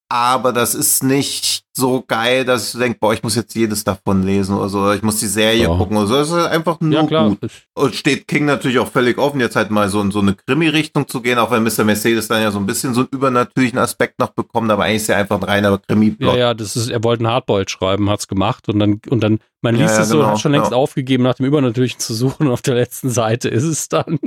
aber 0.08 0.52
das 0.52 0.74
ist 0.74 1.02
nicht 1.02 1.64
so 1.74 2.04
geil, 2.06 2.44
dass 2.44 2.64
ich 2.66 2.70
so 2.70 2.78
denke, 2.78 2.98
boah, 3.00 3.14
ich 3.14 3.22
muss 3.22 3.34
jetzt 3.34 3.54
jedes 3.54 3.82
davon 3.82 4.22
lesen 4.24 4.56
oder 4.56 4.68
so, 4.68 4.92
ich 4.92 5.02
muss 5.02 5.16
die 5.20 5.26
Serie 5.26 5.62
Ja. 5.62 5.68
gucken 5.76 5.96
oder 5.96 6.06
so. 6.06 6.14
Das 6.16 6.28
ist 6.28 6.34
einfach 6.34 6.78
nur 6.80 6.92
Ja, 6.92 7.06
klar. 7.06 7.28
gut. 7.30 7.50
Und 7.74 7.94
steht 7.94 8.28
King 8.28 8.44
natürlich 8.44 8.78
auch 8.78 8.90
völlig 8.90 9.16
offen, 9.18 9.40
jetzt 9.40 9.56
halt 9.56 9.70
mal 9.70 9.88
so 9.88 10.00
in 10.02 10.10
so 10.10 10.20
eine 10.20 10.34
Krimi-Richtung 10.34 11.08
zu 11.08 11.22
gehen, 11.22 11.38
auch 11.38 11.50
wenn 11.50 11.62
Mr. 11.62 11.84
Mercedes 11.84 12.28
dann 12.28 12.42
ja 12.42 12.50
so 12.50 12.58
ein 12.58 12.66
bisschen 12.66 12.92
so 12.92 13.00
einen 13.00 13.08
übernatürlichen 13.10 13.78
Aspekt 13.78 14.18
noch 14.18 14.28
bekommt, 14.30 14.70
aber 14.70 14.84
eigentlich 14.84 14.96
ist 15.02 15.06
ja 15.08 15.16
einfach 15.16 15.38
ein 15.38 15.44
reiner 15.44 15.78
Krimi-Plot. 15.78 16.34
Ja, 16.34 16.38
ja, 16.38 16.54
das 16.54 16.76
ist, 16.76 16.90
er 16.90 17.02
wollte 17.04 17.24
ein 17.24 17.28
Hardboiled 17.28 17.70
schreiben, 17.70 18.10
hat's 18.10 18.28
gemacht 18.28 18.68
und 18.68 18.78
dann, 18.78 19.00
und 19.08 19.20
dann 19.22 19.38
Man 19.64 19.76
Ja, 19.76 19.82
liest 19.82 19.94
ja, 19.96 20.02
es 20.02 20.08
so, 20.08 20.18
genau, 20.18 20.28
hat 20.30 20.40
schon 20.40 20.52
längst 20.52 20.72
ja. 20.72 20.76
aufgegeben, 20.76 21.22
nach 21.22 21.34
dem 21.36 21.46
Übernatürlichen 21.46 22.00
zu 22.00 22.12
suchen 22.14 22.48
und 22.48 22.52
auf 22.52 22.62
der 22.62 22.74
letzten 22.74 23.08
Seite 23.10 23.48
ist 23.48 23.62
es 23.64 23.88
dann. 23.88 24.18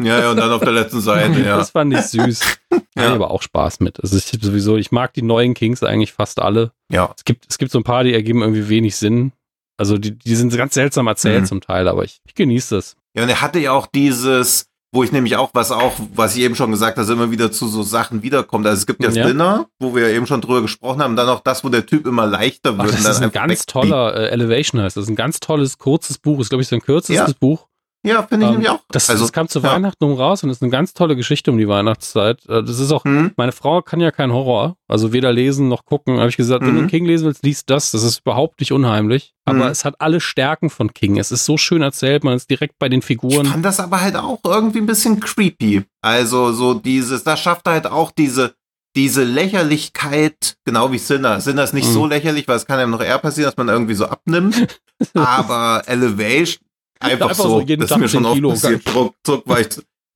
Ja, 0.00 0.20
ja, 0.20 0.30
und 0.30 0.36
dann 0.36 0.50
auf 0.52 0.60
der 0.62 0.72
letzten 0.72 1.00
Seite, 1.00 1.40
ja. 1.40 1.56
Das 1.58 1.70
fand 1.70 1.92
ich 1.92 2.00
süß. 2.02 2.40
Ja. 2.98 3.12
aber 3.12 3.30
auch 3.30 3.42
Spaß 3.42 3.80
mit. 3.80 4.00
Also 4.02 4.16
ich 4.16 4.24
sowieso, 4.40 4.78
ich 4.78 4.90
mag 4.90 5.12
die 5.12 5.20
neuen 5.20 5.52
Kings 5.52 5.82
eigentlich 5.82 6.14
fast 6.14 6.40
alle. 6.40 6.72
Ja. 6.92 7.12
Es 7.16 7.24
gibt, 7.24 7.46
es 7.48 7.58
gibt 7.58 7.72
so 7.72 7.78
ein 7.78 7.84
paar, 7.84 8.04
die 8.04 8.14
ergeben 8.14 8.42
irgendwie 8.42 8.68
wenig 8.68 8.96
Sinn. 8.96 9.32
Also 9.78 9.98
die, 9.98 10.12
die 10.12 10.36
sind 10.36 10.54
ganz 10.56 10.74
seltsam 10.74 11.06
erzählt 11.06 11.42
Mhm. 11.42 11.46
zum 11.46 11.60
Teil, 11.60 11.88
aber 11.88 12.04
ich, 12.04 12.20
ich 12.24 12.34
genieße 12.34 12.76
das. 12.76 12.96
Ja, 13.14 13.22
und 13.24 13.28
er 13.28 13.40
hatte 13.42 13.58
ja 13.58 13.72
auch 13.72 13.86
dieses, 13.86 14.66
wo 14.92 15.02
ich 15.02 15.12
nämlich 15.12 15.36
auch, 15.36 15.50
was 15.52 15.70
auch, 15.72 15.92
was 16.14 16.36
ich 16.36 16.42
eben 16.42 16.54
schon 16.54 16.70
gesagt 16.70 16.96
habe, 16.96 17.12
immer 17.12 17.30
wieder 17.30 17.52
zu 17.52 17.68
so 17.68 17.82
Sachen 17.82 18.22
wiederkommt. 18.22 18.66
Also 18.66 18.78
es 18.80 18.86
gibt 18.86 19.02
ja 19.02 19.08
das 19.08 19.16
Ja. 19.16 19.26
Dinner, 19.26 19.66
wo 19.78 19.94
wir 19.94 20.08
eben 20.08 20.26
schon 20.26 20.40
drüber 20.40 20.62
gesprochen 20.62 21.02
haben, 21.02 21.16
dann 21.16 21.28
auch 21.28 21.40
das, 21.40 21.62
wo 21.64 21.68
der 21.68 21.84
Typ 21.84 22.06
immer 22.06 22.26
leichter 22.26 22.74
Ach, 22.78 22.84
wird. 22.84 22.94
das 22.94 22.98
und 23.00 23.04
dann 23.04 23.12
ist 23.12 23.22
ein 23.22 23.32
ganz 23.32 23.66
toller 23.66 24.14
äh, 24.16 24.28
Elevation 24.30 24.80
heißt. 24.80 24.96
Das 24.96 25.04
ist 25.04 25.10
ein 25.10 25.16
ganz 25.16 25.40
tolles, 25.40 25.76
kurzes 25.78 26.16
Buch. 26.18 26.40
Ist, 26.40 26.48
glaube 26.48 26.62
ich, 26.62 26.68
sein 26.68 26.80
kürzestes 26.80 27.28
Ja. 27.28 27.34
Buch. 27.38 27.66
Ja, 28.06 28.22
finde 28.22 28.44
ich 28.46 28.48
Ähm, 28.48 28.52
nämlich 28.54 28.70
auch. 28.70 28.80
Das, 28.90 29.10
also, 29.10 29.24
das 29.24 29.32
kam 29.32 29.48
zu 29.48 29.58
ja. 29.60 29.72
Weihnachten 29.72 30.04
um 30.04 30.12
raus 30.14 30.42
und 30.44 30.50
ist 30.50 30.62
eine 30.62 30.70
ganz 30.70 30.94
tolle 30.94 31.16
Geschichte 31.16 31.50
um 31.50 31.58
die 31.58 31.66
Weihnachtszeit. 31.68 32.44
Äh, 32.48 32.62
Das 32.62 32.78
ist 32.78 32.92
auch, 32.92 33.04
hm, 33.04 33.32
meine 33.36 33.52
Frau 33.52 33.82
kann 33.82 34.00
ja 34.00 34.10
kein 34.12 34.32
Horror, 34.32 34.76
also 34.88 35.12
weder 35.12 35.32
lesen 35.32 35.68
noch 35.68 35.84
gucken. 35.84 36.18
Habe 36.18 36.28
ich 36.28 36.36
gesagt, 36.36 36.64
wenn 36.64 36.74
du 36.76 36.82
Mhm. 36.82 36.86
King 36.86 37.04
lesen 37.04 37.26
willst, 37.26 37.42
liest 37.44 37.68
das. 37.68 37.90
Das 37.90 38.02
ist 38.02 38.20
überhaupt 38.20 38.60
nicht 38.60 38.72
unheimlich. 38.72 39.34
Aber 39.44 39.64
Mhm. 39.66 39.70
es 39.70 39.84
hat 39.84 39.96
alle 40.00 40.20
Stärken 40.20 40.70
von 40.70 40.94
King. 40.94 41.18
Es 41.18 41.32
ist 41.32 41.44
so 41.44 41.56
schön 41.56 41.82
erzählt, 41.82 42.22
man 42.24 42.34
ist 42.34 42.48
direkt 42.48 42.78
bei 42.78 42.88
den 42.88 43.00
ich 43.00 43.04
Figuren. 43.04 43.46
fand 43.46 43.64
das 43.64 43.80
aber 43.80 44.00
halt 44.00 44.16
auch 44.16 44.38
irgendwie 44.44 44.78
ein 44.78 44.86
bisschen 44.86 45.20
creepy. 45.20 45.82
Also 46.02 46.52
so 46.52 46.74
dieses, 46.74 47.24
das 47.24 47.40
schafft 47.40 47.66
halt 47.68 47.86
auch 47.86 48.10
diese, 48.12 48.54
diese 48.96 49.24
Lächerlichkeit, 49.24 50.56
genau 50.64 50.90
wie 50.92 50.98
Sinner. 50.98 51.40
Sinner 51.40 51.64
ist 51.64 51.74
nicht 51.74 51.88
Mhm. 51.88 51.92
so 51.92 52.06
lächerlich, 52.06 52.48
weil 52.48 52.56
es 52.56 52.66
kann 52.66 52.78
ja 52.78 52.86
noch 52.86 53.02
eher 53.02 53.18
passieren, 53.18 53.46
dass 53.50 53.56
man 53.56 53.68
irgendwie 53.68 53.94
so 53.94 54.06
abnimmt. 54.06 54.80
aber 55.14 55.82
Elevation 55.86 56.65
einfach, 57.00 57.28
Einfach 57.30 57.42
so, 57.44 57.48
so 57.48 57.60
jeden 57.60 57.80
das 57.82 57.90
Tag 57.90 57.98
ist 57.98 58.02
mir 58.02 58.08
schon 58.08 58.22
10 58.22 58.26
oft 58.26 58.34
Kilo 58.34 58.50
passiert. 58.50 58.94
Ruckzuck 58.94 59.48
war 59.48 59.60
ich, 59.60 59.68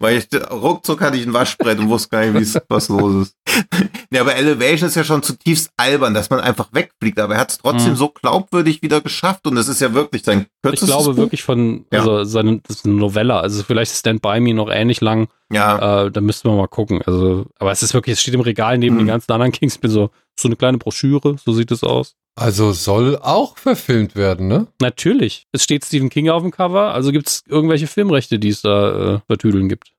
weil 0.03 0.17
ich, 0.19 0.29
ruckzuck 0.51 1.01
hatte 1.03 1.17
ich 1.19 1.27
ein 1.27 1.33
Waschbrett 1.35 1.79
und 1.79 1.89
wusste 1.91 2.09
gar 2.09 2.25
nicht, 2.25 2.35
wie 2.35 2.43
es- 2.43 2.59
was 2.69 2.89
los 2.89 3.27
ist. 3.27 3.37
nee, 4.11 4.19
aber 4.19 4.35
Elevation 4.35 4.89
ist 4.89 4.95
ja 4.95 5.05
schon 5.05 5.23
zutiefst 5.23 5.71
albern, 5.77 6.15
dass 6.15 6.31
man 6.31 6.41
einfach 6.41 6.69
wegfliegt, 6.73 7.19
aber 7.19 7.35
er 7.35 7.41
hat 7.41 7.51
es 7.51 7.59
trotzdem 7.59 7.93
Mhm. 7.93 7.97
so 7.97 8.09
glaubwürdig 8.09 8.81
wieder 8.83 9.01
geschafft 9.01 9.47
und 9.47 9.57
es 9.59 9.69
ist 9.69 9.81
ja 9.81 9.93
wirklich 9.93 10.23
sein 10.25 10.43
Ich 10.43 10.47
kürzestes 10.63 10.89
glaube 10.89 11.11
Buch. 11.11 11.17
wirklich 11.19 11.43
von, 11.43 11.85
Ja. 11.93 11.99
also 12.01 12.25
seine, 12.25 12.61
das 12.67 12.77
ist 12.77 12.87
eine 12.87 12.95
Novella, 12.95 13.41
also 13.41 13.63
vielleicht 13.63 13.93
Stand 13.95 14.23
By 14.23 14.41
Me 14.41 14.55
noch 14.55 14.71
ähnlich 14.71 15.01
lang, 15.01 15.29
Ja, 15.53 16.05
äh, 16.07 16.11
da 16.13 16.21
müssten 16.21 16.49
wir 16.49 16.57
mal 16.57 16.69
gucken. 16.69 17.03
Also, 17.05 17.47
aber 17.59 17.73
es 17.73 17.83
ist 17.83 17.93
wirklich, 17.93 18.13
es 18.15 18.23
steht 18.23 18.35
im 18.35 18.41
Regal 18.41 18.79
neben 18.79 18.95
Mhm. 18.95 19.01
den 19.01 19.07
ganzen 19.09 19.33
anderen 19.33 19.53
Kings, 19.53 19.75
ich 19.75 19.81
bin 19.81 19.91
so, 19.91 20.11
so 20.41 20.49
eine 20.49 20.57
kleine 20.57 20.79
Broschüre, 20.79 21.37
so 21.45 21.53
sieht 21.53 21.71
es 21.71 21.83
aus. 21.85 22.15
Also 22.39 22.73
soll 22.73 23.17
auch 23.19 23.59
verfilmt 23.59 24.15
werden, 24.17 24.49
ne? 24.49 24.67
Natürlich. 24.81 25.47
Es 25.53 25.63
steht 25.65 25.85
Stephen 25.85 26.09
King 26.11 26.29
auf 26.31 26.43
dem 26.43 26.51
Cover, 26.53 26.95
also 26.95 27.13
gibt 27.13 27.29
es 27.29 27.43
irgendwelche 27.49 27.87
Filmrechte, 27.87 28.39
die 28.39 28.49
es 28.49 28.63
da 28.63 29.17
äh, 29.17 29.21
vertüdeln 29.27 29.69
gibt. 29.69 29.93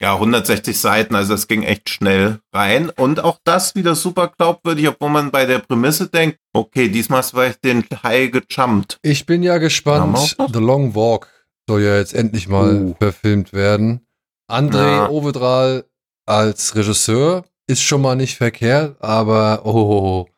Ja, 0.00 0.14
160 0.14 0.78
Seiten, 0.78 1.16
also 1.16 1.32
das 1.32 1.48
ging 1.48 1.64
echt 1.64 1.90
schnell 1.90 2.38
rein. 2.54 2.88
Und 2.90 3.18
auch 3.18 3.40
das 3.42 3.74
wieder 3.74 3.96
super 3.96 4.28
glaubwürdig, 4.38 4.86
obwohl 4.86 5.10
man 5.10 5.32
bei 5.32 5.44
der 5.44 5.58
Prämisse 5.58 6.06
denkt, 6.08 6.38
okay, 6.52 6.88
diesmal 6.88 7.18
hast 7.18 7.32
du 7.32 7.38
vielleicht 7.38 7.64
den 7.64 7.84
Hai 8.04 8.26
gejumpt. 8.28 8.98
Ich 9.02 9.26
bin 9.26 9.42
ja 9.42 9.58
gespannt. 9.58 10.36
The 10.52 10.60
Long 10.60 10.94
Walk 10.94 11.26
soll 11.68 11.82
ja 11.82 11.96
jetzt 11.96 12.14
endlich 12.14 12.46
mal 12.48 12.76
Uh. 12.76 12.94
verfilmt 13.00 13.52
werden. 13.52 14.06
André 14.48 14.88
Ja. 14.88 15.08
Ovedral 15.08 15.84
als 16.26 16.76
Regisseur 16.76 17.44
ist 17.68 17.82
schon 17.82 18.02
mal 18.02 18.16
nicht 18.16 18.36
verkehrt, 18.36 18.96
aber 19.00 19.62
oh, 19.64 19.70
oh, 19.70 20.02
oh, 20.26 20.28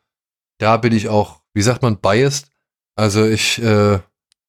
da 0.59 0.77
bin 0.77 0.93
ich 0.93 1.07
auch, 1.09 1.41
wie 1.53 1.61
sagt 1.63 1.81
man, 1.81 1.97
biased. 1.97 2.47
Also 2.95 3.25
ich, 3.25 3.61
äh, 3.63 3.99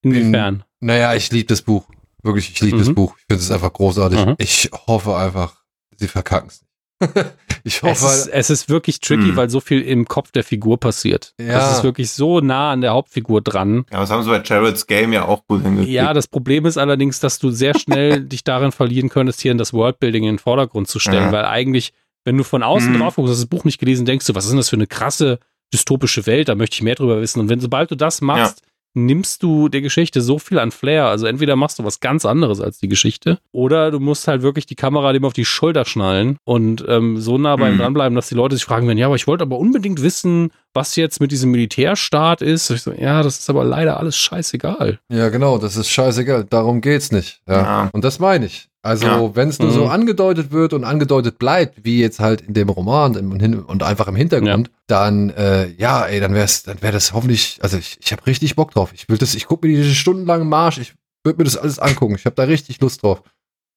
Inwiefern? 0.03 0.65
naja, 0.81 1.15
ich 1.15 1.31
liebe 1.31 1.47
das 1.47 1.63
Buch. 1.63 1.85
Wirklich, 2.23 2.51
ich 2.51 2.61
liebe 2.61 2.77
Mhm. 2.77 2.81
das 2.85 2.95
Buch. 2.95 3.15
Ich 3.19 3.25
finde 3.29 3.43
es 3.43 3.51
einfach 3.51 3.73
großartig. 3.73 4.27
Mhm. 4.27 4.35
Ich 4.39 4.71
hoffe 4.87 5.17
einfach, 5.17 5.63
sie 5.97 6.09
verkacken 6.09 6.49
es 6.49 6.61
nicht. 6.61 6.69
ich 7.65 7.77
Es 7.79 7.83
hoffe, 7.83 8.07
ist, 8.07 8.27
es 8.29 8.51
ist 8.51 8.69
wirklich 8.69 9.01
tricky, 9.01 9.29
Hm. 9.31 9.37
weil 9.37 9.51
so 9.51 9.59
viel 9.59 9.81
im 9.83 10.07
Kopf 10.07 10.31
der 10.31 10.45
Figur 10.45 10.79
passiert. 10.79 11.35
Ja. 11.41 11.55
Das 11.59 11.79
ist 11.79 11.83
wirklich 11.83 12.11
so 12.13 12.41
nah 12.41 12.71
an 12.71 12.81
der 12.81 12.93
Hauptfigur 12.93 13.41
dran. 13.43 13.87
Ja, 13.91 13.99
das 14.01 14.11
haben 14.11 14.23
sie 14.23 14.31
bei 14.31 14.41
Jared's 14.45 14.87
Game 14.87 15.13
ja 15.13 15.25
auch 15.27 15.45
gut 15.49 15.63
hingekriegt. 15.63 15.91
Ja, 15.93 16.13
das 16.15 16.29
Problem 16.29 16.65
ist 16.65 16.79
allerdings, 16.79 17.19
dass 17.19 17.41
du 17.41 17.51
sehr 17.51 17.77
schnell 17.77 18.21
dich 18.25 18.45
darin 18.45 18.71
verlieren 18.71 19.09
könntest, 19.09 19.41
hier 19.41 19.51
in 19.51 19.59
das 19.59 19.73
Worldbuilding 19.73 20.23
in 20.25 20.35
den 20.35 20.39
Vordergrund 20.39 20.87
zu 20.87 21.01
stellen, 21.01 21.25
Ja. 21.25 21.33
weil 21.33 21.45
eigentlich, 21.47 21.93
wenn 22.25 22.37
du 22.39 22.45
von 22.45 22.63
außen 22.63 22.93
Mhm. 22.93 22.99
drauf 22.99 23.17
guckst, 23.17 23.31
hast 23.33 23.41
das 23.41 23.47
Buch 23.47 23.65
nicht 23.65 23.79
gelesen, 23.79 24.07
denkst 24.07 24.27
du, 24.27 24.35
was 24.35 24.45
ist 24.45 24.51
denn 24.51 24.57
das 24.59 24.69
für 24.69 24.77
eine 24.77 24.87
krasse 24.87 25.39
dystopische 25.73 26.27
Welt, 26.27 26.49
da 26.49 26.55
möchte 26.55 26.75
ich 26.75 26.83
mehr 26.83 26.95
drüber 26.95 27.21
wissen. 27.21 27.41
Und 27.41 27.49
wenn, 27.49 27.61
sobald 27.61 27.91
du 27.91 27.95
das 27.97 28.21
machst, 28.21 28.63
nimmst 28.95 29.43
du 29.43 29.71
der 29.71 29.81
Geschichte 29.81 30.21
so 30.21 30.39
viel 30.39 30.59
an 30.59 30.71
Flair. 30.71 31.07
Also 31.07 31.25
entweder 31.27 31.57
machst 31.57 31.79
du 31.79 31.85
was 31.85 32.01
ganz 32.01 32.27
anderes 32.27 32.61
als 32.61 32.77
die 32.77 32.89
Geschichte 32.89 33.39
oder 33.51 33.91
du 33.91 34.01
musst 34.01 34.29
halt 34.29 34.43
wirklich 34.43 34.67
die 34.67 34.75
Kamera 34.75 35.15
dem 35.15 35.25
auf 35.25 35.33
die 35.33 35.47
Schulter 35.47 35.87
schnallen 35.87 36.37
und 36.45 36.85
ähm, 36.87 37.19
so 37.19 37.39
nah 37.39 37.57
bei 37.57 37.69
ihm 37.71 37.77
Mhm. 37.77 37.79
dranbleiben, 37.79 38.15
dass 38.15 38.29
die 38.29 38.35
Leute 38.35 38.55
sich 38.55 38.67
fragen 38.67 38.87
werden, 38.87 38.99
ja, 38.99 39.07
aber 39.07 39.17
ich 39.17 39.27
wollte 39.27 39.45
aber 39.45 39.59
unbedingt 39.59 40.03
wissen, 40.03 40.51
was 40.75 40.95
jetzt 40.97 41.23
mit 41.23 41.33
diesem 41.33 41.51
Militärstaat 41.53 42.43
ist. 42.43 42.69
Ich 42.71 42.83
so, 42.83 42.93
ja, 42.93 43.23
das 43.23 43.39
ist 43.39 43.49
aber 43.49 43.65
leider 43.65 43.99
alles 43.99 44.17
scheißegal. 44.19 44.99
ja 45.11 45.29
genau, 45.31 45.57
das 45.57 45.77
ist 45.77 45.89
scheißegal. 45.89 46.45
Darum 46.45 46.83
geht's 46.83 47.13
nicht. 47.13 47.41
Ja. 47.49 47.63
Ja. 47.63 47.91
Und 47.95 48.05
das 48.05 48.19
meine 48.19 48.45
ich. 48.45 48.69
Also, 48.85 49.07
Ja. 49.07 49.37
wenn 49.37 49.49
es 49.49 49.61
nur 49.61 49.71
so 49.71 49.85
Mhm. 49.85 49.91
angedeutet 49.91 50.51
wird 50.51 50.73
und 50.73 50.83
angedeutet 50.83 51.39
bleibt, 51.39 51.85
wie 51.85 52.01
jetzt 52.01 52.19
halt 52.19 52.41
in 52.41 52.53
dem 52.53 52.69
Roman 52.69 53.15
im, 53.15 53.39
hin- 53.39 53.61
und 53.61 53.83
einfach 53.85 54.09
im 54.09 54.17
Hintergrund, 54.17 54.71
dann, 54.89 55.31
äh, 55.31 55.69
ja, 55.79 56.05
ey, 56.05 56.19
dann 56.19 56.35
wär's, 56.35 56.65
dann 56.65 56.83
wäre 56.83 56.93
das 56.93 57.13
hoffentlich, 57.13 57.59
also 57.63 57.77
ich, 57.79 57.99
ich 58.03 58.11
habe 58.13 58.27
richtig 58.27 58.57
Bock 58.57 58.73
drauf. 58.73 58.91
Ich 58.93 59.09
will 59.09 59.19
das, 59.19 59.35
ich 59.37 59.47
gucke 59.47 59.69
mir 59.69 59.77
diese 59.77 59.95
stundenlangen 59.95 60.49
Marsch, 60.49 60.79
ich 60.79 60.95
würde 61.25 61.39
mir 61.39 61.45
das 61.45 61.57
alles 61.57 61.79
angucken. 61.79 62.17
Ich 62.17 62.25
habe 62.25 62.35
da 62.35 62.43
richtig 62.43 62.81
Lust 62.81 63.03
drauf. 63.05 63.23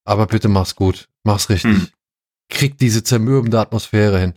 Aber 0.05 0.25
bitte 0.25 0.47
mach's 0.49 0.75
gut. 0.75 1.07
Mach's 1.23 1.49
richtig. 1.49 1.71
Hm. 1.71 1.87
Krieg 2.49 2.77
diese 2.79 3.03
zermürbende 3.03 3.59
Atmosphäre 3.59 4.19
hin. 4.19 4.33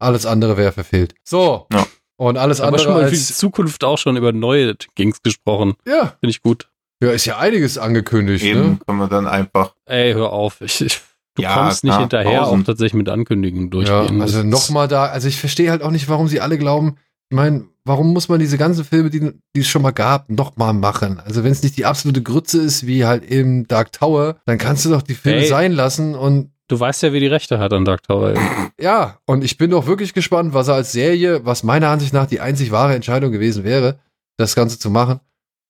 Alles 0.00 0.26
andere 0.26 0.56
wäre 0.56 0.72
verfehlt. 0.72 1.14
So. 1.24 1.66
Ja. 1.72 1.86
Und 2.16 2.36
alles 2.36 2.60
Aber 2.60 2.68
andere 2.68 2.82
schon 2.84 2.92
mal 2.94 3.04
für 3.04 3.10
die 3.12 3.16
als, 3.16 3.38
Zukunft 3.38 3.84
auch 3.84 3.98
schon 3.98 4.16
über 4.16 4.32
neue 4.32 4.74
Kings 4.96 5.22
gesprochen. 5.22 5.74
ja, 5.86 6.16
Finde 6.20 6.30
ich 6.30 6.42
gut. 6.42 6.68
Ja, 7.02 7.10
ist 7.10 7.24
ja 7.26 7.38
einiges 7.38 7.78
angekündigt, 7.78 8.44
Eben 8.44 8.60
ne? 8.60 8.78
können 8.86 8.98
wir 8.98 9.08
dann 9.08 9.26
einfach. 9.26 9.74
Ey, 9.86 10.12
hör 10.14 10.32
auf. 10.32 10.60
Ich, 10.60 10.80
ich, 10.80 11.00
du 11.34 11.42
Ja, 11.42 11.54
kommst 11.54 11.84
nicht 11.84 11.96
hinterher, 11.96 12.40
tausend. 12.40 12.62
auch 12.62 12.66
tatsächlich 12.66 12.94
mit 12.94 13.08
Ankündigungen 13.08 13.66
Ja, 13.66 13.70
durchgehen. 13.70 14.20
also 14.20 14.38
Das 14.38 14.44
ist- 14.44 14.50
nochmal 14.50 14.88
da, 14.88 15.06
also 15.06 15.28
ich 15.28 15.38
verstehe 15.38 15.70
halt 15.70 15.82
auch 15.82 15.90
nicht, 15.90 16.08
warum 16.08 16.28
sie 16.28 16.40
alle 16.40 16.58
glauben, 16.58 16.96
ich 17.30 17.36
meine, 17.36 17.64
warum 17.84 18.12
muss 18.14 18.28
man 18.30 18.40
diese 18.40 18.56
ganzen 18.58 18.84
Filme, 18.84 19.10
die, 19.10 19.20
die 19.54 19.60
es 19.60 19.68
schon 19.68 19.82
mal 19.82 19.90
gab, 19.90 20.30
nochmal 20.30 20.72
machen? 20.72 21.20
Also 21.24 21.44
wenn 21.44 21.52
es 21.52 21.62
nicht 21.62 21.76
die 21.76 21.84
absolute 21.84 22.22
Grütze 22.22 22.60
ist, 22.62 22.86
wie 22.86 23.04
halt 23.04 23.24
eben 23.30 23.68
Dark 23.68 23.92
Tower, 23.92 24.36
dann 24.46 24.56
kannst 24.58 24.84
du 24.86 24.90
doch 24.90 25.02
die 25.02 25.14
Filme 25.14 25.40
Ey. 25.42 25.46
sein 25.46 25.72
lassen 25.72 26.14
und 26.14 26.50
Du 26.70 26.78
weißt 26.78 27.02
ja, 27.02 27.14
wer 27.14 27.20
die 27.20 27.26
Rechte 27.28 27.58
hat 27.58 27.72
an 27.72 27.86
Dark 27.86 28.02
Tower. 28.02 28.34
ja, 28.78 29.16
und 29.24 29.42
ich 29.42 29.56
bin 29.56 29.70
doch 29.70 29.86
wirklich 29.86 30.12
gespannt, 30.12 30.52
was 30.52 30.68
er 30.68 30.74
als 30.74 30.92
Serie, 30.92 31.46
was 31.46 31.62
meiner 31.62 31.88
Ansicht 31.88 32.12
nach 32.12 32.26
die 32.26 32.40
einzig 32.40 32.70
wahre 32.72 32.94
Entscheidung 32.94 33.32
gewesen 33.32 33.64
wäre, 33.64 33.98
das 34.36 34.54
Ganze 34.54 34.78
zu 34.78 34.90
machen, 34.90 35.20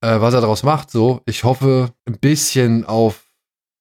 äh, 0.00 0.20
was 0.20 0.34
er 0.34 0.40
daraus 0.40 0.62
macht, 0.62 0.90
so. 0.90 1.20
Ich 1.26 1.44
hoffe 1.44 1.90
ein 2.06 2.18
bisschen 2.18 2.84
auf 2.84 3.24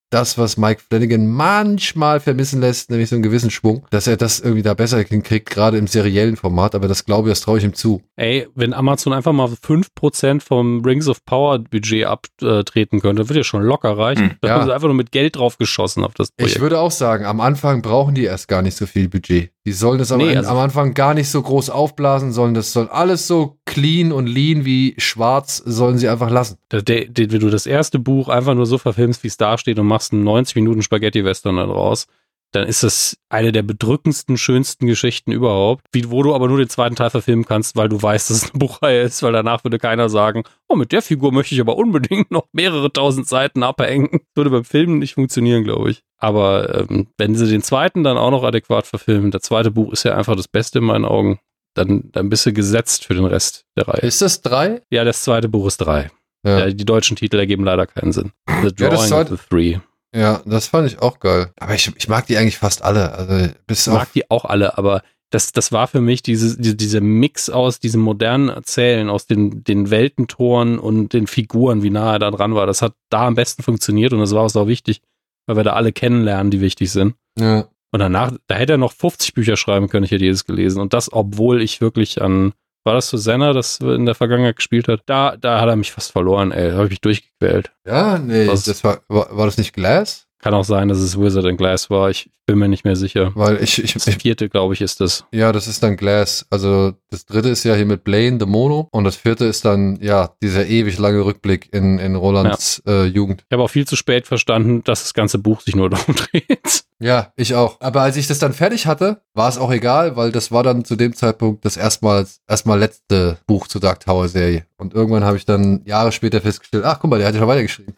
das, 0.09 0.37
was 0.37 0.55
Mike 0.57 0.81
Flanagan 0.87 1.27
manchmal 1.27 2.19
vermissen 2.19 2.61
lässt, 2.61 2.89
nämlich 2.89 3.09
so 3.09 3.15
einen 3.15 3.23
gewissen 3.23 3.51
Schwung, 3.51 3.85
dass 3.89 4.07
er 4.07 4.15
das 4.15 4.39
irgendwie 4.39 4.61
da 4.61 4.73
besser 4.73 5.01
hinkriegt, 5.01 5.49
gerade 5.49 5.77
im 5.77 5.87
seriellen 5.87 6.37
Format, 6.37 6.75
aber 6.75 6.87
das 6.87 7.03
glaube 7.03 7.27
ich, 7.27 7.33
das 7.33 7.41
traue 7.41 7.57
ich 7.57 7.65
ihm 7.65 7.73
zu. 7.73 8.01
Ey, 8.15 8.47
wenn 8.55 8.73
Amazon 8.73 9.11
einfach 9.11 9.33
mal 9.33 9.49
5% 9.49 10.41
vom 10.41 10.81
Rings 10.85 11.09
of 11.09 11.25
Power 11.25 11.59
Budget 11.59 12.05
abtreten 12.05 13.01
könnte, 13.01 13.27
wird 13.27 13.37
ja 13.37 13.43
schon 13.43 13.63
locker 13.63 13.97
reichen. 13.97 14.29
Hm, 14.29 14.37
Da 14.41 14.47
ja. 14.47 14.53
haben 14.55 14.65
sie 14.65 14.73
einfach 14.73 14.87
nur 14.87 14.95
mit 14.95 15.11
Geld 15.11 15.35
drauf 15.35 15.57
geschossen 15.57 16.05
auf 16.05 16.13
das 16.13 16.31
Projekt. 16.31 16.55
Ich 16.55 16.61
würde 16.61 16.79
auch 16.79 16.91
sagen, 16.91 17.25
am 17.25 17.41
Anfang 17.41 17.81
brauchen 17.81 18.15
die 18.15 18.23
erst 18.23 18.47
gar 18.47 18.61
nicht 18.61 18.77
so 18.77 18.85
viel 18.85 19.09
Budget. 19.09 19.51
Die 19.67 19.73
sollen 19.73 19.99
das 19.99 20.13
am, 20.13 20.19
Nee, 20.19 20.27
Ende- 20.29 20.37
also- 20.39 20.51
am 20.51 20.57
Anfang 20.59 20.93
gar 20.93 21.13
nicht 21.13 21.27
so 21.27 21.41
groß 21.41 21.69
aufblasen, 21.69 22.31
sollen 22.31 22.53
das 22.53 22.71
soll 22.71 22.87
alles 22.87 23.27
so 23.27 23.57
clean 23.65 24.13
und 24.13 24.25
lean 24.25 24.63
wie 24.63 24.95
schwarz 24.97 25.61
sollen 25.65 25.97
sie 25.97 26.07
einfach 26.07 26.29
lassen. 26.29 26.55
Der, 26.71 26.81
der, 26.83 27.03
der, 27.09 27.33
wenn 27.33 27.41
du 27.41 27.49
das 27.49 27.65
erste 27.65 27.99
Buch 27.99 28.29
einfach 28.29 28.55
nur 28.55 28.65
so 28.65 28.77
verfilmst, 28.77 29.25
wie 29.25 29.27
es 29.27 29.35
da 29.35 29.57
steht 29.57 29.77
und 29.77 29.85
machst 29.87 30.13
einen 30.13 30.23
90 30.23 30.55
Minuten 30.55 30.81
Spaghetti-Western 30.81 31.57
dann 31.57 31.69
raus, 31.69 32.07
dann 32.51 32.67
ist 32.67 32.83
das 32.83 33.17
eine 33.29 33.51
der 33.51 33.61
bedrückendsten, 33.63 34.37
schönsten 34.37 34.87
Geschichten 34.87 35.31
überhaupt, 35.31 35.83
wie, 35.91 36.09
wo 36.09 36.23
du 36.23 36.33
aber 36.33 36.47
nur 36.47 36.57
den 36.57 36.69
zweiten 36.69 36.95
Teil 36.95 37.09
verfilmen 37.09 37.45
kannst, 37.45 37.75
weil 37.75 37.89
du 37.89 38.01
weißt, 38.01 38.29
dass 38.29 38.37
es 38.43 38.51
eine 38.51 38.59
Buchreihe 38.59 39.01
ist, 39.01 39.21
weil 39.23 39.33
danach 39.33 39.63
würde 39.63 39.77
keiner 39.79 40.09
sagen, 40.09 40.43
oh, 40.69 40.75
mit 40.75 40.91
der 40.91 41.01
Figur 41.01 41.31
möchte 41.31 41.55
ich 41.55 41.61
aber 41.61 41.77
unbedingt 41.77 42.31
noch 42.31 42.45
mehrere 42.53 42.91
tausend 42.91 43.27
Seiten 43.27 43.63
abhängen. 43.63 44.21
Würde 44.35 44.49
beim 44.49 44.63
Filmen 44.63 44.99
nicht 44.99 45.15
funktionieren, 45.15 45.63
glaube 45.63 45.91
ich. 45.91 46.03
Aber 46.17 46.87
ähm, 46.89 47.07
wenn 47.17 47.35
sie 47.35 47.47
den 47.49 47.61
zweiten 47.63 48.03
dann 48.03 48.17
auch 48.17 48.31
noch 48.31 48.43
adäquat 48.43 48.87
verfilmen, 48.87 49.31
der 49.31 49.41
zweite 49.41 49.71
Buch 49.71 49.91
ist 49.91 50.03
ja 50.03 50.15
einfach 50.15 50.35
das 50.35 50.47
Beste 50.47 50.79
in 50.79 50.85
meinen 50.85 51.05
Augen, 51.05 51.39
dann, 51.75 52.09
dann 52.11 52.29
bist 52.29 52.45
du 52.45 52.53
gesetzt 52.53 53.05
für 53.05 53.13
den 53.13 53.25
Rest 53.25 53.65
der 53.75 53.87
Reihe. 53.87 54.01
Ist 54.01 54.21
das 54.21 54.41
drei? 54.41 54.81
Ja, 54.89 55.03
das 55.03 55.21
zweite 55.21 55.47
Buch 55.49 55.67
ist 55.67 55.77
drei. 55.77 56.09
Ja. 56.43 56.59
Ja, 56.59 56.69
die 56.71 56.85
deutschen 56.85 57.17
Titel 57.17 57.37
ergeben 57.37 57.63
leider 57.65 57.85
keinen 57.87 58.11
Sinn. 58.13 58.31
The 58.47 58.69
Ja, 58.79 58.89
Drawing 58.89 59.07
zweite- 59.07 59.33
of 59.33 59.41
the 59.41 59.47
Three. 59.49 59.79
Ja, 60.17 60.41
das 60.45 60.67
fand 60.67 60.87
ich 60.87 60.99
auch 60.99 61.19
geil. 61.19 61.51
Aber 61.59 61.75
ich, 61.75 61.91
ich 61.95 62.07
mag 62.07 62.25
die 62.25 62.37
eigentlich 62.37 62.57
fast 62.57 62.83
alle. 62.83 63.13
Also 63.13 63.49
bis 63.67 63.85
Ich 63.85 63.93
mag 63.93 64.11
die 64.13 64.29
auch 64.31 64.45
alle, 64.45 64.77
aber 64.77 65.03
das, 65.29 65.51
das 65.51 65.71
war 65.71 65.87
für 65.87 66.01
mich 66.01 66.23
diese, 66.23 66.57
diese, 66.57 66.75
dieser 66.75 67.01
Mix 67.01 67.49
aus 67.49 67.79
diesem 67.79 68.01
modernen 68.01 68.49
Erzählen, 68.49 69.09
aus 69.09 69.27
den, 69.27 69.63
den 69.63 69.91
Weltentoren 69.91 70.79
und 70.79 71.13
den 71.13 71.27
Figuren, 71.27 71.83
wie 71.83 71.91
nah 71.91 72.13
er 72.13 72.19
da 72.19 72.31
dran 72.31 72.55
war. 72.55 72.65
Das 72.65 72.81
hat 72.81 72.93
da 73.09 73.27
am 73.27 73.35
besten 73.35 73.61
funktioniert 73.61 74.11
und 74.13 74.19
das 74.19 74.33
war 74.33 74.43
auch 74.43 74.67
wichtig, 74.67 75.01
weil 75.45 75.57
wir 75.57 75.63
da 75.63 75.73
alle 75.73 75.91
kennenlernen, 75.91 76.49
die 76.49 76.61
wichtig 76.61 76.91
sind. 76.91 77.15
Ja. 77.37 77.67
Und 77.91 77.99
danach, 77.99 78.33
da 78.47 78.55
hätte 78.55 78.73
er 78.73 78.77
noch 78.77 78.93
50 78.93 79.33
Bücher 79.33 79.55
schreiben 79.55 79.87
können, 79.87 80.05
ich 80.05 80.11
hätte 80.11 80.25
jedes 80.25 80.45
gelesen. 80.45 80.81
Und 80.81 80.93
das, 80.93 81.11
obwohl 81.13 81.61
ich 81.61 81.79
wirklich 81.79 82.21
an, 82.21 82.53
war 82.87 82.93
das 82.95 83.09
Susanna, 83.09 83.53
das 83.53 83.79
in 83.79 84.05
der 84.05 84.15
Vergangenheit 84.15 84.55
gespielt 84.55 84.87
hat? 84.87 85.01
Da, 85.05 85.37
da 85.37 85.61
hat 85.61 85.67
er 85.67 85.75
mich 85.75 85.91
fast 85.91 86.11
verloren, 86.11 86.51
ey. 86.51 86.69
Da 86.69 86.75
habe 86.75 86.85
ich 86.85 86.91
mich 86.91 87.01
durchgequält. 87.01 87.71
Ja, 87.85 88.17
nee, 88.17 88.47
Was? 88.47 88.63
das 88.63 88.83
war, 88.83 89.01
war, 89.09 89.35
war 89.35 89.45
das 89.45 89.57
nicht 89.57 89.73
Glass? 89.73 90.26
Kann 90.47 90.53
auch 90.59 90.63
sein, 90.63 90.87
dass 90.87 90.99
es 90.99 91.19
Wizard 91.19 91.45
and 91.45 91.57
Glass 91.57 91.89
war. 91.89 92.09
Ich 92.09 92.29
bin 92.45 92.57
mir 92.57 92.69
nicht 92.69 92.85
mehr 92.85 92.95
sicher. 92.95 93.31
Weil 93.35 93.61
ich, 93.61 93.83
ich, 93.83 93.93
Das 93.93 94.05
vierte, 94.05 94.47
glaube 94.47 94.73
ich, 94.73 94.79
ist 94.81 95.01
das. 95.01 95.25
ja, 95.33 95.51
das 95.51 95.67
ist 95.67 95.83
dann 95.83 95.97
Glass. 95.97 96.45
Also 96.49 96.93
das 97.09 97.25
dritte 97.25 97.49
ist 97.49 97.65
ja 97.65 97.75
hier 97.75 97.85
mit 97.85 98.03
Blaine, 98.05 98.37
The 98.39 98.45
Mono. 98.45 98.87
Und 98.91 99.03
das 99.03 99.17
vierte 99.17 99.43
ist 99.45 99.65
dann, 99.65 99.99
ja, 100.01 100.31
dieser 100.41 100.65
ewig 100.65 100.97
lange 100.97 101.25
Rückblick 101.25 101.67
in, 101.73 101.99
in 101.99 102.15
Rolands 102.15 102.81
äh, 102.87 103.03
Jugend. 103.05 103.43
Ich 103.49 103.53
habe 103.53 103.63
auch 103.63 103.69
viel 103.69 103.85
zu 103.85 103.95
spät 103.97 104.25
verstanden, 104.27 104.83
dass 104.85 105.03
das 105.03 105.13
ganze 105.13 105.37
Buch 105.39 105.59
sich 105.61 105.75
nur 105.75 105.89
darum 105.89 106.15
dreht. 106.15 106.83
Ja, 106.99 107.31
ich 107.35 107.53
auch. 107.53 107.77
Aber 107.81 108.01
als 108.01 108.15
ich 108.17 108.27
das 108.27 108.39
dann 108.39 108.53
fertig 108.53 108.87
hatte, 108.87 109.21
war 109.33 109.49
es 109.49 109.57
auch 109.57 109.71
egal, 109.71 110.15
weil 110.15 110.31
das 110.31 110.51
war 110.51 110.63
dann 110.63 110.83
zu 110.85 110.95
dem 110.95 111.13
Zeitpunkt 111.13 111.63
das 111.65 111.77
erstmals, 111.77 112.39
erstmal 112.47 112.79
letzte 112.79 113.37
Buch 113.45 113.67
zur 113.67 113.81
Dark 113.81 113.99
Tower 113.99 114.27
Serie. 114.29 114.65
Und 114.77 114.93
irgendwann 114.93 115.23
habe 115.25 115.37
ich 115.37 115.45
dann 115.45 115.81
Jahre 115.85 116.11
später 116.11 116.39
festgestellt, 116.41 116.85
ach 116.85 116.99
guck 116.99 117.09
mal, 117.11 117.17
der 117.19 117.27
hat 117.27 117.33
ja 117.35 117.39
schon 117.41 117.49
weitergeschrieben. 117.49 117.95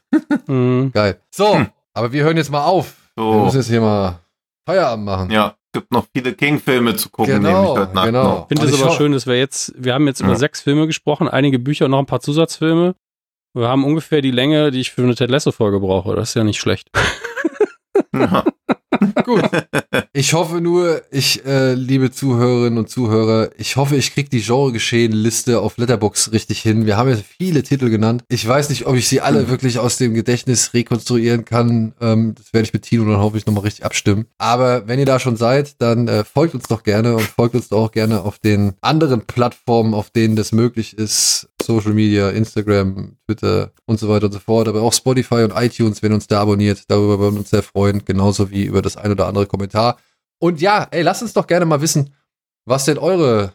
Hm. 0.47 0.91
Geil. 0.93 1.19
So, 1.31 1.55
Hm. 1.55 1.67
Aber 1.99 2.11
wir 2.11 2.23
hören 2.23 2.37
jetzt 2.37 2.49
mal 2.51 2.63
auf. 2.65 2.95
Wir 3.15 3.23
So, 3.23 3.43
müssen 3.45 3.57
jetzt 3.57 3.69
hier 3.69 3.81
mal 3.81 4.19
Feierabend 4.67 5.05
machen. 5.05 5.29
ja, 5.31 5.55
es 5.73 5.79
gibt 5.81 5.91
noch 5.91 6.05
viele 6.15 6.33
King-Filme 6.33 6.95
zu 6.95 7.09
gucken, 7.09 7.35
Genau, 7.35 7.49
nämlich 7.51 7.69
heute 7.85 7.93
Nacht 7.93 8.05
genau. 8.07 8.23
noch. 8.23 8.47
Ich 8.49 8.57
finde 8.59 8.73
es 8.73 8.81
aber 8.81 8.91
schön, 8.93 9.11
dass 9.11 9.27
wir 9.27 9.37
jetzt, 9.37 9.73
wir 9.77 9.93
haben 9.93 10.07
jetzt 10.07 10.19
über 10.21 10.29
Ja. 10.31 10.35
sechs 10.35 10.61
Filme 10.61 10.87
gesprochen, 10.87 11.27
einige 11.27 11.59
Bücher 11.59 11.85
und 11.85 11.91
noch 11.91 11.99
ein 11.99 12.05
paar 12.07 12.21
Zusatzfilme. 12.21 12.95
Wir 13.53 13.67
haben 13.67 13.83
ungefähr 13.83 14.21
die 14.21 14.31
Länge, 14.31 14.71
die 14.71 14.79
ich 14.79 14.91
für 14.91 15.01
eine 15.03 15.15
Ted 15.15 15.29
Lasso-Folge 15.31 15.79
brauche. 15.79 16.15
Das 16.15 16.29
ist 16.29 16.35
ja 16.35 16.43
nicht 16.43 16.59
schlecht. 16.59 16.89
Ja. 18.13 18.43
Gut. 19.23 19.43
Ich 20.11 20.33
hoffe 20.33 20.59
nur, 20.59 21.03
ich, 21.11 21.45
äh, 21.45 21.75
liebe 21.75 22.11
Zuhörerinnen 22.11 22.79
und 22.79 22.89
Zuhörer, 22.89 23.51
ich 23.57 23.75
hoffe, 23.75 23.95
ich 23.95 24.13
krieg 24.13 24.29
die 24.29 24.41
Genre-Geschehen-Liste 24.41 25.59
auf 25.59 25.77
Letterbox 25.77 26.31
richtig 26.31 26.61
hin. 26.61 26.87
Wir 26.87 26.97
haben 26.97 27.09
ja 27.09 27.15
viele 27.15 27.61
Titel 27.61 27.89
genannt. 27.89 28.23
Ich 28.27 28.45
weiß 28.45 28.69
nicht, 28.69 28.87
ob 28.87 28.95
ich 28.95 29.07
sie 29.07 29.21
alle 29.21 29.49
wirklich 29.49 29.77
aus 29.77 29.97
dem 29.97 30.15
Gedächtnis 30.15 30.73
rekonstruieren 30.73 31.45
kann. 31.45 31.93
Ähm, 32.01 32.33
das 32.35 32.53
werde 32.53 32.65
ich 32.65 32.73
mit 32.73 32.83
Tino 32.83 33.05
dann 33.05 33.21
hoffentlich 33.21 33.45
nochmal 33.45 33.63
richtig 33.63 33.85
abstimmen. 33.85 34.25
Aber 34.39 34.87
wenn 34.87 34.99
ihr 34.99 35.05
da 35.05 35.19
schon 35.19 35.37
seid, 35.37 35.79
dann 35.79 36.07
äh, 36.07 36.23
folgt 36.23 36.55
uns 36.55 36.67
doch 36.67 36.83
gerne 36.83 37.15
und 37.15 37.23
folgt 37.23 37.55
uns 37.55 37.69
doch 37.69 37.85
auch 37.85 37.91
gerne 37.91 38.23
auf 38.23 38.39
den 38.39 38.73
anderen 38.81 39.21
Plattformen, 39.21 39.93
auf 39.93 40.09
denen 40.09 40.35
das 40.35 40.51
möglich 40.51 40.97
ist. 40.97 41.47
Social 41.69 41.93
Media, 41.93 42.29
Instagram, 42.31 43.15
Twitter 43.25 43.71
und 43.85 43.99
so 43.99 44.09
weiter 44.09 44.25
und 44.25 44.31
so 44.33 44.39
fort. 44.39 44.67
Aber 44.67 44.81
auch 44.81 44.93
Spotify 44.93 45.43
und 45.43 45.51
iTunes, 45.55 46.01
wenn 46.01 46.11
ihr 46.11 46.15
uns 46.15 46.27
da 46.27 46.41
abonniert. 46.41 46.83
Darüber 46.87 47.19
würden 47.19 47.35
wir 47.35 47.39
uns 47.41 47.51
sehr 47.51 47.61
freuen. 47.63 48.03
Genauso 48.05 48.49
wie 48.49 48.63
über 48.65 48.81
das 48.81 48.97
ein 48.97 49.11
oder 49.11 49.27
andere 49.27 49.45
Kommentar. 49.45 49.97
Und 50.39 50.61
ja, 50.61 50.87
ey, 50.91 51.03
lasst 51.03 51.21
uns 51.21 51.33
doch 51.33 51.45
gerne 51.47 51.65
mal 51.65 51.81
wissen, 51.81 52.13
was 52.65 52.85
denn 52.85 52.97
eure 52.97 53.53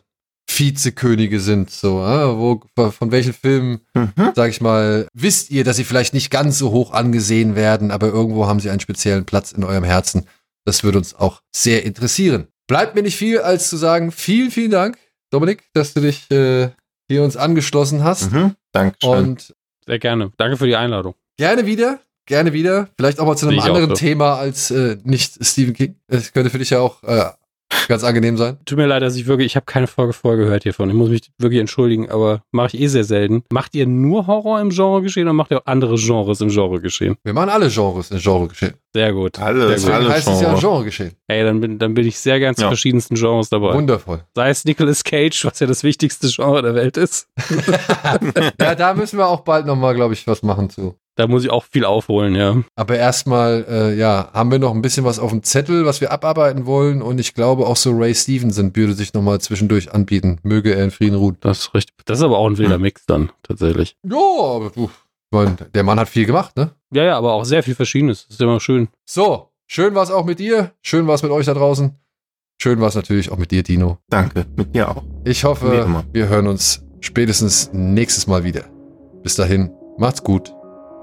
Vizekönige 0.49 1.41
sind. 1.41 1.70
So, 1.70 2.01
äh, 2.05 2.36
wo, 2.39 2.61
von 2.91 3.11
welchen 3.11 3.32
Filmen, 3.32 3.81
Mhm. 3.95 4.12
sag 4.36 4.51
ich 4.51 4.61
mal, 4.61 5.09
wisst 5.15 5.51
ihr, 5.51 5.65
dass 5.65 5.77
sie 5.77 5.85
vielleicht 5.85 6.15
nicht 6.15 6.31
ganz 6.31 6.59
so 6.59 6.70
hoch 6.70 6.93
angesehen 6.93 7.57
werden, 7.57 7.91
aber 7.91 8.09
irgendwo 8.09 8.47
haben 8.47 8.61
sie 8.61 8.70
einen 8.70 8.81
speziellen 8.81 9.24
Platz 9.24 9.53
in 9.53 9.65
eurem 9.65 9.85
Herzen. 9.85 10.27
Das 10.66 10.85
würde 10.85 10.99
uns 10.99 11.15
auch 11.15 11.41
sehr 11.55 11.85
interessieren. 11.85 12.47
Bleibt 12.69 12.95
mir 12.95 13.03
nicht 13.03 13.16
viel, 13.16 13.41
als 13.41 13.69
zu 13.69 13.77
sagen, 13.77 14.12
vielen, 14.12 14.51
vielen 14.51 14.70
Dank, 14.70 14.99
Dominik, 15.31 15.65
dass 15.73 15.93
du 15.95 16.01
dich 16.01 16.31
äh, 16.31 16.70
hier 17.09 17.23
uns 17.23 17.37
angeschlossen 17.37 18.05
hast. 18.05 18.33
Mhm. 18.33 18.55
Dankeschön. 18.73 19.11
Und 19.11 19.55
Sehr 19.87 19.99
gerne. 19.99 20.33
Danke 20.37 20.57
für 20.57 20.67
die 20.67 20.77
Einladung. 20.77 21.15
gerne 21.37 21.67
wieder, 21.67 22.01
gerne 22.27 22.53
wieder. 22.53 22.89
Vielleicht 22.97 23.21
auch 23.21 23.27
mal 23.27 23.37
zu 23.37 23.49
einem 23.49 23.61
anderen 23.61 23.91
so. 23.91 23.95
Thema 23.95 24.37
als 24.37 24.71
äh, 24.71 24.97
nicht 25.05 25.45
Stephen 25.45 25.75
King. 25.75 25.97
Es 26.07 26.33
könnte 26.33 26.51
für 26.51 26.59
dich 26.59 26.71
ja 26.71 26.81
auch 26.81 27.03
äh, 27.03 27.31
ganz 27.89 28.05
angenehm 28.05 28.36
sein. 28.36 28.59
Tut 28.65 28.78
mir 28.78 28.86
leid, 28.86 29.02
dass 29.02 29.16
ich 29.16 29.27
wirklich, 29.27 29.47
ich 29.47 29.56
habe 29.56 29.66
keine 29.66 29.86
Folge 29.86 30.12
vorher 30.12 30.43
gehört 30.43 30.62
hiervon. 30.62 30.89
Ich 30.89 30.94
muss 30.94 31.09
mich 31.11 31.31
wirklich 31.39 31.61
entschuldigen, 31.61 32.11
aber 32.11 32.43
mache 32.52 32.77
ich 32.77 32.81
eh 32.82 32.86
sehr 32.89 33.05
selten. 33.05 33.43
Macht 33.52 33.74
ihr 33.74 33.86
nur 33.86 34.27
Horror 34.27 34.61
im 34.61 34.70
Genre 34.70 35.02
geschehen 35.02 35.24
oder 35.24 35.32
macht 35.32 35.51
ihr 35.51 35.59
auch 35.59 35.66
andere 35.66 35.97
Genres 35.97 36.40
im 36.40 36.48
Genre 36.48 36.81
geschehen? 36.81 37.16
Wir 37.24 37.32
machen 37.32 37.51
alle 37.51 37.69
Genres 37.69 38.11
in 38.11 38.19
Genre 38.19 38.48
geschehen. 38.48 38.74
Sehr 38.93 39.12
gut. 39.12 39.39
Alles, 39.40 39.82
Sehr 39.82 39.90
gut. 39.93 40.01
Alle 40.01 40.15
heißt 40.15 40.28
es 40.28 40.40
ja 40.40 40.48
Genre. 40.51 40.61
Genre 40.61 40.85
geschehen. 40.85 41.12
Ey, 41.27 41.43
dann 41.43 41.61
bin, 41.61 41.78
dann 41.78 41.94
bin 41.94 42.06
ich 42.06 42.19
sehr 42.19 42.39
gern 42.39 42.55
zu 42.55 42.62
Ja. 42.62 42.69
verschiedensten 42.69 43.16
Genres 43.16 43.48
dabei. 43.48 43.74
Wundervoll. 43.74 44.23
Sei 44.36 44.51
es 44.51 44.65
Nicolas 44.65 45.02
Cage, 45.02 45.44
was 45.44 45.59
ja 45.59 45.66
das 45.66 45.82
wichtigste 45.82 46.28
Genre 46.28 46.62
der 46.62 46.74
Welt 46.77 46.97
ist. 46.97 47.27
ja, 48.61 48.74
da 48.74 48.94
müssen 48.94 49.19
wir 49.19 49.27
auch 49.27 49.40
bald 49.40 49.66
nochmal, 49.66 49.94
glaube 49.94 50.15
ich, 50.15 50.27
was 50.27 50.43
machen 50.43 50.70
zu. 50.70 50.94
Da 51.16 51.28
muss 51.28 51.45
ich 51.45 51.51
auch 51.51 51.65
viel 51.65 51.85
aufholen, 51.85 52.35
ja. 52.35 52.62
Aber 52.74 52.97
erstmal, 52.97 53.65
äh, 53.69 53.95
ja, 53.97 54.31
haben 54.32 54.51
wir 54.51 54.59
noch 54.59 54.74
ein 54.74 54.82
bisschen 54.82 55.05
was 55.05 55.19
auf 55.19 55.31
dem 55.31 55.45
Zettel, 55.45 55.86
was 55.86 56.01
wir 56.01 56.11
abarbeiten 56.11 56.66
wollen. 56.66 57.03
Und 57.03 57.20
ich 57.20 57.35
glaube, 57.35 57.66
auch 57.66 57.77
so 57.77 57.93
Ray 57.93 58.15
Stevenson 58.15 58.74
würde 58.74 58.95
sich 58.95 59.15
nochmal 59.15 59.41
zwischendurch 59.41 59.93
anbieten. 59.93 60.39
Möge 60.43 60.74
er 60.74 60.85
in 60.85 60.91
Frieden 60.91 61.16
ruhen. 61.16 61.36
Das 61.41 61.61
ist 61.61 61.74
richtig. 61.74 61.95
Das 62.05 62.19
ist 62.19 62.24
aber 62.24 62.39
auch 62.39 62.49
ein 62.49 62.59
wilder. 62.59 62.78
Mix 62.78 63.07
dann, 63.07 63.31
tatsächlich. 63.43 63.97
Ja, 64.03 64.16
aber 64.16 64.73
mein, 65.31 65.57
der 65.74 65.82
Mann 65.82 65.99
hat 65.99 66.09
viel 66.09 66.27
gemacht, 66.27 66.57
ne? 66.57 66.70
Ja, 66.93 67.05
ja, 67.05 67.16
aber 67.16 67.32
auch 67.32 67.45
sehr 67.45 67.62
viel 67.62 67.74
Verschiedenes. 67.74 68.27
Das 68.27 68.35
ist 68.35 68.41
immer 68.41 68.61
schön. 68.61 68.89
So, 69.05 69.51
schön 69.66 69.95
war 69.95 70.03
es 70.03 70.11
auch 70.11 70.24
mit 70.24 70.39
dir. 70.39 70.73
Schön 70.82 71.07
war 71.07 71.15
es 71.15 71.23
mit 71.23 71.32
euch 71.32 71.47
da 71.47 71.55
draußen. 71.55 71.97
Schön 72.61 72.81
war 72.81 72.89
es 72.89 72.95
natürlich 72.95 73.31
auch 73.31 73.36
mit 73.36 73.51
dir, 73.51 73.62
Dino. 73.62 73.99
Danke, 74.09 74.47
mit 74.57 74.74
dir 74.74 74.89
auch. 74.89 75.03
Ich 75.24 75.45
hoffe, 75.45 76.05
wir 76.12 76.28
hören 76.28 76.47
uns 76.47 76.85
spätestens 77.01 77.70
nächstes 77.73 78.27
Mal 78.27 78.45
wieder. 78.45 78.65
Bis 79.23 79.35
dahin, 79.35 79.70
macht's 79.99 80.23
gut. 80.23 80.54